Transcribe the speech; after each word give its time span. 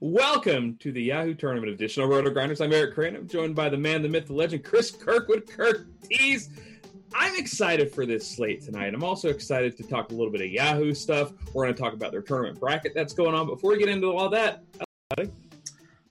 Welcome 0.00 0.76
to 0.78 0.92
the 0.92 1.02
Yahoo 1.02 1.34
Tournament 1.34 1.72
Edition 1.72 2.02
of 2.02 2.10
Roto 2.10 2.30
Grinders. 2.30 2.60
I'm 2.60 2.72
Eric 2.72 2.94
Crane. 2.94 3.16
I'm 3.16 3.26
joined 3.26 3.54
by 3.54 3.68
the 3.68 3.78
man, 3.78 4.02
the 4.02 4.08
myth, 4.08 4.26
the 4.26 4.34
legend, 4.34 4.62
Chris 4.64 4.90
Kirkwood. 4.90 5.48
Kirk 5.48 5.86
Tees. 6.02 6.50
I'm 7.14 7.34
excited 7.36 7.90
for 7.92 8.04
this 8.04 8.28
slate 8.28 8.60
tonight. 8.60 8.92
I'm 8.92 9.04
also 9.04 9.28
excited 9.28 9.76
to 9.78 9.82
talk 9.84 10.10
a 10.10 10.14
little 10.14 10.30
bit 10.30 10.42
of 10.42 10.48
Yahoo 10.48 10.92
stuff. 10.92 11.32
We're 11.52 11.64
going 11.64 11.74
to 11.74 11.80
talk 11.80 11.94
about 11.94 12.12
their 12.12 12.20
tournament 12.20 12.60
bracket 12.60 12.92
that's 12.94 13.14
going 13.14 13.34
on. 13.34 13.46
Before 13.46 13.70
we 13.70 13.78
get 13.78 13.88
into 13.88 14.14
all 14.14 14.28
that, 14.30 14.64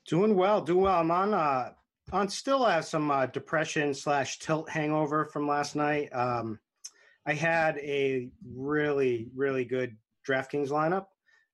doing 0.08 0.36
well, 0.36 0.62
doing 0.62 0.82
well. 0.82 1.00
I'm 1.00 1.12
on 1.12 1.34
uh 1.34 1.72
on 2.12 2.30
still 2.30 2.66
have 2.66 2.86
some 2.86 3.12
uh, 3.12 3.28
depression 3.28 3.94
slash 3.94 4.40
tilt 4.40 4.70
hangover 4.70 5.26
from 5.26 5.48
last 5.48 5.76
night. 5.76 6.10
Um, 6.12 6.60
I 7.26 7.34
had 7.34 7.78
a 7.78 8.30
really 8.56 9.30
really 9.36 9.66
good 9.66 9.96
DraftKings 10.28 10.70
lineup 10.70 11.06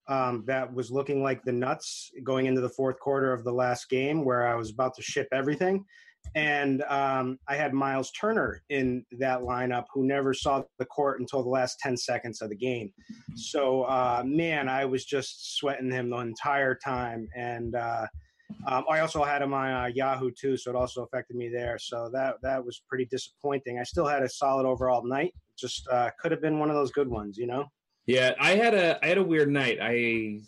um, 0.09 0.43
that 0.47 0.73
was 0.73 0.91
looking 0.91 1.23
like 1.23 1.43
the 1.43 1.51
nuts 1.51 2.11
going 2.23 2.47
into 2.47 2.61
the 2.61 2.69
fourth 2.69 2.99
quarter 2.99 3.31
of 3.31 3.43
the 3.43 3.53
last 3.53 3.89
game, 3.89 4.25
where 4.25 4.47
I 4.47 4.55
was 4.55 4.71
about 4.71 4.95
to 4.95 5.01
ship 5.01 5.27
everything. 5.31 5.85
And 6.35 6.83
um, 6.83 7.39
I 7.47 7.55
had 7.55 7.73
Miles 7.73 8.11
Turner 8.11 8.61
in 8.69 9.05
that 9.19 9.41
lineup, 9.41 9.85
who 9.93 10.05
never 10.05 10.33
saw 10.33 10.63
the 10.77 10.85
court 10.85 11.19
until 11.19 11.43
the 11.43 11.49
last 11.49 11.79
10 11.79 11.95
seconds 11.95 12.41
of 12.41 12.49
the 12.49 12.55
game. 12.55 12.91
So, 13.35 13.83
uh, 13.83 14.23
man, 14.25 14.67
I 14.67 14.85
was 14.85 15.05
just 15.05 15.57
sweating 15.57 15.91
him 15.91 16.09
the 16.09 16.17
entire 16.17 16.75
time. 16.75 17.27
And 17.35 17.75
uh, 17.75 18.07
um, 18.67 18.83
I 18.89 18.99
also 18.99 19.23
had 19.23 19.41
him 19.41 19.53
on 19.53 19.71
uh, 19.71 19.85
Yahoo 19.93 20.31
too, 20.31 20.57
so 20.57 20.71
it 20.71 20.75
also 20.75 21.03
affected 21.03 21.35
me 21.35 21.49
there. 21.49 21.77
So 21.79 22.09
that 22.13 22.35
that 22.41 22.63
was 22.63 22.81
pretty 22.87 23.05
disappointing. 23.05 23.79
I 23.79 23.83
still 23.83 24.07
had 24.07 24.23
a 24.23 24.29
solid 24.29 24.65
overall 24.65 25.05
night. 25.05 25.33
Just 25.57 25.87
uh, 25.89 26.09
could 26.19 26.31
have 26.31 26.41
been 26.41 26.59
one 26.59 26.69
of 26.69 26.75
those 26.75 26.91
good 26.91 27.07
ones, 27.07 27.37
you 27.37 27.47
know. 27.47 27.65
Yeah, 28.09 28.33
I 28.39 28.55
had 28.55 28.73
a 28.73 28.97
I 29.05 29.07
had 29.09 29.19
a 29.19 29.23
weird 29.23 29.51
night. 29.51 29.77
I, 29.79 30.41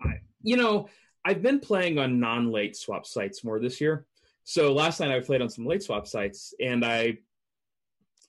I 0.00 0.20
you 0.40 0.56
know, 0.56 0.88
I've 1.24 1.42
been 1.42 1.58
playing 1.58 1.98
on 1.98 2.20
non-late 2.20 2.76
swap 2.76 3.06
sites 3.06 3.42
more 3.42 3.58
this 3.58 3.80
year. 3.80 4.06
So 4.44 4.72
last 4.72 5.00
night 5.00 5.10
I 5.10 5.18
played 5.18 5.42
on 5.42 5.50
some 5.50 5.66
late 5.66 5.82
swap 5.82 6.06
sites 6.06 6.54
and 6.60 6.84
I 6.84 7.18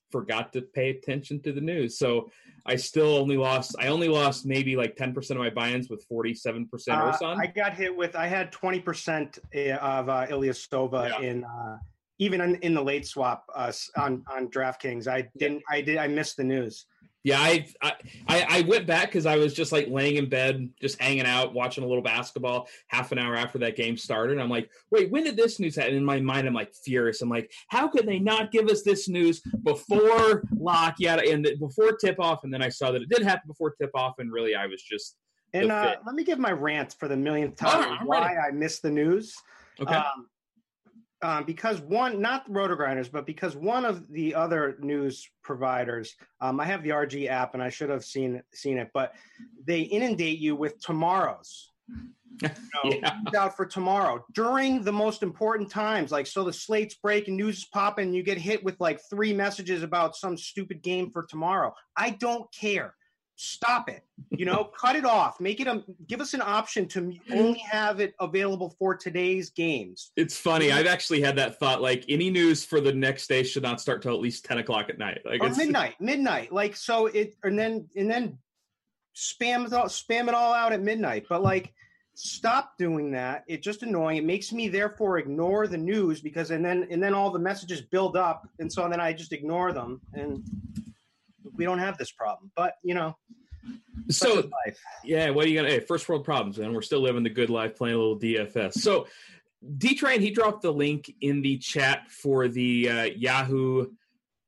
forgot 0.10 0.54
to 0.54 0.64
pay 0.64 0.90
attention 0.90 1.40
to 1.44 1.52
the 1.52 1.62
news. 1.62 2.00
So 2.00 2.32
I 2.66 2.78
still 2.78 3.16
only 3.16 3.38
lost 3.38 3.76
I 3.80 3.90
only 3.90 4.08
lost 4.10 4.44
maybe 4.44 4.76
like 4.76 4.96
10% 4.96 5.30
of 5.30 5.38
my 5.38 5.52
buy-ins 5.52 5.88
with 5.88 6.04
47% 6.10 6.66
uh, 6.90 7.36
I 7.36 7.46
got 7.46 7.76
hit 7.76 7.96
with 7.96 8.16
I 8.16 8.26
had 8.26 8.52
20% 8.52 9.38
eh, 9.54 9.76
of 9.76 10.10
uh, 10.10 10.26
Ilyasova 10.26 11.10
yeah. 11.10 11.20
in 11.20 11.44
uh, 11.44 11.78
even 12.18 12.42
in, 12.42 12.56
in, 12.56 12.74
the 12.74 12.84
late 12.84 13.06
swap 13.06 13.46
uh, 13.54 13.72
on 13.98 14.24
on 14.28 14.48
DraftKings. 14.48 15.08
I 15.08 15.30
didn't 15.38 15.62
I 15.70 15.82
did 15.82 15.98
I 15.98 16.08
missed 16.08 16.38
the 16.38 16.44
news. 16.44 16.88
Yeah, 17.24 17.40
I 17.40 17.68
I, 17.82 17.96
I 18.28 18.62
went 18.62 18.88
back 18.88 19.08
because 19.08 19.26
I 19.26 19.36
was 19.36 19.54
just 19.54 19.74
like 19.74 19.90
laying 19.90 20.16
in 20.16 20.30
bed, 20.30 20.70
just 20.80 21.02
hanging 21.02 21.26
out, 21.26 21.54
watching 21.54 21.84
a 21.84 21.88
little 21.88 22.04
basketball. 22.04 22.70
Half 22.88 23.12
an 23.12 23.20
hour 23.20 23.36
after 23.36 23.58
that 23.60 23.76
game 23.76 23.98
started, 23.98 24.40
I'm 24.40 24.50
like, 24.50 24.70
"Wait, 24.90 25.12
when 25.12 25.26
did 25.26 25.36
this 25.36 25.60
news 25.60 25.76
happen?" 25.76 25.96
In 25.96 26.06
my 26.06 26.22
mind, 26.22 26.48
I'm 26.48 26.54
like 26.54 26.74
furious. 26.74 27.22
I'm 27.22 27.30
like, 27.30 27.52
"How 27.68 27.90
could 27.90 28.06
they 28.06 28.20
not 28.20 28.52
give 28.52 28.70
us 28.70 28.84
this 28.84 29.10
news 29.10 29.42
before 29.64 30.44
lock? 30.58 30.96
Yeah, 30.98 31.18
and 31.18 31.46
before 31.60 31.98
tip 31.98 32.22
off?" 32.22 32.46
And 32.46 32.54
then 32.54 32.62
I 32.62 32.70
saw 32.70 32.92
that 32.92 33.02
it 33.02 33.10
did 33.10 33.24
happen 33.24 33.48
before 33.48 33.72
tip 33.72 33.92
off, 33.96 34.16
and 34.20 34.32
really, 34.32 34.56
I 34.56 34.68
was 34.68 34.82
just. 34.82 35.18
And 35.54 35.72
uh, 35.72 35.96
let 36.06 36.16
me 36.16 36.24
give 36.24 36.40
my 36.40 36.52
rant 36.52 36.96
for 37.00 37.08
the 37.08 37.18
millionth 37.18 37.58
time 37.58 38.06
why 38.06 38.36
I 38.38 38.52
missed 38.52 38.84
the 38.84 38.92
news. 38.92 39.36
Okay. 39.82 39.94
Um, 39.94 40.28
um, 41.22 41.44
because 41.44 41.82
one, 41.82 42.22
not 42.22 42.44
Roto 42.48 42.76
Grinders, 42.76 43.10
but 43.10 43.26
because 43.26 43.56
one 43.56 43.86
of 43.86 44.08
the 44.10 44.36
other 44.36 44.78
news 44.80 45.30
providers, 45.44 46.16
um, 46.40 46.60
I 46.60 46.66
have 46.66 46.84
the 46.84 46.90
RG 46.90 47.28
app 47.30 47.54
and 47.54 47.64
I 47.64 47.70
should 47.70 47.90
have 47.90 48.06
seen 48.06 48.42
seen 48.54 48.78
it, 48.78 48.90
but 48.94 49.14
they 49.66 49.82
inundate 49.82 50.40
you 50.40 50.56
with 50.56 50.80
tomorrows. 50.80 51.72
You 52.86 52.92
know, 52.94 53.00
yeah. 53.02 53.42
out 53.42 53.58
for 53.58 53.66
tomorrow 53.66 54.24
during 54.34 54.82
the 54.82 54.94
most 54.94 55.24
important 55.24 55.70
times. 55.70 56.10
Like, 56.10 56.26
so 56.26 56.46
the 56.46 56.54
slates 56.54 56.96
break 56.96 57.28
and 57.28 57.36
news 57.36 57.58
is 57.58 57.66
popping, 57.66 58.14
you 58.14 58.24
get 58.24 58.38
hit 58.38 58.64
with 58.64 58.80
like 58.80 59.02
three 59.10 59.34
messages 59.34 59.84
about 59.84 60.16
some 60.16 60.38
stupid 60.38 60.82
game 60.82 61.12
for 61.12 61.24
tomorrow. 61.24 61.74
I 61.98 62.12
don't 62.12 62.50
care 62.54 62.94
stop 63.42 63.88
it 63.88 64.04
you 64.32 64.44
know 64.46 64.70
cut 64.78 64.98
it 64.98 65.06
off 65.06 65.40
make 65.40 65.62
it 65.62 65.68
a 65.68 65.82
give 66.08 66.20
us 66.20 66.34
an 66.34 66.42
option 66.42 66.86
to 66.86 67.00
mm-hmm. 67.00 67.34
only 67.34 67.60
have 67.60 68.02
it 68.02 68.14
available 68.20 68.76
for 68.78 68.98
today's 68.98 69.50
games 69.50 70.12
it's 70.18 70.38
funny 70.38 70.74
i've 70.74 70.86
actually 70.86 71.22
had 71.22 71.38
that 71.38 71.58
thought 71.58 71.82
like 71.82 72.04
any 72.10 72.30
news 72.30 72.66
for 72.66 72.82
the 72.82 72.92
next 72.92 73.28
day 73.28 73.42
should 73.42 73.64
not 73.64 73.80
start 73.80 74.02
till 74.02 74.14
at 74.14 74.20
least 74.20 74.44
10 74.44 74.58
o'clock 74.58 74.90
at 74.90 74.98
night 74.98 75.20
like 75.24 75.42
or 75.42 75.50
midnight 75.56 75.96
midnight 76.02 76.52
like 76.52 76.76
so 76.76 77.06
it 77.06 77.34
and 77.44 77.58
then 77.58 77.88
and 77.96 78.12
then 78.12 78.38
spam 79.16 79.66
it 79.66 79.72
all 79.72 79.86
spam 79.86 80.28
it 80.28 80.34
all 80.34 80.54
out 80.54 80.74
at 80.74 80.82
midnight 80.82 81.26
but 81.30 81.42
like 81.42 81.74
stop 82.22 82.78
doing 82.78 83.12
that. 83.12 83.46
It's 83.48 83.64
just 83.64 83.82
annoying. 83.82 84.18
It 84.18 84.26
makes 84.26 84.52
me 84.52 84.68
therefore 84.68 85.20
ignore 85.20 85.68
the 85.68 85.78
news 85.78 86.20
because 86.20 86.52
and 86.52 86.66
then 86.66 86.86
and 86.92 87.02
then 87.02 87.14
all 87.14 87.32
the 87.32 87.40
messages 87.40 87.82
build 87.82 88.18
up, 88.18 88.48
and 88.60 88.72
so 88.72 88.88
then 88.90 89.00
I 89.00 89.14
just 89.14 89.32
ignore 89.32 89.72
them, 89.72 90.02
and 90.14 90.44
we 91.60 91.66
don't 91.66 91.80
have 91.80 91.98
this 91.98 92.12
problem. 92.12 92.52
But 92.56 92.76
you 92.82 92.96
know, 92.96 93.16
so 94.10 94.50
yeah, 95.04 95.30
what 95.30 95.46
are 95.46 95.50
you 95.50 95.58
gonna? 95.58 95.70
Hey, 95.70 95.82
first 95.82 96.08
world 96.10 96.24
problems, 96.24 96.58
man. 96.58 96.74
We're 96.74 96.82
still 96.82 97.02
living 97.02 97.22
the 97.22 97.30
good 97.30 97.52
life, 97.52 97.76
playing 97.76 97.96
a 97.96 98.00
little 98.00 98.18
DFS. 98.18 98.74
So 98.74 99.08
D 99.78 99.94
Train, 99.94 100.22
he 100.22 100.32
dropped 100.32 100.64
the 100.64 100.72
link 100.72 101.14
in 101.22 101.42
the 101.42 101.58
chat 101.58 102.10
for 102.10 102.48
the 102.48 102.90
uh, 102.90 103.04
Yahoo 103.04 103.88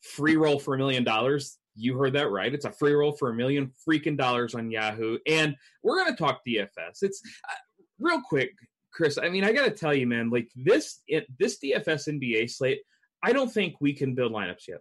free 0.01 0.37
roll 0.37 0.57
for 0.57 0.73
a 0.73 0.77
million 0.77 1.03
dollars. 1.03 1.57
You 1.75 1.97
heard 1.97 2.13
that 2.13 2.31
right. 2.31 2.53
It's 2.53 2.65
a 2.65 2.71
free 2.71 2.93
roll 2.93 3.11
for 3.11 3.29
a 3.29 3.33
million 3.33 3.71
freaking 3.87 4.17
dollars 4.17 4.55
on 4.55 4.71
Yahoo, 4.71 5.19
and 5.27 5.55
we're 5.83 6.03
gonna 6.03 6.15
talk 6.15 6.41
DFS. 6.47 7.03
It's 7.03 7.21
uh, 7.49 7.53
real 7.99 8.21
quick, 8.21 8.53
Chris. 8.93 9.17
I 9.21 9.27
mean, 9.27 9.43
I 9.43 9.51
gotta 9.51 9.71
tell 9.71 9.93
you, 9.93 10.07
man. 10.07 10.29
Like 10.29 10.49
this, 10.55 11.01
it, 11.07 11.27
this 11.37 11.59
DFS 11.59 12.07
NBA 12.07 12.49
slate. 12.49 12.79
I 13.21 13.33
don't 13.33 13.51
think 13.51 13.75
we 13.79 13.93
can 13.93 14.15
build 14.15 14.31
lineups 14.31 14.67
yet. 14.69 14.79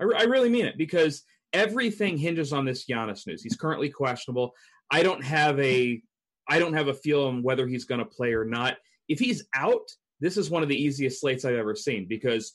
I, 0.00 0.04
I 0.04 0.22
really 0.24 0.48
mean 0.48 0.66
it 0.66 0.76
because 0.76 1.22
everything 1.52 2.16
hinges 2.16 2.52
on 2.52 2.64
this 2.64 2.86
Giannis 2.86 3.26
news. 3.26 3.42
He's 3.42 3.56
currently 3.56 3.88
questionable. 3.88 4.52
I 4.90 5.02
don't 5.02 5.24
have 5.24 5.58
a 5.60 6.00
I 6.48 6.58
don't 6.58 6.74
have 6.74 6.88
a 6.88 6.94
feel 6.94 7.24
on 7.24 7.42
whether 7.42 7.66
he's 7.66 7.84
going 7.84 7.98
to 7.98 8.04
play 8.04 8.32
or 8.32 8.44
not. 8.44 8.76
If 9.08 9.18
he's 9.18 9.44
out, 9.54 9.88
this 10.20 10.36
is 10.36 10.50
one 10.50 10.62
of 10.62 10.68
the 10.68 10.80
easiest 10.80 11.20
slates 11.20 11.44
I've 11.44 11.56
ever 11.56 11.74
seen 11.74 12.06
because 12.08 12.52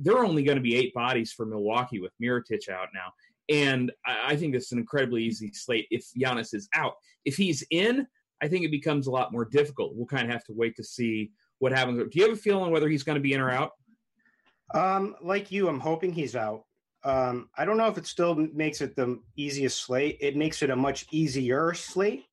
there 0.00 0.16
are 0.16 0.24
only 0.24 0.42
going 0.42 0.56
to 0.56 0.62
be 0.62 0.76
eight 0.76 0.92
bodies 0.94 1.32
for 1.32 1.46
Milwaukee 1.46 2.00
with 2.00 2.12
Mirotic 2.20 2.68
out 2.68 2.88
now. 2.94 3.12
And 3.48 3.92
I 4.06 4.36
think 4.36 4.54
it's 4.54 4.72
an 4.72 4.78
incredibly 4.78 5.22
easy 5.22 5.52
slate 5.52 5.86
if 5.90 6.06
Giannis 6.18 6.54
is 6.54 6.68
out. 6.74 6.94
If 7.24 7.36
he's 7.36 7.62
in, 7.70 8.06
I 8.42 8.48
think 8.48 8.64
it 8.64 8.70
becomes 8.70 9.06
a 9.06 9.10
lot 9.10 9.32
more 9.32 9.44
difficult. 9.44 9.94
We'll 9.94 10.06
kind 10.06 10.26
of 10.26 10.32
have 10.32 10.44
to 10.44 10.52
wait 10.52 10.76
to 10.76 10.84
see 10.84 11.30
what 11.58 11.72
happens. 11.72 11.98
Do 11.98 12.18
you 12.18 12.28
have 12.28 12.36
a 12.36 12.40
feeling 12.40 12.70
whether 12.70 12.88
he's 12.88 13.02
going 13.02 13.16
to 13.16 13.22
be 13.22 13.34
in 13.34 13.40
or 13.40 13.50
out? 13.50 13.72
Um, 14.74 15.14
like 15.22 15.52
you, 15.52 15.68
I'm 15.68 15.80
hoping 15.80 16.12
he's 16.12 16.34
out. 16.34 16.64
Um, 17.04 17.50
I 17.56 17.64
don't 17.64 17.76
know 17.76 17.88
if 17.88 17.98
it 17.98 18.06
still 18.06 18.34
makes 18.34 18.80
it 18.80 18.96
the 18.96 19.20
easiest 19.36 19.82
slate. 19.84 20.16
It 20.20 20.36
makes 20.36 20.62
it 20.62 20.70
a 20.70 20.76
much 20.76 21.06
easier 21.10 21.74
slate 21.74 22.24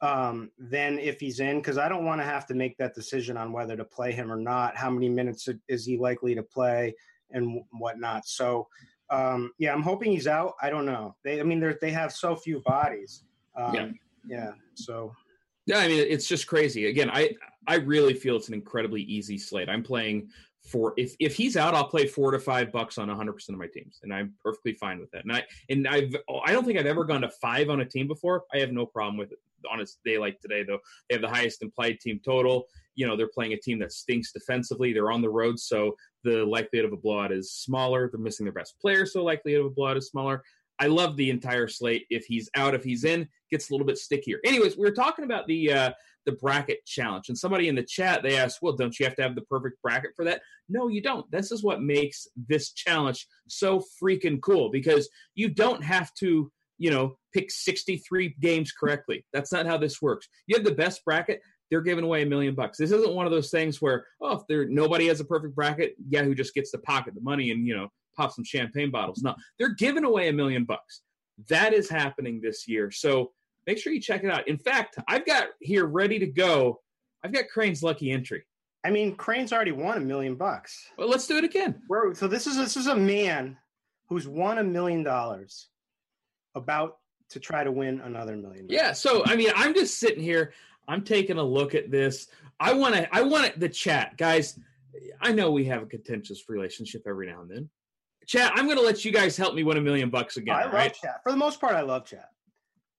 um, 0.00 0.50
than 0.58 0.98
if 0.98 1.18
he's 1.18 1.40
in, 1.40 1.58
because 1.58 1.78
I 1.78 1.88
don't 1.88 2.04
want 2.04 2.20
to 2.20 2.24
have 2.24 2.46
to 2.48 2.54
make 2.54 2.76
that 2.76 2.94
decision 2.94 3.36
on 3.36 3.52
whether 3.52 3.76
to 3.76 3.84
play 3.84 4.12
him 4.12 4.30
or 4.30 4.36
not. 4.36 4.76
How 4.76 4.90
many 4.90 5.08
minutes 5.08 5.48
is 5.68 5.86
he 5.86 5.96
likely 5.96 6.34
to 6.34 6.42
play 6.42 6.94
and 7.30 7.62
whatnot? 7.72 8.26
So, 8.26 8.68
um, 9.10 9.52
yeah, 9.58 9.72
I'm 9.72 9.82
hoping 9.82 10.12
he's 10.12 10.26
out. 10.26 10.54
I 10.60 10.68
don't 10.68 10.86
know. 10.86 11.16
They, 11.24 11.40
I 11.40 11.42
mean, 11.42 11.74
they 11.80 11.90
have 11.90 12.12
so 12.12 12.36
few 12.36 12.60
bodies. 12.60 13.24
Um, 13.56 13.74
yeah. 13.74 13.88
Yeah. 14.26 14.50
So. 14.74 15.14
Yeah, 15.64 15.78
I 15.78 15.88
mean, 15.88 16.06
it's 16.08 16.26
just 16.26 16.46
crazy. 16.46 16.86
Again, 16.86 17.10
I 17.10 17.34
I 17.66 17.76
really 17.76 18.14
feel 18.14 18.36
it's 18.36 18.48
an 18.48 18.54
incredibly 18.54 19.02
easy 19.02 19.36
slate. 19.36 19.68
I'm 19.68 19.82
playing 19.82 20.30
for 20.62 20.94
if 20.96 21.14
if 21.20 21.34
he's 21.34 21.56
out, 21.56 21.74
I'll 21.74 21.88
play 21.88 22.06
four 22.06 22.30
to 22.30 22.38
five 22.38 22.72
bucks 22.72 22.98
on 22.98 23.08
100 23.08 23.32
percent 23.32 23.54
of 23.54 23.60
my 23.60 23.68
teams, 23.68 24.00
and 24.02 24.12
I'm 24.12 24.34
perfectly 24.42 24.74
fine 24.74 24.98
with 24.98 25.10
that. 25.12 25.24
And 25.24 25.32
I 25.32 25.44
and 25.68 25.88
I've 25.88 26.14
I 26.44 26.52
don't 26.52 26.64
think 26.64 26.78
I've 26.78 26.86
ever 26.86 27.04
gone 27.04 27.22
to 27.22 27.30
five 27.30 27.70
on 27.70 27.80
a 27.80 27.84
team 27.84 28.08
before. 28.08 28.44
I 28.52 28.58
have 28.58 28.72
no 28.72 28.86
problem 28.86 29.16
with 29.16 29.32
it. 29.32 29.38
On 29.72 29.80
a 29.80 29.86
day 30.04 30.18
like 30.18 30.40
today, 30.40 30.62
though, 30.62 30.78
they 31.08 31.16
have 31.16 31.22
the 31.22 31.28
highest 31.28 31.62
implied 31.62 31.98
team 32.00 32.20
total. 32.24 32.66
You 32.94 33.06
know, 33.06 33.16
they're 33.16 33.28
playing 33.28 33.54
a 33.54 33.56
team 33.56 33.78
that 33.80 33.92
stinks 33.92 34.32
defensively. 34.32 34.92
They're 34.92 35.10
on 35.10 35.22
the 35.22 35.30
road, 35.30 35.58
so 35.58 35.96
the 36.22 36.44
likelihood 36.44 36.86
of 36.86 36.92
a 36.92 36.96
blowout 36.96 37.32
is 37.32 37.52
smaller. 37.52 38.08
They're 38.08 38.20
missing 38.20 38.44
their 38.44 38.52
best 38.52 38.78
player, 38.80 39.04
so 39.06 39.24
likelihood 39.24 39.60
of 39.60 39.66
a 39.66 39.70
blowout 39.70 39.96
is 39.96 40.08
smaller. 40.08 40.42
I 40.78 40.86
love 40.86 41.16
the 41.16 41.30
entire 41.30 41.68
slate. 41.68 42.06
If 42.10 42.24
he's 42.26 42.48
out, 42.54 42.74
if 42.74 42.84
he's 42.84 43.04
in, 43.04 43.28
gets 43.50 43.70
a 43.70 43.72
little 43.72 43.86
bit 43.86 43.98
stickier. 43.98 44.38
Anyways, 44.44 44.76
we 44.76 44.84
were 44.84 44.94
talking 44.94 45.24
about 45.24 45.46
the 45.46 45.72
uh, 45.72 45.90
the 46.26 46.32
bracket 46.32 46.84
challenge. 46.84 47.28
And 47.28 47.38
somebody 47.38 47.68
in 47.68 47.74
the 47.74 47.82
chat 47.82 48.22
they 48.22 48.36
asked, 48.36 48.58
"Well, 48.62 48.74
don't 48.74 48.98
you 48.98 49.06
have 49.06 49.16
to 49.16 49.22
have 49.22 49.34
the 49.34 49.42
perfect 49.42 49.80
bracket 49.82 50.10
for 50.14 50.24
that?" 50.24 50.42
No, 50.68 50.88
you 50.88 51.00
don't. 51.00 51.28
This 51.30 51.50
is 51.50 51.62
what 51.62 51.82
makes 51.82 52.26
this 52.36 52.72
challenge 52.72 53.26
so 53.48 53.82
freaking 54.02 54.40
cool 54.40 54.70
because 54.70 55.08
you 55.34 55.48
don't 55.48 55.82
have 55.82 56.12
to, 56.14 56.52
you 56.76 56.90
know, 56.90 57.16
pick 57.32 57.50
63 57.50 58.36
games 58.40 58.72
correctly. 58.72 59.24
That's 59.32 59.52
not 59.52 59.66
how 59.66 59.78
this 59.78 60.02
works. 60.02 60.28
You 60.46 60.56
have 60.56 60.64
the 60.64 60.74
best 60.74 61.04
bracket, 61.04 61.40
they're 61.70 61.80
giving 61.80 62.04
away 62.04 62.22
a 62.22 62.26
million 62.26 62.54
bucks. 62.54 62.78
This 62.78 62.92
isn't 62.92 63.14
one 63.14 63.26
of 63.26 63.32
those 63.32 63.50
things 63.50 63.80
where, 63.80 64.06
oh, 64.20 64.36
if 64.36 64.42
there 64.48 64.66
nobody 64.66 65.08
has 65.08 65.20
a 65.20 65.24
perfect 65.24 65.54
bracket, 65.54 65.94
Yahoo 66.08 66.34
just 66.34 66.54
gets 66.54 66.70
to 66.72 66.78
pocket 66.78 67.14
the 67.14 67.20
money 67.20 67.50
and, 67.50 67.66
you 67.66 67.76
know, 67.76 67.88
pop 68.18 68.32
some 68.32 68.44
champagne 68.44 68.90
bottles. 68.90 69.22
No, 69.22 69.34
they're 69.58 69.74
giving 69.74 70.04
away 70.04 70.28
a 70.28 70.32
million 70.32 70.64
bucks. 70.64 71.02
That 71.48 71.72
is 71.72 71.88
happening 71.88 72.40
this 72.40 72.66
year. 72.66 72.90
So 72.90 73.32
make 73.66 73.78
sure 73.78 73.92
you 73.92 74.00
check 74.00 74.24
it 74.24 74.30
out. 74.30 74.48
In 74.48 74.58
fact, 74.58 74.98
I've 75.06 75.24
got 75.24 75.48
here 75.60 75.86
ready 75.86 76.18
to 76.18 76.26
go. 76.26 76.80
I've 77.24 77.32
got 77.32 77.48
Crane's 77.48 77.82
lucky 77.82 78.10
entry. 78.10 78.44
I 78.84 78.90
mean, 78.90 79.16
Crane's 79.16 79.52
already 79.52 79.72
won 79.72 79.96
a 79.96 80.00
million 80.00 80.34
bucks. 80.34 80.90
Well, 80.96 81.08
let's 81.08 81.26
do 81.26 81.36
it 81.36 81.44
again. 81.44 81.82
We're, 81.88 82.14
so 82.14 82.28
this 82.28 82.46
is 82.46 82.56
this 82.56 82.76
is 82.76 82.86
a 82.86 82.96
man 82.96 83.56
who's 84.08 84.26
won 84.26 84.58
a 84.58 84.64
million 84.64 85.02
dollars, 85.02 85.68
about 86.54 86.98
to 87.30 87.40
try 87.40 87.62
to 87.62 87.70
win 87.70 88.00
another 88.00 88.36
million. 88.36 88.66
Yeah. 88.68 88.92
So 88.92 89.22
I 89.26 89.36
mean, 89.36 89.50
I'm 89.54 89.74
just 89.74 89.98
sitting 89.98 90.22
here. 90.22 90.52
I'm 90.86 91.02
taking 91.02 91.38
a 91.38 91.42
look 91.42 91.74
at 91.74 91.90
this. 91.90 92.28
I 92.58 92.72
want 92.72 92.94
to. 92.94 93.14
I 93.14 93.22
want 93.22 93.58
the 93.60 93.68
chat, 93.68 94.16
guys. 94.16 94.58
I 95.20 95.32
know 95.32 95.50
we 95.50 95.64
have 95.66 95.82
a 95.82 95.86
contentious 95.86 96.48
relationship 96.48 97.02
every 97.06 97.26
now 97.26 97.42
and 97.42 97.50
then. 97.50 97.70
Chat, 98.28 98.52
I'm 98.54 98.66
going 98.66 98.76
to 98.76 98.84
let 98.84 99.06
you 99.06 99.10
guys 99.10 99.38
help 99.38 99.54
me 99.54 99.64
win 99.64 99.78
a 99.78 99.80
million 99.80 100.10
bucks 100.10 100.36
again. 100.36 100.54
I 100.54 100.64
love 100.64 100.74
right? 100.74 100.94
chat. 100.94 101.20
For 101.22 101.32
the 101.32 101.38
most 101.38 101.60
part, 101.60 101.74
I 101.74 101.80
love 101.80 102.04
chat. 102.04 102.28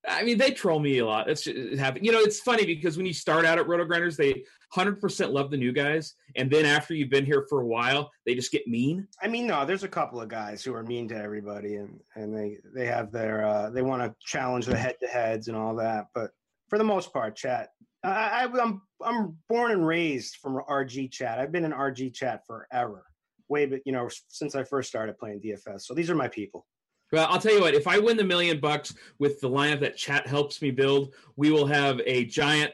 I 0.07 0.23
mean, 0.23 0.39
they 0.39 0.49
troll 0.51 0.79
me 0.79 0.97
a 0.99 1.05
lot. 1.05 1.27
That's 1.27 1.45
happening. 1.77 2.05
You 2.05 2.11
know, 2.11 2.19
it's 2.19 2.39
funny 2.39 2.65
because 2.65 2.97
when 2.97 3.05
you 3.05 3.13
start 3.13 3.45
out 3.45 3.59
at 3.59 3.67
Roto 3.67 3.85
Grinders, 3.85 4.17
they 4.17 4.43
100% 4.75 5.31
love 5.31 5.51
the 5.51 5.57
new 5.57 5.71
guys, 5.71 6.15
and 6.35 6.49
then 6.49 6.65
after 6.65 6.95
you've 6.95 7.11
been 7.11 7.25
here 7.25 7.45
for 7.47 7.61
a 7.61 7.65
while, 7.65 8.09
they 8.25 8.33
just 8.33 8.51
get 8.51 8.67
mean. 8.67 9.07
I 9.21 9.27
mean, 9.27 9.45
no, 9.45 9.65
there's 9.65 9.83
a 9.83 9.89
couple 9.89 10.19
of 10.19 10.29
guys 10.29 10.63
who 10.63 10.73
are 10.73 10.83
mean 10.83 11.07
to 11.09 11.15
everybody, 11.15 11.75
and 11.75 11.99
and 12.15 12.35
they 12.35 12.57
they 12.73 12.85
have 12.85 13.11
their 13.11 13.45
uh, 13.45 13.69
they 13.69 13.81
want 13.81 14.01
to 14.01 14.15
challenge 14.21 14.65
the 14.65 14.77
head 14.77 14.95
to 15.01 15.07
heads 15.07 15.47
and 15.47 15.57
all 15.57 15.75
that. 15.75 16.07
But 16.15 16.31
for 16.69 16.77
the 16.77 16.83
most 16.83 17.11
part, 17.13 17.35
chat. 17.35 17.69
I, 18.03 18.45
I, 18.45 18.61
I'm 18.61 18.81
I'm 19.03 19.37
born 19.49 19.71
and 19.71 19.85
raised 19.85 20.37
from 20.37 20.61
RG 20.69 21.11
chat. 21.11 21.39
I've 21.39 21.51
been 21.51 21.65
in 21.65 21.71
RG 21.71 22.13
chat 22.13 22.45
forever, 22.47 23.05
way 23.49 23.65
but 23.65 23.81
you 23.85 23.91
know 23.91 24.09
since 24.27 24.55
I 24.55 24.63
first 24.63 24.89
started 24.89 25.17
playing 25.17 25.41
DFS. 25.41 25.81
So 25.81 25.93
these 25.93 26.09
are 26.09 26.15
my 26.15 26.27
people. 26.27 26.65
Well, 27.11 27.27
I'll 27.29 27.39
tell 27.39 27.53
you 27.53 27.61
what, 27.61 27.73
if 27.73 27.87
I 27.87 27.97
win 27.97 28.17
the 28.17 28.23
million 28.23 28.59
bucks 28.59 28.93
with 29.17 29.41
the 29.41 29.49
lineup 29.49 29.79
that 29.79 29.97
chat 29.97 30.27
helps 30.27 30.61
me 30.61 30.69
build, 30.69 31.15
we 31.37 31.49
will 31.49 31.65
have 31.65 31.99
a 32.05 32.25
giant 32.25 32.71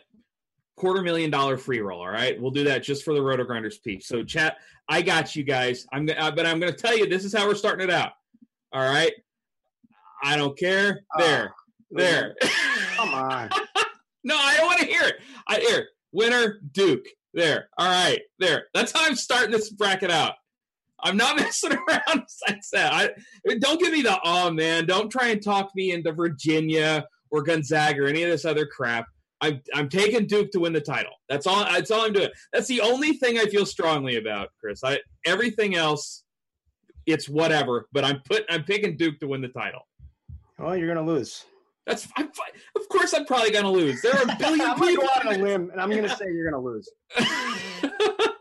quarter 0.75 1.01
million 1.01 1.31
dollar 1.31 1.57
free 1.57 1.79
roll. 1.79 2.01
All 2.01 2.09
right. 2.09 2.39
We'll 2.39 2.51
do 2.51 2.65
that 2.65 2.83
just 2.83 3.03
for 3.03 3.13
the 3.13 3.21
Roto 3.21 3.43
Grinders 3.43 3.77
piece. 3.77 4.07
So, 4.07 4.23
chat, 4.23 4.57
I 4.89 5.01
got 5.01 5.35
you 5.35 5.43
guys. 5.43 5.87
I'm, 5.91 6.09
uh, 6.09 6.31
but 6.31 6.45
I'm 6.45 6.59
going 6.59 6.71
to 6.71 6.77
tell 6.77 6.97
you, 6.97 7.07
this 7.07 7.23
is 7.23 7.33
how 7.33 7.47
we're 7.47 7.55
starting 7.55 7.87
it 7.87 7.93
out. 7.93 8.11
All 8.73 8.81
right. 8.81 9.13
I 10.21 10.35
don't 10.37 10.57
care. 10.57 11.01
There. 11.17 11.45
Uh, 11.45 11.49
there. 11.91 12.35
Come 12.95 13.13
on. 13.13 13.49
no, 14.23 14.35
I 14.37 14.57
don't 14.57 14.65
want 14.65 14.79
to 14.79 14.85
hear 14.85 15.03
it. 15.03 15.15
I 15.47 15.59
hear 15.59 15.87
winner 16.11 16.59
Duke. 16.71 17.05
There. 17.33 17.69
All 17.77 17.87
right. 17.87 18.21
There. 18.39 18.67
That's 18.73 18.91
how 18.91 19.05
I'm 19.05 19.15
starting 19.15 19.51
this 19.51 19.69
bracket 19.69 20.11
out. 20.11 20.35
I'm 21.03 21.17
not 21.17 21.35
messing 21.39 21.73
around. 21.73 22.23
I 22.47 22.57
said, 22.61 22.89
I, 22.91 23.09
don't 23.59 23.79
give 23.79 23.91
me 23.91 24.01
the 24.01 24.19
oh 24.23 24.51
man. 24.51 24.85
Don't 24.85 25.09
try 25.09 25.27
and 25.27 25.43
talk 25.43 25.71
me 25.75 25.91
into 25.91 26.11
Virginia 26.11 27.05
or 27.31 27.43
Gonzaga 27.43 28.03
or 28.03 28.07
any 28.07 28.23
of 28.23 28.29
this 28.29 28.45
other 28.45 28.65
crap. 28.65 29.07
I'm 29.41 29.61
I'm 29.73 29.89
taking 29.89 30.27
Duke 30.27 30.51
to 30.51 30.59
win 30.59 30.73
the 30.73 30.81
title. 30.81 31.11
That's 31.29 31.45
all. 31.45 31.65
That's 31.65 31.91
all 31.91 32.05
I'm 32.05 32.13
doing. 32.13 32.29
That's 32.53 32.67
the 32.67 32.81
only 32.81 33.13
thing 33.13 33.37
I 33.37 33.45
feel 33.45 33.65
strongly 33.65 34.15
about, 34.15 34.49
Chris. 34.59 34.83
I 34.83 34.99
everything 35.25 35.75
else, 35.75 36.23
it's 37.05 37.27
whatever. 37.27 37.87
But 37.91 38.05
I'm 38.05 38.21
put. 38.25 38.45
I'm 38.49 38.63
picking 38.63 38.95
Duke 38.95 39.19
to 39.19 39.27
win 39.27 39.41
the 39.41 39.49
title. 39.49 39.81
Well, 40.57 40.75
you're 40.77 40.87
gonna 40.87 41.05
lose. 41.05 41.43
That's 41.85 42.07
I'm, 42.17 42.27
of 42.75 42.89
course 42.89 43.13
I'm 43.13 43.25
probably 43.25 43.51
gonna 43.51 43.71
lose. 43.71 44.01
There 44.01 44.15
are 44.15 44.23
a 44.23 44.35
billion 44.39 44.61
I'm 44.61 44.79
people. 44.79 45.03
Go 45.03 45.09
out 45.15 45.27
on 45.27 45.35
a 45.35 45.37
limb, 45.37 45.69
and 45.71 45.81
I'm 45.81 45.89
gonna 45.89 46.15
say 46.15 46.25
you're 46.31 46.49
gonna 46.49 46.63
lose. 46.63 46.89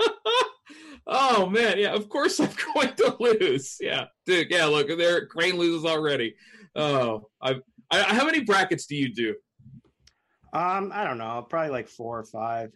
Oh 1.07 1.49
man, 1.49 1.79
yeah, 1.79 1.95
of 1.95 2.09
course 2.09 2.41
I'm 2.41 2.51
going 2.75 2.95
to 2.95 3.17
lose. 3.21 3.77
Yeah, 3.81 4.07
dude, 4.27 4.51
yeah. 4.51 4.67
Look, 4.67 4.89
there, 4.89 5.27
Crane 5.27 5.57
loses 5.57 5.85
already. 5.85 6.35
Oh, 6.75 7.29
I, 7.41 7.57
I, 7.91 8.03
how 8.03 8.25
many 8.25 8.41
brackets 8.41 8.87
do 8.87 8.97
you 8.97 9.13
do? 9.13 9.35
Um, 10.53 10.93
I 10.95 11.05
don't 11.05 11.19
know, 11.19 11.47
probably 11.49 11.71
like 11.71 11.89
four 11.89 12.19
or 12.19 12.25
five. 12.25 12.73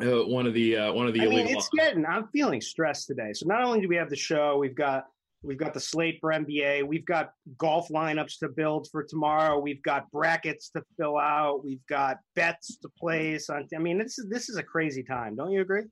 Uh, 0.00 0.24
one 0.24 0.46
of 0.46 0.54
the 0.54 0.76
uh, 0.76 0.92
one 0.92 1.06
of 1.06 1.14
the. 1.14 1.20
I 1.20 1.26
mean, 1.26 1.46
it's 1.46 1.68
getting. 1.76 2.04
I'm 2.04 2.26
feeling 2.28 2.60
stressed 2.60 3.06
today. 3.06 3.32
So 3.34 3.46
not 3.46 3.62
only 3.62 3.80
do 3.80 3.88
we 3.88 3.96
have 3.96 4.10
the 4.10 4.16
show, 4.16 4.58
we've 4.58 4.74
got 4.74 5.04
we've 5.42 5.58
got 5.58 5.74
the 5.74 5.80
slate 5.80 6.18
for 6.20 6.32
NBA, 6.32 6.86
we've 6.86 7.04
got 7.04 7.32
golf 7.58 7.88
lineups 7.88 8.38
to 8.38 8.48
build 8.48 8.88
for 8.90 9.04
tomorrow, 9.04 9.58
we've 9.58 9.82
got 9.82 10.10
brackets 10.10 10.70
to 10.70 10.82
fill 10.96 11.18
out, 11.18 11.64
we've 11.64 11.84
got 11.88 12.18
bets 12.34 12.78
to 12.78 12.88
place 12.88 13.50
on. 13.50 13.68
I 13.74 13.78
mean, 13.78 13.98
this 13.98 14.18
is 14.18 14.28
this 14.28 14.48
is 14.48 14.56
a 14.56 14.62
crazy 14.62 15.02
time. 15.02 15.36
Don't 15.36 15.50
you 15.50 15.60
agree? 15.60 15.84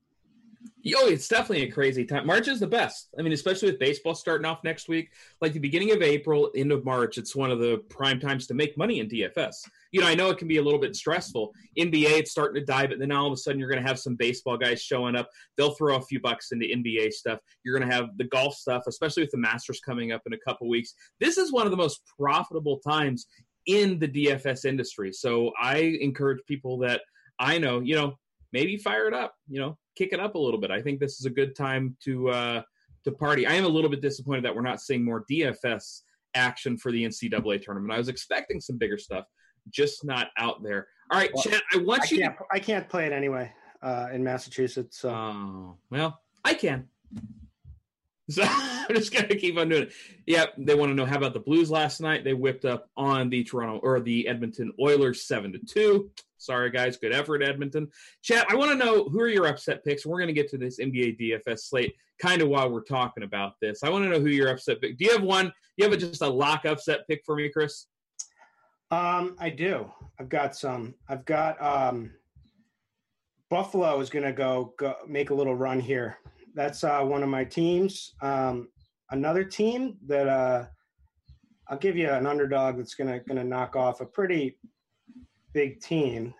Oh, 0.96 1.08
it's 1.08 1.28
definitely 1.28 1.68
a 1.68 1.72
crazy 1.72 2.04
time. 2.04 2.26
March 2.26 2.48
is 2.48 2.60
the 2.60 2.66
best. 2.66 3.08
I 3.18 3.22
mean, 3.22 3.32
especially 3.32 3.70
with 3.70 3.78
baseball 3.78 4.14
starting 4.14 4.44
off 4.44 4.64
next 4.64 4.88
week, 4.88 5.10
like 5.40 5.52
the 5.52 5.58
beginning 5.58 5.92
of 5.92 6.02
April, 6.02 6.50
end 6.54 6.72
of 6.72 6.84
March, 6.84 7.18
it's 7.18 7.36
one 7.36 7.50
of 7.50 7.58
the 7.58 7.78
prime 7.88 8.20
times 8.20 8.46
to 8.46 8.54
make 8.54 8.76
money 8.76 9.00
in 9.00 9.08
DFS. 9.08 9.56
You 9.92 10.00
know, 10.00 10.06
I 10.06 10.14
know 10.14 10.30
it 10.30 10.38
can 10.38 10.48
be 10.48 10.58
a 10.58 10.62
little 10.62 10.78
bit 10.78 10.96
stressful. 10.96 11.52
NBA, 11.78 12.10
it's 12.10 12.30
starting 12.30 12.60
to 12.60 12.66
die, 12.66 12.86
but 12.86 12.98
then 12.98 13.12
all 13.12 13.26
of 13.26 13.32
a 13.32 13.36
sudden 13.36 13.58
you're 13.58 13.70
going 13.70 13.82
to 13.82 13.88
have 13.88 13.98
some 13.98 14.16
baseball 14.16 14.56
guys 14.56 14.82
showing 14.82 15.16
up. 15.16 15.28
They'll 15.56 15.74
throw 15.74 15.96
a 15.96 16.02
few 16.02 16.20
bucks 16.20 16.52
into 16.52 16.66
NBA 16.66 17.12
stuff. 17.12 17.40
You're 17.62 17.78
going 17.78 17.88
to 17.88 17.94
have 17.94 18.16
the 18.16 18.24
golf 18.24 18.54
stuff, 18.54 18.84
especially 18.86 19.22
with 19.22 19.32
the 19.32 19.38
Masters 19.38 19.80
coming 19.80 20.12
up 20.12 20.22
in 20.26 20.32
a 20.34 20.38
couple 20.38 20.68
weeks. 20.68 20.94
This 21.20 21.38
is 21.38 21.52
one 21.52 21.66
of 21.66 21.70
the 21.70 21.76
most 21.76 22.02
profitable 22.18 22.78
times 22.78 23.26
in 23.66 23.98
the 23.98 24.08
DFS 24.08 24.64
industry. 24.64 25.12
So 25.12 25.52
I 25.60 25.98
encourage 26.00 26.40
people 26.46 26.78
that 26.78 27.02
I 27.38 27.58
know, 27.58 27.80
you 27.80 27.94
know, 27.94 28.18
maybe 28.52 28.76
fire 28.76 29.06
it 29.06 29.14
up, 29.14 29.34
you 29.48 29.60
know, 29.60 29.78
kick 29.96 30.12
it 30.12 30.20
up 30.20 30.34
a 30.34 30.38
little 30.38 30.60
bit. 30.60 30.70
I 30.70 30.82
think 30.82 31.00
this 31.00 31.18
is 31.18 31.26
a 31.26 31.30
good 31.30 31.54
time 31.54 31.96
to 32.04 32.30
uh, 32.30 32.62
to 33.04 33.12
party. 33.12 33.46
I 33.46 33.54
am 33.54 33.64
a 33.64 33.68
little 33.68 33.90
bit 33.90 34.00
disappointed 34.00 34.44
that 34.44 34.54
we're 34.54 34.62
not 34.62 34.80
seeing 34.80 35.04
more 35.04 35.24
DFS 35.30 36.02
action 36.34 36.76
for 36.76 36.92
the 36.92 37.04
NCAA 37.04 37.62
tournament. 37.62 37.92
I 37.92 37.98
was 37.98 38.08
expecting 38.08 38.60
some 38.60 38.78
bigger 38.78 38.98
stuff, 38.98 39.24
just 39.70 40.04
not 40.04 40.28
out 40.36 40.62
there. 40.62 40.88
All 41.10 41.18
right, 41.18 41.30
well, 41.34 41.42
Chad, 41.42 41.60
I 41.74 41.78
want 41.78 42.02
I 42.02 42.06
you. 42.10 42.20
Can't, 42.20 42.38
to... 42.38 42.44
I 42.52 42.58
can't 42.58 42.88
play 42.88 43.06
it 43.06 43.12
anyway 43.12 43.52
uh, 43.82 44.08
in 44.12 44.22
Massachusetts. 44.22 44.98
So. 44.98 45.10
Oh 45.10 45.76
well, 45.90 46.20
I 46.44 46.54
can. 46.54 46.88
So 48.30 48.44
I'm 48.46 48.94
just 48.94 49.12
gonna 49.12 49.34
keep 49.34 49.58
on 49.58 49.68
doing 49.70 49.82
it. 49.82 49.92
Yeah, 50.24 50.46
they 50.56 50.76
want 50.76 50.90
to 50.90 50.94
know 50.94 51.04
how 51.04 51.16
about 51.16 51.34
the 51.34 51.40
Blues 51.40 51.68
last 51.68 52.00
night? 52.00 52.22
They 52.22 52.32
whipped 52.32 52.64
up 52.64 52.88
on 52.96 53.28
the 53.28 53.42
Toronto 53.42 53.80
or 53.82 53.98
the 53.98 54.28
Edmonton 54.28 54.72
Oilers 54.80 55.24
seven 55.24 55.52
to 55.52 55.58
two. 55.58 56.12
Sorry 56.40 56.70
guys, 56.70 56.96
good 56.96 57.12
effort, 57.12 57.42
Edmonton. 57.42 57.88
Chat, 58.22 58.46
I 58.48 58.54
want 58.54 58.70
to 58.70 58.76
know 58.76 59.04
who 59.04 59.20
are 59.20 59.28
your 59.28 59.46
upset 59.46 59.84
picks. 59.84 60.06
We're 60.06 60.20
gonna 60.20 60.32
get 60.32 60.48
to 60.50 60.58
this 60.58 60.78
NBA 60.78 61.20
DFS 61.20 61.60
slate 61.68 61.94
kind 62.20 62.42
of 62.42 62.48
while 62.48 62.70
we're 62.70 62.82
talking 62.82 63.22
about 63.22 63.54
this. 63.60 63.82
I 63.82 63.90
want 63.90 64.04
to 64.04 64.10
know 64.10 64.20
who 64.20 64.28
your 64.28 64.48
upset 64.48 64.80
pick. 64.80 64.98
Do 64.98 65.04
you 65.04 65.12
have 65.12 65.22
one? 65.22 65.46
Do 65.46 65.52
you 65.76 65.84
have 65.84 65.92
a, 65.92 65.96
just 65.96 66.22
a 66.22 66.28
lock 66.28 66.64
upset 66.66 67.06
pick 67.08 67.22
for 67.24 67.36
me, 67.36 67.50
Chris? 67.50 67.86
Um, 68.90 69.36
I 69.38 69.50
do. 69.50 69.90
I've 70.18 70.28
got 70.28 70.56
some. 70.56 70.94
I've 71.08 71.24
got 71.24 71.60
um, 71.62 72.10
Buffalo 73.48 74.00
is 74.00 74.10
gonna 74.10 74.32
go, 74.32 74.74
go 74.78 74.94
make 75.06 75.30
a 75.30 75.34
little 75.34 75.54
run 75.54 75.80
here 75.80 76.18
that's 76.54 76.84
uh, 76.84 77.00
one 77.02 77.22
of 77.22 77.28
my 77.28 77.44
teams. 77.44 78.14
Um, 78.20 78.68
another 79.10 79.44
team 79.44 79.96
that 80.06 80.28
uh, 80.28 80.66
I'll 81.68 81.78
give 81.78 81.96
you 81.96 82.10
an 82.10 82.26
underdog 82.26 82.76
that's 82.76 82.94
gonna 82.94 83.20
gonna 83.20 83.44
knock 83.44 83.76
off 83.76 84.00
a 84.00 84.06
pretty 84.06 84.58
big 85.52 85.80
team. 85.80 86.34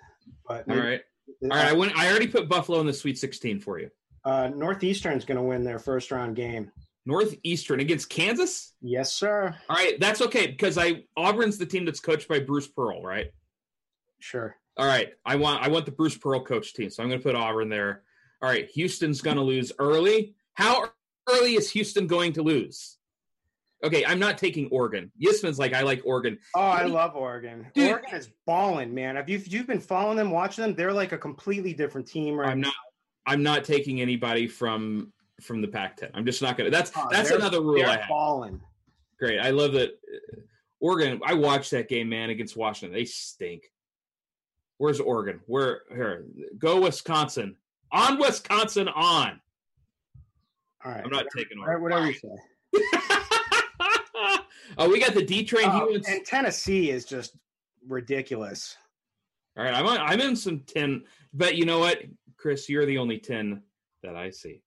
But 0.47 0.69
all 0.69 0.77
right, 0.77 1.01
all 1.43 1.49
right. 1.49 1.69
I 1.69 1.73
went. 1.73 1.97
I 1.97 2.11
already 2.11 2.27
put 2.27 2.49
Buffalo 2.49 2.81
in 2.81 2.87
the 2.87 2.93
Sweet 2.93 3.19
16 3.19 3.61
for 3.61 3.79
you. 3.79 3.91
Uh, 4.25 4.51
Northeastern's 4.55 5.25
going 5.25 5.37
to 5.37 5.43
win 5.43 5.65
their 5.65 5.79
first 5.79 6.11
round 6.11 6.37
game. 6.37 6.71
Northeastern 7.07 7.81
against 7.81 8.11
Kansas? 8.11 8.75
Yes, 8.83 9.13
sir. 9.13 9.55
All 9.69 9.77
right, 9.77 9.99
that's 9.99 10.21
okay 10.21 10.49
because 10.49 10.77
I 10.77 11.05
Auburn's 11.17 11.59
the 11.59 11.67
team 11.67 11.85
that's 11.85 12.01
coached 12.01 12.29
by 12.29 12.41
Bruce 12.41 12.69
Pearl, 12.69 13.03
right? 13.03 13.33
Sure. 14.19 14.57
All 14.77 14.87
right, 14.87 15.13
I 15.25 15.37
want 15.37 15.63
I 15.63 15.69
want 15.69 15.87
the 15.87 15.93
Bruce 15.93 16.17
Pearl 16.17 16.45
coach 16.45 16.75
team, 16.75 16.91
so 16.91 17.03
I'm 17.03 17.09
going 17.09 17.21
to 17.21 17.25
put 17.25 17.35
Auburn 17.35 17.69
there 17.69 18.03
all 18.43 18.49
right, 18.49 18.69
Houston's 18.71 19.21
going 19.21 19.37
to 19.37 19.43
lose 19.43 19.71
early. 19.79 20.35
How 20.55 20.89
early 21.29 21.57
is 21.57 21.71
Houston 21.73 22.07
going 22.07 22.33
to 22.35 22.43
lose? 22.43 22.97
Okay, 23.83 24.05
I'm 24.05 24.19
not 24.19 24.37
taking 24.37 24.69
Oregon. 24.71 25.11
Yisman's 25.21 25.59
like, 25.59 25.73
I 25.73 25.83
like 25.83 26.03
Oregon. 26.05 26.39
Oh, 26.55 26.61
I 26.61 26.85
love 26.85 27.17
Oregon. 27.17 27.67
Dude, 27.75 27.91
Oregon 27.91 28.15
is 28.15 28.29
balling, 28.47 28.95
man. 28.95 29.17
Have 29.17 29.29
you 29.29 29.41
you've 29.47 29.67
been 29.67 29.81
following 29.81 30.17
them, 30.17 30.31
watching 30.31 30.63
them? 30.63 30.75
They're 30.75 30.93
like 30.93 31.13
a 31.13 31.19
completely 31.19 31.73
different 31.73 32.07
team 32.07 32.37
right 32.37 32.51
I'm 32.51 32.61
not. 32.61 32.75
I'm 33.27 33.43
not 33.43 33.65
taking 33.65 34.01
anybody 34.01 34.47
from 34.47 35.13
from 35.41 35.63
the 35.63 35.69
Pac-10. 35.69 36.11
I'm 36.13 36.27
just 36.27 36.43
not 36.43 36.59
gonna. 36.59 36.71
That's 36.71 36.93
oh, 36.95 37.09
that's 37.11 37.31
another 37.31 37.63
rule. 37.63 37.85
I 37.85 38.05
balling. 38.09 38.61
Great. 39.19 39.41
I 39.41 39.51
love 39.51 39.73
that. 39.73 39.91
Uh, 39.91 40.41
Oregon. 40.81 41.21
I 41.25 41.35
watched 41.35 41.71
that 41.71 41.89
game, 41.89 42.09
man, 42.09 42.31
against 42.31 42.57
Washington. 42.57 42.95
They 42.95 43.05
stink. 43.05 43.65
Where's 44.79 45.01
Oregon? 45.01 45.41
Where 45.47 45.83
here? 45.91 46.25
Go 46.59 46.83
Wisconsin. 46.83 47.57
On 47.93 48.19
Wisconsin, 48.19 48.89
on. 48.89 49.41
All 50.85 50.93
right. 50.93 51.03
I'm 51.05 51.11
not 51.11 51.27
taking 51.37 51.59
All 51.59 51.67
right, 51.67 51.81
whatever 51.81 52.07
you 52.07 52.15
say. 52.15 52.99
oh, 54.81 54.89
we 54.91 54.99
got 54.99 55.15
the 55.15 55.25
D 55.25 55.45
train. 55.45 55.67
Oh, 55.69 55.95
and 56.09 56.25
Tennessee 56.25 56.91
is 56.91 57.05
just 57.05 57.37
ridiculous. 57.87 58.77
All 59.57 59.65
right, 59.65 59.75
I'm 59.75 59.87
on, 59.87 59.99
I'm 59.99 60.21
in 60.21 60.35
some 60.35 60.61
ten, 60.61 61.05
but 61.33 61.57
you 61.57 61.65
know 61.65 61.79
what, 61.79 62.03
Chris, 62.37 62.69
you're 62.69 62.87
the 62.87 62.99
only 62.99 63.19
ten 63.19 63.63
that 64.03 64.17
I 64.17 64.31
see. 64.31 64.63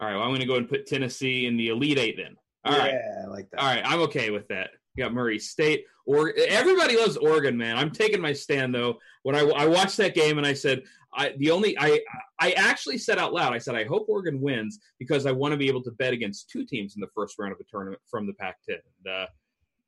All 0.00 0.08
right, 0.08 0.14
well, 0.14 0.22
I'm 0.22 0.30
going 0.30 0.40
to 0.40 0.46
go 0.46 0.56
and 0.56 0.68
put 0.68 0.86
Tennessee 0.86 1.46
in 1.46 1.56
the 1.56 1.68
Elite 1.68 1.98
Eight 1.98 2.16
then. 2.16 2.36
All 2.64 2.72
yeah, 2.72 2.78
right, 2.78 2.94
I 3.24 3.26
like 3.28 3.50
that. 3.50 3.60
All 3.60 3.66
right, 3.66 3.82
I'm 3.84 4.00
okay 4.02 4.30
with 4.30 4.48
that. 4.48 4.70
You 4.94 5.04
got 5.04 5.14
Murray 5.14 5.38
State. 5.38 5.84
Or 6.06 6.32
everybody 6.36 6.96
loves 6.96 7.16
Oregon, 7.16 7.56
man. 7.56 7.76
I'm 7.76 7.90
taking 7.90 8.20
my 8.20 8.32
stand 8.32 8.74
though. 8.74 8.98
When 9.24 9.34
I, 9.34 9.40
I 9.40 9.66
watched 9.66 9.96
that 9.96 10.14
game 10.14 10.38
and 10.38 10.46
I 10.46 10.52
said, 10.52 10.84
I 11.16 11.34
the 11.38 11.50
only 11.50 11.78
I 11.78 12.00
I 12.38 12.52
actually 12.52 12.98
said 12.98 13.18
out 13.18 13.32
loud, 13.32 13.52
I 13.52 13.58
said 13.58 13.74
I 13.74 13.84
hope 13.84 14.06
Oregon 14.08 14.40
wins 14.40 14.78
because 14.98 15.26
I 15.26 15.32
want 15.32 15.52
to 15.52 15.58
be 15.58 15.68
able 15.68 15.82
to 15.84 15.90
bet 15.92 16.12
against 16.12 16.50
two 16.50 16.64
teams 16.64 16.94
in 16.94 17.00
the 17.00 17.08
first 17.14 17.38
round 17.38 17.52
of 17.52 17.60
a 17.60 17.64
tournament 17.70 18.00
from 18.10 18.26
the 18.26 18.34
Pac-10. 18.34 18.74
And, 18.74 19.14
uh, 19.14 19.26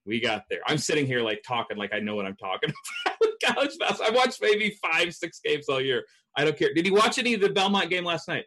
we 0.07 0.21
got 0.21 0.45
there. 0.49 0.61
I'm 0.67 0.79
sitting 0.79 1.07
here 1.07 1.21
like 1.21 1.43
talking 1.47 1.77
like 1.77 1.93
I 1.93 2.01
know 2.01 2.17
what 2.17 2.25
I'm 2.25 2.37
talking 2.37 2.73
about. 3.07 3.55
College 3.55 3.79
basketball. 3.79 4.09
I 4.09 4.11
watched 4.11 4.41
maybe 4.43 4.77
five, 4.83 5.15
six 5.15 5.41
games 5.45 5.69
all 5.69 5.81
year. 5.81 6.05
I 6.37 6.45
don't 6.45 6.57
care. 6.57 6.73
Did 6.75 6.87
you 6.87 6.95
watch 6.95 7.19
any 7.19 7.35
of 7.35 7.41
the 7.41 7.51
Belmont 7.51 7.91
game 7.91 8.05
last 8.05 8.27
night? 8.27 8.45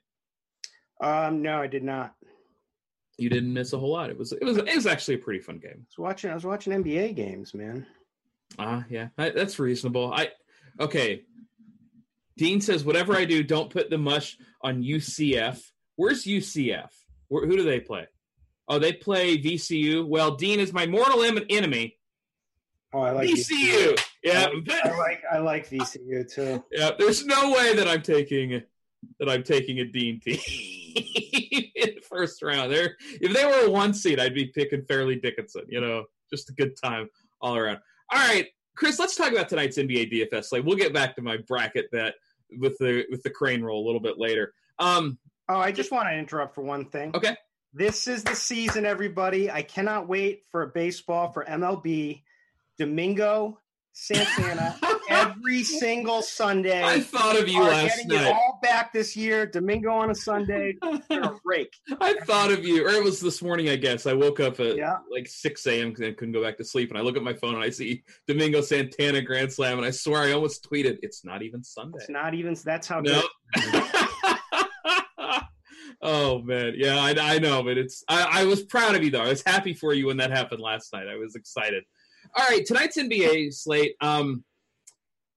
Um, 1.02 1.42
no, 1.42 1.62
I 1.62 1.68
did 1.68 1.84
not. 1.84 2.14
You 3.18 3.30
didn't 3.30 3.54
miss 3.54 3.74
a 3.74 3.78
whole 3.78 3.92
lot. 3.92 4.10
It 4.10 4.18
was 4.18 4.32
it 4.32 4.44
was 4.44 4.58
it 4.58 4.76
was 4.76 4.88
actually 4.88 5.16
a 5.16 5.20
pretty 5.20 5.40
fun 5.40 5.60
game. 5.60 5.72
I 5.76 5.86
was 5.88 5.98
watching 5.98 6.32
I 6.32 6.34
was 6.34 6.46
watching 6.46 6.74
NBA 6.74 7.16
games, 7.16 7.54
man. 7.54 7.86
Ah, 8.58 8.80
uh, 8.80 8.84
yeah, 8.90 9.10
I, 9.18 9.30
that's 9.30 9.60
reasonable. 9.60 10.12
I 10.14 10.30
okay. 10.80 11.24
Dean 12.42 12.60
says, 12.60 12.84
whatever 12.84 13.16
I 13.16 13.26
do, 13.26 13.44
don't 13.44 13.70
put 13.70 13.92
the 13.92 14.00
mush 14.00 14.36
on 14.64 14.82
UCF. 14.82 15.62
Where's 15.96 16.26
UCF? 16.26 16.90
Where, 17.28 17.46
who 17.46 17.56
do 17.56 17.62
they 17.62 17.80
play? 17.80 18.08
Oh, 18.68 18.80
they 18.80 18.94
play 18.94 19.38
VCU. 19.38 20.08
Well, 20.08 20.32
Dean 20.38 20.60
is 20.60 20.74
my 20.74 20.88
mortal 20.88 21.22
enemy. 21.22 22.00
Oh, 22.94 23.02
I 23.02 23.12
like 23.12 23.30
VCU. 23.30 23.94
VCU. 23.94 24.04
Yeah, 24.24 24.48
I 24.84 24.98
like 24.98 25.22
I 25.32 25.38
like 25.38 25.70
VCU 25.70 26.34
too. 26.34 26.64
Yeah, 26.72 26.90
there's 26.98 27.28
no 27.28 27.52
way 27.52 27.76
that 27.76 27.88
I'm 27.88 28.02
taking 28.02 28.64
that 29.20 29.30
I'm 29.30 29.44
taking 29.44 29.80
a 29.82 29.86
Dean 29.86 30.20
team 30.20 30.40
in 30.96 31.94
the 31.96 32.02
first 32.10 32.42
round. 32.42 32.72
There, 32.72 32.98
if 33.22 33.34
they 33.34 33.46
were 33.46 33.68
a 33.68 33.70
one 33.70 33.94
seed, 33.94 34.20
I'd 34.20 34.34
be 34.34 34.48
picking 34.48 34.84
Fairleigh 34.86 35.22
Dickinson. 35.22 35.66
You 35.70 35.80
know, 35.80 36.06
just 36.32 36.50
a 36.50 36.54
good 36.54 36.76
time 36.84 37.08
all 37.40 37.56
around. 37.56 37.78
All 38.12 38.20
right, 38.20 38.48
Chris, 38.76 38.98
let's 38.98 39.16
talk 39.16 39.32
about 39.32 39.48
tonight's 39.48 39.78
NBA 39.78 40.12
DFS. 40.12 40.52
Like, 40.52 40.64
we'll 40.64 40.76
get 40.76 40.92
back 40.92 41.16
to 41.18 41.22
my 41.22 41.38
bracket 41.38 41.86
that 41.92 42.16
with 42.58 42.78
the 42.78 43.06
with 43.10 43.24
the 43.24 43.30
crane 43.30 43.62
roll 43.62 43.84
a 43.84 43.86
little 43.86 44.02
bit 44.02 44.18
later. 44.18 44.54
Um, 44.80 45.18
oh, 45.50 45.58
I 45.58 45.72
just 45.72 45.92
want 45.92 46.08
to 46.10 46.18
interrupt 46.18 46.56
for 46.56 46.62
one 46.62 46.86
thing. 46.86 47.12
Okay. 47.16 47.36
This 47.74 48.08
is 48.08 48.24
the 48.24 48.36
season, 48.36 48.86
everybody. 48.86 49.50
I 49.50 49.62
cannot 49.62 50.08
wait 50.08 50.44
for 50.52 50.68
baseball 50.68 51.32
for 51.32 51.46
MLB. 51.46 52.22
Domingo 52.78 53.60
Santana 53.94 54.78
every 55.10 55.64
single 55.64 56.22
Sunday. 56.22 56.84
I 56.84 57.00
thought 57.00 57.40
of 57.40 57.48
you 57.48 57.62
last 57.62 58.08
night. 58.08 58.36
Back 58.62 58.94
this 58.94 59.16
year. 59.16 59.46
Domingo 59.46 59.92
on 59.92 60.12
a 60.12 60.16
Sunday. 60.16 60.76
a 60.82 61.32
break. 61.44 61.74
I 62.00 62.14
thought 62.26 62.52
of 62.52 62.64
you, 62.64 62.86
or 62.86 62.92
it 62.92 63.04
was 63.04 63.20
this 63.20 63.42
morning, 63.42 63.70
I 63.70 63.76
guess. 63.76 64.06
I 64.06 64.14
woke 64.14 64.40
up 64.40 64.60
at 64.60 64.78
yeah. 64.78 64.98
like 65.12 65.28
6 65.28 65.68
a.m. 65.68 65.96
and 66.02 66.18
couldn't 66.18 66.34
go 66.34 66.44
back 66.44 66.58
to 66.58 66.64
sleep. 66.64 66.90
And 66.90 66.98
I 66.98 67.02
look 67.02 67.18
at 67.18 67.24
my 67.24 67.34
phone 67.34 67.56
and 67.56 67.64
I 67.64 67.70
see 67.70 68.04
Domingo 68.28 68.62
Santana 68.62 69.22
Grand 69.22 69.52
Slam. 69.52 69.78
And 69.78 69.86
I 69.86 69.92
swear 69.92 70.22
I 70.22 70.32
almost 70.34 70.70
tweeted, 70.70 71.00
it's 71.02 71.26
not 71.26 71.42
even 71.42 71.64
Sunday. 71.64 71.98
It's 72.00 72.10
not 72.10 72.34
even, 72.34 72.56
that's 72.64 72.88
how 72.88 73.02
no. 73.02 73.22
oh, 76.02 76.42
man. 76.42 76.74
Yeah, 76.76 76.98
I, 76.98 77.16
I 77.20 77.40
know. 77.40 77.64
But 77.64 77.78
it's, 77.78 78.04
I, 78.08 78.42
I 78.42 78.46
was 78.46 78.64
proud 78.64 78.96
of 78.96 79.04
you, 79.04 79.12
though. 79.12 79.24
I 79.24 79.30
was 79.30 79.44
happy 79.46 79.74
for 79.74 79.94
you 79.94 80.08
when 80.08 80.18
that 80.18 80.32
happened 80.32 80.62
last 80.62 80.94
night. 80.94 81.08
I 81.08 81.16
was 81.16 81.36
excited. 81.36 81.84
All 82.36 82.46
right, 82.48 82.66
tonight's 82.66 82.98
NBA 82.98 83.54
slate. 83.54 83.96
Um, 84.00 84.44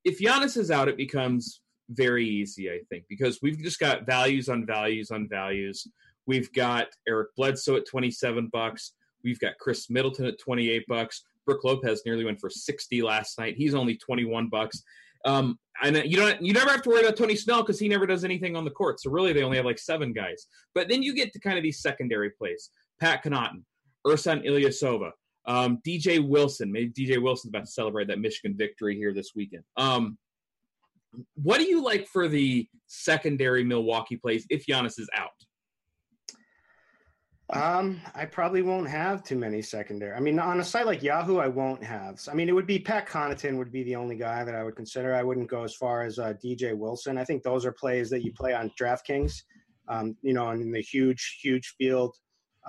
if 0.05 0.21
Giannis 0.21 0.57
is 0.57 0.71
out, 0.71 0.89
it 0.89 0.97
becomes 0.97 1.61
very 1.91 2.27
easy, 2.27 2.71
I 2.71 2.81
think, 2.91 3.05
because 3.09 3.41
we've 3.43 3.59
just 3.59 3.79
got 3.79 4.07
values 4.07 4.49
on 4.49 4.67
values 4.67 5.11
on 5.11 5.29
values. 5.29 5.87
We've 6.27 6.53
got 6.53 6.89
Eric 7.07 7.35
Bledsoe 7.37 7.77
at 7.77 7.87
27 7.87 8.49
bucks. 8.53 8.93
We've 9.23 9.39
got 9.39 9.59
Khris 9.59 9.91
Middleton 9.91 10.27
at 10.27 10.39
28 10.39 10.85
bucks. 10.89 11.25
Brook 11.47 11.65
Lopez 11.65 12.03
nearly 12.07 12.25
went 12.25 12.41
for 12.41 12.51
60 12.51 13.03
last 13.03 13.39
night. 13.39 13.57
He's 13.57 13.75
only 13.75 13.97
21 13.97 14.49
bucks. 14.49 14.83
Um, 15.25 15.59
and 15.83 15.97
you 16.05 16.17
don't 16.17 16.41
you 16.41 16.53
never 16.53 16.71
have 16.71 16.83
to 16.83 16.91
worry 16.91 17.01
about 17.01 17.17
Tony 17.17 17.35
Snell 17.35 17.63
because 17.63 17.79
he 17.79 17.89
never 17.89 18.07
does 18.07 18.25
anything 18.25 18.57
on 18.57 18.65
the 18.65 18.71
court. 18.71 19.01
So 19.01 19.11
really, 19.11 19.33
they 19.33 19.43
only 19.43 19.57
have 19.57 19.67
like 19.67 19.79
seven 19.79 20.13
guys. 20.13 20.47
But 20.75 20.89
then 20.89 21.03
you 21.03 21.15
get 21.15 21.33
to 21.33 21.41
kind 21.41 21.57
of 21.57 21.63
these 21.63 21.81
secondary 21.81 22.31
plays: 22.31 22.71
Pat 23.01 23.25
Connaughton, 23.25 23.63
Ersan 24.07 24.47
Ilyasova, 24.47 25.11
um, 25.47 25.79
DJ 25.87 26.27
Wilson, 26.27 26.71
maybe 26.71 26.91
DJ 26.91 27.21
Wilson's 27.21 27.51
about 27.51 27.65
to 27.65 27.71
celebrate 27.71 28.09
that 28.09 28.21
Michigan 28.21 28.57
victory 28.57 28.97
here 28.97 29.13
this 29.13 29.33
weekend. 29.35 29.65
Um, 29.77 30.19
What 31.35 31.59
do 31.59 31.65
you 31.65 31.83
like 31.83 32.07
for 32.09 32.29
the 32.29 32.69
secondary 32.87 33.65
Milwaukee 33.65 34.17
plays 34.17 34.47
if 34.51 34.67
Giannis 34.67 34.99
is 34.99 35.09
out? 35.15 35.31
Um, 37.51 38.01
I 38.15 38.25
probably 38.25 38.63
won't 38.63 38.89
have 38.89 39.23
too 39.23 39.37
many 39.37 39.61
secondary. 39.61 40.17
I 40.17 40.21
mean, 40.21 40.39
on 40.39 40.61
a 40.61 40.65
site 40.65 40.87
like 40.87 41.03
Yahoo, 41.03 41.39
I 41.39 41.49
won't 41.49 41.85
have. 41.85 42.19
I 42.31 42.35
mean, 42.35 42.49
it 42.49 42.53
would 42.53 42.67
be 42.67 42.79
Pat 42.79 43.07
Connaughton 43.07 43.59
would 43.59 43.71
be 43.71 43.83
the 43.83 43.97
only 43.97 44.17
guy 44.17 44.45
that 44.45 44.55
I 44.55 44.65
would 44.65 44.77
consider. 44.77 45.15
I 45.15 45.23
wouldn't 45.23 45.49
go 45.49 45.63
as 45.63 45.75
far 45.75 46.03
as 46.03 46.19
uh, 46.19 46.33
DJ 46.43 46.77
Wilson. 46.77 47.19
I 47.19 47.25
think 47.25 47.43
those 47.43 47.67
are 47.67 47.73
plays 47.73 48.09
that 48.11 48.25
you 48.25 48.33
play 48.33 48.55
on 48.55 48.73
DraftKings. 48.81 49.43
Um, 49.89 50.17
you 50.23 50.33
know, 50.33 50.51
in 50.51 50.73
the 50.73 50.81
huge, 50.81 51.39
huge 51.43 51.75
field 51.77 52.17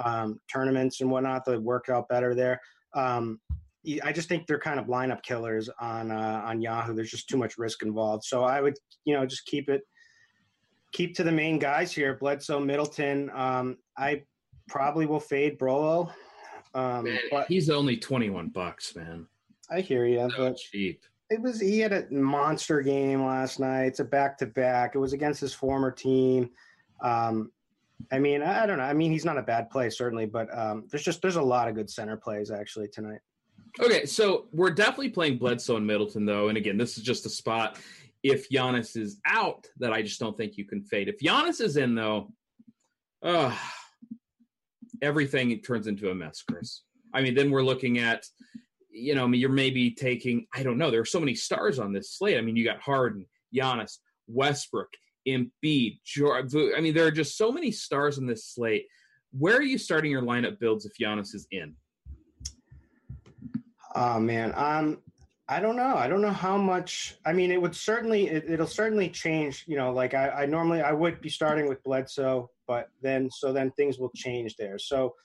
um, 0.03 0.41
tournaments 0.51 0.99
and 0.99 1.09
whatnot, 1.09 1.45
that 1.45 1.61
work 1.61 1.87
out 1.87 2.09
better 2.09 2.35
there. 2.35 2.59
Um, 2.93 3.39
I 4.03 4.11
just 4.11 4.29
think 4.29 4.47
they're 4.47 4.59
kind 4.59 4.79
of 4.79 4.87
lineup 4.87 5.21
killers 5.23 5.69
on 5.79 6.11
uh, 6.11 6.41
on 6.45 6.61
Yahoo. 6.61 6.93
There's 6.93 7.11
just 7.11 7.29
too 7.29 7.37
much 7.37 7.57
risk 7.57 7.83
involved. 7.83 8.23
So 8.23 8.43
I 8.43 8.61
would, 8.61 8.77
you 9.05 9.13
know, 9.13 9.25
just 9.25 9.45
keep 9.45 9.69
it, 9.69 9.81
keep 10.91 11.15
to 11.15 11.23
the 11.23 11.31
main 11.31 11.59
guys 11.59 11.91
here: 11.91 12.15
Bledsoe, 12.15 12.59
Middleton. 12.59 13.29
Um, 13.33 13.77
I 13.97 14.23
probably 14.67 15.05
will 15.05 15.19
fade 15.19 15.59
Brolo. 15.59 16.11
Um, 16.73 17.05
man, 17.05 17.19
but 17.31 17.47
he's 17.47 17.69
only 17.69 17.97
twenty 17.97 18.29
one 18.29 18.49
bucks, 18.49 18.95
man. 18.95 19.27
I 19.69 19.81
hear 19.81 20.05
you, 20.05 20.29
so 20.31 20.37
but 20.37 20.57
cheap. 20.57 21.03
It 21.29 21.41
was 21.41 21.59
he 21.59 21.79
had 21.79 21.93
a 21.93 22.05
monster 22.11 22.81
game 22.81 23.25
last 23.25 23.59
night. 23.59 23.85
It's 23.85 23.99
a 23.99 24.05
back 24.05 24.37
to 24.39 24.45
back. 24.45 24.95
It 24.95 24.99
was 24.99 25.13
against 25.13 25.41
his 25.41 25.53
former 25.53 25.91
team. 25.91 26.49
Um, 27.01 27.51
I 28.11 28.19
mean, 28.19 28.41
I, 28.41 28.63
I, 28.63 28.65
don't 28.65 28.77
know. 28.77 28.83
I 28.83 28.93
mean, 28.93 29.11
he's 29.11 29.25
not 29.25 29.37
a 29.37 29.41
bad 29.41 29.69
play 29.69 29.89
certainly, 29.89 30.25
but 30.25 30.55
um, 30.55 30.85
there's 30.89 31.03
just 31.03 31.21
there's 31.21 31.35
a 31.37 31.41
lot 31.41 31.67
of 31.67 31.75
good 31.75 31.89
center 31.89 32.17
plays 32.17 32.51
actually 32.51 32.87
tonight. 32.89 33.19
Okay, 33.79 34.05
so 34.05 34.45
we're 34.53 34.71
definitely 34.71 35.09
playing 35.09 35.37
Bledsoe 35.37 35.75
and 35.75 35.85
Middleton 35.85 36.25
though, 36.25 36.47
and 36.47 36.57
again, 36.57 36.77
this 36.77 36.97
is 36.97 37.03
just 37.03 37.25
a 37.25 37.29
spot. 37.29 37.77
If 38.23 38.49
Giannis 38.49 38.95
is 38.95 39.19
out, 39.25 39.67
that 39.79 39.91
I 39.91 40.01
just 40.01 40.19
don't 40.19 40.35
think 40.37 40.57
you 40.57 40.65
can 40.65 40.81
fade. 40.81 41.09
If 41.09 41.19
Giannis 41.19 41.59
is 41.59 41.75
in 41.75 41.93
though, 41.93 42.31
uh, 43.21 43.55
everything 45.01 45.59
turns 45.61 45.87
into 45.87 46.09
a 46.09 46.15
mess, 46.15 46.41
Chris. 46.41 46.83
I 47.13 47.21
mean, 47.21 47.35
then 47.35 47.51
we're 47.51 47.63
looking 47.63 47.99
at, 47.99 48.25
you 48.89 49.13
know, 49.13 49.25
I 49.25 49.27
mean, 49.27 49.41
you're 49.41 49.49
maybe 49.49 49.91
taking, 49.91 50.47
I 50.53 50.63
don't 50.63 50.77
know, 50.77 50.89
there 50.89 51.01
are 51.01 51.05
so 51.05 51.19
many 51.19 51.35
stars 51.35 51.77
on 51.77 51.91
this 51.91 52.11
slate. 52.11 52.37
I 52.37 52.41
mean, 52.41 52.55
you 52.55 52.63
got 52.63 52.81
Harden, 52.81 53.25
Giannis, 53.53 53.97
Westbrook, 54.27 54.89
Embiid, 55.27 55.99
George. 56.05 56.55
I 56.55 56.79
mean, 56.79 56.93
there 56.93 57.07
are 57.07 57.11
just 57.11 57.37
so 57.37 57.51
many 57.51 57.71
stars 57.71 58.17
on 58.17 58.25
this 58.25 58.45
slate. 58.45 58.85
Where 59.37 59.57
are 59.57 59.61
you 59.61 59.77
starting 59.77 60.11
your 60.11 60.21
lineup 60.21 60.59
builds 60.59 60.85
if 60.85 60.93
Giannis 60.97 61.35
is 61.35 61.45
in? 61.51 61.75
Oh 63.95 64.19
man, 64.19 64.53
um, 64.55 64.99
I 65.47 65.59
don't 65.59 65.77
know. 65.77 65.95
I 65.95 66.07
don't 66.07 66.21
know 66.21 66.31
how 66.31 66.57
much. 66.57 67.15
I 67.25 67.31
mean, 67.31 67.51
it 67.51 67.61
would 67.61 67.75
certainly. 67.75 68.27
It, 68.27 68.59
will 68.59 68.67
certainly 68.67 69.09
change. 69.09 69.63
You 69.67 69.77
know, 69.77 69.93
like 69.93 70.13
I, 70.13 70.29
I 70.29 70.45
normally 70.45 70.81
I 70.81 70.91
would 70.91 71.21
be 71.21 71.29
starting 71.29 71.69
with 71.69 71.81
Bledsoe, 71.83 72.49
but 72.67 72.89
then 73.01 73.29
so 73.31 73.53
then 73.53 73.71
things 73.71 73.97
will 73.97 74.11
change 74.15 74.57
there. 74.57 74.77
So, 74.77 75.15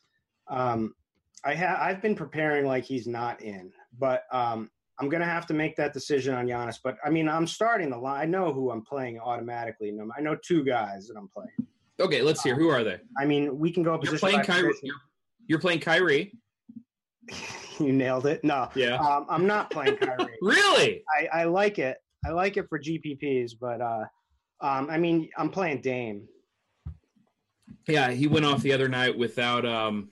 um, 0.48 0.94
I 1.44 1.54
have 1.54 1.78
I've 1.80 2.02
been 2.02 2.14
preparing 2.14 2.64
like 2.64 2.84
he's 2.84 3.08
not 3.08 3.42
in, 3.42 3.72
but 3.98 4.24
um, 4.30 4.70
I'm 5.00 5.08
gonna 5.08 5.24
have 5.24 5.46
to 5.46 5.54
make 5.54 5.74
that 5.76 5.92
decision 5.92 6.34
on 6.34 6.46
Giannis. 6.46 6.78
But 6.82 6.96
I 7.04 7.10
mean, 7.10 7.28
I'm 7.28 7.46
starting 7.46 7.90
the 7.90 7.98
line. 7.98 8.20
I 8.22 8.26
know 8.26 8.52
who 8.52 8.70
I'm 8.70 8.82
playing 8.82 9.18
automatically. 9.18 9.92
I 10.16 10.20
know 10.20 10.36
two 10.36 10.62
guys 10.62 11.08
that 11.08 11.16
I'm 11.16 11.28
playing. 11.28 11.66
Okay, 11.98 12.22
let's 12.22 12.42
hear. 12.42 12.54
Um, 12.54 12.60
who 12.60 12.68
are 12.68 12.84
they? 12.84 12.98
I 13.18 13.24
mean, 13.24 13.58
we 13.58 13.72
can 13.72 13.82
go 13.82 13.94
up. 13.94 14.04
you're 14.04 14.18
playing 14.18 14.42
Kyrie. 14.42 14.74
You're, 14.82 14.94
you're 15.48 15.60
playing 15.60 15.80
Kyrie. 15.80 16.34
you 17.86 17.92
nailed 17.92 18.26
it. 18.26 18.44
No, 18.44 18.68
yeah, 18.74 18.96
um, 18.96 19.26
I'm 19.28 19.46
not 19.46 19.70
playing 19.70 19.96
Kyrie. 20.00 20.38
really? 20.42 21.02
I, 21.18 21.40
I 21.40 21.44
like 21.44 21.78
it. 21.78 21.98
I 22.24 22.30
like 22.30 22.56
it 22.56 22.68
for 22.68 22.78
GPPs, 22.78 23.52
but 23.60 23.80
uh, 23.80 24.04
um, 24.60 24.88
I 24.90 24.98
mean, 24.98 25.30
I'm 25.36 25.50
playing 25.50 25.80
Dame. 25.80 26.28
Yeah, 27.88 28.10
he 28.10 28.26
went 28.26 28.44
off 28.44 28.62
the 28.62 28.72
other 28.72 28.88
night 28.88 29.16
without 29.16 29.64
um, 29.64 30.10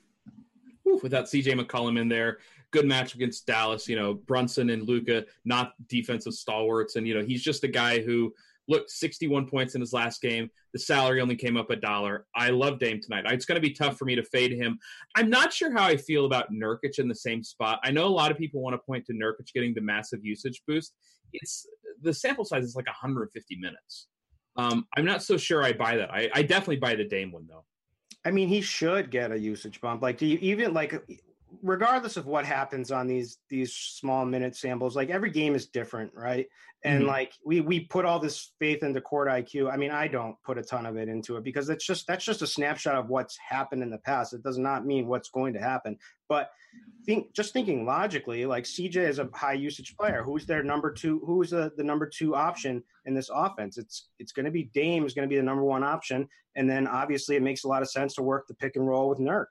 without 1.03 1.27
CJ 1.27 1.61
McCollum 1.61 2.01
in 2.01 2.09
there. 2.09 2.39
Good 2.71 2.87
match 2.87 3.15
against 3.15 3.47
Dallas. 3.47 3.89
You 3.89 3.97
know, 3.97 4.15
Brunson 4.15 4.71
and 4.71 4.83
Luka, 4.83 5.27
not 5.45 5.73
defensive 5.89 6.35
stalwarts, 6.35 6.97
and 6.97 7.07
you 7.07 7.15
know 7.15 7.25
he's 7.25 7.43
just 7.43 7.65
a 7.65 7.69
guy 7.69 8.01
who 8.01 8.35
look, 8.69 8.89
61 8.89 9.49
points 9.49 9.75
in 9.75 9.81
his 9.81 9.93
last 9.93 10.21
game. 10.21 10.51
The 10.73 10.79
salary 10.79 11.21
only 11.21 11.37
came 11.37 11.57
up 11.57 11.71
a 11.71 11.77
dollar. 11.77 12.27
I 12.37 12.51
love 12.51 12.79
Dame 12.79 13.01
tonight. 13.03 13.25
It's 13.33 13.47
going 13.47 13.61
to 13.61 13.67
be 13.67 13.73
tough 13.73 13.97
for 13.97 14.05
me 14.05 14.15
to 14.15 14.23
fade 14.23 14.53
him. 14.53 14.79
I'm 15.17 15.31
not 15.31 15.53
sure 15.53 15.73
how 15.73 15.85
I 15.85 15.97
feel 15.97 16.27
about 16.27 16.53
Nurkic 16.53 16.99
in 16.99 17.09
the 17.09 17.15
same 17.15 17.43
spot. 17.43 17.81
I 17.83 17.91
know 17.91 18.07
a 18.07 18.09
lot 18.09 18.31
of 18.31 18.39
people 18.39 18.61
want 18.61 18.75
to 18.75 18.79
point 18.79 19.07
to 19.07 19.15
Nurkic 19.15 19.53
getting 19.55 19.75
the 19.75 19.81
massive 19.81 20.25
usage 20.25 20.63
boost. 20.69 20.93
It's 21.33 21.67
the 22.03 22.13
sample 22.13 22.45
size 22.45 22.65
is 22.65 22.77
like 22.77 22.87
150 22.87 23.57
minutes. 23.57 24.07
Um, 24.57 24.87
I'm 24.97 25.05
not 25.05 25.23
so 25.23 25.37
sure 25.37 25.63
I 25.63 25.73
buy 25.73 25.97
that. 25.97 26.13
I, 26.13 26.29
I 26.35 26.43
definitely 26.43 26.77
buy 26.77 26.95
the 26.95 27.05
Dame 27.05 27.33
one 27.33 27.47
though. 27.49 27.65
I 28.25 28.31
mean, 28.31 28.49
he 28.49 28.61
should 28.61 29.11
get 29.11 29.33
a 29.33 29.39
usage 29.39 29.81
bump. 29.81 30.03
Like, 30.03 30.19
do 30.19 30.27
you 30.27 30.39
even 30.41 30.75
like 30.75 31.01
regardless 31.63 32.17
of 32.17 32.27
what 32.27 32.45
happens 32.45 32.91
on 32.91 33.07
these 33.07 33.39
these 33.49 33.75
small 33.75 34.25
minute 34.25 34.57
samples 34.57 34.97
like 34.97 35.11
every 35.11 35.31
game 35.31 35.55
is 35.55 35.67
different 35.67 36.13
right? 36.15 36.47
And 36.85 37.01
mm-hmm. 37.01 37.09
like 37.09 37.33
we 37.45 37.61
we 37.61 37.81
put 37.81 38.05
all 38.05 38.21
this 38.21 38.53
faith 38.61 38.85
into 38.85 39.01
court 39.01 39.29
iq 39.29 39.73
i 39.73 39.77
mean 39.77 39.91
i 39.91 40.07
don't 40.07 40.37
put 40.45 40.59
a 40.59 40.63
ton 40.63 40.87
of 40.87 40.97
it 40.97 41.09
into 41.09 41.37
it 41.37 41.43
because 41.43 41.69
it's 41.71 41.85
just 41.85 42.07
that's 42.07 42.25
just 42.25 42.43
a 42.43 42.47
snapshot 42.47 42.95
of 42.95 43.09
what's 43.09 43.37
happened 43.37 43.83
in 43.83 43.91
the 43.91 43.99
past. 43.99 44.33
It 44.33 44.45
does 44.45 44.59
not 44.59 44.87
mean 44.87 45.09
what's 45.09 45.29
going 45.29 45.55
to 45.55 45.61
happen. 45.61 45.99
But 46.29 46.51
think 47.05 47.33
just 47.35 47.53
thinking 47.53 47.87
logically 47.87 48.45
like 48.45 48.65
cj 48.65 48.97
is 48.97 49.19
a 49.19 49.29
high 49.33 49.55
usage 49.55 49.97
player. 49.97 50.23
Who's 50.23 50.47
their 50.47 50.63
number 50.63 50.93
two 50.93 51.21
who's 51.25 51.51
the, 51.51 51.73
the 51.77 51.83
number 51.83 52.07
two 52.07 52.37
option 52.37 52.83
in 53.07 53.15
this 53.15 53.31
offense? 53.33 53.77
It's 53.77 54.11
it's 54.19 54.33
going 54.33 54.47
to 54.47 54.53
be 54.53 54.71
dame 54.75 55.05
is 55.05 55.15
going 55.15 55.29
to 55.29 55.33
be 55.33 55.39
the 55.39 55.43
number 55.43 55.65
one 55.65 55.83
option. 55.83 56.29
And 56.55 56.69
then 56.69 56.87
obviously 56.87 57.37
it 57.37 57.43
makes 57.43 57.65
a 57.65 57.69
lot 57.69 57.83
of 57.83 57.91
sense 57.91 58.15
to 58.15 58.23
work 58.23 58.47
the 58.47 58.55
pick 58.55 58.77
and 58.77 58.87
roll 58.87 59.09
with 59.09 59.19
nurk 59.19 59.47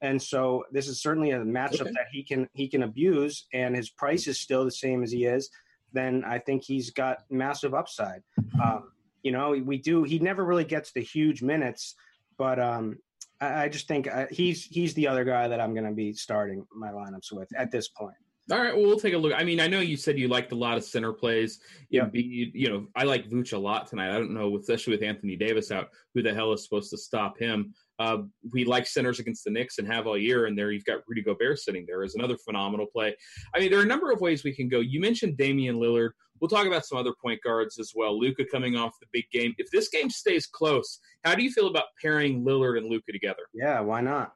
and 0.00 0.20
so 0.20 0.64
this 0.72 0.88
is 0.88 1.00
certainly 1.00 1.30
a 1.30 1.38
matchup 1.38 1.82
okay. 1.82 1.92
that 1.92 2.06
he 2.12 2.22
can 2.22 2.48
he 2.52 2.68
can 2.68 2.82
abuse, 2.82 3.46
and 3.52 3.74
his 3.74 3.90
price 3.90 4.26
is 4.26 4.38
still 4.38 4.64
the 4.64 4.70
same 4.70 5.02
as 5.02 5.10
he 5.10 5.24
is. 5.24 5.50
Then 5.92 6.24
I 6.26 6.38
think 6.38 6.64
he's 6.64 6.90
got 6.90 7.18
massive 7.30 7.74
upside. 7.74 8.22
Um, 8.62 8.90
you 9.22 9.32
know, 9.32 9.50
we 9.64 9.78
do. 9.78 10.02
He 10.02 10.18
never 10.18 10.44
really 10.44 10.64
gets 10.64 10.92
the 10.92 11.00
huge 11.00 11.42
minutes, 11.42 11.94
but 12.36 12.58
um, 12.58 12.98
I, 13.40 13.64
I, 13.64 13.68
just 13.68 13.88
think 13.88 14.06
uh, 14.06 14.26
he's 14.30 14.64
he's 14.64 14.94
the 14.94 15.08
other 15.08 15.24
guy 15.24 15.48
that 15.48 15.60
I'm 15.60 15.74
going 15.74 15.86
to 15.86 15.92
be 15.92 16.12
starting 16.12 16.66
my 16.74 16.90
lineups 16.90 17.32
with 17.32 17.48
at 17.56 17.70
this 17.70 17.88
point. 17.88 18.16
All 18.52 18.60
right, 18.60 18.76
well, 18.76 18.86
we'll 18.86 19.00
take 19.00 19.14
a 19.14 19.18
look. 19.18 19.32
I 19.36 19.42
mean, 19.42 19.58
I 19.58 19.66
know 19.66 19.80
you 19.80 19.96
said 19.96 20.18
you 20.18 20.28
liked 20.28 20.52
a 20.52 20.56
lot 20.56 20.76
of 20.76 20.84
center 20.84 21.12
plays. 21.12 21.58
Yeah, 21.90 22.06
you 22.12 22.68
know, 22.68 22.86
I 22.94 23.02
like 23.02 23.28
Vooch 23.28 23.52
a 23.52 23.58
lot 23.58 23.88
tonight. 23.88 24.10
I 24.10 24.18
don't 24.18 24.34
know, 24.34 24.56
especially 24.56 24.92
with 24.92 25.02
Anthony 25.02 25.34
Davis 25.34 25.72
out, 25.72 25.88
who 26.14 26.22
the 26.22 26.32
hell 26.32 26.52
is 26.52 26.62
supposed 26.62 26.90
to 26.90 26.98
stop 26.98 27.36
him? 27.38 27.74
Uh, 27.98 28.18
we 28.52 28.64
like 28.64 28.86
centers 28.86 29.18
against 29.18 29.42
the 29.42 29.50
Knicks 29.50 29.78
and 29.78 29.88
have 29.88 30.06
all 30.06 30.16
year, 30.16 30.46
and 30.46 30.56
there 30.56 30.70
you've 30.70 30.84
got 30.84 31.00
Rudy 31.08 31.22
Gobert 31.22 31.58
sitting 31.58 31.84
there 31.88 32.04
as 32.04 32.14
another 32.14 32.36
phenomenal 32.36 32.86
play. 32.86 33.16
I 33.52 33.58
mean, 33.58 33.70
there 33.70 33.80
are 33.80 33.84
a 33.84 33.86
number 33.86 34.12
of 34.12 34.20
ways 34.20 34.44
we 34.44 34.54
can 34.54 34.68
go. 34.68 34.78
You 34.78 35.00
mentioned 35.00 35.36
Damian 35.36 35.76
Lillard. 35.76 36.10
We'll 36.40 36.48
talk 36.48 36.66
about 36.66 36.84
some 36.84 36.98
other 36.98 37.14
point 37.20 37.40
guards 37.42 37.80
as 37.80 37.92
well. 37.96 38.16
Luka 38.16 38.44
coming 38.52 38.76
off 38.76 38.92
the 39.00 39.06
big 39.12 39.24
game. 39.32 39.54
If 39.58 39.70
this 39.70 39.88
game 39.88 40.10
stays 40.10 40.46
close, 40.46 41.00
how 41.24 41.34
do 41.34 41.42
you 41.42 41.50
feel 41.50 41.66
about 41.66 41.86
pairing 42.00 42.44
Lillard 42.44 42.76
and 42.76 42.86
Luka 42.86 43.10
together? 43.10 43.42
Yeah, 43.54 43.80
why 43.80 44.02
not? 44.02 44.34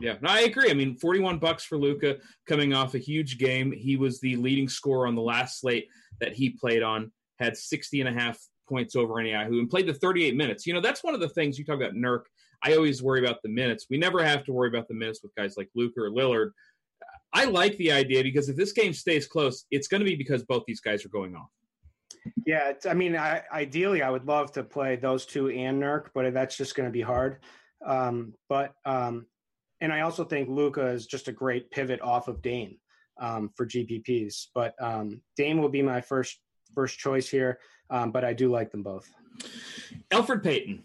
Yeah, 0.00 0.16
no, 0.20 0.28
I 0.28 0.40
agree. 0.40 0.70
I 0.70 0.74
mean, 0.74 0.96
41 0.96 1.38
bucks 1.38 1.64
for 1.64 1.76
Luka 1.76 2.16
coming 2.46 2.72
off 2.72 2.94
a 2.94 2.98
huge 2.98 3.38
game. 3.38 3.72
He 3.72 3.96
was 3.96 4.20
the 4.20 4.36
leading 4.36 4.68
scorer 4.68 5.06
on 5.06 5.14
the 5.14 5.22
last 5.22 5.60
slate 5.60 5.88
that 6.20 6.32
he 6.32 6.50
played 6.50 6.82
on, 6.82 7.10
had 7.38 7.56
60 7.56 8.00
and 8.00 8.08
a 8.08 8.12
half 8.12 8.38
points 8.68 8.94
over 8.94 9.18
any 9.18 9.30
Yahoo 9.30 9.58
and 9.58 9.70
played 9.70 9.86
the 9.86 9.94
38 9.94 10.36
minutes. 10.36 10.66
You 10.66 10.74
know, 10.74 10.80
that's 10.80 11.02
one 11.02 11.14
of 11.14 11.20
the 11.20 11.28
things 11.30 11.58
you 11.58 11.64
talk 11.64 11.76
about 11.76 11.94
Nurk. 11.94 12.22
I 12.62 12.74
always 12.74 13.02
worry 13.02 13.24
about 13.24 13.42
the 13.42 13.48
minutes. 13.48 13.86
We 13.90 13.98
never 13.98 14.22
have 14.22 14.44
to 14.44 14.52
worry 14.52 14.68
about 14.68 14.88
the 14.88 14.94
minutes 14.94 15.22
with 15.22 15.34
guys 15.34 15.56
like 15.56 15.68
Luka 15.74 16.00
or 16.00 16.10
Lillard. 16.10 16.50
I 17.32 17.44
like 17.44 17.76
the 17.76 17.92
idea 17.92 18.22
because 18.22 18.48
if 18.48 18.56
this 18.56 18.72
game 18.72 18.92
stays 18.92 19.26
close, 19.26 19.64
it's 19.70 19.88
going 19.88 20.00
to 20.00 20.04
be 20.04 20.16
because 20.16 20.42
both 20.44 20.64
these 20.66 20.80
guys 20.80 21.04
are 21.04 21.10
going 21.10 21.36
off. 21.36 21.50
Yeah, 22.46 22.72
I 22.88 22.94
mean, 22.94 23.16
I, 23.16 23.42
ideally, 23.52 24.02
I 24.02 24.10
would 24.10 24.26
love 24.26 24.52
to 24.52 24.62
play 24.64 24.96
those 24.96 25.26
two 25.26 25.48
and 25.50 25.80
Nurk, 25.82 26.08
but 26.14 26.32
that's 26.34 26.56
just 26.56 26.74
going 26.74 26.88
to 26.88 26.92
be 26.92 27.00
hard. 27.00 27.38
Um, 27.84 28.34
but 28.48 28.74
um, 28.84 29.26
and 29.80 29.92
I 29.92 30.00
also 30.00 30.24
think 30.24 30.48
Luka 30.48 30.86
is 30.86 31.06
just 31.06 31.28
a 31.28 31.32
great 31.32 31.70
pivot 31.70 32.00
off 32.00 32.28
of 32.28 32.42
Dame 32.42 32.76
um, 33.20 33.50
for 33.56 33.66
GPPs. 33.66 34.46
But 34.54 34.74
um, 34.80 35.20
Dame 35.36 35.58
will 35.58 35.68
be 35.68 35.82
my 35.82 36.00
first 36.00 36.40
first 36.74 36.98
choice 36.98 37.28
here, 37.28 37.58
um, 37.90 38.12
but 38.12 38.24
I 38.24 38.32
do 38.32 38.50
like 38.50 38.70
them 38.70 38.82
both. 38.82 39.08
Elfrid 40.10 40.42
Payton. 40.42 40.84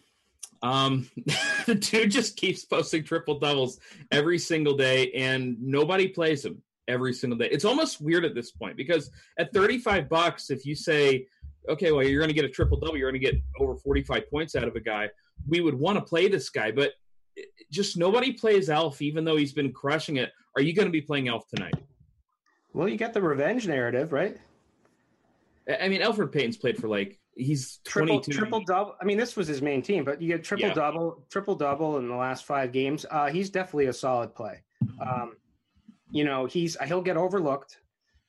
Um, 0.62 1.10
the 1.66 1.76
dude 1.76 2.12
just 2.12 2.38
keeps 2.38 2.64
posting 2.64 3.04
triple 3.04 3.40
doubles 3.40 3.80
every 4.12 4.40
single 4.40 4.78
day, 4.78 5.12
and 5.12 5.58
nobody 5.62 6.08
plays 6.08 6.46
him 6.46 6.62
every 6.88 7.14
single 7.14 7.38
day. 7.38 7.50
It's 7.52 7.66
almost 7.66 8.02
weird 8.02 8.26
at 8.26 8.36
this 8.36 8.52
point 8.52 8.78
because 8.78 9.10
at 9.38 9.54
35 9.54 10.08
bucks, 10.10 10.50
if 10.50 10.66
you 10.66 10.76
say, 10.76 11.28
okay, 11.68 11.92
well, 11.92 12.04
you're 12.04 12.20
going 12.20 12.30
to 12.30 12.36
get 12.36 12.46
a 12.46 12.50
triple 12.50 12.80
double, 12.80 12.98
you're 12.98 13.10
going 13.12 13.22
to 13.22 13.32
get 13.32 13.42
over 13.60 13.76
45 13.76 14.30
points 14.30 14.56
out 14.56 14.68
of 14.68 14.76
a 14.76 14.82
guy, 14.82 15.10
we 15.48 15.62
would 15.62 15.76
want 15.78 15.98
to 15.98 16.04
play 16.04 16.28
this 16.28 16.50
guy. 16.50 16.72
But 16.72 16.94
just 17.74 17.98
nobody 17.98 18.32
plays 18.32 18.70
Elf, 18.70 19.02
even 19.02 19.26
though 19.26 19.36
he's 19.36 19.52
been 19.54 19.74
crushing 19.74 20.18
it. 20.18 20.32
Are 20.56 20.62
you 20.62 20.74
going 20.74 20.88
to 20.88 20.92
be 20.92 21.02
playing 21.02 21.28
Elf 21.28 21.48
tonight? 21.48 21.74
Well, 22.74 22.88
you 22.88 22.98
got 22.98 23.14
the 23.14 23.22
revenge 23.22 23.68
narrative, 23.68 24.14
right? 24.14 24.38
I 25.82 25.88
mean, 25.88 26.02
Elfrid 26.02 26.32
Payton's 26.32 26.58
played 26.58 26.78
for 26.78 26.88
like 26.88 27.20
He's 27.36 27.80
triple 27.84 28.20
22. 28.20 28.32
triple 28.38 28.64
double. 28.64 28.96
I 29.02 29.06
mean, 29.06 29.18
this 29.18 29.36
was 29.36 29.48
his 29.48 29.60
main 29.62 29.82
team, 29.82 30.04
but 30.04 30.22
you 30.22 30.28
get 30.28 30.44
triple 30.44 30.68
Yeah. 30.68 30.74
double, 30.76 31.26
triple 31.32 31.56
double 31.56 31.98
in 31.98 32.08
the 32.08 32.16
last 32.16 32.46
five 32.46 32.72
games. 32.72 33.08
Uh, 33.10 33.30
he's 33.32 33.50
definitely 33.50 33.88
a 33.88 33.94
solid 33.94 34.36
play. 34.36 34.62
Um, 35.02 35.36
you 36.12 36.26
know, 36.26 36.46
he's 36.46 36.78
he'll 36.86 37.02
get 37.02 37.18
overlooked 37.18 37.80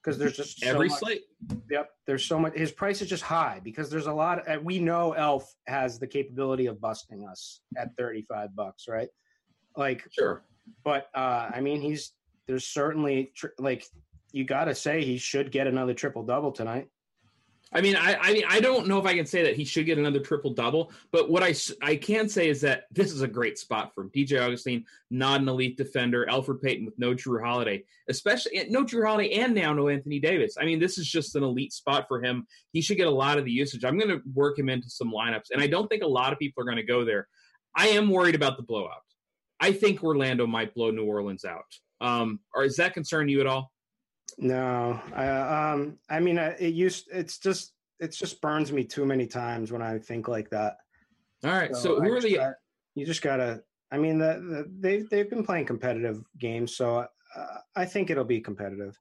because 0.02 0.16
there's 0.16 0.36
just 0.36 0.60
so 0.60 0.68
every 0.68 0.88
much- 0.88 0.98
slate. 1.00 1.22
Yep, 1.70 1.90
there's 2.06 2.24
so 2.24 2.38
much. 2.38 2.54
His 2.54 2.72
price 2.72 3.02
is 3.02 3.08
just 3.10 3.22
high 3.22 3.60
because 3.62 3.90
there's 3.90 4.06
a 4.06 4.12
lot. 4.12 4.46
Of, 4.48 4.62
we 4.62 4.78
know 4.78 5.12
Elf 5.12 5.54
has 5.66 5.98
the 5.98 6.06
capability 6.06 6.64
of 6.64 6.80
busting 6.80 7.26
us 7.28 7.60
at 7.76 7.94
35 7.98 8.56
bucks, 8.56 8.86
right? 8.88 9.08
Like, 9.76 10.04
Sure. 10.10 10.42
but 10.84 11.08
uh, 11.14 11.50
I 11.54 11.60
mean, 11.60 11.80
he's 11.80 12.12
there's 12.46 12.66
certainly 12.66 13.32
tr- 13.34 13.48
like 13.58 13.86
you 14.32 14.44
got 14.44 14.64
to 14.64 14.74
say 14.74 15.04
he 15.04 15.16
should 15.18 15.50
get 15.50 15.66
another 15.66 15.94
triple 15.94 16.22
double 16.24 16.52
tonight. 16.52 16.88
I 17.72 17.80
mean, 17.80 17.96
I, 17.96 18.14
I 18.14 18.32
mean, 18.32 18.44
I 18.48 18.60
don't 18.60 18.86
know 18.86 18.98
if 19.00 19.04
I 19.04 19.16
can 19.16 19.26
say 19.26 19.42
that 19.42 19.56
he 19.56 19.64
should 19.64 19.84
get 19.86 19.98
another 19.98 20.20
triple 20.20 20.52
double, 20.54 20.92
but 21.10 21.28
what 21.28 21.42
I 21.42 21.54
I 21.82 21.96
can 21.96 22.28
say 22.28 22.48
is 22.48 22.60
that 22.60 22.84
this 22.92 23.10
is 23.10 23.22
a 23.22 23.26
great 23.26 23.58
spot 23.58 23.92
for 23.92 24.02
him. 24.02 24.10
DJ 24.14 24.40
Augustine, 24.40 24.84
not 25.10 25.40
an 25.40 25.48
elite 25.48 25.76
defender. 25.76 26.24
Elfrid 26.30 26.62
Payton 26.62 26.84
with 26.84 26.96
no 27.00 27.14
Jrue 27.14 27.42
Holiday, 27.42 27.82
especially 28.08 28.58
eh, 28.58 28.66
no 28.68 28.84
Jrue 28.84 29.04
Holiday, 29.04 29.32
and 29.32 29.54
now 29.54 29.72
no 29.72 29.88
Anthony 29.88 30.20
Davis. 30.20 30.56
I 30.60 30.64
mean, 30.66 30.78
this 30.78 30.98
is 30.98 31.08
just 31.08 31.34
an 31.34 31.42
elite 31.42 31.72
spot 31.72 32.04
for 32.06 32.22
him. 32.22 32.46
He 32.72 32.80
should 32.80 32.96
get 32.96 33.08
a 33.08 33.10
lot 33.10 33.38
of 33.38 33.44
the 33.44 33.50
usage. 33.50 33.84
I'm 33.84 33.98
going 33.98 34.10
to 34.10 34.22
work 34.34 34.56
him 34.56 34.68
into 34.68 34.88
some 34.88 35.10
lineups, 35.10 35.50
and 35.50 35.60
I 35.60 35.66
don't 35.66 35.88
think 35.88 36.04
a 36.04 36.08
lot 36.08 36.32
of 36.32 36.38
people 36.38 36.62
are 36.62 36.66
going 36.66 36.76
to 36.76 36.84
go 36.84 37.04
there. 37.04 37.26
I 37.74 37.88
am 37.88 38.08
worried 38.08 38.36
about 38.36 38.56
the 38.56 38.62
blowout. 38.62 39.02
I 39.60 39.72
think 39.72 40.02
Orlando 40.02 40.46
might 40.46 40.74
blow 40.74 40.90
New 40.90 41.04
Orleans 41.04 41.44
out. 41.44 41.64
Um, 42.00 42.40
or 42.54 42.64
is 42.64 42.76
that 42.76 42.94
concern 42.94 43.28
you 43.28 43.40
at 43.40 43.46
all? 43.46 43.72
No, 44.38 45.00
I, 45.14 45.28
um, 45.72 45.98
I 46.10 46.20
mean, 46.20 46.38
it 46.38 46.74
used. 46.74 47.08
It's 47.12 47.38
just, 47.38 47.72
it 48.00 48.12
just 48.12 48.40
burns 48.40 48.72
me 48.72 48.84
too 48.84 49.06
many 49.06 49.26
times 49.26 49.70
when 49.70 49.80
I 49.82 49.98
think 49.98 50.28
like 50.28 50.50
that. 50.50 50.78
All 51.44 51.52
right. 51.52 51.74
So, 51.74 52.02
I 52.02 52.06
who 52.06 52.12
are 52.12 52.20
the 52.20 52.36
got- 52.36 52.54
you 52.94 53.06
just 53.06 53.22
gotta. 53.22 53.62
I 53.90 53.98
mean, 53.98 54.18
the, 54.18 54.40
the, 54.40 54.72
they've 54.80 55.08
they've 55.08 55.30
been 55.30 55.44
playing 55.44 55.66
competitive 55.66 56.24
games, 56.38 56.76
so 56.76 57.06
uh, 57.36 57.46
I 57.76 57.84
think 57.84 58.10
it'll 58.10 58.24
be 58.24 58.40
competitive. 58.40 58.98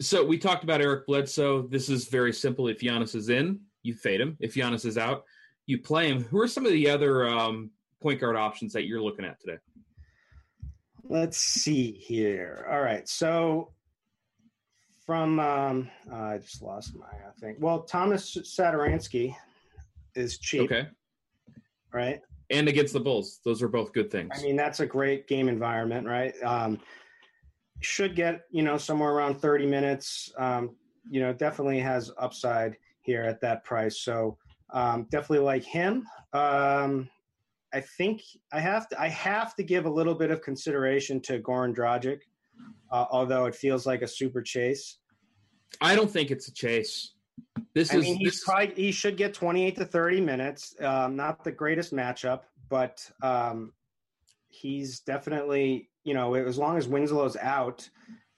So 0.00 0.24
we 0.24 0.38
talked 0.38 0.62
about 0.62 0.80
Eric 0.80 1.06
Bledsoe. 1.06 1.66
This 1.66 1.88
is 1.88 2.06
very 2.08 2.32
simple. 2.32 2.68
If 2.68 2.80
Giannis 2.80 3.14
is 3.14 3.30
in, 3.30 3.60
you 3.82 3.94
fade 3.94 4.20
him. 4.20 4.36
If 4.38 4.54
Giannis 4.54 4.84
is 4.84 4.98
out, 4.98 5.24
you 5.66 5.78
play 5.80 6.08
him. 6.08 6.22
Who 6.24 6.40
are 6.40 6.48
some 6.48 6.66
of 6.66 6.72
the 6.72 6.88
other 6.90 7.26
um, 7.26 7.70
point 8.00 8.20
guard 8.20 8.36
options 8.36 8.72
that 8.72 8.86
you're 8.86 9.02
looking 9.02 9.24
at 9.24 9.40
today? 9.40 9.58
Let's 11.04 11.38
see 11.38 11.92
here. 11.92 12.66
All 12.70 12.80
right, 12.80 13.08
so 13.08 13.72
from 15.04 15.38
um, 15.38 15.88
I 16.12 16.38
just 16.38 16.62
lost 16.62 16.96
my 16.96 17.06
uh, 17.06 17.32
thing. 17.40 17.56
Well, 17.60 17.82
Thomas 17.82 18.36
Satoransky 18.36 19.34
is 20.16 20.38
cheap, 20.38 20.62
Okay. 20.62 20.88
right? 21.92 22.20
And 22.50 22.68
against 22.68 22.92
the 22.92 23.00
Bulls, 23.00 23.40
those 23.44 23.62
are 23.62 23.68
both 23.68 23.92
good 23.92 24.10
things. 24.10 24.32
I 24.36 24.42
mean, 24.42 24.56
that's 24.56 24.80
a 24.80 24.86
great 24.86 25.28
game 25.28 25.48
environment, 25.48 26.06
right? 26.06 26.34
Um, 26.42 26.80
should 27.80 28.16
get 28.16 28.42
you 28.50 28.62
know 28.62 28.76
somewhere 28.76 29.10
around 29.10 29.36
30 29.40 29.66
minutes. 29.66 30.32
Um, 30.38 30.74
you 31.08 31.20
know, 31.20 31.32
definitely 31.32 31.78
has 31.80 32.10
upside 32.18 32.76
here 33.02 33.22
at 33.22 33.40
that 33.40 33.64
price. 33.64 34.00
So 34.00 34.38
um, 34.72 35.06
definitely 35.10 35.44
like 35.44 35.62
him. 35.62 36.06
Um, 36.32 37.08
I 37.76 37.82
think 37.82 38.22
I 38.54 38.60
have 38.60 38.88
to 38.88 39.00
I 39.00 39.08
have 39.08 39.54
to 39.56 39.62
give 39.62 39.84
a 39.84 39.90
little 39.90 40.14
bit 40.14 40.30
of 40.30 40.40
consideration 40.40 41.20
to 41.22 41.40
Goran 41.40 41.76
Dragic, 41.76 42.20
uh, 42.90 43.04
although 43.10 43.44
it 43.44 43.54
feels 43.54 43.84
like 43.84 44.00
a 44.00 44.08
super 44.08 44.40
chase. 44.40 44.96
I 45.82 45.94
don't 45.94 46.10
think 46.10 46.30
it's 46.30 46.48
a 46.48 46.54
chase. 46.54 47.12
This 47.74 47.92
I 47.92 47.98
is 47.98 48.04
mean, 48.04 48.16
he's 48.16 48.42
probably 48.42 48.72
he 48.74 48.92
should 48.92 49.18
get 49.18 49.34
28 49.34 49.76
to 49.76 49.84
30 49.84 50.20
minutes. 50.22 50.74
Um, 50.80 51.16
not 51.16 51.44
the 51.44 51.52
greatest 51.52 51.92
matchup, 51.92 52.44
but 52.70 52.98
um, 53.22 53.74
he's 54.48 55.00
definitely 55.00 55.90
you 56.02 56.14
know 56.14 56.32
as 56.32 56.56
long 56.56 56.78
as 56.78 56.88
Winslow's 56.88 57.36
out, 57.36 57.86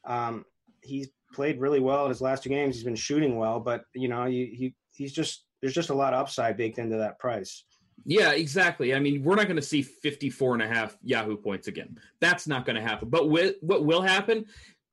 um, 0.05 0.45
he's 0.83 1.11
played 1.33 1.61
really 1.61 1.79
well 1.79 2.07
in 2.07 2.09
his 2.09 2.21
last 2.21 2.43
two 2.43 2.49
games. 2.49 2.75
He's 2.75 2.83
been 2.83 2.97
shooting 2.97 3.37
well, 3.37 3.61
but 3.61 3.85
you 3.95 4.09
know 4.09 4.25
he, 4.25 4.47
he 4.47 4.75
he's 4.91 5.13
just 5.13 5.45
there's 5.61 5.75
just 5.75 5.91
a 5.91 5.95
lot 5.95 6.13
of 6.13 6.19
upside 6.23 6.57
baked 6.57 6.81
into 6.81 6.97
that 6.97 7.21
price. 7.21 7.63
Yeah, 8.05 8.33
exactly. 8.33 8.95
I 8.95 9.01
mean, 9.01 9.23
we're 9.23 9.35
not 9.35 9.47
going 9.47 9.57
to 9.57 9.63
see 9.63 9.83
54 9.83 10.55
and 10.55 10.63
a 10.63 10.69
half 10.69 10.97
Yahoo 11.03 11.37
points 11.37 11.69
again. 11.69 11.99
That's 12.21 12.47
not 12.47 12.65
going 12.65 12.77
to 12.77 12.83
happen. 12.83 13.09
But 13.09 13.23
wi- 13.23 13.55
what 13.61 13.85
will 13.85 14.03
happen, 14.03 14.47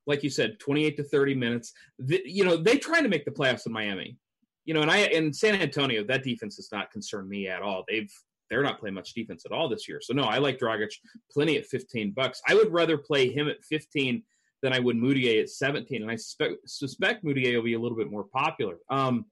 like 0.06 0.22
you 0.22 0.30
said, 0.30 0.58
28 0.58 0.96
to 0.98 1.04
30 1.04 1.34
minutes. 1.34 1.72
The, 1.98 2.22
you 2.24 2.44
know, 2.44 2.56
they 2.56 2.78
trying 2.78 3.04
to 3.04 3.08
make 3.08 3.24
the 3.24 3.30
playoffs 3.30 3.66
in 3.66 3.72
Miami. 3.72 4.18
You 4.64 4.74
know, 4.74 4.82
and 4.82 4.90
I 4.90 4.98
in 4.98 5.32
San 5.32 5.54
Antonio, 5.54 6.02
that 6.04 6.24
defense 6.24 6.56
does 6.56 6.70
not 6.72 6.90
concern 6.90 7.28
me 7.28 7.48
at 7.48 7.62
all. 7.62 7.84
They've 7.88 8.12
they're 8.50 8.62
not 8.62 8.78
playing 8.78 8.94
much 8.94 9.14
defense 9.14 9.44
at 9.44 9.52
all 9.52 9.68
this 9.68 9.88
year. 9.88 10.00
So 10.00 10.12
no, 10.12 10.24
I 10.24 10.38
like 10.38 10.58
Dragic 10.58 10.92
plenty 11.32 11.56
at 11.56 11.66
15 11.66 12.12
bucks. 12.12 12.40
I 12.46 12.54
would 12.54 12.72
rather 12.72 12.98
play 12.98 13.30
him 13.30 13.48
at 13.48 13.64
15 13.64 14.22
than 14.62 14.72
I 14.72 14.78
would 14.78 14.96
Mudiay 14.96 15.40
at 15.40 15.50
17, 15.50 16.02
and 16.02 16.10
I 16.10 16.16
suspect 16.16 16.54
suspect 16.68 17.24
Mudiay 17.24 17.54
will 17.54 17.62
be 17.62 17.74
a 17.74 17.78
little 17.80 17.96
bit 17.96 18.10
more 18.10 18.24
popular. 18.24 18.78
Um, 18.90 19.26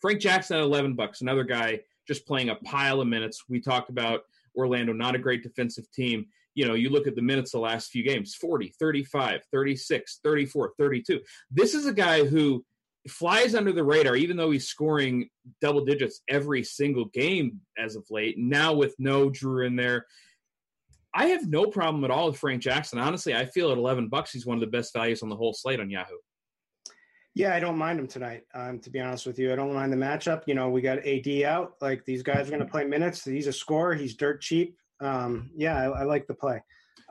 Frank 0.00 0.20
Jackson 0.20 0.56
at 0.56 0.62
11 0.62 0.94
bucks, 0.94 1.20
another 1.20 1.44
guy 1.44 1.80
just 2.10 2.26
playing 2.26 2.48
a 2.48 2.56
pile 2.56 3.00
of 3.00 3.06
minutes. 3.06 3.44
We 3.48 3.60
talked 3.60 3.88
about 3.88 4.22
Orlando, 4.56 4.92
not 4.92 5.14
a 5.14 5.18
great 5.18 5.44
defensive 5.44 5.88
team. 5.92 6.26
You 6.54 6.66
know, 6.66 6.74
you 6.74 6.90
look 6.90 7.06
at 7.06 7.14
the 7.14 7.22
minutes 7.22 7.52
the 7.52 7.60
last 7.60 7.92
few 7.92 8.02
games 8.02 8.34
40, 8.34 8.74
35, 8.80 9.42
36, 9.52 10.18
34, 10.24 10.72
32. 10.76 11.20
This 11.52 11.74
is 11.74 11.86
a 11.86 11.92
guy 11.92 12.24
who 12.24 12.64
flies 13.06 13.54
under 13.54 13.70
the 13.70 13.84
radar, 13.84 14.16
even 14.16 14.36
though 14.36 14.50
he's 14.50 14.66
scoring 14.66 15.28
double 15.60 15.84
digits 15.84 16.20
every 16.28 16.64
single 16.64 17.04
game 17.04 17.60
as 17.78 17.94
of 17.94 18.04
late. 18.10 18.36
Now, 18.36 18.74
with 18.74 18.96
no 18.98 19.30
Jrue 19.30 19.64
in 19.64 19.76
there, 19.76 20.06
I 21.14 21.26
have 21.26 21.48
no 21.48 21.66
problem 21.66 22.04
at 22.04 22.10
all 22.10 22.26
with 22.26 22.38
Frank 22.38 22.60
Jackson. 22.60 22.98
Honestly, 22.98 23.36
I 23.36 23.44
feel 23.44 23.70
at 23.70 23.78
11 23.78 24.08
bucks, 24.08 24.32
he's 24.32 24.46
one 24.46 24.56
of 24.56 24.60
the 24.60 24.66
best 24.66 24.92
values 24.92 25.22
on 25.22 25.28
the 25.28 25.36
whole 25.36 25.54
slate 25.54 25.78
on 25.78 25.90
Yahoo. 25.90 26.16
Yeah, 27.34 27.54
I 27.54 27.60
don't 27.60 27.78
mind 27.78 28.00
him 28.00 28.08
tonight. 28.08 28.42
Um, 28.54 28.80
to 28.80 28.90
be 28.90 29.00
honest 29.00 29.26
with 29.26 29.38
you, 29.38 29.52
I 29.52 29.56
don't 29.56 29.72
mind 29.72 29.92
the 29.92 29.96
matchup. 29.96 30.42
You 30.46 30.54
know, 30.54 30.68
we 30.68 30.80
got 30.80 31.06
AD 31.06 31.42
out. 31.44 31.74
Like 31.80 32.04
these 32.04 32.22
guys 32.22 32.48
are 32.48 32.50
going 32.50 32.64
to 32.64 32.70
play 32.70 32.84
minutes. 32.84 33.24
He's 33.24 33.46
a 33.46 33.52
scorer. 33.52 33.94
He's 33.94 34.16
dirt 34.16 34.40
cheap. 34.40 34.76
Um, 35.00 35.50
yeah, 35.56 35.76
I, 35.76 36.00
I 36.00 36.02
like 36.02 36.26
the 36.26 36.34
play. 36.34 36.62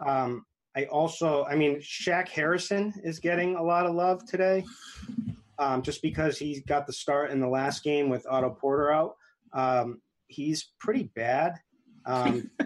Um, 0.05 0.45
I 0.75 0.85
also, 0.85 1.45
I 1.45 1.55
mean, 1.55 1.77
Shaq 1.79 2.29
Harrison 2.29 2.93
is 3.03 3.19
getting 3.19 3.55
a 3.55 3.63
lot 3.63 3.85
of 3.85 3.95
love 3.95 4.25
today, 4.25 4.65
um, 5.57 5.81
just 5.81 6.01
because 6.01 6.37
he 6.37 6.61
got 6.61 6.85
the 6.85 6.93
start 6.93 7.31
in 7.31 7.39
the 7.39 7.47
last 7.47 7.83
game 7.83 8.09
with 8.09 8.27
Otto 8.29 8.51
Porter 8.51 8.91
out. 8.91 9.15
Um, 9.53 10.01
he's 10.27 10.69
pretty 10.79 11.11
bad. 11.15 11.55
Um, 12.05 12.49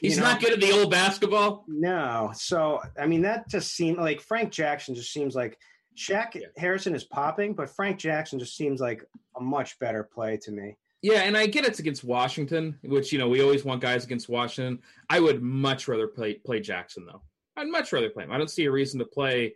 He's 0.00 0.16
you 0.16 0.22
know, 0.22 0.30
not 0.30 0.40
good 0.40 0.52
at 0.52 0.60
the 0.60 0.72
old 0.72 0.90
basketball. 0.90 1.64
no. 1.68 2.32
So, 2.34 2.80
I 2.98 3.06
mean, 3.06 3.22
that 3.22 3.48
just 3.48 3.74
seemed 3.74 3.98
like 3.98 4.20
Frank 4.20 4.50
Jackson 4.50 4.94
just 4.94 5.12
seems 5.12 5.34
like 5.34 5.56
Shaq 5.96 6.34
Yeah. 6.34 6.46
Harrison 6.56 6.94
is 6.94 7.04
popping, 7.04 7.54
but 7.54 7.70
Frank 7.70 7.98
Jackson 7.98 8.38
just 8.38 8.56
seems 8.56 8.80
like 8.80 9.04
a 9.36 9.40
much 9.40 9.78
better 9.78 10.02
play 10.04 10.36
to 10.38 10.52
me. 10.52 10.76
Yeah, 11.02 11.20
and 11.20 11.36
I 11.36 11.46
get 11.46 11.64
it's 11.64 11.78
against 11.78 12.04
Washington, 12.04 12.78
which 12.82 13.12
you 13.12 13.18
know 13.18 13.28
we 13.28 13.42
always 13.42 13.64
want 13.64 13.80
guys 13.80 14.04
against 14.04 14.28
Washington. 14.28 14.80
I 15.08 15.20
would 15.20 15.42
much 15.42 15.88
rather 15.88 16.08
play 16.08 16.34
play 16.34 16.60
Jackson 16.60 17.06
though. 17.06 17.22
I'd 17.56 17.68
much 17.68 17.92
rather 17.92 18.10
play 18.10 18.24
him. 18.24 18.32
I 18.32 18.38
don't 18.38 18.50
see 18.50 18.64
a 18.64 18.70
reason 18.70 18.98
to 18.98 19.06
play, 19.06 19.54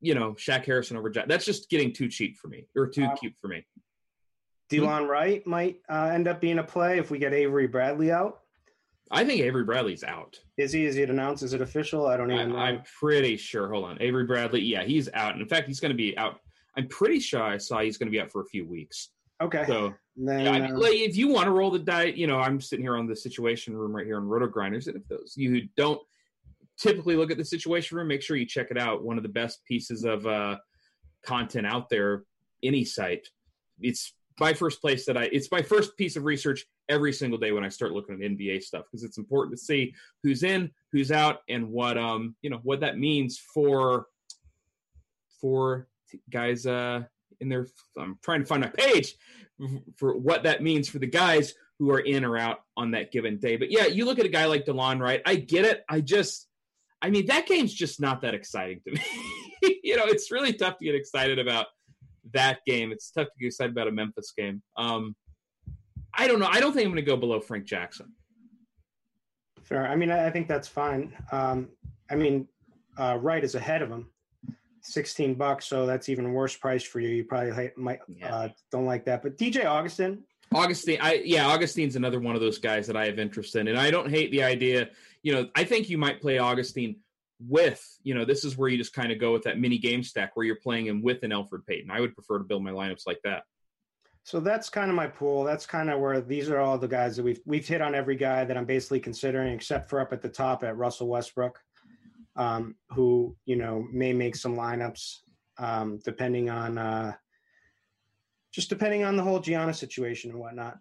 you 0.00 0.14
know, 0.14 0.32
Shaq 0.32 0.64
Harrison 0.66 0.96
over 0.96 1.08
Jack. 1.10 1.28
That's 1.28 1.44
just 1.44 1.70
getting 1.70 1.92
too 1.92 2.08
cheap 2.08 2.36
for 2.36 2.48
me 2.48 2.66
or 2.76 2.86
too 2.86 3.04
Um, 3.04 3.16
cute 3.16 3.34
for 3.40 3.48
me. 3.48 3.64
Delon 4.70 5.08
Wright 5.08 5.46
might 5.46 5.80
uh, 5.88 6.10
end 6.12 6.26
up 6.28 6.40
being 6.40 6.58
a 6.58 6.64
play 6.64 6.98
if 6.98 7.10
we 7.10 7.18
get 7.18 7.32
Avery 7.32 7.66
Bradley 7.66 8.10
out. 8.10 8.40
I 9.10 9.24
think 9.24 9.40
Avery 9.40 9.64
Bradley's 9.64 10.02
out. 10.02 10.38
Is 10.56 10.72
he? 10.72 10.84
Is 10.84 10.96
it 10.96 11.10
announced? 11.10 11.42
Is 11.42 11.52
it 11.52 11.60
official? 11.60 12.06
I 12.06 12.16
don't 12.16 12.30
I, 12.30 12.34
even 12.34 12.52
know. 12.52 12.58
I'm 12.58 12.82
pretty 12.98 13.36
sure. 13.36 13.70
Hold 13.70 13.84
on, 13.84 13.98
Avery 14.00 14.24
Bradley. 14.24 14.62
Yeah, 14.62 14.82
he's 14.82 15.08
out. 15.14 15.32
And 15.32 15.42
in 15.42 15.48
fact, 15.48 15.68
he's 15.68 15.80
going 15.80 15.92
to 15.92 15.96
be 15.96 16.16
out. 16.18 16.40
I'm 16.76 16.88
pretty 16.88 17.20
sure 17.20 17.42
I 17.42 17.58
saw 17.58 17.80
he's 17.80 17.98
going 17.98 18.08
to 18.08 18.10
be 18.10 18.20
out 18.20 18.32
for 18.32 18.40
a 18.40 18.46
few 18.46 18.66
weeks. 18.66 19.10
okay. 19.40 19.64
So 19.66 19.94
then, 20.16 20.44
Yeah, 20.44 20.50
I 20.52 20.60
mean, 20.60 20.72
uh, 20.72 20.78
like, 20.78 20.94
if 20.94 21.16
you 21.16 21.28
want 21.28 21.44
to 21.44 21.50
roll 21.50 21.70
the 21.70 21.78
diet, 21.78 22.16
you 22.16 22.26
know, 22.26 22.38
I'm 22.38 22.60
sitting 22.60 22.84
here 22.84 22.96
on 22.96 23.06
the 23.06 23.14
situation 23.14 23.76
room 23.76 23.94
right 23.94 24.06
here 24.06 24.16
on 24.16 24.24
Roto 24.24 24.46
Grinders, 24.46 24.88
and 24.88 24.96
if 24.96 25.06
those 25.08 25.34
you 25.36 25.50
who 25.50 25.60
don't 25.76 26.00
typically 26.78 27.14
look 27.16 27.30
at 27.30 27.36
the 27.36 27.44
situation 27.44 27.96
room, 27.96 28.08
make 28.08 28.22
sure 28.22 28.36
you 28.36 28.46
check 28.46 28.68
it 28.70 28.78
out. 28.78 29.04
One 29.04 29.16
of 29.16 29.22
the 29.22 29.28
best 29.28 29.64
pieces 29.64 30.04
of 30.04 30.26
uh, 30.26 30.56
content 31.24 31.66
out 31.66 31.88
there, 31.88 32.24
any 32.62 32.84
site. 32.84 33.28
It's 33.80 34.14
my 34.40 34.52
first 34.52 34.80
place 34.80 35.06
that 35.06 35.16
I. 35.16 35.24
It's 35.24 35.50
my 35.50 35.62
first 35.62 35.96
piece 35.96 36.16
of 36.16 36.24
research 36.24 36.64
every 36.88 37.12
single 37.12 37.38
day 37.38 37.52
when 37.52 37.64
I 37.64 37.68
start 37.68 37.92
looking 37.92 38.14
at 38.14 38.20
NBA 38.20 38.62
stuff 38.62 38.84
because 38.90 39.04
it's 39.04 39.18
important 39.18 39.56
to 39.56 39.64
see 39.64 39.94
who's 40.22 40.42
in, 40.42 40.70
who's 40.92 41.10
out, 41.10 41.40
and 41.48 41.70
what 41.70 41.96
um 41.98 42.34
you 42.42 42.50
know 42.50 42.60
what 42.62 42.80
that 42.80 42.98
means 42.98 43.38
for 43.38 44.06
for 45.40 45.88
guys 46.30 46.66
uh 46.66 47.02
in 47.40 47.48
their. 47.48 47.66
I'm 47.98 48.18
trying 48.22 48.40
to 48.40 48.46
find 48.46 48.62
my 48.62 48.68
page 48.68 49.14
for 49.96 50.16
what 50.16 50.42
that 50.44 50.62
means 50.62 50.88
for 50.88 50.98
the 50.98 51.06
guys 51.06 51.54
who 51.78 51.90
are 51.90 52.00
in 52.00 52.24
or 52.24 52.36
out 52.36 52.60
on 52.76 52.92
that 52.92 53.12
given 53.12 53.38
day. 53.38 53.56
But 53.56 53.70
yeah, 53.70 53.86
you 53.86 54.04
look 54.04 54.18
at 54.18 54.26
a 54.26 54.30
guy 54.30 54.46
like 54.46 54.64
DeLon 54.64 55.00
Wright. 55.00 55.22
I 55.26 55.36
get 55.36 55.64
it. 55.64 55.84
I 55.88 56.00
just, 56.00 56.46
I 57.02 57.10
mean, 57.10 57.26
that 57.26 57.46
game's 57.46 57.74
just 57.74 58.00
not 58.00 58.22
that 58.22 58.34
exciting 58.34 58.80
to 58.86 58.92
me. 58.92 59.00
you 59.82 59.96
know, 59.96 60.04
it's 60.06 60.30
really 60.30 60.52
tough 60.52 60.78
to 60.78 60.84
get 60.84 60.94
excited 60.94 61.38
about 61.38 61.66
that 62.32 62.60
game. 62.66 62.92
It's 62.92 63.10
tough 63.10 63.26
to 63.26 63.32
get 63.38 63.46
excited 63.46 63.72
about 63.72 63.88
a 63.88 63.92
Memphis 63.92 64.32
game. 64.36 64.62
Um, 64.76 65.14
I 66.16 66.26
don't 66.28 66.38
know. 66.38 66.48
I 66.50 66.60
don't 66.60 66.72
think 66.72 66.86
I'm 66.86 66.92
going 66.92 67.04
to 67.04 67.10
go 67.10 67.16
below 67.16 67.40
Frank 67.40 67.64
Jackson. 67.64 68.12
Fair. 69.62 69.86
I 69.86 69.96
mean, 69.96 70.10
I 70.10 70.30
think 70.30 70.46
that's 70.46 70.68
fine. 70.68 71.12
Um, 71.32 71.68
I 72.10 72.16
mean, 72.16 72.46
uh, 72.98 73.18
Wright 73.20 73.42
is 73.42 73.54
ahead 73.54 73.82
of 73.82 73.90
him, 73.90 74.10
sixteen 74.82 75.34
bucks. 75.34 75.66
So 75.66 75.86
that's 75.86 76.08
even 76.08 76.32
worse 76.32 76.56
price 76.56 76.84
for 76.84 77.00
you. 77.00 77.08
You 77.08 77.24
probably 77.24 77.70
might 77.76 78.00
yeah. 78.08 78.34
uh, 78.34 78.48
don't 78.70 78.84
like 78.84 79.04
that. 79.06 79.22
But 79.22 79.38
DJ 79.38 79.64
Augustin. 79.64 80.22
Augustine, 80.54 80.98
I 81.00 81.22
yeah, 81.24 81.48
Augustine's 81.48 81.96
another 81.96 82.20
one 82.20 82.34
of 82.34 82.40
those 82.40 82.58
guys 82.58 82.86
that 82.86 82.96
I 82.96 83.06
have 83.06 83.18
interest 83.18 83.56
in, 83.56 83.68
and 83.68 83.78
I 83.78 83.90
don't 83.90 84.10
hate 84.10 84.30
the 84.30 84.42
idea. 84.42 84.90
You 85.22 85.32
know, 85.32 85.48
I 85.56 85.64
think 85.64 85.88
you 85.88 85.98
might 85.98 86.20
play 86.20 86.38
Augustine 86.38 86.96
with, 87.40 87.84
you 88.02 88.14
know, 88.14 88.24
this 88.24 88.44
is 88.44 88.56
where 88.56 88.68
you 88.68 88.78
just 88.78 88.92
kind 88.92 89.12
of 89.12 89.18
go 89.18 89.32
with 89.32 89.42
that 89.44 89.58
mini 89.58 89.78
game 89.78 90.02
stack 90.02 90.36
where 90.36 90.46
you're 90.46 90.56
playing 90.56 90.86
him 90.86 91.02
with 91.02 91.22
an 91.22 91.30
Elfrid 91.30 91.66
Payton. 91.66 91.90
I 91.90 92.00
would 92.00 92.14
prefer 92.14 92.38
to 92.38 92.44
build 92.44 92.62
my 92.62 92.70
lineups 92.70 93.06
like 93.06 93.20
that. 93.24 93.42
So 94.22 94.40
that's 94.40 94.70
kind 94.70 94.88
of 94.88 94.96
my 94.96 95.06
pool. 95.06 95.44
That's 95.44 95.66
kind 95.66 95.90
of 95.90 96.00
where 96.00 96.22
these 96.22 96.48
are 96.48 96.58
all 96.58 96.78
the 96.78 96.88
guys 96.88 97.16
that 97.16 97.22
we've 97.22 97.40
we've 97.44 97.68
hit 97.68 97.82
on 97.82 97.94
every 97.94 98.16
guy 98.16 98.44
that 98.44 98.56
I'm 98.56 98.64
basically 98.64 99.00
considering, 99.00 99.52
except 99.52 99.90
for 99.90 100.00
up 100.00 100.14
at 100.14 100.22
the 100.22 100.30
top 100.30 100.64
at 100.64 100.78
Russell 100.78 101.08
Westbrook, 101.08 101.60
um, 102.36 102.74
who 102.88 103.36
you 103.44 103.56
know 103.56 103.86
may 103.92 104.14
make 104.14 104.34
some 104.34 104.56
lineups 104.56 105.18
um, 105.58 106.00
depending 106.02 106.48
on 106.48 106.78
uh, 106.78 107.12
just 108.50 108.70
depending 108.70 109.04
on 109.04 109.16
the 109.16 109.22
whole 109.22 109.40
Gianna 109.40 109.74
situation 109.74 110.30
and 110.30 110.40
whatnot. 110.40 110.78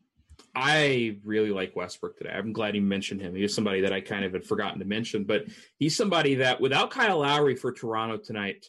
I 0.55 1.17
really 1.23 1.51
like 1.51 1.75
Westbrook 1.75 2.17
today. 2.17 2.31
I'm 2.33 2.53
glad 2.53 2.75
you 2.75 2.81
mentioned 2.81 3.21
him. 3.21 3.35
He 3.35 3.41
was 3.41 3.53
somebody 3.53 3.81
that 3.81 3.93
I 3.93 4.01
kind 4.01 4.23
of 4.23 4.33
had 4.33 4.45
forgotten 4.45 4.79
to 4.79 4.85
mention, 4.85 5.23
but 5.23 5.45
he's 5.77 5.97
somebody 5.97 6.35
that 6.35 6.61
without 6.61 6.91
Kyle 6.91 7.19
Lowry 7.19 7.55
for 7.55 7.71
Toronto 7.71 8.17
tonight, 8.17 8.65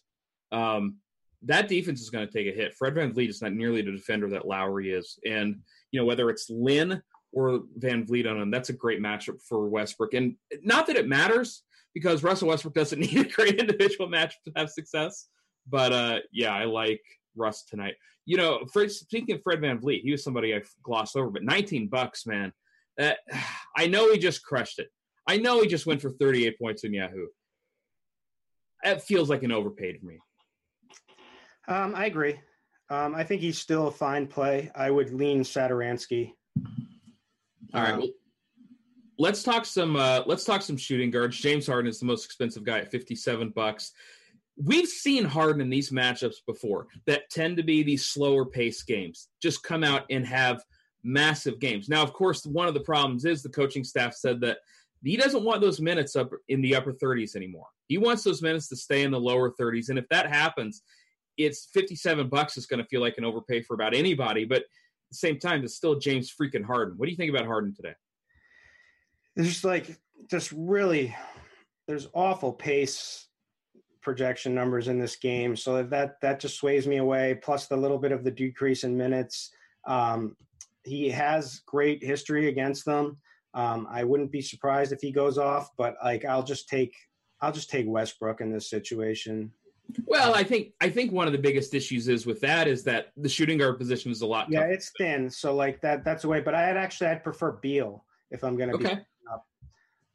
um, 0.53 0.97
that 1.43 1.69
defense 1.69 2.01
is 2.01 2.11
going 2.11 2.27
to 2.27 2.33
take 2.33 2.47
a 2.47 2.57
hit. 2.57 2.75
Fred 2.75 2.95
VanVleet 2.95 3.29
is 3.29 3.43
not 3.43 3.53
nearly 3.53 3.83
the 3.83 3.93
defender 3.93 4.31
that 4.31 4.47
Lowry 4.47 4.93
is. 4.93 5.19
And, 5.27 5.61
you 5.91 6.01
know, 6.01 6.07
whether 6.07 6.31
it's 6.31 6.49
Lin 6.49 7.03
or 7.33 7.65
VanVleet 7.79 8.31
on 8.31 8.41
him, 8.41 8.51
that's 8.51 8.71
a 8.71 8.75
great 8.75 9.01
matchup 9.01 9.43
for 9.47 9.69
Westbrook. 9.69 10.15
And 10.15 10.37
not 10.63 10.87
that 10.87 10.97
it 10.97 11.07
matters 11.07 11.63
because 11.93 12.23
Russell 12.23 12.49
Westbrook 12.49 12.75
doesn't 12.75 12.99
need 13.01 13.19
a 13.19 13.25
great 13.25 13.59
individual 13.59 14.09
match 14.09 14.37
to 14.45 14.53
have 14.57 14.71
success. 14.71 15.29
But 15.69 15.93
uh, 15.93 16.19
yeah, 16.33 16.55
I 16.55 16.65
like 16.65 17.03
Russ 17.37 17.65
tonight. 17.65 17.95
You 18.27 18.37
know, 18.37 18.65
Fred, 18.73 18.91
speaking 18.91 19.35
of 19.35 19.43
Fred 19.43 19.61
VanVleet, 19.61 20.03
he 20.03 20.11
was 20.11 20.25
somebody 20.25 20.55
I 20.55 20.63
glossed 20.83 21.17
over, 21.17 21.31
but 21.31 21.43
19 21.43 21.89
bucks, 21.89 22.27
man. 22.27 22.53
That, 22.97 23.19
I 23.77 23.87
know 23.87 24.11
he 24.13 24.19
just 24.19 24.45
crushed 24.45 24.79
it. 24.79 24.89
I 25.27 25.39
know 25.39 25.61
he 25.61 25.69
just 25.69 25.87
went 25.87 26.03
for 26.03 26.11
38 26.11 26.59
points 26.59 26.85
in 26.85 26.93
Yahoo. 26.93 27.27
That 28.83 29.03
feels 29.03 29.31
like 29.31 29.43
an 29.43 29.53
overpaid 29.53 29.99
for 30.01 30.07
me. 30.07 30.19
Um, 31.67 31.95
I 31.95 32.07
agree. 32.07 32.39
Um, 32.91 33.15
I 33.15 33.25
think 33.25 33.41
he's 33.41 33.59
still 33.59 33.89
a 33.89 33.91
fine 33.91 34.27
play. 34.27 34.71
I 34.75 34.91
would 34.91 35.13
lean 35.13 35.41
Satoransky. 35.41 36.33
All 37.73 37.83
right. 37.83 37.95
Um, 37.95 38.01
well, 38.01 38.09
let's 39.19 39.43
talk 39.43 39.65
some. 39.65 39.97
Uh, 39.97 40.23
let's 40.27 40.45
talk 40.45 40.63
some 40.63 40.77
shooting 40.77 41.11
guards. 41.11 41.39
James 41.39 41.67
Harden 41.67 41.89
is 41.89 41.99
the 41.99 42.07
most 42.07 42.25
expensive 42.27 42.65
guy 42.65 42.81
at 42.81 42.91
fifty-seven 42.91 43.51
bucks. 43.51 43.93
We've 44.57 44.89
seen 44.89 45.25
Harden 45.25 45.61
in 45.61 45.71
these 45.71 45.91
matchups 45.91 46.37
before 46.47 46.87
that 47.07 47.29
tend 47.31 47.57
to 47.57 47.63
be 47.63 47.83
these 47.83 48.07
slower 48.07 48.45
pace 48.45 48.83
games. 48.83 49.29
Just 49.43 49.63
come 49.63 49.83
out 49.83 50.05
and 50.11 50.25
have 50.27 50.63
massive 51.03 51.59
games. 51.59 51.89
Now, 51.89 52.03
of 52.03 52.13
course, 52.13 52.47
one 52.47 52.69
of 52.69 52.75
the 52.75 52.81
problems 52.81 53.25
is 53.25 53.43
the 53.43 53.49
coaching 53.49 53.85
staff 53.85 54.15
said 54.15 54.41
that 54.43 54.59
he 55.03 55.17
doesn't 55.17 55.45
want 55.45 55.61
those 55.61 55.81
minutes 55.81 56.17
up 56.17 56.31
in 56.49 56.63
the 56.63 56.75
upper 56.75 56.93
30s 56.93 57.37
anymore. 57.37 57.67
He 57.89 57.99
wants 57.99 58.23
those 58.23 58.43
minutes 58.43 58.69
to 58.69 58.77
stay 58.77 59.03
in 59.03 59.11
the 59.11 59.21
lower 59.21 59.53
30s, 59.53 59.91
and 59.91 59.99
if 59.99 60.09
that 60.09 60.29
happens, 60.29 60.83
it's 61.37 61.69
57 61.75 62.29
bucks 62.29 62.57
is 62.57 62.67
going 62.67 62.83
to 62.83 62.89
feel 62.89 63.01
like 63.01 63.19
an 63.19 63.25
overpay 63.25 63.63
for 63.63 63.75
about 63.75 63.95
anybody, 63.95 64.45
but 64.45 64.59
at 64.59 64.65
the 65.11 65.17
same 65.17 65.39
time, 65.39 65.63
it's 65.63 65.75
still 65.75 65.99
James 65.99 66.33
freaking 66.33 66.65
Harden. 66.65 66.95
What 66.97 67.07
do 67.07 67.11
you 67.11 67.17
think 67.17 67.35
about 67.35 67.47
Harden 67.47 67.75
today? 67.75 67.95
Just 69.37 69.65
like, 69.65 69.99
just 70.31 70.53
really, 70.53 71.15
there's 71.87 72.09
awful 72.15 72.53
pace 72.53 73.27
projection 74.05 74.55
numbers 74.55 74.89
in 74.89 74.99
this 74.99 75.17
game. 75.17 75.57
So 75.57 75.83
that, 75.83 76.21
that 76.21 76.41
just 76.41 76.57
sways 76.57 76.87
me 76.87 76.99
away. 76.99 77.39
Plus 77.43 77.67
the 77.67 77.77
little 77.77 77.99
bit 77.99 78.13
of 78.13 78.23
the 78.23 78.31
decrease 78.31 78.85
in 78.85 78.97
minutes. 78.97 79.51
Um, 79.87 80.37
he 80.85 81.11
has 81.11 81.63
great 81.67 82.05
history 82.05 82.49
against 82.49 82.85
them. 82.85 83.17
Um, 83.55 83.89
I 83.91 84.05
wouldn't 84.05 84.31
be 84.31 84.43
surprised 84.43 84.93
if 84.93 85.01
he 85.01 85.11
goes 85.11 85.39
off, 85.39 85.71
but 85.77 85.97
like, 86.05 86.25
I'll 86.25 86.43
just 86.43 86.69
take, 86.69 86.95
I'll 87.41 87.53
just 87.53 87.71
take 87.71 87.87
Westbrook 87.89 88.41
in 88.41 88.53
this 88.53 88.69
situation. 88.69 89.51
Well, 90.07 90.35
I 90.35 90.43
think 90.43 90.73
I 90.81 90.89
think 90.89 91.13
one 91.13 91.27
of 91.27 91.33
the 91.33 91.39
biggest 91.39 91.75
issues 91.75 92.09
is 92.09 92.25
with 92.25 92.41
that 92.41 92.67
is 92.67 92.85
that 92.85 93.13
the 93.19 93.29
shooting 93.29 93.59
guard 93.59 93.79
position 93.79 94.11
is 94.11 94.23
a 94.23 94.27
lot. 94.27 94.51
Yeah, 94.51 94.63
it's 94.63 94.91
thin, 94.97 95.29
so 95.29 95.55
like 95.55 95.83
that 95.83 96.05
that's 96.05 96.25
a 96.25 96.29
way. 96.29 96.41
But 96.41 96.55
I'd 96.55 96.79
actually 96.79 97.09
I'd 97.09 97.23
prefer 97.23 97.53
Beal 97.53 98.03
if 98.31 98.43
I'm 98.43 98.57
going 98.57 98.71
to 98.71 98.77
okay. 98.77 98.95
be. 98.95 99.01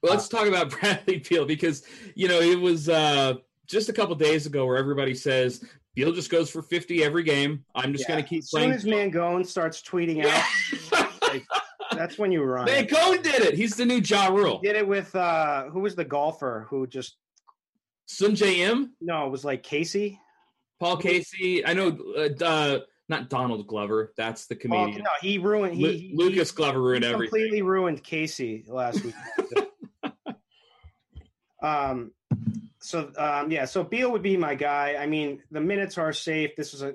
Well, 0.02 0.14
let's 0.14 0.30
talk 0.30 0.48
about 0.48 0.70
Bradley 0.80 1.18
Beal 1.18 1.46
because 1.46 1.84
you 2.16 2.28
know 2.28 2.40
it 2.40 2.60
was 2.60 2.90
uh, 2.90 3.36
just 3.70 3.90
a 3.90 3.94
couple 3.94 4.16
days 4.16 4.46
ago 4.46 4.66
where 4.66 4.78
everybody 4.78 5.14
says 5.14 5.64
Beal 5.96 6.12
just 6.12 6.30
goes 6.30 6.50
for 6.50 6.62
50 6.62 7.04
every 7.04 7.24
game. 7.24 7.64
I'm 7.76 7.92
just 7.92 8.06
yeah. 8.06 8.16
going 8.16 8.24
to 8.24 8.30
keep 8.30 8.46
playing. 8.48 8.72
As 8.72 8.84
soon 8.84 8.94
as 8.94 9.14
Mangone 9.14 9.46
starts 9.46 9.82
tweeting 9.82 10.26
out, 10.26 11.12
like, 11.22 11.46
that's 11.92 12.18
when 12.18 12.32
you 12.32 12.44
run. 12.44 12.68
Mangone 12.68 13.22
did 13.22 13.42
it. 13.44 13.54
He's 13.56 13.76
the 13.76 13.86
new 13.86 13.98
Ja 13.98 14.28
Rule. 14.28 14.60
He 14.62 14.68
did 14.68 14.76
it 14.76 14.88
with 14.88 15.16
uh, 15.16 15.66
who 15.66 15.82
was 15.82 15.96
the 15.96 16.06
golfer 16.06 16.68
who 16.70 16.88
just 16.88 17.18
Sungjae 18.10 18.60
Im? 18.60 18.94
No, 19.02 19.26
it 19.26 19.30
was 19.30 19.46
like 19.46 19.64
Casey. 19.64 20.20
Paul 20.80 20.98
Casey. 20.98 21.66
I 21.66 21.74
know. 21.74 21.98
Uh, 22.18 22.44
uh, 22.44 22.80
not 23.10 23.30
Donald 23.30 23.66
Glover. 23.68 24.14
That's 24.18 24.46
the 24.46 24.56
comedian. 24.56 25.02
Oh, 25.02 25.04
no, 25.04 25.10
he 25.22 25.38
ruined. 25.38 25.76
He, 25.76 25.98
he 25.98 26.12
Lucas 26.16 26.52
Glover 26.52 26.82
ruined 26.82 27.04
he 27.04 27.12
everything. 27.12 27.32
Completely 27.32 27.62
ruined 27.64 28.04
Casey 28.04 28.64
last 28.68 29.04
week. 29.04 29.16
um. 31.64 32.12
So 32.80 33.12
um, 33.18 33.52
yeah, 33.52 33.66
so 33.66 33.84
Beal 33.84 34.12
would 34.12 34.22
be 34.22 34.38
my 34.38 34.56
guy. 34.56 34.96
I 35.00 35.06
mean, 35.06 35.44
the 35.52 35.60
minutes 35.60 35.98
are 35.98 36.14
safe. 36.14 36.56
This 36.56 36.74
is 36.74 36.82
a 36.82 36.94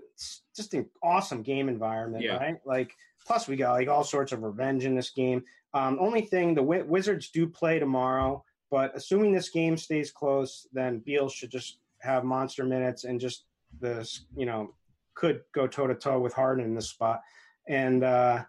just 0.57 0.75
an 0.75 0.89
awesome 1.03 1.43
game 1.43 1.69
environment, 1.69 2.25
yeah. 2.25 2.37
right? 2.37 2.57
Like, 2.65 2.97
plus 3.27 3.47
we 3.47 3.57
got 3.57 3.73
like 3.73 3.89
all 3.89 4.05
sorts 4.05 4.33
of 4.33 4.43
revenge 4.43 4.85
in 4.85 4.95
this 4.95 5.11
game. 5.11 5.45
Um, 5.75 5.99
only 6.01 6.23
thing 6.23 6.55
the 6.55 6.63
Wizards 6.63 7.31
do 7.31 7.47
play 7.47 7.79
tomorrow. 7.79 8.45
But 8.71 8.97
assuming 8.97 9.33
this 9.33 9.51
game 9.51 9.77
stays 9.77 10.11
close, 10.11 10.67
then 10.73 10.99
Beal 10.99 11.29
should 11.29 11.51
just 11.51 11.79
have 12.01 12.25
monster 12.25 12.65
minutes 12.65 13.05
and 13.05 13.21
just 13.21 13.45
this, 13.81 14.25
you 14.37 14.47
know, 14.47 14.75
could 15.15 15.43
go 15.53 15.67
toe 15.67 15.87
to 15.87 15.95
toe 15.95 16.19
with 16.19 16.33
Harden 16.33 16.65
in 16.65 16.75
this 16.75 16.89
spot. 16.89 17.21
And 17.69 18.03
uh, 18.03 18.43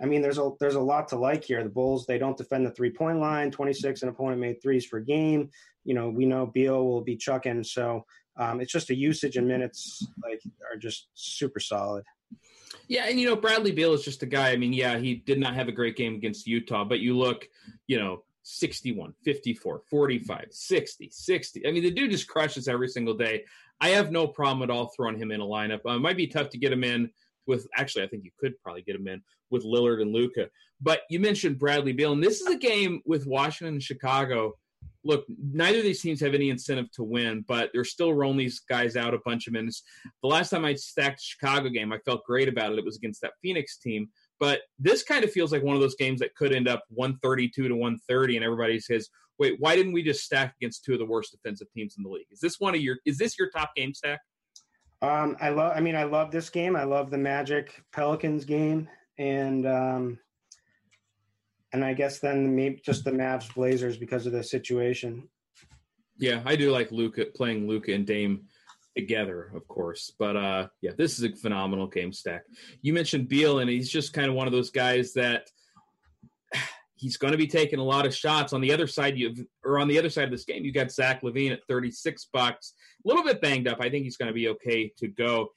I 0.00 0.06
mean, 0.06 0.20
there's 0.20 0.38
a 0.38 0.50
there's 0.58 0.74
a 0.74 0.80
lot 0.80 1.08
to 1.08 1.16
like 1.16 1.44
here. 1.44 1.62
The 1.62 1.68
Bulls 1.68 2.06
they 2.06 2.18
don't 2.18 2.36
defend 2.36 2.66
the 2.66 2.70
three 2.70 2.90
point 2.90 3.20
line. 3.20 3.50
26 3.50 4.02
an 4.02 4.08
opponent 4.08 4.40
made 4.40 4.60
threes 4.62 4.86
per 4.86 5.00
game. 5.00 5.50
You 5.88 5.94
know, 5.94 6.10
we 6.10 6.26
know 6.26 6.44
Beal 6.44 6.86
will 6.86 7.00
be 7.00 7.16
chucking. 7.16 7.64
So 7.64 8.04
um, 8.36 8.60
it's 8.60 8.70
just 8.70 8.90
a 8.90 8.94
usage 8.94 9.38
and 9.38 9.48
minutes 9.48 10.06
like 10.22 10.42
are 10.70 10.76
just 10.76 11.08
super 11.14 11.60
solid. 11.60 12.04
Yeah, 12.88 13.06
and 13.08 13.18
you 13.18 13.26
know 13.26 13.36
Bradley 13.36 13.72
Beal 13.72 13.94
is 13.94 14.04
just 14.04 14.22
a 14.22 14.26
guy. 14.26 14.50
I 14.50 14.56
mean, 14.56 14.74
yeah, 14.74 14.98
he 14.98 15.14
did 15.14 15.40
not 15.40 15.54
have 15.54 15.66
a 15.66 15.72
great 15.72 15.96
game 15.96 16.14
against 16.14 16.46
Utah, 16.46 16.84
but 16.84 17.00
you 17.00 17.16
look, 17.16 17.48
you 17.86 17.98
know, 17.98 18.22
61, 18.42 19.14
54, 19.24 19.80
45, 19.88 20.46
60, 20.50 21.08
60. 21.10 21.66
I 21.66 21.72
mean, 21.72 21.82
the 21.82 21.90
dude 21.90 22.10
just 22.10 22.28
crushes 22.28 22.68
every 22.68 22.88
single 22.88 23.14
day. 23.14 23.44
I 23.80 23.88
have 23.90 24.12
no 24.12 24.26
problem 24.26 24.62
at 24.62 24.74
all 24.74 24.92
throwing 24.94 25.18
him 25.18 25.30
in 25.30 25.40
a 25.40 25.46
lineup. 25.46 25.80
Uh, 25.86 25.96
it 25.96 26.00
might 26.00 26.18
be 26.18 26.26
tough 26.26 26.50
to 26.50 26.58
get 26.58 26.70
him 26.70 26.84
in 26.84 27.08
with, 27.46 27.66
actually, 27.76 28.04
I 28.04 28.08
think 28.08 28.24
you 28.24 28.30
could 28.38 28.60
probably 28.60 28.82
get 28.82 28.96
him 28.96 29.08
in 29.08 29.22
with 29.50 29.64
Lillard 29.64 30.02
and 30.02 30.12
Luka. 30.12 30.50
But 30.82 31.00
you 31.08 31.18
mentioned 31.18 31.58
Bradley 31.58 31.92
Beal, 31.92 32.12
and 32.12 32.22
this 32.22 32.42
is 32.42 32.46
a 32.46 32.58
game 32.58 33.00
with 33.06 33.26
Washington 33.26 33.74
and 33.74 33.82
Chicago. 33.82 34.54
Look, 35.04 35.24
neither 35.28 35.78
of 35.78 35.84
these 35.84 36.02
teams 36.02 36.20
have 36.20 36.34
any 36.34 36.50
incentive 36.50 36.90
to 36.92 37.04
win, 37.04 37.44
but 37.46 37.70
they're 37.72 37.84
still 37.84 38.12
rolling 38.12 38.38
these 38.38 38.60
guys 38.60 38.96
out 38.96 39.14
a 39.14 39.20
bunch 39.24 39.46
of 39.46 39.52
minutes. 39.52 39.82
The 40.22 40.28
last 40.28 40.50
time 40.50 40.64
I 40.64 40.74
stacked 40.74 41.20
Chicago 41.22 41.68
game, 41.68 41.92
I 41.92 41.98
felt 41.98 42.24
great 42.24 42.48
about 42.48 42.72
it. 42.72 42.78
It 42.78 42.84
was 42.84 42.96
against 42.96 43.20
that 43.22 43.32
Phoenix 43.40 43.78
team 43.78 44.08
but 44.40 44.60
this 44.78 45.02
kind 45.02 45.24
of 45.24 45.32
feels 45.32 45.52
like 45.52 45.62
one 45.62 45.74
of 45.74 45.82
those 45.82 45.96
games 45.96 46.20
that 46.20 46.34
could 46.34 46.52
end 46.52 46.68
up 46.68 46.84
132 46.90 47.68
to 47.68 47.74
130, 47.74 48.36
and 48.36 48.44
everybody 48.44 48.78
says, 48.78 49.08
"Wait, 49.38 49.56
why 49.58 49.76
didn't 49.76 49.92
we 49.92 50.02
just 50.02 50.24
stack 50.24 50.54
against 50.60 50.84
two 50.84 50.92
of 50.92 50.98
the 50.98 51.06
worst 51.06 51.32
defensive 51.32 51.70
teams 51.72 51.96
in 51.96 52.04
the 52.04 52.10
league?" 52.10 52.26
Is 52.30 52.40
this 52.40 52.60
one 52.60 52.74
of 52.74 52.80
your? 52.80 52.98
Is 53.04 53.18
this 53.18 53.38
your 53.38 53.50
top 53.50 53.74
game 53.74 53.94
stack? 53.94 54.20
Um, 55.02 55.36
I 55.40 55.50
love. 55.50 55.72
I 55.74 55.80
mean, 55.80 55.96
I 55.96 56.04
love 56.04 56.30
this 56.30 56.50
game. 56.50 56.76
I 56.76 56.84
love 56.84 57.10
the 57.10 57.18
Magic 57.18 57.82
Pelicans 57.92 58.44
game, 58.44 58.88
and 59.18 59.66
um, 59.66 60.18
and 61.72 61.84
I 61.84 61.94
guess 61.94 62.18
then 62.18 62.54
maybe 62.56 62.80
just 62.84 63.04
the 63.04 63.10
Mavs 63.10 63.52
Blazers 63.54 63.96
because 63.96 64.26
of 64.26 64.32
the 64.32 64.42
situation. 64.42 65.28
Yeah, 66.18 66.42
I 66.44 66.56
do 66.56 66.70
like 66.70 66.90
Luka 66.90 67.26
playing 67.26 67.68
Luka 67.68 67.92
and 67.92 68.06
Dame 68.06 68.46
together, 68.96 69.52
of 69.54 69.68
course. 69.68 70.12
But 70.18 70.36
uh, 70.36 70.68
yeah, 70.80 70.90
this 70.96 71.18
is 71.18 71.24
a 71.24 71.36
phenomenal 71.36 71.86
game 71.86 72.12
stack. 72.12 72.42
You 72.82 72.92
mentioned 72.92 73.28
Beal, 73.28 73.60
and 73.60 73.70
he's 73.70 73.90
just 73.90 74.12
kind 74.12 74.28
of 74.28 74.34
one 74.34 74.46
of 74.46 74.52
those 74.52 74.70
guys 74.70 75.12
that 75.12 75.48
he's 76.96 77.16
going 77.16 77.32
to 77.32 77.38
be 77.38 77.46
taking 77.46 77.78
a 77.78 77.84
lot 77.84 78.06
of 78.06 78.14
shots. 78.14 78.52
On 78.52 78.60
the 78.60 78.72
other 78.72 78.86
side, 78.88 79.16
you 79.16 79.46
or 79.64 79.78
on 79.78 79.86
the 79.88 79.98
other 79.98 80.10
side 80.10 80.24
of 80.24 80.30
this 80.30 80.44
game, 80.44 80.64
you 80.64 80.72
got 80.72 80.90
Zach 80.90 81.22
LaVine 81.22 81.52
at 81.52 81.60
thirty 81.68 81.90
six 81.90 82.26
bucks, 82.32 82.74
a 83.04 83.08
little 83.08 83.22
bit 83.22 83.40
banged 83.40 83.68
up. 83.68 83.78
I 83.80 83.88
think 83.88 84.04
he's 84.04 84.16
going 84.16 84.28
to 84.28 84.34
be 84.34 84.48
okay 84.48 84.92
to 84.98 85.06
go. 85.06 85.50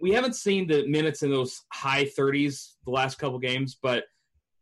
we 0.00 0.12
haven't 0.12 0.34
seen 0.34 0.66
the 0.66 0.86
minutes 0.86 1.22
in 1.22 1.30
those 1.30 1.62
high 1.72 2.04
30s 2.04 2.72
the 2.84 2.90
last 2.90 3.18
couple 3.18 3.38
games, 3.38 3.78
but 3.82 4.04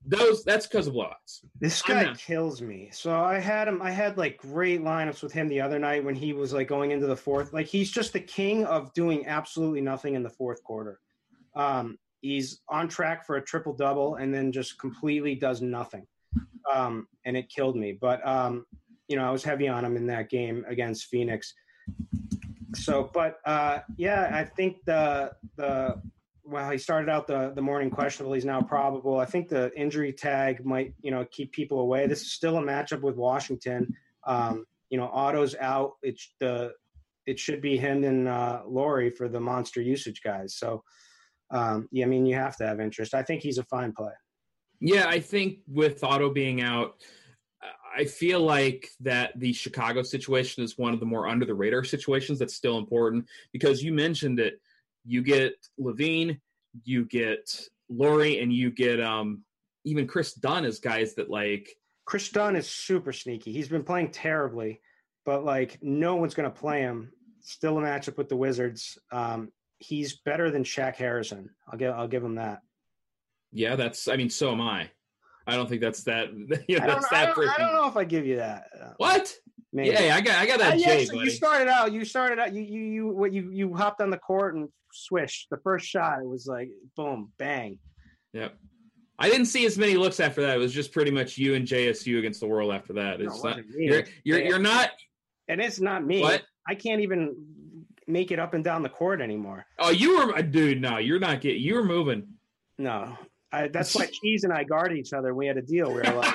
those 0.06 0.44
that's 0.44 0.66
because 0.66 0.86
of 0.86 0.94
blowouts. 0.94 1.44
This 1.60 1.82
guy 1.82 2.14
kills 2.14 2.62
me. 2.62 2.88
So 2.92 3.14
I 3.14 3.38
had 3.38 3.68
him. 3.68 3.82
I 3.82 3.90
had 3.90 4.16
like 4.16 4.38
great 4.38 4.82
lineups 4.82 5.22
with 5.22 5.32
him 5.32 5.48
the 5.48 5.60
other 5.60 5.78
night 5.78 6.04
when 6.04 6.14
he 6.14 6.32
was 6.32 6.52
like 6.52 6.68
going 6.68 6.92
into 6.92 7.06
the 7.06 7.16
fourth. 7.16 7.52
Like 7.52 7.66
he's 7.66 7.90
just 7.90 8.12
the 8.12 8.20
king 8.20 8.64
of 8.64 8.92
doing 8.94 9.26
absolutely 9.26 9.80
nothing 9.80 10.14
in 10.14 10.22
the 10.22 10.30
fourth 10.30 10.62
quarter. 10.62 11.00
Um, 11.54 11.98
he's 12.20 12.60
on 12.68 12.88
track 12.88 13.26
for 13.26 13.36
a 13.36 13.42
triple 13.42 13.74
double 13.74 14.16
and 14.16 14.32
then 14.32 14.52
just 14.52 14.78
completely 14.78 15.34
does 15.34 15.60
nothing. 15.60 16.06
Um, 16.72 17.06
and 17.24 17.36
it 17.36 17.48
killed 17.48 17.76
me. 17.76 17.92
But 17.92 18.26
um, 18.26 18.66
you 19.08 19.16
know, 19.16 19.26
I 19.26 19.30
was 19.30 19.42
heavy 19.42 19.68
on 19.68 19.84
him 19.84 19.96
in 19.96 20.06
that 20.06 20.30
game 20.30 20.64
against 20.68 21.06
Phoenix. 21.06 21.54
So, 22.74 23.10
but 23.12 23.38
uh, 23.44 23.80
yeah, 23.96 24.30
I 24.32 24.44
think 24.44 24.84
the 24.84 25.32
the 25.56 26.00
well, 26.48 26.70
he 26.70 26.78
started 26.78 27.10
out 27.10 27.26
the 27.26 27.52
the 27.54 27.62
morning 27.62 27.90
questionable. 27.90 28.32
He's 28.32 28.44
now 28.44 28.62
probable. 28.62 29.18
I 29.18 29.26
think 29.26 29.48
the 29.48 29.70
injury 29.76 30.12
tag 30.12 30.64
might 30.64 30.94
you 31.02 31.10
know 31.10 31.24
keep 31.30 31.52
people 31.52 31.80
away. 31.80 32.06
This 32.06 32.22
is 32.22 32.32
still 32.32 32.56
a 32.56 32.62
matchup 32.62 33.02
with 33.02 33.16
Washington. 33.16 33.94
Um, 34.26 34.64
you 34.90 34.98
know, 34.98 35.08
Otto's 35.12 35.54
out. 35.54 35.92
It's 36.02 36.32
the 36.40 36.72
it 37.26 37.38
should 37.38 37.60
be 37.60 37.76
him 37.76 38.04
and 38.04 38.26
uh, 38.26 38.62
Lauri 38.66 39.10
for 39.10 39.28
the 39.28 39.40
monster 39.40 39.82
usage 39.82 40.22
guys. 40.24 40.56
So, 40.56 40.82
um, 41.50 41.86
yeah, 41.92 42.06
I 42.06 42.08
mean, 42.08 42.24
you 42.24 42.34
have 42.36 42.56
to 42.56 42.66
have 42.66 42.80
interest. 42.80 43.12
I 43.12 43.22
think 43.22 43.42
he's 43.42 43.58
a 43.58 43.64
fine 43.64 43.92
play. 43.92 44.12
Yeah, 44.80 45.06
I 45.06 45.20
think 45.20 45.58
with 45.66 46.02
Otto 46.02 46.30
being 46.30 46.62
out, 46.62 46.94
I 47.94 48.04
feel 48.04 48.40
like 48.40 48.88
that 49.00 49.38
the 49.38 49.52
Chicago 49.52 50.02
situation 50.02 50.62
is 50.62 50.78
one 50.78 50.94
of 50.94 51.00
the 51.00 51.06
more 51.06 51.28
under 51.28 51.44
the 51.44 51.54
radar 51.54 51.84
situations 51.84 52.38
that's 52.38 52.54
still 52.54 52.78
important 52.78 53.26
because 53.52 53.82
you 53.82 53.92
mentioned 53.92 54.40
it. 54.40 54.60
You 55.04 55.22
get 55.22 55.54
LaVine, 55.80 56.40
you 56.84 57.04
get 57.04 57.60
Lauri, 57.88 58.40
and 58.40 58.52
you 58.52 58.70
get 58.70 59.00
um, 59.00 59.42
even 59.84 60.06
Kris 60.06 60.34
Dunn 60.34 60.64
as 60.64 60.78
guys 60.78 61.14
that 61.14 61.30
like. 61.30 61.68
Kris 62.04 62.30
Dunn 62.30 62.56
is 62.56 62.68
super 62.68 63.12
sneaky. 63.12 63.52
He's 63.52 63.68
been 63.68 63.84
playing 63.84 64.10
terribly, 64.10 64.80
but 65.24 65.44
like 65.44 65.78
no 65.82 66.16
one's 66.16 66.34
going 66.34 66.50
to 66.50 66.58
play 66.58 66.80
him. 66.80 67.12
Still 67.40 67.78
a 67.78 67.82
matchup 67.82 68.16
with 68.16 68.28
the 68.28 68.36
Wizards. 68.36 68.98
Um, 69.10 69.50
he's 69.78 70.18
better 70.20 70.50
than 70.50 70.64
Shaq 70.64 70.96
Harrison. 70.96 71.50
I'll 71.68 71.78
give 71.78 71.94
I'll 71.94 72.08
give 72.08 72.24
him 72.24 72.36
that. 72.36 72.60
Yeah, 73.52 73.76
that's. 73.76 74.08
I 74.08 74.16
mean, 74.16 74.30
so 74.30 74.52
am 74.52 74.60
I. 74.60 74.90
I 75.46 75.56
don't 75.56 75.68
think 75.68 75.80
that's 75.80 76.04
that. 76.04 76.28
You 76.68 76.78
know, 76.78 76.84
I, 76.84 76.86
don't, 76.86 77.00
that's 77.00 77.12
I, 77.12 77.26
don't, 77.26 77.48
I 77.48 77.56
don't 77.58 77.74
know 77.74 77.88
if 77.88 77.96
I 77.96 78.04
give 78.04 78.26
you 78.26 78.36
that. 78.36 78.66
What? 78.98 79.34
Maybe. 79.72 79.90
Yeah, 79.90 80.14
I 80.16 80.20
got 80.20 80.38
I 80.38 80.46
got 80.46 80.58
that 80.60 80.74
Uh, 80.74 80.76
J, 80.78 81.00
yes, 81.00 81.08
buddy. 81.10 81.24
you 81.24 81.30
started 81.30 81.68
out. 81.68 81.92
You 81.92 82.04
started 82.04 82.38
out. 82.38 82.52
You 82.54 82.62
you 82.62 82.80
you 82.80 83.06
what 83.08 83.32
you 83.32 83.50
you 83.52 83.74
hopped 83.74 84.00
on 84.00 84.10
the 84.10 84.18
court 84.18 84.54
and 84.54 84.68
swish. 84.92 85.46
The 85.50 85.58
first 85.58 85.86
shot, 85.86 86.20
it 86.20 86.26
was 86.26 86.46
like 86.46 86.70
boom, 86.96 87.32
bang. 87.38 87.78
Yep. 88.32 88.54
I 89.18 89.28
didn't 89.28 89.46
see 89.46 89.66
as 89.66 89.76
many 89.76 89.94
looks 89.96 90.20
after 90.20 90.42
that. 90.42 90.54
It 90.56 90.58
was 90.60 90.72
just 90.72 90.92
pretty 90.92 91.10
much 91.10 91.36
you 91.38 91.54
and 91.54 91.66
JSU 91.66 92.18
against 92.20 92.38
the 92.40 92.46
world 92.46 92.72
after 92.72 92.92
that. 92.94 93.18
No, 93.18 93.26
It's 93.26 93.38
it 93.38 93.44
not, 93.44 93.58
you're 93.76 94.04
you're 94.24 94.38
Yeah. 94.40 94.48
you're 94.48 94.58
not 94.60 94.90
And 95.48 95.60
it's 95.60 95.80
not 95.80 96.04
me. 96.04 96.20
what? 96.22 96.42
I 96.68 96.74
can't 96.74 97.00
even 97.00 97.34
make 98.06 98.30
it 98.30 98.38
up 98.38 98.54
and 98.54 98.62
down 98.62 98.82
the 98.82 98.88
court 98.88 99.20
anymore. 99.20 99.66
Oh, 99.78 99.90
you 99.90 100.18
were 100.18 100.40
dude. 100.42 100.80
No, 100.80 100.98
you're 100.98 101.18
not 101.18 101.40
getting. 101.40 101.60
You 101.62 101.74
were 101.74 101.84
moving. 101.84 102.28
No, 102.78 103.16
I, 103.50 103.68
that's 103.68 103.94
why 103.94 104.06
Cheese 104.22 104.44
and 104.44 104.52
I 104.52 104.62
guarded 104.64 104.96
each 104.98 105.12
other. 105.12 105.34
We 105.34 105.46
had 105.46 105.56
a 105.56 105.62
deal. 105.62 105.88
We 105.88 105.94
were 105.96 106.02
like, 106.04 106.34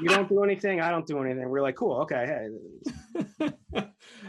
you 0.00 0.08
don't 0.08 0.28
do 0.28 0.42
anything, 0.42 0.80
I 0.80 0.90
don't 0.90 1.06
do 1.06 1.20
anything. 1.22 1.48
We're 1.48 1.62
like, 1.62 1.76
cool, 1.76 1.96
okay, 2.02 2.48
hey. 3.40 3.50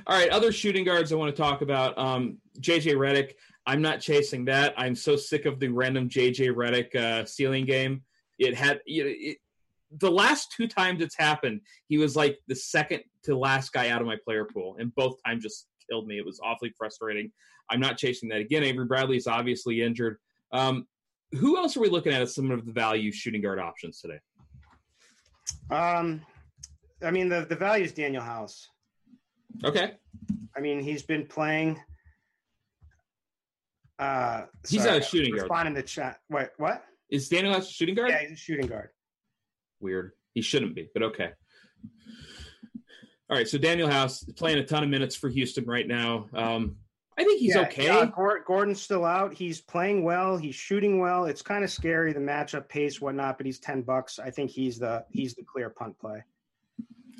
All 0.07 0.17
right, 0.17 0.29
other 0.29 0.51
shooting 0.51 0.83
guards 0.83 1.11
I 1.11 1.15
want 1.15 1.35
to 1.35 1.41
talk 1.41 1.61
about. 1.61 1.97
Um, 1.97 2.37
JJ 2.59 2.95
Redick. 2.95 3.33
I'm 3.65 3.81
not 3.81 3.99
chasing 3.99 4.45
that. 4.45 4.73
I'm 4.77 4.95
so 4.95 5.15
sick 5.15 5.45
of 5.45 5.59
the 5.59 5.67
random 5.67 6.09
JJ 6.09 6.53
Redick 6.53 6.95
uh, 6.95 7.25
stealing 7.25 7.65
game. 7.65 8.03
It 8.39 8.55
had 8.55 8.79
you 8.85 9.03
know, 9.03 9.09
it, 9.13 9.37
the 9.99 10.11
last 10.11 10.53
two 10.55 10.67
times 10.67 11.01
it's 11.01 11.17
happened. 11.17 11.61
He 11.87 11.97
was 11.97 12.15
like 12.15 12.39
the 12.47 12.55
second 12.55 13.03
to 13.23 13.37
last 13.37 13.73
guy 13.73 13.89
out 13.89 14.01
of 14.01 14.07
my 14.07 14.17
player 14.23 14.45
pool, 14.45 14.77
and 14.79 14.93
both 14.95 15.15
times 15.25 15.43
just 15.43 15.67
killed 15.89 16.07
me. 16.07 16.17
It 16.17 16.25
was 16.25 16.39
awfully 16.43 16.73
frustrating. 16.77 17.31
I'm 17.69 17.79
not 17.79 17.97
chasing 17.97 18.29
that 18.29 18.39
again. 18.39 18.63
Avery 18.63 18.85
Bradley 18.85 19.17
is 19.17 19.27
obviously 19.27 19.81
injured. 19.81 20.17
Um, 20.51 20.87
who 21.33 21.57
else 21.57 21.75
are 21.75 21.81
we 21.81 21.89
looking 21.89 22.13
at 22.13 22.21
as 22.21 22.33
some 22.33 22.51
of 22.51 22.65
the 22.65 22.71
value 22.71 23.11
shooting 23.11 23.41
guard 23.41 23.59
options 23.59 23.99
today? 23.99 24.19
Um, 25.69 26.21
I 27.03 27.11
mean, 27.11 27.29
the 27.29 27.45
the 27.47 27.55
value 27.55 27.85
is 27.85 27.93
Danuel 27.93 28.21
House. 28.23 28.67
Okay, 29.63 29.93
I 30.55 30.59
mean, 30.59 30.79
he's 30.81 31.03
been 31.03 31.25
playing. 31.25 31.79
Uh, 33.99 34.43
He's 34.67 34.81
sorry, 34.83 34.91
not 34.99 35.01
a 35.01 35.05
shooting 35.05 35.31
guard. 35.31 35.43
Respond 35.43 35.67
in 35.69 35.73
the 35.73 35.81
chat. 35.83 36.19
Wait, 36.29 36.49
what? 36.57 36.83
is 37.09 37.29
Danuel 37.29 37.53
House 37.53 37.69
a 37.69 37.73
shooting 37.73 37.95
guard? 37.95 38.09
Yeah, 38.09 38.19
he's 38.21 38.31
a 38.33 38.35
shooting 38.35 38.67
guard. 38.67 38.89
weird. 39.79 40.11
He 40.33 40.41
shouldn't 40.41 40.75
be, 40.75 40.87
but 40.93 41.01
okay. 41.03 41.31
All 43.29 43.35
right, 43.35 43.47
so 43.47 43.57
Danuel 43.57 43.91
House 43.91 44.21
is 44.23 44.33
playing 44.33 44.59
a 44.59 44.65
ton 44.65 44.83
of 44.83 44.89
minutes 44.89 45.15
for 45.15 45.29
Houston 45.29 45.65
right 45.65 45.87
now. 45.87 46.27
Um, 46.33 46.77
I 47.17 47.23
think 47.23 47.39
he's 47.39 47.55
Yeah, 47.55 47.61
okay. 47.61 47.85
yeah, 47.85 48.09
Gordon's 48.45 48.81
still 48.81 49.03
out. 49.03 49.33
He's 49.33 49.59
playing 49.59 50.03
well. 50.03 50.37
He's 50.37 50.53
shooting 50.53 50.99
well. 50.99 51.25
It's 51.25 51.41
kind 51.41 51.63
of 51.63 51.71
scary 51.71 52.13
the 52.13 52.19
matchup 52.19 52.69
pace, 52.69 53.01
whatnot. 53.01 53.37
But 53.37 53.47
he's 53.47 53.59
ten 53.59 53.81
bucks. 53.81 54.19
I 54.19 54.29
think 54.29 54.51
he's 54.51 54.77
the 54.77 55.03
he's 55.09 55.33
the 55.33 55.43
clear 55.43 55.69
punt 55.69 55.97
play. 55.97 56.23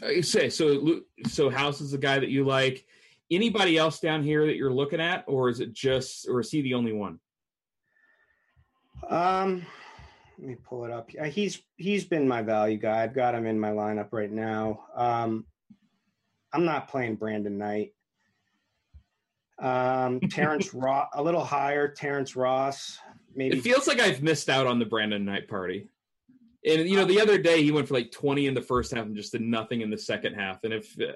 Uh, 0.03 0.09
you 0.09 0.21
say 0.21 0.49
so. 0.49 1.01
So 1.25 1.49
House 1.49 1.81
is 1.81 1.91
the 1.91 1.97
guy 1.97 2.19
that 2.19 2.29
you 2.29 2.45
like. 2.45 2.85
Anybody 3.31 3.77
else 3.77 3.99
down 3.99 4.23
here 4.23 4.45
that 4.45 4.55
you're 4.55 4.71
looking 4.71 5.01
at, 5.01 5.25
or 5.27 5.49
is 5.49 5.59
it 5.59 5.73
just, 5.73 6.29
or 6.29 6.39
is 6.39 6.49
he 6.49 6.61
the 6.61 6.75
only 6.75 6.93
one? 6.93 7.19
Um, 9.09 9.65
let 10.37 10.47
me 10.47 10.55
pull 10.55 10.85
it 10.85 10.91
up. 10.91 11.09
Uh, 11.19 11.25
He's 11.25 11.61
he's 11.75 12.05
been 12.05 12.27
my 12.27 12.41
value 12.41 12.77
guy. 12.77 13.03
I've 13.03 13.15
got 13.15 13.35
him 13.35 13.45
in 13.45 13.59
my 13.59 13.71
lineup 13.71 14.09
right 14.11 14.31
now. 14.31 14.85
Um, 14.95 15.45
I'm 16.53 16.65
not 16.65 16.87
playing 16.87 17.15
Brandon 17.15 17.57
Knight. 17.57 17.93
Um, 19.59 20.19
Terrence 20.29 20.73
Ross, 20.73 21.09
a 21.13 21.23
little 21.23 21.43
higher. 21.43 21.87
Terrence 21.87 22.35
Ross, 22.35 22.99
maybe. 23.35 23.57
It 23.57 23.61
feels 23.61 23.87
like 23.87 23.99
I've 23.99 24.21
missed 24.21 24.49
out 24.49 24.67
on 24.67 24.79
the 24.79 24.85
Brandon 24.85 25.23
Knight 25.25 25.47
party. 25.47 25.89
And 26.65 26.87
you 26.87 26.95
know, 26.95 27.05
the 27.05 27.21
other 27.21 27.37
day 27.37 27.63
he 27.63 27.71
went 27.71 27.87
for 27.87 27.93
like 27.93 28.11
20 28.11 28.47
in 28.47 28.53
the 28.53 28.61
first 28.61 28.91
half 28.91 29.05
and 29.05 29.15
just 29.15 29.31
did 29.31 29.41
nothing 29.41 29.81
in 29.81 29.89
the 29.89 29.97
second 29.97 30.33
half. 30.33 30.63
And 30.63 30.73
if 30.73 30.99
uh, 30.99 31.13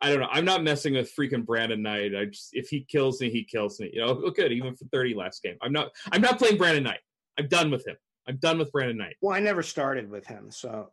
I 0.00 0.10
don't 0.10 0.20
know, 0.20 0.28
I'm 0.30 0.44
not 0.44 0.62
messing 0.62 0.94
with 0.94 1.14
freaking 1.14 1.44
Brandon 1.44 1.82
Knight. 1.82 2.14
I 2.14 2.26
just 2.26 2.50
if 2.52 2.68
he 2.68 2.82
kills 2.82 3.20
me, 3.20 3.30
he 3.30 3.44
kills 3.44 3.80
me. 3.80 3.90
You 3.92 4.02
know, 4.02 4.20
oh, 4.24 4.30
good. 4.30 4.52
He 4.52 4.60
went 4.60 4.78
for 4.78 4.84
30 4.86 5.14
last 5.14 5.42
game. 5.42 5.56
I'm 5.60 5.72
not. 5.72 5.90
I'm 6.12 6.20
not 6.20 6.38
playing 6.38 6.58
Brandon 6.58 6.84
Knight. 6.84 7.00
I'm 7.38 7.48
done 7.48 7.70
with 7.70 7.86
him. 7.86 7.96
I'm 8.28 8.36
done 8.36 8.58
with 8.58 8.70
Brandon 8.70 8.98
Knight. 8.98 9.16
well, 9.22 9.34
I 9.34 9.40
never 9.40 9.62
started 9.62 10.10
with 10.10 10.26
him, 10.26 10.50
so 10.50 10.90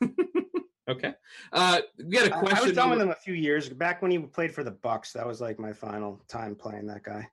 Okay. 0.88 1.12
Uh, 1.52 1.80
we 1.98 2.04
got 2.16 2.28
a 2.28 2.34
I- 2.34 2.38
question. 2.38 2.58
I 2.58 2.62
was 2.62 2.72
done 2.72 2.90
with 2.90 3.00
him 3.00 3.10
a 3.10 3.14
few 3.14 3.34
years 3.34 3.68
back 3.68 4.00
when 4.00 4.10
he 4.10 4.18
played 4.18 4.54
for 4.54 4.64
the 4.64 4.70
Bucks. 4.70 5.12
That 5.12 5.26
was 5.26 5.40
like 5.40 5.58
my 5.58 5.72
final 5.72 6.20
time 6.28 6.54
playing 6.54 6.86
that 6.86 7.02
guy. 7.02 7.28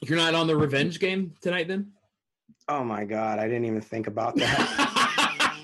You're 0.00 0.18
not 0.18 0.34
on 0.34 0.46
the 0.46 0.56
revenge 0.56 1.00
game 1.00 1.34
tonight, 1.40 1.66
then? 1.66 1.92
Oh 2.68 2.84
my 2.84 3.04
god, 3.04 3.38
I 3.38 3.46
didn't 3.48 3.64
even 3.64 3.80
think 3.80 4.06
about 4.06 4.36
that. 4.36 5.56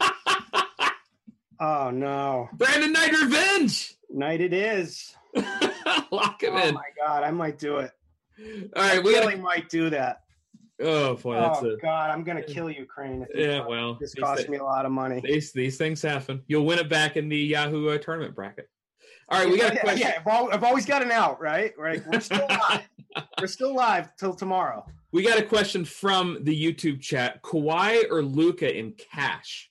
oh 1.61 1.91
no, 1.91 2.49
Brandon 2.55 2.93
Knight 2.93 3.13
revenge. 3.13 3.95
night 4.11 4.41
it 4.41 4.53
is. 4.53 5.15
Lock 6.11 6.43
him 6.43 6.55
Oh 6.55 6.63
in. 6.63 6.71
Oh 6.71 6.73
my 6.73 6.89
god, 6.99 7.23
I 7.23 7.31
might 7.31 7.59
do 7.59 7.77
it. 7.79 7.91
All 8.75 8.83
right, 8.83 8.97
I 8.97 9.01
we 9.01 9.13
really 9.15 9.37
might 9.37 9.69
do 9.69 9.91
that. 9.91 10.23
Oh 10.83 11.15
boy, 11.15 11.35
that's 11.35 11.61
oh 11.63 11.71
a. 11.71 11.77
god, 11.77 12.11
I'm 12.11 12.25
gonna 12.25 12.43
kill 12.43 12.69
Ukraine. 12.69 13.27
If 13.31 13.39
Yeah, 13.39 13.67
well, 13.67 13.97
this 14.01 14.15
cost 14.15 14.49
me 14.49 14.57
a 14.57 14.65
lot 14.65 14.85
of 14.85 14.93
money. 14.93 15.21
These 15.25 15.53
these 15.53 15.77
things 15.77 16.03
happen. 16.03 16.43
You'll 16.49 16.67
win 16.67 16.79
it 16.81 16.89
back 16.89 17.17
in 17.17 17.29
the 17.29 17.39
Yahoo 17.39 17.91
uh, 17.91 17.99
tournament 17.99 18.35
bracket. 18.35 18.69
All 19.29 19.41
right, 19.41 19.51
we 19.51 19.57
got 19.57 19.75
a 19.75 19.79
question. 19.79 20.01
Yeah, 20.01 20.21
I've, 20.21 20.27
al- 20.27 20.53
I've 20.53 20.65
always 20.65 20.85
got 20.85 21.03
an 21.03 21.11
out, 21.11 21.41
right? 21.41 21.73
Right. 21.79 22.03
We're 22.07 22.21
still 22.21 22.47
live. 22.71 22.89
We're 23.41 23.47
still 23.47 23.75
live 23.75 24.15
till 24.17 24.35
tomorrow. 24.35 24.85
We 25.13 25.23
got 25.23 25.39
a 25.39 25.45
question 25.45 25.85
from 25.85 26.39
the 26.43 26.55
YouTube 26.55 27.01
chat: 27.01 27.41
Kawhi 27.43 28.11
or 28.11 28.23
Luka 28.23 28.77
in 28.77 28.93
cash? 28.93 29.71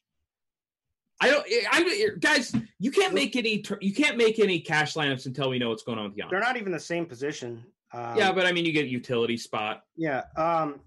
I 1.19 1.29
don't. 1.29 1.45
I 1.71 2.09
guys, 2.19 2.55
you 2.79 2.91
can't 2.91 3.13
make 3.13 3.35
any. 3.35 3.63
You 3.81 3.93
can't 3.93 4.17
make 4.17 4.39
any 4.39 4.61
cash 4.61 4.93
lineups 4.93 5.25
until 5.25 5.49
we 5.49 5.59
know 5.59 5.69
what's 5.69 5.83
going 5.83 5.99
on 5.99 6.05
with 6.05 6.17
Giannis. 6.17 6.29
They're 6.29 6.39
not 6.39 6.55
even 6.55 6.71
the 6.71 6.79
same 6.79 7.05
position. 7.05 7.63
Um, 7.93 8.17
yeah, 8.17 8.31
but 8.31 8.45
I 8.45 8.53
mean, 8.53 8.65
you 8.65 8.71
get 8.71 8.87
utility 8.87 9.37
spot. 9.37 9.83
yeah. 9.95 10.23
Um, 10.35 10.79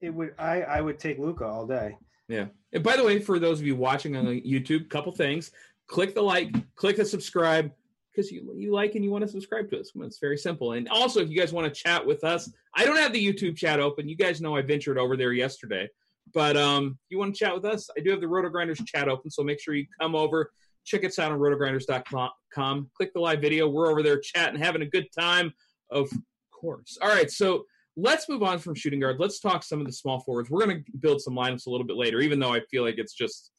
it 0.00 0.10
would. 0.10 0.34
I 0.38 0.62
I 0.62 0.80
would 0.80 0.98
take 0.98 1.18
Luka 1.18 1.44
all 1.44 1.66
day. 1.66 1.96
Yeah. 2.28 2.46
And 2.72 2.82
by 2.82 2.96
the 2.96 3.04
way, 3.04 3.18
for 3.18 3.38
those 3.38 3.60
of 3.60 3.66
you 3.66 3.76
watching 3.76 4.16
on 4.16 4.26
YouTube, 4.26 4.88
couple 4.88 5.12
things: 5.12 5.50
click 5.86 6.14
the 6.14 6.22
like, 6.22 6.52
click 6.74 6.96
the 6.96 7.04
subscribe 7.04 7.70
because 8.16 8.30
you 8.30 8.52
you 8.56 8.72
like 8.72 8.94
and 8.94 9.04
you 9.04 9.10
want 9.10 9.22
to 9.22 9.28
subscribe 9.28 9.70
to 9.70 9.80
us. 9.80 9.92
It's 9.94 10.18
very 10.18 10.38
simple. 10.38 10.72
And 10.72 10.88
also, 10.88 11.20
if 11.20 11.30
you 11.30 11.38
guys 11.38 11.52
want 11.52 11.72
to 11.72 11.82
chat 11.82 12.04
with 12.04 12.24
us, 12.24 12.50
I 12.74 12.84
don't 12.84 12.96
have 12.96 13.12
the 13.12 13.24
YouTube 13.24 13.56
chat 13.56 13.80
open. 13.80 14.08
You 14.08 14.16
guys 14.16 14.40
know 14.40 14.56
I 14.56 14.62
ventured 14.62 14.98
over 14.98 15.16
there 15.16 15.32
yesterday, 15.32 15.88
but 16.34 16.56
um, 16.56 16.98
if 17.04 17.10
you 17.10 17.18
want 17.18 17.34
to 17.34 17.38
chat 17.38 17.54
with 17.54 17.64
us, 17.64 17.88
I 17.96 18.00
do 18.00 18.10
have 18.10 18.20
the 18.20 18.28
Roto 18.28 18.48
Grinders 18.48 18.80
chat 18.84 19.08
open. 19.08 19.30
So 19.30 19.42
make 19.42 19.60
sure 19.60 19.74
you 19.74 19.86
come 20.00 20.14
over, 20.14 20.50
check 20.84 21.04
us 21.04 21.18
out 21.18 21.32
on 21.32 21.38
rotogrinders.com. 21.38 22.90
Click 22.96 23.12
the 23.12 23.20
live 23.20 23.40
video. 23.40 23.68
We're 23.68 23.90
over 23.90 24.02
there 24.02 24.18
chatting, 24.18 24.60
having 24.60 24.82
a 24.82 24.86
good 24.86 25.06
time. 25.16 25.52
Of 25.90 26.08
course. 26.50 26.98
All 27.00 27.08
right. 27.08 27.30
So 27.30 27.64
let's 27.96 28.28
move 28.28 28.42
on 28.42 28.58
from 28.58 28.74
shooting 28.74 29.00
guard. 29.00 29.16
Let's 29.18 29.40
talk 29.40 29.62
some 29.62 29.80
of 29.80 29.86
the 29.86 29.92
small 29.92 30.20
forwards. 30.20 30.50
We're 30.50 30.64
going 30.64 30.84
to 30.84 30.92
build 30.98 31.20
some 31.20 31.34
lineups 31.34 31.66
a 31.66 31.70
little 31.70 31.86
bit 31.86 31.96
later, 31.96 32.20
even 32.20 32.38
though 32.38 32.52
I 32.52 32.60
feel 32.70 32.82
like 32.82 32.98
it's 32.98 33.14
just, 33.14 33.50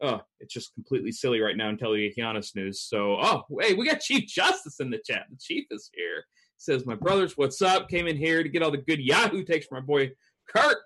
oh, 0.00 0.20
it's 0.40 0.54
just 0.54 0.72
completely 0.74 1.12
silly 1.12 1.40
right 1.40 1.56
now 1.56 1.68
until 1.68 1.94
get 1.96 2.16
Giannis 2.16 2.54
news. 2.54 2.80
So, 2.80 3.18
oh, 3.20 3.44
hey, 3.60 3.74
we 3.74 3.86
got 3.86 4.00
Chief 4.00 4.26
Justice 4.26 4.80
in 4.80 4.90
the 4.90 5.00
chat. 5.04 5.26
The 5.30 5.36
Chief 5.40 5.66
is 5.70 5.90
here. 5.92 6.24
Says, 6.58 6.86
my 6.86 6.94
brothers, 6.94 7.36
what's 7.36 7.60
up? 7.60 7.88
Came 7.88 8.06
in 8.06 8.16
here 8.16 8.42
to 8.42 8.48
get 8.48 8.62
all 8.62 8.70
the 8.70 8.78
good 8.78 9.00
Yahoo 9.00 9.42
takes 9.42 9.66
from 9.66 9.78
my 9.78 9.84
boy 9.84 10.12
Kurt. 10.48 10.78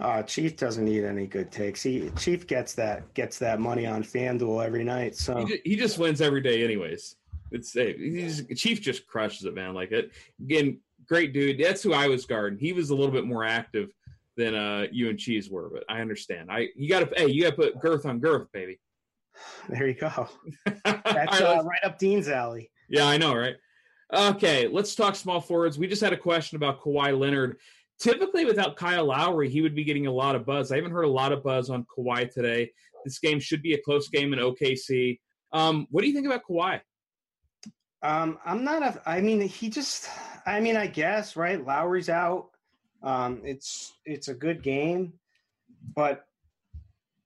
Uh, 0.00 0.22
Chief 0.22 0.56
doesn't 0.56 0.84
need 0.84 1.04
any 1.04 1.26
good 1.26 1.50
takes. 1.50 1.82
He 1.82 2.10
Chief 2.16 2.46
gets 2.46 2.72
that 2.74 3.12
gets 3.14 3.38
that 3.38 3.60
money 3.60 3.86
on 3.86 4.02
FanDuel 4.02 4.64
every 4.64 4.84
night. 4.84 5.16
So 5.16 5.38
he 5.38 5.44
just, 5.44 5.60
he 5.64 5.76
just 5.76 5.98
wins 5.98 6.20
every 6.20 6.40
day, 6.40 6.62
anyways. 6.64 7.16
It's 7.50 7.72
he's, 7.72 8.44
Chief 8.56 8.80
just 8.80 9.06
crushes 9.06 9.44
it, 9.44 9.54
man. 9.54 9.74
Like 9.74 9.90
it 9.90 10.12
again, 10.40 10.80
great 11.08 11.32
dude. 11.32 11.58
That's 11.58 11.82
who 11.82 11.92
I 11.92 12.08
was 12.08 12.26
guarding. 12.26 12.58
He 12.58 12.72
was 12.72 12.90
a 12.90 12.94
little 12.94 13.12
bit 13.12 13.24
more 13.24 13.44
active 13.44 13.90
than 14.36 14.54
uh, 14.54 14.86
you 14.92 15.10
and 15.10 15.18
Cheese 15.18 15.50
were, 15.50 15.68
but 15.68 15.84
I 15.88 16.00
understand. 16.00 16.50
I 16.50 16.68
you 16.76 16.88
got 16.88 17.00
to 17.00 17.10
hey, 17.16 17.28
you 17.28 17.42
got 17.42 17.50
to 17.50 17.56
put 17.56 17.80
girth 17.80 18.06
on 18.06 18.20
girth, 18.20 18.50
baby. 18.52 18.80
There 19.68 19.86
you 19.86 19.94
go. 19.94 20.28
That's 20.84 21.40
uh, 21.40 21.62
right 21.64 21.84
up 21.84 21.96
Dean's 21.96 22.28
alley. 22.28 22.72
Yeah, 22.88 23.06
I 23.06 23.18
know, 23.18 23.36
right? 23.36 23.54
Okay, 24.12 24.66
let's 24.66 24.96
talk 24.96 25.14
small 25.14 25.40
forwards. 25.40 25.78
We 25.78 25.86
just 25.86 26.02
had 26.02 26.12
a 26.12 26.16
question 26.16 26.56
about 26.56 26.80
Kawhi 26.80 27.16
Leonard. 27.16 27.58
Typically, 28.00 28.44
without 28.44 28.74
Kyle 28.74 29.04
Lowry, 29.04 29.48
he 29.48 29.60
would 29.60 29.76
be 29.76 29.84
getting 29.84 30.08
a 30.08 30.12
lot 30.12 30.34
of 30.34 30.44
buzz. 30.44 30.72
I 30.72 30.76
haven't 30.76 30.90
heard 30.90 31.04
a 31.04 31.10
lot 31.10 31.30
of 31.30 31.44
buzz 31.44 31.70
on 31.70 31.84
Kawhi 31.84 32.32
today. 32.32 32.72
This 33.04 33.18
game 33.18 33.38
should 33.38 33.62
be 33.62 33.74
a 33.74 33.80
close 33.80 34.08
game 34.08 34.32
in 34.32 34.38
OKC. 34.38 35.20
Um, 35.52 35.86
what 35.90 36.00
do 36.00 36.08
you 36.08 36.14
think 36.14 36.26
about 36.26 36.42
Kawhi? 36.48 36.80
Um, 38.02 38.38
I'm 38.44 38.64
not 38.64 38.82
a. 38.82 39.02
I 39.06 39.20
mean, 39.20 39.40
he 39.40 39.70
just. 39.70 40.08
I 40.46 40.60
mean, 40.60 40.76
I 40.76 40.86
guess 40.86 41.36
right. 41.36 41.64
Lowry's 41.64 42.08
out. 42.08 42.48
Um, 43.02 43.42
it's 43.44 43.92
it's 44.04 44.28
a 44.28 44.34
good 44.34 44.62
game, 44.62 45.14
but 45.94 46.24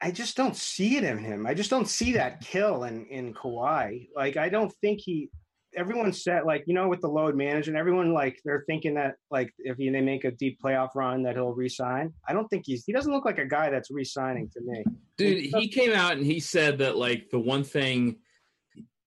I 0.00 0.10
just 0.10 0.36
don't 0.36 0.56
see 0.56 0.96
it 0.96 1.04
in 1.04 1.18
him. 1.18 1.46
I 1.46 1.54
just 1.54 1.70
don't 1.70 1.88
see 1.88 2.12
that 2.12 2.40
kill 2.40 2.84
in 2.84 3.06
in 3.06 3.34
Kawhi. 3.34 4.08
Like, 4.16 4.36
I 4.36 4.48
don't 4.48 4.72
think 4.80 5.00
he. 5.00 5.30
Everyone 5.74 6.12
said 6.12 6.44
like 6.44 6.64
you 6.66 6.74
know 6.74 6.88
with 6.88 7.00
the 7.00 7.08
load 7.08 7.34
management, 7.34 7.78
everyone 7.78 8.12
like 8.12 8.38
they're 8.44 8.64
thinking 8.66 8.94
that 8.94 9.14
like 9.30 9.50
if 9.58 9.78
he, 9.78 9.88
they 9.88 10.02
make 10.02 10.24
a 10.24 10.30
deep 10.30 10.58
playoff 10.62 10.90
run 10.94 11.22
that 11.22 11.36
he'll 11.36 11.54
resign. 11.54 12.12
I 12.28 12.34
don't 12.34 12.46
think 12.48 12.64
he's. 12.66 12.84
He 12.84 12.92
doesn't 12.92 13.12
look 13.12 13.24
like 13.24 13.38
a 13.38 13.46
guy 13.46 13.70
that's 13.70 13.90
resigning 13.90 14.50
to 14.50 14.60
me. 14.60 14.84
Dude, 15.16 15.44
he 15.54 15.68
came 15.68 15.92
out 15.92 16.12
and 16.12 16.26
he 16.26 16.40
said 16.40 16.78
that 16.78 16.96
like 16.96 17.30
the 17.30 17.38
one 17.38 17.64
thing 17.64 18.16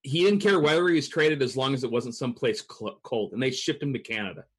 he 0.05 0.23
didn't 0.23 0.39
care 0.39 0.59
whether 0.59 0.87
he 0.87 0.95
was 0.95 1.07
traded 1.07 1.41
as 1.41 1.57
long 1.57 1.73
as 1.73 1.83
it 1.83 1.91
wasn't 1.91 2.15
someplace 2.15 2.61
cold, 2.61 3.33
and 3.33 3.41
they 3.41 3.51
shipped 3.51 3.81
him 3.81 3.93
to 3.93 3.99
Canada. 3.99 4.45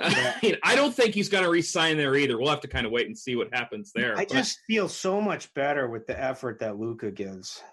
Yeah. 0.00 0.34
I, 0.36 0.46
mean, 0.46 0.56
I 0.62 0.76
don't 0.76 0.94
think 0.94 1.12
he's 1.12 1.28
going 1.28 1.42
to 1.42 1.50
resign 1.50 1.96
there 1.96 2.14
either. 2.14 2.38
We'll 2.38 2.50
have 2.50 2.60
to 2.60 2.68
kind 2.68 2.86
of 2.86 2.92
wait 2.92 3.08
and 3.08 3.18
see 3.18 3.34
what 3.34 3.52
happens 3.52 3.90
there. 3.92 4.12
I 4.12 4.26
but, 4.26 4.28
just 4.28 4.60
feel 4.64 4.88
so 4.88 5.20
much 5.20 5.52
better 5.54 5.88
with 5.88 6.06
the 6.06 6.16
effort 6.16 6.60
that 6.60 6.78
Luka 6.78 7.10
gives. 7.10 7.64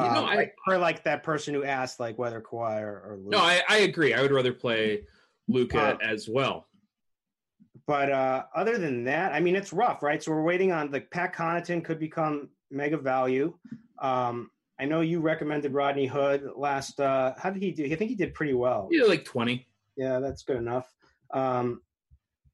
You 0.00 0.06
know, 0.06 0.10
um, 0.10 0.24
I, 0.24 0.34
like, 0.34 0.56
for 0.64 0.78
like 0.78 1.04
that 1.04 1.22
person 1.22 1.54
who 1.54 1.62
asked 1.62 2.00
like 2.00 2.18
whether 2.18 2.40
Kawhi 2.40 2.80
or, 2.80 3.02
or 3.06 3.16
Luka. 3.18 3.36
No, 3.36 3.38
I, 3.38 3.62
I, 3.68 3.76
agree. 3.78 4.14
I 4.14 4.22
would 4.22 4.32
rather 4.32 4.52
play 4.52 5.02
Luka 5.46 5.80
uh, 5.80 5.96
as 6.02 6.28
well. 6.28 6.66
But 7.86 8.10
uh, 8.10 8.44
other 8.52 8.76
than 8.76 9.04
that, 9.04 9.32
I 9.32 9.38
mean, 9.38 9.54
it's 9.54 9.72
rough, 9.72 10.02
right? 10.02 10.20
So 10.20 10.32
we're 10.32 10.42
waiting 10.42 10.72
on 10.72 10.90
the 10.90 11.02
Pat 11.02 11.36
Connaughton 11.36 11.84
could 11.84 12.00
become 12.00 12.48
mega 12.70 12.96
value. 12.96 13.54
Um, 14.00 14.50
I 14.80 14.86
know 14.86 15.02
you 15.02 15.20
recommended 15.20 15.74
Rodney 15.74 16.06
Hood 16.06 16.50
last. 16.56 16.98
Uh, 16.98 17.34
how 17.36 17.50
did 17.50 17.62
he 17.62 17.70
do? 17.70 17.84
I 17.84 17.94
think 17.96 18.08
he 18.08 18.14
did 18.16 18.32
pretty 18.32 18.54
well. 18.54 18.88
Yeah, 18.90 19.04
like 19.04 19.24
twenty. 19.26 19.68
Yeah, 19.96 20.20
that's 20.20 20.42
good 20.42 20.56
enough. 20.56 20.90
Um, 21.34 21.82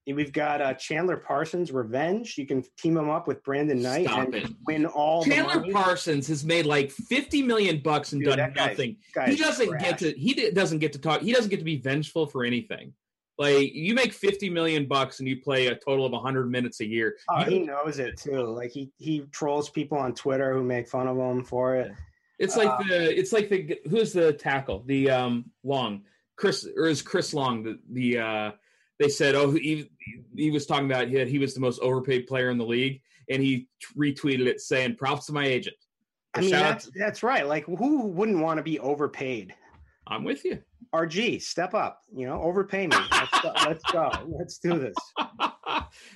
we've 0.07 0.33
got 0.33 0.61
uh, 0.61 0.75
Chandler 0.75 1.17
Parsons 1.17 1.71
Revenge. 1.71 2.37
You 2.37 2.45
can 2.47 2.65
team 2.79 2.97
him 2.97 3.11
up 3.11 3.29
with 3.29 3.45
Brandon 3.45 3.81
Knight 3.81 4.07
Stop 4.07 4.25
and 4.27 4.35
it. 4.35 4.51
win 4.67 4.87
all. 4.87 5.25
Chandler 5.25 5.65
Parsons 5.73 6.27
has 6.27 6.45
made 6.45 6.67
like 6.67 6.91
fifty 6.91 7.43
million 7.43 7.81
bucks 7.81 8.13
and 8.13 8.23
Dude, 8.25 8.37
done 8.37 8.53
nothing. 8.55 8.97
he 9.27 9.37
doesn't 9.37 9.69
trash. 9.69 9.83
get 9.83 9.99
to. 9.99 10.13
He 10.13 10.51
doesn't 10.51 10.81
get 10.81 10.93
to 10.95 10.99
talk. 10.99 11.21
He 11.23 11.33
doesn't 11.33 11.51
get 11.51 11.59
to 11.59 11.65
be 11.65 11.77
vengeful 11.77 12.27
for 12.27 12.45
anything. 12.45 12.93
Like 13.39 13.75
you 13.75 13.95
make 13.95 14.13
fifty 14.13 14.49
million 14.51 14.87
bucks 14.87 15.21
and 15.21 15.29
you 15.29 15.41
play 15.41 15.67
a 15.69 15.77
total 15.77 16.07
of 16.07 16.23
hundred 16.23 16.51
minutes 16.51 16.81
a 16.81 16.87
year. 16.87 17.17
Oh, 17.31 17.41
you, 17.41 17.51
he 17.51 17.59
knows 17.61 17.99
it 17.99 18.17
too. 18.17 18.43
Like 18.43 18.71
he 18.71 18.91
he 18.99 19.21
trolls 19.31 19.69
people 19.71 19.99
on 19.99 20.15
Twitter 20.15 20.53
who 20.55 20.65
make 20.65 20.89
fun 20.89 21.07
of 21.07 21.17
him 21.19 21.45
for 21.45 21.77
it. 21.77 21.93
It's 22.39 22.57
like 22.57 22.69
uh, 22.69 22.83
the 22.89 23.19
it's 23.19 23.33
like 23.33 23.49
the 23.49 23.79
who's 23.89 24.13
the 24.13 24.33
tackle 24.33 24.83
the 24.87 25.11
um 25.11 25.47
Long 25.65 26.03
Chris 26.37 26.69
or 26.77 26.87
is 26.87 27.03
Chris 27.03 27.33
Long 27.33 27.63
the 27.63 27.79
the 27.91 28.19
uh 28.19 28.51
they 28.99 29.09
said 29.09 29.35
oh 29.35 29.53
he 29.53 29.91
he 30.35 30.51
was 30.51 30.67
talking 30.67 30.91
about 30.91 31.09
he, 31.09 31.25
he 31.25 31.39
was 31.39 31.55
the 31.55 31.61
most 31.61 31.81
overpaid 31.81 32.27
player 32.27 32.51
in 32.51 32.59
the 32.59 32.65
league 32.65 33.01
and 33.31 33.43
he 33.43 33.69
retweeted 33.97 34.47
it 34.47 34.61
saying 34.61 34.97
props 34.97 35.27
to 35.27 35.33
my 35.33 35.47
agent. 35.47 35.77
I 36.35 36.41
mean 36.41 36.51
that's 36.51 36.91
that's 36.95 37.23
right. 37.23 37.47
Like 37.47 37.65
who 37.65 38.07
wouldn't 38.07 38.41
want 38.41 38.59
to 38.59 38.63
be 38.63 38.79
overpaid? 38.81 39.55
I'm 40.07 40.23
with 40.23 40.45
you. 40.45 40.63
RG, 40.95 41.43
step 41.43 41.75
up. 41.75 42.03
You 42.15 42.27
know, 42.27 42.41
overpay 42.43 42.87
me. 42.87 42.97
Let's 43.11 43.41
go. 43.41 43.53
let's 43.67 43.93
go. 43.93 44.11
Let's 44.29 44.59
do 44.59 44.79
this. 44.79 44.95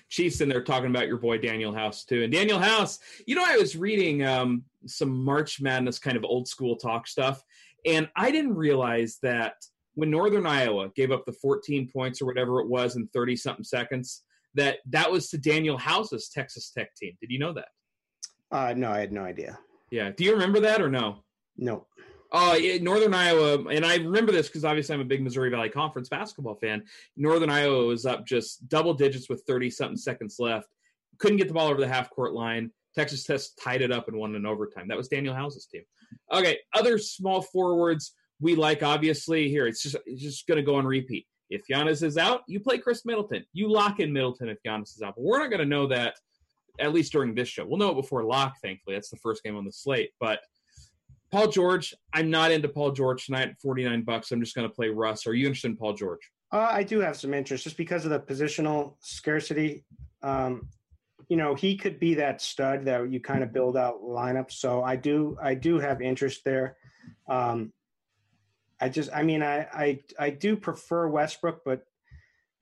Chiefs 0.08 0.40
in 0.40 0.48
there 0.48 0.62
talking 0.62 0.90
about 0.90 1.08
your 1.08 1.18
boy 1.18 1.38
Danuel 1.38 1.74
House 1.74 2.04
too. 2.04 2.22
And 2.22 2.32
Danuel 2.32 2.62
House, 2.62 2.98
you 3.26 3.34
know, 3.34 3.44
I 3.44 3.56
was 3.56 3.76
reading 3.76 4.24
um, 4.24 4.64
some 4.86 5.24
March 5.24 5.60
Madness 5.60 5.98
kind 5.98 6.16
of 6.16 6.24
old 6.24 6.48
school 6.48 6.76
talk 6.76 7.06
stuff, 7.06 7.42
and 7.86 8.08
I 8.16 8.30
didn't 8.30 8.54
realize 8.54 9.18
that 9.22 9.54
when 9.94 10.10
Northern 10.10 10.46
Iowa 10.46 10.90
gave 10.94 11.10
up 11.10 11.24
the 11.26 11.32
14 11.32 11.88
points 11.92 12.22
or 12.22 12.26
whatever 12.26 12.60
it 12.60 12.68
was 12.68 12.96
in 12.96 13.08
30 13.08 13.36
something 13.36 13.64
seconds, 13.64 14.22
that 14.54 14.78
that 14.90 15.10
was 15.10 15.28
to 15.30 15.38
Danuel 15.38 15.78
House's 15.78 16.28
Texas 16.28 16.70
Tech 16.70 16.94
team. 16.94 17.16
Did 17.20 17.30
you 17.30 17.38
know 17.38 17.52
that? 17.52 17.68
Uh, 18.50 18.74
no, 18.76 18.90
I 18.90 19.00
had 19.00 19.12
no 19.12 19.22
idea. 19.22 19.58
Yeah. 19.90 20.10
Do 20.10 20.24
you 20.24 20.32
remember 20.32 20.60
that 20.60 20.80
or 20.80 20.88
no? 20.88 21.22
No. 21.56 21.86
Oh, 22.32 22.52
uh, 22.52 22.78
Northern 22.80 23.12
Iowa, 23.12 23.68
and 23.68 23.84
I 23.84 23.96
remember 23.96 24.30
this 24.30 24.46
because 24.46 24.64
obviously 24.64 24.94
I'm 24.94 25.00
a 25.00 25.04
big 25.04 25.22
Missouri 25.22 25.50
Valley 25.50 25.68
Conference 25.68 26.08
basketball 26.08 26.54
fan. 26.54 26.84
Northern 27.16 27.50
Iowa 27.50 27.86
was 27.86 28.06
up 28.06 28.24
just 28.24 28.68
double 28.68 28.94
digits 28.94 29.28
with 29.28 29.42
30 29.48 29.70
something 29.70 29.96
seconds 29.96 30.36
left. 30.38 30.68
Couldn't 31.18 31.38
get 31.38 31.48
the 31.48 31.54
ball 31.54 31.68
over 31.68 31.80
the 31.80 31.88
half 31.88 32.08
court 32.10 32.32
line. 32.32 32.70
Texas 32.94 33.24
Tech 33.24 33.40
tied 33.62 33.82
it 33.82 33.92
up 33.92 34.08
and 34.08 34.16
won 34.16 34.34
in 34.34 34.46
overtime. 34.46 34.88
That 34.88 34.96
was 34.96 35.08
Danuel 35.08 35.34
House's 35.34 35.66
team. 35.66 35.82
Okay, 36.32 36.58
other 36.74 36.98
small 36.98 37.42
forwards 37.42 38.14
we 38.40 38.54
like, 38.54 38.82
obviously, 38.82 39.48
here 39.48 39.66
it's 39.66 39.82
just 39.82 39.96
it's 40.06 40.22
just 40.22 40.46
going 40.46 40.56
to 40.56 40.62
go 40.62 40.76
on 40.76 40.86
repeat. 40.86 41.26
If 41.50 41.62
Giannis 41.70 42.02
is 42.02 42.16
out, 42.16 42.42
you 42.46 42.60
play 42.60 42.78
Khris 42.78 43.04
Middleton. 43.04 43.44
You 43.52 43.70
lock 43.70 44.00
in 44.00 44.12
Middleton 44.12 44.48
if 44.48 44.58
Giannis 44.66 44.94
is 44.94 45.02
out. 45.02 45.14
But 45.16 45.24
we're 45.24 45.38
not 45.38 45.50
going 45.50 45.60
to 45.60 45.66
know 45.66 45.86
that 45.88 46.14
at 46.78 46.92
least 46.92 47.12
during 47.12 47.34
this 47.34 47.48
show. 47.48 47.66
We'll 47.66 47.78
know 47.78 47.90
it 47.90 47.96
before 47.96 48.24
lock, 48.24 48.54
thankfully. 48.62 48.96
That's 48.96 49.10
the 49.10 49.16
first 49.16 49.42
game 49.42 49.56
on 49.56 49.64
the 49.64 49.72
slate. 49.72 50.10
But 50.20 50.40
Paul 51.30 51.48
George, 51.48 51.92
I'm 52.12 52.30
not 52.30 52.52
into 52.52 52.68
Paul 52.68 52.92
George 52.92 53.26
tonight. 53.26 53.56
49 53.60 54.02
bucks. 54.02 54.30
I'm 54.30 54.40
just 54.40 54.54
going 54.54 54.68
to 54.68 54.74
play 54.74 54.88
Russ. 54.88 55.26
Are 55.26 55.34
you 55.34 55.46
interested 55.46 55.72
in 55.72 55.76
Paul 55.76 55.92
George? 55.94 56.20
Uh, 56.52 56.68
I 56.70 56.82
do 56.82 57.00
have 57.00 57.16
some 57.16 57.34
interest 57.34 57.64
just 57.64 57.76
because 57.76 58.04
of 58.04 58.10
the 58.10 58.20
positional 58.20 58.94
scarcity. 59.00 59.84
Um, 60.22 60.68
you 61.30 61.36
know, 61.36 61.54
he 61.54 61.76
could 61.76 61.98
be 61.98 62.14
that 62.14 62.42
stud 62.42 62.84
that 62.84 63.10
you 63.10 63.20
kind 63.20 63.42
of 63.42 63.52
build 63.52 63.76
out 63.76 64.02
lineup. 64.02 64.50
So 64.50 64.82
I 64.82 64.96
do, 64.96 65.38
I 65.42 65.54
do 65.54 65.78
have 65.78 66.02
interest 66.02 66.44
there. 66.44 66.76
Um, 67.28 67.72
I 68.80 68.90
just, 68.90 69.10
I 69.14 69.22
mean, 69.22 69.42
I, 69.42 69.66
I, 69.72 70.00
I 70.18 70.30
do 70.30 70.56
prefer 70.56 71.08
Westbrook, 71.08 71.62
but 71.64 71.86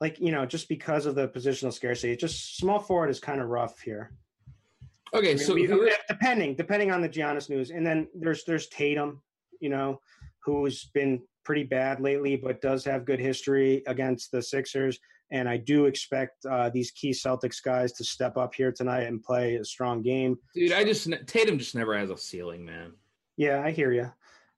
like 0.01 0.21
you 0.21 0.31
know, 0.31 0.47
just 0.47 0.69
because 0.69 1.07
of 1.07 1.14
the 1.14 1.29
positional 1.29 1.73
scarcity, 1.73 2.14
just 2.16 2.57
small 2.57 2.79
forward 2.79 3.11
is 3.11 3.19
kind 3.19 3.41
of 3.41 3.49
rough 3.49 3.81
here. 3.81 4.12
Okay, 5.14 5.31
I 5.31 5.35
mean, 5.35 5.39
so 5.39 5.55
we, 5.55 5.66
depending 6.09 6.55
depending 6.55 6.93
on 6.93 7.01
the 7.01 7.09
Giannis 7.09 7.51
news, 7.51 7.71
and 7.71 7.85
then 7.87 8.07
there's 8.14 8.45
there's 8.45 8.69
Tatum, 8.69 9.23
you 9.61 9.71
know, 9.71 10.01
who's 10.45 10.85
been 10.95 11.23
pretty 11.45 11.64
bad 11.64 12.01
lately, 12.01 12.37
but 12.37 12.61
does 12.61 12.85
have 12.85 13.07
good 13.07 13.19
history 13.19 13.83
against 13.87 14.31
the 14.31 14.43
Sixers. 14.43 15.01
And 15.31 15.49
I 15.49 15.59
do 15.59 15.87
expect 15.87 16.47
uh, 16.47 16.70
these 16.70 16.91
key 16.91 17.11
Celtics 17.11 17.62
guys 17.62 17.93
to 17.95 18.05
step 18.05 18.37
up 18.37 18.55
here 18.55 18.72
tonight 18.72 19.03
and 19.03 19.22
play 19.22 19.57
a 19.57 19.64
strong 19.64 20.03
game. 20.03 20.39
Dude, 20.55 20.72
I 20.72 20.85
just 20.85 21.09
Tatum 21.26 21.59
just 21.59 21.74
never 21.74 21.97
has 21.97 22.11
a 22.11 22.16
ceiling, 22.16 22.64
man. 22.64 22.93
Yeah, 23.37 23.62
I 23.62 23.70
hear 23.70 23.93
you. 23.93 24.11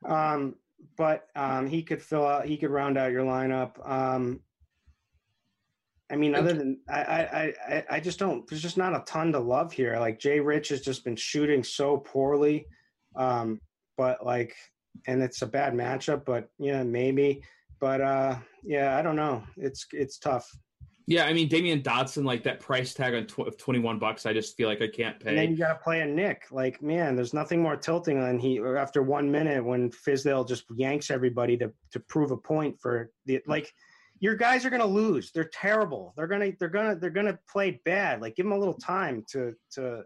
Um, 0.08 0.54
but 0.96 1.26
um, 1.36 1.66
he 1.66 1.82
could 1.82 2.02
fill 2.02 2.26
out. 2.26 2.46
He 2.46 2.56
could 2.56 2.70
round 2.70 2.96
out 2.96 3.12
your 3.12 3.24
lineup. 3.24 3.72
Um, 3.88 4.40
I 6.10 6.16
mean, 6.16 6.34
other 6.34 6.52
than 6.52 6.80
I, 6.88 7.00
I, 7.00 7.54
I, 7.68 7.84
I 7.90 8.00
just 8.00 8.18
don't. 8.18 8.46
There's 8.48 8.62
just 8.62 8.76
not 8.76 8.96
a 8.96 9.04
ton 9.06 9.32
to 9.32 9.38
love 9.38 9.72
here. 9.72 9.96
Like 9.98 10.18
Jay 10.18 10.40
Rich 10.40 10.70
has 10.70 10.80
just 10.80 11.04
been 11.04 11.16
shooting 11.16 11.62
so 11.62 11.98
poorly, 11.98 12.66
um, 13.16 13.60
but 13.96 14.24
like, 14.24 14.56
and 15.06 15.22
it's 15.22 15.42
a 15.42 15.46
bad 15.46 15.72
matchup. 15.72 16.24
But 16.24 16.48
yeah, 16.58 16.82
maybe. 16.82 17.42
But 17.80 18.00
uh, 18.00 18.36
yeah, 18.62 18.96
I 18.98 19.02
don't 19.02 19.16
know. 19.16 19.42
It's 19.56 19.86
it's 19.92 20.18
tough. 20.18 20.50
Yeah, 21.06 21.24
I 21.24 21.32
mean 21.32 21.48
Damyean 21.48 21.82
Dotson, 21.82 22.24
like 22.24 22.44
that 22.44 22.60
price 22.60 22.94
tag 22.94 23.14
on 23.14 23.26
tw- 23.26 23.58
twenty 23.58 23.80
one 23.80 23.98
bucks, 23.98 24.26
I 24.26 24.32
just 24.32 24.56
feel 24.56 24.68
like 24.68 24.82
I 24.82 24.88
can't 24.88 25.18
pay. 25.18 25.30
And 25.30 25.38
then 25.38 25.50
you 25.50 25.56
got 25.56 25.72
to 25.72 25.82
play 25.82 26.02
a 26.02 26.06
Knick. 26.06 26.44
Like 26.50 26.82
man, 26.82 27.16
there's 27.16 27.34
nothing 27.34 27.62
more 27.62 27.76
tilting 27.76 28.20
than 28.20 28.38
he 28.38 28.60
after 28.60 29.02
one 29.02 29.30
minute 29.30 29.64
when 29.64 29.90
Fizdale 29.90 30.46
just 30.46 30.64
yanks 30.76 31.10
everybody 31.10 31.56
to 31.56 31.72
to 31.92 32.00
prove 32.00 32.30
a 32.30 32.36
point 32.36 32.78
for 32.80 33.10
the 33.26 33.40
like 33.46 33.72
your 34.20 34.36
guys 34.36 34.66
are 34.66 34.70
going 34.70 34.82
to 34.82 34.86
lose. 34.86 35.32
They're 35.32 35.50
terrible. 35.52 36.12
They're 36.16 36.28
going 36.28 36.52
to 36.52 36.56
they're 36.60 36.68
to 36.94 37.00
they're 37.00 37.10
to 37.10 37.38
play 37.50 37.80
bad. 37.84 38.20
Like 38.20 38.36
give 38.36 38.44
them 38.44 38.52
a 38.52 38.58
little 38.58 38.74
time 38.74 39.24
to 39.32 39.54
to 39.72 40.02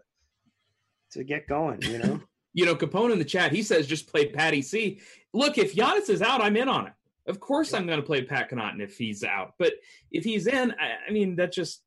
to 1.11 1.23
get 1.23 1.47
going, 1.47 1.81
you 1.83 1.99
know. 1.99 2.21
you 2.53 2.65
know, 2.65 2.75
Capone 2.75 3.11
in 3.11 3.19
the 3.19 3.25
chat, 3.25 3.51
he 3.51 3.61
says 3.61 3.85
just 3.85 4.07
play 4.07 4.27
Patty 4.27 4.61
C. 4.61 5.01
Look, 5.33 5.57
if 5.57 5.75
Giannis 5.75 6.09
is 6.09 6.21
out, 6.21 6.41
I'm 6.41 6.55
in 6.55 6.69
on 6.69 6.87
it. 6.87 6.93
Of 7.27 7.39
course, 7.39 7.73
I'm 7.73 7.87
going 7.87 7.99
to 7.99 8.05
play 8.05 8.23
Pat 8.23 8.51
Connaughton 8.51 8.81
if 8.81 8.97
he's 8.97 9.23
out. 9.23 9.53
But 9.57 9.73
if 10.11 10.23
he's 10.23 10.47
in, 10.47 10.71
I, 10.71 11.09
I 11.09 11.11
mean, 11.11 11.35
that 11.37 11.51
just. 11.51 11.81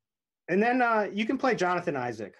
And 0.48 0.62
then 0.62 0.82
uh, 0.82 1.08
you 1.12 1.26
can 1.26 1.38
play 1.38 1.54
Jonathan 1.54 1.96
Isaac. 1.96 2.34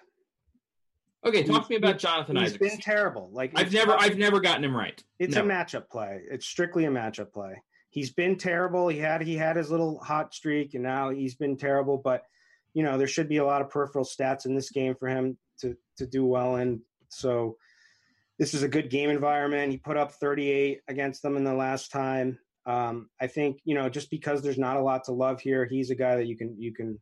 Okay, 1.25 1.43
talk 1.43 1.67
to 1.67 1.69
me 1.69 1.75
about 1.75 1.99
Jonathan 1.99 2.37
he's 2.37 2.49
Isaac. 2.49 2.61
He's 2.61 2.71
been 2.71 2.79
terrible. 2.79 3.29
Like 3.31 3.51
I've 3.55 3.73
never, 3.73 3.95
I've 3.99 4.17
never 4.17 4.39
gotten 4.39 4.63
him 4.63 4.75
right. 4.75 5.01
It's 5.19 5.35
a 5.35 5.41
matchup 5.41 5.89
play. 5.89 6.21
It's 6.29 6.45
strictly 6.45 6.85
a 6.85 6.89
matchup 6.89 7.33
play. 7.33 7.61
He's 7.89 8.11
been 8.11 8.37
terrible. 8.37 8.87
He 8.87 8.99
had, 8.99 9.21
he 9.21 9.35
had 9.35 9.57
his 9.57 9.69
little 9.69 9.99
hot 9.99 10.33
streak, 10.33 10.75
and 10.75 10.83
now 10.83 11.09
he's 11.09 11.35
been 11.35 11.57
terrible. 11.57 11.97
But 11.97 12.23
you 12.73 12.83
know, 12.83 12.97
there 12.97 13.07
should 13.07 13.27
be 13.27 13.37
a 13.37 13.45
lot 13.45 13.61
of 13.61 13.69
peripheral 13.69 14.05
stats 14.05 14.45
in 14.45 14.55
this 14.55 14.69
game 14.69 14.95
for 14.95 15.07
him 15.07 15.37
to 15.61 15.75
to 15.97 16.07
do 16.07 16.25
well 16.25 16.55
in. 16.55 16.81
So 17.09 17.57
this 18.37 18.53
is 18.53 18.63
a 18.63 18.69
good 18.69 18.89
game 18.89 19.09
environment. 19.09 19.71
He 19.71 19.77
put 19.77 19.97
up 19.97 20.13
38 20.13 20.81
against 20.87 21.21
them 21.21 21.35
in 21.35 21.43
the 21.43 21.53
last 21.53 21.91
time. 21.91 22.39
Um, 22.69 23.09
I 23.19 23.25
think 23.25 23.61
you 23.63 23.73
know 23.73 23.89
just 23.89 24.11
because 24.11 24.43
there's 24.43 24.59
not 24.59 24.77
a 24.77 24.81
lot 24.81 25.03
to 25.05 25.11
love 25.11 25.41
here, 25.41 25.65
he's 25.65 25.89
a 25.89 25.95
guy 25.95 26.15
that 26.17 26.27
you 26.27 26.37
can 26.37 26.55
you 26.61 26.71
can 26.71 26.99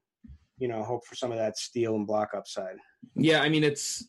you 0.57 0.70
know 0.70 0.82
hope 0.82 1.05
for 1.05 1.15
some 1.15 1.30
of 1.30 1.38
that 1.38 1.57
steal 1.57 1.95
and 1.95 2.07
block 2.07 2.30
upside. 2.34 2.78
Yeah, 3.15 3.41
I 3.41 3.49
mean 3.49 3.65
it's 3.65 4.07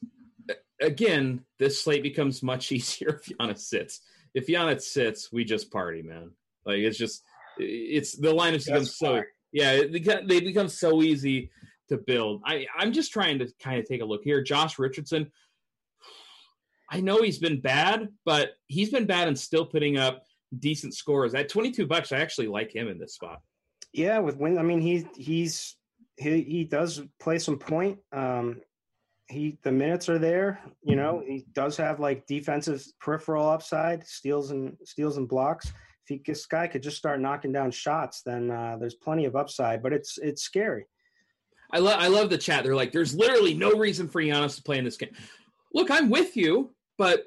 again 0.81 1.45
this 1.59 1.83
slate 1.83 2.05
becomes 2.05 2.45
much 2.45 2.71
easier 2.79 3.21
if 3.21 3.37
Giannis 3.37 3.59
sits. 3.59 4.03
If 4.35 4.47
Giannis 4.47 4.83
sits, 4.83 5.33
we 5.33 5.43
just 5.43 5.73
party, 5.73 6.01
man. 6.01 6.31
Like 6.65 6.79
it's 6.79 6.97
just 6.97 7.25
it's 7.59 8.17
the 8.17 8.33
lineups 8.33 8.67
become 8.67 8.85
so 8.85 9.23
yeah 9.51 9.83
they 9.91 10.39
become 10.39 10.69
so 10.69 11.03
easy 11.03 11.51
to 11.89 11.99
build. 11.99 12.41
I 12.45 12.67
I'm 12.77 12.93
just 12.93 13.13
trying 13.13 13.41
to 13.41 13.49
kind 13.61 13.81
of 13.81 13.85
take 13.85 14.01
a 14.01 14.05
look 14.05 14.23
here. 14.23 14.43
Josh 14.43 14.79
Richardson. 14.79 15.33
I 16.89 17.01
know 17.01 17.21
he's 17.21 17.39
been 17.39 17.61
bad, 17.61 18.09
but 18.25 18.53
he's 18.69 18.91
been 18.91 19.07
bad 19.07 19.27
and 19.27 19.39
still 19.39 19.67
putting 19.67 19.99
up 19.99 20.23
decent 20.59 20.94
scores. 20.94 21.34
At 21.34 21.49
22 21.49 21.86
bucks, 21.86 22.12
I 22.12 22.18
actually 22.18 22.49
like 22.49 22.74
him 22.74 22.88
in 22.88 22.99
this 22.99 23.14
spot. 23.14 23.40
Yeah, 23.92 24.18
with 24.18 24.36
win, 24.36 24.59
I 24.59 24.62
mean 24.62 24.80
he 24.80 25.07
he's 25.16 25.76
he 26.16 26.42
he 26.42 26.64
does 26.64 27.03
play 27.18 27.38
some 27.38 27.59
point. 27.59 27.99
Um, 28.12 28.61
he 29.28 29.59
the 29.62 29.72
minutes 29.72 30.09
are 30.09 30.18
there. 30.18 30.61
You 30.82 30.96
know, 30.96 31.22
he 31.26 31.46
does 31.53 31.76
have 31.76 32.01
like 32.01 32.26
defensive 32.26 32.84
peripheral 33.01 33.49
upside, 33.49 34.07
steals 34.07 34.51
and 34.51 34.76
steals 34.84 35.16
and 35.16 35.28
blocks. 35.28 35.66
If 35.68 35.74
he, 36.09 36.22
this 36.26 36.46
guy 36.46 36.66
could 36.66 36.82
just 36.82 36.96
start 36.96 37.20
knocking 37.20 37.53
down 37.53 37.70
shots, 37.70 38.22
then 38.22 38.51
uh, 38.51 38.76
there's 38.78 38.94
plenty 38.94 39.24
of 39.26 39.36
upside. 39.36 39.82
But 39.82 39.92
it's 39.92 40.18
it's 40.18 40.42
scary. 40.42 40.86
I 41.70 41.78
love 41.78 42.01
I 42.01 42.09
love 42.09 42.30
the 42.30 42.38
chat. 42.38 42.64
They're 42.64 42.74
like, 42.74 42.92
"There's 42.92 43.14
literally 43.14 43.55
no 43.55 43.72
reason 43.72 44.09
for 44.09 44.22
Giannis 44.22 44.57
to 44.57 44.62
play 44.62 44.78
in 44.78 44.84
this 44.84 44.96
game." 44.96 45.14
Look, 45.74 45.90
I'm 45.90 46.09
with 46.09 46.36
you, 46.36 46.74
but 46.96 47.26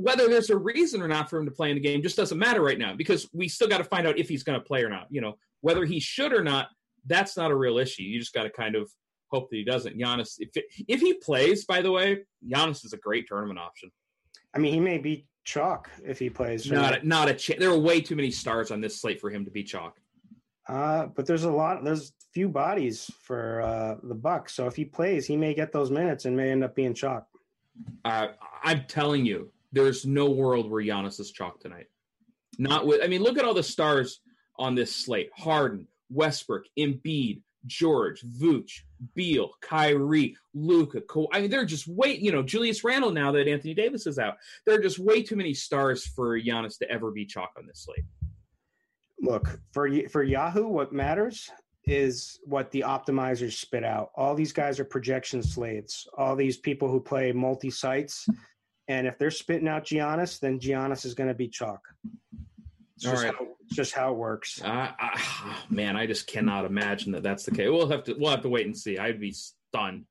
whether 0.00 0.28
there's 0.28 0.50
a 0.50 0.56
reason 0.56 1.02
or 1.02 1.08
not 1.08 1.28
for 1.30 1.38
him 1.38 1.46
to 1.46 1.50
play 1.50 1.70
in 1.70 1.76
the 1.76 1.82
game 1.82 2.02
just 2.02 2.16
doesn't 2.16 2.38
matter 2.38 2.62
right 2.62 2.78
now 2.78 2.94
because 2.94 3.28
we 3.32 3.48
still 3.48 3.68
got 3.68 3.78
to 3.78 3.84
find 3.84 4.06
out 4.06 4.18
if 4.18 4.28
he's 4.28 4.42
going 4.42 4.58
to 4.58 4.64
play 4.64 4.82
or 4.82 4.88
not. 4.88 5.06
You 5.10 5.20
know, 5.20 5.36
whether 5.60 5.84
he 5.84 6.00
should 6.00 6.32
or 6.32 6.42
not, 6.42 6.68
that's 7.06 7.36
not 7.36 7.50
a 7.50 7.56
real 7.56 7.78
issue. 7.78 8.02
You 8.02 8.18
just 8.18 8.34
got 8.34 8.44
to 8.44 8.50
kind 8.50 8.74
of 8.74 8.90
hope 9.28 9.50
that 9.50 9.56
he 9.56 9.64
doesn't. 9.64 9.98
Giannis, 9.98 10.34
if 10.38 10.56
it, 10.56 10.64
if 10.88 11.00
he 11.00 11.14
plays, 11.14 11.64
by 11.64 11.82
the 11.82 11.90
way, 11.90 12.18
Giannis 12.46 12.84
is 12.84 12.92
a 12.92 12.98
great 12.98 13.26
tournament 13.28 13.58
option. 13.58 13.90
I 14.54 14.58
mean, 14.58 14.74
he 14.74 14.80
may 14.80 14.98
be 14.98 15.26
chalk 15.44 15.90
if 16.04 16.18
he 16.18 16.28
plays. 16.30 16.70
Not 16.70 16.98
a, 16.98 17.06
not 17.06 17.28
a 17.28 17.34
ch- 17.34 17.58
there 17.58 17.70
are 17.70 17.78
way 17.78 18.00
too 18.00 18.16
many 18.16 18.30
stars 18.30 18.70
on 18.70 18.80
this 18.80 19.00
slate 19.00 19.20
for 19.20 19.30
him 19.30 19.44
to 19.44 19.50
be 19.50 19.62
chalk. 19.62 20.00
Uh, 20.68 21.06
but 21.06 21.26
there's 21.26 21.44
a 21.44 21.50
lot. 21.50 21.84
There's 21.84 22.12
few 22.32 22.48
bodies 22.48 23.10
for 23.22 23.60
uh, 23.62 23.96
the 24.02 24.14
Bucks. 24.14 24.54
So 24.54 24.66
if 24.66 24.76
he 24.76 24.84
plays, 24.84 25.26
he 25.26 25.36
may 25.36 25.54
get 25.54 25.72
those 25.72 25.90
minutes 25.90 26.24
and 26.24 26.36
may 26.36 26.50
end 26.50 26.62
up 26.62 26.74
being 26.74 26.94
chalk. 26.94 27.26
Uh, 28.04 28.28
I'm 28.62 28.84
telling 28.86 29.24
you, 29.24 29.50
there's 29.72 30.04
no 30.04 30.30
world 30.30 30.70
where 30.70 30.82
Giannis 30.82 31.20
is 31.20 31.30
chalk 31.30 31.60
tonight. 31.60 31.86
Not 32.58 32.86
with. 32.86 33.00
I 33.02 33.06
mean, 33.06 33.22
look 33.22 33.38
at 33.38 33.44
all 33.44 33.54
the 33.54 33.62
stars 33.62 34.20
on 34.56 34.74
this 34.74 34.94
slate: 34.94 35.30
Harden, 35.36 35.86
Westbrook, 36.10 36.64
Embiid, 36.78 37.42
George, 37.66 38.22
Vooch, 38.22 38.80
Beal, 39.14 39.50
Kyrie, 39.60 40.36
Luka. 40.54 41.02
I 41.32 41.40
mean, 41.40 41.50
they're 41.50 41.64
just 41.64 41.86
way. 41.88 42.16
You 42.16 42.32
know, 42.32 42.42
Julius 42.42 42.84
Randle. 42.84 43.12
Now 43.12 43.32
that 43.32 43.48
Anthony 43.48 43.74
Davis 43.74 44.06
is 44.06 44.18
out, 44.18 44.36
there 44.66 44.74
are 44.76 44.82
just 44.82 44.98
way 44.98 45.22
too 45.22 45.36
many 45.36 45.54
stars 45.54 46.06
for 46.06 46.38
Giannis 46.38 46.78
to 46.78 46.90
ever 46.90 47.10
be 47.10 47.24
chalk 47.24 47.52
on 47.56 47.66
this 47.66 47.84
slate. 47.84 48.04
Look 49.20 49.60
for 49.72 49.88
for 50.08 50.22
Yahoo. 50.22 50.66
What 50.66 50.92
matters 50.92 51.50
is 51.84 52.38
what 52.44 52.70
the 52.70 52.84
optimizers 52.86 53.52
spit 53.52 53.84
out. 53.84 54.10
All 54.14 54.34
these 54.34 54.52
guys 54.52 54.78
are 54.78 54.84
projection 54.84 55.42
slaves. 55.42 56.06
All 56.16 56.36
these 56.36 56.56
people 56.56 56.88
who 56.88 57.00
play 57.00 57.32
multi 57.32 57.70
sites 57.70 58.26
and 58.90 59.06
if 59.06 59.18
they're 59.18 59.30
spitting 59.30 59.68
out 59.68 59.84
Giannis, 59.84 60.40
then 60.40 60.58
Giannis 60.58 61.04
is 61.04 61.14
going 61.14 61.28
to 61.28 61.34
be 61.34 61.46
chalk. 61.46 61.80
It's 62.96 63.04
just, 63.04 63.24
how, 63.24 63.46
it's 63.64 63.76
just 63.76 63.92
how 63.94 64.10
it 64.10 64.16
works. 64.16 64.60
Uh, 64.60 64.90
I, 64.98 65.56
man, 65.70 65.96
I 65.96 66.06
just 66.06 66.26
cannot 66.26 66.64
imagine 66.64 67.12
that 67.12 67.22
that's 67.22 67.44
the 67.44 67.52
case. 67.52 67.68
We'll 67.70 67.88
have 67.88 68.02
to 68.04 68.14
we'll 68.18 68.32
have 68.32 68.42
to 68.42 68.48
wait 68.48 68.66
and 68.66 68.76
see. 68.76 68.98
I'd 68.98 69.20
be 69.20 69.32
stunned. 69.32 70.06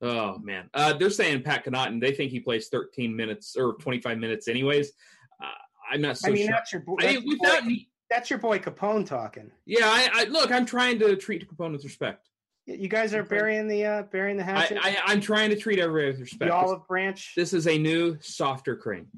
Oh 0.00 0.38
man, 0.38 0.70
uh, 0.72 0.92
they're 0.92 1.10
saying 1.10 1.42
Pat 1.42 1.64
Connaughton. 1.64 2.00
They 2.00 2.12
think 2.12 2.30
he 2.30 2.38
plays 2.38 2.68
13 2.68 3.14
minutes 3.14 3.56
or 3.56 3.74
25 3.74 4.18
minutes, 4.18 4.46
anyways. 4.46 4.92
Uh, 5.42 5.46
I'm 5.92 6.00
not 6.00 6.16
so. 6.16 6.28
I 6.28 6.32
mean, 6.32 6.46
sure. 6.46 6.52
that's 6.52 6.72
your. 6.72 6.84
That's, 7.00 7.16
I 7.16 7.18
mean, 7.18 7.28
without, 7.28 7.64
boy, 7.64 7.86
that's 8.08 8.30
your 8.30 8.38
boy 8.38 8.60
Capone 8.60 9.04
talking. 9.04 9.50
Yeah, 9.66 9.86
I, 9.86 10.08
I 10.12 10.24
look. 10.24 10.52
I'm 10.52 10.64
trying 10.64 11.00
to 11.00 11.16
treat 11.16 11.48
Capone 11.48 11.72
with 11.72 11.82
respect. 11.82 12.28
You 12.66 12.88
guys 12.88 13.12
are 13.12 13.24
burying 13.24 13.66
the 13.66 13.84
uh, 13.84 14.02
burying 14.04 14.36
the 14.36 14.44
hatchet. 14.44 14.78
I, 14.80 14.96
I, 15.04 15.12
am 15.12 15.20
trying 15.20 15.50
to 15.50 15.56
treat 15.56 15.80
everybody 15.80 16.12
with 16.12 16.20
respect. 16.20 16.48
The 16.48 16.54
olive 16.54 16.86
branch. 16.86 17.32
This 17.36 17.52
is 17.52 17.66
a 17.66 17.76
new, 17.76 18.16
softer 18.20 18.76
cream. 18.76 19.08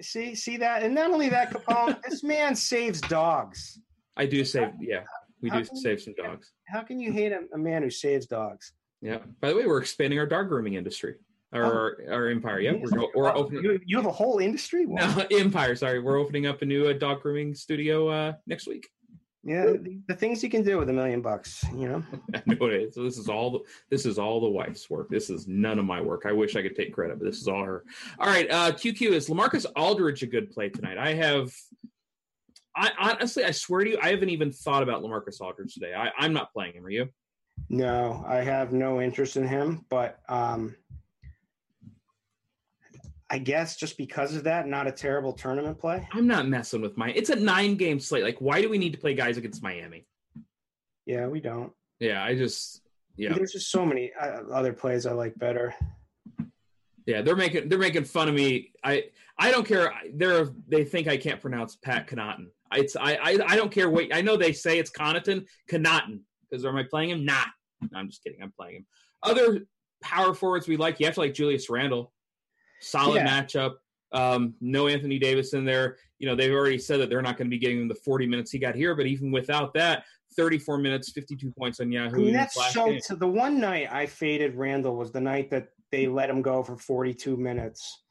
See, 0.00 0.36
see 0.36 0.58
that, 0.58 0.84
and 0.84 0.94
not 0.94 1.10
only 1.10 1.28
that, 1.28 1.52
Capone. 1.52 2.00
this 2.08 2.22
man 2.22 2.54
saves 2.54 3.00
dogs. 3.00 3.80
I 4.16 4.26
do 4.26 4.44
save. 4.44 4.70
Yeah, 4.80 5.02
we 5.42 5.50
do 5.50 5.64
save 5.74 6.00
some 6.00 6.14
dogs. 6.14 6.52
How 6.68 6.82
can 6.82 7.00
you 7.00 7.12
hate 7.12 7.32
a, 7.32 7.40
a, 7.52 7.58
man 7.58 7.82
who 7.82 7.90
saves 7.90 8.26
dogs? 8.26 8.72
Yeah. 9.00 9.18
By 9.40 9.48
the 9.48 9.56
way, 9.56 9.66
we're 9.66 9.80
expanding 9.80 10.18
our 10.20 10.26
dog 10.26 10.48
grooming 10.48 10.74
industry. 10.74 11.16
Our, 11.52 11.64
oh. 11.64 11.66
our, 11.66 12.12
our 12.12 12.28
empire. 12.28 12.60
Yeah, 12.60 12.74
we're, 12.80 13.06
we're 13.14 13.34
opening. 13.34 13.64
You, 13.64 13.80
you, 13.84 13.96
have 13.96 14.06
a 14.06 14.12
whole 14.12 14.38
industry. 14.38 14.86
Wow. 14.86 15.16
No, 15.16 15.26
empire. 15.36 15.74
Sorry, 15.74 15.98
we're 15.98 16.18
opening 16.18 16.46
up 16.46 16.62
a 16.62 16.64
new 16.64 16.86
uh, 16.86 16.92
dog 16.92 17.22
grooming 17.22 17.54
studio 17.54 18.08
uh, 18.08 18.32
next 18.46 18.68
week. 18.68 18.88
Yeah, 19.44 19.66
the, 19.66 20.00
the, 20.08 20.14
things 20.14 20.42
you 20.42 20.50
can 20.50 20.64
do 20.64 20.78
with 20.78 20.90
a 20.90 20.92
million 20.92 21.22
bucks, 21.22 21.64
you 21.72 21.88
know. 21.88 22.02
I 22.34 22.42
know 22.46 22.66
it 22.66 22.82
is. 22.82 22.94
So 22.94 23.04
this 23.04 23.16
is 23.16 23.28
all 23.28 23.50
the 23.50 23.60
this 23.88 24.04
is 24.04 24.18
all 24.18 24.40
the 24.40 24.48
wife's 24.48 24.90
work. 24.90 25.08
This 25.08 25.30
is 25.30 25.46
none 25.46 25.78
of 25.78 25.84
my 25.84 26.00
work. 26.00 26.24
I 26.26 26.32
wish 26.32 26.56
I 26.56 26.62
could 26.62 26.74
take 26.74 26.92
credit, 26.92 27.18
but 27.18 27.24
this 27.24 27.40
is 27.40 27.46
all 27.46 27.64
her. 27.64 27.84
All 28.18 28.26
right, 28.26 28.50
uh 28.50 28.72
QQ 28.72 29.12
is 29.12 29.28
Lamarcus 29.28 29.64
Aldridge 29.76 30.22
a 30.22 30.26
good 30.26 30.50
play 30.50 30.68
tonight? 30.68 30.98
I 30.98 31.14
have 31.14 31.52
I 32.74 32.90
honestly 32.98 33.44
I 33.44 33.52
swear 33.52 33.84
to 33.84 33.90
you, 33.90 33.98
I 34.02 34.08
haven't 34.10 34.30
even 34.30 34.50
thought 34.50 34.82
about 34.82 35.02
Lamarcus 35.02 35.40
Aldridge 35.40 35.74
today. 35.74 35.94
I, 35.94 36.10
I'm 36.18 36.32
not 36.32 36.52
playing 36.52 36.74
him, 36.74 36.84
are 36.84 36.90
you? 36.90 37.08
No, 37.68 38.24
I 38.26 38.36
have 38.36 38.72
no 38.72 39.00
interest 39.00 39.36
in 39.36 39.46
him, 39.46 39.86
but 39.88 40.18
um 40.28 40.74
I 43.30 43.38
guess 43.38 43.76
just 43.76 43.98
because 43.98 44.34
of 44.34 44.44
that, 44.44 44.66
not 44.66 44.86
a 44.86 44.92
terrible 44.92 45.34
tournament 45.34 45.78
play. 45.78 46.06
I'm 46.12 46.26
not 46.26 46.48
messing 46.48 46.80
with 46.80 46.96
my. 46.96 47.10
It's 47.10 47.30
a 47.30 47.36
nine 47.36 47.76
game 47.76 48.00
slate. 48.00 48.24
Like, 48.24 48.40
why 48.40 48.62
do 48.62 48.70
we 48.70 48.78
need 48.78 48.92
to 48.92 48.98
play 48.98 49.14
guys 49.14 49.36
against 49.36 49.62
Miami? 49.62 50.06
Yeah, 51.04 51.26
we 51.26 51.40
don't. 51.40 51.72
Yeah, 52.00 52.22
I 52.22 52.34
just 52.36 52.80
yeah. 53.16 53.34
There's 53.34 53.52
just 53.52 53.70
so 53.70 53.84
many 53.84 54.12
uh, 54.18 54.42
other 54.52 54.72
plays 54.72 55.04
I 55.04 55.12
like 55.12 55.38
better. 55.38 55.74
Yeah, 57.04 57.22
they're 57.22 57.36
making 57.36 57.68
they're 57.68 57.78
making 57.78 58.04
fun 58.04 58.28
of 58.28 58.34
me. 58.34 58.72
I 58.82 59.04
I 59.38 59.50
don't 59.50 59.66
care. 59.66 59.92
They're 60.14 60.48
they 60.68 60.84
think 60.84 61.08
I 61.08 61.16
can't 61.16 61.40
pronounce 61.40 61.76
Pat 61.76 62.08
Connaughton. 62.08 62.46
It's 62.72 62.96
I 62.96 63.14
I, 63.14 63.38
I 63.46 63.56
don't 63.56 63.72
care. 63.72 63.90
Wait, 63.90 64.14
I 64.14 64.20
know 64.22 64.36
they 64.36 64.52
say 64.52 64.78
it's 64.78 64.90
Connaughton 64.90 65.46
Connaughton 65.70 66.20
because 66.48 66.64
am 66.64 66.76
I 66.76 66.84
playing 66.84 67.10
him? 67.10 67.24
Nah, 67.24 67.44
no, 67.90 67.98
I'm 67.98 68.08
just 68.08 68.22
kidding. 68.22 68.42
I'm 68.42 68.52
playing 68.52 68.76
him. 68.76 68.86
Other 69.22 69.66
power 70.02 70.34
forwards 70.34 70.68
we 70.68 70.76
like. 70.76 71.00
You 71.00 71.06
have 71.06 71.14
to 71.14 71.20
like 71.20 71.34
Julius 71.34 71.68
Randle 71.68 72.12
solid 72.80 73.16
yeah. 73.16 73.42
matchup. 73.42 73.74
Um, 74.12 74.54
no 74.60 74.88
Anthony 74.88 75.18
Davis 75.18 75.52
in 75.52 75.64
there. 75.64 75.96
You 76.18 76.26
know, 76.26 76.34
they've 76.34 76.52
already 76.52 76.78
said 76.78 77.00
that 77.00 77.10
they're 77.10 77.22
not 77.22 77.36
going 77.36 77.46
to 77.46 77.50
be 77.50 77.58
getting 77.58 77.80
him 77.80 77.88
the 77.88 77.94
40 77.94 78.26
minutes 78.26 78.50
he 78.50 78.58
got 78.58 78.74
here, 78.74 78.94
but 78.94 79.06
even 79.06 79.30
without 79.30 79.74
that, 79.74 80.04
34 80.36 80.78
minutes, 80.78 81.10
52 81.10 81.50
points 81.50 81.80
on 81.80 81.92
Yahoo. 81.92 82.16
I 82.16 82.18
mean, 82.18 82.32
that's 82.32 82.72
so. 82.72 82.96
To 82.96 83.16
the 83.16 83.28
one 83.28 83.60
night 83.60 83.92
I 83.92 84.06
faded 84.06 84.54
Randle 84.54 84.96
was 84.96 85.12
the 85.12 85.20
night 85.20 85.50
that 85.50 85.68
they 85.90 86.06
let 86.06 86.30
him 86.30 86.42
go 86.42 86.62
for 86.62 86.76
42 86.76 87.36
minutes, 87.36 88.02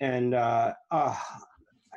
and 0.00 0.34
uh, 0.34 0.74
uh 0.90 1.16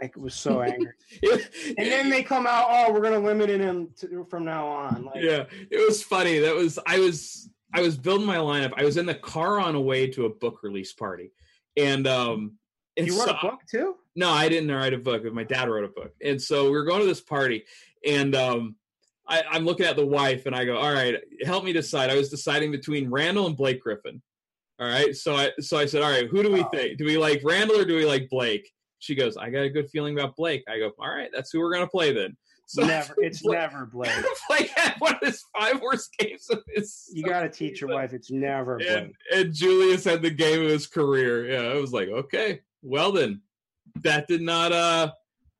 I 0.01 0.10
was 0.16 0.34
so 0.34 0.62
angry. 0.62 0.93
and 1.24 1.91
then 1.91 2.10
they 2.10 2.24
come 2.24 2.47
out, 2.47 2.68
oh, 2.70 2.91
we're 2.91 3.01
going 3.01 3.14
to 3.14 3.20
limit 3.20 3.49
him 3.49 3.89
to, 3.99 4.26
from 4.30 4.45
now 4.45 4.68
on. 4.68 5.05
Like, 5.05 5.22
yeah, 5.22 5.43
it 5.70 5.86
was 5.86 6.01
funny. 6.01 6.39
That 6.39 6.55
was 6.55 6.80
I 6.86 6.99
was 6.99 7.49
I 7.74 7.82
was 7.82 7.97
building 7.97 8.26
my 8.26 8.38
lineup. 8.38 8.74
I 8.78 8.86
was 8.86 8.97
in 8.97 9.05
the 9.05 9.16
car 9.16 9.60
on 9.60 9.76
a 9.76 9.82
way 9.82 10.07
to 10.07 10.26
a 10.26 10.30
book 10.30 10.64
release 10.64 10.93
party 10.93 11.32
and 11.78 12.08
um, 12.08 12.58
and 12.98 13.08
you 13.08 13.18
wrote 13.18 13.30
so, 13.30 13.36
a 13.36 13.42
book 13.42 13.60
too? 13.70 13.96
No, 14.16 14.30
I 14.30 14.50
didn't 14.50 14.72
write 14.72 14.94
a 14.94 14.98
book. 14.98 15.24
My 15.34 15.44
dad 15.44 15.70
wrote 15.70 15.86
a 15.86 15.90
book, 15.90 16.14
and 16.24 16.42
so 16.42 16.66
we 16.66 16.72
were 16.72 16.84
going 16.84 17.02
to 17.02 17.08
this 17.08 17.22
party, 17.22 17.64
and 18.06 18.36
um, 18.36 18.76
I, 19.30 19.44
I'm 19.52 19.64
looking 19.64 19.86
at 19.86 19.96
the 19.96 20.06
wife 20.06 20.48
and 20.48 20.56
I 20.56 20.66
go, 20.66 20.78
all 20.78 20.92
right, 20.92 21.16
help 21.46 21.64
me 21.64 21.72
decide. 21.72 22.10
I 22.10 22.16
was 22.16 22.30
deciding 22.30 22.72
between 22.72 23.10
Randle 23.10 23.46
and 23.46 23.56
Blake 23.56 23.82
Griffin. 23.82 24.22
All 24.80 24.88
right. 24.88 25.16
So 25.16 25.36
I 25.36 25.52
so 25.60 25.78
I 25.78 25.86
said, 25.86 26.02
all 26.02 26.10
right, 26.10 26.28
who 26.28 26.42
do 26.42 26.52
we 26.52 26.64
think? 26.72 26.98
Do 26.98 27.06
we 27.06 27.18
like 27.18 27.42
Randle 27.44 27.80
or 27.80 27.86
do 27.86 27.96
we 27.96 28.06
like 28.06 28.30
Blake? 28.30 28.72
She 29.00 29.14
goes, 29.14 29.38
I 29.38 29.50
got 29.50 29.62
a 29.62 29.70
good 29.70 29.90
feeling 29.90 30.18
about 30.18 30.36
Blake. 30.36 30.64
I 30.68 30.80
go, 30.80 30.92
all 31.00 31.14
right, 31.14 31.30
that's 31.34 31.52
who 31.52 31.60
we're 31.60 31.74
gonna 31.74 31.88
play 31.88 32.12
then. 32.14 32.36
So 32.70 32.86
never, 32.86 33.16
it's 33.18 33.44
never 33.44 33.86
Blake. 33.92 34.12
Blake 34.48 34.70
had 34.76 34.94
one 35.00 35.16
of 35.16 35.22
his 35.24 35.44
five 35.58 35.82
worst 35.82 36.14
games 36.20 36.52
of 36.52 36.60
his. 36.72 37.10
You 37.12 37.24
got 37.24 37.42
to 37.42 37.50
teach 37.50 37.82
your 37.82 37.90
wife 37.90 38.14
it's 38.14 38.30
never 38.30 38.78
Blake. 38.78 38.90
And, 38.90 39.14
and 39.34 39.54
Julius 39.56 40.04
had 40.04 40.22
the 40.22 40.30
game 40.30 40.62
of 40.62 40.70
his 40.70 40.86
career. 40.86 41.50
Yeah, 41.50 41.76
I 41.76 41.82
was 41.82 41.92
like, 41.92 42.10
okay, 42.10 42.60
well 42.84 43.12
then, 43.12 43.42
that 44.04 44.28
did 44.28 44.42
not 44.42 44.72
uh 44.72 45.12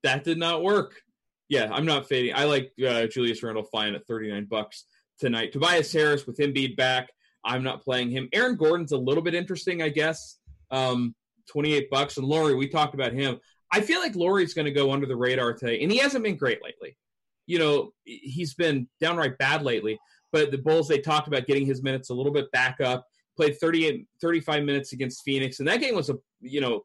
that 0.04 0.24
did 0.24 0.38
not 0.38 0.62
work. 0.62 1.02
Yeah, 1.48 1.72
I'm 1.74 1.88
not 1.88 2.08
fading. 2.08 2.36
I 2.36 2.44
like 2.44 2.74
uh, 2.88 3.08
Julius 3.08 3.42
Randle 3.42 3.64
fine 3.64 3.96
at 3.96 4.06
39 4.06 4.46
bucks 4.46 4.86
tonight. 5.20 5.52
Tobias 5.52 5.92
Harris 5.92 6.28
with 6.28 6.38
Embiid 6.38 6.78
back. 6.78 7.10
I'm 7.44 7.64
not 7.64 7.82
playing 7.82 8.12
him. 8.12 8.30
Aaron 8.34 8.56
Gordon's 8.56 8.92
a 8.92 8.98
little 9.00 9.24
bit 9.24 9.34
interesting, 9.34 9.82
I 9.82 9.90
guess. 9.90 10.38
Um, 10.70 11.16
28 11.50 11.90
bucks. 11.90 12.18
And 12.18 12.28
Lauri, 12.28 12.54
we 12.54 12.68
talked 12.68 12.94
about 12.94 13.14
him. 13.14 13.40
I 13.72 13.82
feel 13.82 14.00
like 14.00 14.16
Lauri's 14.16 14.54
going 14.54 14.66
to 14.66 14.72
go 14.72 14.92
under 14.92 15.06
the 15.06 15.16
radar 15.16 15.54
today, 15.54 15.82
and 15.82 15.92
he 15.92 15.98
hasn't 16.00 16.24
been 16.24 16.38
great 16.38 16.64
lately. 16.64 16.98
You 17.46 17.60
know, 17.60 17.92
he's 18.04 18.54
been 18.54 18.88
downright 19.00 19.38
bad 19.38 19.64
lately. 19.64 20.00
But 20.32 20.52
the 20.52 20.58
Bulls, 20.58 20.88
they 20.88 21.00
talked 21.00 21.28
about 21.28 21.48
getting 21.48 21.66
his 21.66 21.82
minutes 21.82 22.10
a 22.10 22.14
little 22.14 22.32
bit 22.32 22.52
back 22.52 22.80
up. 22.82 23.06
Played 23.36 23.60
38, 23.60 24.06
35 24.22 24.64
minutes 24.64 24.94
against 24.94 25.24
Phoenix, 25.24 25.60
and 25.60 25.68
that 25.68 25.82
game 25.82 25.96
was 25.96 26.10
a, 26.10 26.18
you 26.42 26.62
know, 26.62 26.84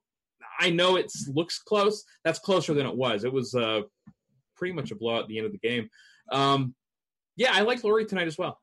I 0.60 0.70
know 0.70 0.96
it 0.96 1.10
looks 1.28 1.58
close. 1.58 2.04
That's 2.24 2.38
closer 2.38 2.74
than 2.74 2.86
it 2.86 2.96
was. 2.96 3.24
It 3.24 3.32
was 3.32 3.54
uh, 3.54 3.82
pretty 4.56 4.72
much 4.72 4.92
a 4.92 4.94
blowout 4.94 5.22
at 5.22 5.28
the 5.28 5.38
end 5.38 5.46
of 5.46 5.52
the 5.52 5.58
game. 5.58 5.88
Um, 6.30 6.74
yeah, 7.36 7.50
I 7.52 7.62
like 7.62 7.82
Lauri 7.82 8.06
tonight 8.06 8.28
as 8.28 8.38
well. 8.38 8.58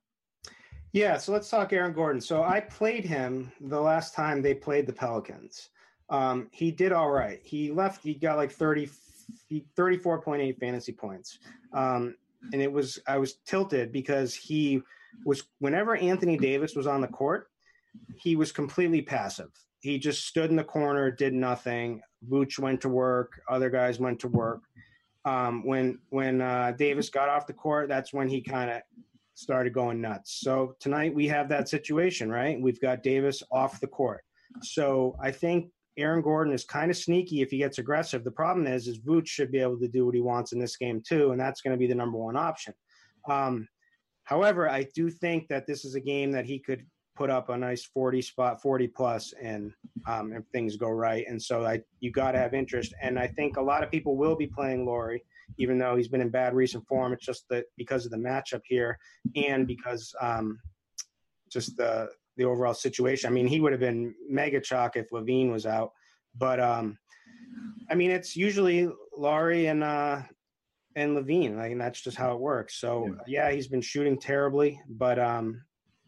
Yeah, 0.94 1.18
so 1.18 1.32
let's 1.32 1.50
talk 1.50 1.72
Aaron 1.74 1.94
Gordon. 1.94 2.22
So 2.22 2.44
I 2.44 2.60
played 2.62 3.06
him 3.06 3.52
the 3.62 3.80
last 3.80 4.14
time 4.14 4.42
they 4.42 4.54
played 4.54 4.88
the 4.88 4.94
Pelicans. 4.94 5.70
Um, 6.12 6.50
he 6.52 6.72
did 6.72 6.92
all 6.92 7.10
right. 7.10 7.40
He 7.42 7.72
left. 7.72 8.04
He 8.04 8.14
got 8.14 8.38
like 8.38 8.52
30, 8.52 8.90
34.8 9.78 10.60
fantasy 10.60 10.92
points. 10.92 11.40
Um, 11.74 12.16
and 12.54 12.62
it 12.62 12.72
was 12.72 13.00
I 13.08 13.18
was 13.18 13.36
tilted 13.46 13.92
because 13.92 14.36
he 14.36 14.82
was 15.26 15.44
whenever 15.60 15.96
Anthony 15.96 16.38
Davis 16.38 16.76
was 16.76 16.88
on 16.88 17.02
the 17.02 17.08
court, 17.08 17.48
he 18.16 18.36
was 18.36 18.52
completely 18.52 19.02
passive. 19.02 19.50
He 19.80 19.98
just 19.98 20.26
stood 20.26 20.50
in 20.50 20.56
the 20.56 20.64
corner, 20.64 21.10
did 21.10 21.34
nothing. 21.34 22.02
Vooch 22.30 22.60
went 22.60 22.82
to 22.82 22.90
work. 22.90 23.42
Other 23.50 23.70
guys 23.70 24.00
went 24.00 24.20
to 24.22 24.28
work. 24.28 24.62
Um, 25.24 25.66
when 25.66 26.00
when 26.10 26.42
uh, 26.42 26.74
Davis 26.78 27.10
got 27.10 27.30
off 27.30 27.48
the 27.48 27.54
court, 27.54 27.88
that's 27.88 28.12
when 28.12 28.28
he 28.28 28.42
kind 28.42 28.70
of 28.70 28.82
started 29.34 29.74
going 29.74 30.02
nuts. 30.02 30.40
So 30.42 30.76
tonight 30.80 31.16
we 31.16 31.28
have 31.28 31.50
that 31.50 31.70
situation, 31.70 32.30
right? 32.30 32.60
We've 32.60 32.82
got 32.82 33.04
Davis 33.04 33.44
off 33.52 33.80
the 33.80 33.88
court. 33.88 34.24
So 34.62 35.16
I 35.22 35.32
think 35.32 35.72
Aaron 35.98 36.22
Gordon 36.22 36.54
is 36.54 36.64
kind 36.64 36.90
of 36.90 36.98
sneaky 36.98 37.42
if 37.42 37.52
he 37.52 37.58
gets 37.58 37.78
aggressive. 37.78 38.24
The 38.24 38.32
problem 38.32 38.68
is, 38.68 38.88
is 38.88 39.00
Vooch 39.00 39.28
should 39.28 39.52
be 39.52 39.60
able 39.60 39.80
to 39.80 39.88
do 39.88 40.06
what 40.06 40.16
he 40.16 40.22
wants 40.22 40.54
in 40.54 40.60
this 40.60 40.78
game 40.78 41.02
too, 41.06 41.32
and 41.32 41.40
that's 41.40 41.62
going 41.62 41.74
to 41.74 41.80
be 41.80 41.88
the 41.88 41.96
number 41.96 42.18
one 42.18 42.38
option. 42.38 42.74
Um, 43.30 43.68
however, 44.24 44.70
I 44.70 44.88
do 44.96 45.10
think 45.10 45.48
that 45.50 45.68
this 45.68 45.84
is 45.86 45.96
a 45.96 46.00
game 46.00 46.32
that 46.32 46.46
he 46.46 46.60
could 46.60 46.86
put 47.16 47.30
up 47.30 47.50
a 47.50 47.58
nice 47.58 47.84
40 47.84 48.22
spot, 48.22 48.62
40 48.62 48.88
plus, 48.88 49.34
and 49.42 49.74
um, 50.08 50.34
if 50.34 50.44
things 50.52 50.78
go 50.78 50.90
right. 50.90 51.26
And 51.28 51.42
so 51.42 51.66
I, 51.66 51.82
you 52.00 52.12
got 52.12 52.32
to 52.32 52.40
have 52.40 52.54
interest. 52.54 52.94
And 53.02 53.20
I 53.20 53.28
think 53.28 53.58
a 53.58 53.62
lot 53.62 53.84
of 53.84 53.92
people 53.92 54.16
will 54.16 54.36
be 54.36 54.48
playing 54.48 54.86
Lauri, 54.86 55.24
even 55.58 55.78
though 55.78 55.96
he's 55.96 56.08
been 56.08 56.22
in 56.22 56.30
bad 56.30 56.54
recent 56.54 56.88
form. 56.88 57.14
It's 57.14 57.26
just 57.26 57.46
that 57.50 57.66
because 57.78 58.06
of 58.06 58.12
the 58.12 58.18
matchup 58.18 58.62
here, 58.64 58.98
and 59.36 59.68
because 59.68 60.16
um, 60.22 60.58
just 61.50 61.76
the 61.78 62.10
the 62.38 62.46
overall 62.46 62.74
situation. 62.74 63.30
I 63.30 63.34
mean, 63.34 63.48
he 63.48 63.60
would 63.60 63.72
have 63.72 63.82
been 63.82 64.14
mega 64.30 64.60
chalk 64.60 64.96
if 64.96 65.10
LaVine 65.12 65.52
was 65.52 65.66
out, 65.66 65.92
but 66.36 66.60
um, 66.60 66.98
I 67.90 67.96
mean, 67.96 68.12
it's 68.12 68.36
usually 68.36 68.90
Lauri 69.16 69.68
and 69.68 69.84
uh, 69.84 70.22
and 70.96 71.18
LaVine. 71.18 71.58
Like, 71.58 71.72
and 71.72 71.82
that's 71.82 72.02
just 72.02 72.18
how 72.18 72.34
it 72.34 72.40
works. 72.40 72.80
So 72.80 73.16
yeah, 73.28 73.48
yeah 73.48 73.52
he's 73.52 73.68
been 73.68 73.82
shooting 73.82 74.18
terribly, 74.18 74.82
but 74.90 75.20
um, 75.20 75.62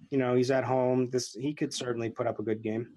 you 0.10 0.18
know, 0.18 0.36
he's 0.36 0.52
at 0.52 0.64
home. 0.64 1.10
This 1.10 1.34
he 1.34 1.54
could 1.54 1.74
certainly 1.74 2.10
put 2.10 2.28
up 2.28 2.40
a 2.40 2.44
good 2.44 2.62
game. 2.62 2.88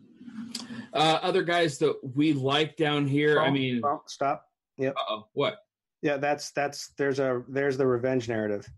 Uh, 0.92 1.18
other 1.22 1.42
guys 1.42 1.78
that 1.78 1.94
we 2.14 2.32
like 2.32 2.76
down 2.76 3.06
here. 3.06 3.40
Oh, 3.40 3.44
I 3.44 3.50
mean, 3.50 3.80
oh, 3.84 4.02
stop. 4.06 4.44
Yep. 4.78 4.94
Uh-oh. 4.96 5.28
What? 5.32 5.58
Yeah, 6.02 6.18
that's 6.18 6.52
that's 6.52 6.92
there's 6.98 7.18
a 7.18 7.42
there's 7.48 7.76
the 7.76 7.86
revenge 7.86 8.28
narrative 8.28 8.68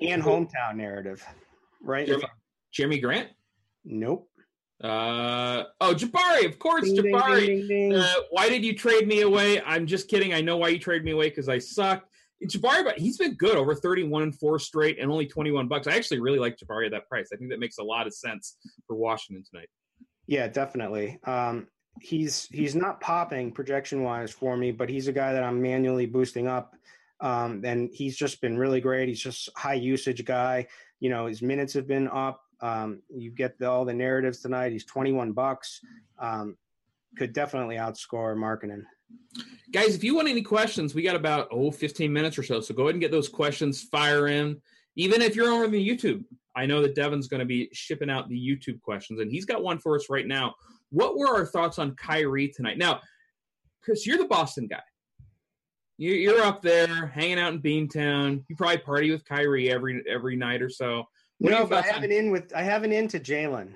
and 0.00 0.22
hometown 0.22 0.76
narrative, 0.76 1.24
right? 1.82 2.06
Jeremy, 2.06 2.26
Jerami 2.72 3.00
Grant? 3.00 3.28
Nope. 3.84 4.28
Uh 4.82 5.64
oh, 5.82 5.94
Jabari, 5.94 6.46
of 6.46 6.58
course, 6.58 6.90
ding, 6.90 6.96
Jabari. 6.96 7.46
Ding, 7.46 7.68
ding, 7.68 7.94
uh, 7.94 8.14
why 8.30 8.48
did 8.48 8.64
you 8.64 8.74
trade 8.74 9.06
me 9.06 9.20
away? 9.20 9.60
I'm 9.60 9.86
just 9.86 10.08
kidding. 10.08 10.32
I 10.32 10.40
know 10.40 10.56
why 10.56 10.68
you 10.68 10.78
traded 10.78 11.04
me 11.04 11.10
away 11.10 11.28
because 11.28 11.50
I 11.50 11.58
sucked. 11.58 12.08
Jabari, 12.46 12.82
but 12.82 12.98
he's 12.98 13.18
been 13.18 13.34
good 13.34 13.56
over 13.56 13.74
31 13.74 14.22
and 14.22 14.38
four 14.38 14.58
straight 14.58 14.98
and 14.98 15.10
only 15.10 15.26
21 15.26 15.68
bucks. 15.68 15.86
I 15.86 15.92
actually 15.92 16.20
really 16.20 16.38
like 16.38 16.56
Jabari 16.56 16.86
at 16.86 16.92
that 16.92 17.06
price. 17.06 17.28
I 17.32 17.36
think 17.36 17.50
that 17.50 17.60
makes 17.60 17.76
a 17.76 17.82
lot 17.82 18.06
of 18.06 18.14
sense 18.14 18.56
for 18.86 18.96
Washington 18.96 19.44
tonight. 19.50 19.68
Yeah, 20.26 20.48
definitely. 20.48 21.18
Um, 21.24 21.66
he's 22.00 22.46
he's 22.46 22.74
not 22.74 23.00
popping 23.00 23.52
projection 23.52 24.02
wise 24.02 24.30
for 24.30 24.56
me, 24.56 24.70
but 24.70 24.88
he's 24.88 25.08
a 25.08 25.12
guy 25.12 25.32
that 25.34 25.42
I'm 25.42 25.60
manually 25.60 26.06
boosting 26.06 26.46
up. 26.46 26.74
Um, 27.20 27.60
and 27.64 27.90
he's 27.92 28.16
just 28.16 28.40
been 28.40 28.56
really 28.56 28.80
great. 28.80 29.08
He's 29.08 29.20
just 29.20 29.50
high 29.56 29.74
usage 29.74 30.24
guy. 30.24 30.66
You 31.00 31.10
know, 31.10 31.26
his 31.26 31.42
minutes 31.42 31.74
have 31.74 31.86
been 31.86 32.08
up. 32.08 32.40
Um, 32.62 33.02
you 33.08 33.30
get 33.30 33.58
the, 33.58 33.70
all 33.70 33.84
the 33.84 33.94
narratives 33.94 34.40
tonight. 34.40 34.72
He's 34.72 34.84
21 34.84 35.32
bucks. 35.32 35.80
Um, 36.18 36.56
could 37.16 37.32
definitely 37.32 37.76
outscore 37.76 38.36
Markkanen. 38.36 38.82
Guys, 39.72 39.94
if 39.94 40.04
you 40.04 40.14
want 40.14 40.28
any 40.28 40.42
questions, 40.42 40.94
we 40.94 41.02
got 41.02 41.16
about 41.16 41.48
oh 41.50 41.70
15 41.70 42.12
minutes 42.12 42.38
or 42.38 42.42
so. 42.42 42.60
So 42.60 42.74
go 42.74 42.82
ahead 42.82 42.94
and 42.94 43.00
get 43.00 43.10
those 43.10 43.28
questions 43.28 43.82
fire 43.82 44.28
in. 44.28 44.60
Even 44.96 45.22
if 45.22 45.34
you're 45.34 45.50
over 45.50 45.68
the 45.68 45.88
YouTube, 45.88 46.24
I 46.56 46.66
know 46.66 46.82
that 46.82 46.94
Devin's 46.94 47.28
going 47.28 47.40
to 47.40 47.46
be 47.46 47.68
shipping 47.72 48.10
out 48.10 48.28
the 48.28 48.36
YouTube 48.36 48.80
questions, 48.80 49.20
and 49.20 49.30
he's 49.30 49.44
got 49.44 49.62
one 49.62 49.78
for 49.78 49.94
us 49.94 50.10
right 50.10 50.26
now. 50.26 50.54
What 50.90 51.16
were 51.16 51.28
our 51.28 51.46
thoughts 51.46 51.78
on 51.78 51.94
Kyrie 51.94 52.48
tonight? 52.48 52.78
Now, 52.78 53.00
Chris, 53.82 54.06
you're 54.06 54.18
the 54.18 54.24
Boston 54.24 54.66
guy. 54.66 54.82
You're 55.96 56.42
up 56.42 56.62
there 56.62 57.06
hanging 57.08 57.38
out 57.38 57.52
in 57.52 57.60
Beantown. 57.60 58.42
You 58.48 58.56
probably 58.56 58.78
party 58.78 59.10
with 59.10 59.24
Kyrie 59.24 59.70
every 59.70 60.02
every 60.08 60.34
night 60.34 60.62
or 60.62 60.70
so. 60.70 61.04
No, 61.40 61.66
but 61.66 61.84
I 61.84 61.88
have 61.88 62.02
an 62.02 62.12
in 62.12 62.30
with 62.30 62.52
I 62.54 62.62
have 62.62 62.84
an 62.84 62.92
in 62.92 63.08
to 63.08 63.20
Jaylen. 63.20 63.72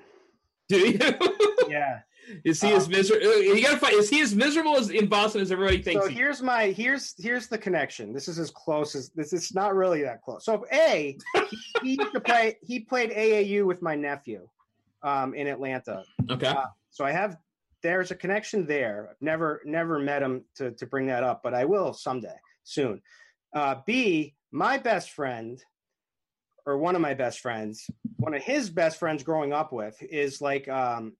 Do 0.69 0.77
you? 0.77 0.99
yeah. 1.69 1.99
Is 2.43 2.61
he 2.61 2.69
um, 2.69 2.77
as 2.77 2.89
miserable? 2.89 3.27
Uh, 3.27 3.35
you 3.35 3.61
gotta 3.61 3.77
find. 3.77 3.95
Is 3.95 4.09
he 4.09 4.21
as 4.21 4.33
miserable 4.33 4.77
as 4.77 4.89
in 4.89 5.07
Boston 5.07 5.41
as 5.41 5.51
everybody 5.51 5.81
thinks? 5.81 6.05
So 6.05 6.11
here's 6.11 6.41
my 6.41 6.67
here's 6.67 7.13
here's 7.17 7.47
the 7.47 7.57
connection. 7.57 8.13
This 8.13 8.27
is 8.27 8.39
as 8.39 8.49
close 8.51 8.95
as 8.95 9.09
this. 9.09 9.33
is 9.33 9.53
not 9.53 9.75
really 9.75 10.01
that 10.03 10.21
close. 10.21 10.45
So 10.45 10.65
a 10.71 11.17
he, 11.33 11.57
he 11.83 11.89
used 11.99 12.13
to 12.13 12.19
play. 12.19 12.57
He 12.61 12.79
played 12.79 13.11
AAU 13.11 13.65
with 13.65 13.81
my 13.81 13.95
nephew, 13.95 14.47
um, 15.03 15.33
in 15.35 15.47
Atlanta. 15.47 16.03
Okay. 16.29 16.47
Uh, 16.47 16.65
so 16.89 17.05
I 17.05 17.11
have 17.11 17.37
there's 17.83 18.11
a 18.11 18.15
connection 18.15 18.65
there. 18.65 19.09
I've 19.11 19.21
never 19.21 19.61
never 19.65 19.99
met 19.99 20.23
him 20.23 20.45
to 20.55 20.71
to 20.71 20.85
bring 20.87 21.07
that 21.07 21.23
up, 21.23 21.41
but 21.43 21.53
I 21.53 21.65
will 21.65 21.93
someday 21.93 22.37
soon. 22.63 23.01
Uh, 23.53 23.75
B 23.85 24.33
my 24.51 24.77
best 24.77 25.11
friend 25.11 25.61
or 26.65 26.77
one 26.77 26.95
of 26.95 27.01
my 27.01 27.13
best 27.13 27.39
friends, 27.39 27.89
one 28.17 28.33
of 28.33 28.41
his 28.41 28.69
best 28.69 28.99
friends 28.99 29.23
growing 29.23 29.53
up 29.53 29.71
with 29.71 29.95
is 30.01 30.41
like 30.41 30.67
um, 30.67 31.13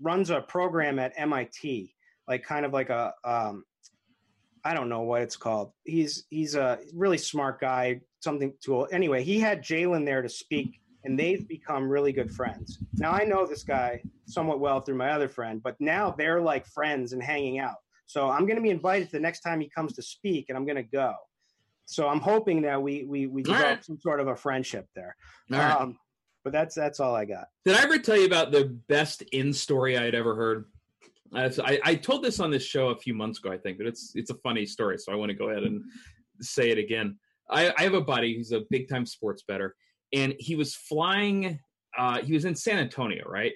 runs 0.00 0.30
a 0.30 0.40
program 0.40 0.98
at 0.98 1.12
MIT, 1.16 1.94
like 2.28 2.44
kind 2.44 2.66
of 2.66 2.72
like 2.72 2.90
a 2.90 3.12
um, 3.24 3.64
I 4.64 4.72
don't 4.72 4.88
know 4.88 5.02
what 5.02 5.22
it's 5.22 5.36
called. 5.36 5.72
He's 5.84 6.24
he's 6.30 6.54
a 6.54 6.78
really 6.94 7.18
smart 7.18 7.60
guy. 7.60 8.00
Something 8.20 8.54
to 8.64 8.84
anyway. 8.84 9.22
He 9.22 9.38
had 9.38 9.62
Jaylen 9.62 10.06
there 10.06 10.22
to 10.22 10.28
speak, 10.28 10.80
and 11.04 11.18
they've 11.18 11.46
become 11.46 11.88
really 11.88 12.12
good 12.12 12.32
friends. 12.32 12.78
Now 12.94 13.12
I 13.12 13.24
know 13.24 13.46
this 13.46 13.62
guy 13.62 14.02
somewhat 14.26 14.60
well 14.60 14.80
through 14.80 14.96
my 14.96 15.10
other 15.10 15.28
friend, 15.28 15.62
but 15.62 15.76
now 15.80 16.10
they're 16.10 16.40
like 16.40 16.66
friends 16.66 17.12
and 17.12 17.22
hanging 17.22 17.58
out. 17.58 17.76
So 18.06 18.30
I'm 18.30 18.46
going 18.46 18.56
to 18.56 18.62
be 18.62 18.70
invited 18.70 19.10
the 19.10 19.20
next 19.20 19.40
time 19.40 19.60
he 19.60 19.68
comes 19.68 19.94
to 19.94 20.02
speak, 20.02 20.46
and 20.48 20.56
I'm 20.56 20.66
going 20.66 20.76
to 20.76 20.82
go. 20.82 21.14
So 21.86 22.08
I'm 22.08 22.20
hoping 22.20 22.62
that 22.62 22.82
we 22.82 23.04
we 23.04 23.26
we 23.26 23.42
develop 23.42 23.64
right. 23.64 23.84
some 23.84 23.98
sort 23.98 24.20
of 24.20 24.28
a 24.28 24.36
friendship 24.36 24.86
there. 24.94 25.16
Um, 25.52 25.98
but 26.44 26.52
that's 26.52 26.74
that's 26.74 27.00
all 27.00 27.14
I 27.14 27.24
got. 27.24 27.48
Did 27.64 27.76
I 27.76 27.82
ever 27.82 27.98
tell 27.98 28.16
you 28.16 28.26
about 28.26 28.52
the 28.52 28.66
best 28.88 29.22
in 29.32 29.52
story 29.52 29.96
I 29.96 30.04
had 30.04 30.14
ever 30.14 30.34
heard? 30.34 30.66
I, 31.34 31.80
I 31.82 31.94
told 31.96 32.22
this 32.22 32.38
on 32.38 32.50
this 32.50 32.62
show 32.62 32.90
a 32.90 32.96
few 32.96 33.12
months 33.12 33.38
ago, 33.40 33.50
I 33.50 33.58
think, 33.58 33.78
but 33.78 33.86
it's 33.86 34.12
it's 34.14 34.30
a 34.30 34.34
funny 34.34 34.66
story, 34.66 34.98
so 34.98 35.12
I 35.12 35.16
want 35.16 35.30
to 35.30 35.36
go 35.36 35.48
ahead 35.48 35.64
and 35.64 35.82
say 36.40 36.70
it 36.70 36.78
again. 36.78 37.18
I, 37.50 37.72
I 37.76 37.82
have 37.82 37.94
a 37.94 38.00
buddy 38.00 38.36
who's 38.36 38.52
a 38.52 38.62
big 38.70 38.88
time 38.88 39.04
sports 39.06 39.42
bettor, 39.46 39.74
and 40.12 40.34
he 40.38 40.54
was 40.54 40.74
flying. 40.74 41.58
Uh, 41.96 42.20
he 42.22 42.34
was 42.34 42.44
in 42.44 42.54
San 42.54 42.78
Antonio, 42.78 43.24
right? 43.26 43.52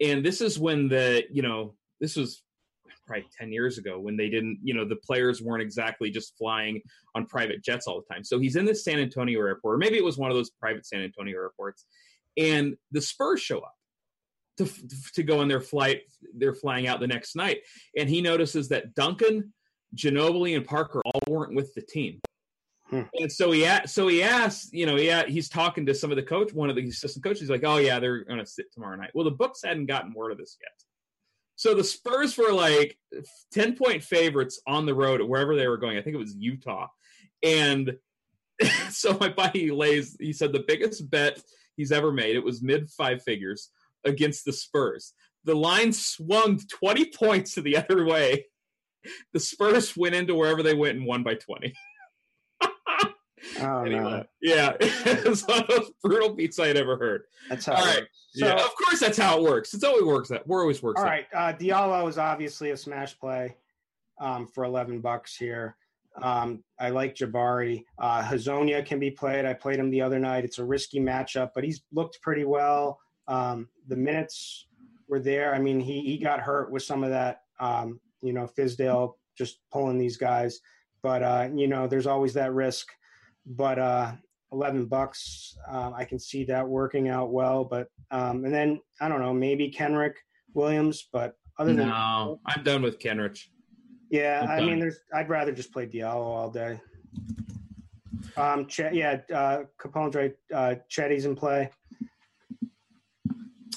And 0.00 0.24
this 0.24 0.40
is 0.40 0.58
when 0.58 0.88
the 0.88 1.24
you 1.30 1.42
know 1.42 1.74
this 2.00 2.16
was 2.16 2.42
probably 3.06 3.26
10 3.38 3.52
years 3.52 3.78
ago 3.78 3.98
when 3.98 4.16
they 4.16 4.28
didn't, 4.28 4.58
you 4.62 4.74
know, 4.74 4.84
the 4.84 4.96
players 4.96 5.42
weren't 5.42 5.62
exactly 5.62 6.10
just 6.10 6.36
flying 6.36 6.80
on 7.14 7.26
private 7.26 7.62
jets 7.62 7.86
all 7.86 8.00
the 8.00 8.14
time. 8.14 8.24
So 8.24 8.38
he's 8.38 8.56
in 8.56 8.64
the 8.64 8.74
San 8.74 8.98
Antonio 8.98 9.40
airport, 9.40 9.74
or 9.74 9.78
maybe 9.78 9.96
it 9.96 10.04
was 10.04 10.18
one 10.18 10.30
of 10.30 10.36
those 10.36 10.50
private 10.50 10.86
San 10.86 11.02
Antonio 11.02 11.36
airports, 11.36 11.86
and 12.36 12.76
the 12.90 13.00
Spurs 13.00 13.40
show 13.40 13.58
up 13.58 13.74
to 14.58 14.68
to 15.14 15.22
go 15.22 15.40
on 15.40 15.48
their 15.48 15.60
flight. 15.60 16.02
They're 16.34 16.54
flying 16.54 16.86
out 16.86 17.00
the 17.00 17.06
next 17.06 17.36
night, 17.36 17.60
and 17.96 18.08
he 18.08 18.20
notices 18.20 18.68
that 18.68 18.94
Duncan, 18.94 19.52
Ginobili, 19.96 20.56
and 20.56 20.64
Parker 20.64 21.00
all 21.04 21.20
weren't 21.28 21.54
with 21.54 21.74
the 21.74 21.82
team. 21.82 22.20
Hmm. 22.92 23.02
And 23.18 23.32
so 23.32 23.50
he 23.52 23.66
so 23.86 24.06
he 24.08 24.22
asked, 24.22 24.72
you 24.72 24.84
know, 24.84 24.96
yeah, 24.96 25.24
he's 25.26 25.48
talking 25.48 25.86
to 25.86 25.94
some 25.94 26.10
of 26.10 26.16
the 26.16 26.22
coach, 26.22 26.52
one 26.52 26.68
of 26.68 26.76
the 26.76 26.86
assistant 26.86 27.24
coaches, 27.24 27.48
like, 27.48 27.64
oh 27.64 27.78
yeah, 27.78 27.98
they're 27.98 28.24
going 28.24 28.38
to 28.38 28.46
sit 28.46 28.72
tomorrow 28.72 28.96
night. 28.96 29.10
Well, 29.14 29.24
the 29.24 29.30
books 29.30 29.62
hadn't 29.64 29.86
gotten 29.86 30.12
word 30.12 30.32
of 30.32 30.38
this 30.38 30.58
yet. 30.60 30.84
So 31.62 31.76
the 31.76 31.84
Spurs 31.84 32.36
were 32.36 32.52
like 32.52 32.98
10 33.52 33.76
point 33.76 34.02
favorites 34.02 34.60
on 34.66 34.84
the 34.84 34.96
road 34.96 35.22
wherever 35.22 35.54
they 35.54 35.68
were 35.68 35.76
going. 35.76 35.96
I 35.96 36.02
think 36.02 36.14
it 36.14 36.18
was 36.18 36.34
Utah. 36.34 36.88
And 37.40 37.98
so 38.90 39.16
my 39.20 39.28
buddy 39.28 39.70
lays, 39.70 40.16
he 40.18 40.32
said 40.32 40.52
the 40.52 40.64
biggest 40.66 41.08
bet 41.08 41.40
he's 41.76 41.92
ever 41.92 42.10
made, 42.10 42.34
it 42.34 42.42
was 42.42 42.62
mid 42.62 42.90
five 42.90 43.22
figures 43.22 43.68
against 44.04 44.44
the 44.44 44.52
Spurs. 44.52 45.14
The 45.44 45.54
line 45.54 45.92
swung 45.92 46.58
20 46.58 47.12
points 47.12 47.54
to 47.54 47.62
the 47.62 47.76
other 47.76 48.06
way. 48.06 48.46
The 49.32 49.38
Spurs 49.38 49.96
went 49.96 50.16
into 50.16 50.34
wherever 50.34 50.64
they 50.64 50.74
went 50.74 50.96
and 50.98 51.06
won 51.06 51.22
by 51.22 51.34
20. 51.34 51.72
Oh, 53.60 53.80
anyway, 53.84 54.00
no. 54.00 54.24
yeah, 54.40 54.72
it's 54.80 55.46
one 55.46 55.60
of 55.60 55.68
those 55.68 55.90
brutal 56.02 56.34
beats 56.34 56.58
I 56.58 56.68
had 56.68 56.76
ever 56.76 56.96
heard. 56.96 57.24
That's 57.48 57.66
how. 57.66 57.74
All 57.74 57.84
right, 57.84 58.06
so, 58.32 58.46
yeah, 58.46 58.54
of 58.54 58.74
course 58.76 59.00
that's 59.00 59.18
how 59.18 59.38
it 59.38 59.42
works. 59.42 59.74
It's 59.74 59.84
always 59.84 60.04
works 60.04 60.28
that. 60.28 60.46
We're 60.46 60.62
always 60.62 60.82
works. 60.82 61.00
All 61.00 61.06
right, 61.06 61.26
uh, 61.34 61.52
Diallo 61.52 62.08
is 62.08 62.18
obviously 62.18 62.70
a 62.70 62.76
smash 62.76 63.18
play 63.18 63.56
um, 64.20 64.46
for 64.46 64.64
eleven 64.64 65.00
bucks 65.00 65.36
here. 65.36 65.76
Um, 66.20 66.62
I 66.78 66.90
like 66.90 67.14
Jabari. 67.14 67.84
Uh, 67.98 68.22
Hezonja 68.22 68.84
can 68.84 68.98
be 68.98 69.10
played. 69.10 69.44
I 69.44 69.54
played 69.54 69.78
him 69.78 69.90
the 69.90 70.02
other 70.02 70.18
night. 70.18 70.44
It's 70.44 70.58
a 70.58 70.64
risky 70.64 71.00
matchup, 71.00 71.50
but 71.54 71.64
he's 71.64 71.82
looked 71.92 72.20
pretty 72.20 72.44
well. 72.44 73.00
Um, 73.28 73.68
the 73.88 73.96
minutes 73.96 74.66
were 75.08 75.20
there. 75.20 75.54
I 75.54 75.58
mean, 75.58 75.80
he 75.80 76.00
he 76.00 76.18
got 76.18 76.40
hurt 76.40 76.70
with 76.70 76.82
some 76.82 77.02
of 77.04 77.10
that. 77.10 77.42
Um, 77.60 78.00
you 78.20 78.32
know, 78.32 78.46
Fizdale 78.46 79.14
just 79.36 79.58
pulling 79.70 79.98
these 79.98 80.16
guys, 80.16 80.60
but 81.02 81.22
uh, 81.22 81.48
you 81.54 81.66
know, 81.66 81.86
there's 81.86 82.06
always 82.06 82.34
that 82.34 82.52
risk 82.52 82.88
but 83.46 83.78
uh, 83.78 84.12
11 84.52 84.86
bucks, 84.86 85.56
uh, 85.70 85.92
I 85.94 86.04
can 86.04 86.18
see 86.18 86.44
that 86.44 86.66
working 86.66 87.08
out 87.08 87.32
well. 87.32 87.64
But 87.64 87.88
um, 88.10 88.44
and 88.44 88.54
then 88.54 88.80
I 89.00 89.08
don't 89.08 89.20
know, 89.20 89.32
maybe 89.32 89.70
Kenrich 89.70 90.14
Williams, 90.54 91.08
but 91.12 91.34
other 91.58 91.74
than 91.74 91.88
no, 91.88 92.40
I'm 92.46 92.62
done 92.62 92.82
with 92.82 92.98
Kenrich. 92.98 93.46
Yeah, 94.10 94.46
I 94.48 94.60
mean, 94.60 94.78
there's 94.78 94.98
I'd 95.14 95.30
rather 95.30 95.52
just 95.52 95.72
play 95.72 95.86
Diallo 95.86 96.16
all 96.16 96.50
day. 96.50 96.80
Um, 98.36 98.66
Ch- 98.66 98.92
yeah, 98.92 99.20
uh, 99.34 99.62
Capone, 99.80 100.34
uh, 100.54 100.74
Chetty's 100.90 101.24
in 101.24 101.34
play. 101.34 101.70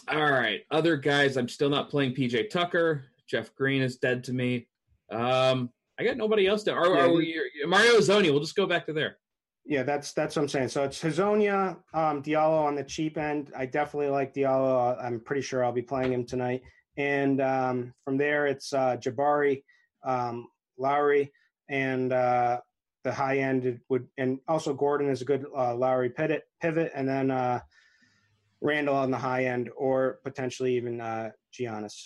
All 0.08 0.32
right, 0.32 0.62
other 0.72 0.98
guys, 0.98 1.38
I'm 1.38 1.48
still 1.48 1.70
not 1.70 1.90
playing 1.90 2.14
PJ 2.14 2.50
Tucker. 2.50 3.06
Jeff 3.28 3.56
Green 3.56 3.82
is 3.82 3.98
dead 3.98 4.24
to 4.26 4.34
me. 4.34 4.68
Um, 5.10 5.72
I 5.98 6.04
got 6.04 6.18
nobody 6.18 6.48
else 6.48 6.64
to. 6.64 6.74
Are, 6.74 6.98
are 6.98 7.12
we, 7.12 7.42
Mario 7.66 7.94
Hezonja? 7.94 8.30
We'll 8.32 8.42
just 8.42 8.56
go 8.56 8.66
back 8.66 8.86
to 8.88 8.94
there. 8.94 9.18
Yeah, 9.66 9.82
that's 9.82 10.14
that's 10.14 10.36
what 10.36 10.44
I'm 10.44 10.48
saying. 10.48 10.70
So 10.70 10.84
it's 10.84 11.02
Hezonja, 11.02 11.78
um, 11.94 12.22
Diallo 12.22 12.64
on 12.64 12.76
the 12.76 12.84
cheap 12.84 13.18
end. 13.18 13.52
I 13.58 13.66
definitely 13.66 14.10
like 14.10 14.34
Diallo. 14.34 15.04
I'm 15.04 15.20
pretty 15.20 15.42
sure 15.42 15.66
I'll 15.66 15.72
be 15.72 15.82
playing 15.82 16.14
him 16.14 16.26
tonight. 16.26 16.62
And 16.98 17.42
um, 17.42 17.94
from 18.04 18.18
there, 18.18 18.46
it's 18.46 18.74
uh, 18.74 18.98
Jabari, 18.98 19.64
um, 20.04 20.48
Lauri, 20.78 21.32
and 21.68 22.14
uh, 22.14 22.60
the 23.04 23.12
high 23.12 23.40
end 23.40 23.80
would, 23.90 24.08
and 24.18 24.40
also 24.48 24.74
Gordon 24.74 25.10
is 25.10 25.22
a 25.22 25.26
good 25.26 25.46
uh, 25.56 25.76
Lauri 25.76 26.10
pivot, 26.10 26.44
pivot, 26.62 26.92
and 26.94 27.10
then 27.10 27.32
uh, 27.32 27.60
Randle 28.62 28.96
on 28.96 29.10
the 29.10 29.18
high 29.18 29.46
end, 29.46 29.72
or 29.76 30.20
potentially 30.24 30.76
even 30.78 31.02
uh, 31.02 31.32
Giannis. 31.52 32.04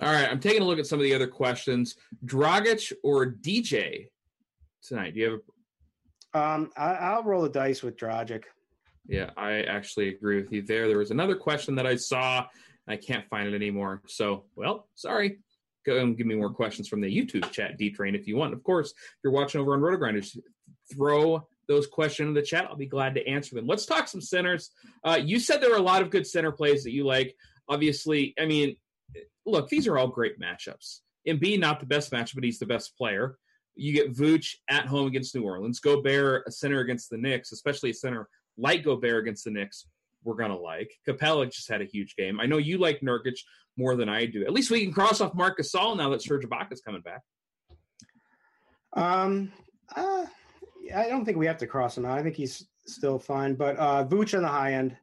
All 0.00 0.12
right, 0.12 0.28
I'm 0.28 0.40
taking 0.40 0.62
a 0.62 0.64
look 0.64 0.78
at 0.78 0.86
some 0.86 0.98
of 0.98 1.04
the 1.04 1.14
other 1.14 1.26
questions. 1.26 1.96
Dragic 2.24 2.92
or 3.02 3.26
DJ 3.26 4.08
tonight? 4.82 5.14
Do 5.14 5.20
you 5.20 5.30
have 5.30 5.40
um, 6.36 6.70
I, 6.76 7.16
will 7.16 7.24
roll 7.24 7.42
the 7.42 7.48
dice 7.48 7.82
with 7.82 7.96
Dragic. 7.96 8.44
Yeah, 9.06 9.30
I 9.36 9.62
actually 9.62 10.08
agree 10.08 10.42
with 10.42 10.52
you 10.52 10.62
there. 10.62 10.88
There 10.88 10.98
was 10.98 11.10
another 11.10 11.36
question 11.36 11.76
that 11.76 11.86
I 11.86 11.96
saw. 11.96 12.46
I 12.88 12.96
can't 12.96 13.28
find 13.28 13.48
it 13.48 13.54
anymore. 13.54 14.02
So, 14.06 14.44
well, 14.54 14.88
sorry. 14.94 15.38
Go 15.84 15.98
and 15.98 16.16
give 16.16 16.26
me 16.26 16.34
more 16.34 16.52
questions 16.52 16.88
from 16.88 17.00
the 17.00 17.08
YouTube 17.08 17.50
chat, 17.52 17.78
D 17.78 17.90
Train, 17.90 18.14
if 18.14 18.26
you 18.26 18.36
want. 18.36 18.52
Of 18.52 18.62
course, 18.64 18.90
if 18.90 19.18
you're 19.22 19.32
watching 19.32 19.60
over 19.60 19.74
on 19.74 19.80
RotoGrinders, 19.80 20.36
throw 20.92 21.46
those 21.68 21.86
questions 21.86 22.28
in 22.28 22.34
the 22.34 22.42
chat. 22.42 22.66
I'll 22.68 22.76
be 22.76 22.86
glad 22.86 23.14
to 23.14 23.26
answer 23.26 23.54
them. 23.54 23.66
Let's 23.66 23.86
talk 23.86 24.08
some 24.08 24.20
centers. 24.20 24.70
Uh, 25.04 25.18
you 25.22 25.38
said 25.38 25.60
there 25.60 25.70
were 25.70 25.76
a 25.76 25.82
lot 25.82 26.02
of 26.02 26.10
good 26.10 26.26
center 26.26 26.52
plays 26.52 26.84
that 26.84 26.92
you 26.92 27.04
like. 27.04 27.34
Obviously, 27.68 28.34
I 28.38 28.46
mean, 28.46 28.76
look, 29.44 29.68
these 29.68 29.86
are 29.86 29.96
all 29.96 30.08
great 30.08 30.40
matchups. 30.40 31.00
Embiid, 31.26 31.60
not 31.60 31.80
the 31.80 31.86
best 31.86 32.12
matchup, 32.12 32.34
but 32.34 32.44
he's 32.44 32.58
the 32.58 32.66
best 32.66 32.96
player 32.96 33.38
you 33.76 33.92
get 33.92 34.14
Vooch 34.14 34.54
at 34.68 34.86
home 34.86 35.06
against 35.06 35.34
New 35.34 35.44
Orleans. 35.44 35.80
Gobert, 35.80 36.44
a 36.46 36.50
center 36.50 36.80
against 36.80 37.10
the 37.10 37.18
Knicks, 37.18 37.52
especially 37.52 37.90
a 37.90 37.94
center 37.94 38.28
like 38.58 38.84
Gobert 38.84 39.22
against 39.22 39.44
the 39.44 39.50
Knicks, 39.50 39.86
we're 40.24 40.34
gonna 40.34 40.58
like. 40.58 40.92
Capela 41.06 41.50
just 41.50 41.68
had 41.68 41.82
a 41.82 41.84
huge 41.84 42.16
game. 42.16 42.40
I 42.40 42.46
know 42.46 42.58
you 42.58 42.78
like 42.78 43.00
Nurkic 43.00 43.38
more 43.76 43.94
than 43.96 44.08
I 44.08 44.26
do. 44.26 44.44
At 44.44 44.52
least 44.52 44.70
we 44.70 44.82
can 44.82 44.92
cross 44.92 45.20
off 45.20 45.34
Marc 45.34 45.58
Gasol 45.58 45.96
now 45.96 46.10
that 46.10 46.22
Serge 46.22 46.44
Ibaka's 46.44 46.80
coming 46.80 47.02
back. 47.02 47.20
Um, 48.94 49.52
uh, 49.94 50.24
I 50.94 51.08
don't 51.08 51.24
think 51.24 51.36
we 51.36 51.46
have 51.46 51.58
to 51.58 51.66
cross 51.66 51.96
him 51.96 52.06
out. 52.06 52.18
I 52.18 52.22
think 52.22 52.34
he's 52.34 52.66
still 52.86 53.18
fine. 53.18 53.54
But 53.54 53.76
uh, 53.76 54.04
Vooch 54.06 54.34
on 54.34 54.42
the 54.42 54.48
high 54.48 54.72
end 54.74 54.96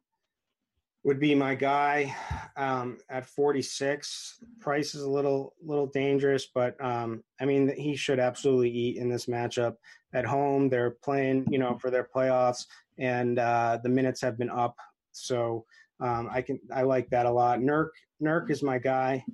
would 1.04 1.20
be 1.20 1.34
my 1.34 1.54
guy 1.54 2.16
um, 2.56 2.98
at 3.10 3.26
46. 3.26 4.40
Price 4.58 4.94
is 4.94 5.02
a 5.02 5.10
little 5.10 5.54
little 5.62 5.86
dangerous, 5.86 6.46
but 6.46 6.82
um, 6.82 7.22
I 7.40 7.44
mean 7.44 7.72
he 7.76 7.94
should 7.94 8.18
absolutely 8.18 8.70
eat 8.70 8.96
in 8.96 9.08
this 9.08 9.26
matchup 9.26 9.76
at 10.14 10.24
home. 10.24 10.68
They're 10.68 10.92
playing, 11.02 11.46
you 11.50 11.58
know, 11.58 11.76
for 11.76 11.90
their 11.90 12.08
playoffs, 12.12 12.64
and 12.98 13.38
uh, 13.38 13.78
the 13.82 13.90
minutes 13.90 14.22
have 14.22 14.38
been 14.38 14.50
up, 14.50 14.76
so 15.12 15.66
um, 16.00 16.28
I 16.32 16.40
can 16.40 16.58
I 16.74 16.82
like 16.82 17.10
that 17.10 17.26
a 17.26 17.30
lot. 17.30 17.60
Nurk 17.60 17.90
Nurk 18.22 18.50
is 18.50 18.62
my 18.62 18.78
guy. 18.78 19.24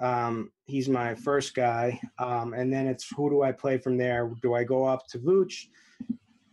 Um, 0.00 0.50
he's 0.64 0.88
my 0.88 1.14
first 1.14 1.54
guy, 1.54 2.00
um, 2.18 2.54
and 2.54 2.72
then 2.72 2.88
it's 2.88 3.08
who 3.16 3.30
do 3.30 3.42
I 3.42 3.52
play 3.52 3.78
from 3.78 3.96
there? 3.96 4.32
Do 4.42 4.54
I 4.54 4.64
go 4.64 4.84
up 4.84 5.06
to 5.10 5.20
Vooch? 5.20 5.68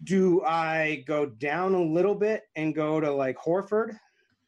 Do 0.04 0.44
I 0.44 1.04
go 1.08 1.26
down 1.26 1.74
a 1.74 1.82
little 1.82 2.16
bit 2.16 2.44
and 2.56 2.76
go 2.76 3.00
to 3.00 3.12
like 3.12 3.38
Horford? 3.38 3.98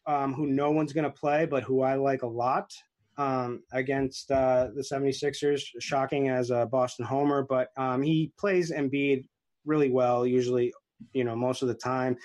Um, 0.07 0.33
who 0.33 0.47
no 0.47 0.71
one's 0.71 0.93
going 0.93 1.03
to 1.03 1.09
play, 1.09 1.45
but 1.45 1.63
who 1.63 1.81
I 1.81 1.95
like 1.95 2.23
a 2.23 2.27
lot 2.27 2.71
um, 3.17 3.63
against 3.71 4.31
uh, 4.31 4.69
the 4.73 4.81
76ers. 4.81 5.61
Shocking 5.79 6.29
as 6.29 6.49
a 6.49 6.65
Boston 6.65 7.05
homer, 7.05 7.43
but 7.47 7.69
um, 7.77 8.01
he 8.01 8.31
plays 8.39 8.71
Embiid 8.71 9.25
really 9.65 9.91
well, 9.91 10.25
usually, 10.25 10.73
you 11.13 11.23
know, 11.23 11.35
most 11.35 11.61
of 11.61 11.67
the 11.67 11.73
time. 11.73 12.17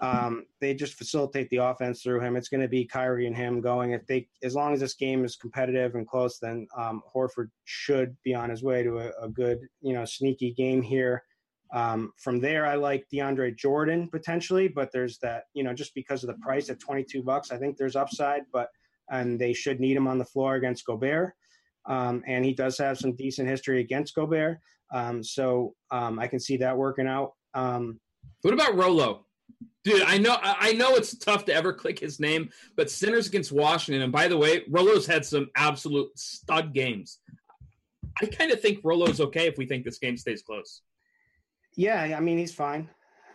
Um, 0.00 0.44
they 0.60 0.74
just 0.74 0.94
facilitate 0.94 1.48
the 1.48 1.56
offense 1.56 2.02
through 2.02 2.20
him. 2.20 2.36
It's 2.36 2.50
going 2.50 2.60
to 2.60 2.68
be 2.68 2.84
Kyrie 2.84 3.26
and 3.26 3.36
him 3.36 3.62
going. 3.62 3.92
If 3.92 4.06
they, 4.06 4.28
as 4.42 4.54
long 4.54 4.74
as 4.74 4.80
this 4.80 4.94
game 4.94 5.24
is 5.24 5.36
competitive 5.36 5.94
and 5.94 6.06
close, 6.06 6.38
then 6.38 6.66
um, 6.76 7.02
Horford 7.14 7.48
should 7.64 8.14
be 8.22 8.34
on 8.34 8.50
his 8.50 8.62
way 8.62 8.82
to 8.82 8.98
a, 8.98 9.10
a 9.22 9.28
good, 9.28 9.58
you 9.80 9.94
know, 9.94 10.04
sneaky 10.04 10.52
game 10.52 10.82
here. 10.82 11.24
Um, 11.72 12.12
from 12.16 12.40
there, 12.40 12.66
I 12.66 12.76
like 12.76 13.06
DeAndre 13.12 13.56
Jordan 13.56 14.08
potentially, 14.08 14.68
but 14.68 14.90
there's 14.92 15.18
that, 15.18 15.44
you 15.54 15.64
know, 15.64 15.74
just 15.74 15.94
because 15.94 16.22
of 16.22 16.28
the 16.28 16.40
price 16.42 16.70
at 16.70 16.80
22 16.80 17.22
bucks, 17.22 17.50
I 17.50 17.58
think 17.58 17.76
there's 17.76 17.96
upside, 17.96 18.42
but, 18.52 18.68
and 19.10 19.38
they 19.38 19.52
should 19.52 19.80
need 19.80 19.96
him 19.96 20.06
on 20.06 20.18
the 20.18 20.24
floor 20.24 20.54
against 20.54 20.86
Gobert. 20.86 21.34
Um, 21.86 22.22
and 22.26 22.44
he 22.44 22.52
does 22.52 22.78
have 22.78 22.98
some 22.98 23.14
decent 23.14 23.48
history 23.48 23.80
against 23.80 24.14
Gobert. 24.14 24.58
Um, 24.92 25.22
so 25.22 25.74
um, 25.90 26.18
I 26.18 26.26
can 26.26 26.40
see 26.40 26.56
that 26.58 26.76
working 26.76 27.06
out. 27.06 27.32
Um, 27.54 28.00
what 28.42 28.54
about 28.54 28.76
Rolo? 28.76 29.24
Dude, 29.84 30.02
I 30.02 30.18
know 30.18 30.36
I 30.42 30.72
know 30.72 30.96
it's 30.96 31.16
tough 31.16 31.44
to 31.44 31.54
ever 31.54 31.72
click 31.72 32.00
his 32.00 32.18
name, 32.18 32.50
but 32.76 32.90
Sinners 32.90 33.28
against 33.28 33.52
Washington, 33.52 34.02
and 34.02 34.12
by 34.12 34.26
the 34.26 34.36
way, 34.36 34.64
Rolo's 34.68 35.06
had 35.06 35.24
some 35.24 35.48
absolute 35.54 36.10
stud 36.18 36.74
games. 36.74 37.20
I 38.20 38.26
kind 38.26 38.50
of 38.50 38.60
think 38.60 38.80
Rolo's 38.82 39.20
okay 39.20 39.46
if 39.46 39.58
we 39.58 39.66
think 39.66 39.84
this 39.84 39.98
game 39.98 40.16
stays 40.16 40.42
close. 40.42 40.82
Yeah, 41.76 42.16
I 42.16 42.20
mean 42.20 42.38
he's 42.38 42.54
fine. 42.54 42.88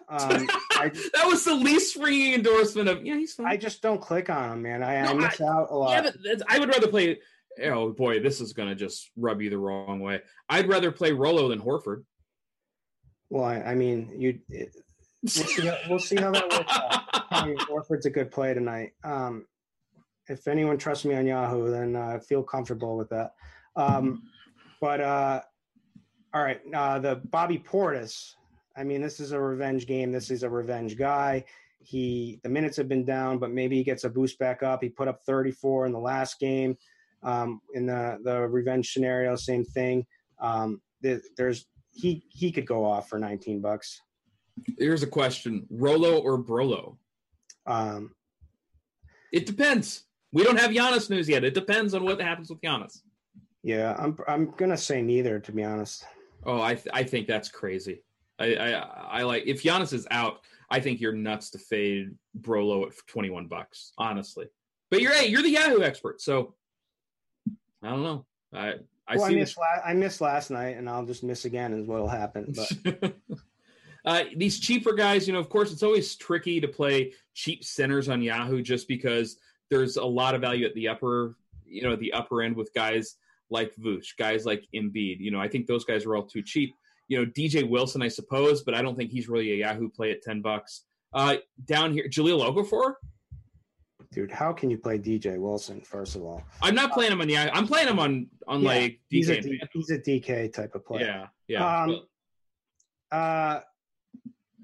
Um, 0.10 0.48
I, 0.72 0.92
that 1.14 1.28
was 1.28 1.46
the 1.46 1.54
least 1.54 1.96
ringing 1.96 2.34
endorsement 2.34 2.90
of 2.90 3.06
yeah 3.06 3.16
he's 3.16 3.34
fine. 3.34 3.48
I 3.48 3.58
just 3.58 3.82
don't 3.82 4.02
click 4.02 4.30
on 4.30 4.54
him, 4.54 4.62
man. 4.62 4.84
I, 4.84 5.02
no, 5.02 5.10
I 5.10 5.14
miss 5.14 5.40
I, 5.40 5.46
out 5.46 5.68
a 5.70 5.76
lot. 5.76 6.04
Yeah, 6.04 6.12
but 6.12 6.42
I 6.50 6.60
would 6.60 6.70
rather 6.70 6.88
play. 6.88 7.20
Oh 7.64 7.92
boy, 7.92 8.20
this 8.20 8.42
is 8.42 8.54
gonna 8.54 8.76
just 8.76 9.12
rub 9.16 9.42
you 9.42 9.50
the 9.50 9.58
wrong 9.58 10.00
way. 10.00 10.22
I'd 10.50 10.68
rather 10.68 10.92
play 10.92 11.12
Rolo 11.12 11.48
than 11.50 11.62
Horford. 11.62 12.04
Well, 13.30 13.46
I, 13.46 13.62
I 13.62 13.76
mean, 13.76 14.14
you. 14.18 14.40
It, 14.50 14.76
we'll, 15.24 15.30
see 15.30 15.66
how, 15.66 15.78
we'll 15.90 16.00
see 16.00 16.16
how 16.18 16.32
that 16.32 16.50
works 16.50 16.78
out. 16.78 17.26
I 17.32 17.48
mean, 17.48 17.58
Horford's 17.60 18.06
a 18.06 18.10
good 18.10 18.32
play 18.32 18.54
tonight. 18.54 18.92
Um, 19.04 19.46
if 20.28 20.48
anyone 20.48 20.78
trusts 20.78 21.06
me 21.06 21.16
on 21.16 21.26
Yahoo, 21.26 21.72
then 21.72 21.96
uh, 21.96 22.20
feel 22.20 22.44
comfortable 22.44 22.98
with 22.98 23.10
that. 23.10 23.32
Um, 23.76 24.24
but 24.82 25.00
uh, 25.00 25.42
all 26.34 26.44
right, 26.44 26.62
uh, 26.74 27.00
the 27.00 27.16
Bobby 27.16 27.60
Portis. 27.60 28.36
I 28.78 28.84
mean, 28.84 29.02
this 29.02 29.20
is 29.20 29.34
a 29.34 29.40
revenge 29.40 29.86
game. 29.86 30.12
This 30.12 30.32
is 30.32 30.44
a 30.44 30.50
revenge 30.50 30.98
guy. 30.98 31.44
He 31.80 32.40
the 32.44 32.50
minutes 32.50 32.78
have 32.78 32.88
been 32.88 33.04
down, 33.06 33.38
but 33.38 33.52
maybe 33.52 33.76
he 33.76 33.84
gets 33.84 34.04
a 34.04 34.10
boost 34.10 34.40
back 34.40 34.64
up. 34.64 34.82
He 34.82 34.90
put 34.90 35.08
up 35.08 35.22
34 35.26 35.88
in 35.88 35.92
the 35.92 36.00
last 36.00 36.40
game. 36.40 36.78
Um, 37.24 37.62
in 37.74 37.86
the 37.86 38.20
the 38.24 38.48
revenge 38.48 38.94
scenario, 38.94 39.36
same 39.36 39.66
thing. 39.66 40.06
Um, 40.40 40.82
there's 41.02 41.66
he 41.92 42.24
he 42.30 42.52
could 42.52 42.66
go 42.66 42.86
off 42.86 43.10
for 43.10 43.20
19 43.20 43.62
bucks. 43.62 44.00
Here's 44.78 45.04
a 45.04 45.08
question: 45.08 45.66
Rolo 45.70 46.20
or 46.20 46.42
Brolo? 46.42 46.98
Um, 47.66 48.16
it 49.32 49.46
depends. 49.46 50.04
We 50.34 50.44
don't 50.44 50.60
have 50.60 50.72
Giannis 50.72 51.10
news 51.10 51.28
yet. 51.28 51.44
It 51.44 51.54
depends 51.54 51.94
on 51.94 52.04
what 52.04 52.22
happens 52.22 52.50
with 52.50 52.62
Giannis. 52.62 53.02
Yeah, 53.64 53.96
I'm 54.00 54.18
I'm 54.28 54.52
gonna 54.52 54.78
say 54.78 55.02
neither, 55.02 55.40
to 55.40 55.52
be 55.52 55.64
honest. 55.64 56.06
Oh, 56.46 56.62
I 56.62 56.76
th- 56.76 56.88
I 56.94 57.04
think 57.04 57.28
that's 57.28 57.50
crazy. 57.50 58.04
I, 58.40 58.56
I 58.56 58.72
I 59.20 59.24
like 59.24 59.44
if 59.46 59.64
Giannis 59.64 59.94
is 59.94 60.08
out, 60.12 60.40
I 60.70 60.80
think 60.80 61.00
you're 61.00 61.14
nuts 61.14 61.52
to 61.52 61.60
fade 61.60 62.16
Brolo 62.40 62.88
at 62.88 62.94
21 63.08 63.48
bucks, 63.48 63.94
honestly. 63.98 64.48
But 64.90 65.02
you're 65.02 65.14
hey, 65.14 65.28
you're 65.28 65.44
the 65.44 65.52
Yahoo 65.52 65.84
expert, 65.84 66.22
so 66.22 66.56
I 67.84 67.90
don't 67.90 68.04
know. 68.04 68.26
I 68.54 68.76
I 69.08 69.18
well, 69.18 69.28
see 69.28 69.36
I 69.36 69.40
missed, 69.40 69.58
la- 69.58 69.84
I 69.86 69.94
missed 69.94 70.22
last 70.22 70.52
night, 70.52 70.78
and 70.78 70.90
I'll 70.90 71.06
just 71.06 71.24
miss 71.24 71.46
again, 71.46 71.74
is 71.74 71.86
what'll 71.86 72.08
happen. 72.08 72.54
But 72.56 73.14
uh, 74.06 74.24
these 74.36 74.60
cheaper 74.60 74.94
guys, 74.94 75.28
you 75.28 75.34
know, 75.34 75.40
of 75.40 75.50
course, 75.50 75.72
it's 75.72 75.84
always 75.84 76.16
tricky 76.16 76.62
to 76.62 76.68
play 76.68 77.14
cheap 77.34 77.64
centers 77.64 78.10
on 78.10 78.22
Yahoo 78.22 78.62
just 78.62 78.88
because 78.88 79.38
there's 79.70 79.98
a 79.98 80.06
lot 80.06 80.36
of 80.36 80.42
value 80.42 80.66
at 80.66 80.74
the 80.76 80.88
upper, 80.88 81.36
you 81.66 81.82
know, 81.82 81.96
the 81.96 82.14
upper 82.14 82.42
end 82.42 82.56
with 82.56 82.74
guys 82.74 83.16
like 83.52 83.76
Vooch, 83.76 84.18
guys 84.18 84.46
like 84.46 84.66
Embiid. 84.74 85.20
You 85.20 85.32
know, 85.32 85.40
I 85.40 85.48
think 85.48 85.68
those 85.68 85.86
guys 85.86 86.06
are 86.06 86.16
all 86.16 86.24
too 86.24 86.42
cheap. 86.42 86.74
You 87.08 87.20
know, 87.20 87.32
DJ 87.32 87.68
Wilson, 87.70 88.02
I 88.02 88.08
suppose, 88.08 88.64
but 88.64 88.74
I 88.74 88.82
don't 88.82 88.96
think 88.96 89.12
he's 89.12 89.28
really 89.28 89.52
a 89.52 89.56
Yahoo 89.56 89.90
play 89.90 90.12
at 90.12 90.22
ten 90.22 90.42
bucks. 90.42 90.86
Uh, 91.14 91.38
down 91.66 91.92
here, 91.92 92.08
Jahlil 92.08 92.40
Okafor. 92.42 92.94
Dude, 94.12 94.32
how 94.32 94.52
can 94.52 94.70
you 94.70 94.78
play 94.78 94.98
DJ 94.98 95.38
Wilson? 95.38 95.82
First 95.82 96.16
of 96.16 96.24
all, 96.24 96.44
I'm 96.62 96.76
not 96.76 96.92
playing 96.92 97.12
him 97.12 97.22
on 97.22 97.28
the. 97.28 97.38
I'm 97.38 97.68
playing 97.68 97.88
him 97.88 98.00
on 98.00 98.28
on 98.48 98.62
yeah, 98.62 98.68
like 98.68 98.92
DK. 98.92 99.00
He's 99.10 99.30
a, 99.30 99.42
D, 99.42 99.62
he's 99.74 99.90
a 99.92 100.00
DK 100.00 100.54
type 100.54 100.76
of 100.76 100.86
player. 100.86 101.30
Yeah, 101.48 101.60
yeah. 101.60 101.84
Um, 101.84 102.02
uh, 103.12 103.60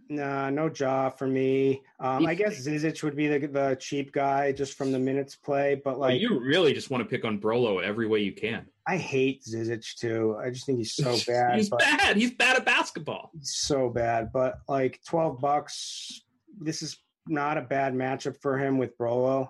Nah, 0.09 0.49
no 0.49 0.69
jaw 0.69 1.09
for 1.09 1.27
me. 1.27 1.81
Um, 1.99 2.25
I 2.25 2.33
guess 2.33 2.65
Zizic 2.65 3.03
would 3.03 3.15
be 3.15 3.27
the 3.27 3.47
the 3.47 3.77
cheap 3.79 4.13
guy 4.13 4.51
just 4.51 4.77
from 4.77 4.91
the 4.91 4.99
minutes 4.99 5.35
play, 5.35 5.81
but 5.83 5.99
like 5.99 6.21
you 6.21 6.39
really 6.39 6.73
just 6.73 6.89
want 6.89 7.03
to 7.03 7.09
pick 7.09 7.25
on 7.25 7.39
Brolo 7.39 7.83
every 7.83 8.07
way 8.07 8.19
you 8.19 8.31
can. 8.31 8.65
I 8.87 8.97
hate 8.97 9.43
Zizic 9.43 9.95
too. 9.95 10.37
I 10.41 10.49
just 10.49 10.65
think 10.65 10.77
he's 10.77 10.93
so 10.93 11.17
bad. 11.27 11.57
he's 11.57 11.69
bad. 11.69 12.15
He's 12.15 12.31
bad 12.31 12.57
at 12.57 12.65
basketball. 12.65 13.31
So 13.41 13.89
bad. 13.89 14.31
But 14.31 14.59
like 14.69 15.01
twelve 15.05 15.41
bucks, 15.41 16.21
this 16.59 16.81
is 16.81 16.97
not 17.27 17.57
a 17.57 17.61
bad 17.61 17.93
matchup 17.93 18.41
for 18.41 18.57
him 18.57 18.77
with 18.77 18.97
Brolo. 18.97 19.49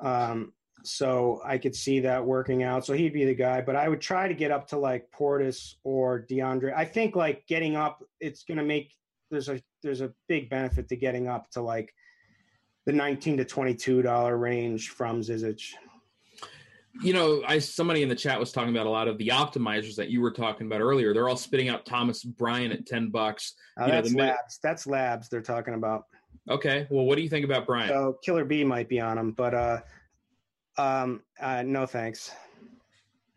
Um, 0.00 0.52
so 0.84 1.40
I 1.44 1.58
could 1.58 1.74
see 1.74 2.00
that 2.00 2.24
working 2.24 2.62
out. 2.62 2.84
So 2.84 2.92
he'd 2.92 3.12
be 3.12 3.24
the 3.24 3.34
guy. 3.34 3.60
But 3.62 3.74
I 3.74 3.88
would 3.88 4.00
try 4.00 4.28
to 4.28 4.34
get 4.34 4.50
up 4.50 4.68
to 4.68 4.76
like 4.76 5.10
Portis 5.10 5.74
or 5.82 6.26
DeAndre. 6.30 6.74
I 6.74 6.84
think 6.84 7.16
like 7.16 7.46
getting 7.46 7.74
up, 7.74 8.04
it's 8.20 8.44
going 8.44 8.58
to 8.58 8.64
make 8.64 8.92
there's 9.30 9.48
a 9.48 9.60
there's 9.82 10.00
a 10.00 10.12
big 10.28 10.50
benefit 10.50 10.88
to 10.88 10.96
getting 10.96 11.28
up 11.28 11.50
to 11.52 11.60
like 11.60 11.94
the 12.86 12.92
19 12.92 13.38
to 13.38 13.44
22 13.44 14.02
dollar 14.02 14.36
range 14.36 14.90
from 14.90 15.20
Zizic. 15.20 15.72
You 17.02 17.12
know, 17.12 17.42
I 17.46 17.58
somebody 17.58 18.02
in 18.02 18.08
the 18.08 18.14
chat 18.14 18.38
was 18.38 18.52
talking 18.52 18.70
about 18.70 18.86
a 18.86 18.90
lot 18.90 19.08
of 19.08 19.18
the 19.18 19.28
optimizers 19.28 19.96
that 19.96 20.10
you 20.10 20.20
were 20.20 20.30
talking 20.30 20.66
about 20.66 20.80
earlier. 20.80 21.12
They're 21.12 21.28
all 21.28 21.36
spitting 21.36 21.68
out 21.68 21.84
Thomas 21.84 22.22
Bryant 22.22 22.72
at 22.72 22.86
10 22.86 23.08
bucks. 23.08 23.54
Uh, 23.76 23.88
that's 23.88 24.12
know, 24.12 24.24
labs. 24.24 24.60
That's 24.62 24.86
labs 24.86 25.28
they're 25.28 25.42
talking 25.42 25.74
about. 25.74 26.04
Okay. 26.48 26.86
Well, 26.90 27.04
what 27.04 27.16
do 27.16 27.22
you 27.22 27.28
think 27.28 27.44
about 27.44 27.66
Bryant? 27.66 27.90
So 27.90 28.18
Killer 28.22 28.44
B 28.44 28.62
might 28.62 28.88
be 28.88 29.00
on 29.00 29.18
him, 29.18 29.32
but 29.32 29.54
uh 29.54 29.80
um 30.76 31.22
uh 31.40 31.62
no 31.62 31.86
thanks. 31.86 32.30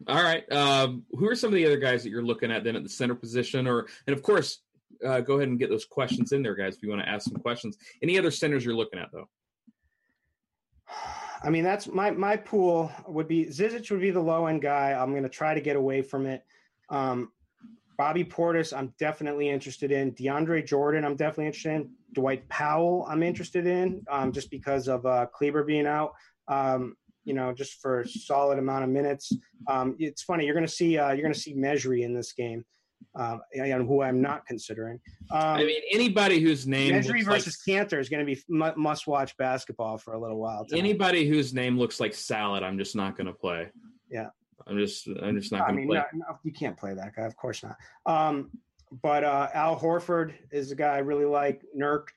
All 0.07 0.23
right. 0.23 0.49
Um, 0.51 1.05
who 1.13 1.27
are 1.27 1.35
some 1.35 1.47
of 1.47 1.55
the 1.55 1.65
other 1.65 1.77
guys 1.77 2.03
that 2.03 2.09
you're 2.09 2.23
looking 2.23 2.51
at 2.51 2.63
then 2.63 2.75
at 2.75 2.83
the 2.83 2.89
center 2.89 3.15
position, 3.15 3.65
or 3.67 3.87
and 4.05 4.15
of 4.15 4.21
course 4.21 4.59
uh, 5.05 5.21
go 5.21 5.35
ahead 5.35 5.49
and 5.49 5.59
get 5.59 5.69
those 5.69 5.85
questions 5.85 6.31
in 6.31 6.41
there, 6.41 6.55
guys. 6.55 6.75
If 6.75 6.83
you 6.83 6.89
want 6.89 7.01
to 7.01 7.09
ask 7.09 7.29
some 7.29 7.41
questions, 7.41 7.77
any 8.01 8.17
other 8.17 8.31
centers 8.31 8.65
you're 8.65 8.75
looking 8.75 8.99
at 8.99 9.09
though? 9.11 9.29
I 11.43 11.49
mean, 11.49 11.63
that's 11.63 11.87
my 11.87 12.11
my 12.11 12.35
pool 12.35 12.91
would 13.07 13.27
be 13.27 13.45
Zizic 13.45 13.91
would 13.91 14.01
be 14.01 14.11
the 14.11 14.19
low 14.19 14.47
end 14.47 14.61
guy. 14.61 14.93
I'm 14.93 15.11
going 15.11 15.23
to 15.23 15.29
try 15.29 15.53
to 15.53 15.61
get 15.61 15.75
away 15.75 16.01
from 16.01 16.25
it. 16.25 16.43
Um, 16.89 17.31
Bobby 17.97 18.23
Portis, 18.23 18.77
I'm 18.77 18.93
definitely 18.99 19.49
interested 19.49 19.91
in. 19.91 20.11
DeAndre 20.13 20.65
Jordan, 20.65 21.03
I'm 21.03 21.15
definitely 21.15 21.47
interested 21.47 21.73
in. 21.73 21.89
Dwight 22.13 22.47
Powell, 22.47 23.05
I'm 23.09 23.23
interested 23.23 23.65
in, 23.65 24.03
um, 24.09 24.31
just 24.31 24.51
because 24.51 24.87
of 24.87 25.05
uh, 25.05 25.25
Kleber 25.33 25.63
being 25.63 25.87
out. 25.87 26.13
Um, 26.47 26.95
you 27.25 27.33
know, 27.33 27.53
just 27.53 27.81
for 27.81 28.01
a 28.01 28.07
solid 28.07 28.57
amount 28.57 28.85
of 28.85 28.89
minutes. 28.89 29.33
Um, 29.67 29.95
it's 29.99 30.23
funny. 30.23 30.45
You're 30.45 30.53
going 30.53 30.65
to 30.65 30.71
see 30.71 30.97
uh, 30.97 31.11
you're 31.11 31.23
going 31.23 31.33
to 31.33 31.39
see 31.39 31.53
Mejri 31.53 32.03
in 32.03 32.13
this 32.13 32.31
game 32.31 32.63
um, 33.15 33.41
and 33.53 33.87
who 33.87 34.01
I'm 34.01 34.21
not 34.21 34.45
considering. 34.45 34.99
Um, 35.31 35.39
I 35.41 35.63
mean, 35.63 35.81
anybody 35.91 36.39
whose 36.39 36.67
name 36.67 36.93
Mejri 36.93 37.23
versus 37.23 37.57
like, 37.67 37.87
Kanter 37.87 37.99
is 37.99 38.09
going 38.09 38.25
to 38.25 38.35
be 38.35 38.41
must-watch 38.47 39.35
basketball 39.37 39.97
for 39.97 40.13
a 40.13 40.19
little 40.19 40.39
while. 40.39 40.65
Tonight. 40.65 40.79
Anybody 40.79 41.27
whose 41.27 41.53
name 41.53 41.77
looks 41.77 41.99
like 41.99 42.13
salad, 42.13 42.63
I'm 42.63 42.77
just 42.77 42.95
not 42.95 43.17
going 43.17 43.27
to 43.27 43.33
play. 43.33 43.69
Yeah, 44.09 44.29
I'm 44.67 44.77
just, 44.77 45.07
I'm 45.07 45.39
just 45.39 45.51
not 45.51 45.67
going 45.67 45.81
to 45.81 45.87
play. 45.87 45.97
No, 45.97 46.05
no, 46.13 46.39
you 46.43 46.53
can't 46.53 46.77
play 46.77 46.93
that 46.93 47.15
guy, 47.15 47.23
of 47.23 47.35
course 47.35 47.63
not. 47.63 47.75
Um, 48.05 48.51
but 49.01 49.23
uh, 49.23 49.49
Al 49.53 49.77
Horford 49.77 50.33
is 50.51 50.71
a 50.71 50.75
guy 50.75 50.95
I 50.95 50.99
really 50.99 51.25
like. 51.25 51.63
Nurk 51.75 52.09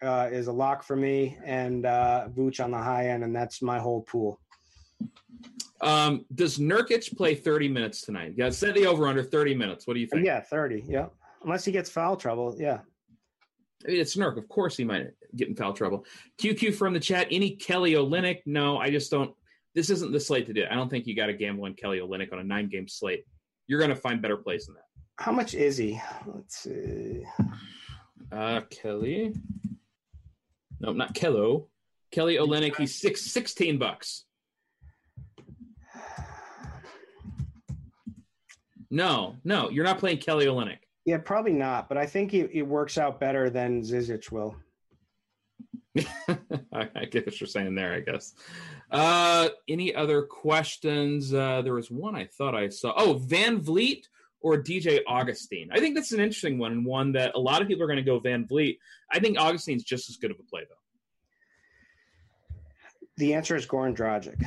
uh, 0.00 0.28
is 0.30 0.46
a 0.46 0.52
lock 0.52 0.82
for 0.82 0.96
me, 0.96 1.36
and 1.44 1.84
uh, 1.84 2.28
Vooch 2.30 2.64
on 2.64 2.70
the 2.70 2.78
high 2.78 3.08
end, 3.08 3.24
and 3.24 3.34
that's 3.34 3.60
my 3.60 3.78
whole 3.78 4.02
pool. 4.02 4.40
Um, 5.80 6.24
does 6.34 6.58
Nurkic 6.58 7.16
play 7.16 7.34
30 7.34 7.68
minutes 7.68 8.02
tonight? 8.02 8.34
Yeah, 8.36 8.50
set 8.50 8.74
the 8.74 8.86
over 8.86 9.06
under 9.06 9.22
30 9.22 9.54
minutes. 9.54 9.86
What 9.86 9.94
do 9.94 10.00
you 10.00 10.06
think? 10.06 10.24
Yeah, 10.24 10.40
30. 10.40 10.84
Yeah. 10.86 11.06
Unless 11.44 11.64
he 11.64 11.72
gets 11.72 11.88
foul 11.88 12.16
trouble. 12.16 12.56
Yeah. 12.58 12.80
I 13.86 13.90
mean, 13.92 14.00
it's 14.00 14.16
Nurk. 14.16 14.36
Of 14.36 14.48
course 14.48 14.76
he 14.76 14.84
might 14.84 15.06
get 15.36 15.48
in 15.48 15.54
foul 15.54 15.72
trouble. 15.72 16.04
QQ 16.40 16.74
from 16.74 16.94
the 16.94 17.00
chat. 17.00 17.28
Any 17.30 17.50
Kelly 17.56 17.92
Olynyk? 17.92 18.40
No, 18.44 18.78
I 18.78 18.90
just 18.90 19.10
don't. 19.10 19.32
This 19.74 19.90
isn't 19.90 20.10
the 20.10 20.18
slate 20.18 20.46
to 20.46 20.52
do. 20.52 20.64
I 20.68 20.74
don't 20.74 20.88
think 20.88 21.06
you 21.06 21.14
got 21.14 21.26
to 21.26 21.32
gamble 21.32 21.64
on 21.64 21.74
Kelly 21.74 22.00
Olynyk 22.00 22.32
on 22.32 22.40
a 22.40 22.44
nine 22.44 22.68
game 22.68 22.88
slate. 22.88 23.24
You're 23.68 23.78
going 23.78 23.90
to 23.90 23.96
find 23.96 24.20
better 24.20 24.36
plays 24.36 24.66
than 24.66 24.74
that. 24.74 24.84
How 25.22 25.30
much 25.30 25.54
is 25.54 25.76
he? 25.76 26.00
Let's 26.26 26.58
see. 26.58 27.24
Uh, 28.32 28.62
Kelly. 28.70 29.34
No, 30.80 30.92
not 30.92 31.14
Kello. 31.14 31.66
Kelly 32.10 32.36
Olynyk. 32.36 32.76
He's 32.76 33.00
six, 33.00 33.22
16 33.22 33.78
bucks. 33.78 34.24
No, 38.90 39.36
no, 39.44 39.70
you're 39.70 39.84
not 39.84 39.98
playing 39.98 40.18
Kelly 40.18 40.46
Olynyk. 40.46 40.78
Yeah, 41.04 41.18
probably 41.18 41.52
not. 41.52 41.88
But 41.88 41.98
I 41.98 42.06
think 42.06 42.34
it, 42.34 42.50
it 42.52 42.62
works 42.62 42.98
out 42.98 43.20
better 43.20 43.50
than 43.50 43.82
Zizic 43.82 44.30
will. 44.30 44.56
I 46.72 47.04
get 47.10 47.26
what 47.26 47.40
you're 47.40 47.48
saying 47.48 47.74
there. 47.74 47.94
I 47.94 48.00
guess. 48.00 48.34
Uh, 48.90 49.48
any 49.68 49.94
other 49.94 50.22
questions? 50.22 51.32
Uh, 51.32 51.62
there 51.62 51.74
was 51.74 51.90
one 51.90 52.14
I 52.14 52.26
thought 52.26 52.54
I 52.54 52.68
saw. 52.68 52.92
Oh, 52.96 53.14
VanVleet 53.14 54.04
or 54.40 54.62
DJ 54.62 55.00
Augustin. 55.06 55.70
I 55.72 55.80
think 55.80 55.94
that's 55.94 56.12
an 56.12 56.20
interesting 56.20 56.58
one, 56.58 56.72
and 56.72 56.86
one 56.86 57.12
that 57.12 57.34
a 57.34 57.40
lot 57.40 57.62
of 57.62 57.68
people 57.68 57.84
are 57.84 57.88
going 57.88 57.96
to 57.96 58.02
go 58.02 58.20
VanVleet. 58.20 58.78
I 59.10 59.18
think 59.18 59.38
Augustin's 59.38 59.84
just 59.84 60.08
as 60.08 60.16
good 60.16 60.30
of 60.30 60.38
a 60.38 60.44
play, 60.44 60.62
though. 60.68 60.74
The 63.16 63.34
answer 63.34 63.56
is 63.56 63.66
Goran 63.66 63.96
Dragic. 63.96 64.46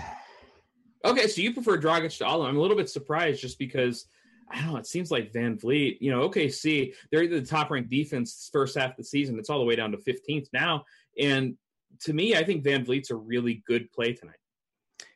Okay, 1.03 1.27
so 1.27 1.41
you 1.41 1.53
prefer 1.53 1.77
Dragic 1.77 2.17
to 2.19 2.25
Allen. 2.25 2.49
I'm 2.49 2.57
a 2.57 2.61
little 2.61 2.77
bit 2.77 2.89
surprised 2.89 3.41
just 3.41 3.59
because 3.59 4.05
I 4.51 4.61
don't 4.61 4.73
know. 4.73 4.77
It 4.77 4.87
seems 4.87 5.11
like 5.11 5.31
VanVleet, 5.31 5.97
you 6.01 6.11
know, 6.11 6.27
OKC, 6.29 6.93
they're 7.11 7.27
the 7.27 7.41
top 7.41 7.71
ranked 7.71 7.89
defense 7.89 8.49
first 8.51 8.77
half 8.77 8.91
of 8.91 8.97
the 8.97 9.03
season. 9.03 9.39
It's 9.39 9.49
all 9.49 9.59
the 9.59 9.65
way 9.65 9.75
down 9.75 9.91
to 9.91 9.97
15th 9.97 10.47
now. 10.53 10.85
And 11.19 11.55
to 12.01 12.13
me, 12.13 12.35
I 12.35 12.43
think 12.43 12.63
VanVleet's 12.63 13.11
a 13.11 13.15
really 13.15 13.63
good 13.65 13.91
play 13.91 14.13
tonight. 14.13 14.35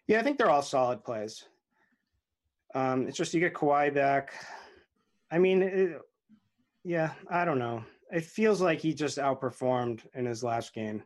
Yeah, 0.08 0.20
I 0.20 0.24
think 0.24 0.38
they're 0.38 0.50
all 0.50 0.62
solid 0.62 1.04
plays. 1.04 1.44
Um, 2.74 3.08
it's 3.08 3.18
just 3.18 3.34
you 3.34 3.40
get 3.40 3.54
Kawhi 3.54 3.94
back. 3.94 4.34
I 5.32 5.40
mean, 5.40 5.64
it, 5.64 6.02
yeah, 6.84 7.12
I 7.30 7.46
don't 7.46 7.60
know. 7.60 7.84
It 8.12 8.24
feels 8.24 8.62
like 8.62 8.80
he 8.80 8.94
just 8.94 9.18
outperformed 9.18 10.02
in 10.14 10.26
his 10.26 10.44
last 10.44 10.74
game. 10.74 11.02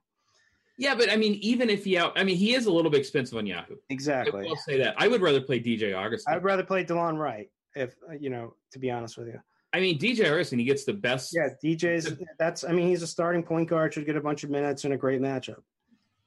Yeah, 0.78 0.96
but 0.96 1.12
I 1.12 1.16
mean, 1.16 1.34
even 1.42 1.70
if 1.70 1.84
he 1.84 1.98
out, 1.98 2.14
I 2.18 2.24
mean, 2.24 2.38
he 2.38 2.54
is 2.54 2.66
a 2.66 2.72
little 2.72 2.92
bit 2.92 3.00
expensive 3.00 3.38
on 3.38 3.46
Yahoo. 3.46 3.76
Exactly. 3.90 4.48
I'll 4.48 4.56
say 4.56 4.78
that. 4.78 4.96
I 4.98 5.08
would 5.08 5.22
rather 5.22 5.42
play 5.42 5.60
DJ 5.60 5.98
August. 5.98 6.28
I'd 6.28 6.44
rather 6.44 6.64
play 6.64 6.84
Delon 6.86 7.18
Wright 7.18 7.50
if 7.76 7.96
uh, 8.10 8.14
you 8.14 8.30
know, 8.30 8.56
to 8.72 8.80
be 8.80 8.92
honest 8.92 9.18
with 9.18 9.28
you. 9.28 9.40
I 9.72 9.80
mean, 9.80 10.00
DJ 10.00 10.26
Harrison, 10.26 10.58
he 10.58 10.66
gets 10.66 10.84
the 10.84 10.94
best. 10.94 11.32
Yeah, 11.34 11.50
DJ's. 11.64 12.18
That's. 12.40 12.64
I 12.64 12.72
mean, 12.72 12.88
he's 12.88 13.04
a 13.04 13.08
starting 13.08 13.44
point 13.44 13.70
guard. 13.70 13.94
Should 13.94 14.06
get 14.06 14.16
a 14.16 14.22
bunch 14.22 14.44
of 14.44 14.50
minutes 14.50 14.84
and 14.84 14.94
a 14.94 14.98
great 14.98 15.22
matchup. 15.22 15.62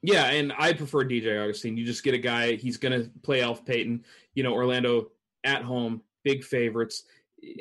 Yeah, 0.03 0.25
and 0.25 0.51
I 0.57 0.73
prefer 0.73 1.05
DJ 1.05 1.41
Augustin. 1.41 1.77
You 1.77 1.85
just 1.85 2.03
get 2.03 2.13
a 2.13 2.17
guy, 2.17 2.55
he's 2.55 2.75
going 2.75 3.03
to 3.03 3.09
play 3.21 3.39
Elf 3.39 3.65
Payton. 3.65 4.03
You 4.35 4.43
know, 4.43 4.53
Orlando 4.53 5.11
at 5.45 5.63
home, 5.63 6.01
big 6.25 6.43
favorites. 6.43 7.03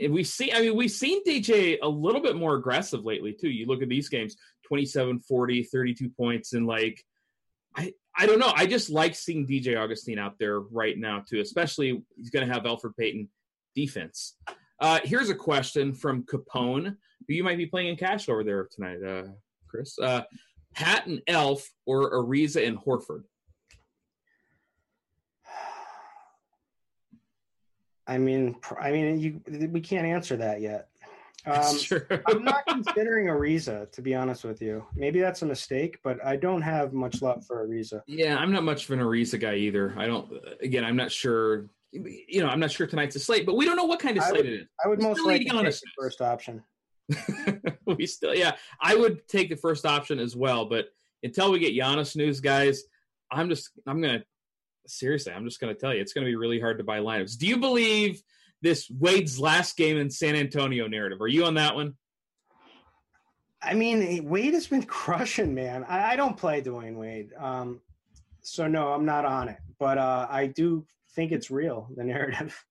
And 0.03 0.13
we've 0.13 0.27
seen, 0.27 0.51
I 0.53 0.61
mean, 0.61 0.77
we've 0.77 0.91
seen 0.91 1.25
DJ 1.25 1.79
a 1.81 1.89
little 1.89 2.21
bit 2.21 2.35
more 2.35 2.57
aggressive 2.57 3.05
lately, 3.05 3.33
too. 3.33 3.49
You 3.49 3.67
look 3.67 3.81
at 3.81 3.89
these 3.89 4.09
games 4.09 4.37
27, 4.67 5.21
40, 5.21 5.63
32 5.63 6.09
points, 6.11 6.53
and 6.53 6.67
like, 6.67 7.05
I, 7.77 7.93
I 8.17 8.27
don't 8.27 8.41
know. 8.41 8.53
I 8.55 8.67
just 8.67 8.91
like 8.91 9.15
seeing 9.15 9.47
DJ 9.47 9.81
Augustin 9.81 10.19
out 10.19 10.37
there 10.41 10.59
right 10.61 10.99
now, 10.99 11.21
too, 11.21 11.41
especially 11.41 12.03
he's 12.17 12.31
going 12.31 12.47
to 12.47 12.53
have 12.53 12.65
Elfrid 12.65 12.97
Payton 12.97 13.29
defense. 13.75 14.37
Uh, 14.81 14.99
here's 15.05 15.31
a 15.31 15.35
question 15.35 15.93
from 15.93 16.25
Capone, 16.25 16.97
who 17.27 17.35
you 17.35 17.45
might 17.45 17.59
be 17.59 17.67
playing 17.67 17.89
in 17.89 17.97
cash 17.97 18.29
over 18.29 18.43
there 18.43 18.69
tonight, 18.71 19.03
uh, 19.05 19.29
Chris. 19.69 19.99
Uh, 19.99 20.23
Pat 20.75 21.07
and 21.07 21.21
Elf 21.27 21.69
or 21.87 22.11
Ariza 22.13 22.67
and 22.67 22.79
Horford? 22.79 23.25
I 28.07 28.19
mean, 28.19 28.57
I 28.81 28.91
mean, 28.91 29.19
you 29.19 29.69
we 29.69 29.81
can't 29.81 30.07
answer 30.07 30.37
that 30.37 30.61
yet. 30.61 30.89
Um, 31.45 31.77
I'm 32.29 32.45
not 32.45 32.65
considering 32.69 33.27
Ariza, 33.27 33.91
to 33.91 34.01
be 34.01 34.15
honest 34.15 34.45
with 34.45 34.63
you. 34.63 34.87
Maybe 34.95 35.19
that's 35.19 35.43
a 35.43 35.47
mistake, 35.47 35.99
but 36.05 36.25
I 36.25 36.37
don't 36.37 36.63
have 36.63 36.93
much 36.93 37.21
love 37.21 37.45
for 37.45 37.67
Ariza. 37.67 38.01
Yeah, 38.07 38.37
I'm 38.37 38.53
not 38.53 38.63
much 38.63 38.85
of 38.85 38.93
an 38.93 39.01
Ariza 39.01 39.41
guy 39.41 39.57
either. 39.57 39.93
I 39.99 40.07
don't. 40.07 40.33
Again, 40.61 40.85
I'm 40.85 40.95
not 40.95 41.11
sure. 41.11 41.67
You 41.93 42.43
know, 42.43 42.49
I'm 42.49 42.61
not 42.61 42.71
sure 42.71 42.87
tonight's 42.87 43.17
a 43.17 43.21
slate, 43.21 43.45
but 43.45 43.55
we 43.55 43.67
don't 43.67 43.77
know 43.77 43.85
what 43.85 44.01
kind 44.01 44.17
of 44.17 44.25
slate 44.25 44.45
would, 44.45 44.47
it 44.47 44.61
is. 44.63 44.67
I 44.85 44.89
would 44.89 45.03
most 45.03 45.21
likely 45.21 45.45
take 45.45 45.71
the 45.71 45.81
first 45.99 46.21
option. 46.23 46.63
we 47.87 48.07
still, 48.07 48.35
yeah, 48.35 48.57
I 48.81 48.95
would 48.95 49.29
take 49.29 49.51
the 49.51 49.57
first 49.57 49.85
option 49.85 50.19
as 50.19 50.35
well. 50.35 50.65
But 50.65 50.87
until 51.23 51.53
we 51.53 51.59
get 51.59 51.75
Giannis 51.75 52.17
news, 52.17 52.41
guys, 52.41 52.85
I'm 53.31 53.49
just, 53.49 53.71
I'm 53.87 54.01
gonna 54.01 54.25
seriously, 54.87 55.33
I'm 55.33 55.45
just 55.45 55.61
gonna 55.61 55.75
tell 55.75 55.93
you, 55.93 56.01
it's 56.01 56.13
gonna 56.13 56.27
be 56.27 56.37
really 56.37 56.61
hard 56.61 56.79
to 56.79 56.85
buy 56.85 57.01
lineups. 57.01 57.37
Do 57.37 57.47
you 57.47 57.59
believe 57.59 58.23
this 58.63 58.91
Wade's 58.91 59.39
last 59.39 59.77
game 59.77 59.99
in 59.99 60.09
San 60.09 60.35
Antonio 60.35 60.87
narrative? 60.87 61.21
Are 61.21 61.29
you 61.29 61.45
on 61.45 61.55
that 61.55 61.75
one? 61.75 61.95
I 63.61 63.75
mean, 63.75 64.25
Wade 64.29 64.55
has 64.55 64.67
been 64.67 64.83
crushing, 64.85 65.55
man. 65.55 65.85
I, 65.89 66.13
I 66.13 66.17
don't 66.17 66.37
play 66.37 66.63
Dwyane 66.63 66.97
Wade, 66.97 67.31
um, 67.39 67.81
so 68.41 68.67
no, 68.67 68.93
I'm 68.93 69.05
not 69.05 69.25
on 69.25 69.49
it. 69.49 69.59
But 69.79 69.99
uh, 69.99 70.27
I 70.31 70.47
do 70.47 70.85
think 71.15 71.33
it's 71.33 71.51
real, 71.51 71.89
the 71.97 72.05
narrative. 72.05 72.65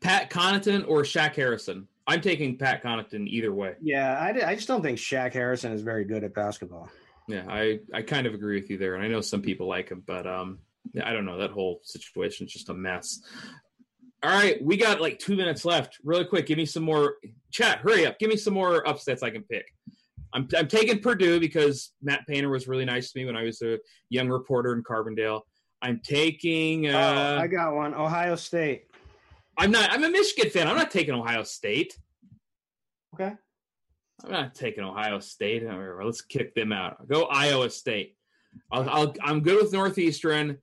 Pat 0.00 0.30
Connaughton 0.30 0.86
or 0.88 1.02
Shaq 1.02 1.34
Harrison? 1.34 1.88
I'm 2.06 2.20
taking 2.20 2.58
Pat 2.58 2.82
Connaughton 2.82 3.26
either 3.26 3.52
way. 3.52 3.74
Yeah, 3.80 4.18
I, 4.18 4.50
I 4.50 4.54
just 4.54 4.68
don't 4.68 4.82
think 4.82 4.98
Shaq 4.98 5.32
Harrison 5.32 5.72
is 5.72 5.80
very 5.80 6.04
good 6.04 6.22
at 6.22 6.34
basketball. 6.34 6.90
Yeah, 7.26 7.44
I, 7.48 7.80
I 7.94 8.02
kind 8.02 8.26
of 8.26 8.34
agree 8.34 8.60
with 8.60 8.68
you 8.68 8.76
there, 8.76 8.94
and 8.94 9.02
I 9.02 9.08
know 9.08 9.22
some 9.22 9.40
people 9.40 9.66
like 9.66 9.88
him, 9.88 10.02
but 10.06 10.26
um, 10.26 10.58
I 11.02 11.14
don't 11.14 11.24
know. 11.24 11.38
That 11.38 11.52
whole 11.52 11.80
situation 11.82 12.46
is 12.46 12.52
just 12.52 12.68
a 12.68 12.74
mess. 12.74 13.20
All 14.22 14.30
right, 14.30 14.62
we 14.62 14.76
got 14.76 15.00
like 15.00 15.18
two 15.18 15.36
minutes 15.36 15.64
left. 15.64 15.98
Really 16.04 16.24
quick, 16.26 16.46
give 16.46 16.58
me 16.58 16.66
some 16.66 16.82
more 16.82 17.16
chat. 17.50 17.78
Hurry 17.78 18.06
up, 18.06 18.18
give 18.18 18.28
me 18.28 18.36
some 18.36 18.54
more 18.54 18.86
upsets 18.86 19.22
I 19.22 19.30
can 19.30 19.42
pick. 19.42 19.66
I'm 20.34 20.48
I'm 20.56 20.68
taking 20.68 21.00
Purdue 21.00 21.40
because 21.40 21.92
Matt 22.02 22.26
Painter 22.26 22.50
was 22.50 22.68
really 22.68 22.84
nice 22.84 23.12
to 23.12 23.18
me 23.18 23.24
when 23.24 23.36
I 23.36 23.44
was 23.44 23.62
a 23.62 23.78
young 24.10 24.28
reporter 24.28 24.74
in 24.74 24.82
Carbondale. 24.82 25.42
I'm 25.84 26.00
taking. 26.02 26.86
Uh, 26.88 27.36
oh, 27.38 27.42
I 27.42 27.46
got 27.46 27.74
one. 27.74 27.92
Ohio 27.92 28.36
State. 28.36 28.86
I'm 29.58 29.70
not. 29.70 29.92
I'm 29.92 30.02
a 30.02 30.08
Michigan 30.08 30.50
fan. 30.50 30.66
I'm 30.66 30.78
not 30.78 30.90
taking 30.90 31.12
Ohio 31.12 31.42
State. 31.42 31.94
Okay. 33.14 33.34
I'm 34.24 34.30
not 34.30 34.54
taking 34.54 34.82
Ohio 34.82 35.18
State. 35.18 35.62
Let's 36.02 36.22
kick 36.22 36.54
them 36.54 36.72
out. 36.72 37.06
Go 37.06 37.24
Iowa 37.24 37.68
State. 37.68 38.16
I'll, 38.72 38.88
I'll, 38.88 39.14
I'm 39.22 39.40
good 39.40 39.62
with 39.62 39.74
Northeastern. 39.74 40.56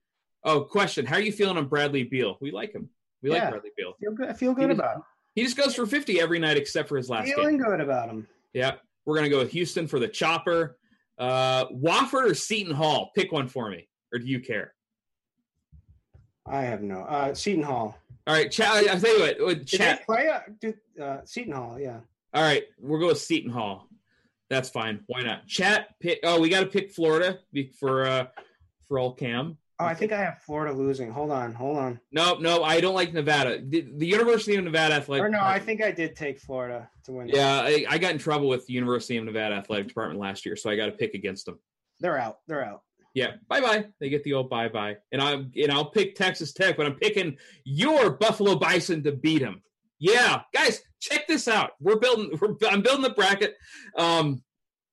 Oh, 0.43 0.61
question: 0.61 1.05
How 1.05 1.17
are 1.17 1.21
you 1.21 1.31
feeling 1.31 1.57
on 1.57 1.67
Bradley 1.67 2.03
Beal? 2.03 2.39
We 2.41 2.49
like 2.49 2.73
him. 2.73 2.89
We 3.21 3.29
yeah, 3.29 3.43
like 3.43 3.49
Bradley 3.51 3.69
Beal. 3.77 3.93
Feel 3.99 4.13
good, 4.13 4.29
I 4.29 4.33
feel 4.33 4.55
good 4.55 4.71
he 4.71 4.75
about 4.75 4.95
him. 4.95 5.03
He 5.35 5.43
just 5.43 5.55
goes 5.55 5.75
for 5.75 5.85
50 5.85 6.19
every 6.19 6.39
night 6.39 6.57
except 6.57 6.89
for 6.89 6.97
his 6.97 7.11
last 7.11 7.27
Feeling 7.27 7.57
game. 7.57 7.67
good 7.67 7.79
about 7.79 8.09
him. 8.09 8.27
Yeah, 8.53 8.73
we're 9.05 9.17
gonna 9.17 9.29
go 9.29 9.37
with 9.37 9.51
Houston 9.51 9.85
for 9.85 9.99
the 9.99 10.07
chopper. 10.07 10.79
Uh, 11.19 11.67
Wofford 11.67 12.31
or 12.31 12.33
Seton 12.33 12.73
Hall? 12.73 13.11
Pick 13.15 13.31
one 13.31 13.47
for 13.47 13.69
me, 13.69 13.87
or 14.11 14.17
do 14.17 14.25
you 14.25 14.39
care? 14.39 14.73
I 16.45 16.61
have 16.63 16.81
no. 16.81 17.01
Uh, 17.01 17.33
Seton 17.33 17.63
Hall. 17.63 17.97
All 18.27 18.33
right, 18.35 18.51
chat. 18.51 18.67
I'll 18.67 18.99
tell 18.99 19.17
you 19.17 19.45
what. 19.45 19.65
Chat. 19.65 20.05
play 20.05 20.29
uh, 20.29 21.01
uh, 21.01 21.21
Seton 21.25 21.53
Hall, 21.53 21.79
yeah. 21.79 21.99
All 22.33 22.43
right, 22.43 22.63
we'll 22.79 22.99
go 22.99 23.07
with 23.07 23.19
Seton 23.19 23.51
Hall. 23.51 23.87
That's 24.49 24.69
fine. 24.69 25.03
Why 25.07 25.23
not? 25.23 25.47
Chat. 25.47 25.95
Pick. 25.99 26.19
Oh, 26.23 26.39
we 26.39 26.49
got 26.49 26.61
to 26.61 26.65
pick 26.65 26.91
Florida 26.91 27.39
for 27.79 28.05
uh 28.05 28.27
for 28.87 28.99
all 28.99 29.13
Cam. 29.13 29.57
Oh, 29.79 29.85
I 29.85 29.95
think 29.95 30.11
I 30.11 30.19
have 30.19 30.43
Florida 30.43 30.77
losing. 30.77 31.09
Hold 31.09 31.31
on, 31.31 31.55
hold 31.55 31.77
on. 31.77 31.99
No, 32.11 32.35
no, 32.35 32.61
I 32.61 32.79
don't 32.81 32.93
like 32.93 33.13
Nevada. 33.13 33.63
The, 33.65 33.87
the 33.97 34.05
University 34.05 34.55
of 34.55 34.63
Nevada 34.63 34.93
Athletic. 34.93 35.25
Or 35.25 35.29
no, 35.29 35.41
I 35.41 35.57
think 35.57 35.81
I 35.81 35.89
did 35.89 36.15
take 36.15 36.39
Florida 36.39 36.87
to 37.05 37.13
win. 37.13 37.29
Yeah, 37.29 37.61
I, 37.61 37.85
I, 37.89 37.97
got 37.97 38.11
in 38.11 38.19
trouble 38.19 38.47
with 38.47 38.67
the 38.67 38.73
University 38.73 39.17
of 39.17 39.23
Nevada 39.23 39.55
Athletic 39.55 39.87
Department 39.87 40.19
last 40.19 40.45
year, 40.45 40.55
so 40.55 40.69
I 40.69 40.75
got 40.75 40.85
to 40.85 40.91
pick 40.91 41.15
against 41.15 41.47
them. 41.47 41.57
They're 41.99 42.17
out. 42.17 42.39
They're 42.47 42.63
out. 42.63 42.83
Yeah, 43.13 43.33
bye 43.49 43.61
bye. 43.61 43.87
They 43.99 44.09
get 44.09 44.23
the 44.23 44.33
old 44.33 44.49
bye 44.49 44.69
bye, 44.69 44.97
and 45.11 45.21
I 45.21 45.33
and 45.33 45.71
I'll 45.71 45.91
pick 45.91 46.15
Texas 46.15 46.53
Tech, 46.53 46.77
but 46.77 46.85
I'm 46.85 46.95
picking 46.95 47.37
your 47.65 48.11
Buffalo 48.11 48.55
Bison 48.55 49.03
to 49.03 49.11
beat 49.11 49.41
them. 49.41 49.61
Yeah, 49.99 50.41
guys, 50.53 50.81
check 50.99 51.27
this 51.27 51.47
out. 51.47 51.71
We're 51.79 51.99
building. 51.99 52.31
We're, 52.41 52.55
I'm 52.69 52.81
building 52.81 53.03
the 53.03 53.09
bracket. 53.11 53.55
Um, 53.97 54.43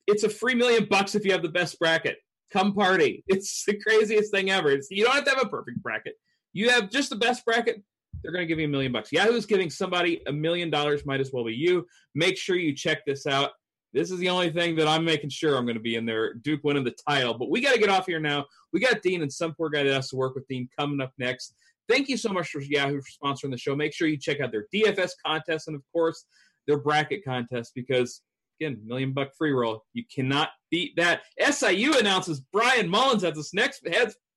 it's 0.07 0.25
a 0.25 0.29
free 0.29 0.55
million 0.55 0.87
bucks 0.91 1.14
if 1.14 1.25
you 1.25 1.33
have 1.33 1.43
the 1.43 1.49
best 1.49 1.79
bracket. 1.79 2.19
Come 2.53 2.75
party. 2.75 3.25
It's 3.29 3.64
the 3.64 3.79
craziest 3.79 4.33
thing 4.33 4.51
ever. 4.51 4.71
It's, 4.71 4.91
you 4.91 5.05
don't 5.05 5.14
have 5.14 5.25
to 5.25 5.31
have 5.31 5.43
a 5.43 5.49
perfect 5.49 5.83
bracket. 5.83 6.14
You 6.53 6.71
have 6.71 6.91
just 6.91 7.11
the 7.11 7.16
best 7.16 7.45
bracket. 7.45 7.83
They're 8.23 8.33
going 8.33 8.43
to 8.43 8.47
give 8.47 8.59
you 8.59 8.64
a 8.64 8.71
million 8.71 8.91
bucks. 8.91 9.12
Yahoo's 9.12 9.47
giving 9.47 9.71
somebody 9.71 10.23
a 10.27 10.33
million 10.33 10.71
dollars. 10.71 11.07
Might 11.07 11.21
as 11.21 11.33
well 11.33 11.45
be 11.45 11.53
you. 11.53 11.87
Make 12.14 12.37
sure 12.37 12.57
you 12.57 12.75
check 12.75 13.05
this 13.07 13.27
out. 13.27 13.51
This 13.93 14.11
is 14.11 14.18
the 14.18 14.28
only 14.28 14.51
thing 14.51 14.76
that 14.76 14.86
I'm 14.86 15.05
making 15.05 15.30
sure 15.30 15.57
I'm 15.57 15.64
going 15.64 15.76
to 15.76 15.82
be 15.82 15.97
in 15.97 16.05
there. 16.05 16.34
Duke 16.34 16.62
winning 16.62 16.84
the 16.84 16.95
title. 17.09 17.34
But 17.34 17.51
we 17.51 17.61
got 17.61 17.72
to 17.72 17.80
get 17.80 17.89
off 17.89 18.07
here 18.07 18.20
now. 18.20 18.45
We 18.72 18.80
got 18.80 19.03
Dean 19.03 19.22
and 19.22 19.32
some 19.32 19.55
poor 19.55 19.70
guy 19.70 19.82
that 19.82 19.93
has 19.93 20.11
to 20.11 20.16
work 20.16 20.34
with 20.34 20.47
Dean 20.47 20.68
coming 20.78 21.01
up 21.01 21.12
next. 21.18 21.55
Thank 21.89 22.09
you 22.09 22.18
so 22.18 22.28
much 22.28 22.51
for 22.51 22.61
Yahoo 22.61 23.01
for 23.01 23.26
sponsoring 23.26 23.51
the 23.51 23.57
show. 23.57 23.74
Make 23.74 23.95
sure 23.95 24.07
you 24.07 24.18
check 24.18 24.41
out 24.41 24.53
their 24.53 24.66
DFS 24.74 25.12
contest 25.24 25.68
and, 25.68 25.76
of 25.76 25.82
course, 25.91 26.26
their 26.66 26.78
bracket 26.78 27.24
contest 27.24 27.72
because, 27.74 28.20
again, 28.61 28.78
million 28.84 29.14
buck 29.14 29.30
free 29.39 29.53
roll. 29.53 29.84
You 29.95 30.05
cannot 30.14 30.51
beat 30.70 30.95
that. 30.97 31.22
SIU 31.41 31.97
announces 31.99 32.41
Bryan 32.41 32.91
Mullins 32.91 33.24
as 33.24 33.39
its 33.39 33.55
next 33.55 33.86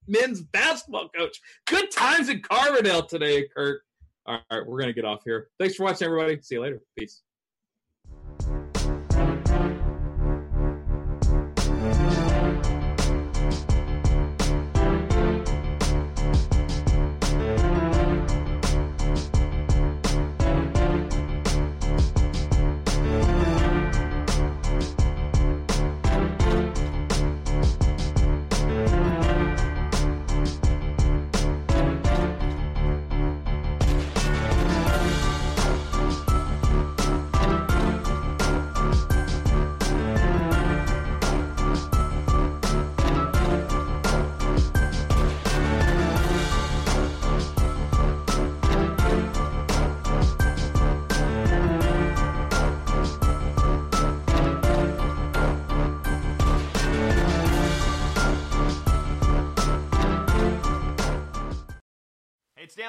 men's 0.08 0.42
basketball 0.42 1.10
coach. 1.10 1.38
Good 1.68 1.92
times 1.92 2.30
in 2.30 2.42
Carbondale 2.42 3.06
today, 3.06 3.50
Kurt. 3.54 3.82
All 4.26 4.40
right, 4.50 4.66
we're 4.66 4.78
going 4.78 4.88
to 4.88 4.94
get 4.94 5.04
off 5.04 5.24
here. 5.26 5.50
Thanks 5.60 5.76
for 5.76 5.84
watching, 5.84 6.06
everybody. 6.06 6.40
See 6.42 6.56
you 6.56 6.62
later. 6.62 6.82
Peace. 6.98 7.22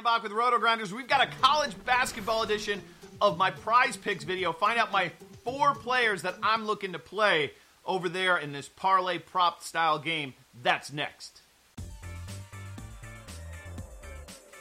Bach 0.03 0.22
with 0.22 0.32
Roto 0.32 0.59
Grinders. 0.59 0.92
We've 0.92 1.09
got 1.09 1.22
a 1.22 1.30
college 1.40 1.72
basketball 1.84 2.42
edition 2.42 2.82
of 3.20 3.38
my 3.38 3.50
prize 3.50 3.96
picks 3.96 4.24
video. 4.24 4.53
Find 4.53 4.78
out 4.78 4.90
my 4.90 5.12
four 5.44 5.74
players 5.74 6.22
that 6.22 6.36
I'm 6.42 6.64
looking 6.66 6.92
to 6.92 6.98
play 6.98 7.53
over 7.84 8.09
there 8.09 8.38
in 8.38 8.53
this 8.53 8.68
parlay 8.68 9.18
prop 9.18 9.62
style 9.62 9.98
game. 9.98 10.34
That's 10.62 10.92
next. 10.92 11.42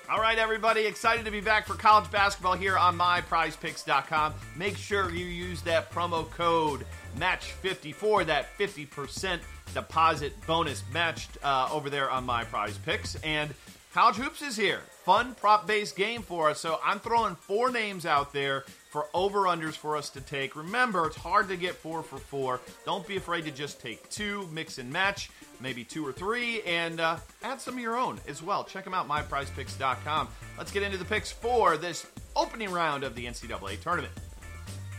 All 0.09 0.19
right, 0.19 0.37
everybody, 0.37 0.81
excited 0.81 1.23
to 1.23 1.31
be 1.31 1.39
back 1.39 1.65
for 1.65 1.73
college 1.73 2.11
basketball 2.11 2.53
here 2.53 2.77
on 2.77 2.97
myprizepicks.com. 2.97 4.33
Make 4.57 4.75
sure 4.75 5.09
you 5.09 5.25
use 5.25 5.61
that 5.61 5.89
promo 5.89 6.29
code 6.31 6.85
MATCH50 7.17 7.95
for 7.95 8.25
that 8.25 8.47
50% 8.57 9.39
deposit 9.73 10.33
bonus 10.45 10.83
matched 10.91 11.37
uh, 11.43 11.69
over 11.71 11.89
there 11.89 12.11
on 12.11 12.25
my 12.25 12.43
prize 12.43 12.77
picks. 12.79 13.15
And 13.23 13.53
College 13.93 14.15
Hoops 14.15 14.41
is 14.41 14.55
here. 14.55 14.79
Fun 15.03 15.35
prop 15.35 15.67
based 15.67 15.97
game 15.97 16.21
for 16.21 16.49
us. 16.49 16.61
So 16.61 16.79
I'm 16.83 16.99
throwing 16.99 17.35
four 17.35 17.71
names 17.71 18.05
out 18.05 18.31
there 18.31 18.63
for 18.89 19.07
over 19.13 19.41
unders 19.41 19.73
for 19.73 19.97
us 19.97 20.09
to 20.11 20.21
take. 20.21 20.55
Remember, 20.55 21.07
it's 21.07 21.17
hard 21.17 21.49
to 21.49 21.57
get 21.57 21.75
four 21.75 22.01
for 22.01 22.17
four. 22.17 22.61
Don't 22.85 23.05
be 23.05 23.17
afraid 23.17 23.43
to 23.45 23.51
just 23.51 23.81
take 23.81 24.09
two, 24.09 24.47
mix 24.53 24.77
and 24.77 24.89
match, 24.89 25.29
maybe 25.59 25.83
two 25.83 26.07
or 26.07 26.13
three, 26.13 26.61
and 26.61 27.01
uh, 27.01 27.17
add 27.43 27.59
some 27.59 27.73
of 27.73 27.79
your 27.81 27.97
own 27.97 28.17
as 28.29 28.41
well. 28.41 28.63
Check 28.63 28.85
them 28.85 28.93
out, 28.93 29.09
myprizepicks.com. 29.09 30.29
Let's 30.57 30.71
get 30.71 30.83
into 30.83 30.97
the 30.97 31.05
picks 31.05 31.29
for 31.29 31.75
this 31.75 32.07
opening 32.37 32.71
round 32.71 33.03
of 33.03 33.13
the 33.13 33.25
NCAA 33.25 33.81
tournament. 33.81 34.13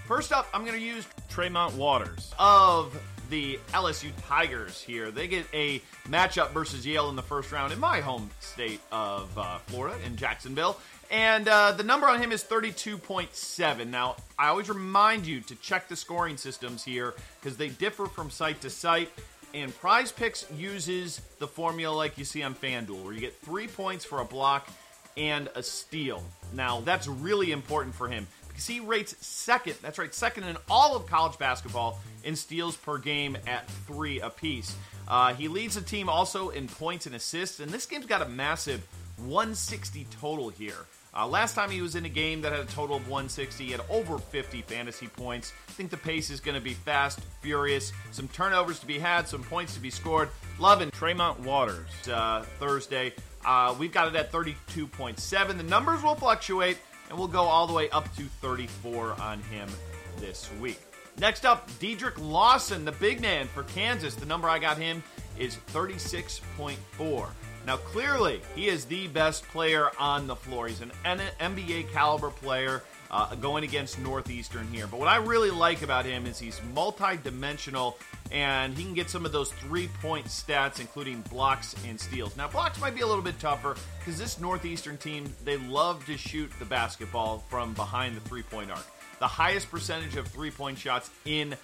First 0.06 0.32
up, 0.32 0.48
I'm 0.52 0.66
going 0.66 0.78
to 0.78 0.84
use 0.84 1.06
Tremont 1.30 1.74
Waters 1.76 2.34
of 2.38 2.94
the 3.32 3.58
LSU 3.68 4.10
Tigers 4.28 4.82
here. 4.82 5.10
They 5.10 5.26
get 5.26 5.46
a 5.54 5.80
matchup 6.06 6.50
versus 6.50 6.86
Yale 6.86 7.08
in 7.08 7.16
the 7.16 7.22
first 7.22 7.50
round 7.50 7.72
in 7.72 7.80
my 7.80 8.00
home 8.00 8.28
state 8.40 8.78
of 8.92 9.36
uh, 9.38 9.56
Florida, 9.68 9.96
in 10.04 10.16
Jacksonville. 10.16 10.78
And 11.10 11.48
uh, 11.48 11.72
the 11.72 11.82
number 11.82 12.06
on 12.06 12.20
him 12.20 12.30
is 12.30 12.44
32.7. 12.44 13.86
Now, 13.86 14.16
I 14.38 14.48
always 14.48 14.68
remind 14.68 15.26
you 15.26 15.40
to 15.40 15.54
check 15.56 15.88
the 15.88 15.96
scoring 15.96 16.36
systems 16.36 16.84
here 16.84 17.14
because 17.40 17.56
they 17.56 17.70
differ 17.70 18.04
from 18.04 18.28
site 18.28 18.60
to 18.60 18.70
site. 18.70 19.10
And 19.54 19.74
Prize 19.74 20.12
Picks 20.12 20.44
uses 20.52 21.22
the 21.38 21.46
formula 21.46 21.94
like 21.96 22.18
you 22.18 22.26
see 22.26 22.42
on 22.42 22.54
FanDuel, 22.54 23.02
where 23.02 23.14
you 23.14 23.20
get 23.20 23.34
three 23.40 23.66
points 23.66 24.04
for 24.04 24.20
a 24.20 24.26
block 24.26 24.68
and 25.16 25.48
a 25.54 25.62
steal. 25.62 26.22
Now, 26.52 26.80
that's 26.80 27.08
really 27.08 27.50
important 27.50 27.94
for 27.94 28.08
him 28.08 28.26
because 28.52 28.66
he 28.66 28.80
rates 28.80 29.14
second, 29.24 29.76
that's 29.82 29.98
right, 29.98 30.14
second 30.14 30.44
in 30.44 30.56
all 30.70 30.94
of 30.94 31.06
college 31.06 31.38
basketball 31.38 32.00
in 32.24 32.36
steals 32.36 32.76
per 32.76 32.98
game 32.98 33.36
at 33.46 33.68
three 33.86 34.20
apiece. 34.20 34.76
Uh, 35.08 35.34
he 35.34 35.48
leads 35.48 35.74
the 35.74 35.80
team 35.80 36.08
also 36.08 36.50
in 36.50 36.68
points 36.68 37.06
and 37.06 37.14
assists, 37.14 37.60
and 37.60 37.70
this 37.70 37.86
game's 37.86 38.06
got 38.06 38.22
a 38.22 38.28
massive 38.28 38.86
160 39.18 40.06
total 40.20 40.48
here. 40.48 40.86
Uh, 41.14 41.26
last 41.26 41.54
time 41.54 41.70
he 41.70 41.82
was 41.82 41.94
in 41.94 42.06
a 42.06 42.08
game 42.08 42.40
that 42.40 42.52
had 42.52 42.62
a 42.62 42.64
total 42.64 42.96
of 42.96 43.02
160, 43.02 43.64
he 43.64 43.72
had 43.72 43.82
over 43.90 44.16
50 44.16 44.62
fantasy 44.62 45.08
points. 45.08 45.52
I 45.68 45.72
think 45.72 45.90
the 45.90 45.98
pace 45.98 46.30
is 46.30 46.40
going 46.40 46.54
to 46.54 46.60
be 46.60 46.72
fast, 46.72 47.20
furious, 47.42 47.92
some 48.12 48.28
turnovers 48.28 48.78
to 48.78 48.86
be 48.86 48.98
had, 48.98 49.28
some 49.28 49.42
points 49.42 49.74
to 49.74 49.80
be 49.80 49.90
scored. 49.90 50.30
Loving 50.58 50.90
Tremont 50.90 51.40
Waters 51.40 51.90
uh, 52.10 52.44
Thursday. 52.58 53.12
Uh, 53.44 53.74
we've 53.78 53.92
got 53.92 54.08
it 54.08 54.14
at 54.14 54.32
32.7. 54.32 55.56
The 55.56 55.62
numbers 55.64 56.02
will 56.02 56.14
fluctuate, 56.14 56.78
and 57.12 57.18
we'll 57.18 57.28
go 57.28 57.42
all 57.42 57.66
the 57.66 57.74
way 57.74 57.90
up 57.90 58.04
to 58.16 58.22
34 58.22 59.20
on 59.20 59.38
him 59.42 59.68
this 60.16 60.50
week. 60.62 60.80
Next 61.18 61.44
up, 61.44 61.70
Dedric 61.72 62.14
Lawson, 62.18 62.86
the 62.86 62.92
big 62.92 63.20
man 63.20 63.46
for 63.48 63.64
Kansas. 63.64 64.14
The 64.14 64.24
number 64.24 64.48
I 64.48 64.58
got 64.58 64.78
him 64.78 65.02
is 65.38 65.58
36.4. 65.74 67.28
Now, 67.66 67.76
clearly, 67.76 68.40
he 68.56 68.68
is 68.68 68.86
the 68.86 69.08
best 69.08 69.46
player 69.48 69.90
on 69.98 70.26
the 70.26 70.34
floor. 70.34 70.68
He's 70.68 70.80
an 70.80 70.90
NBA 71.04 71.92
caliber 71.92 72.30
player 72.30 72.82
uh, 73.10 73.34
going 73.34 73.62
against 73.62 73.98
Northeastern 73.98 74.66
here. 74.68 74.86
But 74.86 74.98
what 74.98 75.08
I 75.08 75.16
really 75.16 75.50
like 75.50 75.82
about 75.82 76.06
him 76.06 76.24
is 76.24 76.38
he's 76.38 76.62
multi-dimensional 76.72 77.98
and 78.32 78.76
he 78.76 78.84
can 78.84 78.94
get 78.94 79.10
some 79.10 79.26
of 79.26 79.32
those 79.32 79.52
three-point 79.52 80.26
stats, 80.26 80.80
including 80.80 81.20
blocks 81.22 81.74
and 81.86 82.00
steals. 82.00 82.36
Now, 82.36 82.48
blocks 82.48 82.80
might 82.80 82.94
be 82.94 83.02
a 83.02 83.06
little 83.06 83.22
bit 83.22 83.38
tougher 83.38 83.76
because 83.98 84.18
this 84.18 84.40
Northeastern 84.40 84.96
team 84.96 85.32
they 85.44 85.58
love 85.58 86.04
to 86.06 86.16
shoot 86.16 86.50
the 86.58 86.64
basketball 86.64 87.44
from 87.48 87.74
behind 87.74 88.16
the 88.16 88.20
three-point 88.20 88.70
arc. 88.70 88.86
The 89.18 89.28
highest 89.28 89.70
percentage 89.70 90.16
of 90.16 90.26
three-point 90.28 90.78
shots 90.78 91.10
in 91.24 91.54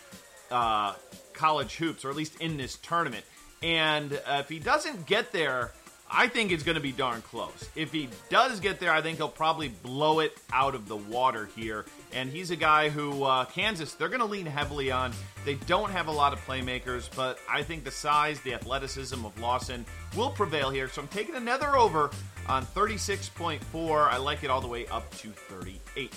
uh, 0.51 0.95
college 1.33 1.77
hoops, 1.77 2.05
or 2.05 2.11
at 2.11 2.17
least 2.17 2.41
in 2.41 2.57
this 2.57 2.77
tournament. 2.77 3.25
And 3.63 4.13
uh, 4.13 4.39
if 4.41 4.49
he 4.49 4.59
doesn't 4.59 5.07
get 5.07 5.33
there 5.33 5.73
I 6.11 6.29
think 6.29 6.53
it's 6.53 6.63
going 6.63 6.77
to 6.77 6.81
be 6.81 6.93
darn 6.93 7.23
close. 7.23 7.69
If 7.77 7.93
he 7.93 8.09
does 8.31 8.61
get 8.61 8.81
there, 8.81 8.93
I 8.93 9.03
think 9.03 9.19
he'll 9.19 9.29
probably 9.29 9.69
blow 9.69 10.21
it 10.21 10.37
out 10.53 10.75
of 10.75 10.89
the 10.89 10.97
water 10.97 11.49
here. 11.55 11.85
And 12.13 12.31
he's 12.31 12.51
a 12.51 12.57
guy 12.57 12.89
who, 12.89 13.25
uh, 13.25 13.45
Kansas, 13.45 13.95
they're 13.95 14.09
going 14.09 14.21
to 14.21 14.27
lean 14.27 14.47
heavily 14.47 14.91
on. 14.91 15.13
They 15.45 15.55
don't 15.55 15.91
have 15.91 16.09
a 16.09 16.13
lot 16.13 16.33
of 16.33 16.45
playmakers, 16.47 17.09
but 17.15 17.39
I 17.49 17.63
think 17.63 17.85
the 17.85 17.91
size, 17.91 18.41
the 18.41 18.55
athleticism 18.55 19.25
of 19.25 19.39
Lawson 19.41 19.85
will 20.17 20.31
prevail 20.31 20.71
here. 20.71 20.89
So 20.89 21.03
I'm 21.03 21.09
taking 21.09 21.35
another 21.35 21.77
over 21.77 22.11
on 22.49 22.65
36.4. 22.67 24.09
I 24.09 24.17
like 24.17 24.45
it 24.45 24.51
all 24.51 24.61
the 24.61 24.69
way 24.69 24.87
up 24.87 25.11
to 25.19 25.29
38. 25.29 26.13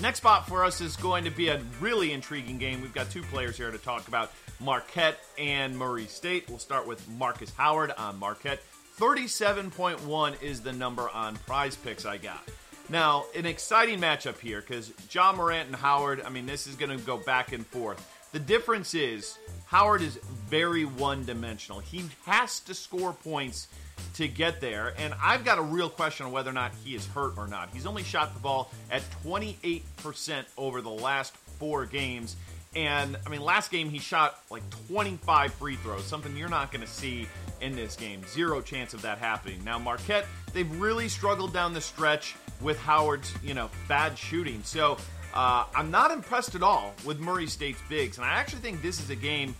Next 0.00 0.18
spot 0.18 0.48
for 0.48 0.64
us 0.64 0.80
is 0.80 0.96
going 0.96 1.24
to 1.24 1.30
be 1.30 1.48
a 1.48 1.60
really 1.80 2.12
intriguing 2.12 2.58
game. 2.58 2.80
We've 2.82 2.94
got 2.94 3.10
two 3.10 3.22
players 3.22 3.56
here 3.56 3.70
to 3.70 3.78
talk 3.78 4.08
about 4.08 4.32
Marquette 4.60 5.18
and 5.38 5.76
Murray 5.76 6.06
State. 6.06 6.48
We'll 6.48 6.58
start 6.58 6.86
with 6.86 7.06
Marcus 7.08 7.52
Howard 7.56 7.92
on 7.92 8.18
Marquette. 8.18 8.60
37.1 8.98 10.42
is 10.42 10.60
the 10.60 10.72
number 10.72 11.08
on 11.10 11.36
prize 11.36 11.76
picks 11.76 12.06
I 12.06 12.16
got. 12.16 12.42
Now, 12.88 13.24
an 13.34 13.46
exciting 13.46 13.98
matchup 13.98 14.38
here 14.38 14.60
because 14.60 14.92
Ja 15.10 15.32
Morant 15.32 15.68
and 15.68 15.76
Howard, 15.76 16.22
I 16.22 16.28
mean, 16.28 16.46
this 16.46 16.66
is 16.66 16.76
going 16.76 16.96
to 16.96 17.02
go 17.04 17.16
back 17.16 17.52
and 17.52 17.66
forth. 17.66 18.10
The 18.32 18.38
difference 18.40 18.94
is 18.94 19.38
Howard 19.66 20.02
is 20.02 20.18
very 20.48 20.84
one 20.84 21.24
dimensional. 21.24 21.80
He 21.80 22.04
has 22.26 22.60
to 22.60 22.74
score 22.74 23.12
points 23.12 23.68
to 24.14 24.28
get 24.28 24.60
there, 24.60 24.92
and 24.98 25.14
I've 25.22 25.44
got 25.44 25.58
a 25.58 25.62
real 25.62 25.88
question 25.88 26.26
on 26.26 26.32
whether 26.32 26.50
or 26.50 26.54
not 26.54 26.72
he 26.84 26.94
is 26.94 27.06
hurt 27.06 27.38
or 27.38 27.46
not. 27.46 27.70
He's 27.72 27.86
only 27.86 28.02
shot 28.02 28.34
the 28.34 28.40
ball 28.40 28.70
at 28.90 29.02
28% 29.24 30.44
over 30.58 30.82
the 30.82 30.90
last 30.90 31.34
four 31.58 31.86
games. 31.86 32.36
And 32.76 33.16
I 33.24 33.30
mean, 33.30 33.40
last 33.40 33.70
game 33.70 33.88
he 33.88 33.98
shot 33.98 34.40
like 34.50 34.62
25 34.88 35.54
free 35.54 35.76
throws, 35.76 36.04
something 36.04 36.36
you're 36.36 36.48
not 36.48 36.72
going 36.72 36.84
to 36.84 36.90
see 36.90 37.28
in 37.60 37.76
this 37.76 37.96
game. 37.96 38.22
Zero 38.26 38.60
chance 38.60 38.94
of 38.94 39.02
that 39.02 39.18
happening. 39.18 39.62
Now, 39.64 39.78
Marquette, 39.78 40.26
they've 40.54 40.80
really 40.80 41.08
struggled 41.08 41.52
down 41.52 41.74
the 41.74 41.80
stretch 41.80 42.36
with 42.60 42.78
Howard's, 42.78 43.34
you 43.42 43.52
know, 43.52 43.68
bad 43.88 44.16
shooting. 44.16 44.62
So 44.62 44.96
uh, 45.34 45.66
I'm 45.74 45.90
not 45.90 46.10
impressed 46.10 46.54
at 46.54 46.62
all 46.62 46.94
with 47.04 47.20
Murray 47.20 47.46
State's 47.46 47.82
bigs, 47.88 48.16
and 48.16 48.24
I 48.24 48.30
actually 48.30 48.60
think 48.60 48.80
this 48.80 49.00
is 49.00 49.10
a 49.10 49.16
game 49.16 49.54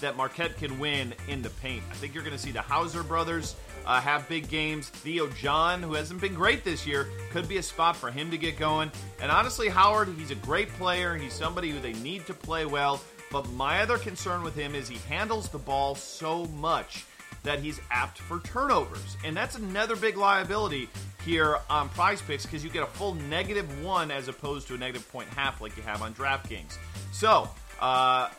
that 0.00 0.16
Marquette 0.16 0.56
can 0.56 0.78
win 0.78 1.14
in 1.28 1.42
the 1.42 1.50
paint. 1.50 1.82
I 1.90 1.94
think 1.94 2.14
you're 2.14 2.22
going 2.22 2.36
to 2.36 2.42
see 2.42 2.52
the 2.52 2.62
Hauser 2.62 3.02
brothers 3.02 3.56
uh, 3.86 4.00
have 4.00 4.28
big 4.28 4.48
games. 4.48 4.88
Theo 4.88 5.28
John, 5.28 5.82
who 5.82 5.94
hasn't 5.94 6.20
been 6.20 6.34
great 6.34 6.64
this 6.64 6.86
year, 6.86 7.08
could 7.30 7.48
be 7.48 7.58
a 7.58 7.62
spot 7.62 7.96
for 7.96 8.10
him 8.10 8.30
to 8.30 8.38
get 8.38 8.58
going. 8.58 8.90
And 9.20 9.30
honestly, 9.30 9.68
Howard, 9.68 10.08
he's 10.16 10.30
a 10.30 10.36
great 10.36 10.68
player. 10.74 11.16
He's 11.16 11.32
somebody 11.32 11.70
who 11.70 11.80
they 11.80 11.92
need 11.94 12.26
to 12.26 12.34
play 12.34 12.66
well. 12.66 13.00
But 13.30 13.48
my 13.50 13.80
other 13.80 13.98
concern 13.98 14.42
with 14.42 14.54
him 14.54 14.74
is 14.74 14.88
he 14.88 14.98
handles 15.08 15.48
the 15.48 15.58
ball 15.58 15.94
so 15.94 16.46
much 16.46 17.04
that 17.42 17.60
he's 17.60 17.80
apt 17.90 18.18
for 18.18 18.40
turnovers. 18.40 19.16
And 19.24 19.36
that's 19.36 19.56
another 19.56 19.96
big 19.96 20.16
liability 20.16 20.88
here 21.24 21.58
on 21.68 21.88
prize 21.90 22.22
picks 22.22 22.44
because 22.44 22.64
you 22.64 22.70
get 22.70 22.82
a 22.82 22.86
full 22.86 23.14
negative 23.14 23.82
one 23.82 24.10
as 24.10 24.28
opposed 24.28 24.68
to 24.68 24.74
a 24.74 24.78
negative 24.78 25.10
point 25.10 25.28
half 25.30 25.60
like 25.60 25.76
you 25.76 25.82
have 25.82 26.02
on 26.02 26.14
DraftKings. 26.14 26.76
So, 27.12 27.48
uh, 27.80 28.30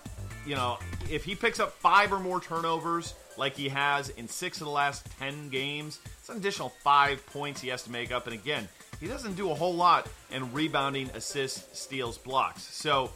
you 0.46 0.56
know, 0.56 0.78
if 1.10 1.24
he 1.24 1.36
picks 1.36 1.60
up 1.60 1.74
five 1.74 2.12
or 2.12 2.20
more 2.20 2.42
turnovers 2.42 3.14
like 3.38 3.56
he 3.56 3.70
has 3.70 4.10
in 4.10 4.28
six 4.28 4.60
of 4.62 4.66
the 4.66 4.72
last 4.72 5.06
10 5.20 5.50
games, 5.50 6.00
it's 6.20 6.30
an 6.30 6.38
additional 6.38 6.70
five 6.84 7.26
points 7.28 7.62
he 7.62 7.70
has 7.70 7.84
to 7.84 7.92
make 7.92 8.12
up. 8.12 8.26
And 8.26 8.34
again, 8.34 8.68
he 9.00 9.08
doesn't 9.08 9.36
do 9.36 9.52
a 9.52 9.56
whole 9.56 9.74
lot 9.74 10.08
in 10.32 10.52
rebounding, 10.54 11.10
assists, 11.12 11.80
steals, 11.80 12.18
blocks. 12.18 12.64
So 12.64 13.12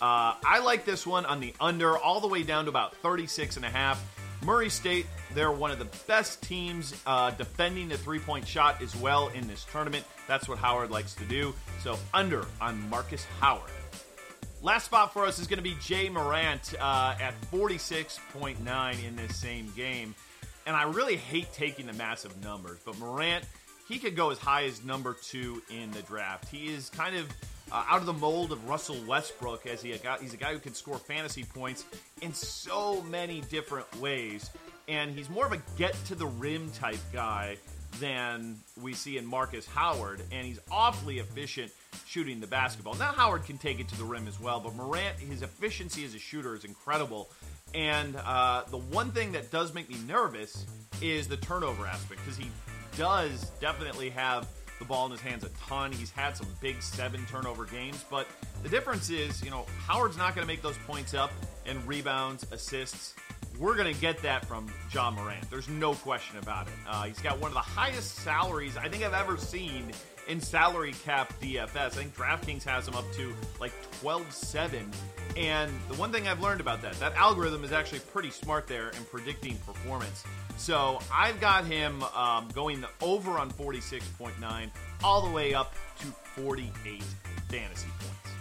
uh, 0.00 0.34
I 0.44 0.60
like 0.62 0.84
this 0.84 1.06
one 1.06 1.26
on 1.26 1.40
the 1.40 1.54
under 1.60 1.96
all 1.96 2.20
the 2.20 2.28
way 2.28 2.42
down 2.42 2.64
to 2.64 2.70
about 2.70 2.94
36 2.96 3.56
and 3.56 3.64
a 3.64 3.70
half. 3.70 4.04
Murray 4.42 4.70
State, 4.70 5.06
they're 5.34 5.52
one 5.52 5.70
of 5.70 5.78
the 5.78 5.88
best 6.06 6.42
teams 6.42 6.94
uh, 7.06 7.30
defending 7.32 7.88
the 7.88 7.98
three 7.98 8.18
point 8.18 8.46
shot 8.46 8.80
as 8.80 8.94
well 8.96 9.28
in 9.28 9.46
this 9.48 9.64
tournament. 9.70 10.04
That's 10.26 10.48
what 10.48 10.58
Howard 10.58 10.90
likes 10.90 11.14
to 11.14 11.24
do. 11.24 11.54
So, 11.82 11.98
under 12.14 12.46
on 12.60 12.88
Marcus 12.88 13.26
Howard. 13.40 13.70
Last 14.60 14.86
spot 14.86 15.12
for 15.12 15.24
us 15.24 15.38
is 15.38 15.46
going 15.46 15.62
to 15.62 15.62
be 15.62 15.76
Ja 15.86 16.10
Morant 16.10 16.74
uh, 16.80 17.14
at 17.20 17.40
46.9 17.52 19.06
in 19.06 19.16
this 19.16 19.36
same 19.36 19.72
game. 19.76 20.14
And 20.66 20.74
I 20.76 20.82
really 20.82 21.16
hate 21.16 21.52
taking 21.52 21.86
the 21.86 21.92
massive 21.92 22.42
numbers, 22.42 22.78
but 22.84 22.98
Morant, 22.98 23.44
he 23.88 23.98
could 23.98 24.16
go 24.16 24.30
as 24.30 24.38
high 24.38 24.64
as 24.64 24.84
number 24.84 25.14
two 25.14 25.62
in 25.70 25.90
the 25.92 26.02
draft. 26.02 26.48
He 26.48 26.66
is 26.66 26.90
kind 26.90 27.16
of 27.16 27.26
uh, 27.70 27.84
out 27.88 28.00
of 28.00 28.06
the 28.06 28.12
mold 28.12 28.52
of 28.52 28.68
Russell 28.68 28.96
Westbrook, 29.06 29.66
as 29.66 29.82
he 29.82 29.96
got, 29.98 30.20
he's 30.20 30.34
a 30.34 30.36
guy 30.36 30.52
who 30.52 30.58
can 30.58 30.74
score 30.74 30.98
fantasy 30.98 31.44
points 31.44 31.84
in 32.22 32.32
so 32.34 33.02
many 33.02 33.40
different 33.42 33.86
ways. 34.00 34.50
And 34.88 35.10
he's 35.10 35.28
more 35.28 35.46
of 35.46 35.52
a 35.52 35.60
get 35.76 35.94
to 36.06 36.14
the 36.14 36.26
rim 36.26 36.70
type 36.70 37.00
guy 37.12 37.56
than 38.00 38.56
we 38.80 38.92
see 38.92 39.18
in 39.18 39.26
Marcus 39.26 39.66
Howard, 39.66 40.22
and 40.30 40.46
he's 40.46 40.60
awfully 40.70 41.18
efficient 41.18 41.72
shooting 42.06 42.38
the 42.40 42.46
basketball. 42.46 42.94
Now, 42.94 43.12
Howard 43.12 43.44
can 43.44 43.58
take 43.58 43.80
it 43.80 43.88
to 43.88 43.98
the 43.98 44.04
rim 44.04 44.28
as 44.28 44.38
well, 44.40 44.60
but 44.60 44.74
Morant, 44.74 45.18
his 45.18 45.42
efficiency 45.42 46.04
as 46.04 46.14
a 46.14 46.18
shooter 46.18 46.54
is 46.54 46.64
incredible. 46.64 47.30
And 47.74 48.16
uh, 48.16 48.64
the 48.70 48.78
one 48.78 49.10
thing 49.10 49.32
that 49.32 49.50
does 49.50 49.74
make 49.74 49.88
me 49.88 49.96
nervous 50.06 50.66
is 51.02 51.28
the 51.28 51.36
turnover 51.36 51.86
aspect, 51.86 52.20
because 52.24 52.38
he 52.38 52.50
does 52.96 53.50
definitely 53.60 54.10
have 54.10 54.46
the 54.78 54.84
ball 54.84 55.06
in 55.06 55.12
his 55.12 55.20
hands 55.20 55.44
a 55.44 55.48
ton. 55.68 55.92
He's 55.92 56.10
had 56.10 56.36
some 56.36 56.46
big 56.60 56.82
seven 56.82 57.24
turnover 57.30 57.64
games, 57.64 58.04
but 58.10 58.26
the 58.62 58.68
difference 58.68 59.10
is, 59.10 59.42
you 59.42 59.50
know, 59.50 59.66
Howard's 59.86 60.16
not 60.16 60.34
going 60.34 60.46
to 60.46 60.52
make 60.52 60.62
those 60.62 60.78
points 60.86 61.14
up 61.14 61.30
and 61.66 61.86
rebounds, 61.86 62.46
assists 62.52 63.14
we're 63.58 63.74
going 63.74 63.92
to 63.92 64.00
get 64.00 64.18
that 64.22 64.44
from 64.46 64.68
Ja 64.92 65.10
Morant. 65.10 65.50
There's 65.50 65.68
no 65.68 65.94
question 65.94 66.38
about 66.38 66.68
it. 66.68 66.74
Uh, 66.88 67.04
he's 67.04 67.18
got 67.18 67.40
one 67.40 67.48
of 67.48 67.54
the 67.54 67.60
highest 67.60 68.16
salaries 68.16 68.76
I 68.76 68.88
think 68.88 69.02
I've 69.02 69.14
ever 69.14 69.36
seen 69.36 69.90
in 70.28 70.40
salary 70.40 70.92
cap 71.04 71.32
DFS. 71.40 71.76
I 71.76 71.88
think 71.88 72.14
DraftKings 72.14 72.62
has 72.64 72.86
him 72.86 72.94
up 72.94 73.04
to 73.14 73.34
like 73.60 73.72
12-7. 74.02 74.84
And 75.36 75.72
the 75.88 75.94
one 75.94 76.12
thing 76.12 76.28
I've 76.28 76.40
learned 76.40 76.60
about 76.60 76.82
that, 76.82 76.94
that 77.00 77.14
algorithm 77.16 77.64
is 77.64 77.72
actually 77.72 78.00
pretty 78.00 78.30
smart 78.30 78.66
there 78.68 78.90
in 78.90 79.04
predicting 79.10 79.56
performance. 79.58 80.24
So 80.58 80.98
I've 81.14 81.40
got 81.40 81.64
him 81.64 82.02
um, 82.14 82.48
going 82.52 82.84
over 83.00 83.38
on 83.38 83.50
46.9 83.50 84.70
all 85.04 85.26
the 85.26 85.32
way 85.32 85.54
up 85.54 85.72
to 86.00 86.06
48 86.42 87.02
fantasy 87.48 87.88
points. 88.00 88.36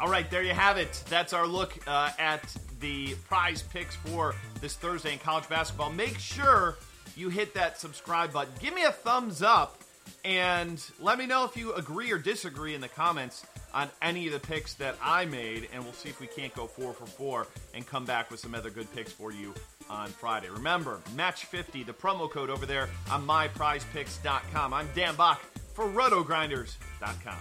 All 0.00 0.08
right, 0.08 0.30
there 0.30 0.42
you 0.42 0.52
have 0.52 0.76
it. 0.76 1.02
That's 1.08 1.32
our 1.32 1.46
look 1.46 1.76
uh, 1.86 2.10
at 2.18 2.54
the 2.80 3.14
prize 3.28 3.62
picks 3.62 3.96
for 3.96 4.34
this 4.60 4.76
Thursday 4.76 5.14
in 5.14 5.18
college 5.18 5.48
basketball. 5.48 5.90
Make 5.90 6.18
sure 6.18 6.76
you 7.16 7.30
hit 7.30 7.54
that 7.54 7.80
subscribe 7.80 8.32
button. 8.32 8.52
Give 8.60 8.74
me 8.74 8.84
a 8.84 8.92
thumbs 8.92 9.40
up 9.42 9.80
and 10.24 10.84
let 11.00 11.18
me 11.18 11.26
know 11.26 11.44
if 11.44 11.56
you 11.56 11.72
agree 11.74 12.12
or 12.12 12.18
disagree 12.18 12.74
in 12.74 12.82
the 12.82 12.88
comments 12.88 13.46
on 13.72 13.88
any 14.02 14.26
of 14.26 14.32
the 14.32 14.40
picks 14.40 14.74
that 14.74 14.96
I 15.02 15.24
made, 15.24 15.68
and 15.72 15.82
we'll 15.82 15.92
see 15.92 16.08
if 16.08 16.20
we 16.20 16.26
can't 16.26 16.54
go 16.54 16.66
four 16.66 16.92
for 16.92 17.06
four 17.06 17.46
and 17.74 17.86
come 17.86 18.04
back 18.04 18.30
with 18.30 18.40
some 18.40 18.54
other 18.54 18.70
good 18.70 18.92
picks 18.94 19.12
for 19.12 19.32
you 19.32 19.54
on 19.90 20.08
Friday. 20.08 20.48
Remember, 20.50 21.00
match50, 21.16 21.86
the 21.86 21.92
promo 21.92 22.30
code 22.30 22.50
over 22.50 22.66
there 22.66 22.88
on 23.10 23.26
myprizepicks.com. 23.26 24.72
I'm 24.72 24.88
Dan 24.94 25.14
Bach 25.16 25.40
for 25.74 25.86
rotogrinders.com. 25.88 27.36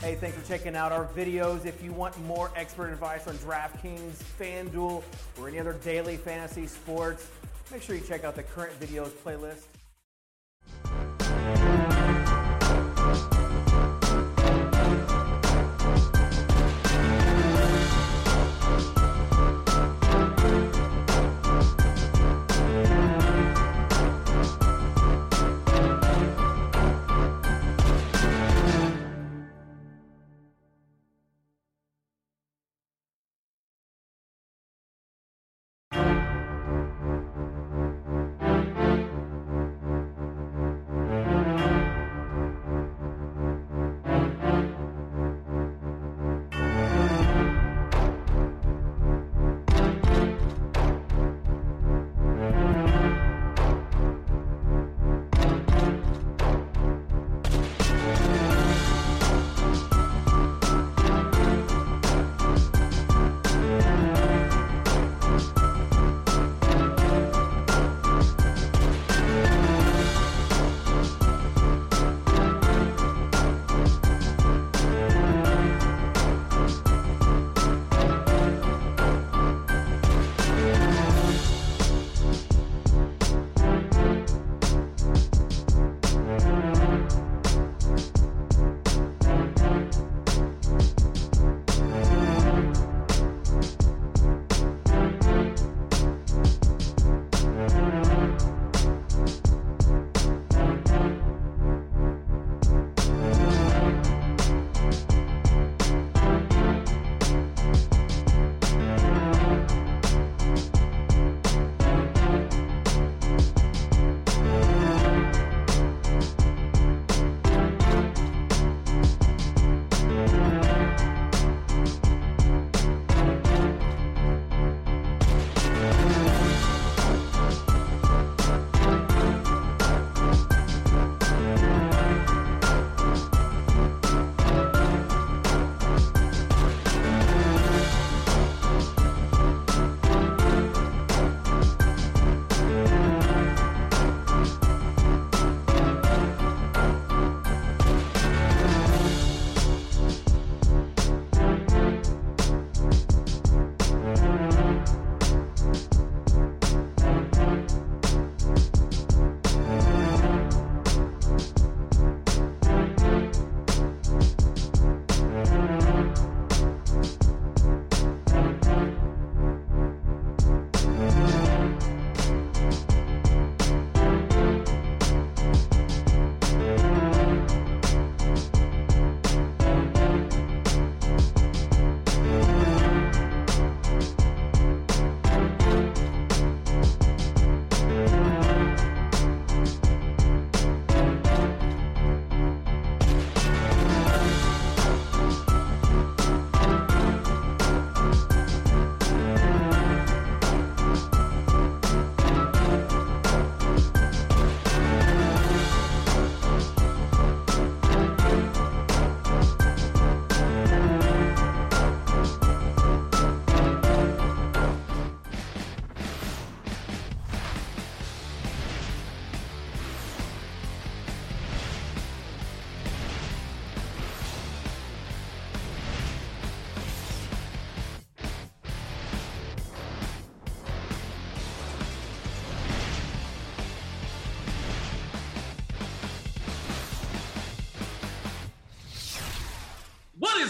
Hey, 0.00 0.14
thanks 0.14 0.36
for 0.36 0.46
checking 0.46 0.76
out 0.76 0.92
our 0.92 1.06
videos. 1.06 1.66
If 1.66 1.82
you 1.82 1.92
want 1.92 2.16
more 2.24 2.52
expert 2.54 2.92
advice 2.92 3.26
on 3.26 3.34
DraftKings, 3.38 4.22
FanDuel, 4.38 5.02
or 5.38 5.48
any 5.48 5.58
other 5.58 5.72
daily 5.84 6.16
fantasy 6.16 6.68
sports, 6.68 7.28
make 7.72 7.82
sure 7.82 7.96
you 7.96 8.02
check 8.02 8.22
out 8.22 8.36
the 8.36 8.44
current 8.44 8.78
videos 8.78 9.10
playlist. 9.10 9.64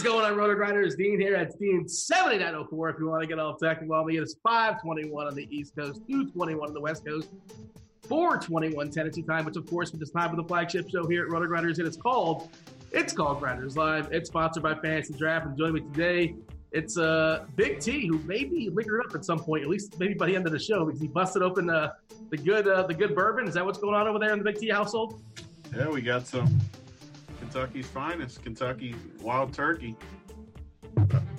Going 0.08 0.24
on, 0.24 0.36
Roto 0.36 0.54
Grinders? 0.54 0.96
Dean 0.96 1.20
here 1.20 1.36
at 1.36 1.58
Dean 1.58 1.86
7904. 1.86 2.88
If 2.88 2.96
you 2.98 3.08
want 3.08 3.20
to 3.22 3.28
get 3.28 3.38
all 3.38 3.54
technical 3.54 3.94
on 3.94 4.06
me, 4.06 4.16
it 4.16 4.22
is 4.22 4.36
521 4.42 5.26
on 5.26 5.34
the 5.34 5.46
East 5.54 5.76
Coast, 5.76 6.00
221 6.08 6.68
on 6.68 6.72
the 6.72 6.80
West 6.80 7.04
Coast, 7.04 7.28
421 8.08 8.90
Tennessee 8.90 9.20
time, 9.20 9.44
which 9.44 9.56
of 9.56 9.68
course 9.68 9.92
is 9.92 10.10
time 10.10 10.30
for 10.30 10.36
the 10.36 10.44
flagship 10.44 10.88
show 10.88 11.06
here 11.06 11.24
at 11.24 11.30
Roto 11.30 11.46
Grinders. 11.46 11.78
And 11.78 11.86
it's 11.86 11.98
called 11.98 12.48
it's 12.90 13.12
called 13.12 13.40
Grinders 13.40 13.76
Live. 13.76 14.10
It's 14.10 14.30
sponsored 14.30 14.62
by 14.62 14.76
Fantasy 14.76 15.12
Draft. 15.12 15.44
And 15.44 15.58
joining 15.58 15.74
me 15.74 15.80
today, 15.92 16.34
it's 16.72 16.96
uh, 16.96 17.44
Big 17.54 17.80
T, 17.80 18.06
who 18.06 18.18
may 18.20 18.44
be 18.44 18.70
liquored 18.70 19.04
up 19.04 19.14
at 19.14 19.26
some 19.26 19.38
point, 19.38 19.62
at 19.62 19.68
least 19.68 20.00
maybe 20.00 20.14
by 20.14 20.28
the 20.28 20.36
end 20.36 20.46
of 20.46 20.52
the 20.52 20.58
show, 20.58 20.86
because 20.86 21.02
he 21.02 21.08
busted 21.08 21.42
open 21.42 21.68
uh, 21.68 21.92
the 22.30 22.38
good 22.38 22.66
uh, 22.66 22.86
the 22.86 22.94
good 22.94 23.14
bourbon. 23.14 23.46
Is 23.46 23.52
that 23.54 23.64
what's 23.66 23.78
going 23.78 23.94
on 23.94 24.08
over 24.08 24.18
there 24.18 24.32
in 24.32 24.38
the 24.38 24.44
Big 24.44 24.58
T 24.58 24.70
household? 24.70 25.20
Yeah, 25.76 25.90
we 25.90 26.00
got 26.00 26.26
some 26.26 26.58
Kentucky's 27.48 27.86
finest, 27.86 28.42
Kentucky 28.42 28.94
wild 29.22 29.54
turkey. 29.54 29.96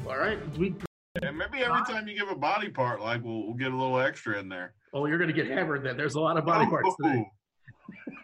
All 0.07 0.17
right. 0.17 0.39
We, 0.57 0.73
And 1.21 1.37
maybe 1.37 1.63
every 1.63 1.83
time 1.83 2.07
you 2.07 2.17
give 2.17 2.29
a 2.29 2.35
body 2.35 2.67
part, 2.67 2.99
like 2.99 3.23
we'll, 3.23 3.45
we'll 3.45 3.53
get 3.53 3.71
a 3.71 3.77
little 3.77 3.99
extra 3.99 4.39
in 4.39 4.49
there. 4.49 4.73
oh, 4.95 5.05
you're 5.05 5.19
going 5.19 5.27
to 5.27 5.35
get 5.35 5.45
hammered 5.45 5.83
then. 5.83 5.97
There's 5.97 6.15
a 6.15 6.19
lot 6.19 6.35
of 6.35 6.45
body 6.45 6.65
parts 6.65 6.95
today. 6.99 7.29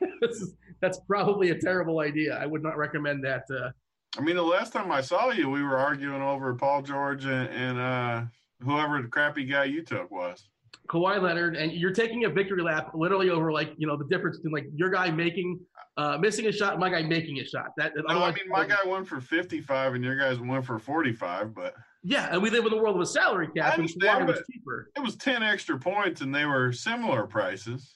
Ooh. 0.03 0.09
is, 0.23 0.55
that's 0.81 0.99
probably 1.07 1.51
a 1.51 1.59
terrible 1.59 1.99
idea. 1.99 2.35
I 2.41 2.47
would 2.47 2.63
not 2.63 2.75
recommend 2.75 3.23
that. 3.23 3.43
Uh, 3.51 3.69
I 4.17 4.21
mean, 4.21 4.35
the 4.35 4.41
last 4.41 4.73
time 4.73 4.91
I 4.91 5.01
saw 5.01 5.29
you, 5.29 5.47
we 5.51 5.61
were 5.61 5.77
arguing 5.77 6.23
over 6.23 6.55
Paul 6.55 6.81
George 6.81 7.25
and, 7.25 7.49
and 7.49 7.77
uh, 7.77 8.23
whoever 8.61 8.99
the 8.99 9.09
crappy 9.09 9.45
guy 9.45 9.65
you 9.65 9.83
took 9.83 10.09
was. 10.09 10.49
Kawhi 10.89 11.21
Leonard, 11.21 11.55
and 11.55 11.71
you're 11.71 11.93
taking 11.93 12.25
a 12.25 12.29
victory 12.29 12.63
lap 12.63 12.91
literally 12.95 13.29
over 13.29 13.51
like 13.51 13.73
you 13.77 13.85
know 13.85 13.95
the 13.95 14.05
difference 14.05 14.37
between 14.37 14.53
like 14.53 14.65
your 14.75 14.89
guy 14.89 15.11
making 15.11 15.59
uh, 15.97 16.17
missing 16.17 16.47
a 16.47 16.51
shot, 16.51 16.79
my 16.79 16.89
guy 16.89 17.01
making 17.03 17.39
a 17.39 17.45
shot. 17.45 17.67
That 17.77 17.93
No, 17.95 18.23
I 18.23 18.31
mean, 18.31 18.49
my 18.49 18.65
guy 18.65 18.77
went 18.85 19.07
for 19.07 19.21
55 19.21 19.95
and 19.95 20.03
your 20.03 20.17
guys 20.17 20.39
went 20.39 20.65
for 20.65 20.77
45, 20.77 21.53
but 21.53 21.73
yeah, 22.03 22.29
and 22.31 22.41
we 22.41 22.49
live 22.49 22.65
in 22.65 22.71
the 22.71 22.77
world 22.77 22.95
of 22.95 23.01
a 23.01 23.05
salary 23.05 23.47
cap, 23.47 23.73
and 23.73 23.81
understand, 23.81 24.27
was 24.27 24.41
cheaper. 24.51 24.91
it 24.95 24.99
was 24.99 25.15
10 25.15 25.41
extra 25.41 25.79
points 25.79 26.21
and 26.21 26.33
they 26.33 26.45
were 26.45 26.71
similar 26.71 27.25
prices. 27.25 27.95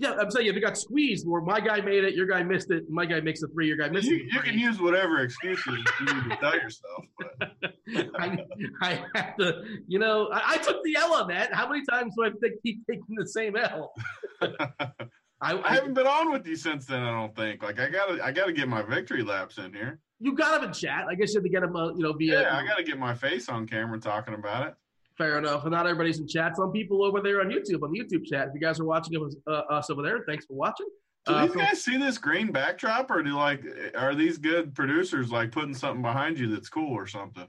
Yeah, 0.00 0.12
I'm 0.12 0.30
saying 0.30 0.46
if 0.46 0.54
it 0.54 0.60
got 0.60 0.78
squeezed, 0.78 1.26
where 1.26 1.42
my 1.42 1.58
guy 1.58 1.80
made 1.80 2.04
it, 2.04 2.14
your 2.14 2.26
guy 2.26 2.44
missed 2.44 2.70
it, 2.70 2.88
my 2.88 3.04
guy 3.04 3.18
makes 3.20 3.42
a 3.42 3.48
three, 3.48 3.66
your 3.66 3.76
guy 3.76 3.88
misses. 3.88 4.10
You, 4.10 4.28
a 4.30 4.34
you 4.34 4.40
can 4.42 4.56
use 4.56 4.80
whatever 4.80 5.18
excuses 5.18 5.66
you 5.66 6.06
need 6.06 6.30
to 6.30 6.36
tell 6.36 6.54
yourself, 6.54 7.04
but 7.18 7.50
I, 8.20 8.38
I 8.80 9.04
have 9.16 9.36
to, 9.38 9.64
you 9.88 9.98
know, 9.98 10.28
I, 10.32 10.52
I 10.52 10.56
took 10.58 10.84
the 10.84 10.94
L 10.96 11.14
on 11.14 11.26
that. 11.28 11.52
How 11.52 11.68
many 11.68 11.84
times 11.90 12.14
do 12.16 12.22
I 12.22 12.26
have 12.28 12.38
to 12.38 12.50
keep 12.62 12.86
taking 12.86 13.16
the 13.16 13.26
same 13.26 13.56
L? 13.56 13.92
I, 15.40 15.52
I 15.54 15.70
I, 15.70 15.74
haven't 15.74 15.94
been 15.94 16.06
on 16.06 16.32
with 16.32 16.46
you 16.46 16.56
since 16.56 16.86
then. 16.86 17.02
I 17.02 17.10
don't 17.12 17.34
think. 17.34 17.62
Like 17.62 17.78
I 17.78 17.88
gotta, 17.88 18.22
I 18.24 18.32
gotta 18.32 18.52
get 18.52 18.68
my 18.68 18.82
victory 18.82 19.22
laps 19.22 19.58
in 19.58 19.72
here. 19.72 20.00
you 20.20 20.34
got 20.34 20.58
him 20.60 20.68
in 20.68 20.72
chat. 20.74 21.06
I 21.08 21.14
guess 21.14 21.32
you 21.32 21.38
have 21.38 21.44
to 21.44 21.48
get 21.50 21.62
him, 21.62 21.76
uh, 21.76 21.90
you 21.92 22.00
know, 22.02 22.12
via. 22.12 22.42
Yeah, 22.42 22.56
I 22.56 22.66
gotta 22.66 22.82
get 22.82 22.98
my 22.98 23.14
face 23.14 23.48
on 23.48 23.66
camera 23.66 24.00
talking 24.00 24.34
about 24.34 24.66
it. 24.66 24.74
Fair 25.16 25.38
enough. 25.38 25.62
And 25.64 25.72
not 25.72 25.86
everybody's 25.86 26.18
in 26.20 26.28
chat. 26.28 26.56
Some 26.56 26.70
people 26.72 27.04
over 27.04 27.20
there 27.20 27.40
on 27.40 27.48
YouTube, 27.48 27.82
on 27.82 27.90
the 27.92 27.98
YouTube 28.00 28.24
chat. 28.24 28.48
If 28.48 28.54
you 28.54 28.60
guys 28.60 28.78
are 28.78 28.84
watching 28.84 29.16
us, 29.16 29.34
uh, 29.48 29.62
us 29.70 29.90
over 29.90 30.02
there, 30.02 30.20
thanks 30.28 30.46
for 30.46 30.54
watching. 30.54 30.86
Do 31.26 31.32
Uh, 31.34 31.42
these 31.42 31.54
feel- 31.54 31.62
guys 31.62 31.82
see 31.84 31.96
this 31.98 32.18
green 32.18 32.52
backdrop, 32.52 33.10
or 33.10 33.22
do 33.22 33.30
like 33.36 33.64
are 33.96 34.14
these 34.14 34.38
good 34.38 34.74
producers 34.74 35.30
like 35.30 35.50
putting 35.52 35.74
something 35.74 36.02
behind 36.02 36.38
you 36.38 36.48
that's 36.48 36.68
cool 36.68 36.92
or 36.92 37.06
something? 37.06 37.46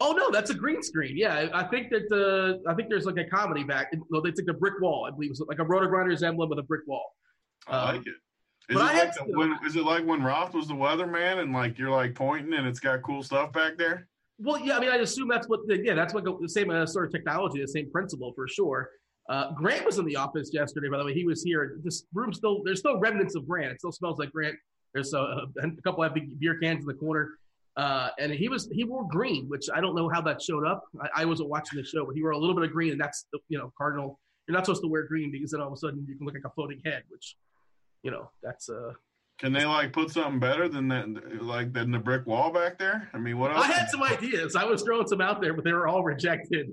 oh 0.00 0.10
no, 0.12 0.28
that's 0.30 0.50
a 0.50 0.54
green 0.54 0.82
screen. 0.82 1.16
Yeah, 1.16 1.48
I 1.54 1.62
think 1.64 1.88
that 1.90 2.10
uh, 2.12 2.68
I 2.70 2.74
think 2.74 2.90
there's 2.90 3.06
like 3.06 3.16
a 3.16 3.24
comedy 3.24 3.62
back. 3.64 3.92
No, 4.10 4.20
they 4.20 4.32
took 4.32 4.48
a 4.50 4.52
brick 4.52 4.74
wall. 4.80 5.06
I 5.06 5.10
believe 5.14 5.30
it's 5.30 5.40
like 5.40 5.60
a 5.60 5.64
Roto 5.64 5.86
Grinders 5.86 6.22
emblem 6.22 6.48
with 6.50 6.58
a 6.58 6.62
brick 6.64 6.82
wall. 6.86 7.14
I 7.68 7.88
Um, 7.90 7.96
like 7.96 8.06
it. 8.06 8.14
Is 8.70 8.76
it, 8.76 8.78
like 8.78 9.14
the- 9.14 9.24
when, 9.36 9.58
is 9.66 9.76
it 9.76 9.84
like 9.84 10.04
when 10.06 10.22
Roth 10.22 10.54
was 10.54 10.68
the 10.68 10.74
weatherman 10.74 11.38
and 11.40 11.52
like 11.52 11.78
you're 11.78 11.90
like 11.90 12.14
pointing 12.14 12.54
and 12.54 12.66
it's 12.66 12.80
got 12.80 13.02
cool 13.02 13.22
stuff 13.22 13.52
back 13.52 13.76
there? 13.76 14.08
Well, 14.38 14.58
yeah, 14.58 14.76
I 14.78 14.80
mean, 14.80 14.90
I 14.90 14.96
assume 14.96 15.28
that's 15.28 15.48
what. 15.48 15.60
The, 15.68 15.84
yeah, 15.84 15.94
that's 15.94 16.12
what 16.14 16.24
the 16.24 16.48
same 16.48 16.70
uh, 16.70 16.86
sort 16.86 17.06
of 17.06 17.12
technology, 17.12 17.60
the 17.60 17.68
same 17.68 17.90
principle 17.90 18.32
for 18.34 18.48
sure. 18.48 18.90
Uh, 19.28 19.52
Grant 19.52 19.84
was 19.86 19.98
in 19.98 20.04
the 20.06 20.16
office 20.16 20.50
yesterday. 20.52 20.88
By 20.88 20.98
the 20.98 21.04
way, 21.04 21.14
he 21.14 21.24
was 21.24 21.42
here. 21.42 21.78
This 21.84 22.04
room 22.12 22.32
still 22.32 22.62
there's 22.64 22.80
still 22.80 22.98
remnants 22.98 23.34
of 23.36 23.46
Grant. 23.46 23.72
It 23.72 23.80
still 23.80 23.92
smells 23.92 24.18
like 24.18 24.32
Grant. 24.32 24.56
There's 24.92 25.12
a, 25.14 25.18
a 25.62 25.70
couple 25.84 26.02
of 26.02 26.14
big 26.14 26.38
beer 26.40 26.58
cans 26.58 26.80
in 26.80 26.86
the 26.86 26.94
corner, 26.94 27.38
uh, 27.76 28.08
and 28.18 28.32
he 28.32 28.48
was 28.48 28.68
he 28.72 28.82
wore 28.84 29.06
green, 29.08 29.46
which 29.48 29.66
I 29.74 29.80
don't 29.80 29.94
know 29.94 30.08
how 30.08 30.20
that 30.22 30.42
showed 30.42 30.66
up. 30.66 30.84
I, 31.00 31.22
I 31.22 31.24
wasn't 31.26 31.48
watching 31.48 31.78
the 31.78 31.84
show, 31.84 32.04
but 32.06 32.14
he 32.16 32.22
wore 32.22 32.32
a 32.32 32.38
little 32.38 32.54
bit 32.56 32.64
of 32.64 32.72
green, 32.72 32.92
and 32.92 33.00
that's 33.00 33.26
the 33.32 33.38
you 33.48 33.58
know 33.58 33.72
cardinal. 33.78 34.18
You're 34.48 34.54
not 34.56 34.64
supposed 34.66 34.82
to 34.82 34.88
wear 34.88 35.06
green 35.06 35.30
because 35.30 35.52
then 35.52 35.60
all 35.60 35.68
of 35.68 35.72
a 35.74 35.76
sudden 35.76 36.04
you 36.08 36.16
can 36.16 36.26
look 36.26 36.34
like 36.34 36.44
a 36.44 36.50
floating 36.54 36.80
head, 36.84 37.04
which 37.08 37.36
you 38.04 38.10
know 38.10 38.30
that's 38.42 38.68
uh 38.68 38.92
Can 39.40 39.52
they 39.52 39.64
like 39.64 39.92
put 39.92 40.10
something 40.10 40.38
better 40.38 40.68
than 40.68 40.86
that, 40.88 41.42
like 41.42 41.72
than 41.72 41.90
the 41.90 41.98
brick 41.98 42.26
wall 42.26 42.52
back 42.52 42.78
there? 42.78 43.08
I 43.12 43.18
mean, 43.18 43.38
what 43.38 43.50
else? 43.50 43.64
I 43.64 43.72
had 43.72 43.88
some 43.90 44.02
ideas. 44.02 44.54
I 44.54 44.64
was 44.64 44.82
throwing 44.82 45.08
some 45.08 45.20
out 45.20 45.40
there, 45.40 45.54
but 45.54 45.64
they 45.64 45.72
were 45.72 45.88
all 45.88 46.04
rejected. 46.04 46.68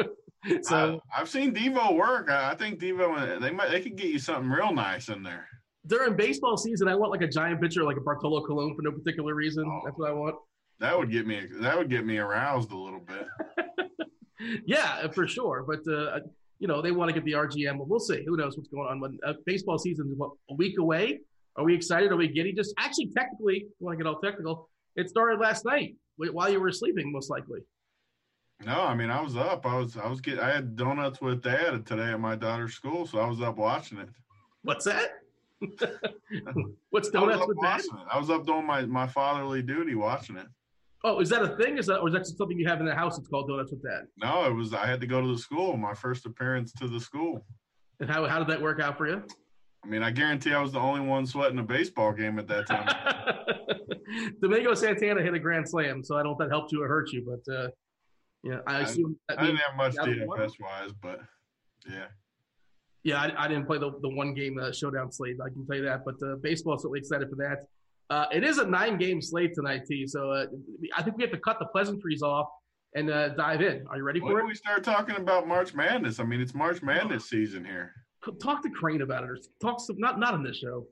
so 0.62 1.00
I, 1.14 1.18
have 1.18 1.28
seen 1.28 1.54
Devo 1.54 1.94
work. 1.94 2.28
I, 2.30 2.54
think 2.56 2.80
Devo 2.80 3.40
they 3.40 3.52
might 3.52 3.70
they 3.70 3.80
could 3.80 3.96
get 3.96 4.08
you 4.08 4.18
something 4.18 4.50
real 4.50 4.72
nice 4.72 5.08
in 5.08 5.22
there. 5.22 5.46
during 5.86 6.16
baseball 6.16 6.56
season, 6.56 6.88
I 6.88 6.96
want 6.96 7.12
like 7.12 7.22
a 7.22 7.28
giant 7.28 7.60
picture, 7.60 7.84
like 7.84 7.98
a 7.98 8.00
Bartolo 8.00 8.44
Colon 8.44 8.74
for 8.74 8.82
no 8.82 8.90
particular 8.90 9.34
reason. 9.34 9.64
Oh. 9.64 9.82
That's 9.84 9.96
what 9.96 10.10
I 10.10 10.12
want. 10.12 10.36
That 10.80 10.98
would 10.98 11.12
get 11.12 11.28
me. 11.28 11.46
That 11.60 11.78
would 11.78 11.88
get 11.88 12.04
me 12.04 12.18
aroused 12.18 12.72
a 12.72 12.76
little 12.76 13.00
bit. 13.00 13.26
Yeah, 14.66 15.08
for 15.08 15.26
sure. 15.26 15.64
But 15.66 15.92
uh, 15.92 16.20
you 16.62 16.68
know, 16.68 16.80
they 16.80 16.92
want 16.92 17.08
to 17.08 17.12
get 17.12 17.24
the 17.24 17.32
RGM. 17.32 17.76
But 17.76 17.88
we'll 17.88 17.98
see. 17.98 18.22
Who 18.24 18.36
knows 18.36 18.56
what's 18.56 18.68
going 18.68 18.86
on? 18.88 19.00
When 19.00 19.18
uh, 19.26 19.32
baseball 19.44 19.78
season 19.78 20.08
is 20.12 20.16
what 20.16 20.30
a 20.48 20.54
week 20.54 20.78
away. 20.78 21.18
Are 21.56 21.64
we 21.64 21.74
excited? 21.74 22.12
Are 22.12 22.16
we 22.16 22.28
giddy? 22.28 22.52
Just 22.52 22.72
actually, 22.78 23.08
technically, 23.08 23.66
want 23.80 23.98
to 23.98 24.02
get 24.02 24.08
all 24.08 24.20
technical. 24.20 24.70
It 24.94 25.10
started 25.10 25.40
last 25.40 25.64
night 25.64 25.96
while 26.16 26.50
you 26.50 26.60
were 26.60 26.70
sleeping, 26.70 27.10
most 27.10 27.30
likely. 27.30 27.60
No, 28.64 28.80
I 28.80 28.94
mean 28.94 29.10
I 29.10 29.20
was 29.20 29.36
up. 29.36 29.66
I 29.66 29.76
was 29.76 29.96
I 29.96 30.06
was 30.06 30.20
getting. 30.20 30.38
I 30.38 30.50
had 30.50 30.76
donuts 30.76 31.20
with 31.20 31.42
dad 31.42 31.84
today 31.84 32.12
at 32.12 32.20
my 32.20 32.36
daughter's 32.36 32.74
school, 32.74 33.06
so 33.06 33.18
I 33.18 33.26
was 33.26 33.40
up 33.40 33.56
watching 33.56 33.98
it. 33.98 34.08
What's 34.62 34.84
that? 34.84 35.10
What's 36.90 37.10
donuts 37.10 37.44
with 37.44 37.56
watching 37.56 37.96
it. 37.96 38.06
I 38.08 38.20
was 38.20 38.30
up 38.30 38.46
doing 38.46 38.64
my 38.64 38.86
my 38.86 39.08
fatherly 39.08 39.62
duty 39.62 39.96
watching 39.96 40.36
it. 40.36 40.46
Oh, 41.04 41.20
is 41.20 41.28
that 41.30 41.42
a 41.42 41.56
thing? 41.56 41.78
Is 41.78 41.86
that 41.86 41.98
or 41.98 42.08
is 42.08 42.14
that 42.14 42.26
something 42.26 42.58
you 42.58 42.68
have 42.68 42.78
in 42.80 42.86
the 42.86 42.94
house? 42.94 43.18
It's 43.18 43.28
called 43.28 43.48
donuts 43.48 43.72
with 43.72 43.82
that. 43.82 44.06
No, 44.16 44.44
it 44.46 44.52
was. 44.54 44.72
I 44.72 44.86
had 44.86 45.00
to 45.00 45.06
go 45.06 45.20
to 45.20 45.26
the 45.28 45.38
school. 45.38 45.76
My 45.76 45.94
first 45.94 46.26
appearance 46.26 46.72
to 46.74 46.86
the 46.86 47.00
school. 47.00 47.44
And 48.00 48.08
how 48.08 48.24
how 48.26 48.38
did 48.38 48.48
that 48.48 48.62
work 48.62 48.80
out 48.80 48.96
for 48.98 49.08
you? 49.08 49.22
I 49.84 49.88
mean, 49.88 50.02
I 50.04 50.12
guarantee 50.12 50.52
I 50.52 50.62
was 50.62 50.72
the 50.72 50.78
only 50.78 51.00
one 51.00 51.26
sweating 51.26 51.58
a 51.58 51.62
baseball 51.64 52.12
game 52.12 52.38
at 52.38 52.46
that 52.46 52.68
time. 52.68 52.86
Domingo 54.40 54.74
Santana 54.74 55.22
hit 55.22 55.34
a 55.34 55.40
grand 55.40 55.68
slam, 55.68 56.04
so 56.04 56.16
I 56.16 56.22
don't 56.22 56.26
know 56.26 56.32
if 56.32 56.38
that 56.38 56.50
helped 56.54 56.70
you 56.70 56.82
or 56.84 56.88
hurt 56.88 57.10
you, 57.10 57.24
but 57.26 57.52
uh, 57.52 57.68
yeah, 58.44 58.58
I 58.66 58.76
I- 58.76 58.80
assume 58.82 59.16
that 59.28 59.40
I 59.40 59.46
didn't 59.46 59.58
have 59.58 59.76
much 59.76 59.94
DFS 59.96 60.52
wise, 60.60 60.92
but 61.02 61.20
yeah. 61.90 62.06
yeah, 63.02 63.20
I, 63.20 63.44
I 63.44 63.48
didn't 63.48 63.66
play 63.66 63.78
the, 63.78 63.90
the 64.02 64.08
one 64.08 64.34
game 64.34 64.56
uh, 64.58 64.70
showdown 64.70 65.10
slate. 65.10 65.36
I 65.44 65.48
can 65.48 65.66
tell 65.66 65.76
you 65.76 65.84
that, 65.84 66.04
but 66.04 66.14
uh, 66.24 66.36
baseball 66.36 66.78
certainly 66.78 67.00
excited 67.00 67.28
for 67.28 67.36
that. 67.36 67.64
Uh, 68.10 68.26
it 68.32 68.44
is 68.44 68.58
a 68.58 68.66
nine 68.66 68.98
game 68.98 69.22
slate 69.22 69.54
tonight, 69.54 69.82
T. 69.86 70.06
So 70.06 70.30
uh, 70.30 70.46
I 70.96 71.02
think 71.02 71.16
we 71.16 71.22
have 71.22 71.32
to 71.32 71.38
cut 71.38 71.58
the 71.58 71.66
pleasantries 71.66 72.22
off 72.22 72.48
and 72.94 73.10
uh, 73.10 73.30
dive 73.30 73.62
in. 73.62 73.86
Are 73.88 73.96
you 73.96 74.02
ready 74.02 74.20
for 74.20 74.30
do 74.30 74.36
it? 74.38 74.46
we 74.46 74.54
start 74.54 74.84
talking 74.84 75.16
about 75.16 75.48
March 75.48 75.74
Madness? 75.74 76.20
I 76.20 76.24
mean, 76.24 76.40
it's 76.40 76.54
March 76.54 76.82
Madness 76.82 77.28
season 77.28 77.64
here. 77.64 77.92
Talk 78.40 78.62
to 78.62 78.70
Crane 78.70 79.02
about 79.02 79.24
it, 79.24 79.30
or 79.30 79.38
talk 79.60 79.80
some 79.80 79.96
not 79.98 80.18
not 80.18 80.34
on 80.34 80.42
this 80.42 80.58
show. 80.58 80.86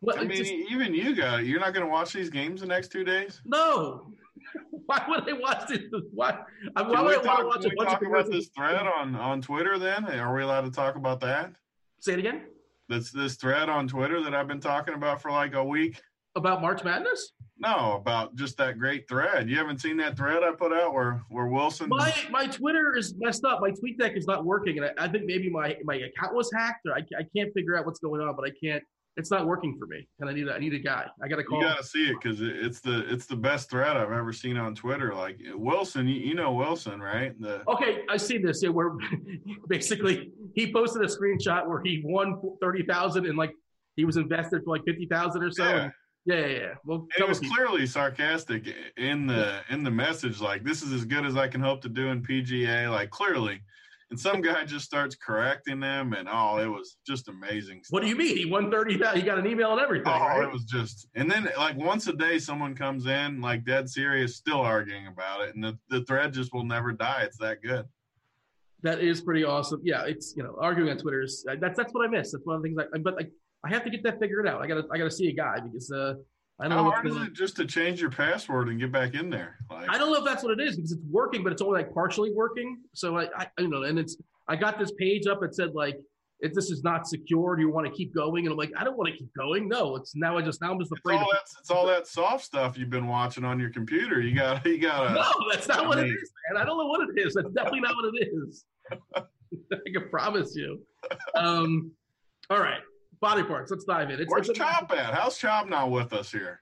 Well, 0.00 0.18
I 0.18 0.24
mean, 0.24 0.38
just- 0.38 0.52
even 0.52 0.94
you 0.94 1.14
got 1.14 1.40
it. 1.40 1.46
You're 1.46 1.60
not 1.60 1.74
going 1.74 1.84
to 1.86 1.90
watch 1.90 2.12
these 2.12 2.30
games 2.30 2.60
the 2.62 2.66
next 2.66 2.88
two 2.88 3.04
days. 3.04 3.40
no. 3.44 4.12
Why 4.86 5.04
would 5.08 5.28
I 5.28 5.34
watch 5.34 5.68
this? 5.68 5.80
Why? 6.12 6.38
I- 6.74 6.82
Why 6.82 7.02
would 7.02 7.20
we 7.22 7.28
I 7.28 7.34
want 7.34 7.40
to 7.40 7.46
watch 7.46 7.64
a 7.64 7.76
bunch 7.76 7.92
of 7.92 8.00
talk 8.00 8.02
about 8.02 8.30
this 8.30 8.48
thread 8.48 8.86
on, 8.86 9.14
on 9.14 9.40
Twitter 9.40 9.78
then? 9.78 10.04
Are 10.06 10.34
we 10.34 10.42
allowed 10.42 10.62
to 10.62 10.70
talk 10.70 10.96
about 10.96 11.20
that? 11.20 11.52
Say 12.00 12.14
it 12.14 12.18
again 12.18 12.46
That's 12.88 13.12
this 13.12 13.36
thread 13.36 13.68
on 13.68 13.86
Twitter 13.86 14.20
that 14.22 14.34
I've 14.34 14.48
been 14.48 14.60
talking 14.60 14.94
about 14.94 15.22
for 15.22 15.30
like 15.30 15.54
a 15.54 15.62
week. 15.62 16.00
About 16.34 16.62
March 16.62 16.84
Madness. 16.84 17.32
No, 17.58 17.94
about 18.00 18.34
just 18.34 18.56
that 18.58 18.78
great 18.78 19.08
thread. 19.08 19.48
You 19.48 19.56
haven't 19.56 19.80
seen 19.80 19.96
that 19.98 20.16
thread 20.16 20.42
I 20.42 20.52
put 20.52 20.72
out 20.72 20.92
where 20.94 21.22
where 21.28 21.46
Wilson. 21.46 21.88
My 21.88 22.12
my 22.30 22.46
Twitter 22.46 22.96
is 22.96 23.14
messed 23.18 23.44
up. 23.44 23.60
My 23.60 23.70
tweet 23.70 23.98
deck 23.98 24.16
is 24.16 24.26
not 24.26 24.44
working, 24.44 24.78
and 24.78 24.86
I, 24.86 25.04
I 25.04 25.08
think 25.08 25.26
maybe 25.26 25.48
my 25.48 25.76
my 25.84 25.96
account 25.96 26.34
was 26.34 26.50
hacked, 26.52 26.86
or 26.86 26.94
I, 26.94 27.02
I 27.18 27.24
can't 27.36 27.52
figure 27.54 27.76
out 27.76 27.86
what's 27.86 28.00
going 28.00 28.20
on. 28.20 28.34
But 28.34 28.46
I 28.46 28.52
can't. 28.62 28.82
It's 29.16 29.30
not 29.30 29.46
working 29.46 29.76
for 29.78 29.86
me, 29.86 30.08
and 30.20 30.28
I 30.28 30.32
need 30.32 30.48
a, 30.48 30.54
I 30.54 30.58
need 30.58 30.72
a 30.72 30.78
guy. 30.78 31.06
I 31.22 31.28
got 31.28 31.36
to 31.36 31.44
call. 31.44 31.60
you 31.60 31.66
got 31.66 31.76
to 31.76 31.84
see 31.84 32.08
it 32.08 32.16
because 32.20 32.40
it, 32.40 32.56
it's 32.56 32.80
the 32.80 33.04
it's 33.12 33.26
the 33.26 33.36
best 33.36 33.70
thread 33.70 33.96
I've 33.96 34.10
ever 34.10 34.32
seen 34.32 34.56
on 34.56 34.74
Twitter. 34.74 35.14
Like 35.14 35.38
Wilson, 35.52 36.08
you, 36.08 36.14
you 36.14 36.34
know 36.34 36.52
Wilson, 36.52 36.98
right? 37.00 37.38
The 37.38 37.62
Okay, 37.68 38.00
I 38.08 38.16
see 38.16 38.38
this. 38.38 38.62
Yeah, 38.62 38.70
where 38.70 38.92
basically 39.68 40.32
he 40.54 40.72
posted 40.72 41.02
a 41.02 41.06
screenshot 41.06 41.68
where 41.68 41.82
he 41.84 42.02
won 42.04 42.40
thirty 42.60 42.84
thousand 42.84 43.26
and 43.26 43.36
like 43.36 43.52
he 43.94 44.04
was 44.04 44.16
invested 44.16 44.62
for 44.64 44.70
like 44.70 44.84
fifty 44.84 45.06
thousand 45.06 45.44
or 45.44 45.52
so. 45.52 45.68
Yeah. 45.68 45.90
Yeah, 46.24 46.36
yeah, 46.36 46.46
yeah. 46.46 46.74
Well, 46.84 47.08
it 47.18 47.28
was 47.28 47.40
us- 47.40 47.48
clearly 47.48 47.86
sarcastic 47.86 48.72
in 48.96 49.26
the 49.26 49.60
in 49.70 49.82
the 49.82 49.90
message. 49.90 50.40
Like 50.40 50.62
this 50.62 50.82
is 50.82 50.92
as 50.92 51.04
good 51.04 51.26
as 51.26 51.36
I 51.36 51.48
can 51.48 51.60
hope 51.60 51.82
to 51.82 51.88
do 51.88 52.08
in 52.08 52.22
PGA. 52.22 52.90
Like 52.90 53.10
clearly, 53.10 53.60
and 54.10 54.20
some 54.20 54.40
guy 54.40 54.64
just 54.64 54.84
starts 54.84 55.16
correcting 55.16 55.80
them, 55.80 56.12
and 56.12 56.28
oh, 56.30 56.58
it 56.58 56.66
was 56.66 56.98
just 57.06 57.28
amazing. 57.28 57.82
What 57.90 58.02
do 58.02 58.08
you 58.08 58.14
mean? 58.14 58.36
He 58.36 58.44
won 58.44 58.70
thirty 58.70 58.98
thousand. 58.98 59.20
He 59.20 59.26
got 59.26 59.38
an 59.38 59.46
email 59.46 59.72
and 59.72 59.80
everything. 59.80 60.12
Oh, 60.14 60.18
right? 60.20 60.44
it 60.44 60.52
was 60.52 60.64
just, 60.64 61.08
and 61.16 61.30
then 61.30 61.48
like 61.56 61.76
once 61.76 62.06
a 62.06 62.12
day, 62.12 62.38
someone 62.38 62.74
comes 62.74 63.06
in 63.06 63.40
like 63.40 63.64
dead 63.64 63.88
serious, 63.88 64.36
still 64.36 64.60
arguing 64.60 65.08
about 65.08 65.40
it, 65.40 65.54
and 65.54 65.64
the, 65.64 65.78
the 65.88 66.04
thread 66.04 66.32
just 66.32 66.52
will 66.52 66.64
never 66.64 66.92
die. 66.92 67.22
It's 67.22 67.38
that 67.38 67.62
good. 67.62 67.86
That 68.82 69.00
is 69.00 69.20
pretty 69.20 69.44
awesome. 69.44 69.80
Yeah, 69.82 70.04
it's 70.04 70.34
you 70.36 70.42
know 70.42 70.56
arguing 70.60 70.90
on 70.90 70.98
Twitter 70.98 71.22
is 71.22 71.44
that's 71.60 71.76
that's 71.76 71.92
what 71.92 72.06
I 72.06 72.08
miss. 72.08 72.32
That's 72.32 72.44
one 72.44 72.56
of 72.56 72.62
the 72.62 72.68
things. 72.68 72.82
I, 72.94 72.98
but 72.98 73.16
like 73.16 73.30
I 73.64 73.70
have 73.70 73.84
to 73.84 73.90
get 73.90 74.02
that 74.04 74.18
figured 74.20 74.46
out. 74.48 74.60
I 74.60 74.66
gotta 74.66 74.84
I 74.92 74.98
gotta 74.98 75.10
see 75.10 75.28
a 75.28 75.32
guy 75.34 75.60
because 75.60 75.90
uh 75.90 76.14
I 76.60 76.64
don't 76.68 76.72
How 76.78 76.84
know. 76.84 76.90
hard 76.90 77.06
is 77.08 77.16
it 77.16 77.32
just 77.32 77.56
to 77.56 77.64
change 77.64 78.00
your 78.00 78.10
password 78.10 78.68
and 78.68 78.78
get 78.78 78.92
back 78.92 79.14
in 79.14 79.30
there? 79.30 79.56
Like, 79.70 79.88
I 79.88 79.98
don't 79.98 80.12
know 80.12 80.18
if 80.18 80.24
that's 80.24 80.44
what 80.44 80.58
it 80.58 80.62
is 80.62 80.76
because 80.76 80.92
it's 80.92 81.00
working, 81.10 81.42
but 81.42 81.52
it's 81.52 81.62
only 81.62 81.80
like 81.82 81.92
partially 81.94 82.30
working. 82.32 82.78
So 82.94 83.18
I, 83.18 83.28
I, 83.36 83.46
don't 83.58 83.70
know. 83.70 83.82
And 83.82 83.98
it's 83.98 84.16
I 84.48 84.54
got 84.56 84.78
this 84.78 84.92
page 84.92 85.26
up 85.26 85.40
that 85.40 85.54
said 85.56 85.70
like 85.74 85.96
if 86.40 86.52
this 86.52 86.70
is 86.70 86.82
not 86.84 87.06
secure, 87.06 87.56
do 87.56 87.62
you 87.62 87.70
want 87.70 87.86
to 87.86 87.92
keep 87.92 88.12
going? 88.14 88.46
And 88.46 88.52
I'm 88.52 88.58
like, 88.58 88.72
I 88.76 88.84
don't 88.84 88.96
want 88.98 89.10
to 89.12 89.16
keep 89.16 89.32
going. 89.34 89.68
No, 89.68 89.96
it's 89.96 90.14
now 90.14 90.36
I 90.36 90.42
just 90.42 90.60
now 90.60 90.72
I'm 90.72 90.78
just 90.78 90.92
it's 90.92 91.00
afraid. 91.00 91.16
all 91.16 91.22
Of, 91.22 91.30
that 91.32 91.42
it's 91.60 91.70
all 91.70 91.86
that 91.86 92.06
soft 92.06 92.44
stuff 92.44 92.76
you've 92.76 92.90
been 92.90 93.06
watching 93.08 93.44
on 93.44 93.58
your 93.58 93.70
computer. 93.70 94.20
You 94.20 94.34
got 94.34 94.64
you 94.66 94.78
got 94.78 95.14
no, 95.14 95.24
that's 95.50 95.66
not 95.68 95.84
I 95.84 95.88
what 95.88 95.98
it 95.98 96.02
mean- 96.02 96.18
is, 96.22 96.32
man. 96.52 96.60
I 96.62 96.64
don't 96.66 96.78
know 96.78 96.86
what 96.86 97.08
it 97.08 97.20
is. 97.26 97.34
That's 97.34 97.48
definitely 97.50 97.80
not 97.80 97.94
what 97.96 98.12
it 98.14 98.28
is. 98.28 98.64
I 99.16 99.90
can 99.92 100.08
promise 100.10 100.54
you. 100.54 100.80
Um, 101.34 101.90
all 102.50 102.60
right, 102.60 102.80
body 103.22 103.42
parts. 103.42 103.70
Let's 103.70 103.84
dive 103.84 104.10
in. 104.10 104.20
It's, 104.20 104.30
Where's 104.30 104.50
it's 104.50 104.58
Chop 104.58 104.92
at? 104.92 105.14
How's 105.14 105.38
Chop 105.38 105.68
not 105.68 105.90
with 105.90 106.12
us 106.12 106.30
here? 106.30 106.60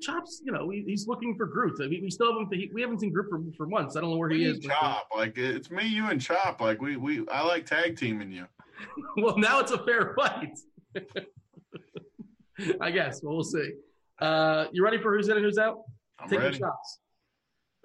Chop's, 0.00 0.42
you 0.44 0.52
know, 0.52 0.68
he, 0.68 0.82
he's 0.86 1.06
looking 1.06 1.36
for 1.36 1.46
Groot. 1.46 1.78
We, 1.78 2.00
we 2.02 2.10
still 2.10 2.32
haven't 2.32 2.52
he, 2.52 2.70
we 2.74 2.82
haven't 2.82 3.00
seen 3.00 3.12
Groot 3.12 3.28
for, 3.30 3.40
for 3.56 3.66
months. 3.66 3.96
I 3.96 4.00
don't 4.00 4.10
know 4.10 4.16
where 4.16 4.28
he 4.30 4.38
Me 4.38 4.44
is. 4.46 4.56
and 4.56 4.64
Chop, 4.64 5.06
like 5.16 5.38
it's 5.38 5.70
me, 5.70 5.86
you, 5.86 6.06
and 6.08 6.20
Chop. 6.20 6.60
Like 6.60 6.82
we 6.82 6.96
we 6.96 7.26
I 7.28 7.46
like 7.46 7.64
tag 7.66 7.96
teaming 7.96 8.32
you. 8.32 8.46
well, 9.16 9.38
now 9.38 9.60
it's 9.60 9.70
a 9.70 9.78
fair 9.84 10.14
fight. 10.18 10.58
I 12.80 12.90
guess. 12.90 13.22
Well, 13.22 13.36
we'll 13.36 13.44
see. 13.44 13.70
Uh, 14.20 14.66
you 14.72 14.84
ready 14.84 14.98
for 15.00 15.16
who's 15.16 15.28
in 15.28 15.36
and 15.36 15.44
who's 15.44 15.58
out? 15.58 15.78
I'm 16.18 16.28
Take 16.28 16.40
ready. 16.40 16.58
your 16.58 16.68
shots. 16.68 16.98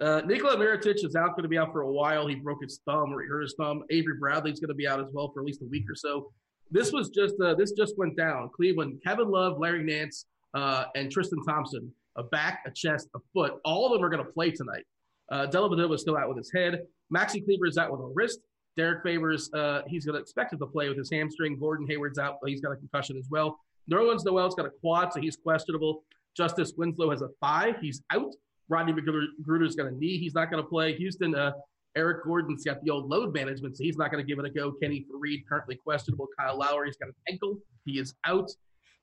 Uh, 0.00 0.22
Nikola 0.26 0.56
Mirotic 0.56 1.04
is 1.04 1.16
out, 1.16 1.30
going 1.30 1.42
to 1.42 1.48
be 1.48 1.58
out 1.58 1.72
for 1.72 1.80
a 1.80 1.90
while. 1.90 2.28
He 2.28 2.36
broke 2.36 2.62
his 2.62 2.80
thumb 2.84 3.12
or 3.12 3.22
he 3.22 3.28
hurt 3.28 3.42
his 3.42 3.54
thumb. 3.58 3.82
Avery 3.90 4.14
Bradley's 4.20 4.60
going 4.60 4.68
to 4.68 4.74
be 4.74 4.86
out 4.86 5.00
as 5.00 5.08
well 5.12 5.32
for 5.32 5.40
at 5.40 5.46
least 5.46 5.62
a 5.62 5.66
week 5.66 5.84
or 5.90 5.96
so. 5.96 6.30
This 6.70 6.92
was 6.92 7.10
just 7.10 7.34
uh, 7.42 7.54
this 7.54 7.72
just 7.72 7.96
went 7.96 8.16
down. 8.16 8.50
Cleveland, 8.54 9.00
Kevin 9.04 9.30
Love, 9.30 9.58
Larry 9.58 9.82
Nance, 9.82 10.26
uh, 10.54 10.84
and 10.94 11.10
Tristan 11.10 11.42
Thompson, 11.44 11.92
a 12.16 12.22
back, 12.22 12.62
a 12.66 12.70
chest, 12.70 13.08
a 13.14 13.18
foot. 13.32 13.54
All 13.64 13.86
of 13.86 13.92
them 13.92 14.04
are 14.04 14.10
going 14.10 14.24
to 14.24 14.32
play 14.32 14.50
tonight. 14.50 14.84
Uh, 15.30 15.46
Dellavedova 15.46 15.94
is 15.94 16.00
still 16.00 16.16
out 16.16 16.28
with 16.28 16.38
his 16.38 16.50
head. 16.52 16.82
Maxi 17.14 17.44
Kleber 17.44 17.66
is 17.66 17.78
out 17.78 17.90
with 17.90 18.00
a 18.00 18.12
wrist. 18.14 18.40
Derrick 18.76 19.02
Favors, 19.02 19.50
uh, 19.54 19.82
he's 19.88 20.04
going 20.04 20.14
to 20.14 20.20
expect 20.20 20.56
to 20.56 20.66
play 20.66 20.88
with 20.88 20.96
his 20.96 21.10
hamstring. 21.10 21.58
Gordon 21.58 21.86
Hayward's 21.88 22.18
out, 22.18 22.36
but 22.40 22.50
he's 22.50 22.60
got 22.60 22.72
a 22.72 22.76
concussion 22.76 23.16
as 23.18 23.26
well. 23.28 23.58
Nerlens 23.90 24.24
Noel's 24.24 24.54
got 24.54 24.66
a 24.66 24.70
quad, 24.70 25.12
so 25.12 25.20
he's 25.20 25.36
questionable. 25.36 26.04
Justice 26.36 26.74
Winslow 26.76 27.10
has 27.10 27.22
a 27.22 27.28
thigh. 27.42 27.74
He's 27.80 28.02
out. 28.10 28.32
Rodney 28.68 28.92
McGruder's 28.92 29.74
got 29.74 29.86
a 29.86 29.90
knee. 29.90 30.18
He's 30.18 30.34
not 30.34 30.50
going 30.50 30.62
to 30.62 30.68
play. 30.68 30.94
Houston, 30.94 31.34
uh, 31.34 31.52
Eric 31.98 32.24
Gordon's 32.24 32.64
got 32.64 32.82
the 32.84 32.90
old 32.90 33.10
load 33.10 33.34
management, 33.34 33.76
so 33.76 33.82
he's 33.82 33.96
not 33.96 34.12
going 34.12 34.24
to 34.24 34.26
give 34.26 34.38
it 34.38 34.44
a 34.44 34.50
go. 34.50 34.72
Kenny 34.80 35.04
Faried, 35.10 35.42
currently 35.48 35.74
questionable. 35.74 36.28
Kyle 36.38 36.56
Lowry's 36.56 36.96
got 36.96 37.08
an 37.08 37.14
ankle. 37.28 37.58
He 37.84 37.98
is 37.98 38.14
out. 38.24 38.48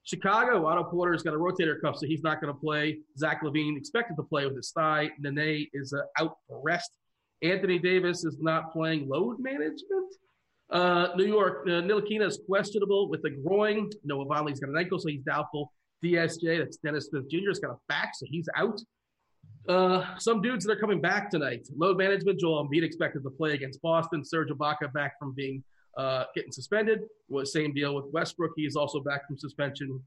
Chicago, 0.06 0.66
Otto 0.66 0.86
Porter's 0.86 1.22
got 1.22 1.34
a 1.34 1.38
rotator 1.38 1.82
cuff, 1.82 1.98
so 1.98 2.06
he's 2.06 2.24
not 2.24 2.40
going 2.40 2.54
to 2.54 2.60
play. 2.60 3.00
Zach 3.18 3.42
LaVine 3.44 3.76
expected 3.76 4.16
to 4.16 4.24
play 4.24 4.46
with 4.46 4.56
his 4.56 4.72
thigh. 4.72 5.10
Nene 5.20 5.68
is 5.74 5.94
uh, 5.94 6.24
out 6.24 6.38
for 6.48 6.62
rest. 6.64 6.92
Anthony 7.42 7.80
Davis 7.80 8.24
is 8.24 8.38
not 8.40 8.72
playing 8.72 9.10
load 9.10 9.40
management. 9.40 10.14
Uh, 10.70 11.10
New 11.18 11.26
York, 11.26 11.66
uh, 11.68 11.82
Ntilikina 11.82 12.28
is 12.28 12.40
questionable 12.48 13.10
with 13.10 13.22
the 13.24 13.32
groin. 13.32 13.90
Noah 14.04 14.26
Vonleh's 14.26 14.60
got 14.60 14.70
an 14.70 14.78
ankle, 14.78 15.00
so 15.00 15.10
he's 15.10 15.24
doubtful. 15.24 15.74
DSJ, 16.04 16.60
that's 16.60 16.78
Dennis 16.78 17.08
Smith 17.08 17.30
Jr., 17.30 17.50
has 17.50 17.60
got 17.60 17.72
a 17.72 17.78
back, 17.90 18.12
so 18.16 18.26
he's 18.30 18.48
out. 18.56 18.80
Uh, 19.68 20.06
some 20.20 20.42
dudes 20.42 20.64
that 20.66 20.72
are 20.72 20.80
coming 20.80 21.02
back 21.02 21.30
tonight. 21.30 21.68
Load 21.76 21.98
management, 21.98 22.40
Joel 22.40 22.68
Embiid 22.68 22.84
expected 22.84 23.24
to 23.24 23.30
play 23.32 23.54
against 23.54 23.82
Boston. 23.82 24.24
Serge 24.24 24.50
Ibaka 24.50 24.94
back 24.94 25.18
from 25.20 25.34
being 25.34 25.64
uh, 25.98 26.26
getting 26.36 26.52
suspended. 26.52 27.00
Was 27.30 27.52
same 27.52 27.74
deal 27.74 27.96
with 27.96 28.06
Westbrook. 28.12 28.52
He's 28.56 28.76
also 28.76 29.00
back 29.00 29.26
from 29.28 29.38
suspension. 29.38 30.00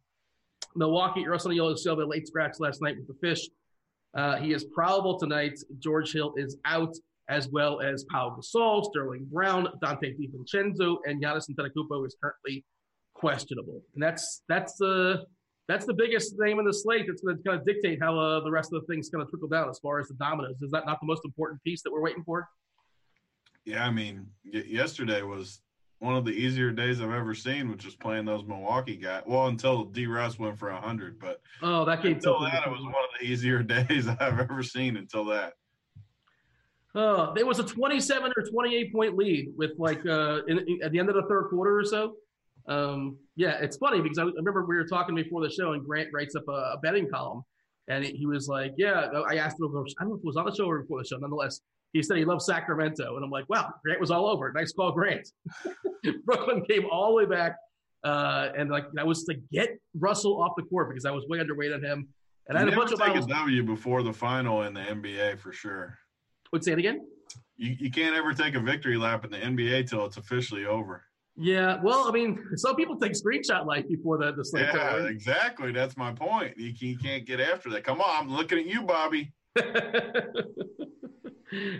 Milwaukee, 0.77 1.27
Russell 1.27 1.77
Silva 1.77 2.05
late 2.05 2.27
scratch 2.27 2.57
last 2.61 2.83
night 2.83 2.97
with 2.97 3.09
the 3.09 3.27
fish. 3.27 3.49
Uh, 4.15 4.37
he 4.37 4.53
is 4.53 4.65
probable 4.65 5.19
tonight. 5.19 5.59
George 5.79 6.13
Hill 6.13 6.35
is 6.37 6.57
out, 6.65 6.95
as 7.29 7.49
well 7.49 7.81
as 7.81 8.05
Paul 8.05 8.39
Gasol, 8.39 8.85
Sterling 8.85 9.27
Brown, 9.31 9.69
Donte 9.83 10.15
DiVincenzo, 10.19 10.99
and 11.07 11.23
Giannis 11.23 11.51
Antetokounmpo 11.51 12.07
is 12.07 12.17
currently 12.23 12.65
questionable. 13.15 13.83
And 13.95 14.03
that's 14.03 14.43
that's 14.49 14.77
the 14.77 15.25
that's 15.69 15.85
the 15.86 15.93
biggest 15.95 16.35
name 16.39 16.59
in 16.59 16.65
the 16.65 16.73
slate 16.73 17.07
that's 17.07 17.20
going 17.23 17.36
to 17.36 17.43
kind 17.43 17.61
of 17.61 17.66
dictate 17.66 18.01
how 18.01 18.19
uh, 18.19 18.40
the 18.40 18.51
rest 18.51 18.73
of 18.73 18.81
the 18.81 18.86
thing's 18.93 19.11
going 19.11 19.24
to 19.24 19.31
trickle 19.31 19.49
down 19.49 19.69
as 19.69 19.78
far 19.78 20.01
as 20.01 20.09
the 20.09 20.15
dominoes. 20.15 20.57
Is 20.62 20.70
that 20.70 20.86
not 20.86 20.99
the 21.01 21.07
most 21.07 21.24
important 21.24 21.62
piece 21.62 21.82
that 21.82 21.93
we're 21.93 22.01
waiting 22.01 22.24
for? 22.24 22.49
Yeah, 23.65 23.85
I 23.86 23.90
mean, 23.90 24.27
y- 24.45 24.65
yesterday 24.66 25.20
was 25.23 25.61
one 25.99 26.16
of 26.16 26.24
the 26.24 26.31
easier 26.31 26.70
days 26.70 27.01
I've 27.03 27.11
ever 27.12 27.35
seen, 27.35 27.70
which 27.70 27.85
was 27.85 27.95
playing 27.97 28.24
those 28.24 28.45
Milwaukee 28.47 28.97
guys. 28.97 29.24
Well, 29.27 29.49
until 29.49 29.85
D. 29.85 30.07
Russ 30.07 30.39
went 30.39 30.59
for 30.59 30.70
hundred, 30.70 31.19
but 31.19 31.43
Oh, 31.61 31.85
that 31.85 32.03
game 32.03 32.15
until 32.15 32.40
that, 32.40 32.66
it 32.66 32.70
was 32.70 32.81
one 32.82 32.95
of 32.95 33.11
the 33.20 33.27
easier 33.27 33.62
days 33.62 34.09
I've 34.09 34.39
ever 34.40 34.62
seen. 34.62 34.97
Until 34.97 35.27
that, 35.27 35.53
Oh, 36.95 37.32
there 37.35 37.45
was 37.45 37.59
a 37.59 37.65
27 37.65 38.32
or 38.36 38.43
28 38.43 38.93
point 38.93 39.16
lead 39.16 39.53
with 39.57 39.73
like 39.77 40.05
uh, 40.07 40.45
in, 40.47 40.59
in- 40.61 40.78
at 40.82 40.93
the 40.93 40.99
end 40.99 41.11
of 41.11 41.15
the 41.16 41.24
third 41.28 41.49
quarter 41.51 41.78
or 41.78 41.85
so. 41.85 42.15
Um, 42.69 43.16
yeah, 43.36 43.59
it's 43.61 43.78
funny 43.78 44.01
because 44.01 44.19
I, 44.19 44.24
I 44.24 44.31
remember 44.36 44.65
we 44.66 44.77
were 44.77 44.86
talking 44.86 45.15
before 45.15 45.43
the 45.43 45.51
show 45.51 45.73
and 45.73 45.85
Grant 45.85 46.11
writes 46.12 46.36
up 46.36 46.45
a, 46.49 46.53
a 46.53 46.78
betting 46.82 47.09
column 47.09 47.43
and 47.89 48.05
he 48.05 48.27
was 48.27 48.49
like, 48.49 48.74
"Yeah." 48.77 49.09
I 49.28 49.36
asked 49.36 49.59
him, 49.59 49.66
I 49.66 50.03
don't 50.03 50.11
know 50.11 50.15
if 50.15 50.20
it 50.20 50.27
was 50.27 50.36
on 50.36 50.45
the 50.45 50.55
show 50.55 50.66
or 50.66 50.81
before 50.81 51.03
the 51.03 51.09
show. 51.09 51.16
Nonetheless, 51.16 51.61
he 51.93 52.03
said 52.03 52.19
he 52.19 52.24
loves 52.24 52.47
Sacramento, 52.47 53.16
and 53.16 53.24
I'm 53.24 53.31
like, 53.31 53.49
"Wow, 53.49 53.73
Grant 53.85 54.01
was 54.01 54.11
all 54.11 54.27
over. 54.27 54.53
Nice 54.53 54.73
call, 54.73 54.93
Grant." 54.93 55.27
Brooklyn 56.24 56.65
came 56.66 56.86
all 56.90 57.09
the 57.09 57.15
way 57.15 57.27
back, 57.27 57.57
uh, 58.05 58.51
and 58.57 58.70
like 58.70 58.85
I 58.99 59.05
was 59.05 59.24
to 59.24 59.35
get 59.51 59.70
Russell 59.99 60.40
off 60.43 60.53
the 60.57 60.65
court 60.65 60.90
because 60.90 61.07
I 61.07 61.11
was 61.11 61.24
way 61.28 61.39
underweight 61.39 61.74
on 61.74 61.82
him, 61.82 62.09
and 62.47 62.59
I 62.59 62.61
had 62.61 62.73
a 62.73 62.77
bunch 62.77 62.93
of 62.93 63.01
take 63.01 63.16
a 63.16 63.20
W 63.20 63.62
before 63.62 64.03
the 64.03 64.12
final 64.12 64.62
in 64.62 64.74
the 64.74 64.81
NBA 64.81 65.39
for 65.39 65.53
sure. 65.53 65.99
Would 66.53 66.65
say 66.65 66.73
it 66.73 66.78
again. 66.78 67.07
You, 67.57 67.77
you 67.78 67.90
can't 67.90 68.15
ever 68.15 68.32
take 68.32 68.55
a 68.55 68.61
victory 68.61 68.97
lap 68.97 69.24
in 69.24 69.31
the 69.31 69.39
NBA 69.39 69.89
till 69.89 70.05
it's 70.07 70.16
officially 70.16 70.65
over. 70.65 71.05
Yeah, 71.40 71.78
well, 71.82 72.09
I 72.09 72.10
mean, 72.10 72.43
some 72.56 72.74
people 72.74 72.97
take 72.97 73.12
screenshot 73.12 73.65
life 73.65 73.86
before 73.89 74.19
the 74.19 74.32
the. 74.32 74.44
Yeah, 74.55 75.06
exactly. 75.06 75.70
That's 75.70 75.97
my 75.97 76.12
point. 76.12 76.59
You, 76.59 76.73
you 76.77 76.98
can't 76.98 77.24
get 77.24 77.39
after 77.39 77.70
that. 77.70 77.85
Come 77.85 78.01
on, 78.01 78.24
I'm 78.24 78.28
looking 78.28 78.59
at 78.59 78.66
you, 78.66 78.82
Bobby. 78.82 79.32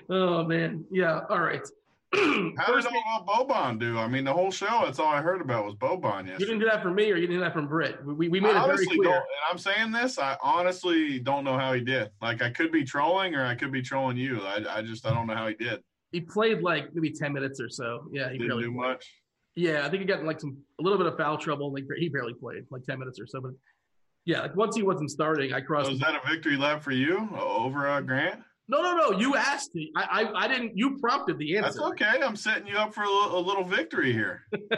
oh 0.09 0.45
man, 0.45 0.85
yeah. 0.93 1.23
All 1.29 1.41
right. 1.41 1.63
How 2.15 2.75
did 2.75 2.87
all 2.87 3.27
Boban 3.27 3.79
do? 3.79 3.99
I 3.99 4.09
mean, 4.09 4.25
the 4.25 4.33
whole 4.33 4.51
show. 4.51 4.83
That's 4.85 4.99
all 4.99 5.09
I 5.09 5.21
heard 5.21 5.43
about 5.43 5.67
was 5.67 5.75
Boban 5.75 6.27
you 6.27 6.39
didn't 6.39 6.61
do 6.61 6.65
that 6.65 6.83
from 6.83 6.95
me, 6.95 7.11
or 7.13 7.17
you 7.17 7.27
didn't 7.27 7.37
do 7.37 7.41
that 7.41 7.53
from 7.53 7.67
Britt. 7.67 8.03
We, 8.03 8.29
we 8.29 8.41
made 8.41 8.55
I 8.55 8.65
it 8.65 8.67
very 8.67 8.87
clear. 8.87 9.17
And 9.17 9.25
I'm 9.51 9.59
saying 9.59 9.93
this. 9.93 10.19
I 10.19 10.39
honestly 10.43 11.19
don't 11.19 11.45
know 11.45 11.59
how 11.59 11.75
he 11.75 11.83
did. 11.83 12.09
Like, 12.23 12.41
I 12.41 12.49
could 12.49 12.73
be 12.73 12.83
trolling, 12.83 13.35
or 13.35 13.45
I 13.45 13.55
could 13.55 13.73
be 13.73 13.83
trolling 13.83 14.17
you. 14.17 14.41
I, 14.41 14.79
I 14.79 14.83
just 14.83 15.05
I 15.05 15.13
don't 15.13 15.27
know 15.27 15.35
how 15.35 15.49
he 15.49 15.55
did. 15.55 15.81
He 16.13 16.23
played 16.23 16.63
like 16.63 16.95
maybe 16.95 17.11
ten 17.11 17.35
minutes 17.35 17.61
or 17.61 17.69
so. 17.69 18.09
Yeah, 18.11 18.31
he 18.31 18.39
Didn't 18.39 18.49
barely 18.49 18.63
do 18.65 18.73
played. 18.73 18.89
much. 18.89 19.13
Yeah, 19.59 19.85
I 19.85 19.89
think 19.91 20.03
he 20.03 20.07
got 20.07 20.21
in 20.21 20.27
like 20.27 20.41
some 20.41 20.57
a 20.79 20.83
little 20.85 20.99
bit 20.99 21.09
of 21.09 21.17
foul 21.17 21.37
trouble. 21.37 21.73
Like 21.73 21.85
he 21.99 22.09
barely 22.09 22.33
played, 22.33 22.63
like 22.71 22.85
ten 22.85 23.01
minutes 23.01 23.19
or 23.19 23.27
so. 23.27 23.41
But 23.41 23.51
yeah, 24.25 24.43
like 24.43 24.55
once 24.55 24.77
he 24.77 24.85
wasn't 24.85 25.11
starting, 25.11 25.53
I 25.53 25.61
crossed. 25.61 25.91
Is 25.91 25.99
that 25.99 26.15
a 26.15 26.29
victory 26.29 26.57
lap 26.57 26.81
for 26.81 26.93
you 26.93 27.29
over 27.37 27.89
uh, 27.89 28.01
Grant? 28.01 28.41
no, 28.69 28.83
no, 28.83 28.95
no. 28.97 29.19
You 29.19 29.35
asked 29.35 29.75
me. 29.75 29.91
I, 29.97 30.23
I, 30.23 30.45
I 30.45 30.49
didn't. 30.49 30.77
You 30.77 30.99
prompted 30.99 31.39
the 31.39 31.57
answer. 31.57 31.81
That's 31.81 31.91
okay. 31.91 32.23
I'm 32.23 32.37
setting 32.37 32.69
you 32.69 32.77
up 32.77 32.95
for 32.95 33.03
a 33.03 33.11
little, 33.11 33.37
a 33.37 33.41
little 33.41 33.65
victory 33.65 34.13
here. 34.13 34.43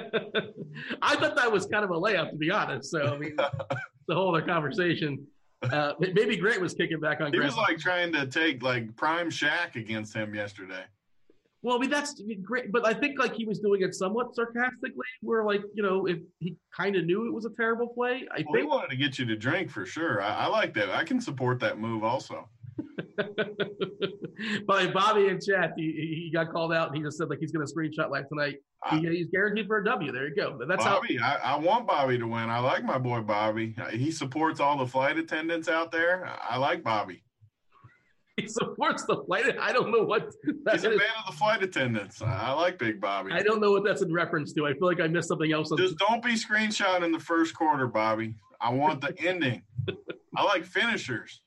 I 1.03 1.17
thought 1.17 1.37
that 1.37 1.53
was 1.53 1.67
kind 1.67 1.85
of 1.85 1.91
a 1.91 1.95
layup, 1.95 2.31
to 2.31 2.37
be 2.37 2.51
honest. 2.51 2.91
So 2.91 3.03
I 3.03 3.19
mean, 3.19 3.37
the 4.09 4.15
whole 4.15 4.35
other 4.35 4.47
conversation. 4.47 5.27
Uh, 5.63 5.93
maybe 5.99 6.39
Grant 6.39 6.63
was 6.63 6.73
kicking 6.73 7.01
back 7.01 7.21
on 7.21 7.33
He 7.33 7.37
Grant. 7.37 7.55
was 7.55 7.57
like 7.59 7.77
trying 7.77 8.15
to 8.15 8.27
take 8.27 8.63
like 8.63 8.97
prime 8.97 9.29
Shaq 9.29 9.77
against 9.77 10.15
him 10.17 10.35
yesterday. 10.35 10.85
Well, 11.63 11.77
I 11.77 11.79
mean 11.79 11.91
that's 11.91 12.21
great, 12.43 12.73
but 12.73 12.87
I 12.87 12.95
think 12.95 13.19
like 13.19 13.35
he 13.35 13.45
was 13.45 13.59
doing 13.59 13.83
it 13.83 13.95
somewhat 13.95 14.35
sarcastically, 14.35 15.05
where 15.21 15.45
like 15.45 15.63
you 15.75 15.83
know 15.83 16.07
if 16.07 16.19
he 16.39 16.57
kind 16.75 16.97
of 16.97 17.05
knew 17.05 17.27
it 17.27 17.33
was 17.33 17.45
a 17.45 17.51
terrible 17.51 17.89
play. 17.89 18.27
I 18.35 18.45
Well, 18.49 18.61
he 18.61 18.67
wanted 18.67 18.91
to 18.91 18.97
get 18.97 19.19
you 19.19 19.27
to 19.27 19.37
drink 19.37 19.71
for 19.71 19.85
sure. 19.85 20.23
I, 20.23 20.45
I 20.45 20.47
like 20.47 20.73
that. 20.75 20.91
I 20.91 21.05
can 21.05 21.21
support 21.21 21.61
that 21.61 21.79
move 21.79 22.03
also. 22.03 22.49
by 24.67 24.87
Bobby 24.87 25.29
in 25.29 25.39
chat, 25.41 25.73
he, 25.77 25.83
he 26.25 26.31
got 26.33 26.51
called 26.51 26.73
out 26.73 26.89
and 26.89 26.97
he 26.97 27.03
just 27.03 27.19
said 27.19 27.29
like 27.29 27.39
he's 27.39 27.53
going 27.53 27.67
to 27.67 27.73
screenshot 27.73 28.11
like 28.11 28.29
tonight. 28.29 28.57
He, 28.91 29.01
he's 29.01 29.27
guaranteed 29.31 29.67
for 29.67 29.79
a 29.79 29.85
W. 29.85 30.11
There 30.11 30.29
you 30.29 30.35
go. 30.35 30.57
But 30.59 30.69
that's 30.69 30.83
Bobby, 30.83 31.19
I, 31.19 31.37
I 31.37 31.59
want 31.59 31.87
Bobby 31.87 32.17
to 32.19 32.27
win. 32.27 32.49
I 32.49 32.61
like 32.61 32.83
my 32.83 32.97
boy 32.97 33.21
Bobby. 33.21 33.77
He 33.93 34.11
supports 34.11 34.59
all 34.61 34.79
the 34.79 34.87
flight 34.87 35.19
attendants 35.19 35.69
out 35.69 35.93
there. 35.93 36.27
I 36.27 36.57
like 36.57 36.83
Bobby. 36.83 37.23
He 38.37 38.49
supports 38.49 39.05
the 39.05 39.23
flight. 39.25 39.57
I 39.61 39.73
don't 39.73 39.91
know 39.91 40.03
what 40.03 40.31
He's 40.45 40.85
a 40.85 40.91
fan 40.91 40.93
of 40.93 41.27
the 41.27 41.37
flight 41.37 41.63
attendants. 41.63 42.23
I 42.23 42.53
like 42.53 42.79
Big 42.79 43.01
Bobby. 43.01 43.33
I 43.33 43.43
don't 43.43 43.61
know 43.61 43.73
what 43.73 43.85
that's 43.85 44.03
in 44.03 44.13
reference 44.13 44.53
to. 44.55 44.67
I 44.67 44.73
feel 44.73 44.87
like 44.89 45.01
I 45.01 45.07
missed 45.09 45.29
something 45.29 45.53
else. 45.53 45.71
Just 45.77 45.99
don't 45.99 46.23
be 46.23 46.35
screenshot 46.35 47.03
in 47.05 47.13
the 47.13 47.19
first 47.19 47.55
quarter, 47.55 47.87
Bobby. 47.87 48.35
I 48.61 48.71
want 48.71 49.01
the 49.01 49.15
ending. 49.27 49.63
I 50.37 50.45
like 50.45 50.65
finishers. 50.65 51.43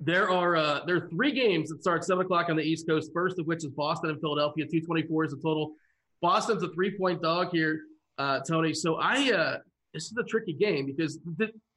There 0.00 0.30
are 0.30 0.56
uh, 0.56 0.80
there 0.86 0.96
are 0.96 1.08
three 1.08 1.32
games 1.32 1.70
that 1.70 1.80
start 1.80 2.04
seven 2.04 2.24
o'clock 2.24 2.50
on 2.50 2.56
the 2.56 2.62
East 2.62 2.86
Coast. 2.86 3.10
First 3.14 3.38
of 3.38 3.46
which 3.46 3.64
is 3.64 3.70
Boston 3.70 4.10
and 4.10 4.20
Philadelphia. 4.20 4.66
Two 4.70 4.80
twenty 4.80 5.02
four 5.02 5.24
is 5.24 5.30
the 5.30 5.38
total. 5.38 5.72
Boston's 6.20 6.62
a 6.62 6.68
three 6.68 6.96
point 6.96 7.22
dog 7.22 7.48
here, 7.50 7.80
uh, 8.18 8.40
Tony. 8.40 8.74
So 8.74 8.96
I 8.96 9.32
uh, 9.32 9.58
this 9.94 10.04
is 10.04 10.14
a 10.18 10.24
tricky 10.24 10.52
game 10.52 10.84
because 10.84 11.18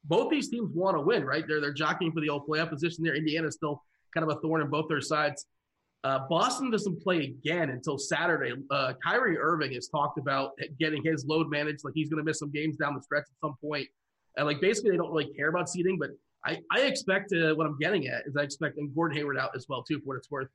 both 0.04 0.30
these 0.30 0.50
teams 0.50 0.70
want 0.74 0.96
to 0.96 1.00
win, 1.00 1.24
right? 1.24 1.44
They're 1.48 1.62
they're 1.62 1.72
jockeying 1.72 2.12
for 2.12 2.20
the 2.20 2.28
old 2.28 2.46
playoff 2.46 2.68
position 2.68 3.04
there. 3.04 3.14
Indiana's 3.14 3.54
still 3.54 3.82
kind 4.14 4.28
of 4.28 4.36
a 4.36 4.40
thorn 4.40 4.62
in 4.62 4.68
both 4.68 4.88
their 4.88 5.00
sides. 5.00 5.46
Uh, 6.02 6.20
Boston 6.30 6.70
doesn't 6.70 7.02
play 7.02 7.24
again 7.24 7.70
until 7.70 7.98
Saturday. 7.98 8.54
Uh, 8.70 8.94
Kyrie 9.04 9.38
Irving 9.38 9.72
has 9.72 9.88
talked 9.88 10.18
about 10.18 10.52
getting 10.78 11.02
his 11.04 11.26
load 11.26 11.50
managed, 11.50 11.84
like 11.84 11.92
he's 11.94 12.08
going 12.08 12.18
to 12.18 12.24
miss 12.24 12.38
some 12.38 12.50
games 12.50 12.76
down 12.76 12.94
the 12.94 13.02
stretch 13.02 13.24
at 13.24 13.38
some 13.42 13.54
point. 13.60 13.86
And 14.36 14.46
like 14.46 14.60
basically, 14.60 14.92
they 14.92 14.96
don't 14.96 15.10
really 15.10 15.32
care 15.34 15.48
about 15.48 15.68
seeding, 15.68 15.98
but 15.98 16.10
I, 16.44 16.58
I 16.72 16.82
expect 16.82 17.32
uh, 17.32 17.54
what 17.54 17.66
I'm 17.66 17.76
getting 17.78 18.06
at 18.06 18.26
is 18.26 18.36
I 18.36 18.42
expect 18.42 18.78
and 18.78 18.94
Gordon 18.94 19.16
Hayward 19.18 19.36
out 19.36 19.50
as 19.54 19.66
well 19.68 19.82
too 19.82 19.98
for 19.98 20.06
what 20.06 20.16
it's 20.16 20.30
worth. 20.30 20.48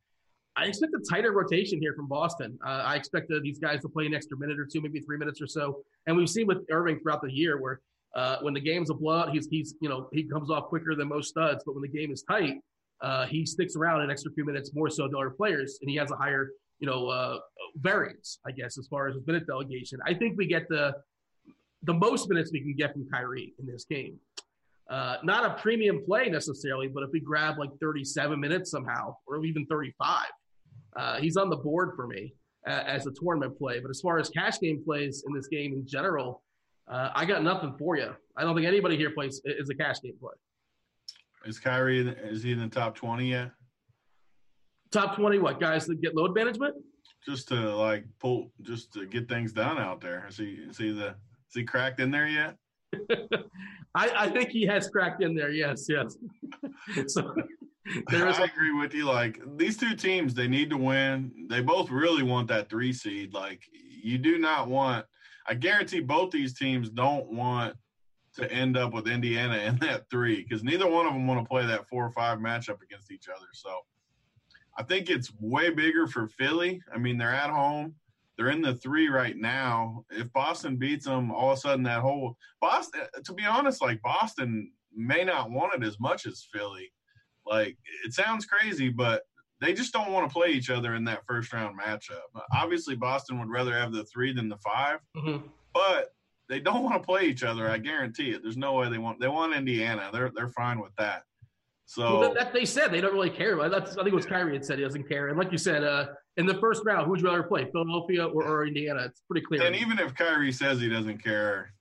I 0.57 0.65
expect 0.65 0.93
a 0.95 1.13
tighter 1.13 1.33
rotation 1.33 1.79
here 1.79 1.93
from 1.93 2.07
Boston. 2.07 2.57
Uh, 2.65 2.83
I 2.85 2.95
expect 2.95 3.29
uh, 3.31 3.39
these 3.43 3.59
guys 3.59 3.81
to 3.81 3.89
play 3.89 4.05
an 4.05 4.15
extra 4.15 4.37
minute 4.37 4.57
or 4.57 4.65
two, 4.65 4.81
maybe 4.81 5.01
three 5.01 5.17
minutes 5.17 5.41
or 5.41 5.47
so. 5.47 5.83
And 6.07 6.15
we've 6.15 6.29
seen 6.29 6.47
with 6.47 6.59
Irving 6.71 6.99
throughout 7.01 7.21
the 7.21 7.31
year 7.31 7.61
where 7.61 7.81
uh, 8.15 8.37
when 8.41 8.53
the 8.53 8.61
game's 8.61 8.89
a 8.89 8.93
blowout, 8.93 9.31
he's 9.31 9.47
he's 9.51 9.75
you 9.81 9.89
know 9.89 10.07
he 10.13 10.23
comes 10.23 10.49
off 10.49 10.65
quicker 10.69 10.95
than 10.95 11.09
most 11.09 11.29
studs. 11.29 11.63
But 11.65 11.75
when 11.75 11.81
the 11.81 11.89
game 11.89 12.11
is 12.11 12.23
tight, 12.23 12.61
uh, 13.01 13.25
he 13.25 13.45
sticks 13.45 13.75
around 13.75 14.01
an 14.01 14.11
extra 14.11 14.31
few 14.31 14.45
minutes 14.45 14.71
more 14.73 14.89
so 14.89 15.03
than 15.03 15.15
other 15.15 15.29
players, 15.31 15.77
and 15.81 15.89
he 15.89 15.95
has 15.97 16.11
a 16.11 16.15
higher 16.15 16.49
you 16.79 16.87
know 16.87 17.07
uh, 17.07 17.39
variance, 17.77 18.39
I 18.45 18.51
guess, 18.51 18.77
as 18.77 18.87
far 18.87 19.07
as 19.07 19.15
minute 19.25 19.47
delegation. 19.47 19.99
I 20.05 20.13
think 20.13 20.37
we 20.37 20.47
get 20.47 20.67
the 20.69 20.93
the 21.83 21.93
most 21.93 22.29
minutes 22.29 22.51
we 22.51 22.61
can 22.61 22.75
get 22.75 22.93
from 22.93 23.07
Kyrie 23.11 23.53
in 23.59 23.65
this 23.65 23.85
game. 23.85 24.17
Uh, 24.89 25.17
not 25.23 25.45
a 25.45 25.61
premium 25.61 26.03
play 26.05 26.29
necessarily, 26.29 26.87
but 26.87 27.03
if 27.03 27.09
we 27.11 27.19
grab 27.19 27.57
like 27.57 27.69
37 27.81 28.39
minutes 28.39 28.69
somehow, 28.71 29.15
or 29.27 29.43
even 29.43 29.65
35, 29.65 30.25
uh, 30.95 31.17
he's 31.17 31.37
on 31.37 31.49
the 31.49 31.55
board 31.55 31.93
for 31.95 32.07
me 32.07 32.33
as 32.65 33.05
a 33.07 33.11
tournament 33.11 33.57
play. 33.57 33.79
But 33.79 33.89
as 33.89 34.01
far 34.01 34.19
as 34.19 34.29
cash 34.29 34.59
game 34.59 34.83
plays 34.83 35.23
in 35.27 35.33
this 35.33 35.47
game 35.47 35.73
in 35.73 35.87
general, 35.87 36.43
uh, 36.87 37.09
I 37.15 37.25
got 37.25 37.43
nothing 37.43 37.75
for 37.77 37.97
you. 37.97 38.11
I 38.37 38.43
don't 38.43 38.55
think 38.55 38.67
anybody 38.67 38.97
here 38.97 39.11
plays 39.11 39.41
is 39.45 39.69
a 39.69 39.75
cash 39.75 40.01
game 40.01 40.13
play. 40.19 40.33
Is 41.45 41.59
Kyrie 41.59 42.07
is 42.23 42.43
he 42.43 42.51
in 42.51 42.59
the 42.59 42.67
top 42.67 42.95
20 42.95 43.29
yet? 43.29 43.51
Top 44.91 45.15
20 45.15 45.39
what 45.39 45.59
guys 45.59 45.85
that 45.85 46.01
get 46.01 46.15
load 46.15 46.33
management? 46.33 46.75
Just 47.25 47.47
to 47.49 47.75
like 47.75 48.05
pull, 48.19 48.51
just 48.61 48.93
to 48.93 49.05
get 49.05 49.29
things 49.29 49.51
done 49.53 49.77
out 49.77 50.01
there. 50.01 50.25
Is 50.27 50.37
he 50.37 50.57
is 50.69 50.77
he 50.77 50.91
the 50.91 51.09
is 51.09 51.53
he 51.53 51.63
cracked 51.63 51.99
in 51.99 52.11
there 52.11 52.27
yet? 52.27 52.55
I, 53.95 54.11
I 54.15 54.29
think 54.29 54.49
he 54.49 54.65
has 54.65 54.89
cracked 54.89 55.21
in 55.21 55.35
there. 55.35 55.51
Yes, 55.51 55.85
yes. 55.87 56.17
so 57.07 57.33
there 58.07 58.27
is. 58.27 58.37
I 58.37 58.45
agree 58.45 58.73
with 58.79 58.93
you. 58.93 59.05
Like 59.05 59.39
these 59.57 59.77
two 59.77 59.95
teams, 59.95 60.33
they 60.33 60.47
need 60.47 60.69
to 60.71 60.77
win. 60.77 61.47
They 61.49 61.61
both 61.61 61.89
really 61.89 62.23
want 62.23 62.47
that 62.47 62.69
three 62.69 62.93
seed. 62.93 63.33
Like 63.33 63.61
you 64.03 64.17
do 64.17 64.37
not 64.37 64.67
want. 64.67 65.05
I 65.47 65.53
guarantee 65.53 65.99
both 65.99 66.31
these 66.31 66.57
teams 66.57 66.89
don't 66.89 67.31
want 67.31 67.75
to 68.35 68.51
end 68.51 68.77
up 68.77 68.93
with 68.93 69.07
Indiana 69.07 69.57
in 69.57 69.77
that 69.77 70.09
three 70.09 70.43
because 70.43 70.63
neither 70.63 70.87
one 70.87 71.05
of 71.05 71.13
them 71.13 71.27
want 71.27 71.43
to 71.43 71.49
play 71.49 71.65
that 71.65 71.87
four 71.87 72.05
or 72.05 72.11
five 72.11 72.39
matchup 72.39 72.81
against 72.81 73.11
each 73.11 73.27
other. 73.29 73.47
So 73.53 73.79
I 74.77 74.83
think 74.83 75.09
it's 75.09 75.31
way 75.39 75.69
bigger 75.69 76.07
for 76.07 76.27
Philly. 76.27 76.81
I 76.93 76.97
mean, 76.97 77.17
they're 77.17 77.33
at 77.33 77.49
home. 77.49 77.95
They're 78.37 78.49
in 78.49 78.61
the 78.61 78.75
three 78.75 79.07
right 79.07 79.37
now. 79.37 80.03
If 80.09 80.31
Boston 80.33 80.75
beats 80.75 81.05
them, 81.05 81.31
all 81.31 81.51
of 81.51 81.57
a 81.57 81.61
sudden 81.61 81.83
that 81.83 82.01
whole 82.01 82.37
Boston. 82.59 83.01
To 83.23 83.33
be 83.33 83.45
honest, 83.45 83.81
like 83.81 84.01
Boston 84.01 84.71
may 84.93 85.23
not 85.23 85.51
want 85.51 85.73
it 85.73 85.85
as 85.85 85.99
much 85.99 86.25
as 86.25 86.47
Philly. 86.53 86.91
Like 87.45 87.77
it 88.03 88.13
sounds 88.13 88.45
crazy, 88.45 88.89
but 88.89 89.23
they 89.61 89.73
just 89.73 89.93
don't 89.93 90.11
want 90.11 90.29
to 90.29 90.33
play 90.33 90.49
each 90.49 90.69
other 90.69 90.95
in 90.95 91.05
that 91.05 91.25
first 91.25 91.53
round 91.53 91.79
matchup. 91.79 92.19
Obviously, 92.53 92.95
Boston 92.95 93.39
would 93.39 93.49
rather 93.49 93.73
have 93.73 93.93
the 93.93 94.03
three 94.05 94.33
than 94.33 94.49
the 94.49 94.57
5 94.57 94.99
mm-hmm. 95.15 95.47
but 95.73 96.14
they 96.49 96.59
don't 96.59 96.83
want 96.83 97.01
to 97.01 97.05
play 97.05 97.23
each 97.23 97.43
other. 97.43 97.69
I 97.69 97.77
guarantee 97.77 98.31
it. 98.31 98.41
There's 98.43 98.57
no 98.57 98.73
way 98.73 98.89
they 98.89 98.97
want. 98.97 99.19
They 99.19 99.27
want 99.27 99.55
Indiana. 99.55 100.09
They're 100.11 100.31
they're 100.35 100.49
fine 100.49 100.79
with 100.79 100.95
that. 100.97 101.23
So 101.87 102.19
well, 102.19 102.21
that, 102.21 102.33
that, 102.35 102.53
they 102.53 102.65
said 102.65 102.91
they 102.91 103.01
don't 103.01 103.13
really 103.13 103.29
care. 103.29 103.53
About 103.53 103.71
That's 103.71 103.91
I 103.91 104.03
think 104.03 104.09
it 104.09 104.15
was 104.15 104.25
Kyrie 104.25 104.53
had 104.53 104.65
said 104.65 104.79
he 104.79 104.83
doesn't 104.83 105.07
care. 105.07 105.29
And 105.29 105.37
like 105.37 105.51
you 105.51 105.57
said, 105.57 105.83
uh, 105.83 106.07
in 106.37 106.45
the 106.45 106.55
first 106.55 106.83
round, 106.85 107.05
who 107.05 107.11
would 107.11 107.21
you 107.21 107.27
rather 107.27 107.43
play, 107.43 107.69
Philadelphia 107.71 108.25
or, 108.25 108.43
or 108.43 108.65
Indiana? 108.65 109.03
It's 109.05 109.21
pretty 109.29 109.45
clear. 109.45 109.63
And 109.63 109.75
even 109.75 109.99
if 109.99 110.15
Kyrie 110.15 110.51
says 110.51 110.79
he 110.79 110.89
doesn't 110.89 111.23
care, 111.23 111.71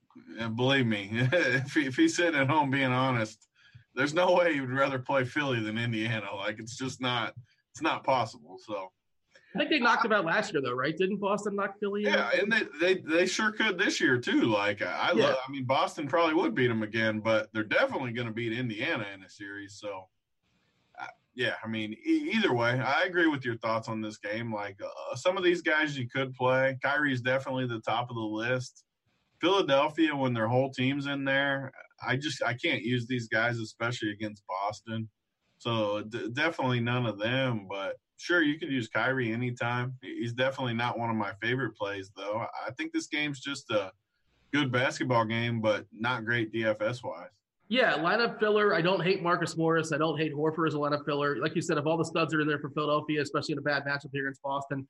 believe 0.57 0.87
me, 0.87 1.09
if, 1.13 1.73
he, 1.73 1.87
if 1.87 1.97
he's 1.97 2.17
sitting 2.17 2.39
at 2.39 2.49
home 2.49 2.71
being 2.71 2.93
honest, 2.93 3.49
there's 3.95 4.13
no 4.13 4.35
way 4.35 4.55
he 4.55 4.61
would 4.61 4.71
rather 4.71 4.99
play 4.99 5.25
Philly 5.25 5.61
than 5.61 5.79
Indiana. 5.79 6.35
Like 6.37 6.59
it's 6.59 6.77
just 6.77 7.01
not 7.01 7.35
it's 7.73 7.83
not 7.83 8.05
possible. 8.05 8.59
So 8.65 8.91
I 9.55 9.59
think 9.59 9.71
they 9.71 9.79
knocked 9.79 10.05
him 10.05 10.13
out 10.13 10.25
last 10.25 10.53
year, 10.53 10.61
though, 10.61 10.73
right? 10.73 10.97
Didn't 10.97 11.19
Boston 11.19 11.55
knock 11.55 11.79
Philly? 11.79 12.09
Out? 12.09 12.35
Yeah, 12.35 12.41
and 12.41 12.53
they, 12.53 12.63
they 12.81 13.01
they 13.01 13.27
sure 13.27 13.53
could 13.53 13.79
this 13.79 14.01
year 14.01 14.19
too. 14.19 14.43
Like 14.43 14.83
I, 14.83 15.13
yeah. 15.15 15.27
love, 15.27 15.37
I 15.47 15.51
mean, 15.51 15.65
Boston 15.65 16.09
probably 16.09 16.35
would 16.35 16.55
beat 16.55 16.67
them 16.67 16.83
again, 16.83 17.21
but 17.21 17.49
they're 17.53 17.63
definitely 17.63 18.13
going 18.13 18.27
to 18.27 18.35
beat 18.35 18.53
Indiana 18.53 19.07
in 19.15 19.23
a 19.23 19.29
series. 19.29 19.79
So, 19.81 20.09
uh, 21.01 21.07
yeah, 21.37 21.55
I 21.65 21.69
mean, 21.69 21.93
e- 22.05 22.33
either 22.35 22.53
way, 22.53 22.81
I 22.81 23.05
agree 23.05 23.29
with 23.29 23.45
your 23.45 23.57
thoughts 23.59 23.89
on 23.89 24.01
this 24.01 24.19
game. 24.19 24.53
Like 24.53 24.81
uh, 24.85 25.15
some 25.15 25.37
of 25.37 25.45
these 25.45 25.63
guys 25.63 25.97
you 25.97 26.09
could 26.09 26.35
play. 26.35 26.77
Kyrie's 26.83 27.21
definitely 27.21 27.69
the 27.69 27.81
top 27.81 28.11
of 28.11 28.17
the 28.17 28.23
list. 28.23 28.83
Philadelphia, 29.41 30.17
when 30.17 30.35
their 30.35 30.49
whole 30.49 30.71
team's 30.71 31.07
in 31.07 31.25
there, 31.25 31.71
I 32.05 32.17
just 32.17 32.43
I 32.43 32.55
can't 32.55 32.83
use 32.83 33.07
these 33.07 33.29
guys, 33.29 33.59
especially 33.59 34.11
against 34.11 34.43
Boston. 34.49 35.09
So 35.59 36.03
d- 36.03 36.31
definitely 36.33 36.81
none 36.81 37.07
of 37.07 37.19
them, 37.19 37.67
but 37.69 37.97
sure 38.17 38.43
you 38.43 38.59
could 38.59 38.71
use 38.71 38.89
Kyrie 38.89 39.33
anytime. 39.33 39.95
He's 40.03 40.33
definitely 40.33 40.75
not 40.75 40.99
one 40.99 41.11
of 41.11 41.17
my 41.17 41.33
favorite 41.43 41.77
plays 41.77 42.11
though. 42.17 42.47
I 42.67 42.71
think 42.73 42.93
this 42.93 43.07
game's 43.07 43.41
just 43.41 43.71
a 43.71 43.93
good 44.53 44.71
basketball 44.71 45.25
game, 45.25 45.61
but 45.61 45.87
not 45.93 46.25
great 46.25 46.53
DFS 46.53 47.03
wise. 47.03 47.29
Yeah, 47.69 47.95
lineup 47.95 48.39
filler. 48.39 48.75
I 48.75 48.83
don't 48.83 49.03
hate 49.03 49.23
Marcus 49.23 49.57
Morris. 49.57 49.93
I 49.93 49.99
don't 49.99 50.19
hate 50.19 50.35
Horford 50.35 50.69
as 50.69 50.75
a 50.75 50.79
lineup 50.79 51.05
filler. 51.05 51.39
Like 51.39 51.57
you 51.57 51.63
said, 51.63 51.79
if 51.79 51.87
all 51.87 51.97
the 51.97 52.05
studs 52.05 52.35
are 52.35 52.41
in 52.41 52.47
there 52.47 52.59
for 52.59 52.71
Philadelphia, 52.71 53.23
especially 53.23 53.53
in 53.53 53.59
a 53.59 53.63
bad 53.63 53.85
matchup 53.85 54.11
here 54.13 54.27
against 54.27 54.43
Boston, 54.43 54.87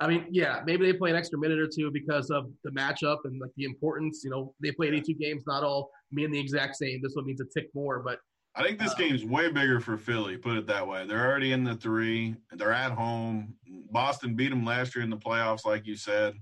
I 0.00 0.06
mean, 0.06 0.26
yeah, 0.30 0.60
maybe 0.64 0.84
they 0.84 0.96
play 0.96 1.10
an 1.10 1.16
extra 1.16 1.38
minute 1.38 1.58
or 1.58 1.66
two 1.66 1.90
because 1.90 2.30
of 2.30 2.50
the 2.64 2.70
matchup 2.70 3.18
and 3.24 3.40
like 3.40 3.50
the 3.56 3.64
importance. 3.64 4.22
You 4.24 4.30
know, 4.30 4.54
they 4.60 4.70
play 4.72 4.88
82 4.88 5.14
games, 5.14 5.44
not 5.46 5.64
all 5.64 5.90
mean 6.12 6.30
the 6.30 6.38
exact 6.38 6.76
same. 6.76 7.00
This 7.02 7.14
one 7.14 7.26
needs 7.26 7.40
a 7.40 7.44
tick 7.44 7.68
more, 7.74 8.00
but 8.00 8.18
I 8.58 8.62
think 8.64 8.80
this 8.80 8.92
uh, 8.92 8.96
game's 8.96 9.24
way 9.24 9.50
bigger 9.50 9.78
for 9.78 9.96
Philly. 9.96 10.36
Put 10.36 10.56
it 10.56 10.66
that 10.66 10.86
way. 10.86 11.06
They're 11.06 11.24
already 11.24 11.52
in 11.52 11.62
the 11.62 11.76
three. 11.76 12.34
They're 12.52 12.72
at 12.72 12.90
home. 12.90 13.54
Boston 13.92 14.34
beat 14.34 14.50
them 14.50 14.64
last 14.64 14.96
year 14.96 15.04
in 15.04 15.10
the 15.10 15.16
playoffs, 15.16 15.64
like 15.64 15.86
you 15.86 15.94
said. 15.94 16.34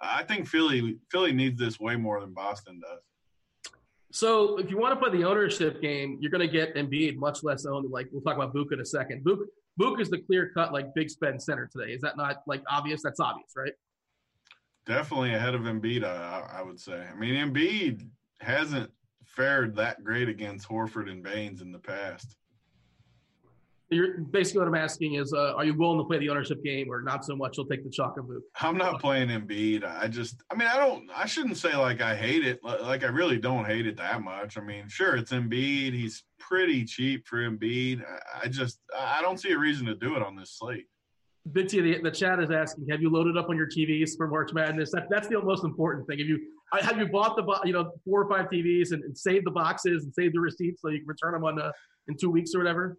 I 0.00 0.22
think 0.24 0.46
Philly 0.46 0.98
Philly 1.10 1.32
needs 1.32 1.58
this 1.58 1.80
way 1.80 1.96
more 1.96 2.20
than 2.20 2.34
Boston 2.34 2.80
does. 2.80 3.00
So 4.12 4.58
if 4.58 4.70
you 4.70 4.78
want 4.78 4.92
to 4.92 5.00
play 5.00 5.16
the 5.16 5.24
ownership 5.24 5.80
game, 5.80 6.18
you're 6.20 6.30
going 6.30 6.46
to 6.46 6.52
get 6.52 6.74
Embiid 6.74 7.16
much 7.16 7.42
less 7.42 7.64
owned. 7.64 7.90
Like 7.90 8.08
we'll 8.12 8.22
talk 8.22 8.36
about 8.36 8.52
Book 8.52 8.68
in 8.72 8.80
a 8.80 8.84
second. 8.84 9.24
Book 9.24 9.40
Book 9.76 10.00
is 10.00 10.10
the 10.10 10.18
clear 10.18 10.50
cut 10.54 10.72
like 10.72 10.94
big 10.94 11.08
spend 11.08 11.42
center 11.42 11.66
today. 11.72 11.92
Is 11.92 12.02
that 12.02 12.16
not 12.18 12.42
like 12.46 12.62
obvious? 12.70 13.02
That's 13.02 13.20
obvious, 13.20 13.52
right? 13.56 13.72
Definitely 14.86 15.32
ahead 15.32 15.54
of 15.54 15.62
Embiid, 15.62 16.04
I, 16.04 16.58
I 16.58 16.62
would 16.62 16.78
say. 16.78 17.02
I 17.10 17.14
mean, 17.18 17.34
Embiid 17.34 18.06
hasn't 18.40 18.90
fared 19.34 19.76
that 19.76 20.02
great 20.04 20.28
against 20.28 20.68
Horford 20.68 21.10
and 21.10 21.22
Baynes 21.22 21.60
in 21.60 21.72
the 21.72 21.78
past. 21.78 22.36
You're 23.90 24.18
basically 24.18 24.60
what 24.60 24.68
I'm 24.68 24.74
asking 24.74 25.14
is, 25.14 25.32
uh, 25.32 25.54
are 25.54 25.64
you 25.64 25.74
willing 25.74 25.98
to 25.98 26.04
play 26.04 26.18
the 26.18 26.30
ownership 26.30 26.64
game, 26.64 26.90
or 26.90 27.02
not 27.02 27.24
so 27.24 27.36
much? 27.36 27.56
You'll 27.56 27.66
take 27.66 27.84
the 27.84 28.22
boot. 28.22 28.42
I'm 28.60 28.76
not 28.76 29.00
playing 29.00 29.28
Embiid. 29.28 29.84
I 29.84 30.08
just, 30.08 30.42
I 30.50 30.54
mean, 30.54 30.66
I 30.66 30.78
don't, 30.78 31.08
I 31.14 31.26
shouldn't 31.26 31.58
say 31.58 31.76
like 31.76 32.00
I 32.00 32.16
hate 32.16 32.44
it. 32.44 32.60
Like 32.64 33.04
I 33.04 33.08
really 33.08 33.38
don't 33.38 33.66
hate 33.66 33.86
it 33.86 33.96
that 33.98 34.22
much. 34.22 34.56
I 34.56 34.62
mean, 34.62 34.88
sure, 34.88 35.16
it's 35.16 35.32
Embiid. 35.32 35.92
He's 35.92 36.24
pretty 36.40 36.84
cheap 36.84 37.26
for 37.28 37.38
Embiid. 37.38 38.02
I 38.42 38.48
just, 38.48 38.80
I 38.98 39.20
don't 39.20 39.38
see 39.38 39.52
a 39.52 39.58
reason 39.58 39.86
to 39.86 39.94
do 39.94 40.16
it 40.16 40.22
on 40.22 40.34
this 40.34 40.56
slate. 40.58 40.86
Bitsy, 41.52 41.82
the, 41.82 42.00
the 42.02 42.10
chat 42.10 42.40
is 42.42 42.50
asking, 42.50 42.88
have 42.88 43.02
you 43.02 43.10
loaded 43.10 43.36
up 43.36 43.50
on 43.50 43.56
your 43.56 43.68
TVs 43.68 44.16
for 44.16 44.26
March 44.26 44.54
Madness? 44.54 44.90
That, 44.92 45.08
that's 45.10 45.28
the 45.28 45.40
most 45.42 45.62
important 45.62 46.06
thing. 46.06 46.18
Have 46.18 46.26
you 46.26 46.40
have 46.82 46.98
you 46.98 47.06
bought 47.06 47.36
the 47.36 47.60
you 47.64 47.72
know 47.72 47.92
four 48.04 48.22
or 48.22 48.28
five 48.28 48.50
TVs 48.50 48.92
and, 48.92 49.02
and 49.04 49.16
saved 49.16 49.46
the 49.46 49.50
boxes 49.50 50.04
and 50.04 50.14
saved 50.14 50.34
the 50.34 50.40
receipts 50.40 50.80
so 50.82 50.88
you 50.88 50.98
can 50.98 51.08
return 51.08 51.32
them 51.32 51.44
on 51.44 51.60
uh, 51.60 51.70
in 52.08 52.16
two 52.16 52.30
weeks 52.30 52.52
or 52.54 52.58
whatever? 52.58 52.98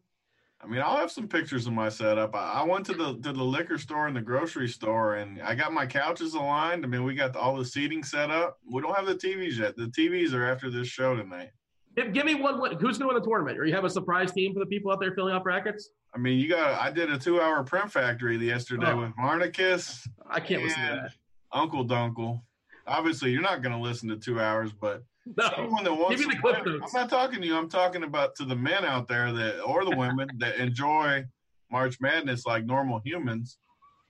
I 0.64 0.68
mean, 0.68 0.82
I'll 0.82 0.98
have 0.98 1.12
some 1.12 1.28
pictures 1.28 1.68
of 1.68 1.74
my 1.74 1.90
setup. 1.90 2.34
I, 2.34 2.54
I 2.54 2.64
went 2.64 2.86
to 2.88 2.94
the 2.94 3.20
to 3.20 3.34
the 3.34 3.44
liquor 3.44 3.78
store 3.78 4.08
and 4.08 4.16
the 4.16 4.22
grocery 4.22 4.68
store, 4.68 5.16
and 5.16 5.42
I 5.42 5.54
got 5.54 5.74
my 5.74 5.86
couches 5.86 6.34
aligned. 6.34 6.84
I 6.86 6.88
mean, 6.88 7.04
we 7.04 7.14
got 7.14 7.34
the, 7.34 7.40
all 7.40 7.56
the 7.58 7.66
seating 7.66 8.04
set 8.04 8.32
up. 8.32 8.58
We 8.72 8.82
don't 8.82 8.96
have 8.96 9.06
the 9.06 9.16
TVs 9.16 9.58
yet. 9.60 9.76
The 9.76 9.88
TVs 9.88 10.34
are 10.34 10.46
after 10.50 10.70
this 10.72 10.88
show 10.88 11.16
tonight. 11.16 11.50
Give, 11.96 12.12
give 12.14 12.26
me 12.26 12.36
one. 12.36 12.56
Who's 12.80 12.98
going 12.98 13.08
to 13.10 13.14
win 13.14 13.16
the 13.16 13.22
tournament? 13.22 13.58
Or 13.60 13.66
you 13.66 13.74
have 13.76 13.86
a 13.86 13.90
surprise 13.90 14.32
team 14.32 14.54
for 14.54 14.60
the 14.60 14.66
people 14.66 14.92
out 14.92 15.00
there 15.00 15.14
filling 15.14 15.34
out 15.34 15.44
brackets? 15.44 15.90
I 16.14 16.18
mean, 16.18 16.40
you 16.40 16.50
got. 16.50 16.80
I 16.82 16.90
did 16.90 17.12
a 17.12 17.18
two-hour 17.18 17.64
print 17.66 17.92
factory 17.92 18.38
yesterday 18.38 18.92
Oh. 18.92 19.02
with 19.02 19.12
Marnicus, 19.22 20.08
I 20.30 20.40
can't 20.40 20.64
listen 20.64 20.82
to 20.82 20.96
that. 21.04 21.12
Uncle 21.52 21.86
Dunkle. 21.86 22.42
Obviously, 22.88 23.32
you're 23.32 23.42
not 23.42 23.62
going 23.62 23.74
to 23.74 23.82
listen 23.82 24.10
to 24.10 24.18
two 24.18 24.40
hours, 24.40 24.72
but 24.72 25.04
No. 25.38 25.48
Anyone 25.58 25.84
that 25.84 25.94
wants 25.94 26.22
Give 26.22 26.30
me 26.30 26.36
the 26.36 26.42
clip 26.42 26.66
win-. 26.66 26.82
I'm 26.84 26.90
not 26.94 27.10
talking 27.10 27.42
to 27.42 27.48
you. 27.48 27.58
I'm 27.58 27.70
talking 27.70 28.04
about 28.04 28.36
to 28.36 28.46
the 28.46 28.56
men 28.56 28.86
out 28.86 29.08
there 29.08 29.32
that, 29.34 29.62
or 29.64 29.84
the 29.84 29.96
women 29.96 30.30
that 30.38 30.58
enjoy 30.58 31.26
March 31.72 32.00
Madness 32.00 32.46
like 32.46 32.66
normal 32.66 33.02
humans. 33.04 33.58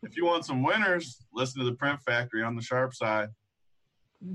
If 0.03 0.17
you 0.17 0.25
want 0.25 0.45
some 0.45 0.61
winners, 0.61 1.25
listen 1.33 1.61
to 1.61 1.65
the 1.65 1.75
Print 1.75 2.01
Factory 2.01 2.43
on 2.43 2.55
the 2.55 2.61
sharp 2.61 2.93
side. 2.93 3.29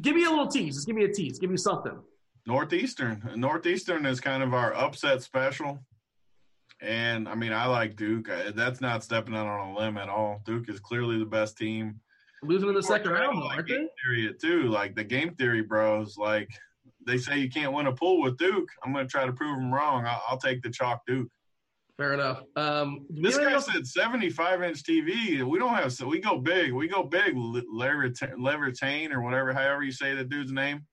Give 0.00 0.16
me 0.16 0.24
a 0.24 0.30
little 0.30 0.48
tease. 0.48 0.76
Just 0.76 0.86
give 0.86 0.96
me 0.96 1.04
a 1.04 1.12
tease. 1.12 1.38
Give 1.38 1.50
me 1.50 1.58
something. 1.58 1.98
Northeastern. 2.46 3.30
Northeastern 3.36 4.06
is 4.06 4.18
kind 4.18 4.42
of 4.42 4.54
our 4.54 4.72
upset 4.74 5.22
special. 5.22 5.80
And 6.80 7.28
I 7.28 7.34
mean, 7.34 7.52
I 7.52 7.66
like 7.66 7.94
Duke. 7.94 8.30
That's 8.54 8.80
not 8.80 9.04
stepping 9.04 9.36
out 9.36 9.46
on 9.46 9.68
a 9.68 9.78
limb 9.78 9.98
at 9.98 10.08
all. 10.08 10.40
Duke 10.46 10.68
is 10.70 10.80
clearly 10.80 11.18
the 11.18 11.26
best 11.26 11.58
team. 11.58 12.00
Losing 12.42 12.68
in 12.70 12.74
the 12.74 12.82
second 12.82 13.12
round, 13.12 13.38
like 13.40 13.56
aren't 13.58 13.68
they? 13.68 13.86
theory 14.02 14.34
too. 14.40 14.68
Like 14.68 14.94
the 14.94 15.04
game 15.04 15.34
theory 15.34 15.62
bros, 15.62 16.16
like 16.16 16.48
they 17.06 17.18
say 17.18 17.38
you 17.38 17.50
can't 17.50 17.72
win 17.72 17.86
a 17.86 17.92
pool 17.92 18.22
with 18.22 18.36
Duke. 18.38 18.68
I'm 18.84 18.92
going 18.92 19.06
to 19.06 19.10
try 19.10 19.26
to 19.26 19.32
prove 19.32 19.56
them 19.58 19.72
wrong. 19.72 20.06
I'll, 20.06 20.22
I'll 20.28 20.38
take 20.38 20.62
the 20.62 20.70
chalk 20.70 21.02
Duke. 21.06 21.28
Fair 21.98 22.14
enough. 22.14 22.42
Um, 22.56 23.04
This 23.10 23.36
guy 23.36 23.52
else- 23.52 23.66
said 23.70 23.86
75 23.86 24.62
inch 24.62 24.82
TV. 24.84 25.42
We 25.42 25.58
don't 25.58 25.74
have 25.74 25.92
so 25.92 26.06
we 26.06 26.18
go 26.18 26.38
big. 26.38 26.72
We 26.72 26.88
go 26.88 27.02
big. 27.02 27.34
Levertane 27.34 29.12
or 29.12 29.20
whatever, 29.20 29.52
however 29.52 29.82
you 29.82 29.92
say 29.92 30.14
the 30.14 30.24
dude's 30.24 30.50
name. 30.52 30.86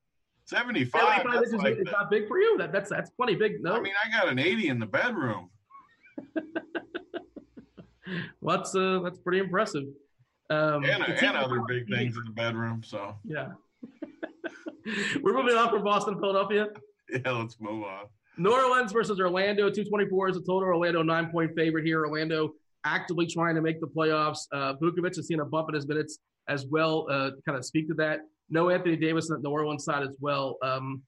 75. 0.48 1.02
75 1.02 1.24
that's 1.34 1.48
inches, 1.54 1.64
like 1.64 1.76
it's 1.78 1.86
the- 1.90 1.92
not 1.92 2.10
big 2.12 2.28
for 2.28 2.40
you. 2.40 2.58
That, 2.58 2.74
that's 2.74 2.90
that's 2.90 3.10
plenty 3.12 3.36
big. 3.36 3.62
No, 3.64 3.74
I 3.76 3.80
mean, 3.80 3.94
I 4.04 4.10
got 4.12 4.28
an 4.30 4.38
80 4.40 4.68
in 4.68 4.80
the 4.80 4.86
bedroom. 4.86 5.50
well, 8.42 8.58
that's 8.58 8.76
uh, 8.76 9.00
that's 9.04 9.18
pretty 9.20 9.40
impressive. 9.40 9.84
Um, 10.50 10.84
and, 10.86 11.04
and 11.04 11.38
other 11.38 11.62
big 11.68 11.88
things 11.90 12.16
in 12.18 12.24
the 12.26 12.32
bedroom. 12.32 12.82
So 12.84 13.16
Yeah. 13.26 13.50
We're 15.22 15.34
moving 15.34 15.58
on 15.58 15.70
from 15.70 15.84
Boston, 15.84 16.18
Philadelphia. 16.20 16.68
yeah, 17.10 17.32
let's 17.32 17.58
move 17.60 17.84
on. 17.84 18.06
New 18.38 18.52
Orleans 18.52 18.92
versus 18.94 19.20
Orlando. 19.20 19.64
224 19.70 20.30
is 20.30 20.38
a 20.38 20.40
total. 20.42 20.64
Orlando 20.64 21.02
nine 21.04 21.30
point 21.30 21.52
favorite 21.56 21.86
here. 21.86 22.06
Orlando 22.06 22.54
actively 22.86 23.26
trying 23.26 23.56
to 23.56 23.62
make 23.62 23.82
the 23.82 23.88
playoffs. 23.88 24.48
Uh, 24.54 24.76
Vucevic 24.82 25.16
has 25.16 25.28
seen 25.28 25.40
a 25.42 25.46
bump 25.46 25.68
in 25.70 25.76
his 25.76 25.88
minutes 25.88 26.20
as 26.48 26.66
well. 26.70 27.08
Uh, 27.10 27.32
kind 27.46 27.58
of 27.58 27.66
speak 27.66 27.88
to 27.90 27.94
that. 27.96 28.20
No 28.50 28.70
Anthony 28.70 28.96
Davis 28.96 29.30
on 29.30 29.42
the 29.42 29.50
New 29.50 29.54
Orleans 29.54 29.84
side 29.84 30.04
as 30.04 30.16
well. 30.22 30.58
Um, 30.64 31.02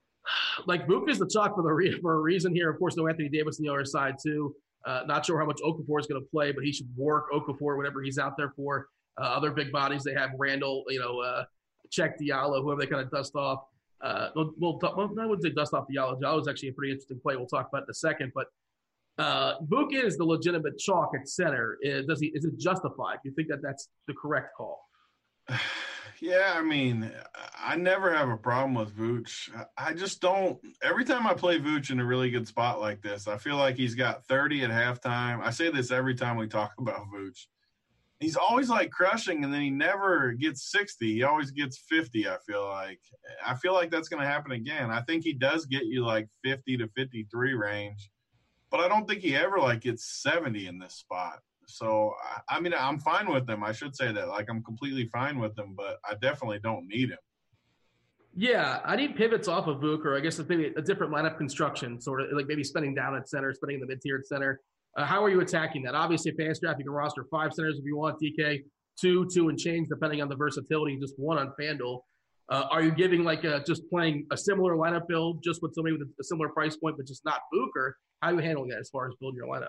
like 0.66 0.86
Vuk 0.86 1.10
is 1.10 1.18
the 1.18 1.28
chalk 1.28 1.54
for 1.54 1.62
the 1.62 1.72
re- 1.72 2.00
for 2.00 2.14
a 2.14 2.20
reason 2.20 2.54
here. 2.54 2.70
Of 2.70 2.78
course, 2.78 2.96
no 2.96 3.06
Anthony 3.08 3.28
Davis 3.28 3.58
on 3.60 3.64
the 3.66 3.72
other 3.72 3.84
side 3.84 4.14
too. 4.24 4.54
Uh, 4.86 5.02
not 5.06 5.26
sure 5.26 5.38
how 5.38 5.46
much 5.46 5.60
Okafor 5.64 6.00
is 6.00 6.06
going 6.06 6.20
to 6.20 6.28
play, 6.30 6.52
but 6.52 6.64
he 6.64 6.72
should 6.72 6.88
work 6.96 7.30
Okafor 7.32 7.76
whatever 7.76 8.02
he's 8.02 8.18
out 8.18 8.36
there 8.36 8.52
for. 8.56 8.88
Uh, 9.20 9.24
other 9.24 9.50
big 9.50 9.70
bodies 9.70 10.02
they 10.02 10.14
have 10.14 10.30
Randle, 10.38 10.84
you 10.88 10.98
know, 10.98 11.20
uh, 11.20 11.44
Cheick 11.90 12.14
Diallo, 12.20 12.62
whoever 12.62 12.80
they 12.80 12.86
kind 12.86 13.02
of 13.02 13.10
dust 13.10 13.34
off. 13.34 13.64
Uh, 14.00 14.30
we'll, 14.34 14.52
we'll, 14.58 14.78
well, 14.82 15.12
I 15.20 15.26
wouldn't 15.26 15.42
say 15.42 15.50
dust 15.50 15.74
off 15.74 15.84
Diallo. 15.94 16.18
Diallo 16.18 16.40
is 16.40 16.48
actually 16.48 16.70
a 16.70 16.72
pretty 16.72 16.92
interesting 16.92 17.20
play. 17.20 17.36
We'll 17.36 17.46
talk 17.46 17.68
about 17.68 17.82
in 17.82 17.90
a 17.90 17.94
second. 17.94 18.32
But 18.34 18.46
uh, 19.18 19.56
is 19.90 20.16
the 20.16 20.24
legitimate 20.24 20.78
chalk 20.78 21.10
at 21.18 21.28
center. 21.28 21.76
Is, 21.82 22.06
does 22.06 22.20
he? 22.20 22.28
Is 22.28 22.46
it 22.46 22.58
justified? 22.58 23.18
Do 23.22 23.28
you 23.28 23.34
think 23.34 23.48
that 23.48 23.60
that's 23.62 23.88
the 24.06 24.14
correct 24.14 24.56
call? 24.56 24.86
Yeah, 26.20 26.52
I 26.54 26.60
mean, 26.60 27.10
I 27.58 27.76
never 27.76 28.14
have 28.14 28.28
a 28.28 28.36
problem 28.36 28.74
with 28.74 28.94
Vooch. 28.94 29.48
I 29.78 29.94
just 29.94 30.20
don't. 30.20 30.58
Every 30.82 31.04
time 31.04 31.26
I 31.26 31.32
play 31.32 31.58
Vooch 31.58 31.90
in 31.90 31.98
a 31.98 32.04
really 32.04 32.30
good 32.30 32.46
spot 32.46 32.78
like 32.78 33.00
this, 33.00 33.26
I 33.26 33.38
feel 33.38 33.56
like 33.56 33.76
he's 33.76 33.94
got 33.94 34.26
30 34.26 34.64
at 34.64 34.70
halftime. 34.70 35.42
I 35.42 35.50
say 35.50 35.70
this 35.70 35.90
every 35.90 36.14
time 36.14 36.36
we 36.36 36.46
talk 36.46 36.72
about 36.78 37.06
Vooch. 37.14 37.46
He's 38.18 38.36
always 38.36 38.68
like 38.68 38.90
crushing, 38.90 39.44
and 39.44 39.54
then 39.54 39.62
he 39.62 39.70
never 39.70 40.32
gets 40.32 40.70
60. 40.70 41.10
He 41.10 41.22
always 41.22 41.52
gets 41.52 41.78
50. 41.88 42.28
I 42.28 42.36
feel 42.46 42.66
like. 42.68 43.00
I 43.44 43.54
feel 43.54 43.72
like 43.72 43.90
that's 43.90 44.10
going 44.10 44.22
to 44.22 44.28
happen 44.28 44.52
again. 44.52 44.90
I 44.90 45.00
think 45.00 45.24
he 45.24 45.32
does 45.32 45.64
get 45.64 45.86
you 45.86 46.04
like 46.04 46.28
50 46.44 46.76
to 46.78 46.88
53 46.88 47.54
range, 47.54 48.10
but 48.70 48.80
I 48.80 48.88
don't 48.88 49.08
think 49.08 49.22
he 49.22 49.34
ever 49.34 49.58
like 49.58 49.80
gets 49.80 50.20
70 50.22 50.66
in 50.66 50.78
this 50.78 50.96
spot. 50.96 51.38
So 51.70 52.14
I- 52.22 52.56
I 52.56 52.60
mean, 52.60 52.74
I'm 52.74 52.98
fine 52.98 53.30
with 53.32 53.46
them. 53.46 53.62
I 53.64 53.72
should 53.72 53.96
say 53.96 54.12
that. 54.12 54.28
Like 54.28 54.48
I'm 54.50 54.62
completely 54.62 55.06
fine 55.06 55.38
with 55.38 55.54
them, 55.56 55.74
but 55.76 55.98
I 56.08 56.14
definitely 56.14 56.58
don't 56.60 56.86
need 56.86 57.10
him. 57.10 57.18
Yeah, 58.34 58.80
I 58.84 58.94
need 58.94 59.16
pivots 59.16 59.48
off 59.48 59.66
of 59.66 59.78
Vuk, 59.78 60.04
or 60.04 60.16
I 60.16 60.20
guess 60.20 60.38
it's 60.38 60.48
maybe 60.48 60.66
a 60.76 60.82
different 60.82 61.12
lineup 61.12 61.36
construction, 61.36 62.00
sort 62.00 62.20
of 62.20 62.28
like 62.32 62.46
maybe 62.46 62.62
spending 62.62 62.94
down 62.94 63.16
at 63.16 63.28
center, 63.28 63.52
spending 63.52 63.76
in 63.76 63.80
the 63.80 63.86
mid 63.86 64.00
tier 64.00 64.18
at 64.18 64.26
center. 64.26 64.60
Uh, 64.96 65.04
how 65.04 65.22
are 65.24 65.30
you 65.30 65.40
attacking 65.40 65.82
that? 65.82 65.94
Obviously, 65.94 66.32
fans 66.32 66.60
draft, 66.60 66.78
you 66.78 66.84
can 66.84 66.92
roster 66.92 67.24
five 67.30 67.52
centers 67.52 67.78
if 67.78 67.84
you 67.84 67.96
want. 67.96 68.20
DK 68.20 68.62
two, 69.00 69.26
two 69.32 69.48
and 69.48 69.58
change, 69.58 69.88
depending 69.88 70.20
on 70.20 70.28
the 70.28 70.36
versatility. 70.36 70.96
Just 70.98 71.14
one 71.16 71.38
on 71.38 71.52
Fanduel. 71.60 72.00
Uh, 72.50 72.66
are 72.70 72.82
you 72.82 72.90
giving 72.90 73.22
like 73.22 73.44
a, 73.44 73.62
just 73.64 73.88
playing 73.88 74.26
a 74.32 74.36
similar 74.36 74.74
lineup 74.74 75.06
build, 75.08 75.42
just 75.42 75.62
with 75.62 75.72
somebody 75.74 75.96
with 75.96 76.08
a, 76.18 76.24
similar 76.24 76.48
price 76.48 76.76
point, 76.76 76.96
but 76.96 77.06
just 77.06 77.24
not 77.24 77.40
Vuk, 77.54 77.68
or 77.76 77.96
how 78.22 78.28
are 78.28 78.34
you 78.34 78.38
handling 78.40 78.68
that 78.70 78.78
as 78.78 78.90
far 78.90 79.06
as 79.08 79.14
building 79.20 79.36
your 79.36 79.46
lineup? 79.46 79.68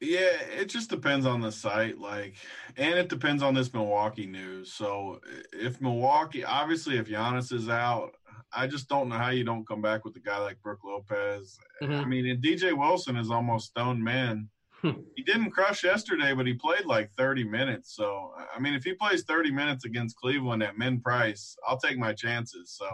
Yeah, 0.00 0.30
it 0.58 0.66
just 0.70 0.88
depends 0.88 1.26
on 1.26 1.40
the 1.42 1.52
site, 1.52 1.98
like, 1.98 2.34
and 2.78 2.98
it 2.98 3.08
depends 3.08 3.42
on 3.42 3.52
this 3.54 3.72
Milwaukee 3.74 4.26
news. 4.26 4.72
So 4.72 5.20
if 5.52 5.80
Milwaukee, 5.80 6.42
obviously, 6.44 6.96
if 6.96 7.06
Giannis 7.08 7.52
is 7.52 7.68
out, 7.68 8.12
I 8.52 8.66
just 8.66 8.88
don't 8.88 9.08
know 9.10 9.16
how 9.16 9.28
you 9.28 9.44
don't 9.44 9.66
come 9.68 9.82
back 9.82 10.04
with 10.04 10.16
a 10.16 10.20
guy 10.20 10.38
like 10.38 10.60
Brook 10.62 10.80
Lopez. 10.84 11.58
I 11.82 12.04
mean, 12.04 12.26
and 12.26 12.42
DJ 12.42 12.76
Wilson 12.76 13.16
is 13.16 13.30
almost 13.30 13.68
stone 13.70 14.02
man. 14.02 14.48
Hmm. 14.80 14.92
he 15.14 15.22
didn't 15.22 15.50
crush 15.50 15.84
yesterday, 15.84 16.32
but 16.32 16.46
he 16.46 16.54
played 16.54 16.86
like 16.86 17.12
30 17.12 17.44
minutes. 17.44 17.94
So 17.94 18.32
I 18.56 18.58
mean, 18.58 18.72
if 18.72 18.82
he 18.82 18.94
plays 18.94 19.24
30 19.24 19.50
minutes 19.52 19.84
against 19.84 20.16
Cleveland 20.16 20.62
at 20.62 20.78
min 20.78 21.02
price, 21.02 21.54
I'll 21.68 21.76
take 21.78 21.98
my 21.98 22.14
chances. 22.14 22.72
So 22.78 22.86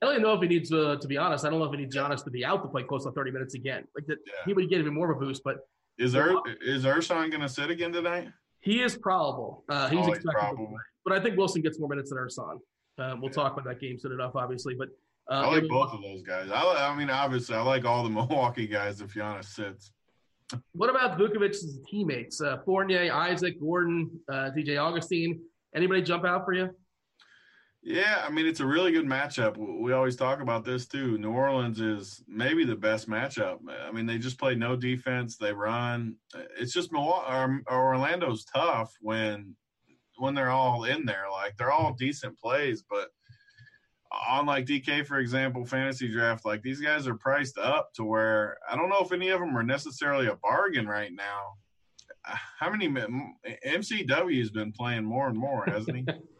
I 0.00 0.06
don't 0.06 0.12
even 0.14 0.22
know 0.22 0.34
if 0.34 0.42
he 0.42 0.46
needs 0.46 0.70
to, 0.70 0.96
to 0.96 1.08
be 1.08 1.16
honest. 1.16 1.44
I 1.44 1.50
don't 1.50 1.58
know 1.58 1.64
if 1.64 1.72
he 1.72 1.78
needs 1.78 1.96
Giannis 1.96 2.22
to 2.22 2.30
be 2.30 2.44
out 2.44 2.62
to 2.62 2.68
play 2.68 2.84
close 2.84 3.02
to 3.04 3.10
30 3.10 3.32
minutes 3.32 3.54
again. 3.54 3.82
Like 3.96 4.06
that, 4.06 4.18
Yeah. 4.24 4.32
he 4.46 4.52
would 4.52 4.68
get 4.68 4.78
even 4.78 4.94
more 4.94 5.10
of 5.10 5.16
a 5.16 5.20
boost, 5.20 5.42
but 5.42 5.56
is 5.98 6.14
Ur- 6.16 6.40
is 6.60 6.84
Ersan 6.84 7.30
going 7.30 7.40
to 7.40 7.48
sit 7.48 7.70
again 7.70 7.92
tonight? 7.92 8.28
He 8.60 8.82
is 8.82 8.96
probable. 8.96 9.64
Uh, 9.68 9.88
he's 9.88 9.98
Oh, 9.98 10.02
he's 10.06 10.16
expected, 10.16 10.38
probable. 10.38 10.74
but 11.04 11.12
I 11.12 11.20
think 11.22 11.36
Wilson 11.36 11.62
gets 11.62 11.78
more 11.78 11.88
minutes 11.88 12.10
than 12.10 12.18
Ersan. 12.18 12.56
Uh, 12.98 13.16
we'll 13.20 13.30
Yeah. 13.30 13.34
talk 13.34 13.52
about 13.52 13.64
that 13.66 13.80
game 13.80 13.98
soon 13.98 14.12
enough, 14.12 14.34
obviously. 14.34 14.74
But 14.74 14.88
uh, 15.30 15.42
I 15.46 15.46
like 15.60 15.68
both 15.68 15.92
of 15.92 16.02
those 16.02 16.22
guys. 16.22 16.50
I, 16.50 16.60
I 16.62 16.96
mean, 16.96 17.10
obviously, 17.10 17.56
I 17.56 17.62
like 17.62 17.84
all 17.84 18.02
the 18.04 18.10
Milwaukee 18.18 18.66
guys. 18.66 19.00
If 19.00 19.14
Giannis 19.14 19.46
sits, 19.46 19.92
What 20.72 20.90
about 20.90 21.18
Vucevic's 21.18 21.78
teammates? 21.88 22.40
Uh, 22.40 22.58
Fournier, 22.64 23.12
Isaac, 23.12 23.58
Gordon, 23.60 24.10
uh, 24.30 24.50
DJ 24.56 24.78
Augustin. 24.78 25.40
Anybody 25.74 26.02
jump 26.02 26.24
out 26.24 26.44
for 26.44 26.52
you? 26.54 26.70
Yeah, 27.86 28.24
I 28.26 28.30
mean, 28.30 28.46
it's 28.46 28.60
a 28.60 28.66
really 28.66 28.92
good 28.92 29.04
matchup. 29.04 29.58
We 29.58 29.92
always 29.92 30.16
talk 30.16 30.40
about 30.40 30.64
this 30.64 30.86
too. 30.86 31.18
New 31.18 31.32
Orleans 31.32 31.82
is 31.82 32.24
maybe 32.26 32.64
the 32.64 32.74
best 32.74 33.10
matchup. 33.10 33.58
I 33.86 33.92
mean, 33.92 34.06
they 34.06 34.16
just 34.16 34.38
play 34.38 34.54
no 34.54 34.74
defense. 34.74 35.36
They 35.36 35.52
run. 35.52 36.16
It's 36.58 36.72
just 36.72 36.92
Milwaukee. 36.92 37.30
Um, 37.30 37.62
or, 37.68 37.94
Orlando's 37.94 38.46
tough 38.46 38.94
when 39.02 39.54
when 40.16 40.34
they're 40.34 40.48
all 40.48 40.84
in 40.84 41.04
there. 41.04 41.26
Like 41.30 41.58
they're 41.58 41.72
all 41.72 41.92
decent 41.92 42.38
plays, 42.38 42.82
but 42.88 43.08
on 44.30 44.46
like 44.46 44.64
DK 44.64 45.04
for 45.04 45.18
example, 45.18 45.66
fantasy 45.66 46.10
draft, 46.10 46.46
like 46.46 46.62
these 46.62 46.80
guys 46.80 47.06
are 47.06 47.16
priced 47.16 47.58
up 47.58 47.92
to 47.96 48.04
where 48.04 48.56
I 48.66 48.76
don't 48.76 48.88
know 48.88 49.02
if 49.02 49.12
any 49.12 49.28
of 49.28 49.40
them 49.40 49.54
are 49.58 49.62
necessarily 49.62 50.28
a 50.28 50.36
bargain 50.36 50.86
right 50.86 51.12
now. 51.12 51.56
How 52.22 52.70
many 52.70 52.88
MCW 52.88 54.38
has 54.38 54.50
been 54.50 54.72
playing 54.72 55.04
more 55.04 55.28
and 55.28 55.36
more, 55.36 55.66
hasn't 55.66 55.98
he? 55.98 56.06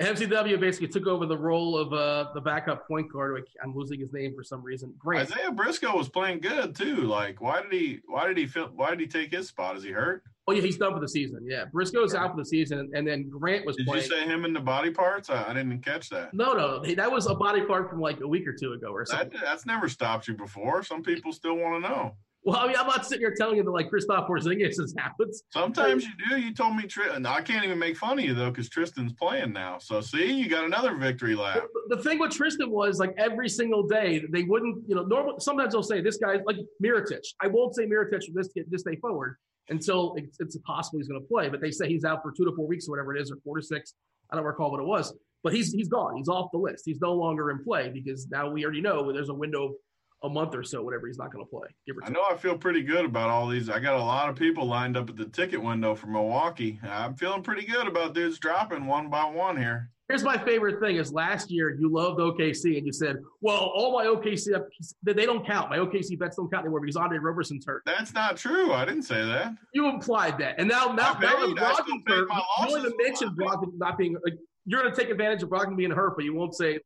MCW 0.00 0.60
basically 0.60 0.86
took 0.86 1.08
over 1.08 1.26
the 1.26 1.36
role 1.36 1.76
of 1.76 1.92
uh, 1.92 2.30
the 2.32 2.40
backup 2.40 2.86
point 2.86 3.12
guard. 3.12 3.42
I'm 3.62 3.74
losing 3.74 3.98
his 3.98 4.12
name 4.12 4.32
for 4.34 4.44
some 4.44 4.62
reason. 4.62 4.94
Great. 4.96 5.22
Isaiah 5.22 5.50
Briscoe 5.50 5.96
was 5.96 6.08
playing 6.08 6.40
good 6.40 6.76
too. 6.76 7.02
Like, 7.02 7.40
why 7.40 7.62
did 7.62 7.72
he? 7.72 8.00
Why 8.06 8.28
did 8.28 8.36
he 8.36 8.46
feel? 8.46 8.70
Why 8.74 8.90
did 8.90 9.00
he 9.00 9.08
take 9.08 9.32
his 9.32 9.48
spot? 9.48 9.76
Is 9.76 9.82
he 9.82 9.90
hurt? 9.90 10.22
Oh 10.46 10.52
yeah, 10.52 10.62
he's 10.62 10.78
done 10.78 10.94
for 10.94 11.00
the 11.00 11.08
season. 11.08 11.44
Yeah, 11.46 11.66
Briscoe's 11.66 12.14
out 12.14 12.30
for 12.30 12.36
the 12.38 12.44
season, 12.44 12.90
and, 12.94 13.06
then 13.06 13.28
Grant 13.28 13.66
was 13.66 13.76
Did 13.76 13.86
playing. 13.86 14.04
you 14.04 14.08
say 14.08 14.24
him 14.24 14.46
in 14.46 14.54
the 14.54 14.60
body 14.60 14.90
parts? 14.90 15.28
I, 15.28 15.50
I 15.50 15.52
didn't 15.52 15.82
catch 15.82 16.08
that. 16.08 16.32
no, 16.32 16.54
no, 16.54 16.82
that 16.94 17.12
was 17.12 17.26
a 17.26 17.34
body 17.34 17.60
part 17.62 17.90
from 17.90 18.00
like 18.00 18.20
a 18.22 18.26
week 18.26 18.48
or 18.48 18.54
two 18.54 18.72
ago 18.72 18.90
or 18.90 19.04
that. 19.10 19.30
That's 19.42 19.66
never 19.66 19.90
stopped 19.90 20.26
you 20.26 20.34
before. 20.34 20.82
Some 20.82 21.02
people 21.02 21.32
still 21.34 21.56
want 21.56 21.84
to 21.84 21.88
know. 21.90 22.14
Well, 22.48 22.56
I 22.56 22.66
mean, 22.66 22.76
I'm 22.78 22.86
not 22.86 23.04
sitting 23.04 23.20
here 23.20 23.34
telling 23.36 23.58
you 23.58 23.62
that 23.62 23.70
like 23.70 23.90
Kristaps 23.90 24.26
Porzingis 24.26 24.80
has 24.80 24.94
happened. 24.96 25.34
Sometimes 25.52 26.06
you 26.06 26.12
do. 26.30 26.40
You 26.40 26.54
told 26.54 26.76
me, 26.76 26.84
Tristan. 26.84 27.26
I 27.26 27.42
can't 27.42 27.62
even 27.62 27.78
make 27.78 27.94
fun 27.94 28.18
of 28.18 28.24
you 28.24 28.32
though, 28.32 28.48
because 28.48 28.70
Tristan's 28.70 29.12
playing 29.12 29.52
now. 29.52 29.76
So 29.76 30.00
see, 30.00 30.32
you 30.32 30.48
got 30.48 30.64
another 30.64 30.96
victory 30.96 31.34
lap. 31.34 31.64
The 31.90 31.98
thing 31.98 32.18
with 32.18 32.30
Tristan 32.30 32.70
was 32.70 32.98
like 32.98 33.12
every 33.18 33.50
single 33.50 33.86
day 33.86 34.24
they 34.30 34.44
wouldn't, 34.44 34.82
you 34.88 34.94
know, 34.94 35.02
normal. 35.02 35.38
Sometimes 35.40 35.74
they'll 35.74 35.82
say 35.82 36.00
this 36.00 36.16
guy 36.16 36.38
like 36.46 36.56
Mirotic. 36.82 37.20
I 37.42 37.48
won't 37.48 37.74
say 37.76 37.84
Mirotic 37.84 38.24
from 38.24 38.34
this 38.34 38.48
this 38.70 38.82
day 38.82 38.96
forward 38.96 39.36
until 39.68 40.14
it's, 40.16 40.40
it's 40.40 40.56
possible 40.64 41.00
he's 41.00 41.08
going 41.08 41.20
to 41.20 41.28
play. 41.28 41.50
But 41.50 41.60
they 41.60 41.70
say 41.70 41.86
he's 41.86 42.06
out 42.06 42.22
for 42.22 42.32
two 42.34 42.46
to 42.46 42.52
four 42.56 42.66
weeks 42.66 42.88
or 42.88 42.92
whatever 42.92 43.14
it 43.14 43.20
is, 43.20 43.30
or 43.30 43.36
four 43.44 43.58
to 43.58 43.62
six. 43.62 43.92
I 44.30 44.36
don't 44.36 44.46
recall 44.46 44.70
what 44.70 44.80
it 44.80 44.86
was. 44.86 45.12
But 45.42 45.52
he's 45.52 45.70
he's 45.70 45.90
gone. 45.90 46.16
He's 46.16 46.28
off 46.28 46.50
the 46.50 46.58
list. 46.58 46.84
He's 46.86 47.00
no 47.02 47.12
longer 47.12 47.50
in 47.50 47.62
play 47.62 47.90
because 47.90 48.26
now 48.30 48.48
we 48.48 48.64
already 48.64 48.80
know 48.80 49.12
there's 49.12 49.28
a 49.28 49.34
window 49.34 49.74
a 50.22 50.28
month 50.28 50.54
or 50.54 50.62
so, 50.62 50.82
whatever 50.82 51.06
he's 51.06 51.18
not 51.18 51.32
going 51.32 51.44
to 51.44 51.48
play. 51.48 51.68
I 52.04 52.10
know 52.10 52.24
I 52.28 52.36
feel 52.36 52.58
pretty 52.58 52.82
good 52.82 53.04
about 53.04 53.30
all 53.30 53.46
these. 53.46 53.70
I 53.70 53.78
got 53.78 53.94
a 53.94 54.02
lot 54.02 54.28
of 54.28 54.36
people 54.36 54.66
lined 54.66 54.96
up 54.96 55.08
at 55.08 55.16
the 55.16 55.26
ticket 55.26 55.62
window 55.62 55.94
for 55.94 56.08
Milwaukee. 56.08 56.80
I'm 56.82 57.14
feeling 57.14 57.42
pretty 57.42 57.64
good 57.64 57.86
about 57.86 58.14
dudes 58.14 58.38
dropping 58.38 58.86
one 58.86 59.10
by 59.10 59.24
one 59.24 59.56
here. 59.56 59.90
Here's 60.08 60.24
my 60.24 60.38
favorite 60.38 60.80
thing: 60.80 60.96
is 60.96 61.12
last 61.12 61.50
year 61.50 61.76
you 61.78 61.92
loved 61.92 62.18
OKC 62.18 62.78
and 62.78 62.86
you 62.86 62.92
said, 62.94 63.18
"Well, 63.42 63.58
all 63.58 63.92
my 63.92 64.06
OKC 64.06 64.58
they 65.02 65.26
don't 65.26 65.46
count. 65.46 65.68
My 65.68 65.76
OKC 65.76 66.18
bets 66.18 66.36
don't 66.36 66.50
count 66.50 66.64
anymore 66.64 66.80
because 66.80 66.96
Andre 66.96 67.18
Roberson's 67.18 67.66
hurt." 67.66 67.82
That's 67.84 68.14
not 68.14 68.38
true. 68.38 68.72
I 68.72 68.86
didn't 68.86 69.02
say 69.02 69.22
that. 69.22 69.54
You 69.74 69.86
implied 69.88 70.38
that, 70.38 70.54
and 70.58 70.66
now 70.66 70.86
now 70.86 71.12
now 71.12 71.20
that 71.20 71.36
Brogdon's 71.36 72.04
hurt, 72.06 72.26
you're 72.60 72.68
going 72.68 72.84
to 72.84 72.96
mention 73.02 73.36
Brogdon 73.36 73.72
not 73.76 73.98
being. 73.98 74.16
Like, 74.24 74.38
you're 74.64 74.80
going 74.80 74.94
to 74.94 74.98
take 74.98 75.10
advantage 75.10 75.42
of 75.42 75.50
Brogdon 75.50 75.76
being 75.76 75.90
hurt, 75.90 76.16
but 76.16 76.24
you 76.24 76.34
won't 76.34 76.54
say, 76.54 76.78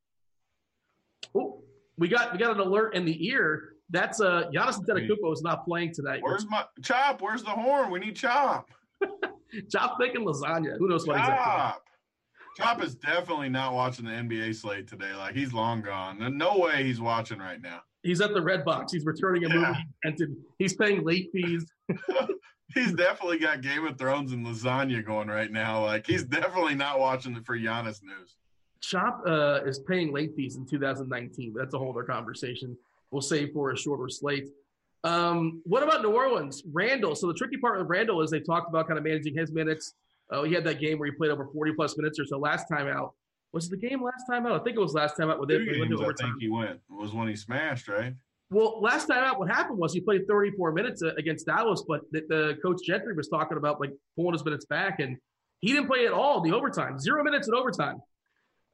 "Oh, 1.33 1.63
we 1.99 2.09
got 2.09 2.33
we 2.33 2.39
got 2.39 2.53
an 2.53 2.61
alert 2.61 2.95
in 2.95 3.05
the 3.05 3.27
ear." 3.29 3.75
That's 3.91 4.21
uh 4.21 4.51
Giannis 4.55 4.81
Antetokounmpo 4.81 5.33
is 5.33 5.43
not 5.43 5.65
playing 5.65 5.93
tonight. 5.93 6.21
Where's 6.23 6.47
my 6.49 6.65
Chop? 6.83 7.21
Where's 7.21 7.43
the 7.43 7.51
horn? 7.51 7.91
We 7.91 8.01
need 8.01 8.17
Chop. 8.17 8.71
Chop 9.71 9.99
thinking 10.01 10.25
lasagna. 10.25 10.79
Who 10.79 10.89
knows 10.89 11.07
what 11.07 11.19
Chop. 11.19 11.29
exactly? 11.29 11.83
Chop 12.57 12.83
is 12.83 12.95
definitely 12.95 13.49
not 13.49 13.75
watching 13.75 14.05
the 14.05 14.11
NBA 14.11 14.55
slate 14.55 14.89
today. 14.89 15.15
Like 15.15 15.35
he's 15.35 15.53
long 15.53 15.83
gone. 15.83 16.37
No 16.37 16.59
way 16.59 16.85
he's 16.85 17.01
watching 17.01 17.39
right 17.39 17.61
now. 17.61 17.81
He's 18.03 18.21
at 18.21 18.35
the 18.35 18.43
red 18.43 18.65
box. 18.65 18.93
He's 18.93 19.05
returning 19.05 19.45
a 19.45 19.49
yeah. 19.49 19.55
movie 19.55 19.87
rented. 20.05 20.37
He's 20.59 20.75
paying 20.75 21.05
late 21.05 21.31
fees. 21.33 21.65
he's 22.75 22.93
definitely 22.93 23.39
got 23.39 23.61
Game 23.61 23.87
of 23.87 23.97
Thrones 23.97 24.33
and 24.33 24.45
lasagna 24.45 25.05
going 25.05 25.29
right 25.29 25.51
now. 25.51 25.85
Like 25.85 26.07
he's 26.07 26.25
definitely 26.25 26.75
not 26.75 26.99
watching 26.99 27.37
it 27.37 27.47
for 27.47 27.57
Giannis 27.57 28.03
news. 28.03 28.37
Chop 28.83 29.23
uh, 29.27 29.61
is 29.65 29.79
paying 29.81 30.13
late 30.13 30.35
fees 30.37 30.57
in 30.57 30.67
2019, 30.67 31.55
that's 31.57 31.75
a 31.75 31.79
whole 31.79 31.91
other 31.91 32.03
conversation. 32.03 32.77
We'll 33.11 33.23
save 33.23 33.53
for 33.53 33.71
a 33.71 33.77
shorter 33.77 34.09
slate. 34.09 34.49
Um, 35.05 35.63
what 35.65 35.83
about 35.83 36.03
New 36.03 36.13
Orleans? 36.13 36.63
Randle. 36.73 37.15
So 37.15 37.27
the 37.27 37.35
tricky 37.35 37.57
part 37.59 37.79
with 37.79 37.89
Randle 37.89 38.23
is 38.23 38.31
they 38.31 38.41
talked 38.41 38.69
about 38.69 38.87
kind 38.87 38.99
of 38.99 39.05
managing 39.05 39.37
his 39.37 39.53
minutes. 39.53 39.95
Oh, 40.31 40.45
he 40.45 40.55
had 40.55 40.65
that 40.65 40.81
game 40.81 40.99
where 40.99 41.07
he 41.07 41.13
played 41.13 41.31
over 41.31 41.47
40 41.53 41.73
plus 41.73 41.97
minutes 41.97 42.19
or 42.19 42.25
so 42.25 42.39
last 42.39 42.67
time 42.69 42.89
out. 42.89 43.15
Was 43.53 43.69
the 43.69 43.77
game 43.77 44.03
last 44.03 44.25
time 44.31 44.47
out? 44.47 44.61
I 44.61 44.65
think 44.65 44.77
it 44.77 44.81
was 44.81 44.95
last 44.95 45.17
time 45.17 45.31
out. 45.31 45.39
With 45.39 45.51
it, 45.51 45.65
games, 45.67 46.01
I 46.01 46.25
think 46.25 46.41
he 46.41 46.49
went. 46.49 46.71
It 46.71 46.81
was 46.89 47.13
when 47.13 47.29
he 47.29 47.37
smashed, 47.37 47.87
right? 47.89 48.15
Well, 48.51 48.81
last 48.81 49.07
time 49.07 49.25
out, 49.25 49.39
what 49.39 49.49
happened 49.49 49.79
was 49.79 49.93
he 49.93 50.01
played 50.01 50.27
34 50.27 50.73
minutes 50.73 51.03
uh, 51.03 51.13
against 51.19 51.47
Dallas, 51.47 51.85
but 51.87 52.01
the, 52.13 52.23
the 52.29 52.59
coach 52.63 52.79
Gentry 52.87 53.15
was 53.15 53.29
talking 53.29 53.59
about 53.59 53.81
like 53.81 53.93
pulling 54.17 54.33
his 54.33 54.45
minutes 54.45 54.65
back, 54.65 55.01
and 55.01 55.19
he 55.61 55.69
didn't 55.69 55.87
play 55.87 56.07
at 56.07 56.13
all 56.13 56.41
the 56.41 56.53
overtime. 56.53 56.99
Zero 56.99 57.23
minutes 57.25 57.49
in 57.49 57.55
overtime. 57.55 58.01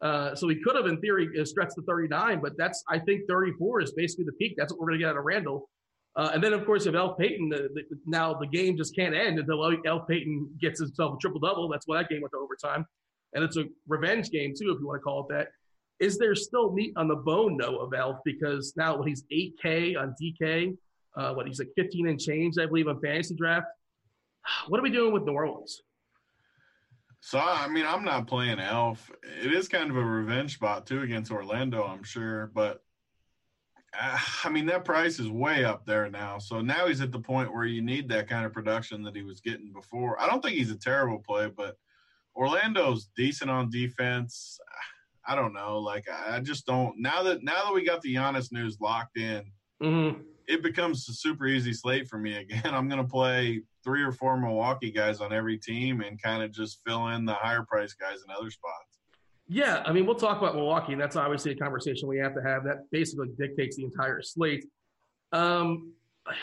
Uh, 0.00 0.34
so 0.34 0.48
he 0.48 0.56
could 0.62 0.76
have, 0.76 0.86
in 0.86 1.00
theory, 1.00 1.28
uh, 1.40 1.44
stretched 1.44 1.74
to 1.74 1.82
39, 1.82 2.40
but 2.40 2.56
that's 2.56 2.84
I 2.88 2.98
think 2.98 3.26
34 3.28 3.82
is 3.82 3.92
basically 3.92 4.24
the 4.24 4.32
peak. 4.32 4.54
That's 4.56 4.72
what 4.72 4.80
we're 4.80 4.88
going 4.88 5.00
to 5.00 5.04
get 5.04 5.10
out 5.10 5.16
of 5.16 5.24
Randle. 5.24 5.68
Uh, 6.16 6.30
and 6.34 6.42
then, 6.42 6.52
of 6.52 6.64
course, 6.64 6.86
if 6.86 6.94
Elf 6.94 7.18
Payton, 7.18 7.48
the, 7.48 7.68
the, 7.74 7.82
now 8.06 8.34
the 8.34 8.46
game 8.46 8.76
just 8.76 8.94
can't 8.94 9.14
end 9.14 9.38
until 9.38 9.72
Elf 9.86 10.08
Payton 10.08 10.50
gets 10.60 10.80
himself 10.80 11.16
a 11.16 11.18
triple 11.18 11.40
double. 11.40 11.68
That's 11.68 11.86
why 11.86 11.98
that 11.98 12.08
game 12.08 12.22
went 12.22 12.32
to 12.32 12.38
overtime. 12.38 12.86
And 13.34 13.44
it's 13.44 13.56
a 13.56 13.64
revenge 13.86 14.30
game, 14.30 14.52
too, 14.56 14.72
if 14.72 14.80
you 14.80 14.86
want 14.86 15.00
to 15.00 15.02
call 15.02 15.26
it 15.28 15.34
that. 15.34 15.48
Is 16.00 16.18
there 16.18 16.34
still 16.34 16.72
meat 16.72 16.92
on 16.96 17.08
the 17.08 17.16
bone, 17.16 17.56
though, 17.56 17.78
of 17.78 17.92
Elf? 17.92 18.18
Because 18.24 18.72
now 18.76 18.96
when 18.96 19.08
he's 19.08 19.24
8K 19.32 19.98
on 20.00 20.14
DK, 20.20 20.76
uh, 21.16 21.34
what 21.34 21.46
he's 21.46 21.58
like 21.58 21.70
15 21.76 22.08
and 22.08 22.20
change, 22.20 22.56
I 22.58 22.66
believe, 22.66 22.88
on 22.88 23.00
fantasy 23.00 23.34
draft. 23.34 23.66
What 24.68 24.80
are 24.80 24.82
we 24.82 24.90
doing 24.90 25.12
with 25.12 25.24
New 25.24 25.32
Orleans? 25.32 25.82
So, 27.20 27.39
I 27.39 27.69
mean, 27.69 27.85
I'm 27.86 28.05
not 28.05 28.27
playing 28.27 28.61
Elf. 28.61 29.11
It 29.43 29.53
is 29.53 29.69
kind 29.69 29.90
of 29.90 29.97
a 29.97 30.05
revenge 30.05 30.55
spot, 30.55 30.86
too, 30.86 31.03
against 31.03 31.32
Orlando, 31.32 31.82
I'm 31.82 32.05
sure. 32.05 32.51
But 32.55 32.82
ah, 33.95 34.40
I 34.45 34.49
mean, 34.51 34.66
that 34.66 34.85
price 34.85 35.19
is 35.19 35.28
way 35.28 35.65
up 35.65 35.85
there 35.85 36.09
now. 36.09 36.39
So 36.39 36.61
now 36.61 36.86
he's 36.86 37.01
at 37.01 37.12
the 37.12 37.19
point 37.19 37.53
where 37.53 37.65
you 37.65 37.82
need 37.82 38.09
that 38.09 38.28
kind 38.28 38.47
of 38.47 38.53
production 38.53 39.03
that 39.03 39.16
he 39.16 39.23
was 39.23 39.40
getting 39.40 39.73
before. 39.73 40.20
I 40.20 40.28
don't 40.28 40.43
think 40.43 40.57
he's 40.57 40.70
a 40.70 40.78
terrible 40.78 41.19
play, 41.19 41.51
but 41.55 41.77
Orlando's 42.36 43.11
decent 43.16 43.51
on 43.51 43.70
defense. 43.70 44.59
I 45.27 45.35
don't 45.35 45.53
know. 45.53 45.78
Like 45.78 46.07
I 46.09 46.40
just 46.40 46.66
don't. 46.66 46.99
Now 46.99 47.23
that 47.24 47.43
now 47.43 47.65
that 47.65 47.74
we 47.74 47.85
got 47.85 48.01
the 48.01 48.15
Giannis 48.15 48.53
news 48.53 48.78
locked 48.81 49.19
in, 49.19 49.43
mm-hmm. 49.82 50.20
it 50.46 50.62
becomes 50.62 51.09
a 51.09 51.12
super 51.12 51.46
easy 51.46 51.72
slate 51.72 52.09
for 52.09 52.18
me 52.18 52.36
again. 52.36 52.62
I'm 52.64 52.88
going 52.88 53.02
to 53.02 53.09
play 53.09 53.62
three 53.84 54.02
or 54.02 54.12
four 54.12 54.38
Milwaukee 54.38 54.90
guys 54.90 55.20
on 55.20 55.32
every 55.32 55.59
team 55.59 56.00
and 56.00 56.20
kind 56.20 56.42
of 56.42 56.52
just 56.52 56.80
fill 56.86 57.09
in 57.09 57.24
the 57.24 57.34
higher 57.34 57.62
price 57.62 57.94
guys 57.94 58.18
in 58.26 58.34
other 58.34 58.50
spots. 58.50 58.98
Yeah, 59.50 59.82
I 59.86 59.92
mean, 59.92 60.05
we'll 60.05 60.14
talk 60.14 60.36
about 60.38 60.55
Milwaukee, 60.55 60.92
and 60.92 61.00
that's 61.00 61.16
obviously 61.16 61.52
a 61.52 61.56
conversation 61.56 62.06
we 62.06 62.18
have 62.18 62.34
to 62.34 62.42
have. 62.42 62.64
That 62.64 62.90
basically 62.90 63.28
dictates 63.38 63.76
the 63.76 63.84
entire 63.84 64.20
slate. 64.20 64.66
Um, 65.32 65.92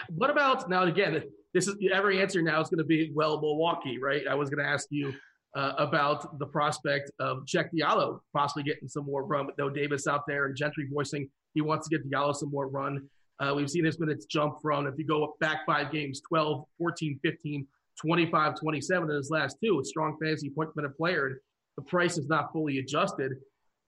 what 0.09 0.31
about 0.31 0.67
now? 0.69 0.83
Again, 0.83 1.21
this 1.53 1.67
is 1.67 1.75
every 1.93 2.19
answer 2.19 2.41
now 2.41 2.59
is 2.61 2.69
going 2.69 2.79
to 2.79 2.83
be 2.83 3.11
well, 3.13 3.39
Milwaukee, 3.39 3.99
right? 3.99 4.27
I 4.27 4.33
was 4.33 4.49
going 4.49 4.65
to 4.65 4.69
ask 4.69 4.87
you 4.89 5.13
uh, 5.55 5.73
about 5.77 6.39
the 6.39 6.47
prospect 6.47 7.11
of 7.19 7.45
Cheick 7.45 7.69
Diallo 7.73 8.19
possibly 8.33 8.63
getting 8.63 8.87
some 8.87 9.05
more 9.05 9.23
run, 9.23 9.45
with 9.45 9.57
no 9.59 9.69
Davis 9.69 10.07
out 10.07 10.23
there 10.27 10.47
and 10.47 10.55
Gentry 10.55 10.87
voicing 10.91 11.29
he 11.55 11.61
wants 11.61 11.87
to 11.87 11.97
get 11.97 12.07
Diallo 12.07 12.35
some 12.35 12.51
more 12.51 12.67
run. 12.67 13.09
Uh, 13.39 13.53
we've 13.55 13.69
seen 13.69 13.83
his 13.83 13.99
minutes 13.99 14.25
jump 14.25 14.55
from, 14.61 14.87
if 14.87 14.93
you 14.97 15.05
go 15.05 15.35
back 15.39 15.65
five 15.65 15.91
games, 15.91 16.21
12, 16.29 16.63
14, 16.77 17.19
15, 17.23 17.67
25, 17.99 18.59
27 18.59 19.09
in 19.09 19.15
his 19.15 19.29
last 19.29 19.57
two. 19.63 19.79
A 19.79 19.85
strong 19.85 20.17
fantasy 20.21 20.49
point 20.49 20.69
minute 20.75 20.95
player 20.97 21.41
the 21.75 21.81
price 21.83 22.17
is 22.17 22.27
not 22.27 22.51
fully 22.51 22.79
adjusted. 22.79 23.33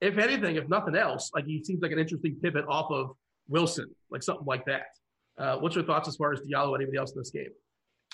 If 0.00 0.18
anything, 0.18 0.56
if 0.56 0.68
nothing 0.68 0.94
else, 0.94 1.30
like 1.34 1.46
he 1.46 1.64
seems 1.64 1.82
like 1.82 1.92
an 1.92 1.98
interesting 1.98 2.36
pivot 2.42 2.64
off 2.68 2.90
of 2.90 3.10
Wilson, 3.48 3.86
like 4.10 4.22
something 4.22 4.46
like 4.46 4.64
that. 4.66 4.86
Uh, 5.36 5.56
what's 5.56 5.74
your 5.74 5.84
thoughts 5.84 6.08
as 6.08 6.16
far 6.16 6.32
as 6.32 6.40
Diallo? 6.40 6.74
Anybody 6.74 6.98
else 6.98 7.12
in 7.12 7.18
this 7.18 7.30
game? 7.30 7.48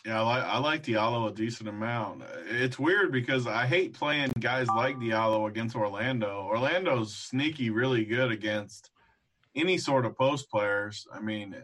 Yeah, 0.07 0.21
I 0.21 0.25
like, 0.25 0.45
I 0.45 0.59
like 0.59 0.83
Diallo 0.83 1.31
a 1.31 1.35
decent 1.35 1.69
amount. 1.69 2.23
It's 2.51 2.79
weird 2.79 3.11
because 3.11 3.47
I 3.47 3.67
hate 3.67 3.95
playing 3.95 4.33
guys 4.39 4.69
like 4.69 4.97
Diallo 4.97 5.49
against 5.49 5.77
Orlando. 5.77 6.47
Orlando's 6.51 7.15
sneaky, 7.15 7.71
really 7.71 8.05
good 8.05 8.31
against 8.31 8.91
any 9.57 9.79
sort 9.79 10.07
of 10.07 10.17
post 10.17 10.51
players. 10.51 11.07
I 11.13 11.21
mean, 11.21 11.55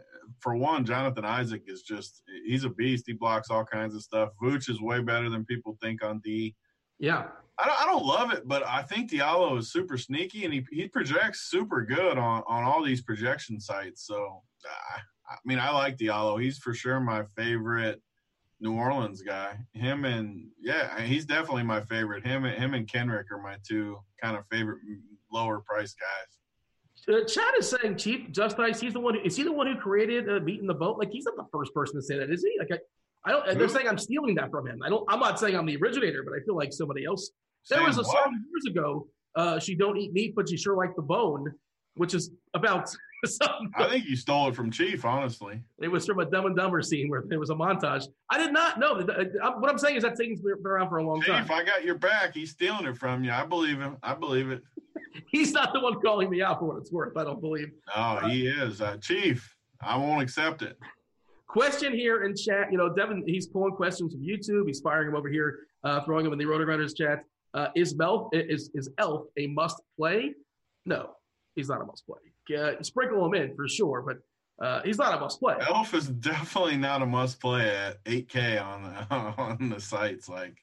for 0.40 0.54
one, 0.54 0.84
Jonathan 0.84 1.24
Isaac 1.24 1.62
is 1.66 1.82
just 1.82 2.22
he's 2.46 2.64
a 2.64 2.70
beast. 2.70 3.04
He 3.06 3.12
blocks 3.12 3.50
all 3.50 3.64
kinds 3.64 3.94
of 3.94 4.02
stuff. 4.02 4.30
Vooch 4.42 4.68
is 4.68 4.80
way 4.80 5.00
better 5.00 5.28
than 5.28 5.44
people 5.44 5.76
think 5.82 6.04
on 6.04 6.20
D. 6.20 6.54
Yeah. 6.98 7.28
I 7.58 7.66
don't, 7.66 7.80
I 7.82 7.84
don't 7.84 8.06
love 8.06 8.32
it, 8.32 8.48
but 8.48 8.66
I 8.66 8.82
think 8.82 9.10
Diallo 9.10 9.58
is 9.58 9.72
super 9.72 9.98
sneaky 9.98 10.44
and 10.44 10.54
he, 10.54 10.64
he 10.70 10.88
projects 10.88 11.50
super 11.50 11.84
good 11.84 12.16
on, 12.16 12.42
on 12.46 12.64
all 12.64 12.82
these 12.82 13.02
projection 13.02 13.60
sites. 13.60 14.06
So, 14.06 14.42
I 15.28 15.36
mean, 15.44 15.58
I 15.58 15.70
like 15.70 15.98
Diallo. 15.98 16.42
He's 16.42 16.58
for 16.58 16.72
sure 16.72 17.00
my 17.00 17.24
favorite 17.36 18.00
New 18.60 18.74
Orleans 18.74 19.22
guy. 19.22 19.58
Him 19.72 20.04
and 20.04 20.48
yeah, 20.58 21.00
he's 21.00 21.26
definitely 21.26 21.64
my 21.64 21.82
favorite. 21.82 22.26
Him 22.26 22.44
and 22.44 22.56
him 22.56 22.74
and 22.74 22.86
Kenrich 22.86 23.30
are 23.30 23.42
my 23.42 23.56
two 23.66 23.98
kind 24.22 24.36
of 24.36 24.44
favorite 24.50 24.78
lower 25.32 25.60
price 25.60 25.94
guys. 25.94 26.39
Uh, 27.10 27.24
Chad 27.24 27.54
is 27.58 27.68
saying 27.68 27.96
cheap, 27.96 28.32
just 28.32 28.58
nice. 28.58 28.80
He's 28.80 28.92
the 28.92 29.00
one. 29.00 29.14
Who, 29.14 29.20
is 29.20 29.36
he 29.36 29.42
the 29.42 29.52
one 29.52 29.66
who 29.66 29.76
created 29.76 30.30
uh, 30.30 30.38
beating 30.38 30.66
the 30.66 30.74
boat? 30.74 30.98
Like 30.98 31.10
he's 31.10 31.24
not 31.24 31.36
the 31.36 31.46
first 31.52 31.74
person 31.74 31.96
to 31.96 32.02
say 32.02 32.18
that, 32.18 32.30
is 32.30 32.42
he? 32.42 32.56
Like 32.58 32.70
I, 32.72 33.28
I 33.28 33.32
don't. 33.32 33.58
They're 33.58 33.68
saying 33.68 33.88
I'm 33.88 33.98
stealing 33.98 34.34
that 34.36 34.50
from 34.50 34.66
him. 34.66 34.80
I 34.84 34.88
don't. 34.88 35.04
I'm 35.08 35.20
not 35.20 35.40
saying 35.40 35.56
I'm 35.56 35.66
the 35.66 35.76
originator, 35.76 36.22
but 36.22 36.32
I 36.34 36.44
feel 36.44 36.56
like 36.56 36.72
somebody 36.72 37.04
else 37.04 37.30
there 37.68 37.82
was 37.82 37.96
a 37.96 38.02
what? 38.02 38.24
song 38.24 38.44
years 38.50 38.74
ago. 38.74 39.06
Uh, 39.36 39.58
she 39.58 39.74
don't 39.74 39.96
eat 39.96 40.12
meat, 40.12 40.34
but 40.34 40.48
she 40.48 40.56
sure 40.56 40.76
liked 40.76 40.96
the 40.96 41.02
bone, 41.02 41.52
which 41.94 42.14
is 42.14 42.30
about 42.54 42.90
something. 43.26 43.70
I 43.76 43.88
think 43.88 44.06
you 44.06 44.16
stole 44.16 44.48
it 44.48 44.56
from 44.56 44.70
Chief. 44.70 45.04
Honestly, 45.04 45.60
it 45.78 45.88
was 45.88 46.06
from 46.06 46.20
a 46.20 46.24
Dumb 46.24 46.46
and 46.46 46.56
Dumber 46.56 46.82
scene 46.82 47.08
where 47.08 47.24
it 47.30 47.38
was 47.38 47.50
a 47.50 47.54
montage. 47.54 48.06
I 48.30 48.38
did 48.38 48.52
not 48.52 48.78
know. 48.78 48.94
What 48.94 49.70
I'm 49.70 49.78
saying 49.78 49.96
is 49.96 50.02
that 50.04 50.16
thing's 50.16 50.40
been 50.40 50.54
around 50.64 50.88
for 50.88 50.98
a 50.98 51.04
long 51.04 51.20
Chief, 51.20 51.28
time. 51.28 51.44
Chief, 51.44 51.50
I 51.50 51.64
got 51.64 51.84
your 51.84 51.96
back. 51.96 52.34
He's 52.34 52.50
stealing 52.50 52.86
it 52.86 52.96
from 52.96 53.24
you. 53.24 53.32
I 53.32 53.44
believe 53.44 53.78
him. 53.78 53.96
I 54.02 54.14
believe 54.14 54.50
it. 54.50 54.62
He's 55.26 55.52
not 55.52 55.72
the 55.72 55.80
one 55.80 56.00
calling 56.00 56.30
me 56.30 56.42
out 56.42 56.58
for 56.58 56.66
what 56.66 56.78
it's 56.78 56.92
worth. 56.92 57.16
I 57.16 57.24
don't 57.24 57.40
believe. 57.40 57.70
Oh, 57.94 58.00
uh, 58.00 58.28
he 58.28 58.46
is. 58.46 58.80
Uh, 58.80 58.96
Chief, 58.98 59.54
I 59.80 59.96
won't 59.96 60.22
accept 60.22 60.62
it. 60.62 60.78
Question 61.46 61.92
here 61.92 62.24
in 62.24 62.36
chat. 62.36 62.70
You 62.70 62.78
know, 62.78 62.94
Devin, 62.94 63.24
he's 63.26 63.46
pulling 63.48 63.74
questions 63.74 64.12
from 64.12 64.22
YouTube. 64.22 64.66
He's 64.66 64.80
firing 64.80 65.08
them 65.08 65.16
over 65.16 65.28
here, 65.28 65.60
uh, 65.82 66.00
throwing 66.02 66.24
them 66.24 66.32
in 66.32 66.38
the 66.38 66.44
RotoGrinders 66.44 66.96
chat. 66.96 67.24
Uh, 67.54 67.68
is 67.74 67.94
Melf 67.94 68.28
is 68.32 68.70
is 68.74 68.88
Elf 68.98 69.26
a 69.36 69.48
must 69.48 69.82
play? 69.96 70.34
No, 70.86 71.10
he's 71.56 71.68
not 71.68 71.80
a 71.80 71.84
must 71.84 72.06
play. 72.06 72.20
Uh, 72.54 72.82
sprinkle 72.82 73.24
him 73.26 73.34
in 73.34 73.54
for 73.54 73.68
sure, 73.68 74.02
but 74.02 74.18
uh, 74.64 74.82
he's 74.82 74.98
not 74.98 75.16
a 75.16 75.20
must 75.20 75.40
play. 75.40 75.54
Elf 75.68 75.94
is 75.94 76.08
definitely 76.08 76.76
not 76.76 77.02
a 77.02 77.06
must 77.06 77.40
play 77.40 77.68
at 77.68 78.02
8K 78.04 78.62
on 78.62 78.82
the, 78.82 79.14
on 79.42 79.68
the 79.70 79.80
sites. 79.80 80.28
Like, 80.28 80.56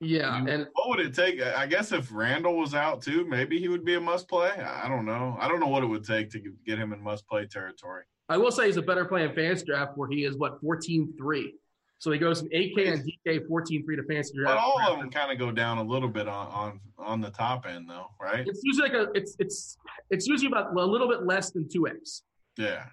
yeah, 0.00 0.36
and 0.36 0.66
what 0.74 0.88
would 0.88 1.00
it 1.00 1.14
take? 1.14 1.42
I 1.42 1.66
guess 1.66 1.92
if 1.92 2.12
Randle 2.12 2.56
was 2.56 2.74
out 2.74 3.02
too, 3.02 3.26
maybe 3.26 3.58
he 3.58 3.68
would 3.68 3.84
be 3.84 3.94
a 3.94 4.00
must 4.00 4.28
play. 4.28 4.50
I 4.50 4.88
don't 4.88 5.04
know. 5.04 5.36
I 5.40 5.48
don't 5.48 5.60
know 5.60 5.66
what 5.66 5.82
it 5.82 5.86
would 5.86 6.04
take 6.04 6.30
to 6.30 6.40
get 6.64 6.78
him 6.78 6.92
in 6.92 7.02
must 7.02 7.26
play 7.26 7.46
territory. 7.46 8.04
I 8.28 8.36
will 8.36 8.52
say 8.52 8.66
he's 8.66 8.76
a 8.76 8.82
better 8.82 9.04
play 9.04 9.24
in 9.24 9.34
fans 9.34 9.62
draft 9.62 9.96
where 9.96 10.08
he 10.08 10.24
is 10.24 10.36
what 10.36 10.60
14 10.60 11.14
3. 11.18 11.54
So 12.00 12.12
he 12.12 12.18
goes 12.18 12.40
from 12.40 12.48
8K 12.50 12.92
and 12.92 13.12
DK 13.26 13.46
14 13.48 13.84
3 13.84 13.96
to 13.96 14.02
fancy 14.04 14.34
draft. 14.36 14.56
But 14.56 14.58
all 14.58 14.92
of 14.92 14.98
them 15.00 15.10
kind 15.10 15.32
of 15.32 15.38
go 15.38 15.50
down 15.50 15.78
a 15.78 15.82
little 15.82 16.08
bit 16.08 16.28
on, 16.28 16.46
on 16.48 16.80
on 16.98 17.20
the 17.20 17.30
top 17.30 17.66
end, 17.66 17.88
though, 17.88 18.06
right? 18.20 18.46
It's 18.46 18.60
usually 18.62 18.88
like 18.88 18.96
a 18.96 19.08
it's 19.14 19.34
it's 19.38 19.76
it's 20.10 20.26
usually 20.26 20.46
about 20.48 20.76
a 20.76 20.84
little 20.84 21.08
bit 21.08 21.24
less 21.24 21.50
than 21.50 21.64
2X. 21.64 22.22
Yeah. 22.56 22.84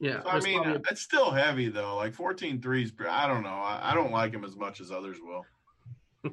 Yeah, 0.00 0.22
So, 0.22 0.28
I 0.28 0.40
mean, 0.40 0.62
probably- 0.62 0.82
it's 0.90 1.02
still 1.02 1.30
heavy 1.30 1.68
though. 1.68 1.96
Like 1.96 2.14
14 2.14 2.60
threes. 2.60 2.92
I 3.08 3.26
don't 3.26 3.42
know. 3.42 3.48
I, 3.50 3.92
I 3.92 3.94
don't 3.94 4.10
like 4.10 4.32
him 4.32 4.44
as 4.44 4.56
much 4.56 4.80
as 4.80 4.90
others 4.90 5.18
will. 5.22 5.44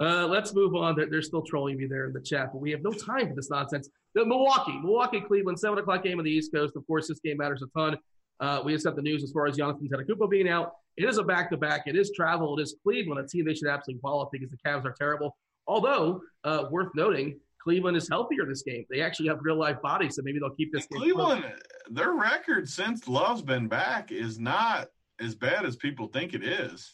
Uh, 0.00 0.26
let's 0.26 0.54
move 0.54 0.74
on. 0.74 0.94
They're, 0.94 1.08
they're 1.10 1.22
still 1.22 1.42
trolling 1.42 1.76
me 1.76 1.86
there 1.86 2.06
in 2.06 2.12
the 2.12 2.20
chat, 2.20 2.50
but 2.52 2.58
we 2.60 2.70
have 2.70 2.82
no 2.82 2.92
time 2.92 3.28
for 3.28 3.34
this 3.34 3.50
nonsense. 3.50 3.88
The 4.14 4.24
Milwaukee, 4.24 4.78
Milwaukee, 4.82 5.20
Cleveland, 5.20 5.58
seven 5.58 5.78
o'clock 5.78 6.04
game 6.04 6.18
on 6.18 6.24
the 6.24 6.30
East 6.30 6.52
Coast. 6.52 6.76
Of 6.76 6.86
course, 6.86 7.08
this 7.08 7.18
game 7.20 7.38
matters 7.38 7.62
a 7.62 7.66
ton. 7.78 7.96
Uh, 8.40 8.62
we 8.64 8.72
just 8.72 8.84
got 8.84 8.96
the 8.96 9.02
news 9.02 9.22
as 9.24 9.32
far 9.32 9.46
as 9.46 9.56
Giannis 9.56 9.82
Antetokounmpo 9.82 10.30
being 10.30 10.48
out. 10.48 10.72
It 10.96 11.08
is 11.08 11.18
a 11.18 11.24
back-to-back. 11.24 11.82
It 11.86 11.96
is 11.96 12.12
travel. 12.14 12.58
It 12.58 12.62
is 12.62 12.76
Cleveland, 12.82 13.24
a 13.24 13.28
team 13.28 13.44
they 13.44 13.54
should 13.54 13.68
absolutely 13.68 14.00
follow 14.00 14.28
because 14.30 14.50
the 14.50 14.56
Cavs 14.64 14.84
are 14.84 14.94
terrible. 14.98 15.36
Although, 15.66 16.22
uh, 16.44 16.64
worth 16.70 16.88
noting, 16.94 17.38
Cleveland 17.62 17.96
is 17.96 18.08
healthier 18.08 18.46
this 18.46 18.62
game. 18.62 18.84
They 18.90 19.00
actually 19.00 19.28
have 19.28 19.38
real-life 19.42 19.82
bodies, 19.82 20.16
so 20.16 20.22
maybe 20.24 20.38
they'll 20.38 20.50
keep 20.50 20.72
this 20.72 20.86
game. 20.86 21.00
close. 21.00 21.12
Cleveland, 21.12 21.44
their 21.90 22.12
record 22.12 22.68
since 22.68 23.06
Love's 23.08 23.42
been 23.42 23.68
back 23.68 24.10
is 24.12 24.38
not 24.38 24.88
as 25.20 25.34
bad 25.34 25.64
as 25.66 25.76
people 25.76 26.06
think 26.08 26.34
it 26.34 26.44
is. 26.44 26.92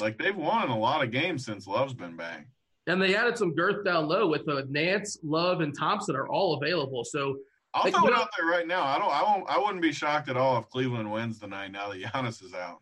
Like 0.00 0.18
they've 0.18 0.36
won 0.36 0.68
a 0.68 0.78
lot 0.78 1.02
of 1.02 1.10
games 1.10 1.44
since 1.44 1.66
Love's 1.66 1.94
been 1.94 2.16
back. 2.16 2.46
And 2.86 3.00
they 3.00 3.14
added 3.14 3.38
some 3.38 3.54
girth 3.54 3.84
down 3.84 4.08
low 4.08 4.26
with 4.26 4.48
uh, 4.48 4.62
Nance, 4.68 5.18
Love, 5.22 5.60
and 5.60 5.76
Thompson 5.76 6.16
are 6.16 6.28
all 6.28 6.54
available. 6.54 7.04
So 7.04 7.36
I'll 7.74 7.84
Like, 7.84 7.94
throw 7.94 8.06
it 8.08 8.12
out 8.14 8.28
there 8.38 8.46
right 8.48 8.66
now. 8.66 8.82
I 8.84 8.98
don't. 8.98 9.10
I 9.10 9.22
won't. 9.22 9.48
I 9.48 9.58
wouldn't 9.58 9.80
be 9.82 9.92
shocked 9.92 10.28
at 10.28 10.36
all 10.36 10.58
if 10.58 10.68
Cleveland 10.68 11.10
wins 11.10 11.38
tonight. 11.38 11.72
Now 11.72 11.90
that 11.90 12.00
Giannis 12.02 12.42
is 12.42 12.52
out. 12.54 12.80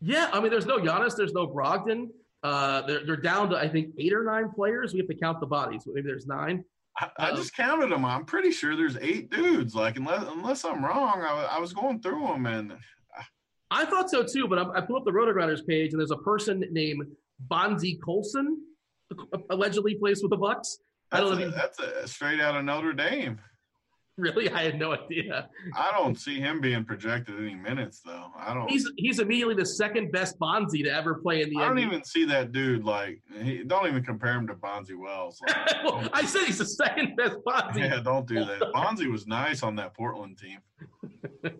Yeah, 0.00 0.30
I 0.32 0.40
mean, 0.40 0.50
there's 0.50 0.66
no 0.66 0.78
Giannis, 0.78 1.16
there's 1.16 1.32
no 1.32 1.46
Brogdon. 1.48 2.06
Uh, 2.44 2.82
they're, 2.86 3.04
they're 3.04 3.16
down 3.16 3.50
to 3.50 3.56
I 3.56 3.68
think 3.68 3.94
eight 3.98 4.12
or 4.12 4.22
nine 4.22 4.50
players. 4.54 4.92
We 4.92 5.00
have 5.00 5.08
to 5.08 5.14
count 5.14 5.40
the 5.40 5.46
bodies. 5.46 5.82
Maybe 5.86 6.06
there's 6.06 6.26
nine. 6.26 6.64
I, 7.00 7.10
I 7.18 7.28
Uh-oh. 7.30 7.36
just 7.36 7.56
counted 7.56 7.90
them. 7.90 8.04
I'm 8.04 8.24
pretty 8.24 8.52
sure 8.52 8.76
there's 8.76 8.96
eight 9.00 9.28
dudes. 9.30 9.74
Like 9.74 9.96
unless 9.96 10.24
unless 10.28 10.64
I'm 10.64 10.84
wrong, 10.84 11.20
I, 11.22 11.48
I 11.56 11.58
was 11.58 11.72
going 11.72 12.00
through 12.00 12.26
them 12.28 12.46
and 12.46 12.74
I 13.72 13.84
thought 13.86 14.08
so 14.08 14.22
too, 14.22 14.46
but 14.48 14.58
I, 14.58 14.78
I 14.78 14.80
pulled 14.82 15.00
up 15.00 15.04
the 15.04 15.10
Rotogrinders 15.10 15.66
page 15.66 15.92
and 15.92 16.00
there's 16.00 16.12
a 16.12 16.16
person 16.18 16.62
named 16.70 17.02
Bonzie 17.40 17.98
Colson, 18.04 18.56
allegedly 19.50 19.96
plays 19.96 20.22
with 20.22 20.30
the 20.30 20.36
Bucks. 20.36 20.78
I 21.10 21.20
don't 21.20 21.32
a, 21.34 21.40
know. 21.40 21.48
If 21.48 21.54
that's 21.54 21.78
a 21.80 22.06
straight 22.08 22.40
out 22.40 22.56
of 22.56 22.64
Notre 22.64 22.92
Dame. 22.92 23.40
Really, 24.18 24.50
I 24.50 24.64
had 24.64 24.78
no 24.78 24.92
idea. 24.92 25.48
I 25.74 25.90
don't 25.96 26.18
see 26.18 26.38
him 26.38 26.60
being 26.60 26.84
projected 26.84 27.36
any 27.38 27.54
minutes 27.54 28.00
though. 28.04 28.26
I 28.36 28.52
don't. 28.52 28.68
He's 28.70 28.90
he's 28.96 29.20
immediately 29.20 29.54
the 29.54 29.64
second 29.66 30.12
best 30.12 30.38
Bonzi 30.38 30.82
to 30.84 30.90
ever 30.90 31.14
play 31.14 31.42
in 31.42 31.50
the 31.50 31.56
I 31.58 31.68
don't 31.68 31.76
NBA. 31.76 31.86
even 31.86 32.04
see 32.04 32.24
that 32.26 32.52
dude 32.52 32.84
like. 32.84 33.22
He, 33.42 33.62
don't 33.64 33.86
even 33.86 34.04
compare 34.04 34.34
him 34.34 34.46
to 34.48 34.54
Bonzi 34.54 34.96
Wells. 34.98 35.40
Like, 35.46 35.56
well, 35.84 36.08
I 36.12 36.24
said 36.24 36.42
he's 36.44 36.58
the 36.58 36.66
second 36.66 37.16
best 37.16 37.36
Bonzi. 37.46 37.78
yeah, 37.78 38.00
don't 38.02 38.26
do 38.26 38.44
that. 38.44 38.60
Bonzi 38.74 39.10
was 39.10 39.26
nice 39.26 39.62
on 39.62 39.76
that 39.76 39.94
Portland 39.94 40.38
team. 40.38 40.58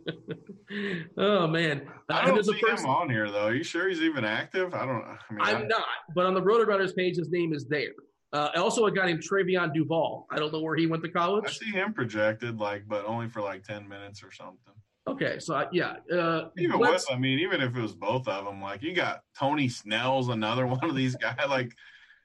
oh 1.17 1.47
man, 1.47 1.89
I 2.09 2.27
don't 2.27 2.45
see 2.45 2.61
person- 2.61 2.85
him 2.85 2.91
on 2.91 3.09
here 3.11 3.31
though. 3.31 3.47
Are 3.47 3.55
you 3.55 3.65
sure 3.65 3.89
he's 3.89 4.01
even 4.03 4.25
active? 4.25 4.75
I 4.75 4.85
don't. 4.85 5.03
I 5.05 5.17
mean, 5.31 5.41
I- 5.41 5.53
I'm 5.55 5.69
not, 5.69 5.85
but 6.15 6.27
on 6.27 6.35
the 6.35 6.43
Rotogrinders 6.43 6.95
page, 6.95 7.17
his 7.17 7.31
name 7.31 7.53
is 7.53 7.65
there. 7.67 7.93
Uh, 8.33 8.51
also, 8.57 8.87
a 8.87 8.93
guy 8.93 9.07
named 9.07 9.23
Trevon 9.23 9.73
Duval. 9.73 10.27
I 10.31 10.39
don't 10.39 10.53
know 10.53 10.61
where 10.61 10.77
he 10.77 10.87
went 10.87 11.03
to 11.05 11.09
college. 11.09 11.45
I 11.47 11.51
see 11.51 11.71
him 11.71 11.95
projected 11.95 12.61
like, 12.61 12.87
but 12.87 13.07
only 13.07 13.29
for 13.29 13.41
like 13.41 13.65
ten 13.65 13.89
minutes 13.89 14.23
or 14.23 14.31
something. 14.31 14.75
Okay, 15.07 15.39
so 15.39 15.55
I, 15.55 15.67
yeah, 15.73 15.97
uh, 16.13 16.51
Even 16.59 16.79
with, 16.79 17.03
I 17.11 17.17
mean, 17.17 17.39
even 17.39 17.63
if 17.63 17.75
it 17.75 17.81
was 17.81 17.95
both 17.95 18.29
of 18.29 18.45
them, 18.45 18.61
like 18.61 18.83
you 18.83 18.93
got 18.93 19.23
Tony 19.39 19.69
Snell's 19.69 20.29
another 20.29 20.67
one 20.67 20.85
of 20.85 20.95
these 20.95 21.17
guys. 21.17 21.39
Like 21.49 21.73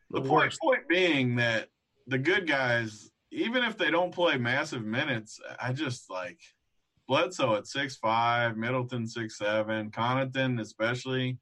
the, 0.10 0.20
The 0.20 0.28
point, 0.28 0.54
point 0.62 0.88
being 0.90 1.38
that 1.38 1.70
the 2.08 2.18
good 2.18 2.46
guys, 2.46 3.10
even 3.32 3.64
if 3.64 3.78
they 3.78 3.90
don't 3.90 4.14
play 4.14 4.38
massive 4.38 4.84
minutes, 4.84 5.40
I 5.62 5.72
just 5.72 6.10
like 6.10 6.40
Bledsoe 7.08 7.56
at 7.56 7.68
six 7.68 7.96
five, 7.96 8.58
Middleton 8.58 9.08
six 9.08 9.38
seven, 9.38 9.90
Connaughton 9.90 10.60
especially. 10.60 11.38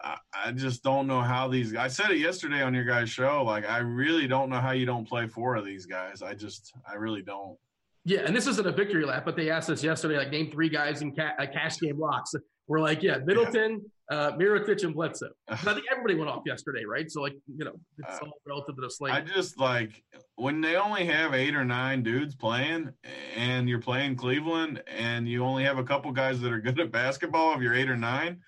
I, 0.00 0.16
I 0.32 0.52
just 0.52 0.82
don't 0.82 1.06
know 1.06 1.20
how 1.20 1.48
these. 1.48 1.74
I 1.74 1.88
said 1.88 2.10
it 2.10 2.18
yesterday 2.18 2.62
on 2.62 2.72
your 2.74 2.84
guys' 2.84 3.10
show. 3.10 3.42
Like 3.44 3.68
I 3.68 3.78
really 3.78 4.26
don't 4.28 4.48
know 4.48 4.60
how 4.60 4.70
you 4.70 4.86
don't 4.86 5.08
play 5.08 5.26
four 5.26 5.56
of 5.56 5.64
these 5.64 5.86
guys. 5.86 6.22
I 6.22 6.34
just, 6.34 6.72
I 6.88 6.94
really 6.94 7.22
don't. 7.22 7.56
yeah, 8.04 8.20
and 8.20 8.34
this 8.34 8.46
isn't 8.46 8.66
a 8.66 8.72
victory 8.72 9.04
lap, 9.04 9.24
but 9.24 9.36
they 9.36 9.50
asked 9.50 9.70
us 9.70 9.82
yesterday, 9.82 10.16
like, 10.16 10.30
name 10.30 10.50
three 10.50 10.68
guys 10.68 11.02
in 11.02 11.14
ca- 11.14 11.34
uh, 11.38 11.46
cash 11.46 11.78
game 11.80 11.98
locks. 11.98 12.34
We're 12.68 12.80
like, 12.80 13.02
yeah, 13.02 13.16
Middleton, 13.24 13.82
uh, 14.10 14.32
Mirotic, 14.32 14.84
and 14.84 14.94
Bledsoe. 14.94 15.30
I 15.48 15.56
think 15.56 15.84
everybody 15.90 16.14
went 16.16 16.28
off 16.30 16.42
yesterday, 16.46 16.84
right? 16.84 17.10
So, 17.10 17.22
like, 17.22 17.32
you 17.56 17.64
know, 17.64 17.74
it's 17.98 18.20
Uh, 18.20 18.26
all 18.26 18.32
relative 18.46 18.76
to 18.76 18.82
the 18.82 18.90
slate. 18.90 19.14
I 19.14 19.20
just 19.22 19.58
like 19.58 20.04
when 20.36 20.60
they 20.60 20.76
only 20.76 21.06
have 21.06 21.34
eight 21.34 21.54
or 21.56 21.64
nine 21.64 22.02
dudes 22.02 22.34
playing, 22.36 22.90
and 23.36 23.68
you're 23.68 23.80
playing 23.80 24.16
Cleveland, 24.16 24.82
and 24.86 25.26
you 25.28 25.44
only 25.44 25.64
have 25.64 25.78
a 25.78 25.84
couple 25.84 26.12
guys 26.12 26.40
that 26.42 26.52
are 26.52 26.60
good 26.60 26.78
at 26.78 26.92
basketball 26.92 27.52
of 27.54 27.62
your 27.62 27.74
eight 27.74 27.90
or 27.90 27.96
nine. 27.96 28.40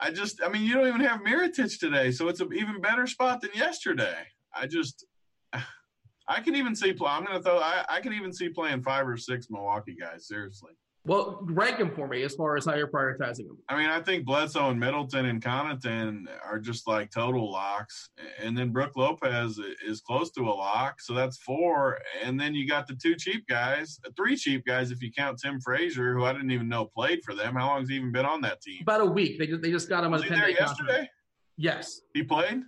I 0.00 0.10
just, 0.10 0.42
I 0.42 0.48
mean, 0.48 0.62
you 0.62 0.74
don't 0.74 0.88
even 0.88 1.00
have 1.02 1.20
Mirotic 1.20 1.78
today, 1.78 2.10
so 2.10 2.28
it's 2.28 2.40
an 2.40 2.50
even 2.52 2.80
better 2.80 3.06
spot 3.06 3.40
than 3.40 3.50
yesterday. 3.54 4.16
I 4.54 4.66
just, 4.66 5.04
I 6.28 6.40
can 6.40 6.56
even 6.56 6.74
see. 6.74 6.90
I'm 7.06 7.24
going 7.24 7.36
to 7.36 7.42
throw. 7.42 7.58
I, 7.58 7.84
I 7.88 8.00
can 8.00 8.14
even 8.14 8.32
see 8.32 8.48
playing 8.48 8.82
five 8.82 9.06
or 9.06 9.16
six 9.16 9.48
Milwaukee 9.50 9.94
guys. 9.98 10.26
Seriously. 10.26 10.72
Well, 11.06 11.40
rank 11.42 11.76
them 11.76 11.90
for 11.94 12.08
me 12.08 12.22
as 12.22 12.34
far 12.34 12.56
as 12.56 12.64
how 12.64 12.74
you're 12.76 12.88
prioritizing 12.88 13.46
them. 13.46 13.58
I 13.68 13.76
mean, 13.76 13.90
I 13.90 14.00
think 14.00 14.24
Bledsoe 14.24 14.70
and 14.70 14.80
Middleton 14.80 15.26
and 15.26 15.42
Connaughton 15.42 16.24
are 16.42 16.58
just 16.58 16.88
like 16.88 17.10
total 17.10 17.52
locks. 17.52 18.08
And 18.42 18.56
then 18.56 18.70
Brook 18.70 18.92
Lopez 18.96 19.60
is 19.86 20.00
close 20.00 20.30
to 20.30 20.40
a 20.48 20.50
lock. 20.50 21.02
So 21.02 21.12
that's 21.12 21.36
four. 21.42 21.98
And 22.22 22.40
then 22.40 22.54
you 22.54 22.66
got 22.66 22.86
the 22.86 22.94
two 22.94 23.16
cheap 23.16 23.46
guys, 23.46 24.00
three 24.16 24.34
cheap 24.34 24.64
guys 24.64 24.90
if 24.90 25.02
you 25.02 25.12
count 25.12 25.38
Tim 25.38 25.60
Frazier, 25.60 26.14
who 26.14 26.24
I 26.24 26.32
didn't 26.32 26.52
even 26.52 26.70
know 26.70 26.86
played 26.86 27.22
for 27.22 27.34
them. 27.34 27.54
How 27.54 27.66
long 27.66 27.80
has 27.80 27.90
he 27.90 27.96
even 27.96 28.10
been 28.10 28.24
on 28.24 28.40
that 28.40 28.62
team? 28.62 28.78
About 28.80 29.02
a 29.02 29.06
week. 29.06 29.38
They 29.38 29.46
just, 29.46 29.60
they 29.60 29.70
just 29.70 29.90
got 29.90 30.04
him 30.04 30.06
on 30.06 30.12
Was 30.12 30.22
a 30.22 30.24
he 30.24 30.30
10 30.30 30.38
there 30.38 30.48
day 30.48 30.54
contract. 30.54 30.80
yesterday? 30.88 31.10
Yes. 31.58 32.00
He 32.14 32.22
played? 32.22 32.62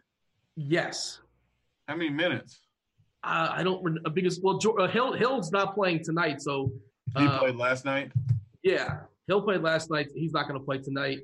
Yes. 0.56 1.20
How 1.88 1.96
many 1.96 2.10
minutes? 2.10 2.60
Uh, 3.24 3.48
I 3.50 3.62
don't 3.62 3.98
because 4.14 4.40
well, 4.40 4.60
uh, 4.78 4.86
Hill 4.86 5.12
Hill's 5.12 5.50
not 5.50 5.74
playing 5.74 6.04
tonight, 6.04 6.40
so 6.40 6.70
He 7.16 7.24
uh, 7.24 7.38
played 7.38 7.56
last 7.56 7.84
night. 7.84 8.12
yeah, 8.62 9.00
Hill 9.28 9.42
played 9.42 9.62
last 9.62 9.90
night. 9.90 10.08
He's 10.14 10.32
not 10.32 10.48
going 10.48 10.58
to 10.58 10.64
play 10.64 10.78
tonight. 10.78 11.20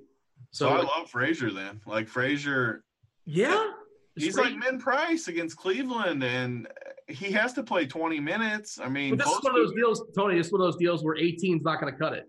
So, 0.50 0.66
So 0.66 0.70
I 0.70 0.82
love 0.82 1.10
Frazier 1.10 1.50
then. 1.50 1.80
Like 1.86 2.08
Frazier, 2.08 2.84
yeah, 3.24 3.70
he's 4.16 4.32
Straight- 4.34 4.52
like 4.52 4.56
Min 4.56 4.78
Price 4.78 5.28
against 5.28 5.56
Cleveland, 5.56 6.22
and 6.22 6.68
he 7.08 7.30
has 7.32 7.52
to 7.54 7.62
play 7.62 7.86
20 7.86 8.20
minutes. 8.20 8.78
I 8.82 8.88
mean, 8.88 9.16
But 9.16 9.24
this 9.24 9.34
is 9.34 9.42
one 9.42 9.52
of 9.54 9.56
those 9.66 9.74
deals, 9.74 10.02
Tony. 10.16 10.36
This 10.36 10.46
is 10.46 10.52
one 10.52 10.62
of 10.62 10.66
those 10.66 10.76
deals 10.76 11.04
where 11.04 11.16
18's 11.16 11.62
not 11.62 11.80
going 11.80 11.92
to 11.92 11.98
cut 11.98 12.12
it. 12.14 12.24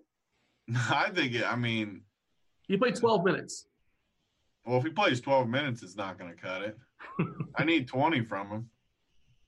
I 0.89 1.09
think, 1.09 1.33
it, 1.35 1.45
I 1.45 1.55
mean, 1.55 2.01
He 2.67 2.77
played 2.77 2.95
12 2.95 3.23
minutes. 3.25 3.67
Well, 4.65 4.77
if 4.77 4.83
he 4.83 4.89
plays 4.91 5.19
12 5.19 5.49
minutes, 5.49 5.83
it's 5.83 5.97
not 5.97 6.17
going 6.17 6.33
to 6.33 6.41
cut 6.41 6.61
it. 6.61 6.77
I 7.57 7.65
need 7.65 7.87
20 7.87 8.23
from 8.23 8.49
him. 8.49 8.69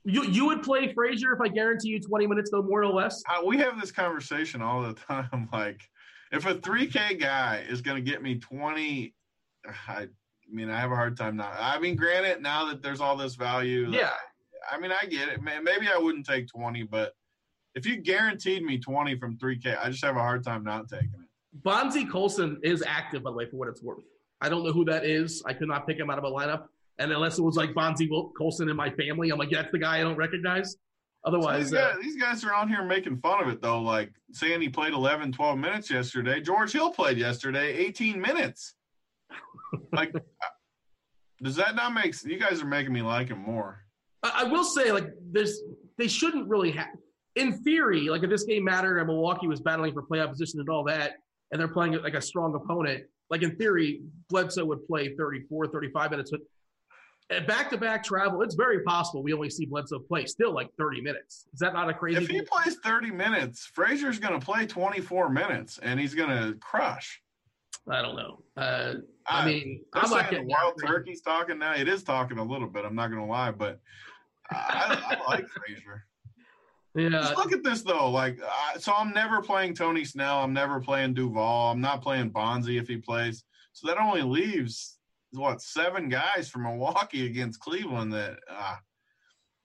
You 0.05 0.23
you 0.25 0.45
would 0.45 0.61
play 0.61 0.93
Frazier 0.93 1.33
if 1.33 1.41
I 1.41 1.47
guarantee 1.47 1.89
you 1.89 1.99
20 1.99 2.27
minutes, 2.27 2.51
no 2.53 2.61
more, 2.61 2.83
or 2.83 2.93
less. 2.93 3.23
I, 3.27 3.43
we 3.43 3.57
have 3.57 3.79
this 3.81 3.91
conversation 3.91 4.61
all 4.61 4.83
the 4.83 4.93
time. 5.07 5.49
Like, 5.51 5.81
if 6.31 6.45
a 6.45 6.55
3K 6.55 7.19
guy 7.19 7.65
is 7.67 7.81
going 7.81 8.03
to 8.03 8.11
get 8.11 8.21
me 8.21 8.35
20, 8.35 9.13
I 9.87 10.07
mean, 10.49 10.69
I 10.69 10.79
have 10.79 10.91
a 10.91 10.95
hard 10.95 11.17
time 11.17 11.35
not. 11.35 11.55
I 11.59 11.79
mean, 11.79 11.95
granted, 11.95 12.41
now 12.41 12.65
that 12.65 12.81
there's 12.83 13.01
all 13.01 13.17
this 13.17 13.35
value, 13.35 13.89
Yeah. 13.91 14.11
I 14.71 14.79
mean, 14.79 14.91
I 14.91 15.05
get 15.05 15.29
it. 15.29 15.43
Man, 15.43 15.63
maybe 15.63 15.87
I 15.87 15.97
wouldn't 15.97 16.25
take 16.25 16.47
20, 16.47 16.83
but 16.83 17.13
if 17.75 17.85
you 17.85 17.97
guaranteed 17.97 18.63
me 18.63 18.79
20 18.79 19.19
from 19.19 19.37
3K, 19.37 19.77
I 19.79 19.89
just 19.89 20.03
have 20.03 20.15
a 20.15 20.19
hard 20.19 20.43
time 20.43 20.63
not 20.63 20.87
taking 20.89 21.09
it. 21.13 21.63
Bonzie 21.63 22.05
Colson 22.05 22.59
is 22.63 22.83
active, 22.85 23.23
by 23.23 23.29
the 23.29 23.35
way, 23.37 23.45
for 23.49 23.57
what 23.57 23.67
it's 23.69 23.83
worth. 23.83 24.03
I 24.41 24.49
don't 24.49 24.63
know 24.63 24.71
who 24.71 24.83
that 24.85 25.05
is. 25.05 25.43
I 25.45 25.53
could 25.53 25.67
not 25.67 25.87
pick 25.87 25.97
him 25.97 26.09
out 26.09 26.17
of 26.17 26.23
a 26.23 26.31
lineup. 26.31 26.65
And 26.99 27.11
unless 27.11 27.37
it 27.37 27.41
was 27.41 27.55
like 27.55 27.73
Bonzie 27.73 28.09
Colson 28.37 28.69
in 28.69 28.75
my 28.75 28.89
family, 28.91 29.29
I'm 29.29 29.37
like, 29.37 29.49
that's 29.51 29.71
the 29.71 29.79
guy 29.79 29.97
I 29.97 30.01
don't 30.01 30.15
recognize. 30.15 30.71
So 30.71 30.77
Otherwise, 31.25 31.71
these, 31.71 31.79
uh, 31.79 31.93
guys, 31.93 32.03
these 32.03 32.21
guys 32.21 32.43
are 32.43 32.53
on 32.53 32.69
here 32.69 32.83
making 32.85 33.17
fun 33.17 33.43
of 33.43 33.49
it, 33.49 33.61
though. 33.61 33.81
Like 33.81 34.11
saying 34.31 34.61
he 34.61 34.69
played 34.69 34.93
11, 34.93 35.31
12 35.31 35.57
minutes 35.57 35.89
yesterday. 35.89 36.39
George 36.39 36.71
Hill 36.71 36.91
played 36.91 37.17
yesterday 37.17 37.73
18 37.75 38.19
minutes. 38.19 38.75
Like, 39.91 40.13
does 41.43 41.57
that 41.57 41.75
not 41.75 41.93
make 41.93 42.15
You 42.23 42.39
guys 42.39 42.61
are 42.61 42.65
making 42.65 42.93
me 42.93 43.01
like 43.01 43.27
him 43.27 43.39
more. 43.39 43.81
I, 44.23 44.41
I 44.41 44.43
will 44.45 44.63
say, 44.63 44.91
like, 44.93 45.09
there's 45.31 45.61
they 45.97 46.07
shouldn't 46.07 46.47
really 46.47 46.71
have. 46.71 46.87
In 47.35 47.61
theory, 47.63 48.07
like 48.07 48.23
if 48.23 48.29
this 48.29 48.43
game 48.43 48.63
mattered 48.63 48.99
and 48.99 49.07
Milwaukee 49.07 49.47
was 49.47 49.59
battling 49.59 49.93
for 49.93 50.03
playoff 50.03 50.29
position 50.29 50.61
and 50.61 50.69
all 50.69 50.85
that, 50.85 51.15
and 51.51 51.59
they're 51.59 51.67
playing 51.67 51.93
like 52.01 52.13
a 52.13 52.21
strong 52.21 52.55
opponent, 52.55 53.03
like 53.29 53.41
in 53.41 53.55
theory, 53.57 54.01
Bledsoe 54.29 54.63
would 54.65 54.87
play 54.87 55.13
34, 55.15 55.67
35 55.67 56.11
minutes. 56.11 56.31
But 56.31 56.41
at 57.31 57.47
back-to-back 57.47 58.03
travel, 58.03 58.41
it's 58.43 58.55
very 58.55 58.83
possible 58.83 59.23
we 59.23 59.33
only 59.33 59.49
see 59.49 59.65
Bledsoe 59.65 59.99
play 59.99 60.25
still 60.25 60.53
like 60.53 60.69
30 60.77 61.01
minutes. 61.01 61.47
Is 61.53 61.59
that 61.59 61.73
not 61.73 61.89
a 61.89 61.93
crazy? 61.93 62.23
If 62.23 62.29
he 62.29 62.41
plays 62.41 62.77
30 62.83 63.11
minutes, 63.11 63.65
Frazier's 63.73 64.19
going 64.19 64.39
to 64.39 64.45
play 64.45 64.65
24 64.67 65.29
minutes, 65.29 65.79
and 65.81 65.99
he's 65.99 66.13
going 66.13 66.29
to 66.29 66.57
crush. 66.59 67.21
I 67.89 68.01
don't 68.01 68.15
know. 68.15 68.43
Uh, 68.57 68.95
I 69.27 69.41
I- 69.41 69.45
mean, 69.45 69.81
I'm 69.93 70.09
not 70.09 70.29
getting 70.29 70.47
the 70.47 70.53
wild 70.53 70.75
turkey's 70.83 71.21
talking 71.21 71.59
now. 71.59 71.73
It 71.73 71.87
is 71.87 72.03
talking 72.03 72.37
a 72.37 72.43
little 72.43 72.67
bit. 72.67 72.85
I'm 72.85 72.95
not 72.95 73.07
going 73.09 73.21
to 73.21 73.27
lie, 73.31 73.51
but 73.51 73.79
I, 74.51 75.17
I 75.27 75.27
like 75.29 75.47
Frazier. 75.47 76.05
Yeah. 76.95 77.09
Just 77.09 77.35
look 77.35 77.51
at 77.51 77.63
this 77.63 77.81
though. 77.81 78.09
Like, 78.09 78.39
uh, 78.41 78.79
so 78.79 78.93
I'm 78.95 79.11
never 79.11 79.41
playing 79.41 79.73
Tony 79.73 80.05
Snell. 80.05 80.39
I'm 80.39 80.53
never 80.53 80.79
playing 80.79 81.13
Duval. 81.13 81.71
I'm 81.71 81.81
not 81.81 82.01
playing 82.01 82.31
Bonzi 82.31 82.79
if 82.79 82.87
he 82.87 82.97
plays. 82.97 83.43
So 83.73 83.87
that 83.87 83.97
only 83.97 84.21
leaves 84.21 84.94
what 85.37 85.61
seven 85.61 86.09
guys 86.09 86.49
from 86.49 86.63
Milwaukee 86.63 87.25
against 87.25 87.59
Cleveland. 87.59 88.13
That 88.13 88.37
uh, 88.49 88.75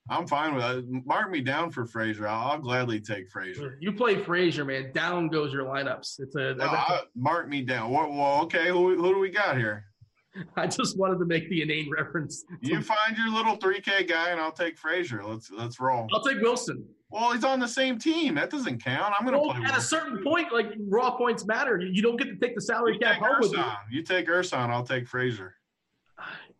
I'm 0.08 0.26
fine 0.26 0.54
with. 0.54 0.64
Uh, 0.64 0.82
mark 1.04 1.30
me 1.30 1.40
down 1.40 1.70
for 1.70 1.86
Frazier. 1.86 2.26
I'll, 2.26 2.52
I'll 2.52 2.58
gladly 2.58 3.00
take 3.00 3.28
Frazier. 3.28 3.78
You 3.80 3.92
play 3.92 4.22
Frazier, 4.22 4.64
man. 4.64 4.90
Down 4.92 5.28
goes 5.28 5.52
your 5.52 5.64
lineups. 5.64 6.20
It's 6.20 6.34
a. 6.34 6.54
No, 6.54 6.64
I, 6.64 7.02
mark 7.14 7.48
me 7.48 7.62
down. 7.62 7.90
Well, 7.90 8.10
well, 8.10 8.42
okay. 8.42 8.68
Who, 8.68 8.96
who 8.96 9.14
do 9.14 9.20
we 9.20 9.30
got 9.30 9.56
here? 9.56 9.84
I 10.56 10.66
just 10.66 10.96
wanted 10.98 11.18
to 11.18 11.24
make 11.24 11.48
the 11.50 11.62
inane 11.62 11.90
reference. 11.90 12.44
You 12.60 12.82
find 12.82 13.16
your 13.16 13.30
little 13.30 13.56
3K 13.56 14.08
guy, 14.08 14.30
and 14.30 14.40
I'll 14.40 14.52
take 14.52 14.78
Frazier. 14.78 15.22
Let's 15.24 15.50
let's 15.50 15.80
roll. 15.80 16.08
I'll 16.12 16.22
take 16.22 16.40
Wilson. 16.40 16.84
Well, 17.10 17.32
he's 17.32 17.42
on 17.42 17.58
the 17.58 17.66
same 17.66 17.98
team. 17.98 18.36
That 18.36 18.50
doesn't 18.50 18.82
count. 18.82 19.12
I'm 19.18 19.26
going 19.26 19.34
to 19.36 19.44
Well, 19.44 19.56
play. 19.56 19.64
at 19.68 19.76
a 19.76 19.80
certain 19.80 20.22
point, 20.22 20.52
like 20.52 20.66
raw 20.88 21.16
points 21.16 21.44
matter. 21.44 21.80
You 21.80 22.02
don't 22.02 22.16
get 22.16 22.26
to 22.26 22.36
take 22.36 22.54
the 22.54 22.60
salary 22.60 22.94
You 22.94 23.00
cap 23.00 23.16
home 23.20 23.36
with 23.40 23.52
you. 23.52 23.64
You 23.90 24.02
take 24.04 24.28
Ersan. 24.28 24.70
I'll 24.70 24.84
take 24.84 25.08
Frazier. 25.08 25.56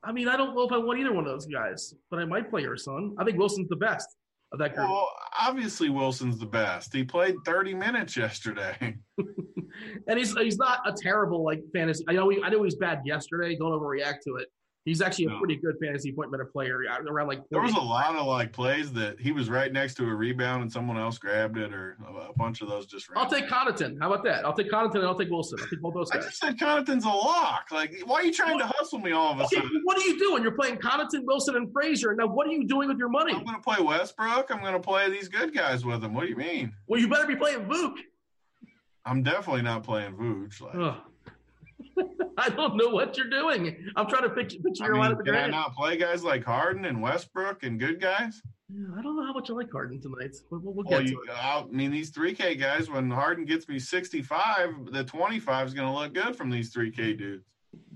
I 0.02 0.12
mean, 0.12 0.28
I 0.28 0.36
don't 0.36 0.55
know 0.55 0.62
if 0.62 0.72
I 0.72 0.78
want 0.78 0.98
either 0.98 1.12
one 1.12 1.27
of 1.27 1.32
those 1.32 1.47
guys, 1.47 1.94
but 2.10 2.18
I 2.18 2.24
might 2.24 2.48
play 2.48 2.62
Ersan. 2.62 3.12
I 3.18 3.24
think 3.24 3.39
Wilson's 3.39 3.68
the 3.68 3.77
best 3.77 4.09
of 4.52 4.59
that 4.59 4.74
group. 4.74 4.89
Well, 4.89 5.09
obviously 5.39 5.90
Wilson's 5.90 6.39
the 6.39 6.47
best. 6.47 6.94
He 6.94 7.05
played 7.05 7.36
30 7.44 7.74
minutes 7.74 8.16
yesterday. 8.16 8.97
and 10.06 10.18
he's 10.18 10.36
he's 10.36 10.56
not 10.56 10.81
a 10.86 10.93
terrible 10.93 11.44
like 11.44 11.62
fantasy. 11.74 12.05
I 12.09 12.14
know 12.14 12.28
he, 12.28 12.43
I 12.43 12.48
know 12.48 12.59
he 12.59 12.62
was 12.62 12.77
bad 12.77 13.01
yesterday. 13.05 13.56
Don't 13.56 13.72
overreact 13.72 14.20
to 14.27 14.36
it. 14.36 14.48
He's 14.91 15.01
actually 15.01 15.27
a 15.27 15.39
pretty 15.39 15.55
good 15.55 15.77
fantasy 15.81 16.11
point 16.11 16.33
minute 16.33 16.53
player 16.53 16.81
around 17.09 17.29
like. 17.29 17.43
There 17.49 17.61
was 17.62 17.75
a 17.75 17.81
lot 17.81 18.17
of 18.17 18.27
like 18.27 18.53
plays 18.53 18.93
that 18.95 19.21
he 19.21 19.31
was 19.31 19.49
right 19.49 19.73
next 19.73 19.95
to 19.95 20.05
a 20.05 20.12
rebound 20.12 20.62
and 20.62 20.73
someone 20.73 20.99
else 20.99 21.17
grabbed 21.17 21.57
it, 21.59 21.73
or 21.73 21.97
a 22.29 22.33
bunch 22.37 22.61
of 22.61 22.69
those 22.69 22.87
just. 22.87 23.09
I'll 23.15 23.31
take 23.31 23.47
Connaughton. 23.49 23.99
How 24.01 24.12
about 24.12 24.25
that? 24.25 24.45
I'll 24.45 24.53
take 24.53 24.69
Connaughton 24.69 24.97
and 24.97 25.05
I'll 25.05 25.17
take 25.17 25.31
Wilson. 25.31 25.61
I'll 25.62 25.69
take 25.69 25.81
both 25.81 25.95
those 25.95 26.11
Guys. 26.11 26.25
I 26.25 26.27
just 26.27 26.41
said 26.41 26.59
Connaughton's 26.59 27.05
a 27.05 27.09
lock. 27.09 27.67
Like, 27.71 27.95
why 28.05 28.17
are 28.17 28.25
you 28.25 28.33
trying 28.33 28.59
to 28.59 28.67
hustle 28.67 28.99
me 28.99 29.12
all 29.12 29.33
of 29.33 29.39
a 29.39 29.45
Okay, 29.45 29.57
sudden? 29.57 29.81
what 29.85 29.97
are 29.97 30.05
you 30.05 30.19
doing? 30.19 30.43
You're 30.43 30.57
playing 30.57 30.79
Connaughton, 30.79 31.23
Wilson, 31.25 31.55
and 31.55 31.73
Frazier. 31.73 32.12
Now, 32.17 32.27
what 32.27 32.49
are 32.49 32.53
you 32.53 32.67
doing 32.67 32.89
with 32.89 32.99
your 32.99 33.11
money? 33.11 33.33
I'm 33.33 33.45
going 33.45 33.55
to 33.55 33.62
play 33.62 33.77
Westbrook. 33.81 34.51
I'm 34.51 34.61
going 34.61 34.73
to 34.73 34.81
play 34.81 35.09
these 35.09 35.29
good 35.29 35.55
guys 35.55 35.85
with 35.85 36.03
him. 36.03 36.15
What 36.15 36.23
do 36.25 36.29
you 36.31 36.37
mean? 36.37 36.73
Well, 36.89 37.01
you 37.01 37.07
better 37.09 37.27
be 37.29 37.37
playing 37.37 37.67
Vuk. 37.67 37.95
I'm 39.07 39.23
definitely 39.23 39.62
not 39.62 39.85
playing 39.85 40.15
Vooch. 40.15 40.61
Like. 40.61 40.97
I 42.39 42.48
don't 42.48 42.77
know 42.77 42.89
what 42.89 43.16
you're 43.16 43.28
doing. 43.28 43.77
I'm 43.97 44.06
trying 44.09 44.22
to 44.22 44.31
picture, 44.31 44.59
picture 44.64 44.85
I 44.85 44.86
your 44.86 44.97
mean, 44.97 45.05
lineup. 45.05 45.18
in 45.20 45.24
can 45.27 45.35
your 45.35 45.43
I 45.43 45.47
not 45.48 45.74
play 45.74 45.97
guys 45.97 46.24
like 46.24 46.44
Harden 46.44 46.85
and 46.85 47.02
Westbrook 47.02 47.62
and 47.62 47.78
good 47.78 48.01
guys? 48.01 48.40
Yeah, 48.72 48.86
I 48.97 49.02
don't 49.02 49.16
know 49.16 49.24
how 49.27 49.32
much 49.32 49.51
I 49.51 49.55
like 49.55 49.70
Harden 49.72 50.01
tonight. 50.01 50.35
We'll, 50.51 50.60
we'll 50.62 50.85
get 50.85 50.90
Well, 50.93 51.02
to 51.05 51.12
it. 51.12 51.31
I 51.31 51.64
mean, 51.70 51.90
these 51.90 52.12
3K 52.12 52.59
guys, 52.59 52.89
when 52.89 53.10
Harden 53.10 53.44
gets 53.44 53.68
me 53.68 53.78
65, 53.78 54.93
the 54.93 55.05
25 55.05 55.66
is 55.66 55.74
going 55.74 55.89
to 55.89 55.94
look 55.94 56.14
good 56.14 56.36
from 56.36 56.51
these 56.51 56.72
3K 56.72 57.18
dudes. 57.18 57.44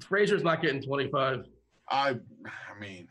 Frazier's 0.00 0.42
not 0.42 0.60
getting 0.62 0.82
25. 0.82 1.44
I, 1.90 2.10
I 2.10 2.80
mean, 2.80 3.08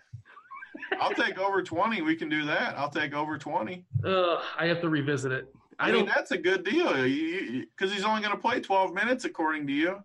I'll 1.00 1.14
take 1.14 1.40
over 1.40 1.62
20. 1.64 2.02
We 2.02 2.16
can 2.16 2.30
do 2.30 2.46
that. 2.46 2.78
I'll 2.78 2.90
take 2.90 3.14
over 3.14 3.38
20. 3.38 3.86
Ugh, 4.06 4.42
I 4.60 4.66
have 4.68 4.82
to 4.82 4.90
revisit 4.90 5.32
it. 5.32 5.46
I, 5.80 5.90
I 5.90 5.92
mean, 5.92 6.06
don't. 6.06 6.16
that's 6.16 6.32
a 6.32 6.38
good 6.38 6.64
deal 6.64 6.92
because 6.94 7.92
he's 7.94 8.04
only 8.04 8.22
going 8.22 8.36
to 8.36 8.42
play 8.42 8.60
12 8.60 8.94
minutes, 8.94 9.26
according 9.26 9.68
to 9.68 9.74
you. 9.74 10.04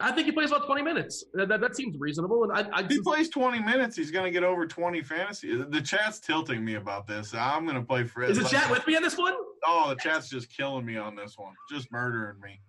I 0.00 0.12
think 0.12 0.26
he 0.26 0.32
plays 0.32 0.50
about 0.50 0.66
20 0.66 0.82
minutes. 0.82 1.24
That, 1.34 1.48
that, 1.48 1.60
that 1.60 1.76
seems 1.76 1.96
reasonable. 1.98 2.44
And 2.44 2.52
I, 2.52 2.78
I 2.78 2.80
If 2.82 2.88
he 2.88 3.00
plays 3.00 3.28
20 3.30 3.60
minutes, 3.60 3.96
he's 3.96 4.10
going 4.10 4.24
to 4.24 4.30
get 4.30 4.44
over 4.44 4.66
20 4.66 5.02
fantasy. 5.02 5.56
The 5.56 5.80
chat's 5.80 6.20
tilting 6.20 6.64
me 6.64 6.74
about 6.74 7.06
this. 7.06 7.34
I'm 7.34 7.64
going 7.64 7.76
to 7.76 7.82
play 7.82 8.04
Fred. 8.04 8.30
is 8.30 8.38
the 8.38 8.48
chat 8.48 8.70
with 8.70 8.86
me 8.86 8.96
on 8.96 9.02
this 9.02 9.16
one? 9.16 9.34
Oh, 9.64 9.90
the 9.90 9.96
chat's 9.96 10.28
just 10.28 10.54
killing 10.54 10.84
me 10.84 10.96
on 10.96 11.14
this 11.14 11.34
one, 11.36 11.54
just 11.70 11.90
murdering 11.92 12.40
me. 12.40 12.60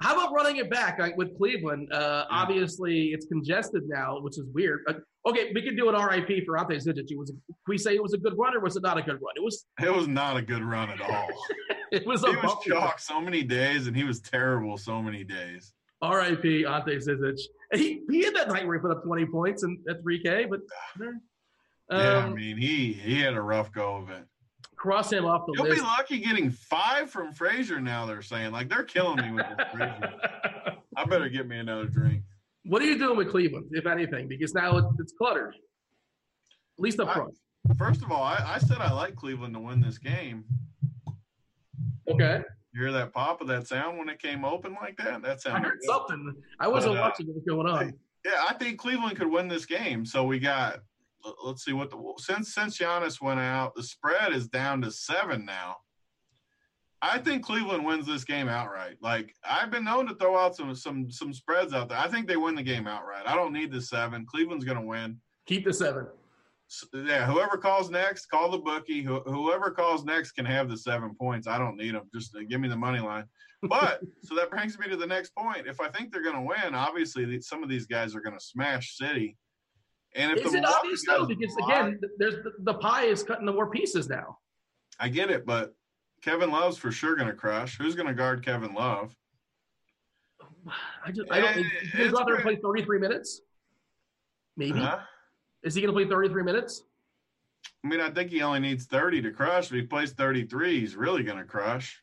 How 0.00 0.14
about 0.14 0.32
running 0.32 0.56
it 0.56 0.70
back 0.70 0.98
like, 0.98 1.16
with 1.16 1.36
Cleveland? 1.36 1.92
Uh, 1.92 2.24
Obviously, 2.30 3.08
it's 3.08 3.26
congested 3.26 3.82
now, 3.86 4.18
which 4.20 4.38
is 4.38 4.46
weird. 4.54 4.80
But 4.86 5.00
okay, 5.26 5.50
we 5.54 5.60
can 5.60 5.76
do 5.76 5.90
an 5.90 5.94
RIP 5.94 6.46
for 6.46 6.58
Ante 6.58 6.76
Zizic. 6.76 7.10
It 7.10 7.18
was. 7.18 7.32
We 7.68 7.76
say 7.76 7.94
it 7.94 8.02
was 8.02 8.14
a 8.14 8.18
good 8.18 8.34
run 8.38 8.56
or 8.56 8.60
was 8.60 8.76
it 8.76 8.82
not 8.82 8.96
a 8.96 9.02
good 9.02 9.20
run? 9.20 9.34
It 9.36 9.42
was. 9.42 9.66
It 9.78 9.94
was 9.94 10.08
not 10.08 10.38
a 10.38 10.42
good 10.42 10.62
run 10.62 10.90
at 10.90 11.00
all. 11.00 11.28
It 11.92 12.06
was 12.06 12.20
he 12.20 12.30
was 12.36 12.56
chalk 12.64 13.00
so 13.00 13.20
many 13.20 13.42
days, 13.42 13.88
and 13.88 13.96
he 13.96 14.04
was 14.04 14.20
terrible 14.20 14.78
so 14.78 15.02
many 15.02 15.24
days. 15.24 15.72
R.I.P. 16.02 16.64
Ante 16.64 16.96
Zizic. 16.96 17.40
He 17.74 18.02
he 18.10 18.24
had 18.24 18.34
that 18.34 18.48
night 18.48 18.66
where 18.66 18.76
he 18.76 18.80
put 18.80 18.90
up 18.90 19.04
20 19.04 19.26
points 19.26 19.62
in, 19.62 19.78
at 19.88 20.02
3K, 20.02 20.48
but 20.48 20.60
um, 21.00 21.20
yeah, 21.90 22.18
I 22.18 22.28
mean, 22.30 22.56
he 22.56 22.92
he 22.92 23.20
had 23.20 23.34
a 23.34 23.40
rough 23.42 23.70
go 23.72 23.96
of 23.96 24.10
it. 24.10 24.24
cross 24.76 25.12
him 25.12 25.24
off 25.24 25.42
the 25.46 25.52
He'll 25.56 25.64
list. 25.70 25.80
be 25.80 25.86
lucky 25.86 26.18
getting 26.20 26.50
five 26.50 27.10
from 27.10 27.32
Frazier 27.32 27.80
now. 27.80 28.06
They're 28.06 28.22
saying 28.22 28.52
like 28.52 28.68
they're 28.68 28.82
killing 28.84 29.16
me 29.24 29.32
with 29.32 29.46
this 29.56 29.66
Frazier. 29.72 30.14
I 30.96 31.04
better 31.04 31.28
get 31.28 31.46
me 31.46 31.58
another 31.58 31.86
drink. 31.86 32.22
what 32.64 32.82
are 32.82 32.86
you 32.86 32.98
doing 32.98 33.16
with 33.16 33.30
Cleveland, 33.30 33.66
if 33.72 33.86
anything? 33.86 34.26
Because 34.28 34.52
now 34.54 34.76
it's 34.98 35.12
cluttered. 35.16 35.54
At 35.54 36.82
least 36.82 36.98
up 37.00 37.08
I- 37.08 37.14
front. 37.14 37.34
First 37.76 38.02
of 38.02 38.10
all, 38.10 38.22
I, 38.22 38.54
I 38.54 38.58
said 38.58 38.78
I 38.78 38.90
like 38.92 39.14
Cleveland 39.14 39.52
to 39.54 39.60
win 39.60 39.80
this 39.80 39.98
game. 39.98 40.44
Okay. 42.10 42.40
You 42.72 42.82
hear 42.82 42.92
that 42.92 43.12
pop 43.12 43.40
of 43.40 43.48
that 43.48 43.66
sound 43.66 43.98
when 43.98 44.08
it 44.08 44.20
came 44.22 44.44
open 44.44 44.76
like 44.80 44.96
that? 44.98 45.22
That 45.22 45.40
I 45.46 45.58
heard 45.58 45.78
good. 45.80 45.86
something. 45.88 46.34
I 46.60 46.68
wasn't 46.68 46.94
But, 46.94 46.98
uh, 47.00 47.02
watching 47.02 47.26
what 47.26 47.34
was 47.36 47.44
going 47.44 47.66
on. 47.66 47.94
Yeah, 48.24 48.44
I 48.48 48.54
think 48.54 48.78
Cleveland 48.78 49.16
could 49.18 49.30
win 49.30 49.48
this 49.48 49.66
game. 49.66 50.04
So 50.04 50.24
we 50.24 50.38
got 50.38 50.80
let- 51.24 51.34
let's 51.44 51.64
see 51.64 51.72
what 51.72 51.90
the 51.90 52.14
since 52.18 52.54
since 52.54 52.78
Giannis 52.78 53.20
went 53.20 53.40
out, 53.40 53.74
the 53.74 53.82
spread 53.82 54.32
is 54.32 54.48
down 54.48 54.80
to 54.82 54.90
seven 54.90 55.44
now. 55.44 55.78
I 57.02 57.18
think 57.18 57.44
Cleveland 57.44 57.84
wins 57.84 58.06
this 58.06 58.24
game 58.24 58.48
outright. 58.48 58.96
Like 59.00 59.34
I've 59.44 59.70
been 59.70 59.84
known 59.84 60.06
to 60.06 60.14
throw 60.14 60.38
out 60.38 60.54
some 60.54 60.74
some 60.74 61.10
some 61.10 61.32
spreads 61.32 61.72
out 61.72 61.88
there. 61.88 61.98
I 61.98 62.08
think 62.08 62.28
they 62.28 62.36
win 62.36 62.54
the 62.54 62.62
game 62.62 62.86
outright. 62.86 63.26
I 63.26 63.34
don't 63.34 63.52
need 63.52 63.72
the 63.72 63.80
seven. 63.82 64.26
Cleveland's 64.26 64.64
going 64.64 64.78
to 64.78 64.86
win. 64.86 65.20
Keep 65.46 65.64
the 65.64 65.72
seven. 65.72 66.06
Yeah, 66.94 67.26
whoever 67.26 67.56
calls 67.56 67.90
next, 67.90 68.26
call 68.26 68.50
the 68.50 68.58
bookie. 68.58 69.02
Who, 69.02 69.20
whoever 69.20 69.70
calls 69.70 70.04
next 70.04 70.32
can 70.32 70.44
have 70.44 70.68
the 70.68 70.76
seven 70.76 71.14
points. 71.14 71.48
I 71.48 71.58
don't 71.58 71.76
need 71.76 71.94
them. 71.94 72.08
Just 72.14 72.34
uh, 72.36 72.40
give 72.48 72.60
me 72.60 72.68
the 72.68 72.76
money 72.76 73.00
line. 73.00 73.24
But 73.62 74.00
so 74.22 74.34
that 74.36 74.50
brings 74.50 74.78
me 74.78 74.88
to 74.88 74.96
the 74.96 75.06
next 75.06 75.34
point. 75.34 75.66
If 75.66 75.80
I 75.80 75.88
think 75.88 76.12
they're 76.12 76.22
going 76.22 76.36
to 76.36 76.42
win, 76.42 76.74
obviously 76.74 77.24
the, 77.24 77.40
some 77.40 77.62
of 77.62 77.68
these 77.68 77.86
guys 77.86 78.14
are 78.14 78.20
going 78.20 78.38
to 78.38 78.44
smash 78.44 78.96
City. 78.96 79.36
And 80.14 80.36
if 80.36 80.44
Is 80.44 80.52
the 80.52 80.58
it 80.58 80.64
obvious 80.64 81.04
though? 81.06 81.26
Because 81.26 81.54
block- 81.56 81.70
again, 81.70 82.00
there's 82.18 82.36
the, 82.36 82.52
the 82.60 82.74
pie 82.74 83.04
is 83.04 83.22
cutting 83.22 83.46
to 83.46 83.52
more 83.52 83.70
pieces 83.70 84.08
now. 84.08 84.38
I 84.98 85.08
get 85.08 85.30
it, 85.30 85.46
but 85.46 85.72
Kevin 86.22 86.50
Love's 86.50 86.76
for 86.76 86.92
sure 86.92 87.16
going 87.16 87.28
to 87.28 87.34
crush. 87.34 87.78
Who's 87.78 87.94
going 87.94 88.08
to 88.08 88.14
guard 88.14 88.44
Kevin 88.44 88.74
Love? 88.74 89.14
I 91.04 91.10
just 91.10 91.30
I 91.32 91.40
don't. 91.40 91.56
Eh, 91.56 91.60
Is 91.60 91.90
he 91.92 91.98
going 91.98 92.10
to 92.12 92.18
out 92.18 92.26
there 92.26 92.34
and 92.36 92.44
play 92.44 92.58
33 92.62 92.98
minutes? 92.98 93.40
Maybe. 94.56 94.80
Huh? 94.80 94.98
Is 95.62 95.74
he 95.74 95.80
going 95.80 95.92
to 95.94 95.98
play 95.98 96.08
33 96.08 96.42
minutes? 96.42 96.84
I 97.84 97.88
mean, 97.88 98.00
I 98.00 98.10
think 98.10 98.30
he 98.30 98.42
only 98.42 98.60
needs 98.60 98.86
30 98.86 99.22
to 99.22 99.30
crush. 99.30 99.66
If 99.66 99.72
he 99.72 99.82
plays 99.82 100.12
33, 100.12 100.80
he's 100.80 100.96
really 100.96 101.22
going 101.22 101.38
to 101.38 101.44
crush. 101.44 102.02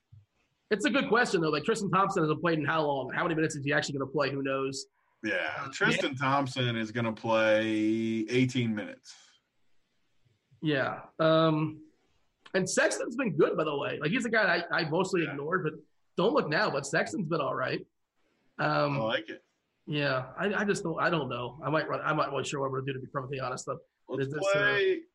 It's 0.70 0.86
a 0.86 0.90
good 0.90 1.08
question 1.08 1.42
though. 1.42 1.50
Like 1.50 1.64
Tristan 1.64 1.90
Thompson 1.90 2.24
hasn't 2.24 2.42
played 2.42 2.60
in 2.60 2.66
how 2.66 2.86
long? 2.86 3.10
How 3.14 3.24
many 3.24 3.36
minutes 3.36 3.56
is 3.56 3.64
he 3.64 3.72
actually 3.74 3.98
going 3.98 4.08
to 4.08 4.12
play? 4.14 4.30
Who 4.32 4.44
knows? 4.44 4.88
Yeah, 5.24 5.66
Tristan 5.72 6.16
Thompson 6.16 6.76
is 6.76 6.92
going 6.92 7.06
to 7.06 7.12
play 7.14 7.66
18 8.30 8.76
minutes. 8.76 9.16
Yeah. 10.62 11.00
Um, 11.20 11.80
and 12.54 12.70
Sexton's 12.70 13.16
been 13.16 13.36
good, 13.38 13.56
by 13.58 13.64
the 13.64 13.76
way. 13.76 13.98
Like 14.02 14.12
he's 14.12 14.26
a 14.26 14.30
guy 14.30 14.64
I, 14.72 14.80
I 14.82 14.90
mostly 14.90 15.24
Yeah. 15.24 15.32
ignored, 15.32 15.64
but 15.64 15.74
don't 16.18 16.34
look 16.34 16.50
now. 16.50 16.70
But 16.70 16.86
Sexton's 16.86 17.28
been 17.28 17.42
all 17.42 17.56
right. 17.56 17.86
Um, 18.60 18.98
I 19.00 19.04
like 19.04 19.30
it. 19.30 19.44
Yeah, 19.88 20.26
I, 20.38 20.54
I 20.54 20.64
just 20.66 20.84
don't. 20.84 21.00
I 21.00 21.10
don't 21.10 21.30
know. 21.30 21.58
I 21.64 21.70
might 21.70 21.88
run. 21.88 22.02
I'm 22.04 22.18
not 22.18 22.32
really 22.32 22.44
sure 22.44 22.60
what 22.60 22.72
we're 22.72 22.82
gonna 22.82 22.94
do. 22.94 23.00
To 23.00 23.00
be 23.00 23.08
perfectly 23.08 23.40
honest, 23.40 23.66
though. 23.66 23.80
Let's 24.10 24.28
Is 24.28 24.34
this, 24.34 24.56
uh. 24.56 24.60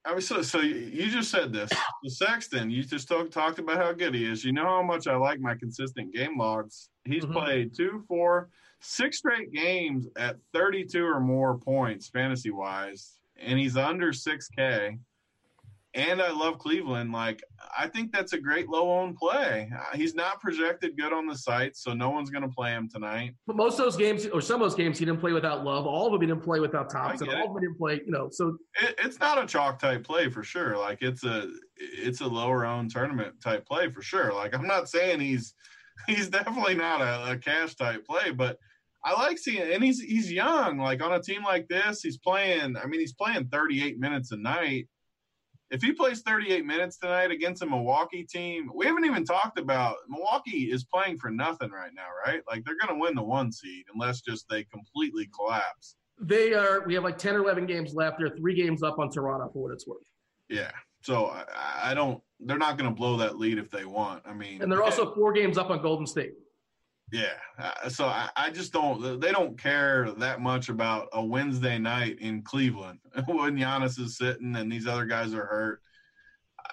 I 0.05 0.13
mean, 0.13 0.21
so, 0.21 0.43
so 0.43 0.61
you 0.61 1.09
just 1.11 1.31
said 1.31 1.51
this. 1.53 1.71
The 2.03 2.11
Sexton, 2.11 2.71
you 2.71 2.83
just 2.83 3.09
talk, 3.09 3.31
talked 3.31 3.59
about 3.59 3.79
how 3.79 3.93
good 3.93 4.15
he 4.15 4.31
is. 4.31 4.45
You 4.45 4.53
know 4.53 4.65
how 4.67 4.83
much 4.83 5.07
I 5.07 5.17
like 5.17 5.41
my 5.41 5.55
consistent 5.55 6.13
game 6.13 6.37
logs. 6.39 6.91
He's 7.05 7.25
Mhm. 7.25 7.33
played 7.33 7.75
two, 7.75 8.05
four, 8.07 8.51
six 8.81 9.17
straight 9.19 9.51
games 9.51 10.09
at 10.17 10.37
32 10.53 11.03
or 11.07 11.21
more 11.21 11.57
points 11.57 12.09
fantasy 12.11 12.51
wise, 12.51 13.17
and 13.41 13.59
he's 13.59 13.79
under 13.79 14.13
6K. 14.13 14.99
And 15.95 16.23
I 16.23 16.31
love 16.31 16.59
Cleveland. 16.59 17.13
Like, 17.13 17.43
I 17.77 17.87
think 17.87 18.13
that's 18.13 18.33
a 18.33 18.39
great 18.39 18.69
low 18.69 18.91
owned 18.91 19.17
play. 19.17 19.71
Uh, 19.75 19.95
He's 19.95 20.15
not 20.15 20.41
projected 20.41 20.97
good 20.97 21.13
on 21.13 21.27
the 21.27 21.37
site, 21.37 21.77
so 21.77 21.93
no 21.93 22.09
one's 22.09 22.31
going 22.31 22.43
to 22.43 22.49
play 22.49 22.71
him 22.71 22.89
tonight. 22.89 23.35
But 23.47 23.57
most 23.57 23.79
of 23.79 23.85
those 23.85 23.97
games, 23.97 24.27
or 24.27 24.41
some 24.41 24.63
of 24.63 24.71
those 24.71 24.75
games, 24.75 24.99
he 24.99 25.05
didn't 25.05 25.21
play 25.21 25.33
without 25.33 25.65
Love. 25.65 25.87
All 25.87 26.07
of 26.07 26.13
them 26.13 26.21
he 26.23 26.27
didn't 26.27 26.43
play 26.43 26.61
without 26.61 26.89
Thompson. 26.89 27.29
All 27.29 27.49
of 27.49 27.55
them 27.55 27.57
he 27.63 27.67
didn't 27.67 27.79
play. 27.79 28.01
You 28.07 28.11
know, 28.11 28.29
so 28.31 28.57
it, 28.81 28.95
it's 29.05 29.21
not 29.21 29.43
a 29.43 29.47
chalk 29.47 29.79
type 29.79 30.03
play 30.05 30.31
for 30.31 30.43
sure. 30.43 30.79
Like 30.79 31.03
it's 31.03 31.25
a 31.25 31.49
it's 31.77 32.23
a 32.23 32.27
lower 32.27 32.65
owned 32.65 32.91
tournament 32.91 33.41
type 33.43 33.67
play 33.67 33.91
for 33.91 34.01
sure. 34.01 34.33
Like 34.33 34.55
I'm 34.55 34.67
not 34.67 34.89
saying 34.89 35.21
he's 35.21 35.55
he's 36.07 36.29
definitely 36.29 36.75
not 36.75 37.03
a, 37.03 37.33
a 37.33 37.37
cash 37.37 37.75
type 37.75 38.07
play, 38.07 38.31
but 38.31 38.59
I 39.05 39.13
like 39.15 39.39
seeing 39.39 39.73
and 39.73 39.83
he's 39.83 40.01
he's 40.01 40.31
young. 40.33 40.79
Like 40.79 41.03
on 41.03 41.13
a 41.13 41.21
team 41.21 41.43
like 41.43 41.69
this, 41.69 42.03
he's 42.03 42.19
playing. 42.19 42.77
I 42.77 42.87
mean, 42.87 43.01
he's 43.01 43.13
playing 43.13 43.49
38 43.49 43.99
minutes 43.99 44.33
a 44.33 44.37
night. 44.37 44.89
If 45.73 45.83
he 45.83 45.91
plays 45.91 46.21
38 46.21 46.67
minutes 46.67 46.99
tonight 46.99 47.31
against 47.31 47.63
a 47.63 47.67
Milwaukee 47.67 48.25
team, 48.25 48.71
we 48.75 48.85
haven't 48.85 49.07
even 49.07 49.25
talked 49.25 49.59
about 49.59 49.97
Milwaukee 50.07 50.71
is 50.71 50.85
playing 50.85 51.17
for 51.17 51.31
nothing 51.31 51.71
right 51.71 51.93
now, 51.97 52.09
right? 52.25 52.43
Like 52.47 52.63
they're 52.65 52.77
going 52.79 52.95
to 52.95 53.03
win 53.03 53.15
the 53.15 53.23
one 53.23 53.51
seed 53.51 53.87
unless 53.93 54.21
just 54.21 54.47
they 54.51 54.65
completely 54.65 55.31
collapse. 55.35 55.97
They 56.21 56.53
are. 56.53 56.85
We 56.87 56.93
have 56.95 57.05
like 57.05 57.17
10 57.17 57.37
or 57.37 57.39
11 57.39 57.65
games 57.65 57.95
left. 57.95 58.19
They're 58.19 58.29
three 58.29 58.55
games 58.55 58.83
up 58.83 58.99
on 58.99 59.11
Toronto 59.11 59.51
for 59.51 59.63
what 59.63 59.73
it's 59.73 59.87
worth. 59.87 60.05
Yeah. 60.51 60.71
So 61.01 61.27
I, 61.27 61.45
I 61.91 61.95
don't. 61.95 62.23
They're 62.39 62.59
not 62.59 62.77
going 62.77 62.91
to 62.91 62.95
blow 62.95 63.17
that 63.17 63.39
lead 63.39 63.57
if 63.57 63.71
they 63.71 63.87
want. 63.87 64.23
I 64.27 64.35
mean, 64.35 64.61
and 64.61 64.71
they're 64.71 64.83
also 64.83 65.15
four 65.15 65.33
games 65.33 65.57
up 65.57 65.71
on 65.71 65.81
Golden 65.81 66.07
State. 66.07 66.35
Yeah. 67.13 67.35
Uh, 67.59 67.91
so 67.91 68.07
I, 68.07 68.31
I, 68.37 68.51
just 68.51 68.73
don't. 68.73 69.21
They 69.21 69.33
don't 69.33 69.61
care 69.61 70.11
that 70.17 70.41
much 70.41 70.71
about 70.71 71.09
a 71.13 71.23
Wednesday 71.23 71.79
night 71.79 72.19
in 72.21 72.43
Cleveland 72.43 73.01
when 73.27 73.57
Giannis 73.57 74.01
is 74.01 74.17
sitting 74.17 74.57
and 74.57 74.73
these 74.73 74.87
other 74.87 75.05
guys 75.05 75.35
are 75.35 75.45
hurt. 75.45 75.83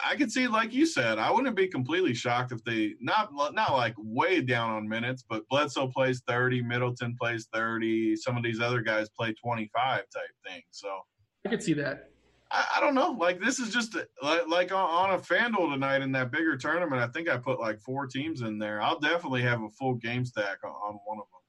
I 0.01 0.15
could 0.15 0.31
see, 0.31 0.47
like 0.47 0.73
you 0.73 0.85
said, 0.85 1.19
I 1.19 1.29
wouldn't 1.29 1.57
be 1.57 1.67
completely 1.67 2.13
shocked 2.13 2.53
if 2.53 2.63
they 2.63 2.93
not 3.01 3.33
not 3.33 3.73
like 3.73 3.95
way 3.97 4.39
down 4.39 4.69
on 4.69 4.87
minutes, 4.87 5.25
but 5.27 5.47
Bledsoe 5.49 5.87
plays 5.87 6.21
thirty, 6.25 6.61
Middleton 6.61 7.17
plays 7.19 7.49
thirty, 7.53 8.15
some 8.15 8.37
of 8.37 8.43
these 8.43 8.61
other 8.61 8.81
guys 8.81 9.09
play 9.09 9.33
twenty 9.33 9.69
five 9.75 10.03
type 10.13 10.31
thing. 10.47 10.61
So 10.71 10.87
I 11.45 11.49
could 11.49 11.61
see 11.61 11.73
that. 11.73 12.08
I, 12.51 12.65
I, 12.77 12.79
don't 12.79 12.95
know. 12.95 13.11
Like 13.11 13.39
this 13.39 13.59
is 13.59 13.71
just 13.71 13.95
like, 14.21 14.47
like 14.47 14.71
on, 14.71 15.11
a 15.11 15.17
FanDuel 15.17 15.71
tonight 15.71 16.01
in 16.01 16.11
that 16.13 16.31
bigger 16.31 16.57
tournament. 16.57 17.01
I 17.01 17.07
think 17.07 17.29
I 17.29 17.37
put 17.37 17.59
like 17.59 17.79
four 17.79 18.07
teams 18.07 18.41
in 18.41 18.57
there. 18.57 18.81
I'll 18.81 18.99
definitely 18.99 19.41
have 19.43 19.61
a 19.61 19.69
full 19.69 19.95
game 19.95 20.25
stack 20.25 20.57
on, 20.63 20.71
on 20.71 20.99
one 21.05 21.19
of 21.19 21.25
them. 21.29 21.39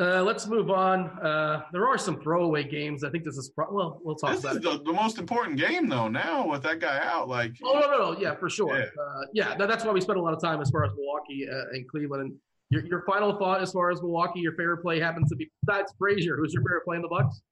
Uh, 0.00 0.22
let's 0.22 0.46
move 0.46 0.70
on. 0.70 1.06
Uh, 1.18 1.62
there 1.72 1.88
are 1.88 1.98
some 1.98 2.20
throwaway 2.20 2.62
games. 2.62 3.02
I 3.02 3.10
think 3.10 3.24
this 3.24 3.36
is 3.36 3.48
pro- 3.48 3.72
well. 3.72 4.00
We'll 4.04 4.14
talk 4.14 4.30
this 4.30 4.44
about 4.44 4.56
is 4.56 4.62
the, 4.62 4.82
the, 4.84 4.92
most 4.92 5.18
important 5.18 5.58
game 5.58 5.88
though. 5.88 6.06
Now 6.06 6.48
with 6.48 6.62
that 6.62 6.78
guy 6.78 7.00
out, 7.02 7.28
like 7.28 7.56
oh 7.64 7.72
no 7.72 7.90
no 7.90 8.12
no 8.12 8.20
yeah 8.20 8.36
for 8.36 8.48
sure 8.48 8.78
yeah, 8.78 8.84
uh, 8.84 9.22
yeah 9.32 9.56
that, 9.56 9.68
that's 9.68 9.84
why 9.84 9.90
we 9.90 10.00
spent 10.00 10.18
a 10.18 10.22
lot 10.22 10.34
of 10.34 10.40
time 10.40 10.60
as 10.60 10.70
far 10.70 10.84
as 10.84 10.92
Milwaukee 10.94 11.48
uh, 11.50 11.74
and 11.74 11.88
Cleveland. 11.88 12.22
And 12.22 12.36
your 12.70 12.86
your 12.86 13.02
final 13.08 13.36
thought 13.38 13.60
as 13.60 13.72
far 13.72 13.90
as 13.90 14.00
Milwaukee, 14.00 14.38
your 14.38 14.52
favorite 14.52 14.82
play 14.82 15.00
happens 15.00 15.30
to 15.30 15.36
be 15.36 15.50
besides 15.66 15.92
Frazier. 15.98 16.36
Who's 16.36 16.52
your 16.52 16.62
favorite 16.62 16.84
play 16.84 16.94
in 16.94 17.02
the 17.02 17.08
Bucks? 17.08 17.42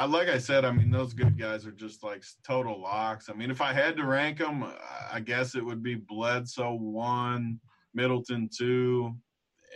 I, 0.00 0.06
like 0.06 0.28
I 0.28 0.38
said, 0.38 0.64
I 0.64 0.72
mean, 0.72 0.90
those 0.90 1.12
good 1.12 1.38
guys 1.38 1.66
are 1.66 1.72
just 1.72 2.02
like 2.02 2.24
total 2.42 2.80
locks. 2.80 3.28
I 3.28 3.34
mean, 3.34 3.50
if 3.50 3.60
I 3.60 3.74
had 3.74 3.98
to 3.98 4.06
rank 4.06 4.38
them, 4.38 4.64
I 5.12 5.20
guess 5.20 5.54
it 5.54 5.62
would 5.62 5.82
be 5.82 5.94
Bledsoe 5.94 6.72
one, 6.72 7.60
Middleton 7.92 8.48
two, 8.48 9.14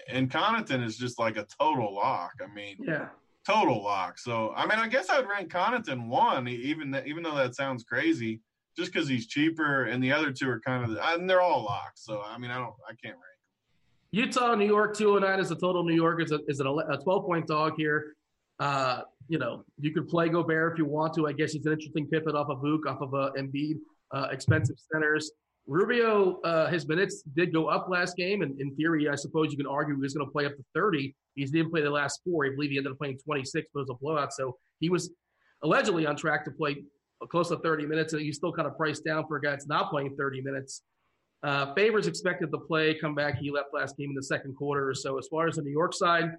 and 0.09 0.30
Connaughton 0.30 0.82
is 0.82 0.96
just 0.96 1.18
like 1.18 1.36
a 1.36 1.46
total 1.60 1.94
lock. 1.94 2.32
I 2.42 2.51
mean, 2.55 2.78
yeah, 2.80 3.09
total 3.46 3.84
lock. 3.84 4.18
So, 4.18 4.55
I 4.56 4.66
mean, 4.66 4.78
I 4.78 4.88
guess 4.88 5.10
I 5.10 5.20
would 5.20 5.28
rank 5.28 5.52
Connaughton 5.52 6.09
one, 6.09 6.48
even 6.48 6.98
even 7.05 7.22
though 7.22 7.36
that 7.36 7.55
sounds 7.55 7.84
crazy, 7.84 8.40
just 8.78 8.94
because 8.94 9.06
he's 9.06 9.26
cheaper, 9.26 9.84
and 9.84 10.02
the 10.02 10.12
other 10.12 10.32
two 10.32 10.48
are 10.48 10.60
kind 10.60 10.84
of, 10.84 10.96
and 11.02 11.28
they're 11.28 11.42
all 11.42 11.64
locks. 11.64 12.02
So, 12.02 12.22
I 12.22 12.38
mean, 12.38 12.51
I 12.51 12.56
don't, 12.56 12.72
I 12.88 12.94
can't 12.94 13.16
rank. 13.16 13.34
Utah, 14.10 14.55
New 14.55 14.66
York, 14.66 14.96
209 14.96 15.38
is 15.38 15.51
a 15.51 15.56
total. 15.56 15.84
New 15.84 15.94
York 15.94 16.22
is 16.22 16.32
a, 16.32 16.38
is 16.48 16.60
a 16.60 16.64
12 16.64 17.26
point 17.26 17.46
dog 17.46 17.74
here. 17.76 18.14
Uh, 18.60 19.01
you 19.28 19.39
know, 19.39 19.64
you 19.78 19.93
could 19.93 20.09
play 20.09 20.28
Gobert 20.28 20.72
if 20.72 20.78
you 20.78 20.85
want 20.85 21.14
to. 21.14 21.26
I 21.26 21.32
guess 21.32 21.52
he's 21.52 21.66
an 21.66 21.72
interesting 21.72 22.06
pivot 22.06 22.35
off 22.35 22.48
of 22.48 22.59
Vuk, 22.59 22.86
off 22.86 23.01
of 23.01 23.14
uh, 23.14 23.31
Embiid, 23.39 23.76
uh, 24.12 24.28
expensive 24.31 24.76
centers. 24.93 25.32
Rubio, 25.66 26.40
uh, 26.43 26.68
his 26.68 26.86
minutes 26.86 27.22
did 27.35 27.52
go 27.52 27.66
up 27.66 27.89
last 27.89 28.16
game, 28.16 28.43
and 28.43 28.60
in 28.60 28.74
theory, 28.76 29.09
I 29.09 29.14
suppose 29.14 29.51
you 29.51 29.56
can 29.56 29.66
argue 29.66 29.94
he 29.94 30.01
was 30.01 30.12
going 30.12 30.26
to 30.26 30.31
play 30.31 30.44
up 30.44 30.52
to 30.52 30.64
30. 30.74 31.14
He 31.35 31.44
didn't 31.47 31.70
play 31.70 31.81
the 31.81 31.90
last 31.90 32.20
four. 32.22 32.44
I 32.44 32.51
believe 32.51 32.70
he 32.70 32.76
ended 32.76 32.93
up 32.93 32.98
playing 32.98 33.18
26, 33.24 33.68
but 33.72 33.81
it 33.81 33.82
was 33.82 33.90
a 33.90 33.94
blowout. 33.94 34.32
So 34.35 34.59
he 34.81 34.90
was 34.90 35.10
allegedly 35.62 36.06
on 36.06 36.16
track 36.16 36.44
to 36.44 36.51
play 36.51 36.85
close 37.31 37.48
to 37.48 37.56
30 37.56 37.86
minutes, 37.86 38.12
and 38.12 38.20
he's 38.20 38.36
still 38.36 38.52
kind 38.52 38.68
of 38.68 38.76
priced 38.76 39.05
down 39.05 39.26
for 39.26 39.36
a 39.36 39.40
guy 39.40 39.51
that's 39.51 39.66
not 39.66 39.90
playing 39.90 40.14
30 40.16 40.43
minutes. 40.43 40.82
Uh, 41.43 41.74
Favors 41.74 42.06
expected 42.06 42.51
to 42.52 42.59
play, 42.59 42.94
come 42.94 43.14
back. 43.14 43.39
He 43.39 43.51
left 43.51 43.68
last 43.72 43.97
game 43.97 44.10
in 44.10 44.14
the 44.14 44.22
second 44.22 44.55
quarter 44.56 44.93
so. 44.94 45.18
As 45.18 45.28
far 45.28 45.47
as 45.47 45.56
the 45.56 45.62
New 45.62 45.70
York 45.70 45.94
side, 45.94 46.32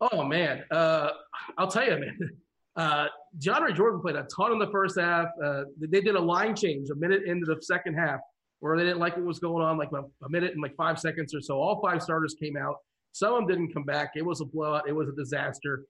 Oh 0.00 0.24
man, 0.24 0.64
uh, 0.70 1.10
I'll 1.58 1.68
tell 1.68 1.84
you, 1.84 1.98
man. 1.98 2.18
Uh, 2.76 3.06
DeAndre 3.38 3.72
Jordan 3.72 4.00
played 4.00 4.16
a 4.16 4.26
ton 4.36 4.50
in 4.50 4.58
the 4.58 4.66
first 4.72 4.98
half. 4.98 5.28
Uh, 5.40 5.62
they 5.78 6.00
did 6.00 6.16
a 6.16 6.20
line 6.20 6.56
change 6.56 6.90
a 6.90 6.94
minute 6.96 7.22
into 7.24 7.46
the 7.46 7.62
second 7.62 7.94
half 7.94 8.18
where 8.58 8.76
they 8.76 8.82
didn't 8.82 8.98
like 8.98 9.16
what 9.16 9.24
was 9.24 9.38
going 9.38 9.64
on, 9.64 9.78
like 9.78 9.90
a, 9.92 10.02
a, 10.24 10.28
minute 10.28 10.54
and 10.54 10.60
like 10.62 10.74
five 10.74 10.98
seconds 10.98 11.34
or 11.34 11.40
so. 11.40 11.60
All 11.60 11.80
five 11.80 12.02
starters 12.02 12.34
came 12.34 12.56
out. 12.56 12.78
Some 13.12 13.32
of 13.32 13.38
them 13.40 13.46
didn't 13.46 13.72
come 13.72 13.84
back. 13.84 14.12
It 14.16 14.24
was 14.24 14.40
a 14.40 14.44
blowout. 14.44 14.88
It 14.88 14.92
was 14.92 15.08
a 15.08 15.12
disaster. 15.12 15.84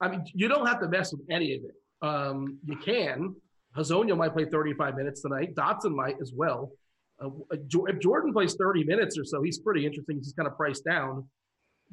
I 0.00 0.08
mean, 0.08 0.24
you 0.32 0.48
don't 0.48 0.66
have 0.66 0.80
to 0.80 0.88
mess 0.88 1.12
with 1.12 1.22
any 1.30 1.56
of 1.56 1.62
it. 1.64 2.06
Um, 2.06 2.58
you 2.64 2.76
can. 2.76 3.34
Hezonja 3.76 4.16
might 4.16 4.32
play 4.32 4.44
35 4.44 4.96
minutes 4.96 5.22
tonight. 5.22 5.54
Dotson 5.54 5.94
might 5.94 6.16
as 6.22 6.32
well. 6.34 6.70
Uh, 7.22 7.30
if 7.50 7.98
Jordan 7.98 8.32
plays 8.32 8.54
30 8.54 8.84
minutes 8.84 9.18
or 9.18 9.24
so, 9.24 9.42
he's 9.42 9.58
pretty 9.58 9.84
interesting. 9.84 10.16
He's 10.16 10.32
kind 10.32 10.46
of 10.46 10.56
priced 10.56 10.84
down. 10.84 11.28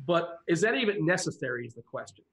But 0.05 0.37
is 0.47 0.61
that 0.61 0.75
even 0.75 1.05
necessary? 1.05 1.65
Is 1.65 1.73
the 1.73 1.81
question. 1.81 2.25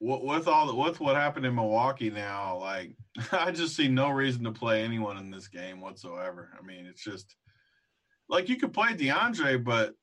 With 0.00 0.48
all 0.48 0.66
the, 0.66 0.74
with 0.74 0.98
what 0.98 1.14
happened 1.14 1.46
in 1.46 1.54
Milwaukee 1.54 2.10
now, 2.10 2.58
like 2.58 2.96
I 3.32 3.52
just 3.52 3.76
see 3.76 3.88
no 3.88 4.10
reason 4.10 4.42
to 4.44 4.50
play 4.50 4.82
anyone 4.82 5.16
in 5.16 5.30
this 5.30 5.48
game 5.48 5.80
whatsoever. 5.80 6.50
I 6.58 6.64
mean, 6.66 6.86
it's 6.86 7.04
just 7.04 7.36
like 8.28 8.48
you 8.48 8.56
could 8.56 8.72
play 8.72 8.94
DeAndre, 8.94 9.62
but 9.62 9.94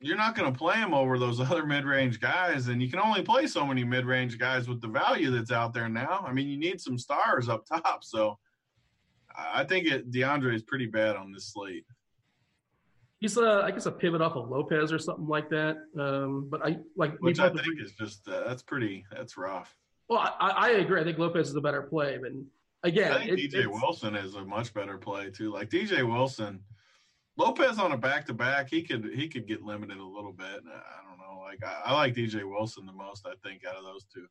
you're 0.00 0.16
not 0.16 0.36
going 0.36 0.52
to 0.52 0.56
play 0.56 0.76
him 0.76 0.94
over 0.94 1.18
those 1.18 1.40
other 1.50 1.66
mid-range 1.66 2.20
guys, 2.20 2.68
and 2.68 2.80
you 2.80 2.90
can 2.90 3.00
only 3.00 3.22
play 3.22 3.46
so 3.46 3.66
many 3.66 3.84
mid-range 3.84 4.38
guys 4.38 4.68
with 4.68 4.80
the 4.80 4.88
value 4.88 5.30
that's 5.30 5.50
out 5.50 5.74
there 5.74 5.88
now. 5.88 6.24
I 6.26 6.32
mean, 6.32 6.48
you 6.48 6.58
need 6.58 6.80
some 6.80 6.98
stars 6.98 7.48
up 7.48 7.66
top, 7.66 8.04
so 8.04 8.38
I 9.36 9.64
think 9.64 9.86
it, 9.86 10.10
DeAndre 10.10 10.54
is 10.54 10.62
pretty 10.62 10.86
bad 10.86 11.16
on 11.16 11.32
this 11.32 11.52
slate. 11.52 11.84
He's 13.20 13.36
a, 13.36 13.62
I 13.64 13.72
guess, 13.72 13.86
a 13.86 13.92
pivot 13.92 14.20
off 14.20 14.36
of 14.36 14.48
Lopez 14.48 14.92
or 14.92 14.98
something 14.98 15.26
like 15.26 15.50
that. 15.50 15.76
Um, 15.98 16.46
but 16.48 16.64
I 16.64 16.78
like 16.96 17.16
which 17.18 17.40
I 17.40 17.48
think 17.48 17.60
agree. 17.60 17.82
is 17.82 17.92
just 17.92 18.28
uh, 18.28 18.44
that's 18.46 18.62
pretty 18.62 19.04
that's 19.10 19.36
rough. 19.36 19.74
Well, 20.08 20.20
I, 20.20 20.50
I, 20.50 20.70
agree. 20.70 21.00
I 21.00 21.04
think 21.04 21.18
Lopez 21.18 21.50
is 21.50 21.56
a 21.56 21.60
better 21.60 21.82
play, 21.82 22.18
but 22.20 22.30
again, 22.82 23.12
I 23.12 23.18
think 23.26 23.38
it, 23.38 23.52
DJ 23.52 23.66
Wilson 23.66 24.14
is 24.14 24.36
a 24.36 24.44
much 24.44 24.72
better 24.72 24.96
play 24.96 25.30
too. 25.30 25.52
Like 25.52 25.68
DJ 25.68 26.08
Wilson, 26.08 26.60
Lopez 27.36 27.78
on 27.78 27.92
a 27.92 27.96
back 27.98 28.24
to 28.26 28.34
back, 28.34 28.70
he 28.70 28.82
could 28.82 29.10
he 29.14 29.28
could 29.28 29.46
get 29.46 29.62
limited 29.62 29.98
a 29.98 30.04
little 30.04 30.32
bit. 30.32 30.46
I 30.46 31.08
don't 31.08 31.18
know. 31.18 31.40
Like 31.42 31.62
I, 31.64 31.90
I, 31.90 31.94
like 31.94 32.14
DJ 32.14 32.48
Wilson 32.48 32.86
the 32.86 32.92
most. 32.92 33.26
I 33.26 33.34
think 33.46 33.66
out 33.66 33.76
of 33.76 33.84
those 33.84 34.04
two. 34.12 34.26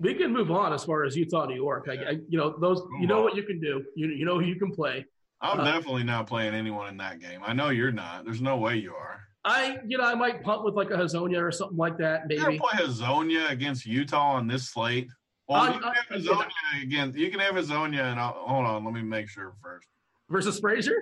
We 0.00 0.14
can 0.14 0.32
move 0.32 0.50
on 0.52 0.72
as 0.72 0.84
far 0.84 1.04
as 1.04 1.16
Utah, 1.16 1.46
New 1.46 1.56
York. 1.56 1.88
Yeah. 1.88 2.02
I, 2.08 2.10
you 2.28 2.38
know 2.38 2.56
those. 2.58 2.82
Move 2.88 3.00
you 3.00 3.06
know 3.08 3.18
on. 3.18 3.24
what 3.24 3.36
you 3.36 3.42
can 3.42 3.60
do. 3.60 3.84
You 3.96 4.08
you 4.08 4.24
know 4.24 4.38
who 4.38 4.46
you 4.46 4.56
can 4.56 4.72
play. 4.72 5.04
I'm 5.40 5.60
uh, 5.60 5.64
definitely 5.64 6.04
not 6.04 6.26
playing 6.26 6.54
anyone 6.54 6.88
in 6.88 6.96
that 6.98 7.20
game. 7.20 7.40
I 7.44 7.52
know 7.52 7.68
you're 7.68 7.92
not. 7.92 8.24
There's 8.24 8.40
no 8.42 8.56
way 8.56 8.76
you 8.76 8.94
are. 8.94 9.20
I, 9.44 9.78
you 9.86 9.96
know, 9.96 10.04
I 10.04 10.14
might 10.14 10.42
punt 10.42 10.64
with 10.64 10.74
like 10.74 10.90
a 10.90 10.94
Hezonja 10.94 11.40
or 11.40 11.52
something 11.52 11.76
like 11.76 11.96
that. 11.98 12.26
Maybe 12.26 12.54
you 12.54 12.60
play 12.60 12.72
Hezonja 12.84 13.50
against 13.50 13.86
Utah 13.86 14.32
on 14.32 14.46
this 14.46 14.68
slate. 14.68 15.08
Well, 15.48 15.62
uh, 15.62 15.72
you 15.72 15.80
can 15.80 15.92
have 15.94 16.38
uh, 16.38 16.44
against. 16.82 17.18
You 17.18 17.30
can 17.30 17.40
have 17.40 17.54
Hezonja, 17.54 18.00
and 18.00 18.20
I'll, 18.20 18.32
hold 18.32 18.66
on. 18.66 18.84
Let 18.84 18.92
me 18.92 19.02
make 19.02 19.28
sure 19.28 19.54
first. 19.62 19.86
Versus 20.28 20.60
Frazier. 20.60 20.96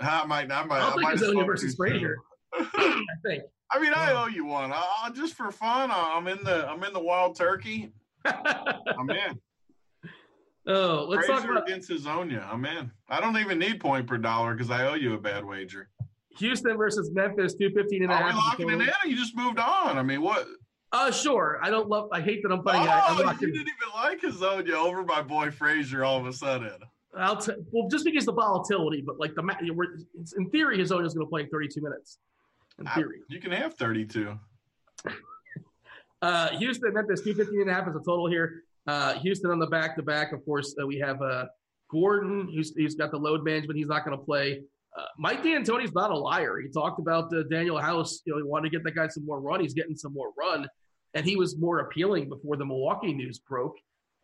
I 0.00 0.24
might. 0.26 0.50
I 0.50 0.64
might. 0.64 0.80
I'll 0.80 1.06
I 1.06 1.14
think 1.16 1.20
Hezonja 1.20 1.46
versus 1.46 1.76
Frazier. 1.76 2.16
I 2.54 3.02
think. 3.24 3.44
I 3.70 3.78
mean, 3.80 3.92
I 3.94 4.12
owe 4.12 4.26
you 4.26 4.44
one. 4.44 4.72
I'll, 4.74 5.12
just 5.12 5.34
for 5.34 5.50
fun. 5.52 5.90
I'm 5.92 6.26
in 6.26 6.42
the. 6.42 6.68
I'm 6.68 6.82
in 6.82 6.92
the 6.92 7.00
wild 7.00 7.36
turkey. 7.36 7.92
I'm 8.24 9.10
in. 9.10 9.38
Oh, 10.66 11.06
let's 11.08 11.26
Frazier 11.26 11.42
talk 11.42 11.50
about 11.50 11.68
against 11.68 11.90
Hezonja. 11.90 12.50
I'm 12.50 12.64
in. 12.64 12.90
I 13.08 13.20
don't 13.20 13.36
even 13.36 13.58
need 13.58 13.80
point 13.80 14.06
per 14.06 14.16
dollar 14.16 14.54
because 14.54 14.70
I 14.70 14.86
owe 14.86 14.94
you 14.94 15.14
a 15.14 15.18
bad 15.18 15.44
wager. 15.44 15.90
Houston 16.38 16.76
versus 16.76 17.10
Memphis, 17.12 17.54
215 17.54 18.02
and 18.02 18.12
a 18.12 18.16
half. 18.16 18.32
Are 18.32 18.36
locking 18.36 18.70
it 18.70 18.80
in? 18.80 19.10
You 19.10 19.16
just 19.16 19.36
moved 19.36 19.58
on. 19.58 19.98
I 19.98 20.02
mean, 20.02 20.22
what? 20.22 20.46
Uh, 20.90 21.10
sure. 21.10 21.58
I 21.62 21.70
don't 21.70 21.88
love. 21.88 22.08
I 22.12 22.20
hate 22.20 22.42
that 22.42 22.52
I'm 22.52 22.62
playing. 22.62 22.82
Oh, 22.82 22.90
I'm 22.90 23.38
you 23.40 23.52
didn't 23.52 23.68
even 23.68 23.94
like 23.94 24.20
Hezonja 24.22 24.74
over 24.74 25.04
my 25.04 25.22
boy 25.22 25.50
Frazier 25.50 26.04
all 26.04 26.18
of 26.18 26.26
a 26.26 26.32
sudden. 26.32 26.72
I'll 27.16 27.36
t- 27.36 27.52
well, 27.70 27.88
just 27.88 28.04
because 28.04 28.24
the 28.24 28.32
volatility, 28.32 29.02
but 29.04 29.20
like 29.20 29.34
the 29.34 29.42
in 30.36 30.50
theory, 30.50 30.78
Hezonja 30.78 31.06
is 31.06 31.14
going 31.14 31.26
to 31.26 31.30
play 31.30 31.46
32 31.46 31.80
minutes. 31.80 32.18
In 32.78 32.86
theory, 32.86 33.18
I, 33.20 33.34
you 33.34 33.40
can 33.40 33.52
have 33.52 33.74
32. 33.74 34.36
uh, 36.22 36.48
Houston, 36.56 36.94
Memphis, 36.94 37.20
215 37.20 37.60
and 37.60 37.70
a 37.70 37.74
half 37.74 37.88
is 37.88 37.94
a 37.94 37.98
total 37.98 38.28
here. 38.28 38.64
Uh, 38.86 39.14
Houston 39.14 39.50
on 39.50 39.58
the 39.58 39.66
back 39.66 39.96
to 39.96 40.02
back. 40.02 40.32
Of 40.32 40.44
course, 40.44 40.74
uh, 40.80 40.86
we 40.86 40.98
have 40.98 41.20
uh, 41.22 41.46
Gordon. 41.90 42.48
He's, 42.50 42.72
he's 42.76 42.94
got 42.94 43.10
the 43.10 43.16
load 43.16 43.44
management. 43.44 43.78
He's 43.78 43.88
not 43.88 44.04
going 44.04 44.16
to 44.18 44.24
play. 44.24 44.60
Uh, 44.96 45.04
Mike 45.18 45.42
D'Antoni's 45.42 45.92
not 45.92 46.10
a 46.10 46.16
liar. 46.16 46.60
He 46.60 46.68
talked 46.68 47.00
about 47.00 47.24
uh, 47.34 47.42
Danuel 47.50 47.80
House. 47.80 48.20
You 48.24 48.32
know, 48.32 48.38
he 48.38 48.44
wanted 48.44 48.70
to 48.70 48.76
get 48.76 48.84
that 48.84 48.94
guy 48.94 49.08
some 49.08 49.24
more 49.24 49.40
run. 49.40 49.60
He's 49.60 49.74
getting 49.74 49.96
some 49.96 50.12
more 50.12 50.30
run, 50.38 50.68
and 51.14 51.26
he 51.26 51.36
was 51.36 51.58
more 51.58 51.80
appealing 51.80 52.28
before 52.28 52.56
the 52.56 52.64
Milwaukee 52.64 53.12
news 53.12 53.40
broke. 53.40 53.76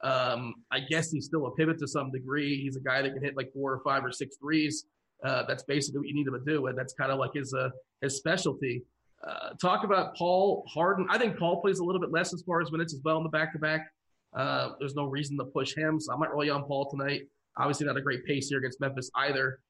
Um, 0.03 0.55
I 0.71 0.81
guess 0.81 1.11
he's 1.11 1.27
still 1.27 1.47
a 1.47 1.51
pivot 1.53 1.79
to 1.81 1.89
some 1.89 2.11
degree. 2.11 2.63
He's 2.63 2.77
a 2.77 2.81
guy 2.81 3.03
that 3.03 3.13
can 3.13 3.23
hit 3.23 3.37
like 3.37 3.53
four 3.53 3.73
or 3.73 3.81
five 3.85 4.05
or 4.05 4.13
six 4.13 4.37
threes. 4.37 4.85
Uh, 5.25 5.43
that's 5.47 5.65
basically 5.65 5.99
what 5.99 6.09
you 6.09 6.15
need 6.15 6.27
him 6.27 6.35
to 6.35 6.53
do, 6.53 6.69
and 6.69 6.79
that's 6.79 6.95
kind 6.95 7.11
of 7.13 7.19
like 7.19 7.35
his 7.35 7.53
uh, 7.53 7.69
his 8.01 8.17
specialty. 8.17 8.83
Uh, 9.27 9.51
talk 9.61 9.85
about 9.85 10.17
Paul 10.17 10.65
Harden. 10.73 11.07
I 11.11 11.19
think 11.19 11.37
Paul 11.37 11.61
plays 11.61 11.81
a 11.81 11.85
little 11.85 12.01
bit 12.01 12.11
less 12.11 12.33
as 12.33 12.43
far 12.43 12.63
as 12.63 12.73
minutes 12.73 12.95
as 12.95 13.01
well 13.05 13.19
in 13.19 13.23
the 13.23 13.29
back 13.29 13.53
to 13.53 13.59
back. 13.59 13.91
Uh, 14.35 14.71
there's 14.79 14.95
no 14.95 15.05
reason 15.05 15.37
to 15.39 15.45
push 15.45 15.75
him, 15.75 16.01
so 16.01 16.13
I 16.13 16.17
might 16.17 16.31
roll 16.31 16.45
you 16.45 16.53
on 16.53 16.65
Paul 16.65 16.89
tonight. 16.91 17.23
Obviously, 17.57 17.87
not 17.87 17.97
a 17.97 18.03
great 18.03 18.25
pace 18.25 18.49
here 18.49 18.59
against 18.59 18.81
Memphis 18.81 19.11
either. 19.17 19.61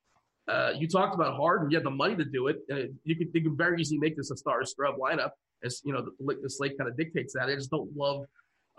Uh, 0.49 0.73
you 0.77 0.89
talked 0.89 1.15
about 1.15 1.37
Harden. 1.37 1.71
You 1.71 1.77
had 1.77 1.85
the 1.85 1.91
money 1.91 2.17
to 2.17 2.25
do 2.25 2.49
it. 2.49 2.59
Uh, 2.71 2.89
you 3.05 3.17
could 3.17 3.29
you 3.33 3.43
can 3.43 3.57
very 3.57 3.81
easily 3.81 3.99
make 3.99 4.17
this 4.17 4.31
a 4.31 4.37
star 4.37 4.65
scrub 4.65 4.97
lineup, 4.97 5.31
as 5.65 5.81
you 5.85 5.93
know 5.93 6.03
the, 6.03 6.37
the 6.43 6.51
slate 6.51 6.77
kind 6.77 6.91
of 6.91 6.97
dictates 6.97 7.35
that. 7.35 7.49
I 7.49 7.55
just 7.55 7.71
don't 7.71 7.91
love 7.97 8.27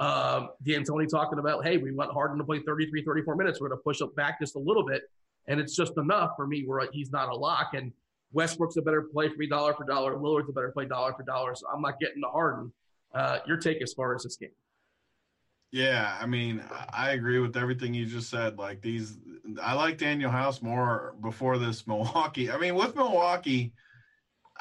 uh, 0.02 0.48
D'Antoni 0.64 1.08
talking 1.08 1.40
about, 1.40 1.64
hey, 1.64 1.78
we 1.78 1.92
want 1.92 2.12
Harden 2.12 2.38
to 2.40 2.44
play 2.44 2.60
33, 2.66 3.04
34 3.04 3.36
minutes. 3.36 3.62
We're 3.62 3.70
going 3.70 3.80
to 3.80 3.84
push 3.84 4.02
up 4.02 4.16
back 4.16 4.40
just 4.40 4.56
a 4.56 4.60
little 4.60 4.84
bit, 4.84 5.04
and 5.48 5.60
it's 5.60 5.76
just 5.76 5.98
enough 5.98 6.32
for 6.36 6.48
me 6.48 6.64
where 6.66 6.88
he's 6.92 7.12
not 7.12 7.30
a 7.30 7.36
lock. 7.36 7.72
And 7.74 7.92
Westbrook's 8.34 8.78
a 8.78 8.82
better 8.82 9.04
play 9.04 9.30
for 9.30 9.36
me 9.36 9.48
dollar 9.48 9.74
for 9.74 9.86
dollar. 9.86 10.16
Lillard's 10.16 10.50
a 10.50 10.54
better 10.54 10.72
play 10.72 10.86
dollar 10.86 11.14
for 11.14 11.24
dollar. 11.24 11.54
So 11.56 11.68
I'm 11.74 11.82
not 11.82 12.00
getting 12.00 12.22
to 12.24 12.30
Harden. 12.30 12.72
Uh, 13.14 13.40
your 13.46 13.58
take 13.58 13.82
as 13.82 13.94
far 13.94 14.16
as 14.16 14.24
this 14.24 14.38
game? 14.38 14.50
Yeah, 15.72 16.18
I 16.20 16.26
mean, 16.26 16.62
I 16.94 17.12
agree 17.12 17.40
with 17.40 17.56
everything 17.56 17.94
you 17.94 18.06
just 18.06 18.30
said. 18.30 18.58
Like 18.58 18.82
these, 18.82 19.18
I 19.62 19.74
like 19.74 19.98
Danuel 19.98 20.32
House 20.32 20.62
more 20.62 21.16
before 21.22 21.58
this 21.58 21.88
Milwaukee. 21.88 22.52
I 22.52 22.58
mean, 22.58 22.76
with 22.76 22.96
Milwaukee, 22.96 23.74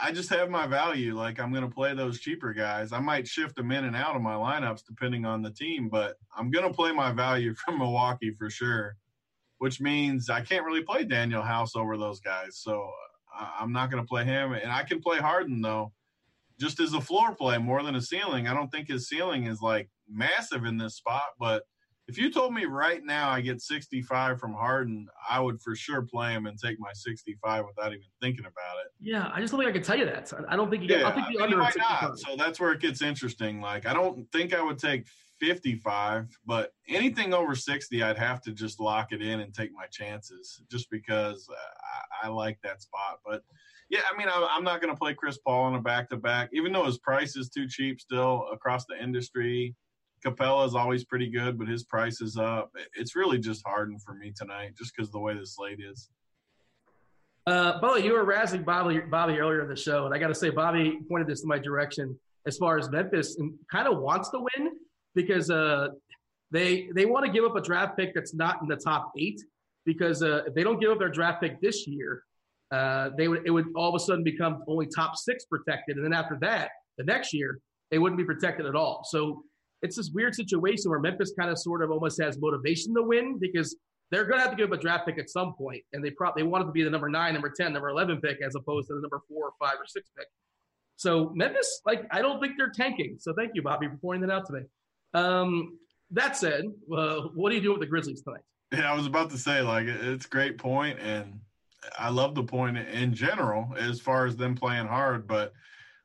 I 0.02 0.12
just 0.12 0.30
have 0.30 0.48
my 0.50 0.68
value. 0.68 1.16
Like 1.16 1.40
I'm 1.40 1.50
going 1.52 1.68
to 1.68 1.74
play 1.74 1.94
those 1.94 2.20
cheaper 2.20 2.52
guys. 2.52 2.92
I 2.92 3.00
might 3.00 3.26
shift 3.26 3.56
them 3.56 3.72
in 3.72 3.84
and 3.84 3.96
out 3.96 4.14
of 4.14 4.22
my 4.22 4.34
lineups 4.34 4.84
depending 4.86 5.26
on 5.26 5.42
the 5.42 5.50
team, 5.50 5.88
but 5.88 6.16
I'm 6.36 6.50
going 6.50 6.66
to 6.66 6.74
play 6.74 6.92
my 6.92 7.10
value 7.12 7.54
from 7.64 7.78
Milwaukee 7.78 8.34
for 8.38 8.48
sure. 8.48 8.96
Which 9.58 9.80
means 9.80 10.30
I 10.30 10.40
can't 10.40 10.64
really 10.64 10.82
play 10.82 11.04
Danuel 11.04 11.44
House 11.44 11.76
over 11.76 11.98
those 11.98 12.20
guys. 12.20 12.56
So 12.56 12.90
I'm 13.38 13.72
not 13.72 13.90
going 13.90 14.02
to 14.02 14.08
play 14.08 14.24
him, 14.24 14.52
and 14.54 14.72
I 14.72 14.84
can 14.84 15.00
play 15.02 15.18
Harden 15.18 15.60
though, 15.60 15.92
just 16.58 16.80
as 16.80 16.94
a 16.94 17.00
floor 17.00 17.34
play 17.34 17.58
more 17.58 17.82
than 17.82 17.94
a 17.94 18.00
ceiling. 18.00 18.48
I 18.48 18.54
don't 18.54 18.70
think 18.70 18.88
his 18.88 19.08
ceiling 19.08 19.46
is 19.46 19.60
like 19.60 19.90
massive 20.10 20.64
in 20.64 20.76
this 20.76 20.96
spot. 20.96 21.22
But 21.38 21.62
if 22.08 22.18
you 22.18 22.30
told 22.30 22.52
me 22.52 22.64
right 22.64 23.04
now 23.04 23.30
I 23.30 23.40
get 23.40 23.60
65 23.60 24.40
from 24.40 24.52
Harden, 24.52 25.06
I 25.28 25.40
would 25.40 25.60
for 25.62 25.76
sure 25.76 26.02
play 26.02 26.32
him 26.32 26.46
and 26.46 26.58
take 26.58 26.78
my 26.80 26.90
65 26.92 27.64
without 27.66 27.92
even 27.92 28.02
thinking 28.20 28.46
about 28.46 28.78
it. 28.84 28.92
Yeah, 29.00 29.30
I 29.32 29.40
just 29.40 29.52
don't 29.52 29.60
think 29.60 29.70
I 29.70 29.72
can 29.72 29.82
tell 29.82 29.96
you 29.96 30.06
that. 30.06 30.32
I 30.48 30.56
don't 30.56 30.70
think 30.70 30.82
you. 30.82 30.88
Get, 30.88 31.04
I 31.04 31.12
think 31.12 31.28
the 31.32 31.42
under 31.42 31.58
might 31.58 31.76
not. 31.76 32.18
So 32.18 32.36
that's 32.36 32.58
where 32.58 32.72
it 32.72 32.80
gets 32.80 33.02
interesting. 33.02 33.60
Like 33.60 33.86
I 33.86 33.94
don't 33.94 34.30
think 34.32 34.54
I 34.54 34.62
would 34.62 34.78
take 34.78 35.06
55, 35.40 36.28
but 36.44 36.70
anything 36.88 37.32
over 37.32 37.54
60, 37.54 38.02
I'd 38.02 38.18
have 38.18 38.40
to 38.42 38.52
just 38.52 38.78
lock 38.78 39.12
it 39.12 39.22
in 39.22 39.40
and 39.40 39.54
take 39.54 39.70
my 39.72 39.86
chances, 39.90 40.62
just 40.70 40.90
because 40.90 41.48
I, 42.22 42.26
I 42.26 42.28
like 42.30 42.58
that 42.62 42.82
spot. 42.82 43.20
But 43.24 43.42
yeah, 43.88 44.00
I 44.12 44.16
mean, 44.16 44.28
I, 44.28 44.56
am 44.56 44.64
not 44.64 44.80
going 44.80 44.92
to 44.92 44.98
play 44.98 45.14
Chris 45.14 45.38
Paul 45.38 45.64
on 45.64 45.74
a 45.74 45.80
back 45.80 46.08
to 46.10 46.16
back, 46.16 46.50
even 46.52 46.72
though 46.72 46.84
his 46.84 46.98
price 46.98 47.36
is 47.36 47.48
too 47.48 47.66
cheap 47.66 48.00
still 48.00 48.46
across 48.52 48.84
the 48.86 49.02
industry. 49.02 49.74
Capela 50.24 50.66
is 50.66 50.74
always 50.74 51.04
pretty 51.04 51.30
good, 51.30 51.58
but 51.58 51.66
his 51.66 51.84
price 51.84 52.20
is 52.20 52.36
up. 52.36 52.70
It's 52.94 53.16
really 53.16 53.38
just 53.38 53.62
Harden 53.66 53.98
for 53.98 54.14
me 54.14 54.32
tonight, 54.36 54.74
just 54.76 54.92
because 54.94 55.10
the 55.10 55.18
way 55.18 55.34
the 55.34 55.46
slate 55.46 55.80
is. 55.80 56.10
Uh, 57.46 57.80
Bo, 57.80 57.96
you 57.96 58.12
were 58.12 58.24
razzing 58.24 58.64
Bobby, 58.64 59.00
Bobby 59.00 59.38
earlier 59.38 59.62
in 59.62 59.68
the 59.68 59.76
show, 59.76 60.04
and 60.04 60.14
I 60.14 60.18
got 60.18 60.28
to 60.28 60.34
say, 60.34 60.50
Bobby 60.50 60.98
pointed 61.08 61.26
this 61.26 61.42
in 61.42 61.48
my 61.48 61.58
direction 61.58 62.18
as 62.46 62.56
far 62.58 62.78
as 62.78 62.90
Memphis 62.90 63.38
and 63.38 63.52
kind 63.70 63.88
of 63.88 63.98
wants 63.98 64.28
to 64.30 64.38
win 64.38 64.72
because 65.14 65.50
uh, 65.50 65.88
they 66.50 66.88
they 66.94 67.06
want 67.06 67.24
to 67.24 67.32
give 67.32 67.44
up 67.44 67.56
a 67.56 67.60
draft 67.60 67.96
pick 67.98 68.14
that's 68.14 68.34
not 68.34 68.60
in 68.62 68.68
the 68.68 68.76
top 68.76 69.12
eight 69.18 69.40
because 69.84 70.22
uh, 70.22 70.42
if 70.46 70.54
they 70.54 70.62
don't 70.62 70.80
give 70.80 70.90
up 70.90 70.98
their 70.98 71.08
draft 71.08 71.42
pick 71.42 71.60
this 71.60 71.86
year, 71.86 72.22
uh, 72.72 73.10
they 73.16 73.28
would 73.28 73.42
it 73.46 73.50
would 73.50 73.66
all 73.74 73.88
of 73.88 73.94
a 73.94 74.04
sudden 74.04 74.22
become 74.22 74.62
only 74.68 74.86
top 74.86 75.16
six 75.16 75.44
protected, 75.46 75.96
and 75.96 76.04
then 76.04 76.12
after 76.12 76.36
that, 76.40 76.70
the 76.98 77.04
next 77.04 77.32
year 77.32 77.58
they 77.90 77.98
wouldn't 77.98 78.18
be 78.18 78.24
protected 78.24 78.66
at 78.66 78.76
all. 78.76 79.02
So 79.08 79.44
it's 79.82 79.96
this 79.96 80.10
weird 80.12 80.34
situation 80.34 80.90
where 80.90 81.00
Memphis 81.00 81.32
kind 81.38 81.50
of 81.50 81.58
sort 81.58 81.82
of 81.82 81.90
almost 81.90 82.20
has 82.22 82.38
motivation 82.38 82.94
to 82.94 83.02
win 83.02 83.38
because 83.38 83.76
they're 84.10 84.24
going 84.24 84.38
to 84.38 84.42
have 84.42 84.50
to 84.50 84.56
give 84.56 84.72
up 84.72 84.78
a 84.78 84.80
draft 84.80 85.06
pick 85.06 85.18
at 85.18 85.30
some 85.30 85.54
point, 85.54 85.82
and 85.92 86.04
they 86.04 86.10
probably 86.10 86.42
they 86.42 86.48
wanted 86.48 86.66
to 86.66 86.72
be 86.72 86.82
the 86.82 86.90
number 86.90 87.08
nine, 87.08 87.32
number 87.32 87.52
ten, 87.54 87.72
number 87.72 87.88
eleven 87.88 88.20
pick 88.20 88.38
as 88.44 88.54
opposed 88.54 88.88
to 88.88 88.94
the 88.94 89.00
number 89.00 89.20
four 89.28 89.46
or 89.46 89.52
five 89.58 89.74
or 89.78 89.86
six 89.86 90.10
pick. 90.16 90.26
So 90.96 91.32
Memphis, 91.34 91.80
like 91.86 92.06
I 92.10 92.20
don't 92.20 92.40
think 92.40 92.54
they're 92.58 92.72
tanking. 92.74 93.16
So 93.18 93.32
thank 93.36 93.52
you, 93.54 93.62
Bobby, 93.62 93.88
for 93.88 93.96
pointing 93.96 94.28
that 94.28 94.34
out 94.34 94.46
to 94.46 94.52
me. 94.52 94.60
Um, 95.14 95.78
that 96.10 96.36
said, 96.36 96.64
uh, 96.94 97.20
what 97.34 97.50
do 97.50 97.56
you 97.56 97.62
do 97.62 97.70
with 97.70 97.80
the 97.80 97.86
Grizzlies 97.86 98.22
tonight? 98.22 98.42
Yeah, 98.72 98.92
I 98.92 98.96
was 98.96 99.06
about 99.06 99.30
to 99.30 99.38
say 99.38 99.62
like 99.62 99.86
it's 99.86 100.26
great 100.26 100.58
point, 100.58 100.98
and 101.00 101.40
I 101.98 102.10
love 102.10 102.34
the 102.34 102.42
point 102.42 102.76
in 102.76 103.14
general 103.14 103.74
as 103.78 104.00
far 104.00 104.26
as 104.26 104.36
them 104.36 104.54
playing 104.54 104.86
hard, 104.86 105.26
but 105.26 105.52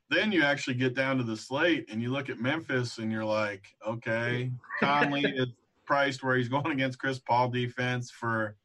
then 0.09 0.31
you 0.31 0.43
actually 0.43 0.75
get 0.75 0.93
down 0.93 1.17
to 1.17 1.23
the 1.23 1.37
slate 1.37 1.87
and 1.89 2.01
you 2.01 2.09
look 2.09 2.29
at 2.29 2.39
Memphis 2.39 2.99
and 2.99 3.11
you're 3.11 3.25
like, 3.25 3.63
okay, 3.87 4.51
Conley 4.79 5.23
is 5.23 5.49
priced 5.85 6.23
where 6.23 6.35
he's 6.35 6.49
going 6.49 6.71
against 6.71 6.99
Chris 6.99 7.19
Paul 7.19 7.49
defense 7.49 8.11
for 8.11 8.55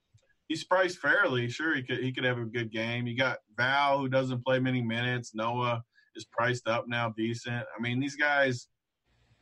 he's 0.48 0.64
priced 0.64 0.98
fairly. 0.98 1.48
Sure, 1.48 1.74
he 1.74 1.82
could 1.82 1.98
he 1.98 2.12
could 2.12 2.24
have 2.24 2.38
a 2.38 2.44
good 2.44 2.70
game. 2.70 3.06
You 3.06 3.16
got 3.16 3.38
Val 3.56 3.98
who 3.98 4.08
doesn't 4.08 4.44
play 4.44 4.58
many 4.58 4.82
minutes. 4.82 5.34
Noah 5.34 5.82
is 6.14 6.26
priced 6.26 6.68
up 6.68 6.86
now, 6.88 7.10
decent. 7.16 7.64
I 7.76 7.80
mean, 7.80 8.00
these 8.00 8.16
guys. 8.16 8.68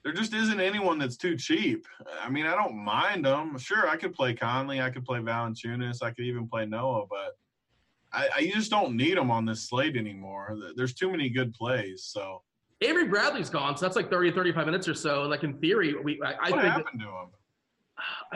There 0.04 0.12
just 0.12 0.32
isn't 0.32 0.60
anyone 0.60 0.98
that's 0.98 1.16
too 1.16 1.36
cheap. 1.36 1.84
I 2.22 2.30
mean, 2.30 2.46
I 2.46 2.54
don't 2.54 2.76
mind 2.76 3.24
them. 3.24 3.58
Sure, 3.58 3.88
I 3.88 3.96
could 3.96 4.14
play 4.14 4.32
Conley, 4.32 4.80
I 4.80 4.90
could 4.90 5.04
play 5.04 5.18
Valanciunas, 5.18 6.02
I 6.02 6.12
could 6.12 6.24
even 6.24 6.48
play 6.48 6.64
Noah, 6.64 7.04
but 7.10 7.36
I, 8.12 8.28
I 8.36 8.46
just 8.46 8.70
don't 8.70 8.96
need 8.96 9.16
them 9.16 9.30
on 9.30 9.44
this 9.44 9.68
slate 9.68 9.96
anymore. 9.96 10.56
There's 10.76 10.94
too 10.94 11.10
many 11.10 11.28
good 11.28 11.52
plays. 11.52 12.04
So 12.04 12.42
Avery 12.80 13.06
Bradley's 13.06 13.50
gone, 13.50 13.76
so 13.76 13.84
that's 13.84 13.96
like 13.96 14.10
30, 14.10 14.32
35 14.32 14.66
minutes 14.66 14.88
or 14.88 14.94
so. 14.94 15.22
Like 15.22 15.42
in 15.44 15.58
theory, 15.58 15.94
we 16.02 16.20
I, 16.24 16.32
I 16.32 16.50
what 16.50 16.60
think 16.60 16.72
happened 16.72 17.00
that, 17.00 17.04
to 17.04 17.10
him? 17.10 17.28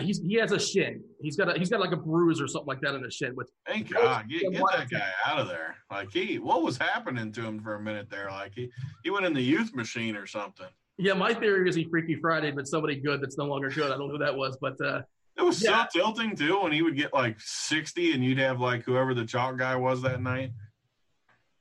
He's 0.07 0.19
he 0.19 0.35
has 0.35 0.53
a 0.53 0.59
shin. 0.59 1.03
He's 1.21 1.37
got 1.37 1.55
a 1.55 1.59
he's 1.59 1.71
got 1.71 1.81
like 1.81 1.93
a 1.93 1.97
bruise 1.97 2.41
or 2.41 2.49
something 2.49 2.67
like 2.67 2.81
that 2.81 2.95
in 2.95 3.05
his 3.05 3.15
shin. 3.15 3.33
Which 3.35 3.49
thank 3.67 3.93
God, 3.93 4.29
get, 4.29 4.51
get 4.51 4.63
that 4.73 4.91
guy 4.91 5.09
out 5.25 5.39
of 5.39 5.49
there. 5.49 5.77
Like 5.91 6.11
he, 6.13 6.39
what 6.39 6.63
was 6.63 6.77
happening 6.77 7.31
to 7.33 7.43
him 7.43 7.61
for 7.61 7.77
a 7.77 7.81
minute 7.81 8.11
there? 8.11 8.29
Like 8.31 8.53
he 8.55 8.71
he 9.05 9.11
went 9.11 9.25
in 9.25 9.33
the 9.33 9.43
youth 9.43 9.75
machine 9.75 10.17
or 10.17 10.27
something. 10.27 10.67
Yeah, 10.99 11.15
my 11.15 11.33
theory 11.33 11.69
is 11.69 11.75
he 11.77 11.85
Freaky 11.85 12.17
Friday, 12.17 12.51
but 12.51 12.67
somebody 12.67 12.97
good 12.97 13.21
that's 13.21 13.39
no 13.39 13.45
longer 13.45 13.69
good. 13.71 13.87
I 13.87 13.97
don't 13.97 14.09
know 14.09 14.11
who 14.11 14.19
that 14.19 14.37
was, 14.37 14.59
but 14.61 14.81
uh, 14.85 15.03
it 15.37 15.43
was 15.43 15.63
yeah. 15.63 15.87
so 15.91 16.01
tilting 16.01 16.37
too 16.37 16.61
when 16.63 16.73
he 16.73 16.83
would 16.83 16.97
get 16.97 17.13
like 17.15 17.37
60 17.39 18.13
and 18.13 18.25
you'd 18.25 18.39
have 18.39 18.61
like 18.61 18.85
whoever 18.85 19.15
the 19.15 19.25
chalk 19.25 19.57
guy 19.57 19.77
was 19.77 20.03
that 20.03 20.23
night. 20.23 20.53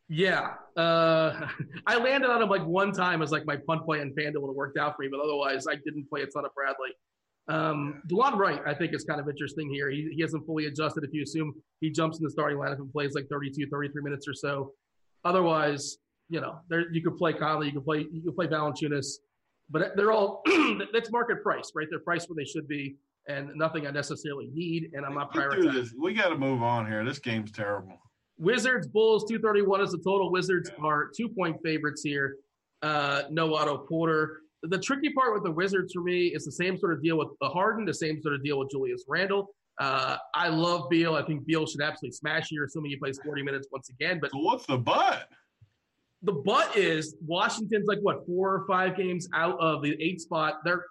Yeah. 0.09 0.55
Uh, 0.75 1.47
I 1.87 1.97
landed 1.97 2.29
on 2.29 2.41
him 2.41 2.49
like 2.49 2.65
one 2.65 2.91
time 2.91 3.21
as 3.21 3.31
like 3.31 3.45
my 3.45 3.55
punt 3.55 3.85
play 3.85 4.01
and 4.01 4.15
FanDuel 4.15 4.49
it 4.49 4.55
worked 4.55 4.77
out 4.77 4.95
for 4.95 5.03
me, 5.03 5.07
but 5.09 5.21
otherwise 5.21 5.67
I 5.67 5.75
didn't 5.75 6.09
play 6.09 6.21
a 6.21 6.27
ton 6.27 6.45
of 6.45 6.53
Bradley. 6.53 6.91
Um, 7.47 8.01
Delon 8.07 8.35
Wright, 8.37 8.61
I 8.65 8.73
think, 8.73 8.93
is 8.93 9.03
kind 9.03 9.19
of 9.19 9.27
interesting 9.27 9.69
here. 9.69 9.89
He, 9.89 10.09
he 10.13 10.21
hasn't 10.21 10.45
fully 10.45 10.67
adjusted. 10.67 11.03
If 11.03 11.13
you 11.13 11.23
assume 11.23 11.53
he 11.79 11.89
jumps 11.89 12.17
in 12.19 12.23
the 12.23 12.29
starting 12.29 12.57
lineup 12.57 12.77
and 12.77 12.91
plays 12.91 13.15
like 13.15 13.27
32, 13.29 13.67
33 13.67 14.01
minutes 14.01 14.27
or 14.27 14.33
so. 14.33 14.73
Otherwise, 15.23 15.97
you 16.29 16.39
know, 16.39 16.59
there 16.69 16.91
you 16.91 17.01
could 17.01 17.17
play 17.17 17.33
Conley, 17.33 17.67
you 17.67 17.73
could 17.73 17.85
play 17.85 18.07
you 18.11 18.21
could 18.21 18.35
play 18.35 18.47
Valanciunas, 18.47 19.17
but 19.69 19.95
they're 19.95 20.11
all 20.11 20.43
that's 20.93 21.11
market 21.11 21.43
price, 21.43 21.71
right? 21.75 21.87
They're 21.89 21.99
priced 21.99 22.29
where 22.29 22.35
they 22.35 22.45
should 22.45 22.67
be 22.67 22.95
and 23.27 23.51
nothing 23.55 23.87
I 23.87 23.91
necessarily 23.91 24.49
need, 24.53 24.91
and 24.93 25.05
I'm 25.05 25.13
not 25.13 25.33
prioritizing. 25.33 25.91
We 25.99 26.13
got 26.13 26.29
to 26.29 26.37
move 26.37 26.63
on 26.63 26.87
here. 26.87 27.03
This 27.05 27.19
game's 27.19 27.51
terrible. 27.51 27.99
Wizards 28.37 28.87
Bulls 28.87 29.25
231 29.29 29.81
is 29.81 29.91
the 29.91 29.99
total. 29.99 30.31
Wizards 30.31 30.71
are 30.83 31.11
two 31.15 31.29
point 31.29 31.57
favorites 31.63 32.01
here. 32.03 32.37
Uh, 32.81 33.23
no 33.29 33.53
Otto 33.53 33.77
Porter. 33.77 34.41
The 34.63 34.79
tricky 34.79 35.11
part 35.11 35.33
with 35.33 35.43
the 35.43 35.51
Wizards 35.51 35.93
for 35.93 36.01
me 36.01 36.27
is 36.27 36.45
the 36.45 36.51
same 36.51 36.77
sort 36.77 36.93
of 36.93 37.03
deal 37.03 37.17
with 37.17 37.29
the 37.39 37.49
Harden, 37.49 37.85
the 37.85 37.93
same 37.93 38.21
sort 38.21 38.35
of 38.35 38.43
deal 38.43 38.59
with 38.59 38.69
Julius 38.71 39.03
Randle. 39.07 39.47
Uh, 39.79 40.17
I 40.35 40.49
love 40.49 40.89
Beal. 40.89 41.15
I 41.15 41.23
think 41.23 41.45
Beal 41.45 41.65
should 41.65 41.81
absolutely 41.81 42.15
smash 42.15 42.47
here, 42.49 42.65
assuming 42.65 42.91
he 42.91 42.97
plays 42.97 43.19
40 43.23 43.43
minutes 43.43 43.67
once 43.71 43.89
again. 43.89 44.19
But 44.19 44.31
so 44.31 44.39
what's 44.39 44.65
the 44.65 44.77
but? 44.77 45.27
The 46.23 46.33
but 46.33 46.75
is 46.77 47.15
Washington's 47.25 47.87
like 47.87 47.99
what 48.01 48.25
four 48.27 48.53
or 48.53 48.65
five 48.67 48.95
games 48.95 49.27
out 49.33 49.59
of 49.59 49.81
the 49.81 49.95
eight 49.99 50.21
spot. 50.21 50.59
They're 50.63 50.85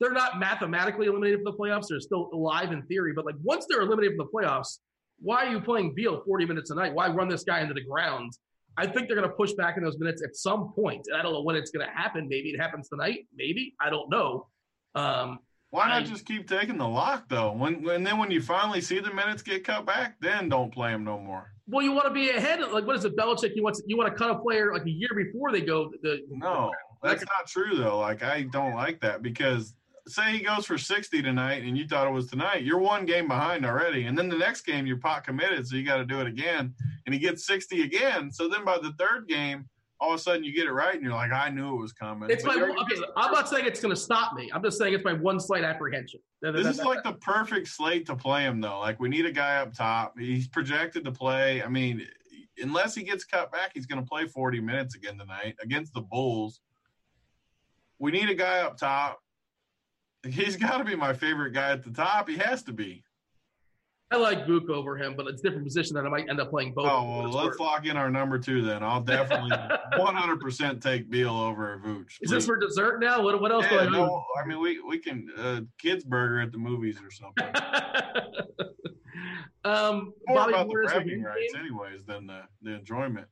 they're 0.00 0.12
not 0.12 0.38
mathematically 0.38 1.06
eliminated 1.06 1.40
from 1.42 1.52
the 1.52 1.58
playoffs. 1.58 1.86
They're 1.88 2.00
still 2.00 2.28
alive 2.32 2.72
in 2.72 2.82
theory, 2.82 3.12
but 3.14 3.24
like 3.24 3.36
once 3.42 3.66
they're 3.68 3.80
eliminated 3.80 4.16
from 4.16 4.26
the 4.26 4.38
playoffs, 4.38 4.78
why 5.20 5.46
are 5.46 5.50
you 5.50 5.60
playing 5.60 5.94
Beal 5.94 6.22
40 6.24 6.46
minutes 6.46 6.70
a 6.70 6.74
night? 6.74 6.92
Why 6.94 7.08
run 7.08 7.28
this 7.28 7.44
guy 7.44 7.60
into 7.60 7.74
the 7.74 7.84
ground? 7.84 8.32
I 8.76 8.86
think 8.86 9.06
they're 9.06 9.16
going 9.16 9.28
to 9.28 9.34
push 9.34 9.52
back 9.52 9.76
in 9.76 9.84
those 9.84 9.98
minutes 9.98 10.22
at 10.24 10.34
some 10.34 10.72
point. 10.74 11.06
And 11.08 11.16
I 11.16 11.22
don't 11.22 11.32
know 11.32 11.42
when 11.42 11.54
it's 11.56 11.70
going 11.70 11.86
to 11.86 11.92
happen. 11.92 12.28
Maybe 12.28 12.50
it 12.50 12.60
happens 12.60 12.88
tonight. 12.88 13.26
Maybe 13.34 13.74
I 13.80 13.88
don't 13.90 14.10
know. 14.10 14.48
Um, 14.96 15.38
why 15.70 15.88
not 15.88 16.02
I, 16.02 16.04
just 16.04 16.24
keep 16.24 16.48
taking 16.48 16.78
the 16.78 16.86
lock 16.86 17.28
though? 17.28 17.52
When 17.52 17.88
and 17.88 18.06
then 18.06 18.18
when 18.18 18.30
you 18.30 18.40
finally 18.40 18.80
see 18.80 19.00
the 19.00 19.12
minutes 19.12 19.42
get 19.42 19.64
cut 19.64 19.84
back, 19.84 20.14
then 20.20 20.48
don't 20.48 20.72
play 20.72 20.92
them 20.92 21.02
no 21.02 21.18
more. 21.18 21.50
Well, 21.66 21.84
you 21.84 21.90
want 21.90 22.04
to 22.04 22.12
be 22.12 22.30
ahead. 22.30 22.60
Like 22.60 22.86
what 22.86 22.94
is 22.94 23.04
it, 23.04 23.16
Belichick? 23.16 23.56
You 23.56 23.64
want 23.64 23.78
you 23.86 23.96
want 23.96 24.12
to 24.12 24.16
cut 24.16 24.30
a 24.30 24.38
player 24.38 24.72
like 24.72 24.84
a 24.84 24.90
year 24.90 25.08
before 25.16 25.50
they 25.50 25.62
go. 25.62 25.90
The, 26.02 26.20
no, 26.30 26.70
that's 27.02 27.22
not 27.22 27.48
true 27.48 27.76
though. 27.76 27.98
Like 27.98 28.22
I 28.22 28.42
don't 28.42 28.74
like 28.74 29.00
that 29.00 29.20
because 29.20 29.74
say 30.06 30.32
he 30.32 30.40
goes 30.40 30.66
for 30.66 30.76
60 30.76 31.22
tonight 31.22 31.62
and 31.62 31.76
you 31.76 31.86
thought 31.86 32.06
it 32.06 32.12
was 32.12 32.26
tonight, 32.26 32.62
you're 32.62 32.78
one 32.78 33.04
game 33.04 33.28
behind 33.28 33.64
already. 33.64 34.04
And 34.04 34.16
then 34.16 34.28
the 34.28 34.36
next 34.36 34.62
game, 34.62 34.86
you're 34.86 34.98
pot 34.98 35.24
committed, 35.24 35.66
so 35.66 35.76
you 35.76 35.84
got 35.84 35.96
to 35.96 36.04
do 36.04 36.20
it 36.20 36.26
again. 36.26 36.74
And 37.06 37.14
he 37.14 37.18
gets 37.18 37.46
60 37.46 37.82
again. 37.82 38.30
So 38.30 38.48
then 38.48 38.64
by 38.64 38.78
the 38.78 38.92
third 38.98 39.28
game, 39.28 39.68
all 40.00 40.12
of 40.12 40.16
a 40.16 40.22
sudden 40.22 40.44
you 40.44 40.54
get 40.54 40.66
it 40.66 40.72
right, 40.72 40.94
and 40.94 41.02
you're 41.02 41.12
like, 41.12 41.32
I 41.32 41.48
knew 41.48 41.74
it 41.74 41.80
was 41.80 41.92
coming. 41.92 42.28
It's 42.28 42.44
But 42.44 42.56
my. 42.56 42.62
Okay, 42.62 43.02
I'm 43.16 43.32
not 43.32 43.48
saying 43.48 43.64
it's 43.64 43.80
going 43.80 43.94
to 43.94 44.00
stop 44.00 44.34
me. 44.34 44.50
I'm 44.52 44.62
just 44.62 44.76
saying 44.76 44.92
it's 44.92 45.04
my 45.04 45.14
one 45.14 45.40
slight 45.40 45.64
apprehension. 45.64 46.20
This 46.42 46.66
is 46.66 46.84
like 46.84 47.02
the 47.04 47.14
perfect 47.14 47.68
slate 47.68 48.04
to 48.06 48.16
play 48.16 48.42
him, 48.42 48.60
though. 48.60 48.80
Like 48.80 49.00
we 49.00 49.08
need 49.08 49.24
a 49.24 49.32
guy 49.32 49.56
up 49.56 49.72
top. 49.72 50.18
He's 50.18 50.48
projected 50.48 51.04
to 51.04 51.12
play. 51.12 51.62
I 51.62 51.68
mean, 51.68 52.06
unless 52.58 52.94
he 52.94 53.02
gets 53.02 53.24
cut 53.24 53.50
back, 53.50 53.70
he's 53.72 53.86
going 53.86 54.02
to 54.02 54.08
play 54.08 54.26
40 54.26 54.60
minutes 54.60 54.94
again 54.94 55.16
tonight 55.16 55.56
against 55.62 55.94
the 55.94 56.02
Bulls. 56.02 56.60
We 57.98 58.10
need 58.10 58.28
a 58.28 58.34
guy 58.34 58.58
up 58.58 58.76
top. 58.76 59.20
He's 60.24 60.56
got 60.56 60.78
to 60.78 60.84
be 60.84 60.96
my 60.96 61.12
favorite 61.12 61.52
guy 61.52 61.70
at 61.70 61.82
the 61.82 61.90
top. 61.90 62.28
He 62.28 62.36
has 62.38 62.62
to 62.64 62.72
be. 62.72 63.04
I 64.10 64.16
like 64.16 64.46
Vuk 64.46 64.68
over 64.68 64.96
him, 64.96 65.14
but 65.16 65.26
it's 65.26 65.40
a 65.40 65.44
different 65.44 65.64
position 65.64 65.94
that 65.96 66.04
I 66.04 66.08
might 66.08 66.28
end 66.28 66.40
up 66.40 66.50
playing 66.50 66.72
both. 66.74 66.86
Oh 66.88 67.04
well, 67.22 67.30
let's 67.30 67.58
lock 67.58 67.84
in 67.86 67.96
our 67.96 68.10
number 68.10 68.38
two 68.38 68.62
then. 68.62 68.82
I'll 68.82 69.00
definitely 69.00 69.50
100% 69.94 70.80
take 70.80 71.10
Beal 71.10 71.34
over 71.34 71.80
Vooch. 71.84 72.18
Is 72.20 72.30
this 72.30 72.46
for 72.46 72.56
dessert 72.56 73.00
now? 73.00 73.22
What 73.22 73.40
what 73.40 73.50
else 73.50 73.66
do 73.68 73.74
Yeah, 73.74 73.80
I 73.80 73.84
do? 73.86 73.90
no, 73.90 74.24
I 74.40 74.46
mean, 74.46 74.60
we 74.60 74.80
we 74.82 74.98
can 74.98 75.28
uh, 75.36 75.62
kids 75.78 76.04
burger 76.04 76.40
at 76.40 76.52
the 76.52 76.58
movies 76.58 76.98
or 77.02 77.10
something. 77.10 77.48
um, 79.64 80.12
More 80.28 80.36
Bobby 80.38 80.52
about 80.52 80.68
the 80.68 80.74
bragging 80.84 81.22
rights, 81.22 81.52
game? 81.52 81.62
anyways, 81.62 82.04
than 82.04 82.26
the, 82.26 82.42
the 82.62 82.74
enjoyment. 82.74 83.26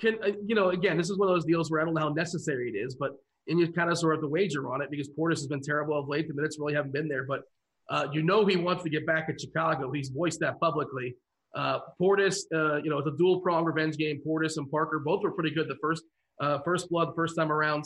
Can 0.00 0.16
uh, 0.24 0.32
you 0.44 0.54
know? 0.54 0.70
Again, 0.70 0.96
this 0.96 1.10
is 1.10 1.18
one 1.18 1.28
of 1.28 1.34
those 1.34 1.44
deals 1.44 1.70
where 1.70 1.80
I 1.80 1.84
don't 1.84 1.94
know 1.94 2.00
how 2.00 2.08
necessary 2.12 2.70
it 2.74 2.76
is, 2.76 2.96
but 2.96 3.12
and 3.48 3.58
you 3.58 3.72
kind 3.72 3.90
of 3.90 3.98
sort 3.98 4.14
of 4.14 4.20
to 4.22 4.28
wager 4.28 4.72
on 4.72 4.82
it 4.82 4.90
because 4.90 5.08
Portis 5.18 5.38
has 5.38 5.46
been 5.46 5.60
terrible 5.60 5.98
of 5.98 6.08
late. 6.08 6.28
The 6.28 6.34
minutes 6.34 6.58
really 6.58 6.74
haven't 6.74 6.92
been 6.92 7.08
there, 7.08 7.24
but 7.24 7.42
uh, 7.88 8.08
you 8.12 8.22
know 8.22 8.46
he 8.46 8.56
wants 8.56 8.82
to 8.84 8.90
get 8.90 9.06
back 9.06 9.26
at 9.28 9.40
Chicago. 9.40 9.90
He's 9.92 10.08
voiced 10.08 10.40
that 10.40 10.58
publicly. 10.60 11.14
Uh, 11.54 11.78
Portis, 12.00 12.40
uh, 12.54 12.82
you 12.82 12.90
know, 12.90 12.98
it's 12.98 13.08
a 13.08 13.16
dual 13.16 13.40
prong 13.40 13.64
revenge 13.64 13.96
game. 13.96 14.20
Portis 14.26 14.58
and 14.58 14.70
Parker 14.70 14.98
both 14.98 15.22
were 15.22 15.30
pretty 15.30 15.54
good 15.54 15.68
the 15.68 15.76
first 15.80 16.02
uh, 16.40 16.58
first 16.64 16.90
blood, 16.90 17.12
first 17.14 17.36
time 17.36 17.50
around. 17.50 17.84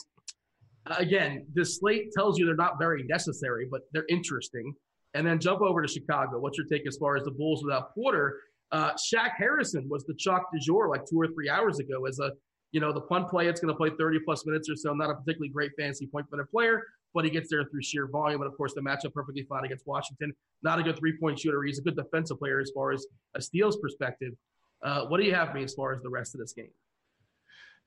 Again, 0.98 1.46
this 1.54 1.78
slate 1.78 2.10
tells 2.16 2.38
you 2.38 2.46
they're 2.46 2.56
not 2.56 2.78
very 2.78 3.04
necessary, 3.04 3.68
but 3.70 3.82
they're 3.92 4.06
interesting. 4.08 4.72
And 5.14 5.26
then 5.26 5.38
jump 5.38 5.60
over 5.60 5.82
to 5.82 5.88
Chicago. 5.88 6.38
What's 6.38 6.56
your 6.56 6.66
take 6.66 6.86
as 6.86 6.96
far 6.96 7.16
as 7.16 7.24
the 7.24 7.30
Bulls 7.30 7.62
without 7.62 7.94
Porter? 7.94 8.38
Uh, 8.72 8.92
Shaq 8.92 9.32
Harrison 9.36 9.88
was 9.88 10.04
the 10.04 10.14
chalk 10.14 10.50
du 10.52 10.58
jour 10.60 10.88
like 10.88 11.02
two 11.04 11.20
or 11.20 11.26
three 11.28 11.48
hours 11.48 11.80
ago 11.80 12.06
as 12.06 12.18
a, 12.20 12.30
you 12.72 12.80
know, 12.80 12.92
the 12.92 13.02
fun 13.02 13.26
play. 13.26 13.48
It's 13.48 13.60
going 13.60 13.72
to 13.72 13.76
play 13.76 13.90
30 13.98 14.20
plus 14.20 14.46
minutes 14.46 14.68
or 14.70 14.76
so. 14.76 14.92
Not 14.92 15.10
a 15.10 15.14
particularly 15.14 15.48
great 15.48 15.72
fantasy 15.78 16.06
point 16.06 16.30
per 16.30 16.36
minute 16.36 16.50
player, 16.50 16.82
but 17.14 17.24
he 17.24 17.30
gets 17.30 17.50
there 17.50 17.64
through 17.64 17.82
sheer 17.82 18.06
volume. 18.06 18.40
And 18.42 18.50
of 18.50 18.56
course, 18.56 18.74
the 18.74 18.80
matchup 18.80 19.12
perfectly 19.12 19.42
fine 19.42 19.64
against 19.64 19.86
Washington. 19.86 20.32
Not 20.62 20.78
a 20.78 20.82
good 20.82 20.98
three 20.98 21.16
point 21.18 21.38
shooter. 21.38 21.62
He's 21.62 21.78
a 21.78 21.82
good 21.82 21.96
defensive 21.96 22.38
player 22.38 22.60
as 22.60 22.70
far 22.74 22.92
as 22.92 23.06
a 23.34 23.40
steals 23.40 23.76
perspective. 23.78 24.34
Uh, 24.82 25.06
what 25.06 25.18
do 25.18 25.24
you 25.24 25.34
have 25.34 25.48
for 25.48 25.54
me 25.54 25.64
as 25.64 25.74
far 25.74 25.92
as 25.92 26.00
the 26.02 26.08
rest 26.08 26.34
of 26.34 26.40
this 26.40 26.52
game? 26.52 26.70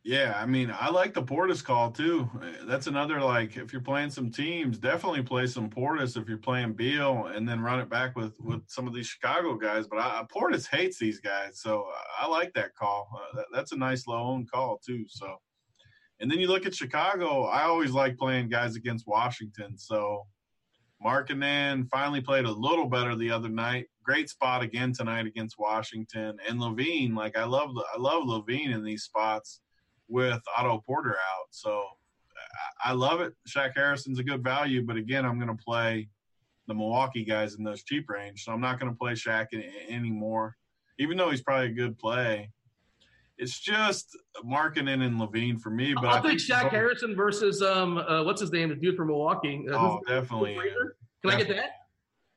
Yeah, 0.05 0.34
I 0.35 0.45
mean, 0.45 0.69
I 0.77 0.89
like 0.89 1.13
the 1.13 1.23
Portis 1.23 1.63
call 1.63 1.89
too. 1.89 2.30
Uh, 2.41 2.65
That's 2.65 2.88
another 2.88 3.21
like 3.21 3.55
if 3.55 3.71
you're 3.71 3.81
playing 3.81 4.09
some 4.09 4.31
teams, 4.31 4.77
definitely 4.77 5.23
play 5.23 5.47
some 5.47 5.69
Portis 5.69 6.21
if 6.21 6.27
you're 6.27 6.38
playing 6.38 6.73
Beal, 6.73 7.27
and 7.27 7.47
then 7.47 7.61
run 7.61 7.80
it 7.80 7.89
back 7.89 8.13
with 8.17 8.38
with 8.41 8.63
some 8.67 8.85
of 8.85 8.93
these 8.93 9.07
Chicago 9.07 9.55
guys. 9.55 9.88
But 9.88 9.99
I, 9.99 10.23
Portis 10.30 10.67
hates 10.67 10.99
these 10.99 11.21
guys, 11.21 11.61
so 11.61 11.85
I 12.19 12.27
like 12.27 12.51
that 12.53 12.75
call. 12.75 13.07
Uh, 13.15 13.38
that, 13.38 13.45
that's 13.53 13.71
a 13.71 13.77
nice 13.77 14.05
low 14.05 14.17
owned 14.21 14.51
call 14.51 14.77
too. 14.85 15.05
So, 15.07 15.38
and 16.19 16.30
then 16.30 16.39
you 16.39 16.49
look 16.49 16.65
at 16.65 16.75
Chicago. 16.75 17.45
I 17.45 17.63
always 17.63 17.91
like 17.91 18.17
playing 18.17 18.49
guys 18.49 18.75
against 18.75 19.07
Washington. 19.07 19.77
So, 19.77 20.27
Markkanen 21.01 21.88
finally 21.89 22.19
played 22.19 22.43
a 22.43 22.51
little 22.51 22.89
better 22.89 23.15
the 23.15 23.31
other 23.31 23.47
night. 23.49 23.85
Great 24.03 24.30
spot 24.30 24.63
again 24.63 24.91
tonight 24.91 25.27
against 25.27 25.57
Washington, 25.57 26.35
and 26.45 26.59
LaVine. 26.59 27.15
Like 27.15 27.38
I 27.38 27.45
love 27.45 27.69
I 27.95 27.97
love 27.97 28.23
LaVine 28.25 28.73
in 28.75 28.84
these 28.84 29.03
spots 29.03 29.61
with 30.07 30.41
Otto 30.57 30.84
Porter 30.85 31.11
out. 31.11 31.47
So 31.51 31.84
I 32.84 32.91
I 32.91 32.93
love 32.93 33.21
it. 33.21 33.34
Shaq 33.47 33.73
Harrison's 33.75 34.19
a 34.19 34.23
good 34.23 34.43
value, 34.43 34.84
but 34.84 34.97
again, 34.97 35.25
I'm 35.25 35.39
going 35.39 35.55
to 35.55 35.63
play 35.63 36.09
the 36.67 36.73
Milwaukee 36.73 37.23
guys 37.25 37.55
in 37.55 37.63
those 37.63 37.84
cheap 37.84 38.09
range. 38.09 38.43
So 38.43 38.51
I'm 38.51 38.61
not 38.61 38.80
going 38.80 38.91
to 38.91 38.97
play 38.97 39.13
Shaq 39.13 39.47
any, 39.53 39.69
anymore, 39.89 40.55
even 40.99 41.17
though 41.17 41.30
he's 41.30 41.41
probably 41.41 41.67
a 41.67 41.73
good 41.73 41.97
play. 41.97 42.51
It's 43.38 43.59
just 43.59 44.15
Markkanen 44.45 45.01
and 45.01 45.19
LaVine 45.19 45.59
for 45.59 45.69
me. 45.71 45.93
But 45.93 46.05
I'll 46.05 46.17
I 46.17 46.21
take 46.30 46.39
think 46.39 46.41
Shaq 46.41 46.69
Harrison 46.69 47.15
versus 47.15 47.61
um, 47.61 47.97
uh, 47.97 48.23
what's 48.23 48.39
his 48.41 48.51
name, 48.51 48.69
the 48.69 48.75
dude 48.75 48.95
from 48.95 49.07
Milwaukee. 49.07 49.65
Uh, 49.69 49.75
Oh, 49.75 49.99
definitely. 50.07 50.59
Can 51.21 51.31
I 51.31 51.38
get 51.38 51.47
that? 51.49 51.71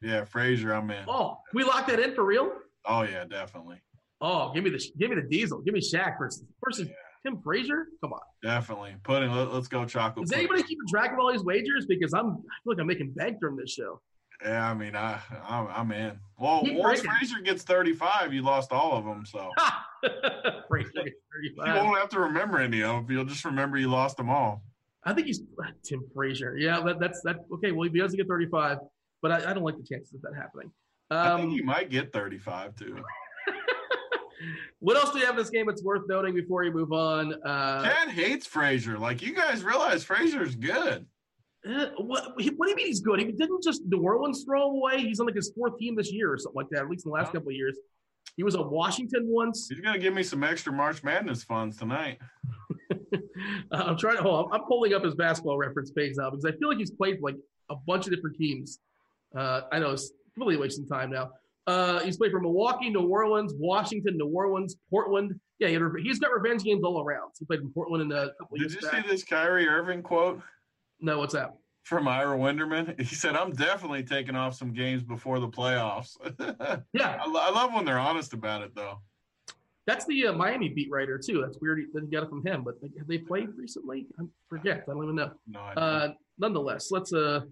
Yeah, 0.00 0.24
Frazier, 0.24 0.72
I'm 0.72 0.90
in. 0.90 1.04
Oh, 1.08 1.38
can 1.50 1.56
we 1.56 1.64
lock 1.64 1.86
that 1.88 2.00
in 2.00 2.14
for 2.14 2.24
real? 2.24 2.50
Oh 2.84 3.02
yeah, 3.02 3.24
definitely, 3.24 3.82
Oh, 4.20 4.52
give 4.54 4.62
me 4.64 4.70
the 4.70 4.82
give 4.98 5.10
me 5.10 5.16
the 5.16 5.28
diesel. 5.28 5.60
Give 5.60 5.74
me 5.74 5.80
Shaq 5.80 6.18
versus 6.18 6.44
versus 6.64 6.88
Yeah. 6.88 6.94
Tim 7.26 7.40
Frazier. 7.42 7.86
Come 8.00 8.12
on. 8.12 8.20
definitely. 8.42 8.94
Pudding. 9.02 9.30
Let, 9.32 9.48
us 9.48 9.68
go 9.68 9.84
chocolate. 9.84 10.24
Is 10.24 10.30
pudding. 10.30 10.46
anybody 10.46 10.62
keeping 10.62 10.86
track 10.88 11.12
of 11.12 11.18
all 11.18 11.32
these 11.32 11.42
wagers? 11.42 11.86
Because 11.86 12.14
I'm 12.14 12.26
I 12.26 12.30
feel 12.30 12.38
like 12.66 12.78
I'm 12.78 12.86
making 12.86 13.12
bank 13.12 13.38
from 13.40 13.56
this 13.56 13.72
show. 13.72 14.00
Yeah, 14.44 14.70
I 14.70 14.74
mean, 14.74 14.94
I 14.94 15.18
I'm, 15.48 15.66
I'm 15.68 15.92
in. 15.92 16.18
Well, 16.38 16.62
Keep 16.62 16.76
once 16.76 17.00
breaking. 17.00 17.18
Frazier 17.18 17.42
gets 17.42 17.62
35, 17.62 18.32
you 18.34 18.42
lost 18.42 18.70
all 18.70 18.96
of 18.96 19.04
them. 19.04 19.24
So. 19.26 19.50
Frazier 20.68 20.90
gets 21.04 21.16
You 21.42 21.52
won't 21.56 21.98
have 21.98 22.10
to 22.10 22.20
remember 22.20 22.58
any 22.58 22.82
of 22.82 22.96
them. 22.96 23.06
You'll 23.10 23.24
just 23.24 23.44
remember 23.44 23.78
you 23.78 23.88
lost 23.88 24.18
them 24.18 24.30
all. 24.30 24.62
I 25.04 25.14
think 25.14 25.26
he's 25.26 25.40
Tim 25.84 26.04
Frazier. 26.14 26.56
Yeah, 26.56 26.80
that, 26.80 27.00
that's 27.00 27.22
that. 27.22 27.36
Okay, 27.54 27.72
well 27.72 27.88
he 27.88 27.98
doesn't 27.98 28.16
get 28.16 28.28
35, 28.28 28.78
but 29.22 29.32
I, 29.32 29.50
I 29.50 29.54
don't 29.54 29.62
like 29.62 29.78
the 29.78 29.84
chances 29.84 30.14
of 30.14 30.22
that 30.22 30.34
happening. 30.34 30.70
I 31.10 31.36
think 31.36 31.44
Um, 31.44 31.50
he 31.50 31.62
might 31.62 31.88
get 31.90 32.12
35 32.12 32.76
too. 32.76 33.02
What 34.80 34.96
else 34.96 35.10
do 35.10 35.18
you 35.18 35.26
have 35.26 35.34
in 35.34 35.38
this 35.38 35.50
game 35.50 35.66
that's 35.66 35.82
worth 35.82 36.02
noting 36.08 36.34
before 36.34 36.64
you 36.64 36.72
move 36.72 36.92
on? 36.92 37.34
Uh, 37.44 37.82
Chad 37.84 38.08
hates 38.08 38.46
Frazier. 38.46 38.98
Like 38.98 39.22
you 39.22 39.34
guys 39.34 39.62
realize 39.62 40.04
Frazier's 40.04 40.54
good. 40.54 41.06
Uh, 41.68 41.86
what, 41.98 42.36
what 42.36 42.38
do 42.38 42.44
you 42.44 42.76
mean 42.76 42.86
he's 42.86 43.00
good? 43.00 43.18
He 43.18 43.32
didn't 43.32 43.62
just 43.62 43.82
New 43.86 44.00
Orleans 44.02 44.44
throw 44.44 44.70
him 44.70 44.76
away. 44.76 45.00
He's 45.00 45.18
on 45.18 45.26
like 45.26 45.34
his 45.34 45.50
fourth 45.56 45.78
team 45.78 45.96
this 45.96 46.12
year 46.12 46.32
or 46.32 46.38
something 46.38 46.56
like 46.56 46.68
that, 46.70 46.82
at 46.82 46.88
least 46.88 47.06
in 47.06 47.10
the 47.10 47.14
last 47.14 47.32
couple 47.32 47.48
of 47.48 47.54
years. 47.54 47.76
He 48.36 48.42
was 48.42 48.54
on 48.54 48.70
Washington 48.70 49.24
once. 49.26 49.68
He's 49.68 49.80
gonna 49.80 49.98
give 49.98 50.14
me 50.14 50.22
some 50.22 50.44
extra 50.44 50.72
March 50.72 51.02
Madness 51.02 51.42
funds 51.44 51.76
tonight. 51.76 52.18
Uh, 53.70 53.84
I'm 53.86 53.98
trying 53.98 54.16
to 54.16 54.22
hold 54.22 54.46
on. 54.46 54.60
I'm 54.60 54.66
pulling 54.66 54.94
up 54.94 55.04
his 55.04 55.14
basketball 55.14 55.58
reference 55.58 55.90
page 55.90 56.14
now 56.16 56.30
because 56.30 56.44
I 56.44 56.52
feel 56.52 56.68
like 56.68 56.78
he's 56.78 56.90
played 56.90 57.20
like 57.20 57.36
a 57.70 57.76
bunch 57.86 58.06
of 58.06 58.14
different 58.14 58.36
teams. 58.36 58.78
Uh, 59.36 59.62
I 59.70 59.78
know 59.78 59.90
it's 59.90 60.12
really 60.36 60.56
wasting 60.56 60.86
time 60.86 61.10
now. 61.10 61.30
Uh, 61.66 62.00
he's 62.00 62.16
played 62.16 62.30
for 62.30 62.40
Milwaukee, 62.40 62.90
New 62.90 63.08
Orleans, 63.08 63.52
Washington, 63.58 64.16
New 64.16 64.28
Orleans, 64.28 64.76
Portland. 64.90 65.38
Yeah, 65.58 65.68
he 65.68 65.74
had, 65.74 65.82
he's 66.02 66.18
got 66.18 66.32
revenge 66.32 66.62
games 66.62 66.84
all 66.84 67.02
around. 67.02 67.32
He 67.38 67.44
played 67.44 67.60
in 67.60 67.70
Portland 67.70 68.02
in 68.02 68.12
a 68.16 68.30
couple 68.38 68.56
Did 68.58 68.72
you 68.72 68.80
back. 68.80 69.04
see 69.04 69.10
this 69.10 69.24
Kyrie 69.24 69.66
Irving 69.66 70.02
quote 70.02 70.40
No, 71.00 71.18
what's 71.18 71.34
that? 71.34 71.54
from 71.82 72.08
Ira 72.08 72.36
Winderman? 72.36 72.98
He 73.08 73.14
said, 73.14 73.36
"I'm 73.36 73.52
definitely 73.52 74.02
taking 74.02 74.34
off 74.34 74.54
some 74.54 74.72
games 74.72 75.02
before 75.02 75.38
the 75.40 75.48
playoffs." 75.48 76.16
Yeah, 76.92 77.16
I, 77.20 77.26
I 77.26 77.50
love 77.50 77.72
when 77.72 77.84
they're 77.84 77.98
honest 77.98 78.32
about 78.32 78.62
it, 78.62 78.74
though. 78.74 79.00
That's 79.86 80.04
the 80.06 80.26
uh, 80.28 80.32
Miami 80.32 80.68
beat 80.68 80.88
writer 80.90 81.16
too. 81.24 81.40
That's 81.42 81.58
weird 81.60 81.80
that 81.94 82.02
he 82.02 82.10
got 82.10 82.24
it 82.24 82.28
from 82.28 82.44
him. 82.44 82.64
But 82.64 82.74
have 82.98 83.06
they 83.06 83.18
played 83.18 83.50
recently? 83.56 84.06
I 84.20 84.24
forget. 84.48 84.82
I 84.88 84.92
don't 84.92 85.04
even 85.04 85.14
know. 85.14 85.30
No. 85.46 85.60
Uh, 85.60 86.12
nonetheless, 86.38 86.90
let's 86.90 87.12
uh 87.12 87.42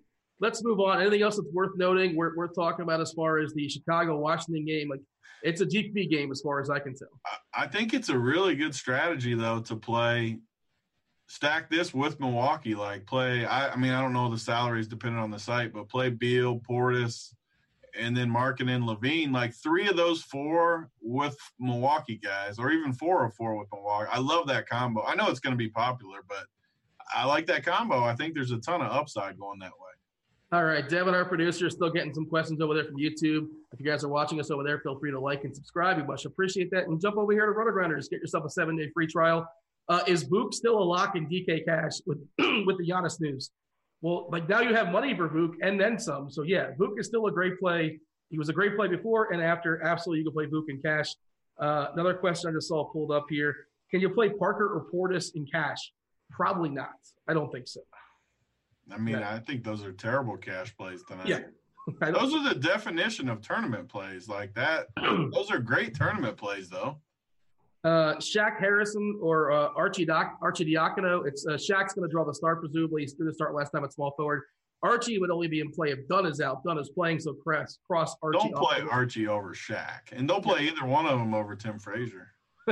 let's 0.44 0.62
move 0.62 0.78
on. 0.78 1.00
Anything 1.00 1.22
else 1.22 1.36
that's 1.36 1.48
worth 1.52 1.72
noting? 1.76 2.14
We're 2.14 2.36
we're 2.36 2.48
talking 2.48 2.82
about 2.82 3.00
as 3.00 3.12
far 3.12 3.38
as 3.38 3.52
the 3.54 3.68
Chicago 3.68 4.18
Washington 4.18 4.64
game. 4.64 4.88
Like 4.90 5.00
it's 5.42 5.60
a 5.62 5.66
GP 5.66 6.10
game 6.10 6.30
as 6.30 6.40
far 6.42 6.60
as 6.60 6.70
I 6.70 6.78
can 6.78 6.94
tell. 6.94 7.08
I- 7.54 7.66
think 7.66 7.92
it's 7.94 8.10
a 8.10 8.18
really 8.18 8.54
good 8.54 8.74
strategy 8.74 9.34
though 9.34 9.60
to 9.60 9.74
play 9.76 10.38
stack 11.26 11.70
this 11.70 11.92
with 11.94 12.20
Milwaukee. 12.20 12.74
Like 12.74 13.06
play 13.06 13.46
I, 13.46 13.70
I 13.70 13.76
mean 13.76 13.92
I 13.92 14.00
don't 14.00 14.12
know 14.12 14.30
the 14.30 14.38
salaries 14.38 14.86
depending 14.86 15.20
on 15.20 15.30
the 15.30 15.38
site, 15.38 15.72
but 15.72 15.88
play 15.88 16.10
Beal, 16.10 16.60
Portis, 16.60 17.34
and 17.98 18.16
then 18.16 18.30
Markkanen 18.30 18.76
and 18.76 18.84
LaVine. 18.84 19.32
Like 19.32 19.54
three 19.54 19.88
of 19.88 19.96
those 19.96 20.22
four 20.22 20.90
with 21.00 21.36
Milwaukee 21.58 22.20
guys, 22.22 22.58
or 22.58 22.70
even 22.70 22.92
four 22.92 23.24
of 23.24 23.34
four 23.34 23.56
with 23.56 23.68
Milwaukee. 23.72 24.10
I 24.12 24.18
love 24.18 24.46
that 24.48 24.68
combo. 24.68 25.02
I 25.02 25.14
know 25.14 25.28
it's 25.30 25.40
gonna 25.40 25.56
be 25.56 25.70
popular, 25.70 26.20
but 26.28 26.44
I 27.14 27.24
like 27.26 27.46
that 27.46 27.64
combo. 27.64 28.04
I 28.04 28.14
think 28.14 28.34
there's 28.34 28.50
a 28.50 28.58
ton 28.58 28.82
of 28.82 28.92
upside 28.92 29.38
going 29.38 29.58
that 29.60 29.72
way. 29.80 29.83
All 30.54 30.62
right, 30.62 30.88
Devin, 30.88 31.14
our 31.14 31.24
producer, 31.24 31.66
is 31.66 31.72
still 31.72 31.90
getting 31.90 32.14
some 32.14 32.26
questions 32.26 32.60
over 32.60 32.74
there 32.74 32.84
from 32.84 32.94
YouTube. 32.94 33.48
If 33.72 33.80
you 33.80 33.84
guys 33.84 34.04
are 34.04 34.08
watching 34.08 34.38
us 34.38 34.52
over 34.52 34.62
there, 34.62 34.78
feel 34.78 34.96
free 35.00 35.10
to 35.10 35.18
like 35.18 35.42
and 35.42 35.52
subscribe. 35.52 35.96
We 35.96 36.04
much 36.04 36.26
appreciate 36.26 36.70
that. 36.70 36.86
And 36.86 37.00
jump 37.00 37.16
over 37.16 37.32
here 37.32 37.46
to 37.46 37.52
RotoGrinders. 37.52 38.08
Get 38.08 38.20
yourself 38.20 38.44
a 38.44 38.48
seven 38.48 38.76
day 38.76 38.88
free 38.94 39.08
trial. 39.08 39.48
Uh, 39.88 40.02
is 40.06 40.22
Book 40.22 40.54
still 40.54 40.78
a 40.78 40.84
lock 40.84 41.16
in 41.16 41.26
DK 41.26 41.64
Cash 41.64 41.94
with 42.06 42.18
with 42.38 42.78
the 42.78 42.88
Giannis 42.88 43.20
news? 43.20 43.50
Well, 44.00 44.28
like 44.30 44.48
now 44.48 44.60
you 44.60 44.72
have 44.76 44.92
money 44.92 45.12
for 45.16 45.26
Book 45.28 45.56
and 45.60 45.80
then 45.80 45.98
some. 45.98 46.30
So 46.30 46.44
yeah, 46.44 46.70
Book 46.78 46.92
is 46.98 47.08
still 47.08 47.26
a 47.26 47.32
great 47.32 47.58
play. 47.58 47.98
He 48.30 48.38
was 48.38 48.48
a 48.48 48.52
great 48.52 48.76
play 48.76 48.86
before 48.86 49.32
and 49.32 49.42
after. 49.42 49.82
Absolutely, 49.82 50.20
you 50.20 50.24
can 50.26 50.34
play 50.34 50.46
Book 50.46 50.66
in 50.68 50.80
cash. 50.80 51.16
Uh, 51.58 51.88
another 51.94 52.14
question 52.14 52.48
I 52.48 52.52
just 52.52 52.68
saw 52.68 52.84
pulled 52.84 53.10
up 53.10 53.26
here: 53.28 53.56
Can 53.90 54.00
you 54.00 54.08
play 54.08 54.28
Parker 54.28 54.68
or 54.68 54.86
Portis 54.88 55.34
in 55.34 55.46
cash? 55.46 55.92
Probably 56.30 56.68
not. 56.68 56.94
I 57.26 57.34
don't 57.34 57.50
think 57.50 57.66
so. 57.66 57.80
I 58.92 58.98
mean, 58.98 59.18
Yeah. 59.18 59.34
I 59.34 59.38
think 59.38 59.64
those 59.64 59.84
are 59.84 59.92
terrible 59.92 60.36
cash 60.36 60.76
plays 60.76 61.02
tonight. 61.04 61.26
Yeah. 61.26 61.40
Those 62.00 62.34
are 62.34 62.42
the 62.42 62.54
definition 62.58 63.28
of 63.28 63.42
tournament 63.42 63.90
plays 63.90 64.26
like 64.26 64.54
that. 64.54 64.86
Those 64.96 65.50
are 65.50 65.58
great 65.58 65.94
tournament 65.94 66.36
plays, 66.38 66.70
though. 66.70 66.98
Uh, 67.84 68.14
Shaq 68.16 68.58
Harrison 68.58 69.18
or 69.20 69.52
uh, 69.52 69.68
Archie 69.76 70.06
Doc, 70.06 70.38
Arcidiacono. 70.42 71.26
It's 71.26 71.46
uh, 71.46 71.52
Shaq's 71.52 71.92
going 71.92 72.08
to 72.08 72.10
draw 72.10 72.24
the 72.24 72.32
start. 72.32 72.60
Presumably, 72.60 73.02
he's 73.02 73.12
through 73.12 73.26
the 73.26 73.34
start 73.34 73.54
last 73.54 73.70
time 73.72 73.84
at 73.84 73.92
small 73.92 74.14
forward. 74.16 74.44
Archie 74.82 75.18
would 75.18 75.30
only 75.30 75.48
be 75.48 75.60
in 75.60 75.70
play 75.70 75.90
if 75.90 76.06
Dunn 76.08 76.24
is 76.24 76.40
out. 76.40 76.64
Dunn 76.64 76.78
is 76.78 76.88
playing, 76.88 77.20
so 77.20 77.34
cross 77.34 77.78
cross 77.86 78.16
Archie. 78.22 78.38
Don't 78.38 78.54
play 78.54 78.80
off. 78.80 78.88
Archie 78.90 79.26
over 79.28 79.52
Shaq, 79.52 80.12
and 80.12 80.26
don't 80.26 80.42
play 80.42 80.62
either 80.62 80.86
one 80.86 81.04
of 81.04 81.18
them 81.18 81.34
over 81.34 81.54
Tim 81.54 81.78
Frazier. 81.78 82.28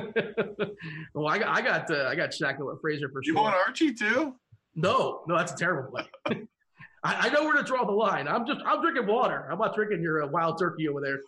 well, 1.15 1.29
I 1.29 1.39
got 1.39 1.49
I 1.49 1.61
got 1.61 1.91
uh, 1.91 2.07
I 2.09 2.15
got 2.15 2.31
Shaq 2.31 2.59
over 2.61 2.79
Frazier 2.81 3.09
for 3.11 3.21
You 3.23 3.33
sure. 3.33 3.37
You 3.37 3.43
want 3.43 3.57
Archie 3.67 3.93
too? 3.93 4.35
No, 4.75 5.23
no, 5.29 5.37
that's 5.37 5.53
a 5.53 5.57
terrible 5.57 5.91
play. 5.91 6.07
I, 7.05 7.27
I 7.27 7.31
know 7.31 7.45
where 7.45 7.57
to 7.57 7.65
draw 7.65 7.85
the 7.85 7.93
line. 7.93 8.29
I'm 8.29 8.47
just 8.47 8.61
I'm 8.65 8.81
drinking 8.81 9.07
water. 9.07 9.49
I'm 9.51 9.59
not 9.59 9.75
drinking 9.75 10.03
your 10.03 10.23
uh, 10.23 10.29
wild 10.29 10.59
turkey 10.59 10.89
over 10.89 11.01
there. 11.01 11.21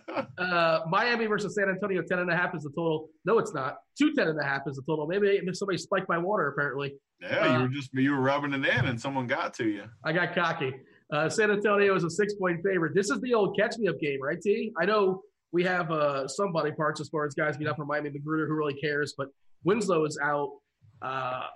Uh, 0.38 0.80
Miami 0.88 1.26
versus 1.26 1.54
San 1.54 1.68
Antonio, 1.68 2.02
10 2.02 2.18
and 2.18 2.30
a 2.30 2.36
half 2.36 2.54
is 2.54 2.62
the 2.62 2.70
total. 2.70 3.08
No, 3.26 3.38
it's 3.38 3.52
not. 3.52 3.76
Two 3.98 4.14
10 4.14 4.28
and 4.28 4.40
a 4.40 4.44
half 4.44 4.62
is 4.66 4.76
the 4.76 4.82
total. 4.82 5.06
Maybe 5.06 5.28
if 5.28 5.56
somebody 5.56 5.76
spiked 5.76 6.08
my 6.08 6.16
water, 6.16 6.48
apparently. 6.48 6.94
Yeah, 7.20 7.40
Uh, 7.40 7.56
you 7.56 7.62
were 7.62 7.68
just 7.68 7.90
you 7.92 8.10
were 8.12 8.20
rubbing 8.20 8.54
it 8.54 8.64
in, 8.66 8.86
and 8.86 8.98
someone 8.98 9.26
got 9.26 9.52
to 9.54 9.68
you. 9.68 9.84
I 10.02 10.12
got 10.12 10.34
cocky. 10.34 10.72
Uh, 11.12 11.28
San 11.28 11.50
Antonio 11.50 11.94
is 11.94 12.04
a 12.04 12.10
six 12.10 12.34
point 12.34 12.58
favorite. 12.64 12.94
This 12.94 13.10
is 13.10 13.20
the 13.20 13.34
old 13.34 13.54
catch 13.58 13.76
me 13.78 13.88
up 13.88 13.98
game, 14.00 14.20
right, 14.22 14.40
T? 14.40 14.72
I 14.80 14.86
know 14.86 15.20
we 15.52 15.62
have 15.64 15.90
uh, 15.90 16.26
some 16.26 16.52
body 16.52 16.72
parts 16.72 17.00
as 17.02 17.08
far 17.10 17.26
as 17.26 17.34
guys 17.34 17.58
being 17.58 17.68
up 17.68 17.76
from 17.76 17.88
Miami 17.88 18.08
McGruder 18.10 18.46
who 18.46 18.54
really 18.54 18.74
cares, 18.74 19.14
but 19.16 19.28
Winslow 19.64 20.06
is 20.06 20.18
out. 20.22 20.50
Uh, 21.02 21.46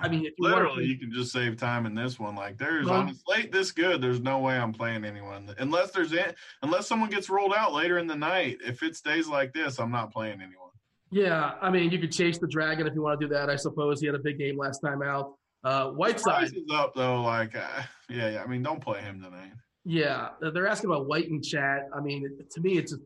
I 0.00 0.08
mean, 0.08 0.24
if 0.24 0.32
you 0.38 0.44
want 0.44 0.54
literally, 0.56 0.86
you 0.86 0.98
can 0.98 1.12
just 1.12 1.30
save 1.32 1.56
time 1.56 1.84
in 1.84 1.94
this 1.94 2.18
one. 2.18 2.34
Like, 2.34 2.56
there's 2.56 2.86
Well- 2.86 3.00
on 3.00 3.08
a 3.10 3.14
slate 3.14 3.52
this 3.52 3.70
good. 3.72 4.00
There's 4.00 4.20
no 4.20 4.38
way 4.38 4.56
I'm 4.56 4.72
playing 4.72 5.04
anyone 5.04 5.54
unless 5.58 5.90
there's 5.90 6.12
in, 6.12 6.34
unless 6.62 6.86
someone 6.86 7.10
gets 7.10 7.28
rolled 7.28 7.52
out 7.54 7.74
later 7.74 7.98
in 7.98 8.06
the 8.06 8.16
night. 8.16 8.58
If 8.64 8.82
it 8.82 8.96
stays 8.96 9.28
like 9.28 9.52
this, 9.52 9.78
I'm 9.78 9.90
not 9.90 10.12
playing 10.12 10.40
anyone. 10.40 10.70
Yeah, 11.10 11.52
I 11.60 11.70
mean, 11.70 11.90
you 11.90 11.98
could 11.98 12.10
chase 12.12 12.38
the 12.38 12.48
dragon 12.48 12.86
if 12.86 12.94
you 12.94 13.02
want 13.02 13.20
to 13.20 13.26
do 13.26 13.32
that. 13.34 13.48
I 13.50 13.56
suppose 13.56 14.00
he 14.00 14.06
had 14.06 14.14
a 14.16 14.20
big 14.20 14.38
game 14.38 14.56
last 14.58 14.80
time 14.80 15.02
out. 15.02 15.34
Uh, 15.62 15.90
Whiteside, 15.90 16.44
is 16.44 16.54
up 16.72 16.94
though. 16.94 17.22
Like, 17.22 17.54
uh, 17.56 17.82
yeah, 18.08 18.30
yeah. 18.30 18.42
I 18.42 18.46
mean, 18.46 18.62
don't 18.62 18.80
play 18.80 19.00
him 19.00 19.20
tonight. 19.22 19.52
yeah, 19.84 20.30
they're 20.40 20.66
asking 20.66 20.90
about 20.90 21.06
White 21.06 21.28
in 21.28 21.42
chat. 21.42 21.88
I 21.94 22.00
mean, 22.00 22.28
to 22.50 22.60
me, 22.60 22.78
it's 22.78 22.92
just 22.92 23.02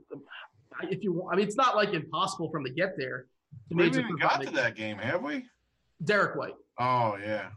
if 0.84 1.02
you. 1.02 1.28
I 1.30 1.36
mean, 1.36 1.46
it's 1.46 1.56
not 1.56 1.74
like 1.76 1.94
impossible 1.94 2.50
from 2.50 2.62
him 2.62 2.72
to 2.72 2.72
get 2.80 2.96
there. 2.96 3.26
To 3.70 3.74
we 3.74 3.76
me, 3.76 3.84
haven't 3.84 4.00
even 4.04 4.16
got 4.16 4.40
to 4.42 4.50
that 4.52 4.76
game, 4.76 4.96
have 4.98 5.22
we? 5.22 5.46
Derrick 6.04 6.36
White. 6.36 6.54
Oh 6.78 7.16
yeah, 7.22 7.48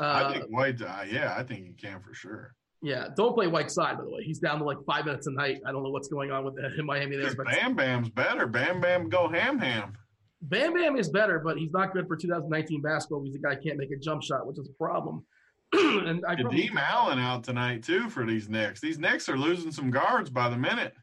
Uh, 0.00 0.24
I 0.28 0.32
think 0.32 0.44
White. 0.50 0.80
Uh, 0.80 1.02
yeah, 1.10 1.34
I 1.36 1.42
think 1.42 1.66
he 1.66 1.72
can 1.72 2.00
for 2.00 2.14
sure. 2.14 2.54
yeah, 2.82 3.08
don't 3.16 3.34
play 3.34 3.46
White 3.48 3.70
side 3.70 3.98
by 3.98 4.04
the 4.04 4.10
way. 4.10 4.22
He's 4.22 4.38
down 4.38 4.58
to 4.58 4.64
like 4.64 4.78
five 4.86 5.04
minutes 5.04 5.26
a 5.26 5.32
night. 5.32 5.60
I 5.66 5.72
don't 5.72 5.82
know 5.82 5.90
what's 5.90 6.08
going 6.08 6.30
on 6.30 6.44
with 6.44 6.54
the, 6.56 6.70
in 6.78 6.86
Miami 6.86 7.16
there, 7.16 7.34
but 7.34 7.46
Bam 7.46 7.74
Bam's 7.74 8.08
better. 8.08 8.46
Bam 8.46 8.80
Bam 8.80 9.08
go 9.08 9.28
ham 9.28 9.58
ham. 9.58 9.94
Bam 10.42 10.72
Bam 10.74 10.96
is 10.96 11.08
better, 11.10 11.38
but 11.38 11.58
he's 11.58 11.72
not 11.72 11.92
good 11.92 12.06
for 12.06 12.16
2019 12.16 12.80
basketball 12.80 13.22
He's 13.22 13.34
a 13.34 13.38
guy 13.38 13.56
can't 13.56 13.76
make 13.76 13.90
a 13.90 13.96
jump 13.96 14.22
shot, 14.22 14.46
which 14.46 14.58
is 14.58 14.68
a 14.68 14.72
problem. 14.82 15.24
and 15.72 16.24
I 16.26 16.34
Kadeem 16.34 16.76
Allen 16.76 17.18
out 17.18 17.44
tonight 17.44 17.82
too 17.82 18.08
for 18.08 18.24
these 18.24 18.48
Knicks. 18.48 18.80
These 18.80 18.98
Knicks 18.98 19.28
are 19.28 19.36
losing 19.36 19.70
some 19.70 19.90
guards 19.90 20.30
by 20.30 20.48
the 20.48 20.56
minute. 20.56 20.94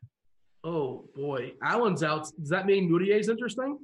oh 0.64 1.06
boy, 1.16 1.54
Allen's 1.64 2.04
out. 2.04 2.28
Does 2.40 2.50
that 2.50 2.66
mean 2.66 2.90
Mudiay's 2.90 3.30
interesting? 3.30 3.78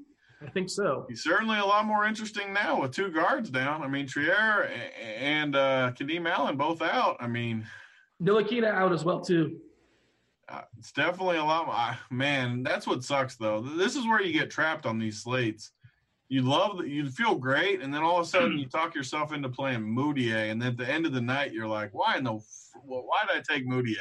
I 0.46 0.50
think 0.50 0.70
so. 0.70 1.06
He's 1.08 1.24
certainly 1.24 1.58
a 1.60 1.66
lot 1.66 1.86
more 1.86 2.06
interesting 2.06 2.54
now 2.54 2.82
with 2.82 2.92
two 2.92 3.10
guards 3.10 3.50
down. 3.50 3.82
I 3.84 3.88
mean, 3.88 4.08
Trier 4.08 4.70
and 5.18 5.56
uh, 5.56 5.92
Kadeem 5.98 6.30
Allen 6.30 6.58
both 6.58 6.82
out. 6.82 7.18
I 7.20 7.28
mean, 7.28 7.66
Ntilikina 8.22 8.68
out 8.68 8.92
as 8.94 9.04
well 9.04 9.22
too. 9.22 9.58
uh, 10.50 10.62
it's 10.78 10.92
definitely 10.92 11.38
a 11.38 11.44
lot. 11.44 11.98
Man, 12.12 12.64
that's 12.64 12.86
what 12.86 13.04
sucks 13.04 13.36
though. 13.36 13.62
This 13.62 13.96
is 13.96 14.06
where 14.06 14.22
you 14.22 14.34
get 14.34 14.52
trapped 14.52 14.86
on 14.86 15.00
these 15.00 15.22
slates. 15.22 15.72
You 16.30 16.42
love 16.42 16.78
that 16.78 16.88
you 16.88 17.10
feel 17.10 17.36
great, 17.36 17.82
and 17.82 17.94
then 17.94 18.02
all 18.02 18.20
of 18.20 18.26
a 18.26 18.30
sudden 18.30 18.58
you 18.58 18.68
talk 18.68 18.96
yourself 18.96 19.34
into 19.34 19.50
playing 19.50 19.82
Mudiay, 19.82 20.52
and 20.52 20.62
then 20.62 20.70
at 20.70 20.78
the 20.78 20.90
end 20.90 21.06
of 21.06 21.14
the 21.14 21.22
night 21.22 21.54
you're 21.54 21.68
like, 21.68 21.94
why 21.94 22.18
in 22.18 22.24
the 22.24 22.34
well, 22.84 23.04
why 23.06 23.22
did 23.28 23.38
I 23.38 23.54
take 23.54 23.68
Mudiay? 23.68 23.98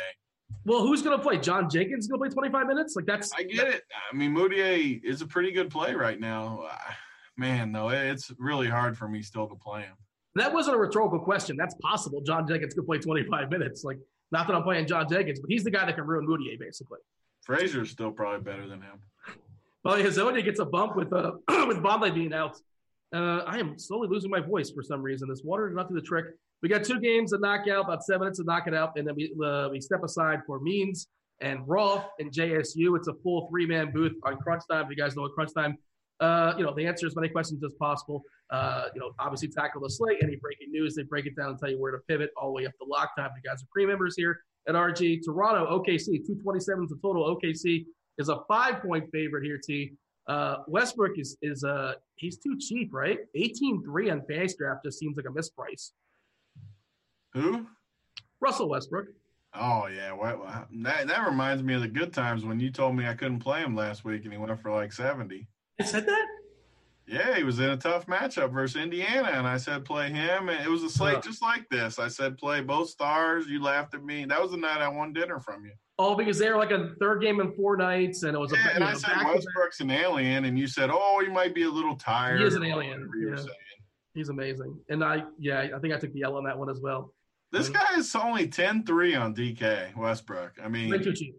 Well, 0.64 0.80
who's 0.80 1.02
going 1.02 1.16
to 1.16 1.22
play? 1.22 1.38
John 1.38 1.68
Jenkins 1.68 2.06
going 2.06 2.18
to 2.18 2.34
play 2.36 2.50
25 2.50 2.66
minutes? 2.66 2.94
Like 2.96 3.06
that's 3.06 3.32
I 3.32 3.42
get 3.42 3.68
it. 3.68 3.82
I 4.12 4.16
mean, 4.16 4.34
Mudiay 4.34 5.00
is 5.02 5.22
a 5.22 5.26
pretty 5.26 5.52
good 5.52 5.70
play 5.70 5.94
right 5.94 6.18
now. 6.18 6.66
Uh, 6.70 6.76
Man, 7.38 7.72
though, 7.72 7.88
it's 7.88 8.30
really 8.38 8.68
hard 8.68 8.96
for 8.96 9.08
me 9.08 9.22
still 9.22 9.48
to 9.48 9.54
play 9.54 9.80
him. 9.80 9.94
That 10.34 10.52
wasn't 10.52 10.76
a 10.76 10.78
rhetorical 10.78 11.18
question. 11.18 11.56
That's 11.56 11.74
possible. 11.82 12.20
John 12.20 12.46
Jenkins 12.46 12.74
could 12.74 12.84
play 12.84 12.98
25 12.98 13.50
minutes. 13.50 13.84
Like, 13.84 13.98
not 14.30 14.46
that 14.46 14.54
I'm 14.54 14.62
playing 14.62 14.86
John 14.86 15.08
Jenkins, 15.08 15.40
but 15.40 15.50
he's 15.50 15.64
the 15.64 15.70
guy 15.70 15.86
that 15.86 15.94
can 15.94 16.04
ruin 16.04 16.26
Mudiay, 16.26 16.58
basically. 16.58 16.98
Frazier's 17.44 17.90
still 17.90 18.10
probably 18.10 18.40
better 18.40 18.68
than 18.68 18.82
him. 18.82 19.00
Well, 19.84 19.96
Hezonja 19.96 20.44
gets 20.44 20.60
a 20.60 20.64
bump 20.64 20.94
with 20.94 21.12
uh, 21.12 21.32
with 21.66 21.78
Vonleh 21.78 22.14
being 22.14 22.32
out. 22.32 22.56
Uh, 23.14 23.38
I 23.46 23.58
am 23.58 23.78
slowly 23.78 24.08
losing 24.08 24.30
my 24.30 24.40
voice 24.40 24.70
for 24.70 24.82
some 24.82 25.02
reason. 25.02 25.28
This 25.28 25.42
water 25.42 25.68
did 25.68 25.76
not 25.76 25.88
do 25.88 25.94
the 25.94 26.02
trick. 26.02 26.26
We 26.62 26.68
got 26.68 26.84
two 26.84 27.00
games 27.00 27.32
to 27.32 27.38
knock 27.38 27.66
out, 27.68 27.86
about 27.86 28.04
seven 28.04 28.20
minutes 28.20 28.38
to 28.38 28.44
knock 28.44 28.68
it 28.68 28.74
out, 28.74 28.92
and 28.96 29.06
then 29.06 29.14
we 29.16 29.34
uh, 29.44 29.68
we 29.70 29.80
step 29.80 30.02
aside 30.04 30.40
for 30.46 30.60
Means 30.60 31.08
and 31.40 31.66
Roth 31.66 32.04
and 32.20 32.32
JSU. 32.32 32.96
It's 32.96 33.08
a 33.08 33.14
full 33.14 33.48
three 33.50 33.66
man 33.66 33.90
booth 33.92 34.12
on 34.24 34.36
Crunch 34.36 34.62
Time. 34.70 34.84
If 34.84 34.90
you 34.90 34.96
guys 34.96 35.16
know 35.16 35.22
what 35.22 35.32
Crunch 35.32 35.52
Time, 35.54 35.76
uh, 36.20 36.54
you 36.56 36.64
know, 36.64 36.72
they 36.72 36.86
answer 36.86 37.06
as 37.06 37.16
many 37.16 37.28
questions 37.28 37.62
as 37.64 37.72
possible. 37.74 38.22
Uh, 38.50 38.84
you 38.94 39.00
know, 39.00 39.10
obviously 39.18 39.48
tackle 39.48 39.80
the 39.80 39.90
slate, 39.90 40.18
any 40.22 40.36
breaking 40.36 40.70
news, 40.70 40.94
they 40.94 41.02
break 41.02 41.26
it 41.26 41.34
down 41.34 41.50
and 41.50 41.58
tell 41.58 41.70
you 41.70 41.80
where 41.80 41.90
to 41.90 41.98
pivot 42.08 42.30
all 42.36 42.48
the 42.48 42.52
way 42.52 42.66
up 42.66 42.72
to 42.80 42.86
lock 42.88 43.16
time. 43.16 43.30
You 43.42 43.50
guys 43.50 43.62
are 43.62 43.66
pre 43.72 43.84
members 43.84 44.14
here 44.16 44.40
at 44.68 44.74
RG. 44.74 45.24
Toronto, 45.24 45.66
OKC, 45.78 46.24
227 46.24 46.84
is 46.84 46.90
the 46.90 46.98
total. 47.02 47.36
OKC 47.36 47.86
is 48.18 48.28
a 48.28 48.38
five 48.46 48.80
point 48.82 49.10
favorite 49.10 49.44
here, 49.44 49.58
T. 49.58 49.92
Uh, 50.28 50.58
Westbrook 50.68 51.18
is 51.18 51.36
is 51.42 51.64
uh 51.64 51.94
he's 52.14 52.38
too 52.38 52.56
cheap, 52.60 52.90
right? 52.92 53.18
18-3 53.36 54.12
on 54.12 54.22
fantasy 54.28 54.54
draft 54.56 54.84
just 54.84 55.00
seems 55.00 55.16
like 55.16 55.26
a 55.26 55.30
misprice. 55.30 55.90
Who? 57.34 57.66
Russell 58.40 58.68
Westbrook. 58.68 59.08
Oh 59.54 59.86
yeah, 59.86 60.16
that 60.82 61.06
that 61.06 61.26
reminds 61.26 61.62
me 61.62 61.74
of 61.74 61.82
the 61.82 61.88
good 61.88 62.12
times 62.12 62.44
when 62.44 62.58
you 62.58 62.70
told 62.70 62.96
me 62.96 63.06
I 63.06 63.14
couldn't 63.14 63.40
play 63.40 63.60
him 63.60 63.76
last 63.76 64.04
week 64.04 64.24
and 64.24 64.32
he 64.32 64.38
went 64.38 64.50
up 64.50 64.60
for 64.60 64.70
like 64.70 64.92
seventy. 64.92 65.48
I 65.78 65.84
said 65.84 66.06
that? 66.06 66.26
Yeah, 67.06 67.36
he 67.36 67.42
was 67.42 67.58
in 67.58 67.68
a 67.68 67.76
tough 67.76 68.06
matchup 68.06 68.52
versus 68.52 68.80
Indiana, 68.80 69.28
and 69.32 69.46
I 69.46 69.56
said 69.56 69.84
play 69.84 70.08
him, 70.08 70.48
and 70.48 70.64
it 70.64 70.70
was 70.70 70.82
a 70.84 70.88
slate 70.88 71.22
just 71.22 71.42
like 71.42 71.68
this. 71.68 71.98
I 71.98 72.08
said 72.08 72.38
play 72.38 72.60
both 72.60 72.88
stars. 72.88 73.46
You 73.48 73.60
laughed 73.60 73.94
at 73.94 74.04
me. 74.04 74.24
That 74.24 74.40
was 74.40 74.52
the 74.52 74.56
night 74.56 74.80
I 74.80 74.88
won 74.88 75.12
dinner 75.12 75.40
from 75.40 75.64
you. 75.64 75.72
Oh, 75.98 76.14
because 76.14 76.38
they 76.38 76.48
were 76.48 76.56
like 76.56 76.70
a 76.70 76.94
third 77.00 77.20
game 77.20 77.40
in 77.40 77.52
four 77.52 77.76
nights, 77.76 78.22
and 78.22 78.34
it 78.34 78.38
was 78.38 78.52
a 78.52 78.56
Yeah, 78.56 78.64
you 78.64 78.70
and 78.70 78.80
know, 78.80 78.86
I 78.86 78.94
said. 78.94 79.16
Westbrook's 79.24 79.80
an 79.80 79.90
alien, 79.90 80.44
and 80.44 80.58
you 80.58 80.66
said, 80.66 80.90
oh, 80.92 81.20
he 81.22 81.28
might 81.30 81.54
be 81.54 81.64
a 81.64 81.70
little 81.70 81.96
tired. 81.96 82.40
He 82.40 82.46
is 82.46 82.54
an 82.54 82.64
alien, 82.64 83.00
whatever 83.00 83.16
you 83.18 83.28
were 83.30 83.36
yeah. 83.36 83.42
He's 84.14 84.28
amazing. 84.28 84.78
And 84.88 85.02
I 85.02 85.24
yeah, 85.38 85.68
I 85.74 85.78
think 85.80 85.92
I 85.92 85.98
took 85.98 86.12
the 86.12 86.22
L 86.22 86.36
on 86.36 86.44
that 86.44 86.56
one 86.56 86.70
as 86.70 86.80
well. 86.80 87.12
This 87.52 87.68
guy 87.68 87.98
is 87.98 88.14
only 88.16 88.48
10-3 88.48 89.20
on 89.20 89.34
DK 89.34 89.94
Westbrook. 89.94 90.54
I 90.62 90.68
mean, 90.68 90.90
Way 90.90 90.98
too 90.98 91.12
cheap. 91.12 91.36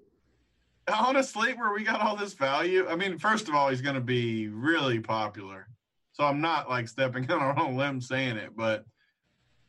on 0.87 1.15
a 1.15 1.23
slate 1.23 1.57
where 1.57 1.73
we 1.73 1.83
got 1.83 2.01
all 2.01 2.15
this 2.15 2.33
value. 2.33 2.87
I 2.87 2.95
mean, 2.95 3.17
first 3.17 3.47
of 3.47 3.55
all, 3.55 3.69
he's 3.69 3.81
going 3.81 3.95
to 3.95 4.01
be 4.01 4.47
really 4.47 4.99
popular. 4.99 5.67
So 6.11 6.23
I'm 6.23 6.39
not 6.39 6.69
like 6.69 6.87
stepping 6.87 7.29
on 7.31 7.39
our 7.39 7.59
own 7.59 7.75
limb 7.75 7.99
saying 7.99 8.37
it, 8.37 8.51
but 8.55 8.85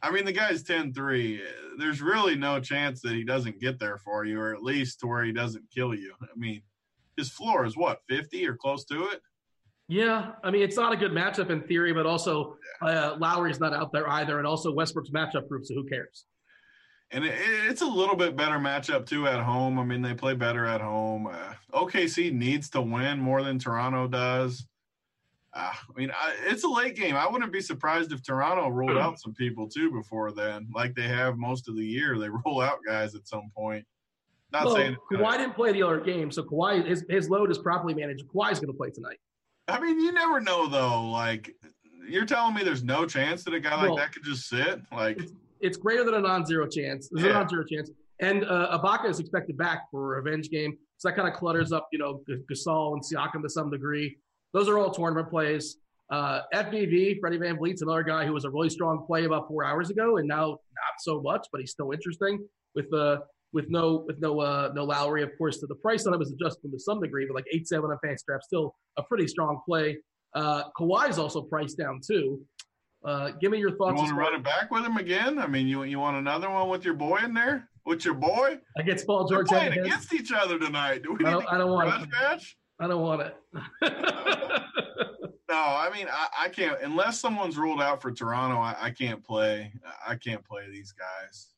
I 0.03 0.11
mean, 0.11 0.27
the 0.27 0.33
guy's 0.33 0.63
10 0.63 0.93
3. 0.93 1.43
There's 1.79 2.03
really 2.03 2.37
no 2.37 2.61
chance 2.61 3.01
that 3.01 3.13
he 3.13 3.25
doesn't 3.25 3.59
get 3.59 3.79
there 3.79 3.97
for 3.97 4.27
you, 4.27 4.39
or 4.39 4.55
at 4.55 4.63
least 4.63 5.01
to 5.01 5.07
where 5.07 5.25
he 5.25 5.33
doesn't 5.33 5.65
kill 5.75 5.95
you. 5.95 6.13
I 6.21 6.27
mean, 6.37 6.61
his 7.17 7.31
floor 7.31 7.65
is 7.65 7.75
what, 7.75 8.03
50 8.11 8.47
or 8.47 8.55
close 8.55 8.85
to 8.87 9.05
it? 9.05 9.23
Yeah, 9.89 10.33
I 10.43 10.51
mean 10.51 10.63
it's 10.63 10.77
not 10.77 10.93
a 10.93 10.97
good 10.97 11.13
matchup 11.13 11.51
in 11.51 11.63
theory, 11.63 11.93
but 11.93 12.07
also 12.07 12.57
uh, 12.83 13.17
Lowry's 13.19 13.61
not 13.61 13.73
out 13.73 13.93
there 13.93 14.09
either, 14.11 14.39
and 14.39 14.47
also 14.47 14.73
Westbrook's 14.73 15.11
matchup 15.11 15.49
proof. 15.49 15.67
So 15.67 15.75
who 15.75 15.85
cares? 15.85 16.27
And 17.11 17.25
it, 17.25 17.35
it's 17.69 17.83
a 17.83 17.87
little 17.87 18.17
bit 18.17 18.37
better 18.37 18.57
matchup 18.57 19.07
too 19.07 19.27
at 19.27 19.41
home. 19.41 19.79
I 19.79 19.85
mean, 19.85 20.03
they 20.03 20.15
play 20.15 20.35
better 20.35 20.67
at 20.67 20.81
home. 20.81 21.27
Uh, 21.27 21.55
OKC 21.73 22.33
needs 22.33 22.69
to 22.71 22.81
win 22.81 23.21
more 23.21 23.43
than 23.43 23.59
Toronto 23.59 24.09
does. 24.09 24.67
Uh, 25.53 25.71
I 25.73 25.99
mean, 25.99 26.11
I, 26.11 26.35
it's 26.47 26.65
a 26.65 26.69
late 26.69 26.97
game. 26.97 27.15
I 27.15 27.29
wouldn't 27.29 27.53
be 27.53 27.61
surprised 27.61 28.13
if 28.13 28.25
Toronto 28.25 28.69
rolled 28.69 28.99
out 28.99 29.21
some 29.21 29.35
people 29.35 29.69
too 29.69 29.93
before 29.93 30.33
then, 30.33 30.69
like 30.75 30.95
they 30.97 31.07
have 31.07 31.37
most 31.37 31.69
of 31.69 31.77
the 31.77 31.85
year. 31.85 32.19
They 32.19 32.29
roll 32.45 32.61
out 32.61 32.79
guys 32.85 33.15
at 33.15 33.29
some 33.29 33.51
point. 33.57 33.87
Not 34.53 34.67
well, 34.67 34.77
saying. 34.77 34.97
Kawhi 35.13 35.39
didn't 35.39 35.55
play 35.55 35.73
the 35.73 35.83
other 35.83 36.01
game, 36.01 36.31
so 36.31 36.43
Kawhi 36.43 36.85
his 36.87 37.05
his 37.09 37.29
load 37.29 37.51
is 37.51 37.59
properly 37.59 37.95
managed. 37.95 38.25
Kawhi's 38.27 38.59
going 38.59 38.73
to 38.73 38.77
play 38.77 38.91
tonight. 38.91 39.19
I 39.69 39.81
mean, 39.81 40.01
you 40.01 40.13
never 40.13 40.41
know 40.41 40.69
though. 40.69 41.05
Like, 41.11 41.55
you're 42.09 42.27
telling 42.27 42.55
me 42.55 42.65
there's 42.65 42.85
no 42.85 43.07
chance 43.07 43.45
that 43.45 43.55
a 43.55 43.61
guy 43.61 43.77
like 43.77 43.89
Well, 43.89 43.97
that 43.97 44.13
could 44.13 44.25
just 44.25 44.49
sit? 44.49 44.81
Like, 44.93 45.21
It's 45.65 45.77
greater 45.79 46.05
than 46.05 46.15
a 46.15 46.21
non-zero 46.21 46.67
chance. 46.69 47.09
There's 47.11 47.25
Yeah. 47.25 47.31
a 47.31 47.35
non-zero 47.35 47.65
chance, 47.65 47.91
and 48.21 48.45
uh, 48.45 48.79
Ibaka 48.79 49.09
is 49.09 49.19
expected 49.19 49.57
back 49.57 49.91
for 49.91 50.15
a 50.15 50.23
revenge 50.23 50.51
game, 50.51 50.77
so 50.99 51.09
that 51.09 51.17
kind 51.17 51.27
of 51.29 51.35
clutters 51.35 51.73
up, 51.73 51.89
you 51.93 51.99
know, 51.99 52.23
Gasol 52.51 52.93
and 52.95 53.03
Siakam 53.03 53.43
to 53.43 53.49
some 53.49 53.71
degree. 53.71 54.17
Those 54.53 54.69
are 54.69 54.79
all 54.79 54.91
tournament 54.91 55.31
plays. 55.31 55.79
Uh, 56.11 56.43
FVV, 56.55 57.19
Freddie 57.19 57.39
VanVleet's 57.39 57.81
another 57.83 58.03
guy 58.03 58.27
who 58.27 58.33
was 58.35 58.45
a 58.45 58.51
really 58.51 58.69
strong 58.71 59.05
play 59.07 59.25
about 59.25 59.49
four 59.49 59.65
hours 59.65 59.89
ago, 59.91 60.19
and 60.19 60.29
now 60.29 60.49
not 60.51 60.95
so 61.01 61.21
much, 61.23 61.47
but 61.51 61.61
he's 61.61 61.71
still 61.73 61.91
interesting 61.93 62.47
with 62.75 62.89
the 62.91 63.21
with 63.55 63.67
no 63.71 64.05
with 64.07 64.21
no 64.21 64.39
uh, 64.41 64.71
no 64.75 64.85
Lowry. 64.85 65.23
Of 65.23 65.31
course, 65.39 65.61
So 65.61 65.67
the 65.67 65.77
price 65.77 66.07
on 66.07 66.13
him 66.15 66.21
is 66.21 66.31
adjusting 66.31 66.71
to 66.73 66.79
some 66.79 67.01
degree, 67.01 67.25
but 67.27 67.35
like 67.35 67.47
eight 67.55 67.67
seven 67.67 67.91
on 67.91 67.99
FanStrap, 68.05 68.43
still 68.43 68.75
a 68.99 69.03
pretty 69.03 69.27
strong 69.27 69.61
play. 69.67 69.99
Uh, 70.35 70.65
Kawhi's 70.79 71.19
also 71.19 71.41
priced 71.43 71.79
down 71.79 72.01
too. 72.07 72.43
Uh, 73.05 73.31
give 73.41 73.51
me 73.51 73.59
your 73.59 73.77
thoughts. 73.77 73.93
You 73.93 73.97
want 73.97 74.09
to 74.09 74.15
run 74.15 74.35
it 74.35 74.43
back 74.43 74.71
with 74.71 74.85
him 74.85 74.97
again? 74.97 75.39
I 75.39 75.47
mean, 75.47 75.67
you 75.67 75.83
you 75.83 75.99
want 75.99 76.17
another 76.17 76.49
one 76.51 76.69
with 76.71 76.85
your 76.85 76.95
boy 76.95 77.19
in 77.23 77.35
there? 77.35 77.69
With 77.85 78.05
your 78.05 78.15
boy? 78.15 78.59
Against 78.79 79.07
Paul 79.07 79.29
George? 79.29 79.51
We're 79.51 79.59
playing 79.59 79.79
against 79.79 80.15
each 80.15 80.33
other 80.33 80.59
tonight. 80.59 81.03
Do 81.03 81.13
we 81.13 81.25
I 81.27 81.31
don't- 81.33 81.47
I 81.53 81.59
don't 81.59 81.71
want 81.71 82.03
it. 82.03 82.09
match? 82.11 82.57
I 82.81 82.87
don't 82.87 83.03
want 83.03 83.23
it. 83.23 83.37
No, 85.51 85.61
I 85.61 85.89
mean 85.95 86.09
I, 86.11 86.47
I 86.47 86.49
can't 86.49 86.81
unless 86.83 87.21
someone's 87.21 87.57
ruled 87.57 87.81
out 87.81 88.03
for 88.03 88.11
Toronto. 88.11 88.57
I, 88.57 88.75
I 88.81 88.91
can't 88.91 89.23
play. 89.23 89.73
I 90.05 90.17
can't 90.17 90.43
play 90.45 90.63
these 90.73 90.93
guys. 90.93 91.51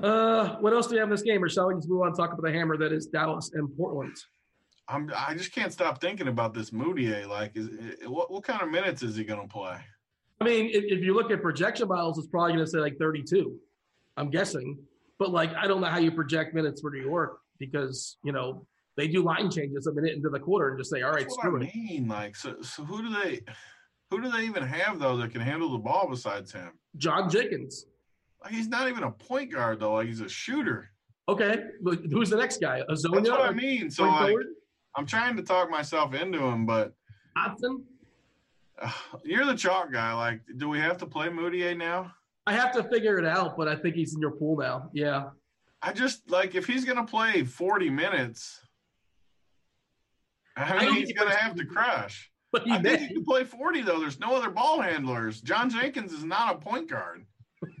uh, 0.00 0.56
what 0.60 0.72
else 0.72 0.86
do 0.86 0.92
we 0.94 0.98
have 0.98 1.08
in 1.08 1.10
this 1.10 1.22
game? 1.22 1.42
Or 1.42 1.48
shall 1.48 1.66
we 1.66 1.74
just 1.74 1.88
move 1.88 2.02
on 2.02 2.08
and 2.08 2.16
talk 2.16 2.32
about 2.32 2.42
the 2.42 2.52
hammer 2.52 2.76
that 2.76 2.92
is 2.92 3.06
Dallas 3.06 3.50
and 3.54 3.68
Portland? 3.76 4.14
I'm 4.88 5.10
I 5.16 5.34
just 5.34 5.52
can't 5.54 5.72
stop 5.72 6.00
thinking 6.00 6.28
about 6.28 6.54
this 6.54 6.70
Mudiay. 6.70 7.26
Like, 7.28 7.52
is 7.54 7.68
what 8.06 8.30
what 8.30 8.44
kind 8.44 8.62
of 8.62 8.70
minutes 8.70 9.02
is 9.02 9.16
he 9.16 9.24
going 9.24 9.40
to 9.40 9.48
play? 9.48 9.76
I 10.40 10.44
mean, 10.44 10.70
if, 10.72 10.84
if 10.84 11.04
you 11.04 11.14
look 11.14 11.30
at 11.30 11.40
projection 11.40 11.88
models, 11.88 12.18
it's 12.18 12.26
probably 12.26 12.54
going 12.54 12.64
to 12.64 12.70
say 12.70 12.78
like 12.78 12.98
32. 12.98 13.54
I'm 14.16 14.28
guessing, 14.28 14.76
but 15.18 15.30
like 15.30 15.54
I 15.54 15.66
don't 15.66 15.80
know 15.80 15.86
how 15.86 15.98
you 15.98 16.10
project 16.10 16.54
minutes 16.54 16.80
for 16.80 16.90
New 16.90 17.02
York 17.02 17.38
because 17.58 18.16
you 18.24 18.32
know 18.32 18.66
they 18.96 19.08
do 19.08 19.22
line 19.22 19.50
changes 19.50 19.86
a 19.86 19.92
minute 19.92 20.12
into 20.14 20.28
the 20.28 20.40
quarter 20.40 20.68
and 20.70 20.78
just 20.78 20.90
say, 20.90 21.02
all 21.02 21.12
right, 21.12 21.20
That's 21.20 21.36
what 21.36 21.46
screw 21.46 21.60
I 21.62 21.64
it. 21.64 21.74
mean. 21.74 22.08
Like, 22.08 22.36
so 22.36 22.56
so 22.60 22.84
who 22.84 23.02
do 23.02 23.10
they 23.22 23.40
who 24.10 24.20
do 24.20 24.30
they 24.30 24.42
even 24.42 24.64
have 24.64 24.98
though 24.98 25.16
that 25.16 25.30
can 25.32 25.40
handle 25.40 25.70
the 25.72 25.78
ball 25.78 26.08
besides 26.10 26.52
him? 26.52 26.72
John 26.96 27.30
Jenkins. 27.30 27.86
Like, 28.42 28.52
he's 28.52 28.68
not 28.68 28.88
even 28.88 29.04
a 29.04 29.10
point 29.10 29.52
guard 29.52 29.80
though. 29.80 29.94
Like, 29.94 30.08
he's 30.08 30.20
a 30.20 30.28
shooter. 30.28 30.90
Okay, 31.28 31.62
but 31.80 32.00
who's 32.10 32.30
the 32.30 32.36
next 32.36 32.60
guy? 32.60 32.82
Hezonja? 32.90 33.14
That's 33.14 33.30
what 33.30 33.40
I 33.40 33.52
mean. 33.52 33.90
So 33.90 34.04
like, 34.04 34.26
forward? 34.26 34.46
I'm 34.96 35.06
trying 35.06 35.36
to 35.36 35.42
talk 35.42 35.70
myself 35.70 36.14
into 36.14 36.40
him, 36.40 36.66
but 36.66 36.92
Hudson? 37.36 37.84
uh, 38.82 38.92
you're 39.24 39.46
the 39.46 39.54
chalk 39.54 39.92
guy. 39.92 40.12
Like, 40.12 40.40
do 40.56 40.68
we 40.68 40.78
have 40.78 40.98
to 40.98 41.06
play 41.06 41.28
Mudiay 41.28 41.76
now? 41.76 42.12
I 42.46 42.52
have 42.52 42.72
to 42.72 42.82
figure 42.84 43.18
it 43.18 43.24
out, 43.24 43.56
but 43.56 43.68
I 43.68 43.76
think 43.76 43.94
he's 43.94 44.14
in 44.14 44.20
your 44.20 44.32
pool 44.32 44.56
now. 44.56 44.90
Yeah. 44.92 45.30
I 45.80 45.92
just 45.92 46.30
like 46.30 46.54
if 46.54 46.66
he's 46.66 46.84
gonna 46.84 47.04
play 47.04 47.44
40 47.44 47.90
minutes. 47.90 48.60
I 50.56 50.64
I 50.64 50.78
mean, 50.78 50.86
don't 50.86 50.96
he's 50.96 51.12
gonna 51.12 51.34
have 51.34 51.56
to 51.56 51.64
crush. 51.64 52.30
But 52.52 52.64
he 52.64 52.72
I 52.72 52.82
think 52.82 53.00
he 53.00 53.14
can 53.14 53.24
play 53.24 53.44
40 53.44 53.82
though. 53.82 53.98
There's 53.98 54.20
no 54.20 54.36
other 54.36 54.50
ball 54.50 54.80
handlers. 54.80 55.40
John 55.40 55.70
Jenkins 55.70 56.12
is 56.12 56.24
not 56.24 56.54
a 56.54 56.58
point 56.58 56.90
guard. 56.90 57.24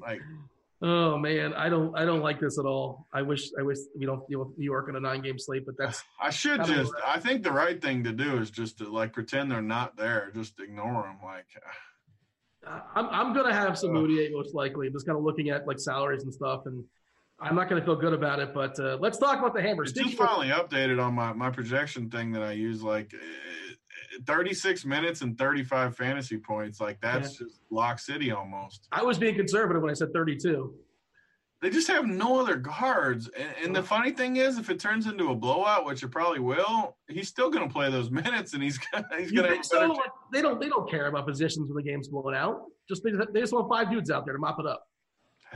like 0.00 0.20
Oh 0.82 1.18
man, 1.18 1.52
I 1.52 1.68
don't 1.68 1.96
I 1.96 2.06
don't 2.06 2.22
like 2.22 2.40
this 2.40 2.58
at 2.58 2.64
all. 2.64 3.06
I 3.12 3.20
wish 3.20 3.50
I 3.58 3.62
wish 3.62 3.78
we 3.98 4.06
don't 4.06 4.26
deal 4.28 4.38
with 4.44 4.56
New 4.56 4.64
York 4.64 4.88
on 4.88 4.96
a 4.96 5.00
nine 5.00 5.20
game 5.20 5.38
slate, 5.38 5.66
but 5.66 5.76
that's 5.76 6.02
I 6.20 6.30
should 6.30 6.64
just. 6.64 6.92
I 7.06 7.20
think 7.20 7.42
the 7.42 7.52
right 7.52 7.80
thing 7.80 8.02
to 8.04 8.12
do 8.12 8.38
is 8.38 8.50
just 8.50 8.78
to 8.78 8.90
like 8.90 9.12
pretend 9.12 9.50
they're 9.50 9.60
not 9.60 9.96
there. 9.96 10.30
Just 10.34 10.58
ignore 10.58 11.02
them. 11.02 11.18
Like 11.22 11.46
I'm 12.94 13.08
I'm 13.10 13.34
gonna 13.34 13.52
have 13.54 13.78
some. 13.78 13.90
Mudiay 13.90 14.32
most 14.32 14.54
likely. 14.54 14.86
I'm 14.86 14.92
just 14.94 15.06
kind 15.06 15.18
of 15.18 15.24
looking 15.24 15.50
at 15.50 15.66
like 15.66 15.78
salaries 15.78 16.24
and 16.24 16.32
stuff, 16.32 16.64
and 16.64 16.82
I'm 17.38 17.54
not 17.54 17.68
gonna 17.68 17.84
feel 17.84 17.96
good 17.96 18.14
about 18.14 18.38
it. 18.38 18.54
But 18.54 18.78
uh, 18.80 18.96
let's 19.00 19.18
talk 19.18 19.38
about 19.38 19.54
the 19.54 19.60
Hammers. 19.60 19.92
Just 19.92 20.16
finally 20.16 20.48
updated 20.48 21.02
on 21.02 21.12
my 21.12 21.34
my 21.34 21.50
projection 21.50 22.08
thing 22.08 22.32
that 22.32 22.42
I 22.42 22.52
use. 22.52 22.82
Like 22.82 23.12
eh, 23.12 23.69
36 24.26 24.84
minutes 24.84 25.20
and 25.22 25.36
35 25.38 25.96
fantasy 25.96 26.38
points. 26.38 26.80
Like 26.80 27.00
that's 27.00 27.36
just 27.36 27.60
lock 27.70 27.98
city 27.98 28.32
almost. 28.32 28.88
I 28.92 29.02
was 29.02 29.18
being 29.18 29.34
conservative 29.34 29.82
when 29.82 29.90
I 29.90 29.94
said 29.94 30.12
32. 30.12 30.74
They 31.62 31.68
just 31.68 31.88
have 31.88 32.06
no 32.06 32.40
other 32.40 32.56
guards. 32.56 33.28
And, 33.38 33.54
and 33.62 33.76
the 33.76 33.82
funny 33.82 34.12
thing 34.12 34.36
is, 34.36 34.56
if 34.56 34.70
it 34.70 34.80
turns 34.80 35.06
into 35.06 35.30
a 35.30 35.34
blowout, 35.34 35.84
which 35.84 36.02
it 36.02 36.08
probably 36.08 36.40
will, 36.40 36.96
he's 37.06 37.28
still 37.28 37.50
going 37.50 37.66
to 37.66 37.72
play 37.72 37.90
those 37.90 38.10
minutes, 38.10 38.54
and 38.54 38.62
he's 38.62 38.78
gonna, 38.78 39.06
he's 39.18 39.30
going 39.30 39.48
to 39.48 39.56
have 39.56 39.64
so? 39.64 39.86
Like, 39.86 40.10
they 40.32 40.40
don't 40.40 40.58
they 40.60 40.68
don't 40.68 40.90
care 40.90 41.06
about 41.06 41.26
positions 41.26 41.68
when 41.68 41.76
the 41.76 41.82
game's 41.82 42.08
blowing 42.08 42.34
out. 42.34 42.62
Just 42.88 43.02
they, 43.04 43.10
they 43.32 43.40
just 43.40 43.52
want 43.52 43.68
five 43.68 43.90
dudes 43.90 44.10
out 44.10 44.24
there 44.24 44.34
to 44.34 44.40
mop 44.40 44.58
it 44.58 44.66
up. 44.66 44.86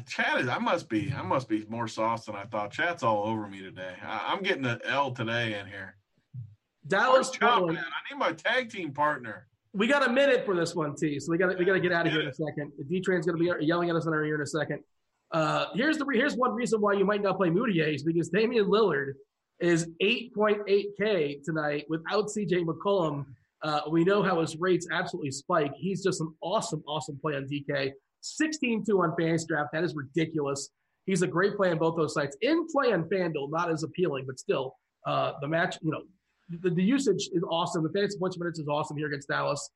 Chad 0.07 0.41
is. 0.41 0.49
I 0.49 0.59
must 0.59 0.89
be. 0.89 1.13
I 1.17 1.23
must 1.23 1.49
be 1.49 1.65
more 1.69 1.89
sauce 1.89 2.27
than 2.27 2.35
I 2.35 2.45
thought. 2.45 2.73
Chat's 2.73 3.03
all 3.03 3.25
over 3.27 3.47
me 3.49 3.63
today. 3.63 3.95
I, 4.03 4.33
I'm 4.33 4.43
getting 4.43 4.67
an 4.67 4.81
L 4.85 5.13
today 5.13 5.59
in 5.59 5.67
here. 5.67 5.97
Dallas, 6.86 7.31
Chop 7.31 7.59
Portland. 7.59 7.78
I 7.78 8.12
need 8.12 8.19
my 8.19 8.32
tag 8.32 8.70
team 8.70 8.93
partner. 8.93 9.47
We 9.73 9.86
got 9.86 10.06
a 10.06 10.12
minute 10.12 10.44
for 10.44 10.55
this 10.55 10.74
one, 10.74 10.94
T. 10.94 11.19
So 11.19 11.32
we 11.32 11.39
got 11.39 11.59
we 11.59 11.65
got 11.65 11.73
to 11.73 11.81
get 11.81 11.93
out 11.93 12.06
of 12.06 12.12
here 12.12 12.23
in 12.23 12.28
a 12.28 12.35
second. 12.35 12.73
D 12.89 13.01
Train's 13.01 13.27
going 13.27 13.39
to 13.39 13.59
be 13.59 13.65
yelling 13.65 13.90
at 13.90 13.97
us 13.97 14.06
in 14.06 14.12
our 14.12 14.24
ear 14.24 14.36
in 14.36 14.43
a 14.43 14.47
second. 14.47 14.81
Uh, 15.32 15.66
here's 15.74 15.98
the 15.98 16.06
here's 16.12 16.36
one 16.36 16.55
reason 16.55 16.81
why 16.81 16.93
you 16.93 17.05
might 17.05 17.23
not 17.23 17.36
play 17.36 17.48
Mudiay 17.48 17.94
is 17.94 18.05
because 18.05 18.28
Damian 18.28 18.66
Lillard 18.66 19.15
is 19.61 19.89
8.8k 20.02 21.43
tonight 21.43 21.86
without 21.89 22.27
CJ 22.27 22.65
McCollum. 22.65 23.24
Uh, 23.62 23.81
we 23.90 24.05
know 24.05 24.23
how 24.23 24.40
his 24.40 24.56
rates 24.56 24.86
absolutely 24.93 25.31
spike. 25.31 25.73
He's 25.74 26.02
just 26.02 26.20
an 26.20 26.32
awesome, 26.43 26.82
awesome 26.86 27.19
play 27.20 27.35
on 27.35 27.48
DK. 27.48 27.93
16-2 28.23 28.89
on 28.90 29.15
FanStrap. 29.19 29.69
That 29.73 29.85
is 29.85 29.94
ridiculous. 29.94 30.70
He's 31.06 31.23
a 31.23 31.27
great 31.27 31.56
play 31.56 31.70
on 31.70 31.78
both 31.78 31.97
those 31.97 32.15
sites. 32.15 32.36
In 32.43 32.66
play 32.69 32.93
on 32.93 33.05
FanDuel, 33.05 33.51
not 33.51 33.70
as 33.70 33.82
appealing, 33.82 34.24
but 34.27 34.39
still, 34.39 34.77
uh, 35.06 35.32
the 35.40 35.48
match, 35.48 35.78
you 35.82 35.90
know, 35.90 36.02
the, 36.49 36.71
the 36.71 36.83
usage 36.83 37.29
is 37.33 37.43
awesome. 37.49 37.83
The 37.83 37.91
fantasy 37.91 38.19
points 38.19 38.39
minutes 38.39 38.59
is 38.59 38.69
awesome 38.69 38.97
here 38.97 39.09
against 39.09 39.29
Dallas. 39.29 39.71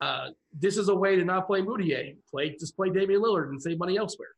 Uh, 0.00 0.28
this 0.58 0.76
is 0.76 0.88
a 0.88 0.94
way 0.94 1.16
to 1.16 1.24
not 1.24 1.46
play 1.46 1.60
Mudiay. 1.60 2.16
Play 2.30 2.56
just 2.58 2.76
play 2.76 2.90
Damian 2.90 3.22
Lillard 3.22 3.50
and 3.50 3.62
save 3.62 3.78
money 3.78 3.96
elsewhere. 3.96 4.30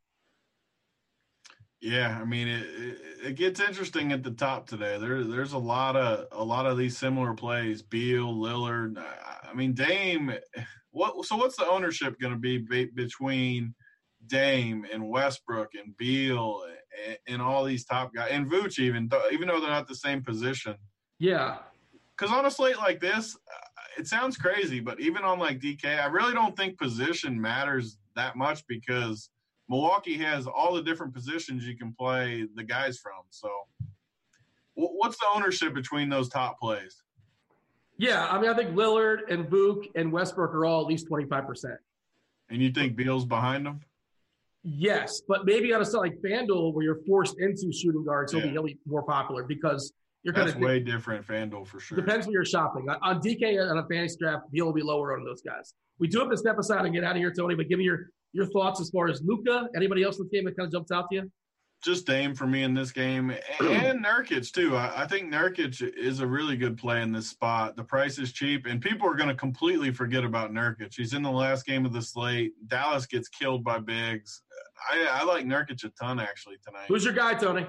Yeah, 1.81 2.19
I 2.21 2.25
mean 2.25 2.49
it, 2.49 2.63
it, 2.63 2.99
it 3.25 3.35
gets 3.35 3.61
interesting 3.61 4.13
at 4.13 4.23
the 4.23 4.31
top 4.31 4.67
today. 4.67 4.99
There, 4.99 5.23
there's 5.25 5.53
a 5.53 5.59
lot 5.59 5.97
of 5.97 6.27
a 6.33 6.45
lot 6.45 6.67
of 6.67 6.77
these 6.77 6.97
similar 6.97 7.35
plays. 7.35 7.83
Beal, 7.83 8.35
Lillard. 8.35 8.99
I- 8.99 9.35
mean 9.55 9.73
Dame. 9.73 10.35
What? 10.91 11.25
So 11.25 11.37
what's 11.37 11.57
the 11.57 11.67
ownership 11.67 12.19
going 12.21 12.33
to 12.33 12.39
be 12.39 12.59
be 12.59 12.87
between 12.87 13.75
Dame 14.27 14.87
and 14.93 15.09
Westbrook 15.09 15.71
and 15.75 15.97
Beal 15.97 16.63
and, 17.07 17.19
and 17.27 17.43
all 17.43 17.65
these 17.65 17.85
top 17.85 18.15
guys 18.15 18.29
and 18.31 18.51
Vooch 18.51 18.79
even 18.79 19.11
even 19.33 19.49
though 19.49 19.61
they're 19.61 19.71
not 19.71 19.89
the 19.89 19.95
same 19.95 20.23
position. 20.23 20.75
Yeah, 21.19 21.59
Because 22.17 22.35
on 22.35 22.47
a 22.47 22.51
slate 22.51 22.77
like 22.79 23.01
this, 23.01 23.37
uh, 23.37 24.01
it 24.01 24.07
sounds 24.09 24.37
crazy, 24.37 24.81
but 24.81 25.01
even 25.01 25.23
on 25.23 25.39
like 25.39 25.61
DK, 25.61 26.01
I 26.01 26.07
really 26.07 26.33
don't 26.35 26.57
think 26.57 26.79
position 26.79 27.41
matters 27.41 27.99
that 28.17 28.37
much 28.37 28.67
because 28.67 29.31
Milwaukee 29.69 30.19
has 30.19 30.47
all 30.47 30.75
the 30.75 30.83
different 30.83 31.15
positions 31.15 31.67
you 31.67 31.77
can 31.77 31.95
play 31.95 32.47
the 32.57 32.65
guys 32.65 32.99
from. 32.99 33.23
So, 33.31 33.49
what's 34.75 35.17
the 35.19 35.27
ownership 35.35 35.73
between 35.75 36.09
those 36.09 36.29
top 36.29 36.59
plays? 36.61 37.03
yeah. 37.97 38.27
I 38.27 38.41
mean, 38.41 38.51
I 38.51 38.55
think 38.55 38.71
Lillard 38.75 39.31
and 39.33 39.47
Vooch 39.47 39.85
and 39.95 40.11
Westbrook 40.13 40.53
are 40.53 40.65
all 40.67 40.81
at 40.81 40.87
least 40.89 41.07
twenty 41.07 41.27
five 41.27 41.47
percent. 41.47 41.79
And 42.51 42.61
you 42.61 42.71
think 42.73 42.97
Beal's 42.97 43.25
behind 43.25 43.65
them? 43.65 43.81
Yes, 44.65 45.23
but 45.29 45.45
maybe 45.47 45.73
on 45.73 45.81
a 45.81 45.85
site 45.85 46.01
like 46.01 46.15
FanDuel 46.25 46.75
where 46.75 46.85
you're 46.85 47.01
forced 47.07 47.39
into 47.39 47.71
shooting 47.73 48.05
guards, 48.05 48.33
he'll, 48.33 48.41
be, 48.41 48.47
Yeah. 48.49 48.53
he'll 48.55 48.63
be 48.65 48.79
more 48.87 49.03
popular 49.05 49.45
because 49.45 49.93
you're 50.25 50.33
going 50.35 50.47
That's 50.47 50.59
to 50.59 50.65
way 50.65 50.81
different, 50.81 51.27
FanDuel 51.27 51.67
for 51.67 51.79
sure. 51.81 51.97
depends 51.97 52.27
where 52.27 52.33
you're 52.33 52.45
shopping. 52.45 52.89
On- 52.89 52.99
On 53.03 53.21
DK 53.21 53.59
and 53.71 53.79
a 53.79 53.87
fantasy 53.87 54.17
draft, 54.19 54.51
Beal 54.51 54.67
will 54.67 54.73
be 54.73 54.83
lower 54.83 55.17
on 55.17 55.25
those 55.25 55.43
guys. 55.43 55.75
We 55.99 56.09
do 56.09 56.19
have 56.21 56.31
to 56.31 56.37
step 56.37 56.59
aside 56.59 56.85
and 56.87 56.95
get 56.95 57.05
out 57.05 57.13
of 57.13 57.19
here, 57.19 57.33
Tony. 57.37 57.55
But 57.55 57.69
give 57.69 57.79
me 57.79 57.85
your 57.85 58.07
your 58.33 58.47
thoughts 58.47 58.81
as 58.81 58.91
far 58.91 59.09
as 59.09 59.23
Luka. 59.25 59.69
Anybody 59.77 60.03
else 60.03 60.19
in 60.19 60.25
the 60.25 60.37
game 60.37 60.45
that 60.47 60.57
kind 60.57 60.67
of 60.67 60.73
jumps 60.73 60.91
out 60.91 61.07
to 61.11 61.17
you? 61.17 61.31
Just 61.85 62.07
Dame 62.07 62.35
for 62.35 62.47
me 62.47 62.63
in 62.63 62.73
this 62.73 62.91
game, 62.93 63.31
and 63.61 64.03
Nurkic 64.03 64.51
too. 64.53 64.75
I, 64.75 65.03
I 65.03 65.07
think 65.07 65.31
Nurkic 65.31 65.83
is 65.99 66.21
a 66.21 66.27
really 66.27 66.57
good 66.57 66.79
play 66.79 67.03
in 67.03 67.13
this 67.13 67.29
spot. 67.29 67.77
The 67.77 67.85
price 67.85 68.19
is 68.19 68.33
cheap, 68.33 68.65
and 68.65 68.81
people 68.81 69.07
are 69.07 69.15
going 69.15 69.29
to 69.29 69.35
completely 69.35 69.93
forget 69.93 70.25
about 70.25 70.51
Nurkic. 70.51 70.95
He's 70.97 71.13
in 71.13 71.23
the 71.23 71.31
last 71.31 71.67
game 71.67 71.85
of 71.85 71.93
the 71.93 72.01
slate. 72.01 72.53
Dallas 72.69 73.05
gets 73.05 73.29
killed 73.29 73.63
by 73.65 73.81
bigs. 73.81 74.41
I, 74.91 75.21
I 75.21 75.25
like 75.25 75.45
Nurkic 75.45 75.85
a 75.85 75.91
ton 75.91 76.19
actually 76.19 76.57
tonight. 76.67 76.87
Who's 76.89 77.05
your 77.05 77.13
guy, 77.13 77.35
Tony? 77.35 77.67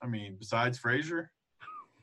I 0.00 0.06
mean, 0.06 0.36
besides 0.38 0.78
Frazier, 0.78 1.32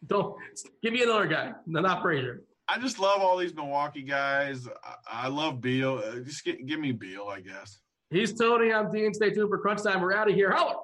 Don't 0.08 0.36
give 0.82 0.94
me 0.94 1.04
another 1.04 1.28
guy. 1.28 1.54
No, 1.66 1.82
not 1.82 2.02
Frazier. 2.02 2.44
I 2.68 2.80
just 2.80 3.00
love 3.00 3.22
all 3.22 3.38
these 3.38 3.56
Milwaukee 3.56 4.04
guys. 4.04 4.68
I, 4.84 5.26
I 5.26 5.28
love 5.28 5.60
Beal. 5.60 6.02
Uh, 6.06 6.20
just 6.20 6.46
get, 6.46 6.66
give 6.66 6.80
me 6.80 6.92
Beal, 6.92 7.28
I 7.28 7.42
guess. 7.42 7.80
He's 8.12 8.34
Tony. 8.34 8.72
I'm 8.72 8.92
Dean. 8.92 9.14
Stay 9.14 9.32
tuned 9.32 9.50
for 9.50 9.58
Crunch 9.58 9.84
Time. 9.84 10.02
We're 10.02 10.14
out 10.14 10.30
of 10.30 10.36
here. 10.36 10.52
Holla! 10.52 10.76